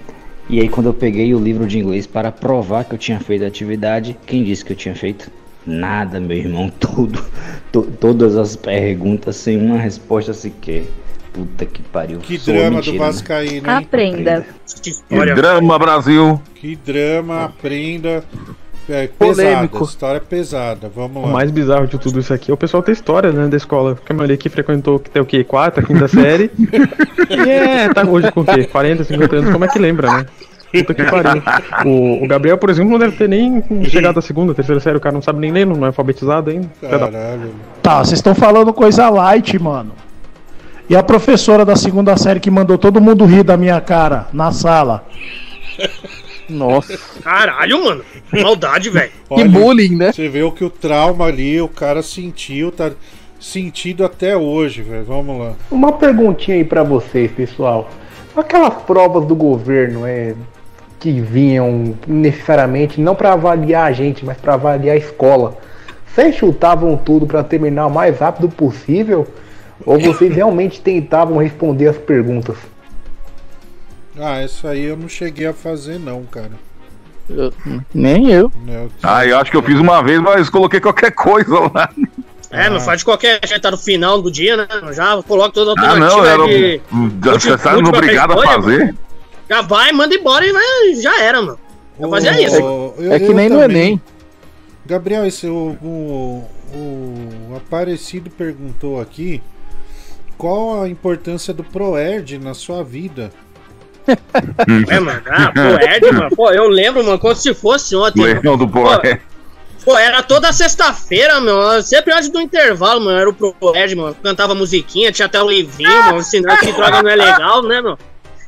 E 0.49 0.61
aí 0.61 0.69
quando 0.69 0.85
eu 0.85 0.93
peguei 0.93 1.35
o 1.35 1.39
livro 1.39 1.67
de 1.67 1.77
inglês 1.77 2.07
para 2.07 2.31
provar 2.31 2.85
que 2.85 2.95
eu 2.95 2.97
tinha 2.97 3.19
feito 3.19 3.43
a 3.43 3.47
atividade, 3.47 4.17
quem 4.25 4.45
disse 4.45 4.63
que 4.63 4.71
eu 4.71 4.77
tinha 4.77 4.95
feito? 4.95 5.29
Nada, 5.65 6.19
meu 6.19 6.35
irmão, 6.37 6.71
tudo, 6.79 7.23
to- 7.71 7.87
todas 7.99 8.35
as 8.35 8.55
perguntas 8.55 9.35
sem 9.35 9.57
uma 9.57 9.77
resposta 9.77 10.33
sequer. 10.33 10.83
Puta 11.33 11.65
que 11.65 11.81
pariu. 11.83 12.19
Que 12.19 12.37
Sou 12.37 12.53
drama 12.53 12.71
mentira, 12.77 12.97
do 12.97 12.99
né? 12.99 13.05
Vascaíno, 13.11 13.55
hein? 13.69 13.75
Aprenda. 13.77 14.45
Que 14.81 14.91
drama, 15.35 15.79
Brasil. 15.79 16.41
Que 16.55 16.75
drama, 16.75 17.45
aprenda. 17.45 18.23
É, 18.89 19.07
Polêmico. 19.07 19.83
história 19.85 20.19
pesada. 20.19 20.91
Vamos 20.93 21.23
O 21.23 21.27
lá. 21.27 21.31
mais 21.31 21.49
bizarro 21.51 21.87
de 21.87 21.97
tudo 21.97 22.19
isso 22.19 22.33
aqui 22.33 22.51
é 22.51 22.53
o 22.53 22.57
pessoal 22.57 22.83
ter 22.83 22.91
história, 22.91 23.31
né, 23.31 23.47
da 23.47 23.55
escola. 23.55 23.95
Porque 23.95 24.11
a 24.11 24.15
maioria 24.15 24.33
aqui 24.33 24.49
frequentou 24.49 24.99
que 24.99 25.09
tem 25.09 25.21
o 25.21 25.25
quê? 25.25 25.43
Quarta, 25.45 25.81
quinta 25.81 26.07
série. 26.09 26.51
e 27.29 27.49
é, 27.49 27.87
tá 27.93 28.03
hoje 28.03 28.29
com 28.33 28.41
o 28.41 28.45
quê? 28.45 28.65
40, 28.65 29.03
50 29.05 29.35
anos, 29.37 29.51
como 29.53 29.63
é 29.63 29.67
que 29.69 29.79
lembra, 29.79 30.11
né? 30.11 30.25
Puta 30.71 30.93
que 30.93 31.03
pariu. 31.03 31.41
O, 31.85 32.23
o 32.23 32.27
Gabriel, 32.27 32.57
por 32.57 32.69
exemplo, 32.69 32.91
não 32.91 32.99
deve 32.99 33.15
ter 33.17 33.27
nem 33.27 33.63
chegado 33.89 34.17
à 34.17 34.21
segunda, 34.21 34.53
terceira 34.53 34.79
série, 34.79 34.97
o 34.97 35.01
cara 35.01 35.13
não 35.13 35.21
sabe 35.21 35.39
nem 35.39 35.51
ler, 35.51 35.65
não 35.65 35.83
é 35.83 35.87
alfabetizado 35.87 36.49
ainda. 36.49 36.69
Caralho. 36.81 37.53
Tá, 37.81 37.99
vocês 37.99 38.19
estão 38.19 38.33
falando 38.33 38.73
coisa 38.73 39.09
light, 39.09 39.59
mano. 39.59 39.91
E 40.89 40.95
a 40.95 41.03
professora 41.03 41.63
da 41.63 41.75
segunda 41.75 42.17
série 42.17 42.39
que 42.39 42.51
mandou 42.51 42.77
todo 42.77 43.01
mundo 43.01 43.25
rir 43.25 43.43
da 43.43 43.55
minha 43.55 43.79
cara 43.79 44.27
na 44.33 44.51
sala. 44.51 45.05
Nossa. 46.49 46.97
Caralho, 47.23 47.83
mano. 47.83 48.03
Maldade, 48.31 48.89
velho. 48.89 49.11
Olha, 49.29 49.47
bullying, 49.47 49.95
né? 49.95 50.11
Você 50.11 50.27
vê 50.27 50.43
o 50.43 50.51
que 50.51 50.65
o 50.65 50.69
trauma 50.69 51.25
ali, 51.25 51.61
o 51.61 51.67
cara 51.67 52.01
sentiu, 52.01 52.71
tá 52.71 52.91
sentido 53.39 54.03
até 54.03 54.35
hoje, 54.35 54.81
velho. 54.81 55.05
Vamos 55.05 55.39
lá. 55.39 55.53
Uma 55.71 55.93
perguntinha 55.93 56.57
aí 56.57 56.63
pra 56.63 56.83
vocês, 56.83 57.31
pessoal. 57.31 57.89
Aquelas 58.35 58.73
provas 58.83 59.25
do 59.25 59.35
governo 59.35 60.05
é 60.05 60.35
que 61.01 61.19
vinham 61.19 61.95
necessariamente 62.07 63.01
não 63.01 63.15
pra 63.15 63.33
avaliar 63.33 63.87
a 63.87 63.91
gente, 63.91 64.23
mas 64.23 64.37
pra 64.37 64.53
avaliar 64.53 64.95
a 64.95 64.99
escola. 64.99 65.57
Vocês 66.07 66.35
chutavam 66.35 66.95
tudo 66.95 67.25
pra 67.25 67.43
terminar 67.43 67.87
o 67.87 67.91
mais 67.91 68.19
rápido 68.19 68.47
possível? 68.47 69.27
Ou 69.85 69.99
vocês 69.99 70.31
realmente 70.35 70.79
tentavam 70.79 71.37
responder 71.39 71.87
as 71.87 71.97
perguntas? 71.97 72.55
Ah, 74.19 74.43
isso 74.43 74.67
aí 74.67 74.83
eu 74.85 74.95
não 74.95 75.09
cheguei 75.09 75.47
a 75.47 75.53
fazer 75.53 75.99
não, 75.99 76.23
cara. 76.23 76.51
Nem 77.93 78.29
eu. 78.29 78.51
Eu- 78.67 78.91
Ah, 79.01 79.25
eu 79.25 79.37
acho 79.39 79.49
que 79.49 79.57
eu 79.57 79.63
fiz 79.63 79.79
uma 79.79 80.03
vez, 80.03 80.19
mas 80.21 80.49
coloquei 80.49 80.79
qualquer 80.79 81.11
coisa 81.11 81.59
lá. 81.73 81.89
É, 82.51 82.69
não 82.69 82.81
faz 82.81 82.99
de 82.99 83.05
qualquer 83.05 83.39
jeito, 83.47 83.61
tá 83.61 83.71
no 83.71 83.77
final 83.77 84.21
do 84.21 84.29
dia, 84.29 84.57
né? 84.57 84.67
Já 84.91 85.23
coloca 85.23 85.51
toda 85.53 85.71
a 85.71 85.73
Ah, 85.83 85.87
alternativa 85.89 86.21
não, 86.21 86.25
era 86.25 86.43
de. 86.47 86.81
um. 86.93 87.03
última- 87.03 87.39
Você 87.39 87.57
tá 87.57 87.71
última 87.73 87.97
obrigado 87.97 88.33
a 88.33 88.43
fazer. 88.45 88.93
Mano. 89.51 89.61
Já 89.63 89.67
vai, 89.67 89.91
manda 89.91 90.15
embora 90.15 90.45
e 90.45 90.51
vai, 90.51 90.95
já 91.01 91.21
era, 91.21 91.41
mano. 91.41 91.59
Eu 91.99 92.09
fazia 92.09 92.41
isso. 92.41 92.55
eu- 92.55 92.95
eu 92.97 93.49
também. 93.49 94.01
Gabriel, 94.85 95.25
esse, 95.25 95.45
o, 95.47 95.77
o, 95.81 96.47
o 96.73 97.55
Aparecido 97.57 98.29
perguntou 98.29 98.99
aqui 98.99 99.41
qual 100.37 100.81
a 100.81 100.89
importância 100.89 101.53
do 101.53 101.63
Proerd 101.63 102.39
na 102.39 102.53
sua 102.53 102.83
vida. 102.83 103.31
É, 104.89 104.99
mano. 104.99 105.21
Ah, 105.27 105.51
pô, 105.53 105.85
Ed, 105.85 106.11
mano. 106.11 106.35
Pô, 106.35 106.51
eu 106.51 106.67
lembro, 106.67 107.03
mano, 107.03 107.19
como 107.19 107.35
se 107.35 107.53
fosse 107.53 107.95
ontem. 107.95 108.19
mano. 108.21 108.41
Leão 108.43 108.57
do 108.57 108.67
Pô, 108.67 108.81
Boé. 108.83 109.21
Pô, 109.85 109.97
era 109.97 110.21
toda 110.23 110.51
sexta-feira, 110.51 111.39
meu. 111.39 111.81
Sempre 111.83 112.13
antes 112.13 112.29
do 112.29 112.41
intervalo, 112.41 113.01
mano. 113.01 113.19
Era 113.19 113.29
o 113.29 113.33
Proerd, 113.33 113.95
mano. 113.95 114.15
Cantava 114.23 114.55
musiquinha, 114.55 115.11
tinha 115.11 115.27
até 115.27 115.41
o 115.41 115.49
livrinho, 115.49 116.03
mano. 116.05 116.23
Sinal 116.23 116.57
que 116.57 116.71
droga 116.71 117.03
não 117.03 117.09
é 117.09 117.15
legal, 117.15 117.61
né, 117.63 117.81
meu? 117.81 117.97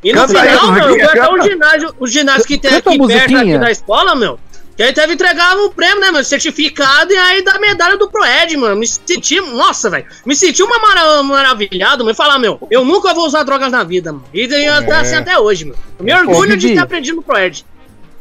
E 0.04 0.12
no 0.12 0.22
Canta 0.22 0.42
aí, 0.42 0.50
final, 0.50 0.72
meu, 0.72 0.88
musiquinha, 0.88 1.10
foi 1.10 1.20
até 1.20 1.50
ginásio, 1.50 1.96
o 2.00 2.08
ginásio 2.08 2.46
que 2.46 2.58
tem 2.58 2.72
Canta 2.72 2.90
aqui 2.90 3.08
perto 3.08 3.38
aqui 3.38 3.58
da 3.58 3.72
escola, 3.72 4.16
meu. 4.16 4.40
Que 4.76 4.82
aí 4.82 4.92
teve 4.92 5.14
entregava 5.14 5.62
o 5.62 5.70
prêmio, 5.70 6.00
né, 6.00 6.12
meu? 6.12 6.24
Certificado 6.24 7.14
e 7.14 7.16
aí 7.16 7.44
da 7.44 7.60
medalha 7.60 7.96
do 7.96 8.10
Proed, 8.10 8.58
mano. 8.58 8.76
Me 8.76 8.88
senti, 8.88 9.40
nossa, 9.40 9.90
velho. 9.90 10.06
Me 10.26 10.36
senti 10.36 10.64
uma 10.64 10.80
mara, 10.80 11.22
maravilhado, 11.22 12.04
mas 12.04 12.18
falar, 12.18 12.40
meu, 12.40 12.60
eu 12.72 12.84
nunca 12.84 13.14
vou 13.14 13.28
usar 13.28 13.44
drogas 13.44 13.72
na 13.72 13.84
vida, 13.84 14.12
mano. 14.12 14.26
E 14.34 14.42
eu 14.42 14.86
tá 14.88 15.02
assim 15.02 15.16
até 15.16 15.38
hoje, 15.38 15.66
mano. 15.66 15.78
Eu 16.00 16.06
me 16.06 16.12
É, 16.12 16.20
orgulho 16.20 16.58
de 16.58 16.74
ter 16.74 16.80
aprendido 16.80 17.18
no 17.18 17.22
Proed. 17.22 17.64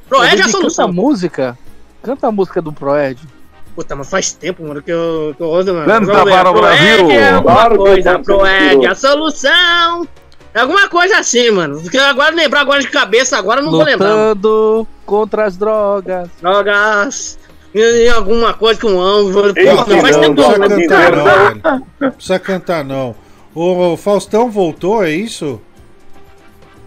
Proed 0.08 0.40
é 0.40 0.44
a 0.44 0.48
solução. 0.48 0.86
Canta 0.86 0.98
a 0.98 1.02
música. 1.02 1.58
Canta 2.02 2.26
a 2.26 2.32
música 2.32 2.60
do 2.60 2.72
Proed. 2.72 3.18
Puta, 3.74 3.96
mas 3.96 4.10
faz 4.10 4.32
tempo, 4.32 4.62
mano, 4.62 4.82
que 4.82 4.92
eu, 4.92 5.32
que 5.34 5.42
eu 5.42 5.46
ouço, 5.46 5.72
mano. 5.72 5.86
Ver, 5.86 6.30
para 6.30 6.50
o 6.50 6.52
Brasil. 6.52 7.10
É 7.10 7.40
Claro 7.40 7.76
coisa, 7.78 8.18
Proed, 8.18 8.68
senhor. 8.68 8.90
a 8.90 8.94
solução. 8.94 10.08
É 10.54 10.60
alguma 10.60 10.88
coisa 10.88 11.18
assim, 11.18 11.50
mano. 11.50 11.80
Porque 11.80 11.96
agora 11.96 12.34
lembrar 12.34 12.60
agora 12.60 12.80
de 12.80 12.88
cabeça, 12.88 13.38
agora 13.38 13.60
eu 13.60 13.64
não 13.64 13.72
vou 13.72 13.84
lembrar. 13.84 14.08
Lutando 14.08 14.86
contra 15.06 15.44
as 15.46 15.56
drogas. 15.56 16.28
Drogas. 16.40 17.38
E, 17.74 18.04
e 18.04 18.08
alguma 18.08 18.52
coisa 18.52 18.80
com 18.80 19.00
amo. 19.00 19.32
Porra, 19.32 19.86
Não, 19.86 20.00
faz 20.00 20.16
não, 20.16 20.22
tempo 20.22 20.42
não 20.42 20.52
que 20.52 20.60
eu 20.60 20.68
precisa 20.68 20.68
não 20.68 20.68
cantar 20.68 21.16
não, 21.16 21.24
velho. 21.24 21.86
Não 22.00 22.10
precisa 22.10 22.38
cantar 22.38 22.84
não. 22.84 23.14
O 23.54 23.96
Faustão 23.96 24.50
voltou, 24.50 25.02
é 25.04 25.10
isso? 25.10 25.60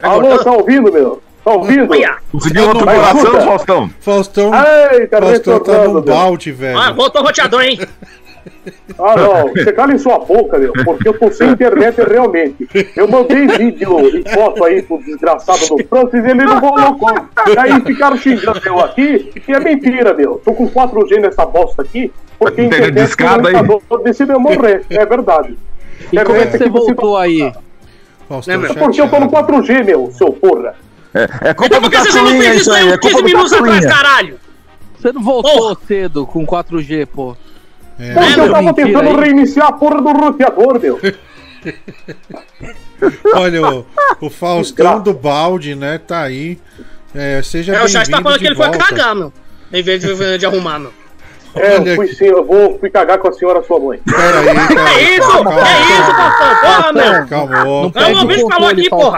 Alô, 0.02 0.38
tá 0.44 0.52
ouvindo, 0.52 0.92
meu? 0.92 1.22
Tá 1.44 1.52
ouvindo? 1.52 1.88
Conseguiu 2.32 2.68
outro 2.68 2.86
coração. 2.86 3.42
Faustão? 3.42 3.90
Faustão, 4.00 4.52
Ai, 4.54 5.08
cara, 5.08 5.28
Faustão 5.28 5.60
tá 5.60 5.88
no 5.88 6.02
balde, 6.02 6.52
velho. 6.52 6.78
Ah, 6.78 6.92
voltou 6.92 7.22
o 7.22 7.26
roteador, 7.26 7.62
hein? 7.62 7.80
Ah, 9.00 9.16
não, 9.16 9.54
você 9.54 9.74
cala 9.74 9.94
em 9.94 9.98
sua 9.98 10.20
boca, 10.20 10.58
meu, 10.58 10.72
porque 10.84 11.08
eu 11.08 11.18
tô 11.18 11.32
sem 11.32 11.50
internet 11.50 11.98
realmente. 12.02 12.68
Eu 12.96 13.08
mandei 13.08 13.48
vídeo 13.48 14.00
e 14.18 14.24
foto 14.34 14.64
aí 14.64 14.82
pro 14.82 14.98
desgraçado 15.00 15.60
do 15.60 15.88
Francis 15.88 16.24
e 16.26 16.30
ele 16.30 16.46
não 16.46 16.62
colocou. 16.62 17.10
E 17.48 17.58
aí 17.58 17.82
ficaram 17.82 18.18
xingando 18.18 18.62
eu 18.66 18.80
aqui, 18.80 19.32
e 19.48 19.52
é 19.52 19.60
mentira, 19.60 20.14
meu. 20.14 20.42
Tô 20.44 20.54
com 20.54 20.70
4G 20.70 21.20
nessa 21.20 21.46
bosta 21.46 21.82
aqui, 21.82 22.12
porque 22.38 22.62
a 22.62 22.70
Pega 22.70 22.76
internet 22.78 23.06
discada 23.06 23.50
aí. 23.50 23.56
computador 23.56 24.04
decidiu 24.04 24.40
morrer. 24.40 24.86
É 24.90 25.06
verdade. 25.06 25.58
E 26.12 26.24
como 26.24 26.38
é 26.38 26.46
que 26.46 26.58
você 26.58 26.64
aqui 26.64 26.74
você 26.74 26.94
voltou 26.94 27.18
aí? 27.18 27.54
Faustão 28.28 28.66
É 28.66 28.74
porque 28.74 29.02
eu 29.02 29.10
tô 29.10 29.20
no 29.20 29.30
4G, 29.30 29.84
meu, 29.84 30.12
seu 30.12 30.32
porra. 30.32 30.76
É, 31.14 31.50
é 31.50 31.52
Então 31.52 31.82
por 31.82 31.90
que 31.90 31.98
você 31.98 32.22
não 32.22 32.28
fez 32.28 32.62
isso 32.62 32.72
aí 32.72 32.90
uns 32.90 32.98
15 32.98 33.24
minutos 33.24 33.54
atrás, 33.54 33.86
caralho? 33.86 34.40
Você 34.98 35.12
não 35.12 35.22
voltou 35.22 35.78
cedo 35.88 36.26
com 36.26 36.46
4G, 36.46 37.06
pô. 37.06 37.38
Porque 37.98 38.40
eu 38.40 38.52
tava 38.52 38.74
tentando 38.74 39.10
aí. 39.10 39.16
reiniciar 39.16 39.68
a 39.68 39.74
porra 39.74 40.02
do 40.02 40.12
roteador, 40.12 40.80
meu. 40.80 41.00
Olha, 43.34 43.62
o, 43.62 43.86
o 44.22 44.30
Faustão 44.30 45.02
do 45.02 45.14
balde, 45.14 45.76
né, 45.76 45.98
tá 45.98 46.22
aí. 46.22 46.60
É, 47.14 47.42
seja 47.42 47.74
É, 47.74 47.84
o 47.84 47.88
chat 47.88 48.10
tá 48.10 48.22
falando 48.22 48.40
que 48.40 48.46
ele 48.46 48.56
foi 48.56 48.66
volta. 48.68 48.80
cagar, 48.84 49.16
meu. 49.16 49.32
Em 49.72 49.82
vez 49.82 50.02
de, 50.02 50.38
de 50.38 50.46
arrumar, 50.46 50.80
meu. 50.80 50.92
É, 51.56 51.78
eu 51.78 51.96
fui 51.96 52.08
sim, 52.10 52.26
eu 52.26 52.44
vou 52.44 52.78
fui 52.78 52.90
cagar 52.90 53.18
com 53.18 53.30
a 53.30 53.32
senhora 53.34 53.64
sua 53.64 53.80
mãe. 53.80 54.00
Peraí, 54.06 54.48
É 54.50 55.16
isso, 55.16 55.32
é 55.32 55.82
isso, 56.02 56.12
Faustão. 56.16 56.56
Porra, 56.62 56.94
meu. 56.94 57.28
Calma, 57.28 57.64
Não 57.64 57.92
Calma, 57.92 58.22
o 58.22 58.28
bicho 58.28 58.48
falou 58.50 58.70
aqui, 58.70 58.90
porra. 58.90 59.18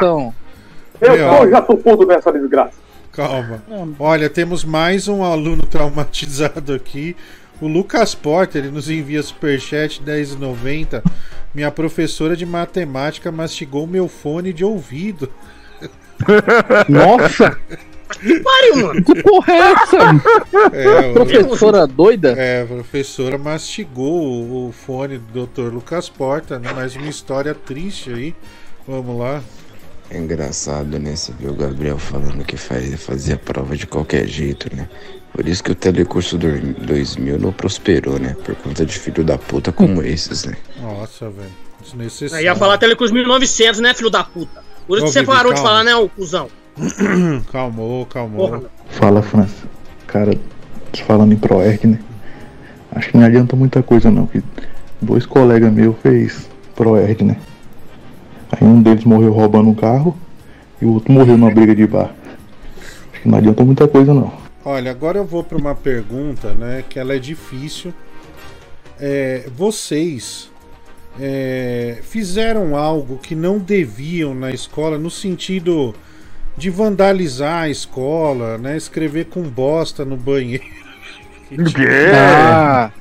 Eu 1.02 1.18
tô, 1.18 1.50
já 1.50 1.62
tô 1.62 1.78
puto 1.78 2.06
nessa 2.06 2.32
desgraça. 2.32 2.74
Calma. 3.12 3.64
Olha, 4.00 4.30
temos 4.30 4.64
mais 4.64 5.08
um 5.08 5.24
aluno 5.24 5.64
traumatizado 5.66 6.74
aqui. 6.74 7.16
O 7.60 7.68
Lucas 7.68 8.14
Porter, 8.14 8.64
ele 8.64 8.72
nos 8.72 8.90
envia 8.90 9.22
superchat 9.24 10.02
10,90. 10.04 11.04
Minha 11.54 11.72
professora 11.72 12.36
de 12.36 12.46
matemática 12.46 13.32
mastigou 13.32 13.88
meu 13.88 14.08
fone 14.08 14.54
de 14.54 14.64
ouvido. 14.64 15.32
Nossa! 16.88 17.58
Que 18.22 18.40
pariu, 18.40 18.88
mano. 18.88 19.04
Que 19.04 19.22
porra 19.22 19.54
é 19.54 19.60
essa? 19.74 19.98
É, 20.74 21.10
o- 21.10 21.14
Professora 21.14 21.86
doida? 21.86 22.32
É, 22.38 22.62
a 22.62 22.66
professora 22.66 23.38
mastigou 23.38 24.24
o, 24.24 24.70
o 24.70 24.72
fone 24.72 25.18
do 25.18 25.46
Dr. 25.46 25.74
Lucas 25.74 26.08
Porta, 26.10 26.58
né? 26.58 26.72
Mais 26.74 26.96
uma 26.96 27.08
história 27.10 27.54
triste 27.54 28.12
aí. 28.12 28.36
Vamos 28.88 29.20
lá. 29.20 29.44
É 30.10 30.18
engraçado, 30.18 30.98
né? 30.98 31.16
Você 31.18 31.34
vê 31.38 31.50
o 31.50 31.54
Gabriel 31.54 31.98
falando 31.98 32.46
que 32.46 32.56
faz, 32.56 32.94
fazia 33.04 33.38
prova 33.38 33.76
de 33.76 33.86
qualquer 33.86 34.26
jeito, 34.26 34.74
né? 34.74 34.88
Por 35.38 35.48
isso 35.48 35.64
que 35.64 35.72
o 35.72 35.76
Telecurso 35.76 36.36
do- 36.36 36.74
2000 36.84 37.38
não 37.38 37.52
prosperou, 37.52 38.18
né? 38.18 38.36
Por 38.44 38.56
conta 38.56 38.84
de 38.84 38.98
filho 38.98 39.24
da 39.24 39.38
puta 39.38 39.72
como 39.72 40.02
esses, 40.02 40.46
né? 40.46 40.56
Nossa, 40.82 41.30
velho. 41.30 41.48
Eu 41.80 41.84
Desnecessário. 41.86 42.44
ia 42.44 42.56
falar 42.56 42.80
Telecruz 42.80 43.12
1900, 43.12 43.80
né, 43.80 43.94
filho 43.94 44.10
da 44.10 44.24
puta? 44.24 44.64
Por 44.88 44.98
isso 44.98 45.06
Ô, 45.06 45.08
que 45.10 45.14
você 45.14 45.24
parou 45.24 45.54
de 45.54 45.62
falar, 45.62 45.84
né, 45.84 45.96
ô 45.96 46.10
cuzão? 46.10 46.48
calmou, 47.52 48.08
calmou. 48.08 48.50
Porra, 48.50 48.64
Fala, 48.90 49.22
França. 49.22 49.68
Cara, 50.08 50.34
falando 51.06 51.34
em 51.34 51.38
ProErc, 51.38 51.86
né? 51.86 52.00
Acho 52.92 53.10
que 53.12 53.18
não 53.18 53.26
adianta 53.28 53.56
muita 53.56 53.84
coisa 53.84 54.10
não, 54.10 54.26
que 54.26 54.42
dois 55.00 55.24
colegas 55.28 55.72
meus 55.72 55.96
fez 56.02 56.50
ProErc, 56.76 57.24
né? 57.24 57.38
Aí 58.52 58.68
um 58.68 58.82
deles 58.82 59.04
morreu 59.04 59.32
roubando 59.34 59.70
um 59.70 59.76
carro 59.76 60.18
e 60.82 60.86
o 60.86 60.94
outro 60.94 61.12
morreu 61.14 61.38
numa 61.38 61.52
briga 61.52 61.76
de 61.76 61.86
bar. 61.86 62.12
Acho 63.14 63.22
que 63.22 63.30
não 63.30 63.38
adianta 63.38 63.64
muita 63.64 63.88
coisa 63.88 64.16
não. 64.16 64.47
Olha, 64.70 64.92
agora 64.92 65.18
eu 65.18 65.24
vou 65.24 65.46
para 65.46 65.58
uma 65.58 65.74
pergunta, 65.74 66.54
né? 66.54 66.84
Que 66.90 67.00
ela 67.00 67.16
é 67.16 67.20
difícil. 67.20 67.94
É, 69.00 69.50
vocês 69.56 70.52
é, 71.18 72.00
fizeram 72.02 72.76
algo 72.76 73.18
que 73.18 73.34
não 73.34 73.60
deviam 73.60 74.36
na 74.36 74.52
escola, 74.52 74.98
no 74.98 75.10
sentido 75.10 75.96
de 76.58 76.70
vandalizar 76.70 77.64
a 77.64 77.70
escola, 77.70 78.58
né? 78.58 78.76
Escrever 78.76 79.28
com 79.28 79.42
bosta 79.44 80.04
no 80.04 80.18
banheiro. 80.18 80.66
quê? 81.48 82.12
Ah. 82.14 82.92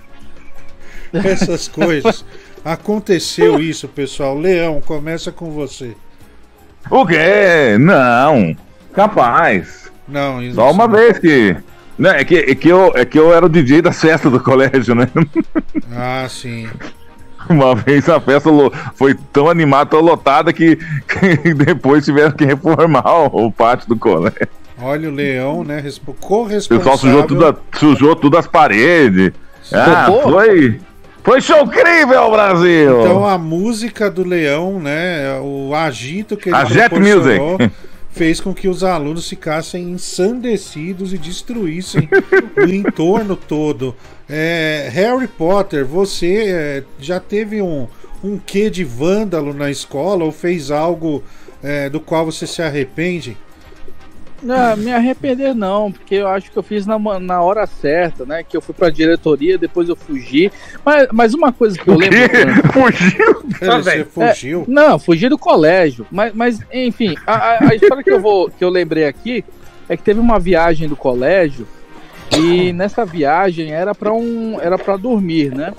Essas 1.12 1.66
coisas. 1.66 2.24
Aconteceu 2.64 3.58
isso, 3.58 3.88
pessoal. 3.88 4.38
Leão, 4.38 4.80
começa 4.80 5.32
com 5.32 5.50
você. 5.50 5.96
O 6.88 7.04
quê? 7.04 7.76
Não. 7.76 8.56
Capaz. 8.94 9.85
Não, 10.08 10.42
isso 10.42 10.54
Só 10.54 10.70
uma 10.70 10.86
vez 10.88 11.18
que. 11.18 11.56
Não, 11.98 12.10
é, 12.10 12.24
que, 12.24 12.36
é, 12.36 12.54
que 12.54 12.68
eu, 12.68 12.92
é 12.94 13.04
que 13.04 13.18
eu 13.18 13.32
era 13.34 13.46
o 13.46 13.48
DJ 13.48 13.80
da 13.82 13.92
festa 13.92 14.28
do 14.28 14.38
colégio, 14.40 14.94
né? 14.94 15.08
Ah, 15.94 16.26
sim. 16.28 16.68
Uma 17.48 17.74
vez 17.74 18.08
a 18.08 18.20
festa 18.20 18.50
foi 18.96 19.14
tão 19.32 19.48
animada, 19.48 19.90
tão 19.90 20.00
lotada 20.00 20.52
que, 20.52 20.76
que 20.76 21.54
depois 21.54 22.04
tiveram 22.04 22.32
que 22.32 22.44
reformar 22.44 23.06
o, 23.32 23.46
o 23.46 23.52
pátio 23.52 23.88
do 23.88 23.96
colégio. 23.96 24.48
Olha 24.82 25.08
o 25.08 25.12
leão, 25.14 25.64
né? 25.64 25.80
respo- 25.80 26.10
O 26.10 26.14
pessoal 26.14 26.40
Corresponsável. 26.44 26.98
sujou 26.98 27.22
tudo, 27.24 27.46
a- 27.46 27.56
sujou 27.78 28.16
tudo 28.16 28.36
as 28.36 28.46
paredes. 28.46 29.32
Ah, 29.72 30.06
foi. 30.22 30.80
Foi 31.24 31.40
show 31.40 31.62
incrível, 31.64 32.30
Brasil! 32.30 33.00
Então 33.00 33.26
a 33.26 33.36
música 33.38 34.08
do 34.10 34.22
Leão, 34.22 34.78
né? 34.78 35.40
O 35.42 35.74
agito 35.74 36.36
que 36.36 36.50
ele 36.50 36.56
A 36.56 36.64
Jet 36.64 36.94
Music. 37.00 37.40
fez 38.16 38.40
com 38.40 38.54
que 38.54 38.66
os 38.66 38.82
alunos 38.82 39.28
ficassem 39.28 39.90
ensandecidos 39.90 41.12
e 41.12 41.18
destruíssem 41.18 42.08
o 42.56 42.64
entorno 42.64 43.36
todo. 43.36 43.94
É, 44.26 44.88
Harry 44.90 45.28
Potter, 45.28 45.84
você 45.84 46.46
é, 46.48 46.84
já 46.98 47.20
teve 47.20 47.60
um, 47.60 47.86
um 48.24 48.38
quê 48.38 48.70
de 48.70 48.84
vândalo 48.84 49.52
na 49.52 49.70
escola 49.70 50.24
ou 50.24 50.32
fez 50.32 50.70
algo 50.70 51.22
é, 51.62 51.90
do 51.90 52.00
qual 52.00 52.24
você 52.24 52.46
se 52.46 52.62
arrepende? 52.62 53.36
Não, 54.42 54.76
me 54.76 54.92
arrepender 54.92 55.54
não, 55.54 55.90
porque 55.90 56.16
eu 56.16 56.28
acho 56.28 56.50
que 56.50 56.56
eu 56.56 56.62
fiz 56.62 56.86
na, 56.86 56.98
na 57.18 57.40
hora 57.42 57.66
certa, 57.66 58.24
né? 58.24 58.42
Que 58.42 58.56
eu 58.56 58.60
fui 58.60 58.74
pra 58.74 58.90
diretoria, 58.90 59.56
depois 59.58 59.88
eu 59.88 59.96
fugi. 59.96 60.52
Mas, 60.84 61.08
mas 61.12 61.34
uma 61.34 61.52
coisa 61.52 61.78
que 61.78 61.88
eu 61.88 61.94
lembro. 61.96 62.18
Fugiu? 62.72 63.42
Ah, 63.62 63.78
Você 63.82 64.04
fugiu? 64.04 64.62
É, 64.62 64.70
não, 64.70 64.98
fugi 64.98 65.28
do 65.28 65.38
colégio. 65.38 66.06
Mas, 66.10 66.32
mas 66.34 66.58
enfim, 66.72 67.14
a, 67.26 67.34
a- 67.34 67.68
a 67.70 67.74
história 67.74 68.02
que 68.04 68.10
eu, 68.12 68.20
vou, 68.20 68.50
que 68.50 68.62
eu 68.62 68.68
lembrei 68.68 69.06
aqui 69.06 69.44
é 69.88 69.96
que 69.96 70.02
teve 70.02 70.20
uma 70.20 70.38
viagem 70.38 70.88
do 70.88 70.96
colégio 70.96 71.66
e 72.32 72.72
nessa 72.72 73.04
viagem 73.04 73.72
era 73.72 73.94
para 73.94 74.12
um 74.12 74.60
era 74.60 74.78
para 74.78 74.96
dormir, 74.96 75.54
né? 75.54 75.74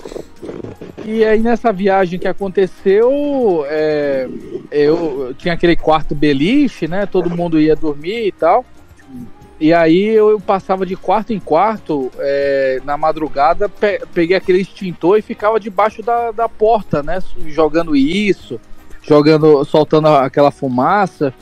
E 1.04 1.24
aí 1.24 1.40
nessa 1.40 1.72
viagem 1.72 2.18
que 2.18 2.28
aconteceu, 2.28 3.64
é, 3.68 4.28
eu 4.70 5.34
tinha 5.38 5.54
aquele 5.54 5.76
quarto 5.76 6.14
beliche, 6.14 6.86
né? 6.86 7.06
Todo 7.06 7.30
mundo 7.34 7.60
ia 7.60 7.74
dormir 7.74 8.26
e 8.26 8.32
tal. 8.32 8.64
E 9.60 9.72
aí 9.74 10.06
eu 10.08 10.38
passava 10.38 10.86
de 10.86 10.94
quarto 10.94 11.32
em 11.32 11.40
quarto 11.40 12.12
é, 12.18 12.80
na 12.84 12.96
madrugada, 12.96 13.68
pe- 13.68 14.00
peguei 14.14 14.36
aquele 14.36 14.60
extintor 14.60 15.18
e 15.18 15.22
ficava 15.22 15.58
debaixo 15.58 16.00
da, 16.00 16.30
da 16.30 16.48
porta, 16.48 17.02
né? 17.02 17.18
Jogando 17.46 17.96
isso, 17.96 18.60
jogando, 19.02 19.64
soltando 19.64 20.08
aquela 20.08 20.50
fumaça. 20.52 21.34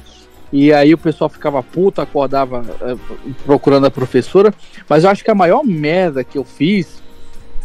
E 0.52 0.73
aí 0.73 0.94
o 0.94 0.99
pessoal 0.99 1.28
ficava 1.28 1.62
puto, 1.62 2.00
acordava 2.00 2.62
é, 2.81 2.97
procurando 3.44 3.86
a 3.86 3.91
professora. 3.91 4.55
Mas 4.89 5.05
eu 5.05 5.10
acho 5.10 5.25
que 5.25 5.31
a 5.31 5.34
maior 5.34 5.65
merda 5.65 6.23
que 6.23 6.39
eu 6.39 6.44
fiz 6.44 7.02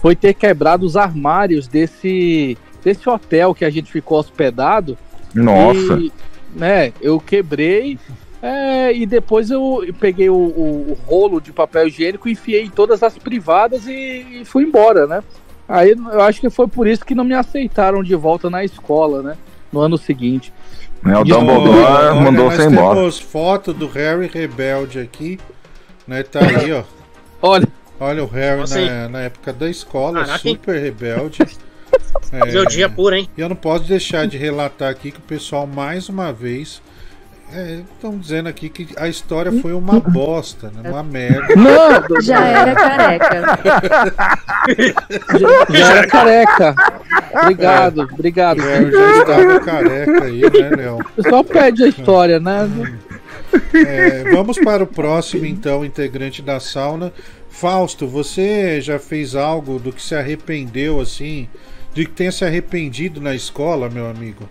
foi 0.01 0.15
ter 0.15 0.33
quebrado 0.33 0.85
os 0.85 0.97
armários 0.97 1.67
desse, 1.67 2.57
desse 2.83 3.07
hotel 3.07 3.53
que 3.53 3.63
a 3.63 3.69
gente 3.69 3.91
ficou 3.91 4.17
hospedado. 4.19 4.97
Nossa. 5.33 5.93
E, 5.99 6.11
né, 6.55 6.91
eu 7.01 7.19
quebrei 7.19 7.97
é, 8.41 8.91
e 8.91 9.05
depois 9.05 9.51
eu 9.51 9.85
peguei 9.99 10.29
o, 10.29 10.33
o- 10.35 10.91
o 10.91 10.97
rolo 11.05 11.39
de 11.39 11.53
papel 11.53 11.87
higiênico, 11.87 12.27
enfiei 12.27 12.63
em 12.65 12.69
todas 12.69 13.03
as 13.03 13.15
privadas 13.17 13.85
e, 13.85 14.41
e 14.41 14.45
fui 14.45 14.63
embora, 14.63 15.05
né? 15.05 15.23
Aí 15.69 15.91
eu 15.91 16.21
acho 16.21 16.41
que 16.41 16.49
foi 16.49 16.67
por 16.67 16.87
isso 16.87 17.05
que 17.05 17.13
não 17.15 17.23
me 17.23 17.35
aceitaram 17.35 18.03
de 18.03 18.15
volta 18.15 18.49
na 18.49 18.65
escola, 18.65 19.21
né? 19.21 19.37
No 19.71 19.79
ano 19.79 19.97
seguinte. 19.97 20.51
Né, 21.03 21.17
o 21.17 21.21
E 21.21 21.29
Dumbledore 21.29 22.15
mandou 22.15 22.45
nós 22.45 22.55
você 22.55 22.67
embora. 22.67 22.99
temos 22.99 23.19
foto 23.19 23.73
do 23.73 23.87
Harry 23.87 24.27
rebelde 24.27 24.99
aqui, 24.99 25.39
né? 26.07 26.23
Tá 26.23 26.39
aí, 26.41 26.71
ó. 26.71 26.83
Olha. 27.41 27.67
Olha 27.99 28.23
o 28.23 28.27
Harry 28.27 28.61
Nossa, 28.61 28.81
na, 28.83 29.09
na 29.09 29.21
época 29.21 29.53
da 29.53 29.69
escola, 29.69 30.21
Caraca, 30.21 30.39
super 30.39 30.79
rebelde. 30.79 31.39
É, 32.31 32.45
Rebeldia 32.45 32.87
pura, 32.87 33.17
hein? 33.19 33.27
E 33.37 33.41
eu 33.41 33.49
não 33.49 33.55
posso 33.57 33.83
deixar 33.83 34.25
de 34.25 34.37
relatar 34.37 34.89
aqui 34.89 35.11
que 35.11 35.17
o 35.17 35.21
pessoal, 35.23 35.67
mais 35.67 36.07
uma 36.07 36.31
vez, 36.31 36.81
estão 37.53 38.17
dizendo 38.17 38.49
aqui 38.49 38.69
que 38.69 38.87
a 38.97 39.07
história 39.07 39.51
foi 39.61 39.73
uma 39.73 39.99
bosta, 39.99 40.71
né? 40.71 40.89
Uma 40.89 41.03
merda. 41.03 41.55
Não, 41.55 42.21
Já 42.21 42.45
era 42.45 42.75
careca. 42.75 43.59
Já, 45.39 45.65
já 45.77 45.91
era 45.91 46.07
careca. 46.07 46.75
Obrigado, 47.41 48.01
obrigado. 48.01 48.59
O 48.59 48.61
Harry 48.61 48.91
já 48.91 49.17
estava 49.19 49.59
careca 49.59 50.23
aí, 50.25 50.41
né, 50.41 50.69
Léo? 50.75 50.99
Pessoal 51.15 51.43
pede 51.43 51.83
a 51.83 51.87
história, 51.87 52.39
né? 52.39 52.69
É, 53.73 54.31
vamos 54.31 54.57
para 54.57 54.83
o 54.83 54.87
próximo, 54.87 55.45
então, 55.45 55.83
integrante 55.83 56.41
da 56.41 56.59
sauna. 56.59 57.11
Fausto, 57.49 58.07
você 58.07 58.79
já 58.81 58.97
fez 58.97 59.35
algo 59.35 59.77
do 59.77 59.91
que 59.91 60.01
se 60.01 60.15
arrependeu, 60.15 60.99
assim, 61.01 61.49
de 61.93 62.05
que 62.05 62.11
tenha 62.11 62.31
se 62.31 62.45
arrependido 62.45 63.19
na 63.19 63.35
escola, 63.35 63.89
meu 63.89 64.09
amigo? 64.09 64.49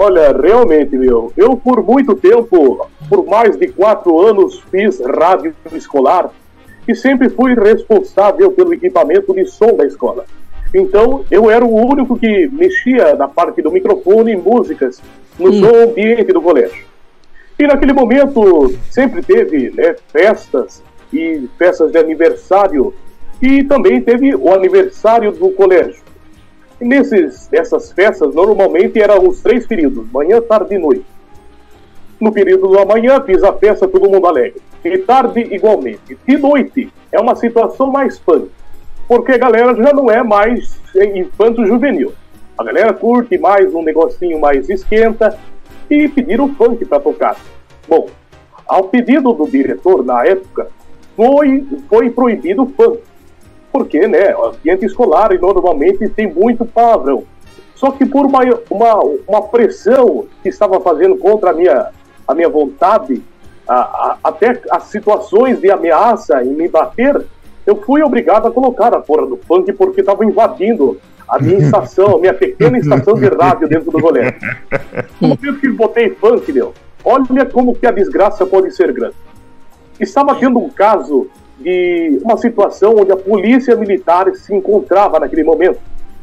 Olha, 0.00 0.30
realmente, 0.30 0.96
meu, 0.96 1.32
eu 1.36 1.56
por 1.56 1.82
muito 1.82 2.14
tempo, 2.14 2.88
por 3.08 3.26
mais 3.26 3.56
de 3.56 3.66
quatro 3.66 4.20
anos, 4.20 4.62
fiz 4.70 5.00
rádio 5.00 5.52
escolar 5.72 6.30
e 6.86 6.94
sempre 6.94 7.28
fui 7.28 7.52
responsável 7.52 8.52
pelo 8.52 8.72
equipamento 8.72 9.34
de 9.34 9.44
som 9.46 9.74
da 9.74 9.84
escola. 9.84 10.24
Então, 10.72 11.24
eu 11.28 11.50
era 11.50 11.64
o 11.64 11.74
único 11.74 12.16
que 12.16 12.46
mexia 12.46 13.16
na 13.16 13.26
parte 13.26 13.60
do 13.60 13.72
microfone 13.72 14.34
e 14.34 14.36
músicas 14.36 15.02
no 15.36 15.52
som 15.54 15.90
ambiente 15.90 16.32
do 16.32 16.40
colégio. 16.40 16.86
E 17.58 17.66
naquele 17.66 17.92
momento 17.92 18.72
sempre 18.92 19.20
teve 19.20 19.72
né, 19.74 19.96
festas 20.12 20.80
e 21.12 21.48
festas 21.58 21.90
de 21.90 21.98
aniversário 21.98 22.94
e 23.42 23.64
também 23.64 24.00
teve 24.00 24.32
o 24.36 24.54
aniversário 24.54 25.32
do 25.32 25.50
colégio. 25.50 26.07
E 26.80 26.84
nesses, 26.84 27.48
nessas 27.50 27.92
festas, 27.92 28.34
normalmente 28.34 29.00
eram 29.00 29.26
os 29.26 29.40
três 29.40 29.66
períodos, 29.66 30.10
manhã, 30.12 30.40
tarde 30.40 30.74
e 30.74 30.78
noite. 30.78 31.04
No 32.20 32.32
período 32.32 32.70
da 32.72 32.84
manhã, 32.84 33.20
fiz 33.20 33.42
a 33.42 33.52
festa 33.52 33.88
todo 33.88 34.08
mundo 34.08 34.26
alegre. 34.26 34.60
De 34.82 34.98
tarde, 34.98 35.40
igualmente. 35.52 36.18
De 36.26 36.36
noite, 36.36 36.92
é 37.12 37.20
uma 37.20 37.34
situação 37.34 37.90
mais 37.90 38.18
punk. 38.18 38.48
Porque 39.06 39.32
a 39.32 39.38
galera 39.38 39.74
já 39.74 39.92
não 39.92 40.10
é 40.10 40.22
mais 40.22 40.80
infanto-juvenil. 40.94 42.12
A 42.56 42.64
galera 42.64 42.92
curte 42.92 43.38
mais 43.38 43.72
um 43.74 43.82
negocinho 43.82 44.40
mais 44.40 44.68
esquenta 44.68 45.38
e 45.88 46.08
pediram 46.08 46.54
funk 46.54 46.84
para 46.84 47.00
tocar. 47.00 47.36
Bom, 47.88 48.08
ao 48.66 48.84
pedido 48.84 49.32
do 49.32 49.48
diretor 49.48 50.04
na 50.04 50.24
época, 50.24 50.68
foi, 51.16 51.64
foi 51.88 52.10
proibido 52.10 52.64
o 52.64 52.66
funk 52.66 53.00
porque, 53.72 54.06
né, 54.06 54.34
o 54.34 54.46
ambiente 54.46 54.84
escolar 54.84 55.30
normalmente 55.40 56.08
tem 56.08 56.32
muito 56.32 56.64
palavrão. 56.64 57.24
Só 57.74 57.92
que 57.92 58.04
por 58.04 58.26
uma, 58.26 58.40
uma, 58.68 58.94
uma 59.26 59.42
pressão 59.42 60.26
que 60.42 60.48
estava 60.48 60.80
fazendo 60.80 61.16
contra 61.16 61.50
a 61.50 61.52
minha, 61.52 61.90
a 62.26 62.34
minha 62.34 62.48
vontade, 62.48 63.22
a, 63.68 63.74
a, 63.74 64.18
até 64.24 64.60
as 64.70 64.84
situações 64.84 65.60
de 65.60 65.70
ameaça 65.70 66.42
em 66.42 66.54
me 66.54 66.68
bater, 66.68 67.24
eu 67.64 67.76
fui 67.82 68.02
obrigado 68.02 68.48
a 68.48 68.50
colocar 68.50 68.94
a 68.94 69.00
porra 69.00 69.26
do 69.26 69.36
funk 69.36 69.72
porque 69.74 70.00
estava 70.00 70.24
invadindo 70.24 70.98
a 71.28 71.38
minha 71.38 71.58
estação, 71.62 72.16
a 72.16 72.18
minha 72.18 72.34
pequena 72.34 72.78
estação 72.78 73.14
de 73.14 73.26
rádio 73.28 73.68
dentro 73.68 73.90
do 73.92 74.00
colégio. 74.00 74.34
No 75.20 75.28
momento 75.28 75.60
que 75.60 75.68
botei 75.68 76.10
funk, 76.10 76.50
meu, 76.52 76.72
olha 77.04 77.46
como 77.46 77.74
que 77.74 77.86
a 77.86 77.92
desgraça 77.92 78.46
pode 78.46 78.74
ser 78.74 78.92
grande. 78.92 79.14
Estava 80.00 80.34
tendo 80.34 80.58
um 80.58 80.70
caso 80.70 81.28
de 81.58 82.20
uma 82.22 82.36
situação 82.36 82.96
onde 82.96 83.12
a 83.12 83.16
polícia 83.16 83.74
militar 83.76 84.32
se 84.34 84.54
encontrava 84.54 85.18
naquele 85.18 85.44
momento. 85.44 85.78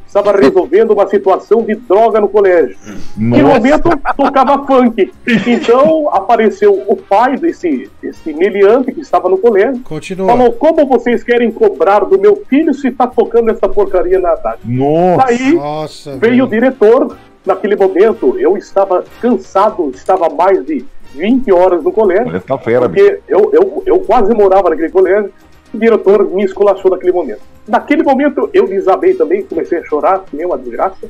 Estava 0.08 0.32
resolvendo 0.32 0.92
uma 0.92 1.08
situação 1.08 1.62
de 1.62 1.76
droga 1.76 2.22
no 2.22 2.30
colégio. 2.30 2.78
Nossa. 3.18 3.42
No 3.42 3.50
momento, 3.50 3.90
tocava 4.16 4.66
funk. 4.66 5.12
Então, 5.46 6.10
apareceu 6.10 6.74
o 6.88 6.96
pai 6.96 7.38
desse, 7.38 7.90
desse 8.02 8.32
meliante 8.34 8.94
que 8.94 9.02
estava 9.02 9.28
no 9.28 9.38
colégio. 9.38 9.82
Continua. 9.84 10.28
Falou, 10.28 10.54
como 10.54 10.86
vocês 10.86 11.22
querem 11.22 11.52
cobrar 11.52 12.06
do 12.06 12.18
meu 12.18 12.44
filho 12.48 12.74
se 12.74 12.88
está 12.88 13.08
tocando 13.08 13.52
essa 13.52 13.68
porcaria 13.68 14.20
na 14.20 14.38
tarde? 14.38 14.62
Nossa. 14.64 15.26
Daí, 15.26 15.54
Nossa, 15.54 16.18
veio 16.18 16.46
o 16.46 16.48
diretor. 16.48 17.18
Naquele 17.46 17.76
momento, 17.76 18.40
eu 18.40 18.58
estava 18.58 19.04
cansado, 19.22 19.92
estava 19.94 20.30
mais 20.30 20.66
de 20.66 20.84
20 21.16 21.52
horas 21.52 21.84
no 21.84 21.92
colégio. 21.92 22.42
Tá 22.42 22.58
fera, 22.58 22.88
bicho. 22.88 23.06
Porque 23.06 23.22
eu, 23.28 23.50
eu, 23.54 23.84
eu 23.86 24.00
quase 24.00 24.34
morava 24.34 24.70
naquele 24.70 24.90
colégio. 24.90 25.32
O 25.74 25.78
diretor 25.78 26.24
me 26.30 26.44
esculachou 26.44 26.92
naquele 26.92 27.12
momento. 27.12 27.42
Naquele 27.68 28.04
momento 28.04 28.50
eu 28.54 28.68
desabei 28.68 29.14
também, 29.16 29.44
comecei 29.44 29.80
a 29.80 29.84
chorar, 29.84 30.24
que 30.26 30.36
nem 30.36 30.46
uma 30.46 30.58
desgraça. 30.58 31.08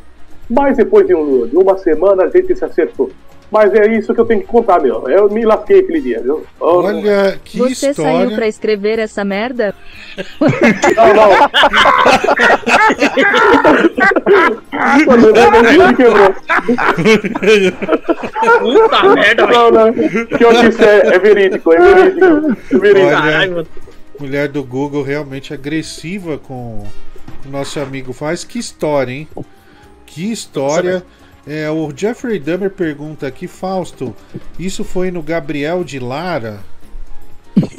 Mas 0.49 0.77
depois 0.77 1.05
de, 1.07 1.13
um- 1.15 1.47
de 1.47 1.57
uma 1.57 1.77
semana 1.77 2.23
a 2.23 2.29
gente 2.29 2.55
se 2.55 2.63
acertou. 2.63 3.09
Mas 3.51 3.73
é 3.73 3.87
isso 3.95 4.13
que 4.13 4.19
eu 4.19 4.25
tenho 4.25 4.41
que 4.41 4.47
contar, 4.47 4.81
meu. 4.81 5.07
Eu 5.07 5.29
me 5.29 5.45
lasquei 5.45 5.79
aquele 5.79 6.01
dia, 6.01 6.21
viu? 6.21 6.45
Oh, 6.59 6.81
Olha 6.83 7.39
que 7.43 7.57
Você 7.59 7.93
saiu 7.93 8.13
história. 8.21 8.35
pra 8.35 8.47
escrever 8.47 8.99
essa 8.99 9.23
merda? 9.23 9.73
Não, 10.95 11.13
não. 11.13 11.49
Quando 15.05 15.27
me 15.27 15.95
quebrou. 15.95 16.33
Puta 18.59 19.03
merda, 19.15 19.47
Não, 19.47 19.71
não. 19.71 19.89
O 19.89 19.93
que 20.27 20.43
eu 20.43 20.53
disse 20.61 20.83
é, 20.83 21.15
é 21.15 21.19
verídico, 21.19 21.73
é 21.73 21.77
verídico. 21.79 22.25
É 22.71 22.77
verídico. 22.77 23.15
Olha, 23.15 23.67
mulher 24.19 24.47
do 24.47 24.63
Google 24.63 25.03
realmente 25.03 25.53
agressiva 25.53 26.37
com 26.37 26.83
o 27.45 27.49
nosso 27.49 27.79
amigo 27.79 28.11
faz. 28.13 28.43
Que 28.43 28.59
história, 28.59 29.11
hein? 29.11 29.27
Que 30.05 30.31
história. 30.31 31.03
É, 31.47 31.69
o 31.69 31.91
Jeffrey 31.95 32.39
Dahmer 32.39 32.71
pergunta 32.71 33.27
aqui, 33.27 33.47
Fausto, 33.47 34.15
isso 34.57 34.83
foi 34.83 35.11
no 35.11 35.21
Gabriel 35.21 35.83
de 35.83 35.99
Lara? 35.99 36.59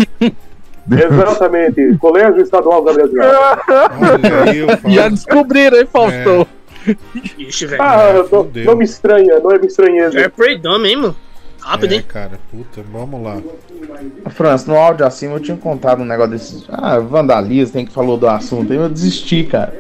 Exatamente. 0.89 1.97
Colégio 1.99 2.41
Estadual 2.41 2.85
Gabriel 2.85 3.09
de 3.09 3.17
Lara. 3.17 3.63
Aí. 4.85 4.95
Já 4.95 5.09
descobriram, 5.09 5.79
hein, 5.79 5.89
Faustão? 5.93 6.47
Ixi, 7.37 7.67
velho. 7.67 7.83
Ah, 7.83 8.13
não, 8.31 8.51
não 8.65 8.77
me 8.77 8.85
estranha, 8.85 9.41
não 9.41 9.51
é 9.51 9.59
me 9.59 9.67
estranheza. 9.67 10.13
Jeffrey 10.13 10.59
Dahmer, 10.59 10.91
hein, 10.91 10.97
mano? 10.97 11.17
Rápido, 11.61 11.95
é, 11.95 11.97
hein? 11.97 12.05
cara, 12.07 12.39
puta, 12.49 12.81
vamos 12.93 13.21
lá. 13.21 13.43
França, 14.31 14.71
no 14.71 14.79
áudio 14.79 15.05
acima 15.05 15.35
eu 15.35 15.41
tinha 15.41 15.57
contado 15.57 16.03
um 16.03 16.05
negócio 16.05 16.31
desse. 16.31 16.65
Ah, 16.69 17.01
vandalismo, 17.01 17.73
tem 17.73 17.85
que 17.85 17.93
falou 17.93 18.17
do 18.17 18.29
assunto. 18.29 18.73
Aí 18.73 18.79
eu 18.79 18.89
desisti, 18.89 19.43
cara. 19.43 19.75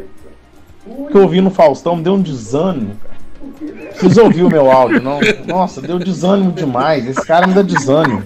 O 0.85 1.07
que 1.07 1.17
eu 1.17 1.23
ouvi 1.23 1.41
no 1.41 1.51
Faustão 1.51 1.95
me 1.95 2.03
deu 2.03 2.15
um 2.15 2.21
desânimo, 2.21 2.97
cara. 3.52 3.91
Preciso 3.91 4.23
ouvir 4.23 4.42
o 4.42 4.49
meu 4.49 4.70
áudio, 4.70 5.02
não. 5.02 5.18
Nossa, 5.47 5.81
deu 5.81 5.99
desânimo 5.99 6.52
demais. 6.52 7.07
Esse 7.07 7.25
cara 7.26 7.47
me 7.47 7.55
dá 7.55 7.62
desânimo. 7.62 8.23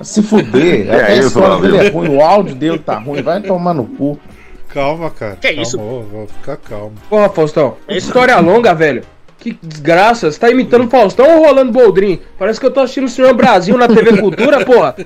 Se 0.00 0.22
fuder. 0.22 0.88
É 0.88 1.02
Até 1.02 1.12
a 1.12 1.16
história 1.16 1.60
dele 1.60 1.76
é 1.76 1.90
ruim, 1.90 2.16
o 2.16 2.22
áudio 2.22 2.54
dele 2.54 2.78
tá 2.78 2.98
ruim. 2.98 3.22
Vai 3.22 3.40
tomar 3.40 3.74
no 3.74 3.84
cu. 3.84 4.18
Calma, 4.68 5.10
cara. 5.10 5.36
Que 5.36 5.48
calma, 5.48 5.62
isso? 5.62 5.78
Vou, 5.78 6.02
vou 6.02 6.26
ficar 6.26 6.56
calmo. 6.56 6.92
Porra, 7.08 7.28
Faustão, 7.28 7.76
é 7.86 7.96
história 7.96 8.38
longa, 8.38 8.74
velho. 8.74 9.02
Que 9.38 9.56
desgraça, 9.62 10.30
você 10.30 10.38
tá 10.38 10.50
imitando 10.50 10.84
o 10.86 10.90
Faustão 10.90 11.38
ou 11.38 11.46
rolando 11.46 11.72
Boldrin? 11.72 12.20
Parece 12.38 12.58
que 12.58 12.66
eu 12.66 12.72
tô 12.72 12.80
assistindo 12.80 13.04
o 13.04 13.08
Senhor 13.08 13.32
Brasil 13.34 13.78
na 13.78 13.86
TV 13.86 14.18
Cultura, 14.20 14.64
porra. 14.64 14.96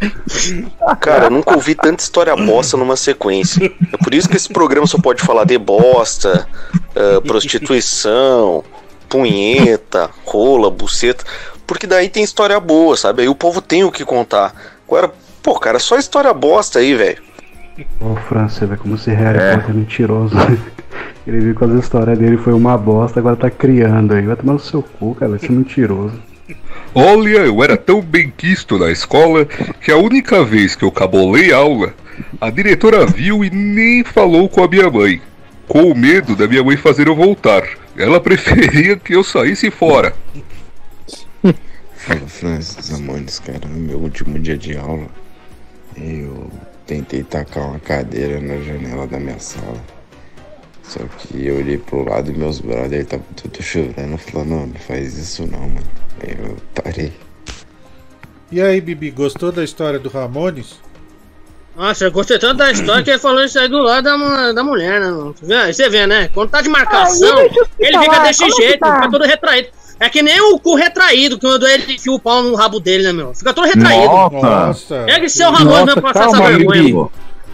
Cara, 1.00 1.24
eu 1.24 1.30
nunca 1.30 1.54
ouvi 1.54 1.74
tanta 1.74 2.02
história 2.02 2.34
bosta 2.36 2.76
numa 2.76 2.96
sequência. 2.96 3.72
É 3.92 3.96
por 3.96 4.14
isso 4.14 4.28
que 4.28 4.36
esse 4.36 4.48
programa 4.48 4.86
só 4.86 4.98
pode 4.98 5.22
falar 5.22 5.44
de 5.44 5.58
bosta, 5.58 6.46
ah, 6.94 7.20
prostituição, 7.22 8.64
punheta, 9.08 10.10
rola, 10.24 10.70
buceta. 10.70 11.24
Porque 11.66 11.86
daí 11.86 12.08
tem 12.08 12.22
história 12.22 12.58
boa, 12.58 12.96
sabe? 12.96 13.22
Aí 13.22 13.28
o 13.28 13.34
povo 13.34 13.60
tem 13.60 13.84
o 13.84 13.92
que 13.92 14.04
contar. 14.04 14.54
Agora, 14.86 15.12
pô, 15.42 15.58
cara, 15.58 15.78
só 15.78 15.98
história 15.98 16.32
bosta 16.32 16.78
aí, 16.78 16.94
velho. 16.94 17.22
Ô, 18.00 18.16
Fran, 18.28 18.48
você 18.48 18.66
vê 18.66 18.76
como 18.76 18.94
esse 18.94 19.10
Harry 19.10 19.38
Potter 19.56 19.70
é 19.70 19.78
mentiroso. 19.78 20.34
Ele 21.26 21.40
viu 21.40 21.54
que 21.54 21.64
as 21.64 21.72
histórias 21.72 22.18
dele 22.18 22.38
foi 22.38 22.54
uma 22.54 22.76
bosta, 22.76 23.20
agora 23.20 23.36
tá 23.36 23.50
criando 23.50 24.14
aí. 24.14 24.22
Vai 24.22 24.34
tomar 24.34 24.54
no 24.54 24.58
seu 24.58 24.82
cu, 24.82 25.14
cara, 25.14 25.32
vai 25.32 25.38
ser 25.38 25.52
mentiroso. 25.52 26.18
Olha, 27.00 27.46
eu 27.46 27.62
era 27.62 27.76
tão 27.76 28.02
bem 28.02 28.28
quisto 28.28 28.76
na 28.76 28.90
escola 28.90 29.44
que 29.80 29.92
a 29.92 29.96
única 29.96 30.44
vez 30.44 30.74
que 30.74 30.84
eu 30.84 30.90
cabolei 30.90 31.52
aula, 31.52 31.94
a 32.40 32.50
diretora 32.50 33.06
viu 33.06 33.44
e 33.44 33.50
nem 33.50 34.02
falou 34.02 34.48
com 34.48 34.64
a 34.64 34.68
minha 34.68 34.90
mãe. 34.90 35.22
Com 35.68 35.94
medo 35.94 36.34
da 36.34 36.48
minha 36.48 36.64
mãe 36.64 36.76
fazer 36.76 37.06
eu 37.06 37.14
voltar. 37.14 37.62
Ela 37.96 38.18
preferia 38.20 38.96
que 38.96 39.14
eu 39.14 39.22
saísse 39.22 39.70
fora. 39.70 40.12
Fala, 41.94 42.26
Francis 42.26 42.92
Amones, 42.92 43.38
cara, 43.38 43.68
no 43.68 43.78
meu 43.78 43.98
último 43.98 44.36
dia 44.36 44.58
de 44.58 44.76
aula, 44.76 45.06
eu 45.96 46.50
tentei 46.84 47.22
tacar 47.22 47.68
uma 47.68 47.78
cadeira 47.78 48.40
na 48.40 48.60
janela 48.60 49.06
da 49.06 49.20
minha 49.20 49.38
sala. 49.38 49.80
Só 50.82 50.98
que 51.16 51.46
eu 51.46 51.58
olhei 51.58 51.78
pro 51.78 52.02
lado 52.02 52.32
e 52.32 52.36
meus 52.36 52.60
brothers 52.60 53.04
estavam 53.04 53.26
tudo 53.36 53.62
chorando, 53.62 54.18
falando, 54.18 54.48
não, 54.48 54.66
não 54.66 54.74
faz 54.80 55.16
isso 55.16 55.46
não, 55.46 55.60
mano. 55.60 56.07
Eu 56.22 56.56
parei. 56.74 57.12
E 58.50 58.60
aí, 58.60 58.80
Bibi, 58.80 59.10
gostou 59.10 59.52
da 59.52 59.62
história 59.62 59.98
do 59.98 60.08
Ramones? 60.08 60.80
Nossa, 61.76 62.06
eu 62.06 62.10
gostei 62.10 62.38
tanto 62.38 62.56
da 62.56 62.72
história 62.72 63.04
que 63.04 63.10
ele 63.10 63.18
falou 63.20 63.44
isso 63.44 63.58
aí 63.58 63.68
do 63.68 63.78
lado 63.78 64.02
da, 64.04 64.52
da 64.52 64.64
mulher, 64.64 65.00
né? 65.00 65.06
mano? 65.10 65.32
Você 65.38 65.46
vê, 65.46 65.54
aí 65.54 65.72
você 65.74 65.88
vê, 65.88 66.06
né? 66.06 66.28
Quando 66.34 66.50
tá 66.50 66.60
de 66.60 66.68
marcação, 66.68 67.38
Ah, 67.38 67.66
ele 67.78 67.98
fica 67.98 68.18
desse 68.20 68.40
como 68.40 68.56
que 68.56 68.62
jeito, 68.62 68.80
tá? 68.80 68.94
fica 68.96 69.10
todo 69.10 69.24
retraído. 69.24 69.68
É 70.00 70.08
que 70.08 70.22
nem 70.22 70.40
o 70.40 70.58
cu 70.58 70.74
retraído, 70.74 71.38
quando 71.38 71.66
ele 71.66 71.94
enfia 71.94 72.12
o 72.12 72.18
pau 72.18 72.42
no 72.42 72.54
rabo 72.56 72.80
dele, 72.80 73.04
né, 73.04 73.12
meu? 73.12 73.34
Fica 73.34 73.52
todo 73.52 73.66
retraído. 73.66 74.06
Nossa. 74.12 75.04
Pega 75.06 75.26
esse 75.26 75.36
seu 75.36 75.50
Ramones 75.52 75.84
mesmo 75.86 76.02
pra 76.02 76.12
passar 76.12 76.28
essa 76.28 76.42
vergonha. 76.50 77.08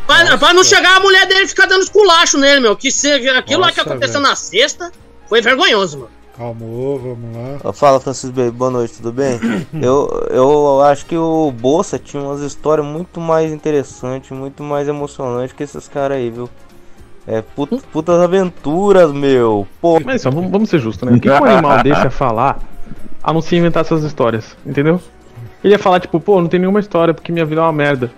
Pra, 0.07 0.39
pra 0.39 0.52
não 0.55 0.62
chegar 0.65 0.97
a 0.97 1.01
mulher 1.01 1.26
dele 1.26 1.44
e 1.44 1.49
ficar 1.49 1.67
dando 1.67 1.83
esculacho 1.83 2.39
nele, 2.39 2.60
meu. 2.60 2.76
Que 2.76 2.91
seja 2.91 3.39
aquilo 3.39 3.60
lá 3.62 3.70
que 3.73 3.78
Nossa, 3.78 3.91
aconteceu 3.91 4.20
velho. 4.20 4.28
na 4.31 4.36
sexta 4.36 4.93
foi 5.28 5.41
vergonhoso, 5.43 5.99
mano. 5.99 6.10
Calmou, 6.37 6.99
vamos 6.99 7.37
lá. 7.63 7.73
Fala 7.73 8.01
Francis 8.01 8.31
Bey, 8.31 8.51
boa 8.51 8.71
noite, 8.71 8.95
tudo 8.97 9.13
bem? 9.13 9.39
eu, 9.81 10.27
eu 10.31 10.83
acho 10.83 11.07
que 11.07 11.17
o 11.17 11.53
Bolsa 11.53 11.97
tinha 11.99 12.21
umas 12.21 12.41
histórias 12.41 12.85
muito 12.85 13.21
mais 13.21 13.53
interessantes, 13.53 14.31
muito 14.37 14.63
mais 14.63 14.89
emocionantes 14.89 15.53
que 15.55 15.63
esses 15.63 15.87
caras 15.87 16.17
aí, 16.19 16.31
viu? 16.31 16.51
É, 17.27 17.41
put, 17.41 17.81
putas 17.93 18.21
aventuras, 18.21 19.13
meu. 19.13 19.67
Pô. 19.81 20.01
Mas 20.05 20.23
só, 20.23 20.31
vamos, 20.31 20.51
vamos 20.51 20.69
ser 20.69 20.81
justos, 20.81 21.09
né? 21.09 21.17
O 21.17 21.21
que, 21.21 21.31
um 21.31 21.45
animal 21.45 21.81
deixa 21.85 22.11
falar 22.11 22.59
a 23.23 23.33
não 23.33 23.41
se 23.41 23.55
inventar 23.57 23.83
essas 23.83 24.03
histórias, 24.03 24.57
entendeu? 24.67 25.01
Ele 25.63 25.73
ia 25.73 25.79
falar, 25.79 26.01
tipo, 26.01 26.19
pô, 26.19 26.41
não 26.41 26.49
tem 26.49 26.59
nenhuma 26.61 26.81
história 26.81 27.15
porque 27.15 27.31
minha 27.33 27.47
vida 27.47 27.61
é 27.61 27.65
uma 27.65 27.73
merda. 27.73 28.11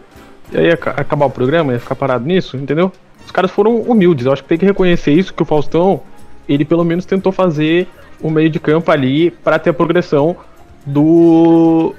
E 0.50 0.56
aí 0.58 0.66
ia 0.68 0.76
ca- 0.76 0.92
acabar 0.92 1.26
o 1.26 1.30
programa, 1.30 1.72
ia 1.74 1.78
ficar 1.78 1.94
parado 1.94 2.24
nisso, 2.26 2.56
entendeu? 2.56 2.90
Os 3.24 3.30
caras 3.30 3.50
foram 3.50 3.76
humildes, 3.82 4.24
eu 4.24 4.32
acho 4.32 4.42
que 4.42 4.48
tem 4.48 4.58
que 4.58 4.64
reconhecer 4.64 5.12
isso, 5.12 5.34
que 5.34 5.42
o 5.42 5.46
Faustão, 5.46 6.00
ele 6.48 6.64
pelo 6.64 6.82
menos 6.84 7.04
tentou 7.04 7.30
fazer 7.30 7.86
o 8.20 8.30
meio 8.30 8.50
de 8.50 8.58
campo 8.58 8.90
ali 8.90 9.30
pra 9.30 9.58
ter 9.58 9.70
a 9.70 9.74
progressão 9.74 10.36
do, 10.84 11.94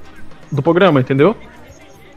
do 0.51 0.61
programa, 0.61 0.99
entendeu? 0.99 1.35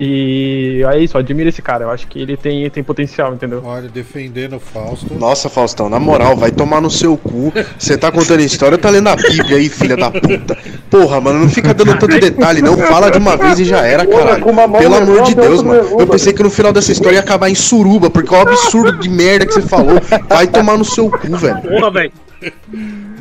E 0.02 0.82
é 0.90 0.98
isso, 0.98 1.18
admira 1.18 1.50
esse 1.50 1.60
cara, 1.60 1.84
eu 1.84 1.90
acho 1.90 2.06
que 2.06 2.18
ele 2.18 2.34
tem, 2.34 2.70
tem 2.70 2.82
potencial, 2.82 3.34
entendeu? 3.34 3.60
Olha, 3.62 3.86
defendendo 3.86 4.56
o 4.56 4.58
Fausto. 4.58 5.12
Nossa, 5.12 5.50
Faustão, 5.50 5.90
na 5.90 6.00
moral, 6.00 6.34
vai 6.34 6.50
tomar 6.50 6.80
no 6.80 6.90
seu 6.90 7.18
cu. 7.18 7.52
Você 7.78 7.98
tá 7.98 8.10
contando 8.10 8.40
história, 8.40 8.78
tá 8.78 8.88
lendo 8.88 9.10
a 9.10 9.16
Bíblia 9.16 9.58
aí, 9.58 9.68
filha 9.68 9.98
da 9.98 10.10
puta. 10.10 10.56
Porra, 10.88 11.20
mano, 11.20 11.40
não 11.40 11.50
fica 11.50 11.74
dando 11.74 11.98
tanto 11.98 12.18
detalhe, 12.18 12.62
não. 12.62 12.78
Fala 12.78 13.10
de 13.10 13.18
uma 13.18 13.36
vez 13.36 13.60
e 13.60 13.64
já 13.66 13.86
era, 13.86 14.06
caralho. 14.06 14.42
Pelo 14.78 14.94
amor 14.94 15.22
de 15.24 15.34
Deus, 15.34 15.62
mano. 15.62 16.00
Eu 16.00 16.06
pensei 16.06 16.32
que 16.32 16.42
no 16.42 16.50
final 16.50 16.72
dessa 16.72 16.92
história 16.92 17.16
ia 17.16 17.20
acabar 17.20 17.50
em 17.50 17.54
suruba, 17.54 18.08
porque 18.08 18.34
é 18.34 18.38
um 18.38 18.40
absurdo 18.40 18.98
de 18.98 19.08
merda 19.10 19.44
que 19.44 19.52
você 19.52 19.60
falou. 19.60 20.00
Vai 20.30 20.46
tomar 20.46 20.78
no 20.78 20.84
seu 20.84 21.10
cu, 21.10 21.36
velho. 21.36 21.60
Porra, 21.60 21.90
velho. 21.90 22.12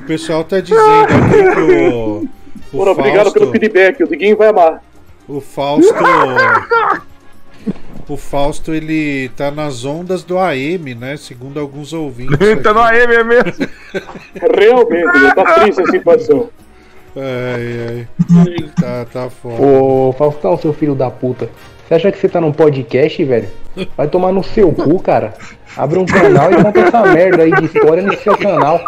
O 0.10 0.12
pessoal 0.12 0.44
tá 0.44 0.60
dizendo 0.60 0.82
aqui 1.04 1.54
que 1.54 1.62
o. 1.62 2.24
o 2.24 2.30
Porra, 2.72 2.92
obrigado 2.94 3.26
Fausto- 3.26 3.40
pelo 3.42 3.52
feedback, 3.52 4.04
o 4.04 4.08
Diguinho 4.08 4.36
vai 4.36 4.48
amar. 4.48 4.84
O 5.28 5.40
Fausto. 5.40 5.94
O 8.08 8.18
Fausto, 8.18 8.74
ele 8.74 9.30
tá 9.38 9.52
nas 9.52 9.86
ondas 9.86 10.24
do 10.24 10.40
AM, 10.40 10.96
né? 10.96 11.16
Segundo 11.16 11.60
alguns 11.60 11.94
ouvintes. 11.94 12.40
tá 12.64 12.74
no 12.74 12.80
AM 12.80 13.14
é 13.14 13.24
mesmo. 13.24 13.52
Realmente, 14.58 15.16
ele 15.16 15.36
tá 15.36 15.60
triste 15.60 15.82
a 15.84 15.86
situação. 15.86 16.50
Ai, 17.16 18.08
ai. 18.50 18.70
Tá, 18.82 19.06
tá 19.14 19.30
foda. 19.30 19.62
Ô, 19.62 20.12
Faustão, 20.18 20.58
seu 20.58 20.74
filho 20.74 20.96
da 20.96 21.12
puta. 21.12 21.52
Você 21.90 21.96
acha 21.96 22.12
que 22.12 22.20
você 22.20 22.30
tá 22.30 22.40
num 22.40 22.52
podcast, 22.52 23.24
velho? 23.24 23.50
Vai 23.98 24.08
tomar 24.08 24.32
no 24.32 24.44
seu 24.44 24.72
cu, 24.72 25.00
cara. 25.00 25.34
Abre 25.76 25.98
um 25.98 26.06
canal 26.06 26.52
e 26.52 26.64
conta 26.64 26.82
essa 26.82 27.02
merda 27.02 27.42
aí 27.42 27.52
de 27.52 27.66
história 27.66 28.04
no 28.04 28.16
seu 28.20 28.38
canal, 28.38 28.80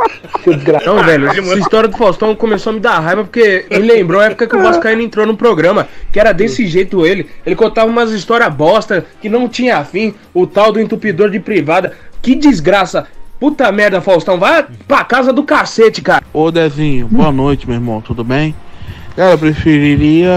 seu 0.44 0.54
desgraçado. 0.54 0.98
Não, 0.98 1.04
velho, 1.04 1.28
essa 1.28 1.58
história 1.58 1.90
do 1.90 1.98
Faustão 1.98 2.36
começou 2.36 2.70
a 2.70 2.74
me 2.76 2.80
dar 2.80 3.00
raiva 3.00 3.24
porque 3.24 3.66
me 3.72 3.80
lembrou 3.80 4.22
a 4.22 4.26
época 4.26 4.46
que 4.46 4.56
o 4.56 4.62
Vascaíno 4.62 5.02
entrou 5.02 5.26
no 5.26 5.36
programa, 5.36 5.88
que 6.12 6.20
era 6.20 6.32
desse 6.32 6.68
jeito 6.68 7.04
ele. 7.04 7.28
Ele 7.44 7.56
contava 7.56 7.90
umas 7.90 8.12
histórias 8.12 8.54
bosta 8.54 9.04
que 9.20 9.28
não 9.28 9.50
tinha 9.50 9.84
fim, 9.84 10.14
o 10.32 10.46
tal 10.46 10.72
do 10.72 10.80
entupidor 10.80 11.32
de 11.32 11.40
privada. 11.40 11.94
Que 12.22 12.36
desgraça! 12.36 13.08
Puta 13.40 13.72
merda, 13.72 14.00
Faustão, 14.00 14.38
vai 14.38 14.64
pra 14.88 15.04
casa 15.04 15.34
do 15.34 15.42
cacete, 15.42 16.04
cara. 16.04 16.24
Ô 16.32 16.52
Dezinho, 16.52 17.08
boa 17.08 17.32
noite, 17.32 17.66
meu 17.66 17.78
irmão, 17.78 18.00
tudo 18.00 18.24
bem? 18.24 18.54
Cara, 19.16 19.32
eu 19.32 19.40
preferiria 19.40 20.30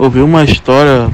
ouvir 0.00 0.22
uma 0.22 0.42
história 0.42 1.10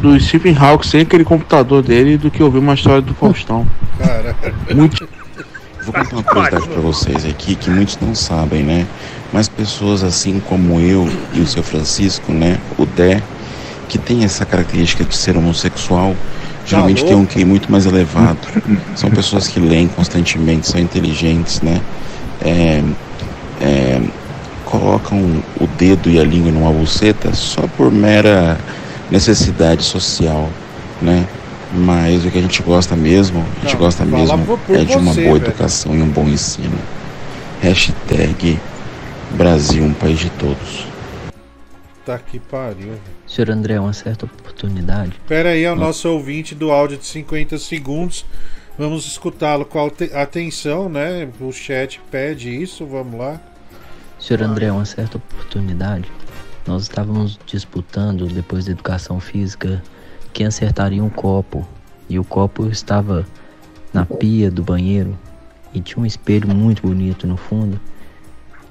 do 0.00 0.18
Stephen 0.20 0.56
Hawking 0.56 0.88
sem 0.88 1.00
aquele 1.00 1.24
computador 1.24 1.82
dele 1.82 2.16
do 2.16 2.30
que 2.30 2.40
ouvir 2.40 2.58
uma 2.58 2.74
história 2.74 3.02
do 3.02 3.12
Faustão. 3.14 3.66
Cara. 3.98 4.34
Muito. 4.72 5.08
Vou 5.82 5.92
contar 5.92 6.16
uma 6.16 6.22
curiosidade 6.22 6.68
pra 6.68 6.80
vocês 6.80 7.24
aqui 7.24 7.54
que 7.54 7.70
muitos 7.70 7.98
não 8.00 8.14
sabem, 8.14 8.62
né? 8.62 8.86
Mas 9.32 9.48
pessoas 9.48 10.04
assim 10.04 10.38
como 10.38 10.78
eu 10.80 11.08
e 11.32 11.40
o 11.40 11.46
seu 11.46 11.62
Francisco, 11.62 12.30
né? 12.30 12.58
O 12.78 12.84
Dé, 12.84 13.22
que 13.88 13.98
tem 13.98 14.22
essa 14.22 14.44
característica 14.44 15.02
de 15.02 15.16
ser 15.16 15.36
homossexual, 15.36 16.14
geralmente 16.66 17.04
tem 17.04 17.14
um 17.14 17.24
QI 17.24 17.44
muito 17.44 17.72
mais 17.72 17.86
elevado. 17.86 18.38
São 18.94 19.10
pessoas 19.10 19.48
que 19.48 19.58
leem 19.58 19.88
constantemente, 19.88 20.68
são 20.68 20.78
inteligentes, 20.78 21.62
né? 21.62 21.80
É, 22.42 22.82
é, 23.62 24.00
colocam 24.70 25.42
o 25.60 25.66
dedo 25.78 26.10
e 26.10 26.18
a 26.18 26.24
língua 26.24 26.50
numa 26.52 26.72
buceta 26.72 27.32
só 27.34 27.62
por 27.76 27.90
mera 27.90 28.58
necessidade 29.10 29.82
social, 29.82 30.48
né? 31.00 31.26
Mas 31.74 32.24
o 32.24 32.30
que 32.30 32.38
a 32.38 32.42
gente 32.42 32.62
gosta 32.62 32.96
mesmo, 32.96 33.40
a 33.40 33.60
gente 33.64 33.72
Não, 33.74 33.80
gosta 33.80 34.04
mesmo 34.04 34.58
é 34.70 34.84
de 34.84 34.96
uma 34.96 35.12
você, 35.12 35.22
boa 35.24 35.38
velho. 35.38 35.46
educação 35.50 35.94
e 35.94 36.00
um 36.02 36.08
bom 36.08 36.26
ensino. 36.28 36.78
Hashtag 37.60 38.58
Brasil, 39.32 39.82
um 39.84 39.92
país 39.92 40.18
de 40.18 40.30
todos. 40.30 40.86
Tá 42.06 42.18
que 42.18 42.38
pariu. 42.38 42.88
velho. 42.88 43.00
Senhor 43.26 43.50
André, 43.50 43.78
uma 43.78 43.92
certa 43.92 44.24
oportunidade. 44.24 45.12
Pera 45.28 45.50
aí, 45.50 45.64
é 45.64 45.70
o 45.72 45.76
nosso 45.76 46.08
ouvinte 46.08 46.54
do 46.54 46.70
áudio 46.70 46.96
de 46.96 47.04
50 47.06 47.58
segundos. 47.58 48.24
Vamos 48.78 49.06
escutá-lo 49.06 49.64
com 49.66 49.84
ate- 49.86 50.10
atenção, 50.14 50.88
né? 50.88 51.28
O 51.40 51.52
chat 51.52 52.00
pede 52.10 52.48
isso, 52.62 52.86
vamos 52.86 53.18
lá. 53.18 53.38
Senhor 54.28 54.42
André, 54.42 54.70
uma 54.70 54.84
certa 54.84 55.16
oportunidade. 55.16 56.12
Nós 56.66 56.82
estávamos 56.82 57.40
disputando, 57.46 58.26
depois 58.26 58.66
da 58.66 58.72
educação 58.72 59.18
física, 59.18 59.82
quem 60.34 60.44
acertaria 60.44 61.02
um 61.02 61.08
copo. 61.08 61.66
E 62.10 62.18
o 62.18 62.24
copo 62.24 62.66
estava 62.66 63.24
na 63.90 64.04
pia 64.04 64.50
do 64.50 64.62
banheiro 64.62 65.18
e 65.72 65.80
tinha 65.80 66.02
um 66.02 66.04
espelho 66.04 66.46
muito 66.54 66.82
bonito 66.82 67.26
no 67.26 67.38
fundo. 67.38 67.80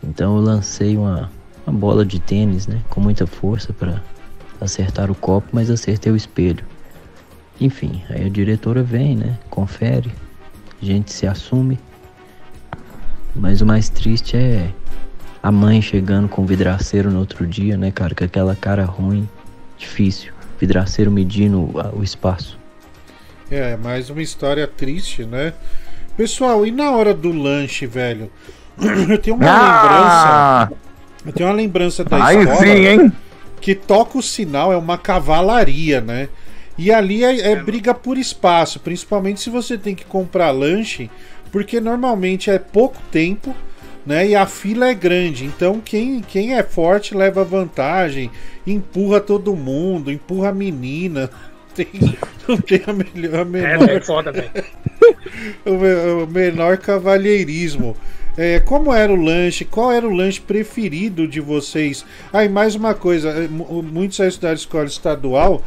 Então 0.04 0.38
eu 0.38 0.44
lancei 0.44 0.96
uma, 0.96 1.32
uma 1.66 1.76
bola 1.76 2.06
de 2.06 2.20
tênis, 2.20 2.68
né, 2.68 2.84
com 2.88 3.02
muita 3.02 3.26
força 3.26 3.74
para 3.74 4.04
acertar 4.62 5.10
o 5.10 5.16
copo, 5.16 5.48
mas 5.52 5.72
acertei 5.72 6.12
o 6.12 6.16
espelho. 6.16 6.64
Enfim, 7.60 8.04
aí 8.12 8.28
a 8.28 8.30
diretora 8.30 8.84
vem, 8.84 9.16
né, 9.16 9.40
confere, 9.50 10.14
a 10.80 10.86
gente 10.86 11.12
se 11.12 11.26
assume. 11.26 11.80
Mas 13.34 13.60
o 13.60 13.66
mais 13.66 13.90
triste 13.90 14.38
é 14.38 14.72
a 15.42 15.52
mãe 15.52 15.82
chegando 15.82 16.28
com 16.28 16.42
o 16.42 16.46
vidraceiro 16.46 17.10
no 17.12 17.20
outro 17.20 17.46
dia, 17.46 17.78
né, 17.78 17.92
cara, 17.92 18.14
com 18.16 18.24
aquela 18.24 18.56
cara 18.56 18.84
ruim, 18.86 19.28
difícil. 19.78 20.34
Vidraceiro 20.60 21.12
medindo 21.12 21.70
o 21.94 22.04
espaço. 22.04 22.58
É, 23.50 23.78
mais 23.78 24.10
uma 24.10 24.22
história 24.22 24.68
triste, 24.68 25.24
né? 25.24 25.54
Pessoal, 26.18 26.66
e 26.66 26.72
na 26.72 26.92
hora 26.92 27.14
do 27.14 27.32
lanche, 27.32 27.86
velho? 27.86 28.32
Eu 29.10 29.18
tenho 29.20 29.36
uma 29.36 29.46
Ah! 29.48 30.68
lembrança. 30.70 30.88
Eu 31.26 31.34
tenho 31.34 31.50
uma 31.50 31.56
lembrança 31.56 32.04
da 32.04 32.26
Aí 32.26 32.40
escola. 32.40 32.58
sim, 32.58 32.88
hein? 32.88 33.12
Que 33.62 33.76
toca 33.76 34.18
o 34.18 34.24
sinal, 34.24 34.72
é 34.74 34.78
uma 34.78 34.98
cavalaria, 34.98 36.02
né? 36.02 36.30
E 36.78 36.92
ali 36.92 37.24
é, 37.24 37.52
é 37.52 37.56
briga 37.56 37.94
por 37.94 38.18
espaço, 38.18 38.80
principalmente 38.80 39.40
se 39.42 39.50
você 39.50 39.78
tem 39.78 39.94
que 39.96 40.06
comprar 40.06 40.52
lanche, 40.52 41.10
porque 41.52 41.80
normalmente 41.80 42.50
é 42.52 42.60
pouco 42.60 42.98
tempo, 43.12 43.56
né? 44.08 44.28
E 44.30 44.36
a 44.36 44.46
fila 44.48 44.88
é 44.90 44.94
grande. 44.96 45.46
Então 45.46 45.80
quem, 45.84 46.22
quem 46.22 46.56
é 46.56 46.64
forte 46.64 47.14
leva 47.16 47.44
vantagem, 47.44 48.32
empurra 48.66 49.20
todo 49.20 49.56
mundo, 49.56 50.12
empurra 50.12 50.50
a 50.50 50.54
menina. 50.54 51.30
Tem, 51.78 51.88
não 52.48 52.58
tem 52.58 52.82
a, 52.88 52.92
melhor, 52.92 53.36
a 53.36 53.46
É, 53.62 53.78
menor 53.78 53.78
velho, 53.78 54.02
foda, 54.02 54.32
velho. 54.32 54.50
o, 55.64 56.24
o 56.24 56.28
menor 56.28 56.78
cavalheirismo. 56.78 57.96
É, 58.36 58.60
como 58.60 58.94
era 58.94 59.14
o 59.14 59.16
lanche? 59.16 59.64
Qual 59.66 59.92
era 59.92 60.08
o 60.08 60.12
lanche 60.12 60.42
preferido 60.42 61.28
de 61.28 61.40
vocês? 61.40 62.04
Ah, 62.34 62.44
e 62.44 62.50
mais 62.50 62.74
uma 62.76 62.96
coisa: 62.96 63.30
é, 63.30 63.48
mu- 63.48 63.84
muitos 63.84 64.20
a 64.20 64.28
estudar 64.28 64.54
escola 64.54 64.86
estadual 64.86 65.64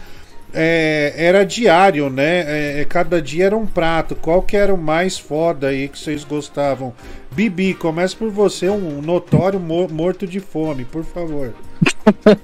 é, 0.55 1.15
era 1.17 1.45
diário, 1.45 2.09
né? 2.11 2.41
É, 2.47 2.81
é, 2.81 2.85
cada 2.85 3.20
dia 3.20 3.47
era 3.47 3.57
um 3.57 3.67
prato. 3.67 4.15
Qual 4.15 4.43
que 4.43 4.57
era 4.57 4.73
o 4.73 4.79
mais 4.79 5.19
foda 5.19 5.69
aí 5.69 5.89
que 5.89 5.99
vocês 5.99 6.25
gostavam? 6.25 6.93
Bibi, 7.33 7.75
começa 7.75 8.17
por 8.17 8.31
você, 8.31 8.69
um 8.69 9.01
notório 9.01 9.61
mo- 9.61 9.89
morto 9.89 10.27
de 10.27 10.41
fome, 10.41 10.85
por 10.85 11.05
favor. 11.05 11.53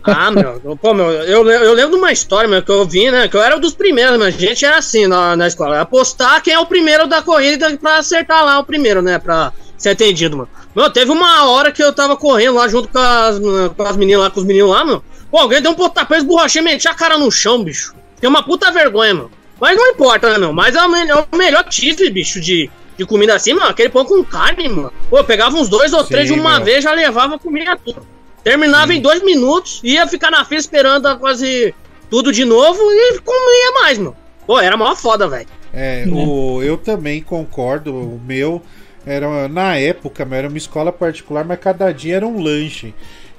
Ah, 0.05 0.31
meu, 0.31 0.77
pô, 0.77 0.95
meu, 0.95 1.07
eu, 1.11 1.45
eu 1.49 1.73
lembro 1.75 1.93
de 1.93 1.97
uma 1.99 2.13
história, 2.13 2.49
meu, 2.49 2.63
que 2.63 2.71
eu 2.71 2.87
vi, 2.87 3.11
né? 3.11 3.27
Que 3.29 3.37
eu 3.37 3.43
era 3.43 3.57
um 3.57 3.61
dos 3.61 3.75
primeiros, 3.75 4.17
mas 4.19 4.35
a 4.35 4.39
gente 4.39 4.65
era 4.65 4.79
assim 4.79 5.07
na, 5.07 5.35
na 5.35 5.47
escola. 5.47 5.81
Apostar 5.81 6.43
quem 6.43 6.55
é 6.55 6.59
o 6.59 6.67
primeiro 6.67 7.07
da 7.07 7.21
corrida 7.23 7.77
pra 7.77 7.99
acertar 7.99 8.45
lá 8.45 8.59
o 8.59 8.65
primeiro, 8.65 9.03
né? 9.03 9.19
Pra 9.19 9.53
ser 9.77 9.91
atendido, 9.91 10.37
mano. 10.37 10.49
Meu, 10.75 10.89
teve 10.91 11.11
uma 11.11 11.51
hora 11.51 11.73
que 11.73 11.83
eu 11.83 11.93
tava 11.93 12.17
correndo 12.17 12.55
lá 12.55 12.69
junto 12.69 12.89
com 12.89 12.99
as, 12.99 13.39
com 13.77 13.83
as 13.83 13.97
meninas 13.97 14.23
lá, 14.25 14.31
com 14.31 14.41
os 14.41 14.47
meninos 14.47 14.71
lá, 14.71 14.85
meu. 14.85 15.03
Pô, 15.37 15.41
alguém 15.41 15.61
deu 15.61 15.73
um 15.73 15.75
pontapé, 15.75 16.17
esborrachei, 16.17 16.63
meti 16.63 16.89
a 16.89 16.95
cara 16.95 17.19
no 17.19 17.31
chão, 17.31 17.63
bicho. 17.63 17.95
Tem 18.19 18.27
uma 18.27 18.43
puta 18.43 18.71
vergonha, 18.73 19.13
meu. 19.13 19.31
Mas 19.61 19.77
não 19.77 19.87
importa, 19.89 20.31
né, 20.33 20.39
meu? 20.39 20.51
Mas 20.51 20.75
é 20.75 20.83
o 20.83 20.91
melhor, 20.91 21.29
o 21.31 21.37
melhor 21.37 21.63
tifre, 21.65 22.09
bicho, 22.09 22.41
de, 22.41 22.71
de 22.97 23.05
comida 23.05 23.35
assim, 23.35 23.53
mano. 23.53 23.69
Aquele 23.69 23.91
pão 23.91 24.03
com 24.03 24.25
carne, 24.25 24.67
mano. 24.67 24.91
Pô, 25.11 25.19
eu 25.19 25.25
pegava 25.25 25.55
uns 25.55 25.69
dois 25.69 25.93
ou 25.93 26.03
Sim, 26.05 26.09
três 26.09 26.29
de 26.29 26.33
uma 26.33 26.57
meu. 26.57 26.65
vez, 26.65 26.83
já 26.83 26.93
levava 26.93 27.39
comida 27.39 27.77
tudo. 27.77 28.01
Terminava 28.43 28.95
em 28.95 29.01
dois 29.03 29.23
minutos, 29.23 29.83
ia 29.85 30.07
ficar 30.07 30.31
na 30.31 30.43
fila 30.43 30.59
esperando 30.59 31.19
quase 31.19 31.75
tudo 32.09 32.33
de 32.33 32.47
novo 32.47 32.81
e 32.81 33.19
comia 33.19 33.73
mais, 33.83 33.99
mano. 33.99 34.17
Pô, 34.47 34.59
era 34.59 34.75
mó 34.75 34.97
foda, 34.97 35.29
velho. 35.29 35.49
É, 35.71 36.07
o, 36.11 36.63
eu 36.63 36.79
também 36.79 37.21
concordo. 37.21 37.95
O 37.95 38.19
meu 38.27 38.63
era 39.05 39.49
na 39.49 39.77
época, 39.77 40.27
era 40.31 40.49
uma 40.49 40.57
escola 40.57 40.91
particular, 40.91 41.45
mas 41.45 41.61
cada 41.61 41.93
dia 41.93 42.17
era 42.17 42.27
um 42.27 42.41
lanche. 42.41 42.95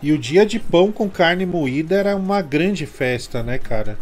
E 0.07 0.11
o 0.13 0.17
dia 0.17 0.45
de 0.45 0.59
pão 0.59 0.91
com 0.91 1.09
carne 1.09 1.45
moída 1.45 1.95
era 1.95 2.15
uma 2.15 2.41
grande 2.41 2.85
festa, 2.85 3.43
né, 3.43 3.57
cara? 3.57 3.97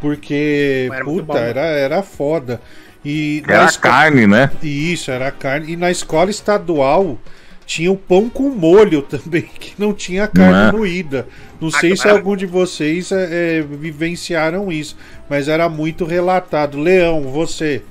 Porque, 0.00 0.92
Era 0.92 1.04
puta, 1.04 1.22
bom, 1.22 1.34
né? 1.34 1.50
era, 1.50 1.60
era 1.60 2.02
foda. 2.02 2.60
E 3.04 3.42
Era 3.46 3.64
na 3.64 3.64
esco- 3.64 3.82
carne, 3.82 4.26
né? 4.26 4.50
Isso, 4.62 5.10
era 5.10 5.30
carne. 5.30 5.72
E 5.72 5.76
na 5.76 5.90
escola 5.90 6.30
estadual 6.30 7.18
tinha 7.66 7.90
o 7.92 7.96
pão 7.96 8.28
com 8.30 8.50
molho 8.50 9.02
também, 9.08 9.42
que 9.42 9.74
não 9.78 9.92
tinha 9.94 10.26
carne 10.28 10.64
é? 10.64 10.72
moída. 10.72 11.26
Não 11.60 11.70
Ah, 11.72 11.80
sei 11.80 11.94
que 11.94 11.96
se 11.96 12.08
algum 12.08 12.36
de 12.36 12.46
vocês 12.46 13.10
é, 13.12 13.58
é, 13.58 13.62
vivenciaram 13.62 14.70
isso, 14.72 14.96
mas 15.28 15.48
era 15.48 15.68
muito 15.68 16.04
relatado. 16.04 16.78
Leão, 16.78 17.22
você. 17.22 17.82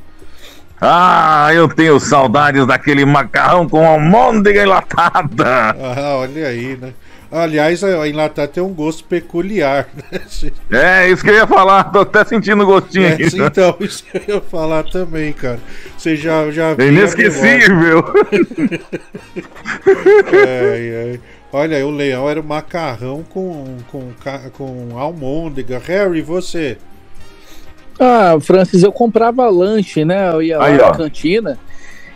Ah, 0.80 1.50
eu 1.54 1.68
tenho 1.68 2.00
saudades 2.00 2.66
daquele 2.68 3.04
macarrão 3.06 3.68
com 3.68 3.86
almôndega 3.86 4.62
enlatada. 4.64 5.76
Ah, 5.76 6.16
olha 6.18 6.48
aí, 6.48 6.78
né? 6.78 6.94
Aliás, 7.32 7.84
a 7.84 8.08
enlatada 8.08 8.48
tem 8.48 8.64
um 8.64 8.74
gosto 8.74 9.04
peculiar, 9.04 9.90
né? 10.12 10.22
É, 10.72 11.10
isso 11.10 11.24
que 11.24 11.30
eu 11.30 11.36
ia 11.36 11.48
falar, 11.48 11.84
tô 11.86 12.00
até 12.00 12.24
sentindo 12.24 12.64
o 12.64 12.66
gostinho 12.66 13.06
É, 13.06 13.14
aqui. 13.14 13.38
então, 13.38 13.76
isso 13.82 14.04
que 14.06 14.18
eu 14.18 14.36
ia 14.36 14.42
falar 14.42 14.84
também, 14.84 15.34
cara. 15.34 15.60
Você 15.98 16.16
já, 16.16 16.50
já 16.52 16.76
É 16.78 16.86
viu 16.86 16.86
a 16.86 16.88
inesquecível. 16.88 18.04
Ai, 20.34 21.12
ai. 21.14 21.22
Olha, 21.52 21.86
o 21.86 21.92
leão 21.92 22.30
era 22.30 22.40
o 22.40 22.44
macarrão 22.44 23.24
com, 23.24 23.78
com, 23.92 24.14
com 24.54 24.98
almôndega. 24.98 25.80
Harry, 25.80 26.22
você? 26.22 26.78
Ah, 28.00 28.38
Francis, 28.40 28.84
eu 28.84 28.92
comprava 28.92 29.48
lanche, 29.50 30.06
né? 30.06 30.30
Eu 30.32 30.42
ia 30.42 30.60
lá 30.60 30.66
Aí, 30.66 30.78
na 30.78 30.88
ó. 30.88 30.92
cantina 30.92 31.58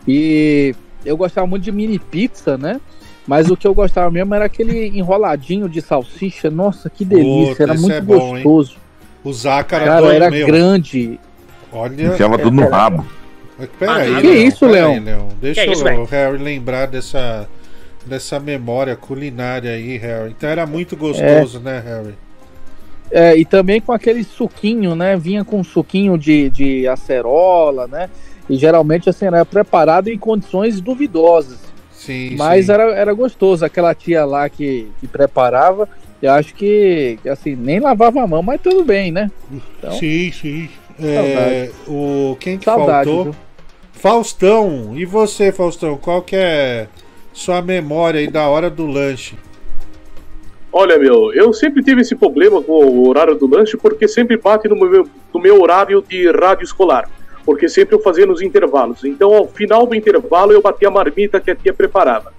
e 0.08 0.76
eu 1.06 1.18
gostava 1.18 1.48
muito 1.48 1.64
de 1.64 1.72
mini 1.72 1.98
pizza, 2.00 2.58
né? 2.58 2.80
Mas 3.28 3.50
o 3.50 3.56
que 3.58 3.68
eu 3.68 3.74
gostava 3.74 4.10
mesmo 4.10 4.34
era 4.34 4.46
aquele 4.46 4.88
enroladinho 4.98 5.70
de 5.70 5.82
salsicha. 5.82 6.50
Nossa, 6.50 6.90
que 6.90 7.06
delícia, 7.06 7.52
Puta, 7.52 7.64
era 7.64 7.74
muito 7.76 7.94
é 7.94 8.02
bom, 8.02 8.38
hein? 8.38 8.44
gostoso. 8.44 8.78
O 9.24 9.32
Zácara 9.32 9.86
Cara, 9.86 10.14
era 10.14 10.32
meu. 10.32 10.48
grande. 10.48 11.20
Olha. 11.72 12.08
Enfiava 12.08 12.38
tudo 12.40 12.56
no 12.56 12.68
rabo. 12.68 13.06
Peraí, 13.78 14.22
Que 14.22 14.28
isso, 14.28 14.68
peraí, 14.68 15.00
Leão? 15.00 15.30
Deixa 15.40 15.64
Que 15.64 15.70
o 15.70 15.74
isso? 15.74 15.84
Harry 16.10 16.38
lembrar 16.40 16.88
dessa, 16.88 17.48
dessa 18.06 18.40
memória 18.40 18.96
culinária 18.96 19.72
aí, 19.72 19.98
Harry. 19.98 20.32
Então 20.32 20.50
era 20.50 20.66
muito 20.66 20.98
gostoso, 20.98 21.60
né, 21.60 21.80
Harry? 21.86 22.16
É, 23.12 23.38
e 23.38 23.46
também 23.46 23.80
com 23.80 23.92
aquele 23.92 24.24
suquinho, 24.24 24.96
né? 24.96 25.16
Vinha 25.16 25.44
com 25.46 25.60
um 25.60 25.64
suquinho 25.64 26.18
de, 26.18 26.50
de 26.50 26.88
acerola, 26.88 27.86
né? 27.88 28.10
E 28.50 28.56
geralmente 28.56 29.10
assim 29.10 29.26
era 29.26 29.46
preparado 29.46 30.08
em 30.08 30.18
condições 30.18 30.82
duvidosas. 30.82 31.60
Sim, 32.02 32.36
Mas 32.36 32.66
sim. 32.66 32.72
era, 32.72 32.84
era 32.96 33.14
gostoso. 33.14 33.64
Aquela 33.64 33.94
tia 33.94 34.26
lá 34.26 34.50
que, 34.50 34.88
que 35.00 35.08
preparava, 35.08 35.88
eu 36.20 36.32
acho 36.32 36.56
que 36.56 37.20
que, 37.22 37.30
assim, 37.30 37.56
nem 37.56 37.80
lavava 37.80 38.24
a 38.24 38.28
mão, 38.28 38.42
mas 38.42 38.60
tudo 38.60 38.84
bem, 38.84 39.12
né? 39.12 39.30
Então, 39.52 39.92
Sim, 39.92 40.32
sim. 40.32 40.70
É, 41.00 41.70
o, 41.88 42.36
quem 42.40 42.58
que 42.58 42.66
Saudade, 42.66 43.06
faltou? 43.08 43.24
viu? 43.26 43.36
Faustão. 43.94 44.94
E 44.96 45.06
você, 45.06 45.52
Faustão? 45.52 45.96
Qual 45.96 46.24
que 46.24 46.36
é 46.36 46.88
sua 47.34 47.62
memória 47.62 48.20
aí 48.20 48.28
da 48.28 48.50
hora 48.50 48.68
do 48.68 48.88
lanche? 48.88 49.36
Olha, 50.74 50.98
meu, 50.98 51.32
eu 51.34 51.54
sempre 51.54 51.84
tive 51.84 52.02
esse 52.02 52.16
problema 52.16 52.64
com 52.64 52.84
o 52.84 53.08
horário 53.08 53.36
do 53.36 53.46
lanche 53.46 53.78
porque 53.78 54.08
sempre 54.08 54.38
bate 54.38 54.68
no 54.68 54.76
meu, 54.76 55.08
no 55.32 55.40
meu 55.40 55.62
horário 55.62 56.04
de 56.08 56.32
rádio 56.32 56.64
escolar. 56.64 57.08
Porque 57.52 57.68
sempre 57.68 57.94
eu 57.94 58.00
fazia 58.00 58.26
nos 58.26 58.42
intervalos. 58.42 59.04
Então, 59.04 59.34
ao 59.34 59.46
final 59.46 59.86
do 59.86 59.94
intervalo, 59.94 60.54
eu 60.54 60.62
batia 60.62 60.88
a 60.88 60.92
marmita 60.92 61.38
que 61.38 61.52
a 61.52 61.56
tia 61.56 61.74
preparava. 61.74 62.32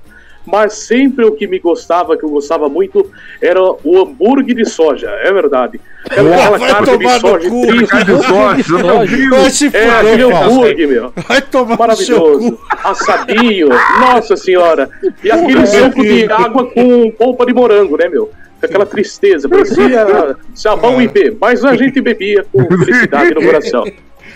Mas 0.46 0.72
sempre 0.72 1.22
o 1.26 1.32
que 1.32 1.46
me 1.46 1.58
gostava, 1.58 2.16
que 2.16 2.24
eu 2.24 2.30
gostava 2.30 2.66
muito, 2.66 3.08
era 3.38 3.60
o 3.62 4.00
hambúrguer 4.00 4.56
de 4.56 4.64
soja, 4.64 5.10
é 5.22 5.30
verdade. 5.30 5.78
Aquela, 6.10 6.34
aquela 6.34 6.58
Vai 6.58 6.70
carne 6.70 6.98
de 6.98 7.20
soja, 7.20 7.50
cu, 7.50 7.66
triste, 7.66 8.04
de 8.04 8.22
soja, 8.24 9.50
se 9.50 9.66
É, 9.66 9.70
fuder, 9.70 9.98
aquele 9.98 10.22
hambúrguer, 10.22 10.88
meu. 10.88 11.12
Vai 11.28 11.42
tomar 11.42 11.78
Maravilhoso. 11.78 12.58
Assadinho, 12.82 13.68
nossa 14.00 14.34
senhora. 14.34 14.88
E 15.22 15.30
aquele 15.30 15.66
suco 15.66 16.02
de 16.02 16.24
água 16.24 16.66
com 16.70 17.10
polpa 17.10 17.44
de 17.44 17.52
morango, 17.52 17.98
né, 17.98 18.08
meu? 18.08 18.30
Aquela 18.62 18.86
tristeza, 18.86 19.46
parecia 19.46 20.36
sabão 20.56 21.02
e 21.02 21.06
B, 21.06 21.36
mas 21.38 21.64
a 21.64 21.76
gente 21.76 22.00
bebia 22.00 22.46
com 22.50 22.64
felicidade 22.78 23.34
no 23.34 23.42
coração. 23.42 23.84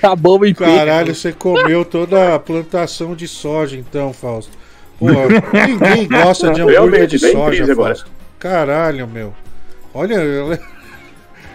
Sabão 0.00 0.44
e 0.44 0.54
Caralho, 0.54 1.14
você 1.14 1.32
comeu 1.32 1.84
toda 1.84 2.34
a 2.34 2.38
plantação 2.38 3.14
de 3.14 3.26
soja, 3.26 3.76
então, 3.76 4.12
Fausto. 4.12 4.52
Pô, 4.98 5.06
ninguém 5.06 6.08
gosta 6.08 6.52
de 6.52 6.60
hambúrguer 6.60 6.80
Realmente, 6.80 7.18
de 7.18 7.30
soja. 7.30 7.74
Fausto. 7.74 8.10
Caralho, 8.38 9.06
meu. 9.06 9.34
Olha. 9.92 10.16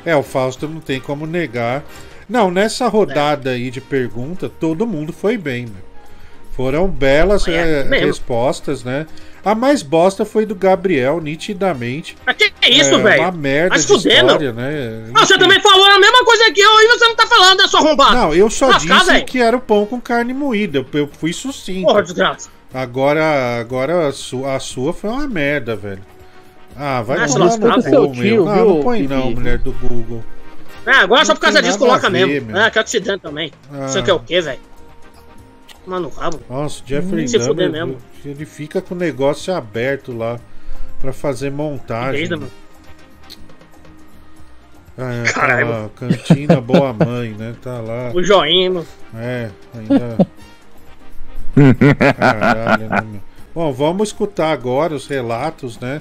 É, 0.04 0.16
o 0.16 0.24
Fausto 0.24 0.68
não 0.68 0.80
tem 0.82 1.00
como 1.00 1.28
negar. 1.28 1.84
Não, 2.28 2.50
nessa 2.50 2.88
rodada 2.88 3.52
aí 3.52 3.70
de 3.70 3.80
pergunta, 3.80 4.50
todo 4.50 4.88
mundo 4.88 5.14
foi 5.14 5.38
bem, 5.38 5.66
meu. 5.66 5.92
Foram 6.54 6.88
belas 6.88 7.48
É, 7.48 7.82
eh, 7.82 8.00
respostas, 8.06 8.84
né? 8.84 9.06
A 9.44 9.56
mais 9.56 9.82
bosta 9.82 10.24
foi 10.24 10.46
do 10.46 10.54
Gabriel, 10.54 11.20
nitidamente. 11.20 12.16
Mas 12.26 12.36
que 12.38 12.52
é 12.62 12.70
isso, 12.70 12.94
É, 12.94 12.98
velho? 13.00 13.22
Uma 13.24 13.32
merda 13.32 13.70
Vai 13.70 13.80
de 13.80 13.88
fuder, 13.88 14.22
história, 14.24 14.52
né? 14.54 15.06
Ah, 15.16 15.26
você 15.26 15.38
também 15.38 15.60
falou 15.60 15.86
a 15.86 16.00
mesma 16.00 16.24
coisa 16.24 16.52
que 16.52 16.62
eu 16.62 16.70
e 16.82 16.88
você 16.90 17.06
não 17.06 17.16
tá 17.16 17.26
falando, 17.26 17.60
né, 17.60 17.68
sua 17.68 17.80
arrombada? 17.80 18.16
Não, 18.16 18.34
eu 18.36 18.50
só 18.52 18.68
Lascar, 18.68 19.00
disse 19.00 19.22
que 19.22 19.42
era 19.42 19.58
o 19.58 19.60
pão 19.60 19.86
com 19.88 20.00
carne 20.00 20.32
moída. 20.34 20.86
Eu, 20.94 21.10
fui 21.20 21.34
sucinto. 21.34 21.88
Porra, 21.88 22.04
desgraça. 22.04 22.50
Agora, 22.72 23.60
agora 23.60 24.08
a 24.08 24.12
sua, 24.12 24.56
a 24.56 24.60
sua 24.60 24.94
foi 24.94 25.10
uma 25.10 25.28
merda, 25.28 25.76
velho. 25.76 26.04
Ah, 26.78 27.02
vai 27.02 27.18
Ah, 27.18 27.28
tomar 27.28 27.50
só 27.50 27.58
no 27.58 27.82
cu, 27.84 27.90
meu. 27.90 28.12
tio, 28.14 28.46
Não, 28.46 28.54
viu, 28.56 28.66
não 28.66 28.82
põe 28.84 29.08
não, 29.08 29.32
mulher 29.32 29.58
do 29.58 29.74
Google. 29.74 30.24
Ah, 30.86 31.02
agora 31.02 31.26
só 31.26 31.34
Não 31.34 31.38
por 31.38 31.42
causa 31.42 31.62
disso 31.62 31.78
coloca 31.78 32.10
ver, 32.10 32.26
mesmo. 32.28 32.58
Ah, 32.58 32.70
quer 32.72 32.84
que 32.84 33.00
dane 33.00 33.20
também. 33.20 33.52
Ah. 33.74 33.86
Isso 33.88 34.00
aqui 34.00 34.10
é 34.10 34.14
o 34.14 34.20
quê, 34.20 34.40
velho? 34.40 34.60
Mano, 35.92 36.08
rabo. 36.08 36.40
Nossa, 36.50 36.82
o 36.82 36.88
Jeffrey 36.88 37.28
Se 37.28 37.38
fuder 37.38 37.70
Dahmer, 37.70 37.88
mesmo. 37.98 38.02
ele 38.24 38.46
fica 38.46 38.82
com 38.82 38.96
o 38.96 38.98
negócio 38.98 39.54
aberto 39.54 40.16
lá 40.16 40.40
pra 41.02 41.12
fazer 41.12 41.52
montagem. 41.52 42.14
Desde, 42.28 42.36
mano. 42.38 42.52
Ah, 44.98 45.14
é, 45.16 45.24
Caralho. 45.34 45.68
tá 45.68 45.74
lá, 45.78 45.90
cantina 45.90 46.62
Boa 46.62 46.94
Mãe, 46.94 47.32
né? 47.32 47.54
Tá 47.62 47.82
lá. 47.82 48.12
O 48.16 48.24
joinha, 48.24 48.72
mano. 48.72 48.88
É, 49.14 49.50
ainda. 49.74 50.28
Caralho, 52.18 52.88
né, 52.88 53.02
meu? 53.02 53.22
Bom, 53.54 53.74
vamos 53.74 54.08
escutar 54.08 54.54
agora 54.54 54.94
os 54.96 55.08
relatos, 55.08 55.78
né? 55.78 56.00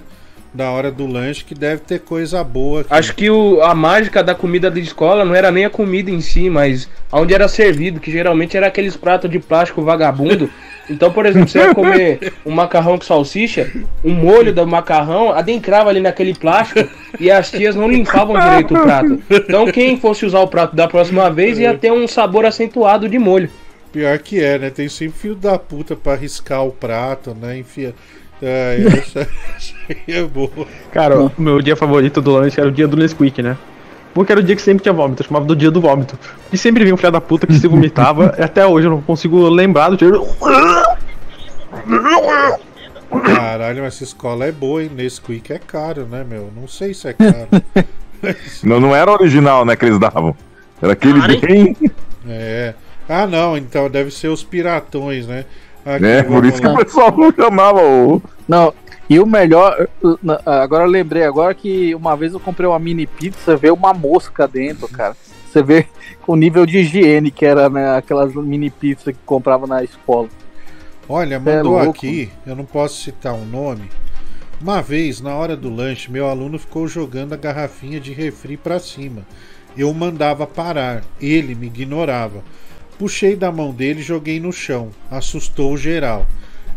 Da 0.53 0.71
hora 0.71 0.91
do 0.91 1.07
lanche, 1.07 1.45
que 1.45 1.55
deve 1.55 1.83
ter 1.83 2.01
coisa 2.01 2.43
boa 2.43 2.81
aqui. 2.81 2.93
Acho 2.93 3.15
que 3.15 3.31
o, 3.31 3.63
a 3.63 3.75
mágica 3.75 4.23
da 4.23 4.35
comida 4.35 4.69
de 4.71 4.81
escola 4.81 5.25
não 5.25 5.35
era 5.35 5.51
nem 5.51 5.65
a 5.65 5.71
comida 5.71 6.11
em 6.11 6.21
si, 6.21 6.51
mas 6.51 6.89
onde 7.13 7.33
era 7.33 7.47
servido, 7.47 8.01
que 8.01 8.11
geralmente 8.11 8.57
era 8.57 8.67
aqueles 8.67 8.97
pratos 8.97 9.31
de 9.31 9.39
plástico 9.39 9.83
vagabundo. 9.83 10.51
Então, 10.91 11.13
por 11.13 11.25
exemplo, 11.25 11.49
você 11.49 11.59
ia 11.61 11.73
comer 11.73 12.33
um 12.45 12.51
macarrão 12.51 12.99
com 12.99 13.05
salsicha, 13.05 13.71
um 14.05 14.13
molho 14.13 14.53
do 14.53 14.67
macarrão 14.67 15.31
adentrava 15.31 15.89
ali 15.89 16.01
naquele 16.01 16.35
plástico 16.35 16.91
e 17.21 17.31
as 17.31 17.49
tias 17.49 17.77
não 17.77 17.89
limpavam 17.89 18.37
direito 18.37 18.75
o 18.75 18.83
prato. 18.83 19.23
Então, 19.31 19.71
quem 19.71 20.01
fosse 20.01 20.27
usar 20.27 20.41
o 20.41 20.49
prato 20.49 20.75
da 20.75 20.89
próxima 20.89 21.31
vez 21.31 21.61
ia 21.61 21.75
ter 21.79 21.93
um 21.93 22.09
sabor 22.09 22.45
acentuado 22.45 23.09
de 23.09 23.21
molho. 23.21 23.49
Pior 23.93 24.19
que 24.19 24.43
é, 24.43 24.59
né? 24.59 24.71
Tem 24.71 24.89
sempre 24.89 25.19
filho 25.19 25.35
da 25.37 25.59
puta 25.59 25.95
pra 25.95 26.17
riscar 26.17 26.65
o 26.65 26.73
prato, 26.73 27.37
né? 27.41 27.59
Enfia. 27.59 27.95
É, 28.43 28.83
essa, 28.99 29.21
essa 29.57 29.75
aí 29.89 30.15
é 30.15 30.23
boa. 30.25 30.67
Cara, 30.93 31.21
o 31.21 31.33
meu 31.39 31.61
dia 31.61 31.77
favorito 31.77 32.21
do 32.21 32.33
lanche 32.33 32.59
era 32.61 32.69
o 32.69 32.73
dia 32.73 32.89
do 32.89 32.97
Nesquik, 32.97 33.43
né? 33.43 33.57
Porque 34.15 34.33
era 34.33 34.41
o 34.41 34.45
dia 34.45 34.57
que 34.57 34.63
sempre 34.63 34.83
tinha 34.83 34.93
vômito, 34.93 35.23
eu 35.23 35.27
chamava 35.27 35.45
do 35.45 35.55
dia 35.55 35.71
do 35.71 35.81
vômito. 35.81 36.19
E 36.53 36.59
sempre 36.59 36.83
vinha 36.83 36.95
um 36.95 36.97
filho 36.97 37.13
da 37.13 37.21
puta 37.21 37.47
que 37.47 37.55
se 37.55 37.69
vomitava, 37.69 38.35
e 38.39 38.43
até 38.43 38.67
hoje 38.67 38.87
eu 38.87 38.91
não 38.91 39.03
consigo 39.03 39.49
lembrar 39.49 39.91
do 39.91 39.97
dia. 39.97 40.11
Caralho, 43.25 43.83
mas 43.83 43.95
essa 43.95 44.05
escola 44.05 44.47
é 44.47 44.53
boa, 44.53 44.83
hein? 44.83 44.91
Nesquik 44.95 45.53
é 45.53 45.59
caro, 45.59 46.07
né, 46.07 46.25
meu? 46.29 46.51
Não 46.55 46.67
sei 46.67 46.95
se 46.95 47.09
é 47.09 47.13
caro. 47.13 47.49
Não, 48.63 48.79
não 48.79 48.95
era 48.95 49.11
original, 49.11 49.65
né, 49.65 49.75
que 49.75 49.83
eles 49.83 49.99
davam. 49.99 50.37
Era 50.83 50.93
aquele 50.93 51.19
Cara, 51.19 51.33
hein? 51.33 51.41
bem. 51.41 51.91
É. 52.29 52.75
Ah, 53.09 53.27
não, 53.27 53.57
então 53.57 53.89
deve 53.89 54.11
ser 54.11 54.29
os 54.29 54.45
piratões, 54.45 55.27
né? 55.27 55.47
Aqui, 55.95 56.03
né? 56.03 56.23
Por 56.23 56.45
isso 56.45 56.61
que 56.61 56.67
lá. 56.67 56.75
o 56.75 56.77
pessoal 56.77 57.17
não 57.17 57.33
chamava 57.33 57.83
o. 57.83 58.23
Não, 58.49 58.73
e 59.09 59.19
o 59.19 59.27
melhor, 59.27 59.89
agora 60.47 60.85
eu 60.85 60.89
lembrei 60.89 61.25
agora 61.25 61.53
que 61.53 61.95
uma 61.95 62.17
vez 62.17 62.33
eu 62.33 62.39
comprei 62.39 62.69
uma 62.69 62.79
mini 62.79 63.07
pizza, 63.07 63.57
veio 63.57 63.75
uma 63.75 63.93
mosca 63.93 64.47
dentro, 64.47 64.87
cara. 64.87 65.17
Você 65.51 65.63
vê 65.65 65.87
o 66.27 66.37
nível 66.37 66.65
de 66.65 66.79
higiene 66.79 67.31
que 67.31 67.45
era 67.45 67.69
né, 67.69 67.97
aquelas 67.97 68.33
mini 68.35 68.71
pizza 68.71 69.13
que 69.13 69.19
comprava 69.27 69.67
na 69.67 69.83
escola. 69.83 70.29
Olha, 71.09 71.35
é 71.35 71.39
mandou 71.41 71.73
louco. 71.73 71.91
aqui, 71.91 72.31
eu 72.47 72.55
não 72.55 72.65
posso 72.65 73.03
citar 73.03 73.35
um 73.35 73.45
nome. 73.45 73.91
Uma 74.61 74.81
vez, 74.81 75.21
na 75.21 75.35
hora 75.35 75.57
do 75.57 75.69
lanche, 75.69 76.09
meu 76.09 76.29
aluno 76.29 76.57
ficou 76.57 76.87
jogando 76.87 77.33
a 77.33 77.37
garrafinha 77.37 77.99
de 77.99 78.13
refri 78.13 78.57
pra 78.57 78.79
cima. 78.79 79.23
Eu 79.77 79.93
mandava 79.93 80.47
parar, 80.47 81.03
ele 81.21 81.57
me 81.57 81.67
ignorava. 81.67 82.45
Puxei 83.01 83.35
da 83.35 83.51
mão 83.51 83.73
dele 83.73 84.01
e 84.01 84.03
joguei 84.03 84.39
no 84.39 84.53
chão. 84.53 84.91
Assustou 85.11 85.75
geral. 85.75 86.29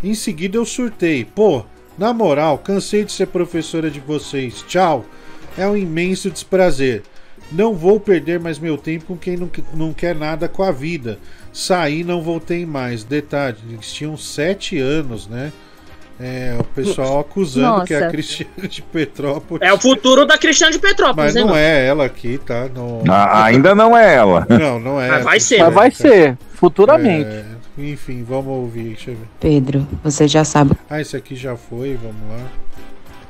Em 0.02 0.16
seguida 0.16 0.56
eu 0.56 0.66
surtei. 0.66 1.26
Pô, 1.26 1.66
na 1.98 2.14
moral, 2.14 2.58
cansei 2.60 3.04
de 3.04 3.12
ser 3.12 3.28
professora 3.28 3.92
de 3.92 4.00
vocês. 4.00 4.64
Tchau. 4.66 5.06
É 5.58 5.68
um 5.68 5.76
imenso 5.76 6.32
desprazer. 6.32 7.04
Não 7.52 7.74
vou 7.74 8.00
perder 8.00 8.40
mais 8.40 8.58
meu 8.58 8.78
tempo 8.78 9.04
com 9.08 9.18
quem 9.18 9.36
não, 9.36 9.52
não 9.74 9.92
quer 9.92 10.16
nada 10.16 10.48
com 10.48 10.64
a 10.64 10.72
vida. 10.72 11.20
Saí 11.52 12.06
não 12.06 12.22
voltei 12.22 12.66
mais. 12.66 13.04
Detalhe, 13.04 13.58
eles 13.70 13.92
tinham 13.92 14.16
sete 14.16 14.80
anos, 14.80 15.28
né? 15.28 15.52
É, 16.26 16.56
o 16.58 16.64
pessoal 16.64 17.20
acusando 17.20 17.84
que 17.84 17.94
é 17.94 17.98
a 17.98 18.00
Nossa. 18.00 18.12
Cristiane 18.14 18.68
de 18.70 18.82
Petrópolis. 18.82 19.62
É 19.62 19.74
o 19.74 19.78
futuro 19.78 20.26
da 20.26 20.38
Cristiane 20.38 20.72
de 20.72 20.80
Petrópolis, 20.80 21.34
Mas 21.34 21.46
não 21.46 21.54
é 21.54 21.86
ela 21.86 22.06
aqui, 22.06 22.38
tá? 22.38 22.70
Não... 22.74 23.04
Ah, 23.10 23.44
ainda 23.44 23.76
não 23.76 23.98
é 23.98 24.16
ela. 24.16 24.48
Não, 24.50 24.80
não 24.80 25.02
é. 25.02 25.10
Mas 25.10 25.24
vai 25.26 25.40
ser, 25.42 25.60
Mas 25.60 25.74
vai 25.74 25.92
ser, 25.92 26.38
futuramente. 26.54 27.28
É, 27.28 27.44
enfim, 27.78 28.24
vamos 28.24 28.54
ouvir. 28.54 28.94
Deixa 28.94 29.12
eu 29.12 29.16
ver. 29.16 29.28
Pedro, 29.38 29.86
você 30.02 30.26
já 30.26 30.46
sabe. 30.46 30.72
Ah, 30.90 31.02
esse 31.02 31.18
aqui 31.18 31.36
já 31.36 31.58
foi, 31.58 32.00
vamos 32.02 32.22
lá. 32.30 32.48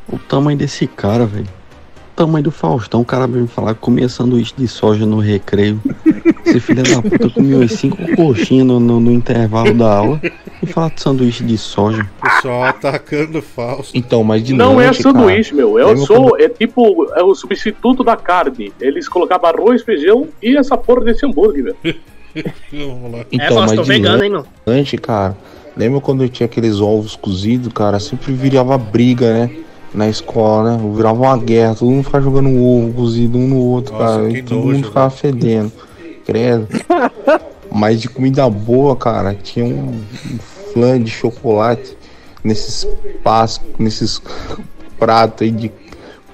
O 0.07 0.19
tamanho 0.19 0.57
desse 0.59 0.85
cara, 0.85 1.25
velho. 1.25 1.49
Tamanho 2.15 2.43
do 2.43 2.51
Faustão, 2.51 3.01
o 3.01 3.05
cara 3.05 3.25
veio 3.25 3.41
me 3.41 3.47
falar 3.47 3.73
que 3.73 3.79
comia 3.79 4.07
sanduíche 4.07 4.53
de 4.55 4.67
soja 4.67 5.05
no 5.05 5.19
recreio. 5.19 5.81
Esse 6.45 6.59
filho 6.59 6.83
da 6.83 7.01
puta 7.01 7.29
comia 7.29 7.57
umas 7.57 7.71
cinco 7.71 7.97
coxinhas 8.15 8.67
no, 8.67 8.79
no- 8.79 8.99
no 8.99 9.11
intervalo 9.11 9.73
da 9.73 9.97
aula 9.97 10.21
e 10.61 10.65
falar 10.67 10.89
de 10.91 11.01
sanduíche 11.01 11.43
de 11.43 11.57
soja. 11.57 12.07
Pessoal 12.21 12.65
atacando 12.65 13.41
Fausto. 13.41 13.97
Então, 13.97 14.23
mas 14.23 14.43
de 14.43 14.53
Não 14.53 14.79
é 14.79 14.93
sanduíche, 14.93 15.51
cara. 15.51 15.61
meu. 15.63 15.79
Eu 15.79 15.87
Lembra 15.87 16.05
sou. 16.05 16.29
quando- 16.29 16.41
É 16.43 16.49
tipo. 16.49 17.07
É 17.15 17.23
o 17.23 17.33
substituto 17.33 18.03
da 18.03 18.15
carne. 18.15 18.71
Eles 18.79 19.09
colocavam 19.09 19.49
arroz, 19.49 19.81
feijão 19.81 20.27
e 20.41 20.55
essa 20.55 20.77
porra 20.77 21.05
desse 21.05 21.25
hambúrguer, 21.25 21.73
velho. 21.83 21.95
lá. 23.11 23.25
Então, 23.31 23.59
mas 23.61 23.71
de 23.71 23.81
vegano, 23.83 24.23
hein, 24.23 24.29
meu? 24.29 24.45
lanche, 24.67 24.97
cara. 24.97 25.35
Lembra 25.75 25.99
quando 25.99 26.27
tinha 26.29 26.45
aqueles 26.45 26.79
ovos 26.79 27.15
cozidos, 27.15 27.73
cara? 27.73 27.99
Sempre 27.99 28.33
virava 28.33 28.77
briga, 28.77 29.33
né? 29.33 29.49
Na 29.93 30.09
escola, 30.09 30.75
né? 30.75 30.91
Virava 30.95 31.21
uma 31.21 31.37
guerra, 31.37 31.75
todo 31.75 31.91
mundo 31.91 32.03
ficava 32.03 32.23
jogando 32.23 32.49
ovo 32.49 32.93
cozido 32.93 33.37
um 33.37 33.47
no 33.47 33.57
outro, 33.57 33.93
Nossa, 33.93 34.05
cara. 34.05 34.31
E 34.31 34.41
todo 34.41 34.57
nojo, 34.57 34.73
mundo 34.73 34.87
ficava 34.87 35.09
fedendo. 35.09 35.71
Credo. 36.25 36.67
Mas 37.71 38.01
de 38.01 38.09
comida 38.09 38.49
boa, 38.49 38.95
cara, 38.95 39.33
tinha 39.35 39.65
um, 39.65 39.89
um 39.89 40.39
flan 40.73 41.01
de 41.01 41.09
chocolate 41.09 41.97
nesses 42.43 42.87
passos, 43.23 43.61
nesses 43.79 44.21
pratos 44.99 45.43
aí 45.43 45.51
de 45.51 45.71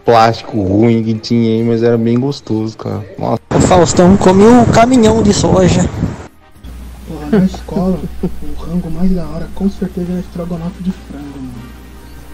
plástico 0.03 0.61
ruim 0.61 1.03
que 1.03 1.13
tinha 1.13 1.55
aí, 1.55 1.63
mas 1.63 1.83
era 1.83 1.97
bem 1.97 2.19
gostoso, 2.19 2.75
cara. 2.75 3.05
Nossa. 3.17 3.39
O 3.55 3.59
Faustão 3.61 4.17
comeu 4.17 4.49
um 4.49 4.65
caminhão 4.65 5.21
de 5.21 5.31
soja. 5.31 5.87
Porra, 7.07 7.39
na 7.39 7.45
escola, 7.45 7.99
o 8.23 8.61
rango 8.61 8.89
mais 8.89 9.11
da 9.11 9.27
hora 9.27 9.47
com 9.53 9.69
certeza 9.69 10.11
era 10.11 10.19
estrogonofe 10.21 10.81
de 10.81 10.91
frango, 10.91 11.37
mano. 11.37 11.53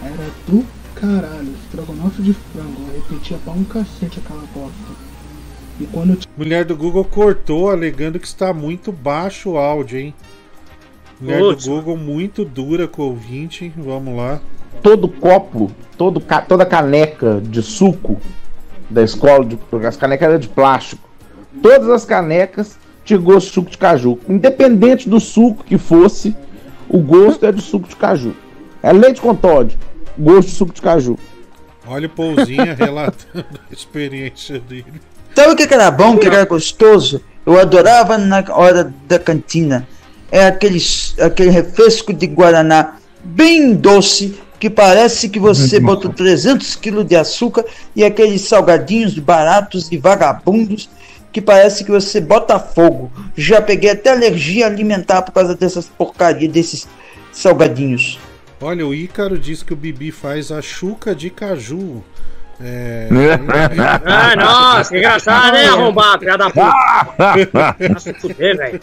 Era 0.02 0.30
do 0.48 0.64
caralho, 1.00 1.54
estrogonofe 1.64 2.22
de 2.22 2.32
frango. 2.32 2.82
Eu 2.88 3.00
repetia 3.02 3.36
pra 3.44 3.52
um 3.52 3.64
cacete 3.64 4.18
aquela 4.18 4.42
bosta. 4.54 5.06
E 5.80 5.84
quando 5.86 6.10
eu 6.14 6.18
Mulher 6.36 6.64
do 6.64 6.76
Google 6.76 7.04
cortou, 7.04 7.70
alegando 7.70 8.18
que 8.18 8.26
está 8.26 8.52
muito 8.52 8.90
baixo 8.90 9.50
o 9.50 9.58
áudio, 9.58 9.98
hein? 9.98 10.14
Mulher 11.20 11.40
do 11.40 11.56
Google 11.70 11.96
muito 11.96 12.44
dura 12.44 12.86
com 12.88 13.02
o 13.02 13.06
ouvinte. 13.06 13.72
Vamos 13.76 14.16
lá. 14.16 14.40
todo 14.82 15.08
copo, 15.08 15.70
todo, 15.96 16.20
ca- 16.20 16.42
toda 16.42 16.64
caneca 16.66 17.40
de 17.42 17.62
suco 17.62 18.20
da 18.88 19.02
escola, 19.02 19.44
de, 19.44 19.56
porque 19.56 19.86
as 19.86 19.96
canecas 19.96 20.28
eram 20.28 20.38
de 20.38 20.48
plástico, 20.48 21.08
todas 21.62 21.88
as 21.88 22.04
canecas 22.04 22.78
tinham 23.04 23.22
gosto 23.22 23.46
de 23.48 23.52
suco 23.54 23.70
de 23.70 23.78
caju. 23.78 24.18
Independente 24.28 25.08
do 25.08 25.18
suco 25.18 25.64
que 25.64 25.76
fosse, 25.78 26.36
o 26.88 26.98
gosto 26.98 27.44
é 27.46 27.52
de 27.52 27.62
suco 27.62 27.88
de 27.88 27.96
caju. 27.96 28.34
É 28.82 28.92
leite 28.92 29.20
com 29.20 29.34
Todd, 29.34 29.76
gosto 30.18 30.48
de 30.48 30.54
suco 30.54 30.72
de 30.72 30.82
caju. 30.82 31.18
Olha 31.86 32.06
o 32.06 32.10
Pouzinha 32.10 32.74
relatando 32.74 33.60
a 33.70 33.72
experiência 33.72 34.58
dele. 34.58 35.00
Sabe 35.34 35.52
o 35.52 35.56
que 35.56 35.72
era 35.72 35.90
bom, 35.90 36.16
que 36.16 36.26
era 36.26 36.44
gostoso? 36.44 37.20
Eu 37.44 37.60
adorava 37.60 38.18
na 38.18 38.44
hora 38.48 38.92
da 39.06 39.18
cantina. 39.18 39.86
É 40.30 40.46
aquele, 40.46 40.80
aquele 41.20 41.50
refresco 41.50 42.12
de 42.12 42.26
Guaraná 42.26 42.96
bem 43.22 43.74
doce, 43.74 44.36
que 44.58 44.70
parece 44.70 45.28
que 45.28 45.38
você 45.38 45.78
botou 45.78 46.12
300 46.12 46.74
quilos 46.76 47.06
de 47.06 47.14
açúcar 47.14 47.64
e 47.94 48.02
aqueles 48.02 48.42
salgadinhos 48.42 49.18
baratos 49.18 49.92
e 49.92 49.98
vagabundos 49.98 50.88
que 51.36 51.40
parece 51.42 51.84
que 51.84 51.90
você 51.90 52.18
bota 52.18 52.58
fogo. 52.58 53.12
Já 53.36 53.60
peguei 53.60 53.90
até 53.90 54.10
alergia 54.10 54.66
alimentar 54.66 55.20
por 55.20 55.32
causa 55.32 55.54
dessas 55.54 55.86
porcarias, 55.86 56.50
desses 56.50 56.88
salgadinhos. 57.30 58.18
Olha, 58.60 58.86
o 58.86 58.94
Ícaro 58.94 59.38
diz 59.38 59.62
que 59.62 59.72
o 59.72 59.76
Bibi 59.76 60.10
faz 60.10 60.50
a 60.50 60.62
chuca 60.62 61.14
de 61.14 61.28
caju. 61.30 62.02
É. 62.60 63.08
Ah, 64.06 64.34
nossa, 64.36 64.90
que 64.90 64.98
engraçado, 64.98 65.56
hein, 65.56 65.66
arrombado, 65.66 66.20
filha 66.20 66.38
da 66.38 66.48
puta. 66.48 67.86
Nossa, 67.92 68.14
fuder, 68.14 68.56
velho. 68.56 68.80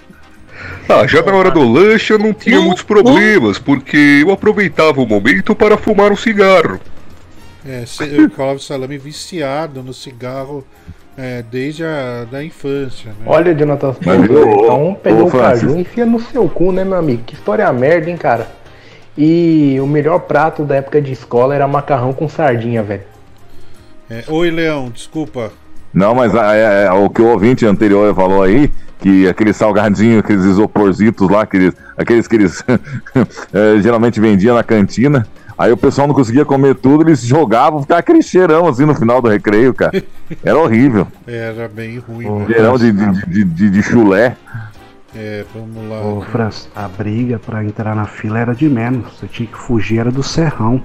Ah, 0.88 1.08
já 1.08 1.24
na 1.24 1.34
hora 1.34 1.50
do 1.50 1.64
lanche 1.64 2.14
eu 2.14 2.19
não 2.19 2.34
tinha 2.34 2.61
muitos 2.61 2.84
problemas, 2.84 3.58
porque 3.58 4.22
eu 4.22 4.32
aproveitava 4.32 5.02
o 5.02 5.08
momento 5.08 5.56
para 5.56 5.76
fumar 5.76 6.11
um 6.11 6.16
cigarro. 6.16 6.80
É, 7.66 7.84
o 8.22 8.30
Clóvis 8.30 8.66
Salame 8.66 8.98
viciado 8.98 9.82
no 9.82 9.93
cigarro 9.93 10.64
é, 11.18 11.43
desde 11.50 11.84
a 11.84 12.26
da 12.30 12.43
infância. 12.43 13.11
Né? 13.11 13.26
Olha, 13.26 13.56
Jonathan, 13.56 13.95
Mas, 14.06 14.24
então 14.24 14.98
pegou 15.02 15.27
o 15.27 15.32
caju 15.32 15.77
e 15.77 15.82
enfia 15.82 16.06
no 16.06 16.19
seu 16.19 16.48
cu, 16.50 16.72
né, 16.72 16.84
meu 16.84 16.98
amigo? 16.98 17.24
Que 17.24 17.34
história 17.34 17.72
merda, 17.72 18.10
hein, 18.10 18.18
cara? 18.18 18.48
E 19.17 19.77
o 19.80 19.85
melhor 19.85 20.19
prato 20.19 20.64
da 20.64 20.75
época 20.75 21.01
de 21.01 21.11
escola 21.11 21.53
era 21.53 21.67
macarrão 21.67 22.14
com 22.14 22.27
sardinha, 22.27 22.82
velho. 22.82 23.03
É, 24.09 24.24
Oi, 24.27 24.50
Leão, 24.50 24.90
desculpa. 24.90 25.51
Não, 25.93 26.16
mas 26.16 26.35
ah, 26.35 26.56
é, 26.56 26.85
é, 26.85 26.92
o 26.92 27.09
que 27.09 27.22
o 27.22 27.27
ouvinte 27.27 27.66
anterior 27.66 28.14
falou 28.16 28.42
aí, 28.42 28.72
que 29.00 29.27
aquele 29.27 29.53
salgadinho, 29.53 30.19
aqueles 30.19 30.43
isoporzitos 30.43 31.30
lá, 31.30 31.42
aqueles, 31.42 31.74
aqueles 31.95 32.27
que 32.27 32.35
eles 32.35 32.64
é, 33.53 33.80
geralmente 33.80 34.19
vendiam 34.19 34.56
na 34.56 34.64
cantina, 34.64 35.27
aí 35.56 35.72
o 35.72 35.77
pessoal 35.77 36.08
não 36.08 36.16
conseguia 36.16 36.43
comer 36.43 36.74
tudo, 36.75 37.03
eles 37.03 37.22
jogavam, 37.22 37.82
ficava 37.82 38.00
aquele 38.00 38.24
cheirão 38.24 38.67
assim 38.67 38.85
no 38.85 38.95
final 38.95 39.22
do 39.22 39.30
recreio, 39.30 39.72
cara. 39.72 40.03
Era 40.43 40.58
horrível. 40.58 41.08
Era 41.27 41.67
bem 41.67 42.00
ruim. 42.00 42.25
Um 42.25 42.40
mano. 42.40 42.48
cheirão 42.48 42.77
de, 42.77 42.92
de, 42.92 43.25
de, 43.27 43.43
de, 43.43 43.69
de 43.69 43.83
chulé. 43.83 44.35
É, 45.16 45.45
vamos 45.53 45.88
lá. 45.90 46.01
Ô, 46.01 46.22
Franz, 46.22 46.69
a 46.75 46.88
briga 46.88 47.40
pra 47.40 47.64
entrar 47.64 47.95
na 47.95 48.06
fila 48.06 48.40
era 48.40 48.56
de 48.56 48.67
menos. 48.67 49.19
Você 49.19 49.27
tinha 49.27 49.48
que 49.48 49.58
fugir, 49.58 50.00
era 50.00 50.11
do 50.11 50.24
serrão. 50.24 50.82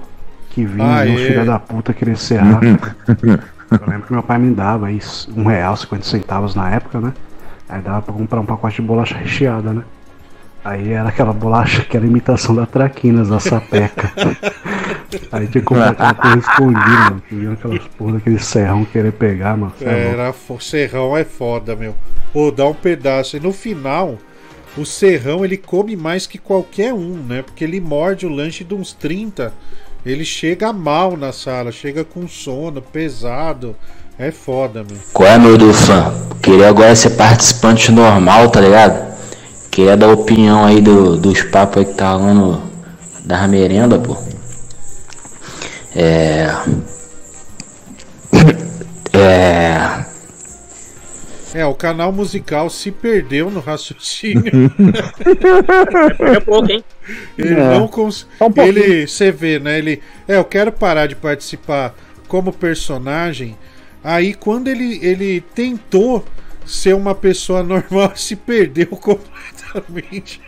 Que 0.51 0.65
vinha 0.65 0.85
Ah, 0.87 1.05
um 1.05 1.15
é? 1.15 1.17
filho 1.17 1.47
da 1.47 1.59
puta 1.59 1.93
querer 1.95 2.17
serrar. 2.17 2.61
Eu 2.63 3.87
lembro 3.87 4.07
que 4.07 4.13
meu 4.13 4.23
pai 4.23 4.39
me 4.39 4.55
dava 4.55 4.87
aí 4.87 4.99
um 5.37 5.45
real, 5.45 5.77
50 5.77 6.05
centavos 6.05 6.55
na 6.55 6.71
época, 6.71 7.01
né? 7.01 7.13
Aí 7.69 7.83
dava 7.83 8.01
pra 8.03 8.15
comprar 8.15 8.41
um 8.41 8.47
pacote 8.47 8.77
de 8.77 8.83
bolacha 8.83 9.17
recheada, 9.17 9.73
né? 9.73 9.83
Aí 10.65 10.93
era 10.93 11.09
aquela 11.11 11.33
bolacha 11.33 11.83
que 11.85 11.97
era 11.97 12.05
imitação 12.05 12.55
da 12.55 12.67
Traquinas, 12.67 13.29
da 13.29 13.39
sapeca. 13.39 14.11
Aí 15.33 15.47
tinha 15.47 15.61
que 15.61 15.63
comprar 15.63 15.91
aquela 15.91 16.15
coisa 16.15 16.39
escondida, 16.39 16.81
mano. 17.31 17.53
Aquelas 17.53 17.87
porra 17.97 18.13
daquele 18.15 18.39
serrão 18.39 18.85
querer 18.85 19.13
pegar, 19.13 19.57
mano. 19.57 19.73
É 19.81 19.85
louco. 19.85 20.21
Era, 20.21 20.61
Serrão 20.61 21.17
é 21.17 21.25
foda, 21.25 21.75
meu. 21.77 21.95
Pô, 22.33 22.51
dá 22.51 22.67
um 22.67 22.75
pedaço. 22.75 23.37
E 23.37 23.41
no 23.41 23.53
final, 23.53 24.19
o 24.77 24.85
Serrão 24.85 25.45
ele 25.45 25.57
come 25.57 25.97
mais 25.97 26.27
que 26.27 26.39
qualquer 26.39 26.93
um, 26.93 27.15
né? 27.15 27.43
Porque 27.43 27.65
ele 27.65 27.81
morde 27.81 28.27
o 28.27 28.31
lanche 28.31 28.65
de 28.65 28.75
uns 28.75 28.93
30. 28.93 29.53
Ele 30.05 30.25
chega 30.25 30.73
mal 30.73 31.17
na 31.17 31.33
sala, 31.33 31.73
chega 31.73 32.05
com 32.05 32.29
sono, 32.29 32.81
pesado. 32.81 33.75
É 34.19 34.31
foda, 34.31 34.85
meu. 34.85 34.99
Qual 35.13 35.29
é, 35.29 35.39
meu 35.39 35.57
Dufan? 35.57 36.13
Queria 36.43 36.69
agora 36.69 36.95
ser 36.95 37.11
participante 37.11 37.93
normal, 37.93 38.51
tá 38.51 38.61
ligado? 38.61 39.17
Queria 39.71 39.97
dar 39.97 40.09
opinião 40.09 40.65
aí 40.65 40.81
do, 40.81 41.17
dos 41.17 41.43
papos 41.43 41.79
aí 41.79 41.85
que 41.85 41.95
tá 41.95 42.13
rolando 42.13 42.63
da 43.25 43.47
merenda, 43.47 43.99
pô. 43.99 44.17
É. 45.95 46.49
É. 49.11 50.08
É, 51.59 51.67
o 51.67 51.75
canal 51.75 52.13
musical 52.13 52.71
se 52.71 52.93
perdeu 52.93 53.51
no 53.51 53.59
raciocínio. 53.59 54.45
Perdeu 56.17 56.41
pouco, 56.43 56.71
hein? 56.71 56.85
Ele 57.37 57.55
É. 57.55 57.75
não 57.75 57.89
cons... 57.89 58.29
Ele, 58.57 59.09
você 59.09 59.33
vê, 59.33 59.59
né? 59.59 59.77
Ele, 59.77 60.01
é, 60.29 60.37
eu 60.37 60.45
quero 60.45 60.71
parar 60.71 61.09
de 61.09 61.17
participar 61.17 61.97
como 62.29 62.53
personagem. 62.53 63.57
Aí 64.05 64.35
quando 64.35 64.69
ele, 64.69 65.01
ele 65.05 65.41
tentou 65.41 66.25
ser 66.65 66.95
uma 66.95 67.13
pessoa 67.13 67.61
normal, 67.65 68.13
se 68.15 68.37
perdeu 68.37 68.87
completamente. 68.95 70.41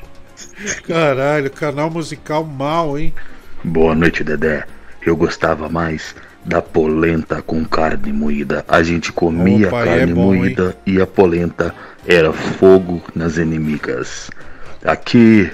Caralho, 0.86 1.50
canal 1.50 1.90
musical 1.90 2.44
mal, 2.44 2.96
hein? 2.96 3.12
Boa 3.64 3.96
noite, 3.96 4.22
Dedé. 4.22 4.64
Eu 5.04 5.16
gostava 5.16 5.68
mais 5.68 6.14
da 6.44 6.62
polenta 6.62 7.42
com 7.42 7.64
carne 7.64 8.12
moída. 8.12 8.64
A 8.68 8.82
gente 8.82 9.12
comia 9.12 9.68
Opa, 9.68 9.80
aí 9.82 9.88
carne 9.88 10.12
é 10.12 10.14
bom, 10.14 10.34
moída 10.34 10.76
e 10.86 11.00
a 11.00 11.06
polenta 11.06 11.74
era 12.06 12.32
fogo 12.32 13.02
nas 13.14 13.36
inimigas. 13.36 14.30
Aqui, 14.84 15.50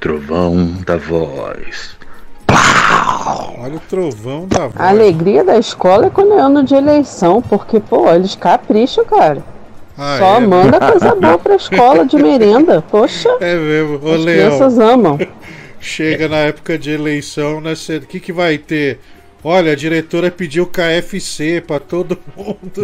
trovão 0.00 0.72
da 0.86 0.96
voz. 0.96 1.96
Olha 3.58 3.76
o 3.76 3.80
trovão 3.80 4.46
da 4.46 4.66
voz. 4.66 4.74
A 4.76 4.88
alegria 4.90 5.42
da 5.42 5.56
escola 5.58 6.06
é 6.06 6.10
quando 6.10 6.34
é 6.34 6.40
ano 6.40 6.62
de 6.62 6.74
eleição, 6.74 7.40
porque, 7.40 7.80
pô, 7.80 8.08
eles 8.12 8.34
capricham, 8.34 9.04
cara. 9.06 9.42
Ah, 9.96 10.16
Só 10.18 10.36
é? 10.36 10.40
manda 10.40 10.78
coisa 10.80 11.14
boa 11.14 11.38
pra 11.38 11.54
escola 11.56 12.04
de 12.04 12.16
merenda. 12.16 12.82
Poxa, 12.82 13.30
É 13.40 13.54
mesmo, 13.56 14.00
ô 14.06 14.12
as 14.14 14.20
Leão. 14.24 14.48
crianças 14.48 14.78
amam. 14.78 15.18
Chega 15.80 16.28
na 16.28 16.36
época 16.38 16.78
de 16.78 16.90
eleição, 16.90 17.60
né? 17.60 17.72
O 17.72 18.00
que, 18.06 18.18
que 18.20 18.32
vai 18.32 18.58
ter? 18.58 18.98
Olha, 19.46 19.72
a 19.72 19.76
diretora 19.76 20.30
pediu 20.30 20.66
KFC 20.66 21.62
pra 21.66 21.78
todo 21.78 22.18
mundo. 22.34 22.56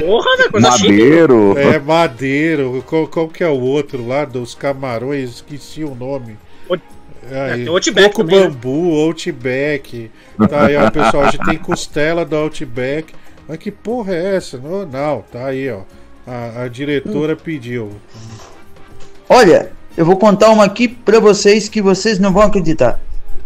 Porra, 0.00 0.36
né? 0.38 0.48
Coisa 0.48 0.70
chique. 0.72 0.92
Madeiro. 0.92 1.58
É, 1.58 1.78
Madeiro. 1.80 2.84
Qual, 2.86 3.08
qual 3.08 3.28
que 3.28 3.42
é 3.42 3.48
o 3.48 3.60
outro 3.60 4.06
lá 4.06 4.24
dos 4.24 4.54
camarões? 4.54 5.30
Esqueci 5.30 5.82
o 5.82 5.96
nome. 5.96 6.38
Aí, 7.30 7.64
tem 7.64 7.68
o 7.68 7.72
Outback 7.72 8.14
Coco 8.14 8.24
também, 8.24 8.40
né? 8.40 8.48
Bambu, 8.48 9.00
Outback. 9.00 10.10
Tá 10.48 10.66
aí, 10.66 10.76
ó, 10.76 10.88
pessoal. 10.88 11.24
A 11.24 11.30
gente 11.30 11.44
tem 11.46 11.58
costela 11.58 12.24
do 12.24 12.36
Outback. 12.36 13.12
Mas 13.48 13.58
que 13.58 13.72
porra 13.72 14.14
é 14.14 14.36
essa? 14.36 14.56
Não, 14.56 14.86
não 14.86 15.24
tá 15.32 15.46
aí, 15.46 15.68
ó. 15.68 15.80
A, 16.24 16.62
a 16.62 16.68
diretora 16.68 17.34
pediu. 17.34 17.90
Olha, 19.28 19.72
eu 19.96 20.06
vou 20.06 20.16
contar 20.16 20.50
uma 20.50 20.64
aqui 20.64 20.86
pra 20.86 21.18
vocês 21.18 21.68
que 21.68 21.82
vocês 21.82 22.20
não 22.20 22.32
vão 22.32 22.42
acreditar. 22.42 23.00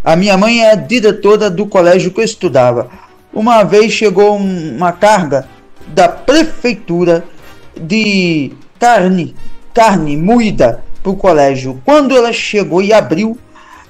A 0.07 0.15
minha 0.15 0.37
mãe 0.37 0.61
é 0.63 0.71
a 0.71 0.77
diretora 0.77 1.51
do 1.51 1.67
colégio 1.67 2.13
que 2.13 2.21
eu 2.21 2.25
estudava. 2.25 2.89
Uma 3.35 3.65
vez 3.65 3.93
chegou 3.93 4.39
um- 4.39 4.77
uma 4.77 4.93
carga 4.93 5.49
da 5.89 6.09
prefeitura 6.09 7.25
de 7.77 8.53
carne, 8.79 9.35
carne 9.75 10.17
moída 10.17 10.81
pro 11.03 11.17
colégio. 11.17 11.83
Quando 11.85 12.17
ela 12.17 12.33
chegou 12.33 12.81
e 12.81 12.93
abriu, 12.93 13.37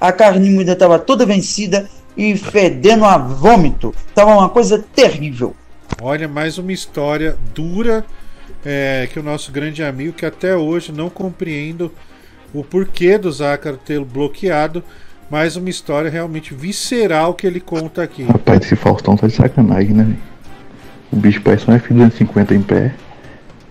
a 0.01 0.11
carne 0.11 0.49
moída 0.49 0.71
estava 0.71 0.97
toda 0.97 1.23
vencida 1.23 1.87
e 2.17 2.35
fedendo 2.35 3.05
a 3.05 3.15
vômito. 3.19 3.93
Tava 4.15 4.31
uma 4.31 4.49
coisa 4.49 4.83
terrível. 4.95 5.55
Olha, 6.01 6.27
mais 6.27 6.57
uma 6.57 6.71
história 6.73 7.37
dura 7.53 8.03
é, 8.65 9.07
que 9.13 9.19
o 9.19 9.23
nosso 9.23 9.51
grande 9.51 9.83
amigo, 9.83 10.13
que 10.13 10.25
até 10.25 10.55
hoje 10.55 10.91
não 10.91 11.11
compreendo 11.11 11.91
o 12.51 12.63
porquê 12.63 13.19
do 13.19 13.31
Zácaro 13.31 13.77
ter 13.77 13.99
bloqueado, 14.03 14.83
mais 15.29 15.55
uma 15.55 15.69
história 15.69 16.09
realmente 16.09 16.53
visceral 16.53 17.33
que 17.33 17.45
ele 17.45 17.59
conta 17.59 18.01
aqui. 18.01 18.23
Rapaz, 18.23 18.61
esse 18.61 18.75
Faustão 18.75 19.17
tá 19.17 19.27
de 19.27 19.33
sacanagem, 19.33 19.93
né? 19.93 20.15
O 21.11 21.15
bicho 21.15 21.41
parece 21.41 21.69
um 21.69 21.73
F-250 21.73 22.51
em 22.51 22.61
pé. 22.61 22.93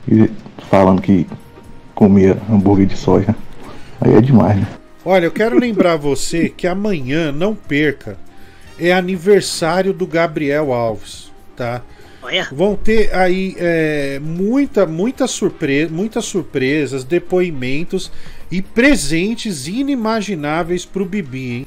E 0.08 0.30
falando 0.70 1.00
que 1.00 1.26
comia 1.94 2.36
hambúrguer 2.50 2.86
de 2.86 2.96
soja. 2.96 3.34
Aí 4.00 4.14
é 4.14 4.20
demais, 4.20 4.56
né? 4.56 4.66
Olha, 5.04 5.26
eu 5.26 5.32
quero 5.32 5.58
lembrar 5.58 5.96
você 5.96 6.48
que 6.48 6.66
amanhã, 6.66 7.32
não 7.32 7.54
perca, 7.54 8.18
é 8.78 8.92
aniversário 8.92 9.92
do 9.92 10.06
Gabriel 10.06 10.72
Alves, 10.72 11.32
tá? 11.56 11.82
Olha. 12.22 12.48
Vão 12.52 12.74
ter 12.74 13.14
aí 13.14 13.54
é, 13.58 14.20
muita, 14.20 14.84
muita 14.84 15.26
surpresa, 15.26 15.92
muitas 15.92 16.24
surpresas, 16.24 17.04
depoimentos 17.04 18.10
e 18.50 18.62
presentes 18.62 19.66
inimagináveis 19.66 20.84
pro 20.84 21.04
Bibi, 21.04 21.50
hein? 21.52 21.66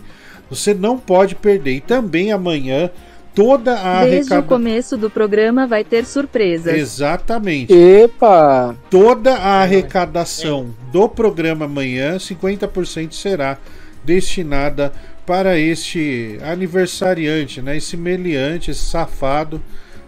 Você 0.49 0.73
não 0.73 0.97
pode 0.97 1.35
perder. 1.35 1.73
E 1.75 1.81
também 1.81 2.31
amanhã 2.31 2.89
toda 3.35 3.73
a 3.73 4.03
Desde 4.05 4.31
o 4.31 4.33
arrecadação. 4.33 4.41
começo 4.43 4.97
do 4.97 5.09
programa 5.09 5.67
vai 5.67 5.83
ter 5.83 6.05
surpresas. 6.05 6.73
Exatamente. 6.73 7.71
Epa! 7.73 8.75
Toda 8.89 9.35
a 9.35 9.61
arrecadação 9.61 10.73
do 10.91 11.07
programa 11.07 11.65
amanhã, 11.65 12.17
50% 12.17 13.11
será 13.13 13.57
destinada 14.03 14.91
para 15.25 15.57
este 15.59 16.39
aniversariante, 16.41 17.61
né? 17.61 17.77
Esse 17.77 17.95
meliante, 17.95 18.71
esse 18.71 18.81
safado, 18.81 19.61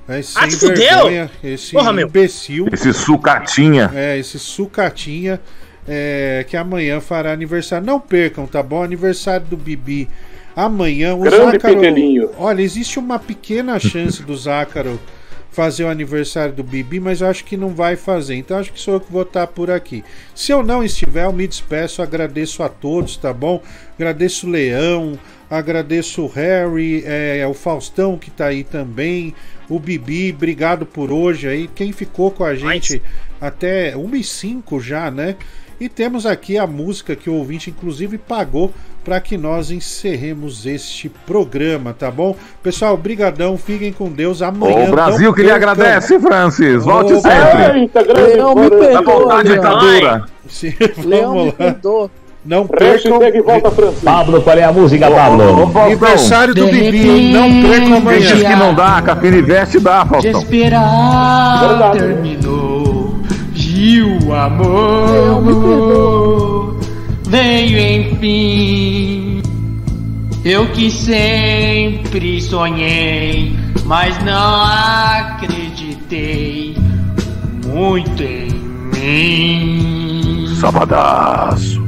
né? 0.07 0.19
esse 0.19 0.35
Ah, 0.37 0.41
sem 0.41 0.51
se 0.51 0.59
fudeu! 0.67 0.75
vergonha, 0.77 1.31
esse 1.43 1.71
Porra, 1.73 1.93
meu. 1.93 2.07
imbecil. 2.07 2.65
Esse 2.71 2.91
sucatinha. 2.93 3.91
É, 3.93 4.17
esse 4.17 4.39
sucatinha 4.39 5.39
é, 5.87 6.45
que 6.47 6.55
amanhã 6.57 6.99
fará 6.99 7.31
aniversário. 7.31 7.85
Não 7.85 7.99
percam, 7.99 8.45
tá 8.45 8.61
bom? 8.61 8.83
Aniversário 8.83 9.45
do 9.47 9.57
Bibi. 9.57 10.07
Amanhã 10.55 11.15
o 11.15 11.19
Grande 11.19 11.37
Zácaro. 11.37 11.75
Olha, 12.37 12.61
existe 12.61 12.99
uma 12.99 13.17
pequena 13.17 13.79
chance 13.79 14.21
do 14.21 14.35
Zácaro 14.35 14.99
fazer 15.51 15.83
o 15.83 15.89
aniversário 15.89 16.53
do 16.53 16.63
Bibi, 16.63 16.99
mas 16.99 17.19
eu 17.19 17.27
acho 17.27 17.43
que 17.43 17.57
não 17.57 17.69
vai 17.69 17.95
fazer. 17.95 18.35
Então 18.35 18.57
acho 18.57 18.71
que 18.71 18.79
sou 18.79 18.95
eu 18.95 19.01
que 19.01 19.11
vou 19.11 19.23
estar 19.23 19.47
por 19.47 19.69
aqui. 19.69 20.03
Se 20.33 20.51
eu 20.51 20.63
não 20.63 20.83
estiver, 20.83 21.25
eu 21.25 21.33
me 21.33 21.45
despeço, 21.47 22.01
agradeço 22.01 22.63
a 22.63 22.69
todos, 22.69 23.17
tá 23.17 23.33
bom? 23.33 23.61
Agradeço 23.95 24.47
o 24.47 24.49
Leão, 24.49 25.19
agradeço 25.49 26.23
o 26.23 26.27
Harry, 26.27 27.03
é, 27.05 27.45
o 27.45 27.53
Faustão 27.53 28.17
que 28.17 28.31
tá 28.31 28.45
aí 28.47 28.63
também, 28.63 29.35
o 29.69 29.77
Bibi, 29.77 30.31
obrigado 30.31 30.85
por 30.85 31.11
hoje 31.11 31.47
aí. 31.47 31.69
Quem 31.75 31.91
ficou 31.91 32.31
com 32.31 32.45
a 32.45 32.55
gente 32.55 33.01
até 33.39 33.95
1 33.95 34.15
e 34.15 34.23
5 34.23 34.79
já, 34.79 35.11
né? 35.11 35.35
E 35.81 35.89
temos 35.89 36.27
aqui 36.27 36.59
a 36.59 36.67
música 36.67 37.15
que 37.15 37.27
o 37.27 37.33
ouvinte, 37.33 37.71
inclusive, 37.71 38.19
pagou 38.19 38.71
para 39.03 39.19
que 39.19 39.35
nós 39.35 39.71
encerremos 39.71 40.67
este 40.67 41.09
programa, 41.09 41.91
tá 41.91 42.11
bom? 42.11 42.35
Pessoal, 42.61 42.95
brigadão, 42.95 43.57
fiquem 43.57 43.91
com 43.91 44.07
Deus. 44.07 44.43
Amanhã. 44.43 44.87
O 44.87 44.91
Brasil 44.91 45.33
que 45.33 45.41
lhe 45.41 45.49
agradece, 45.49 46.19
Francis. 46.19 46.83
Volte 46.85 47.19
sempre. 47.19 47.79
Eita, 47.79 48.03
grande 48.03 48.33
Leão, 48.33 48.53
me 48.53 48.69
perdoa, 48.69 49.27
da 49.27 49.41
ditadura. 49.41 50.19
Tá 50.19 50.25
Sim, 50.47 50.73
Leão, 51.03 51.45
lá. 51.47 51.51
Perdoa. 51.51 52.11
Não 52.45 52.67
percam. 52.67 53.19
Volta, 53.43 53.71
Pablo, 54.03 54.41
qual 54.43 54.57
é 54.59 54.63
a 54.63 54.71
música, 54.71 55.09
Pablo? 55.09 55.79
Aniversário 55.79 56.53
do 56.53 56.67
Bibi. 56.67 57.33
Não 57.33 57.49
percam 57.59 57.97
amanhã. 57.97 58.19
Deixa 58.19 58.35
que 58.35 58.55
não 58.55 58.75
dá, 58.75 59.01
Capinivete 59.01 59.79
dá, 59.79 60.05
Faustão. 60.05 60.31
De 60.31 60.37
esperar 60.37 61.91
terminou 61.93 62.70
e 63.81 64.01
o 64.03 64.31
amor 64.31 65.41
veio 67.27 67.99
enfim. 67.99 69.41
Eu 70.45 70.67
que 70.67 70.91
sempre 70.91 72.39
sonhei, 72.39 73.57
mas 73.85 74.23
não 74.23 74.63
acreditei 74.63 76.77
muito 77.65 78.21
em 78.21 78.51
mim. 78.93 80.55
Sabadaço. 80.59 81.81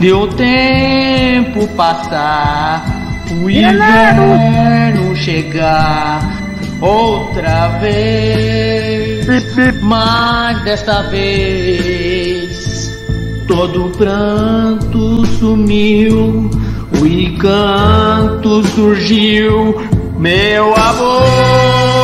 Deu 0.00 0.26
tempo 0.26 1.68
passar, 1.76 2.84
o 3.30 3.48
é 3.48 3.52
inverno 3.52 5.14
chegar 5.14 6.41
outra 6.82 7.68
vez. 7.78 9.26
Mas 9.82 10.62
desta 10.64 11.02
vez 11.02 12.62
todo 13.46 13.90
pranto 13.90 15.26
sumiu, 15.38 16.50
o 17.00 17.06
encanto 17.06 18.66
surgiu, 18.68 19.76
meu 20.18 20.74
amor. 20.74 22.01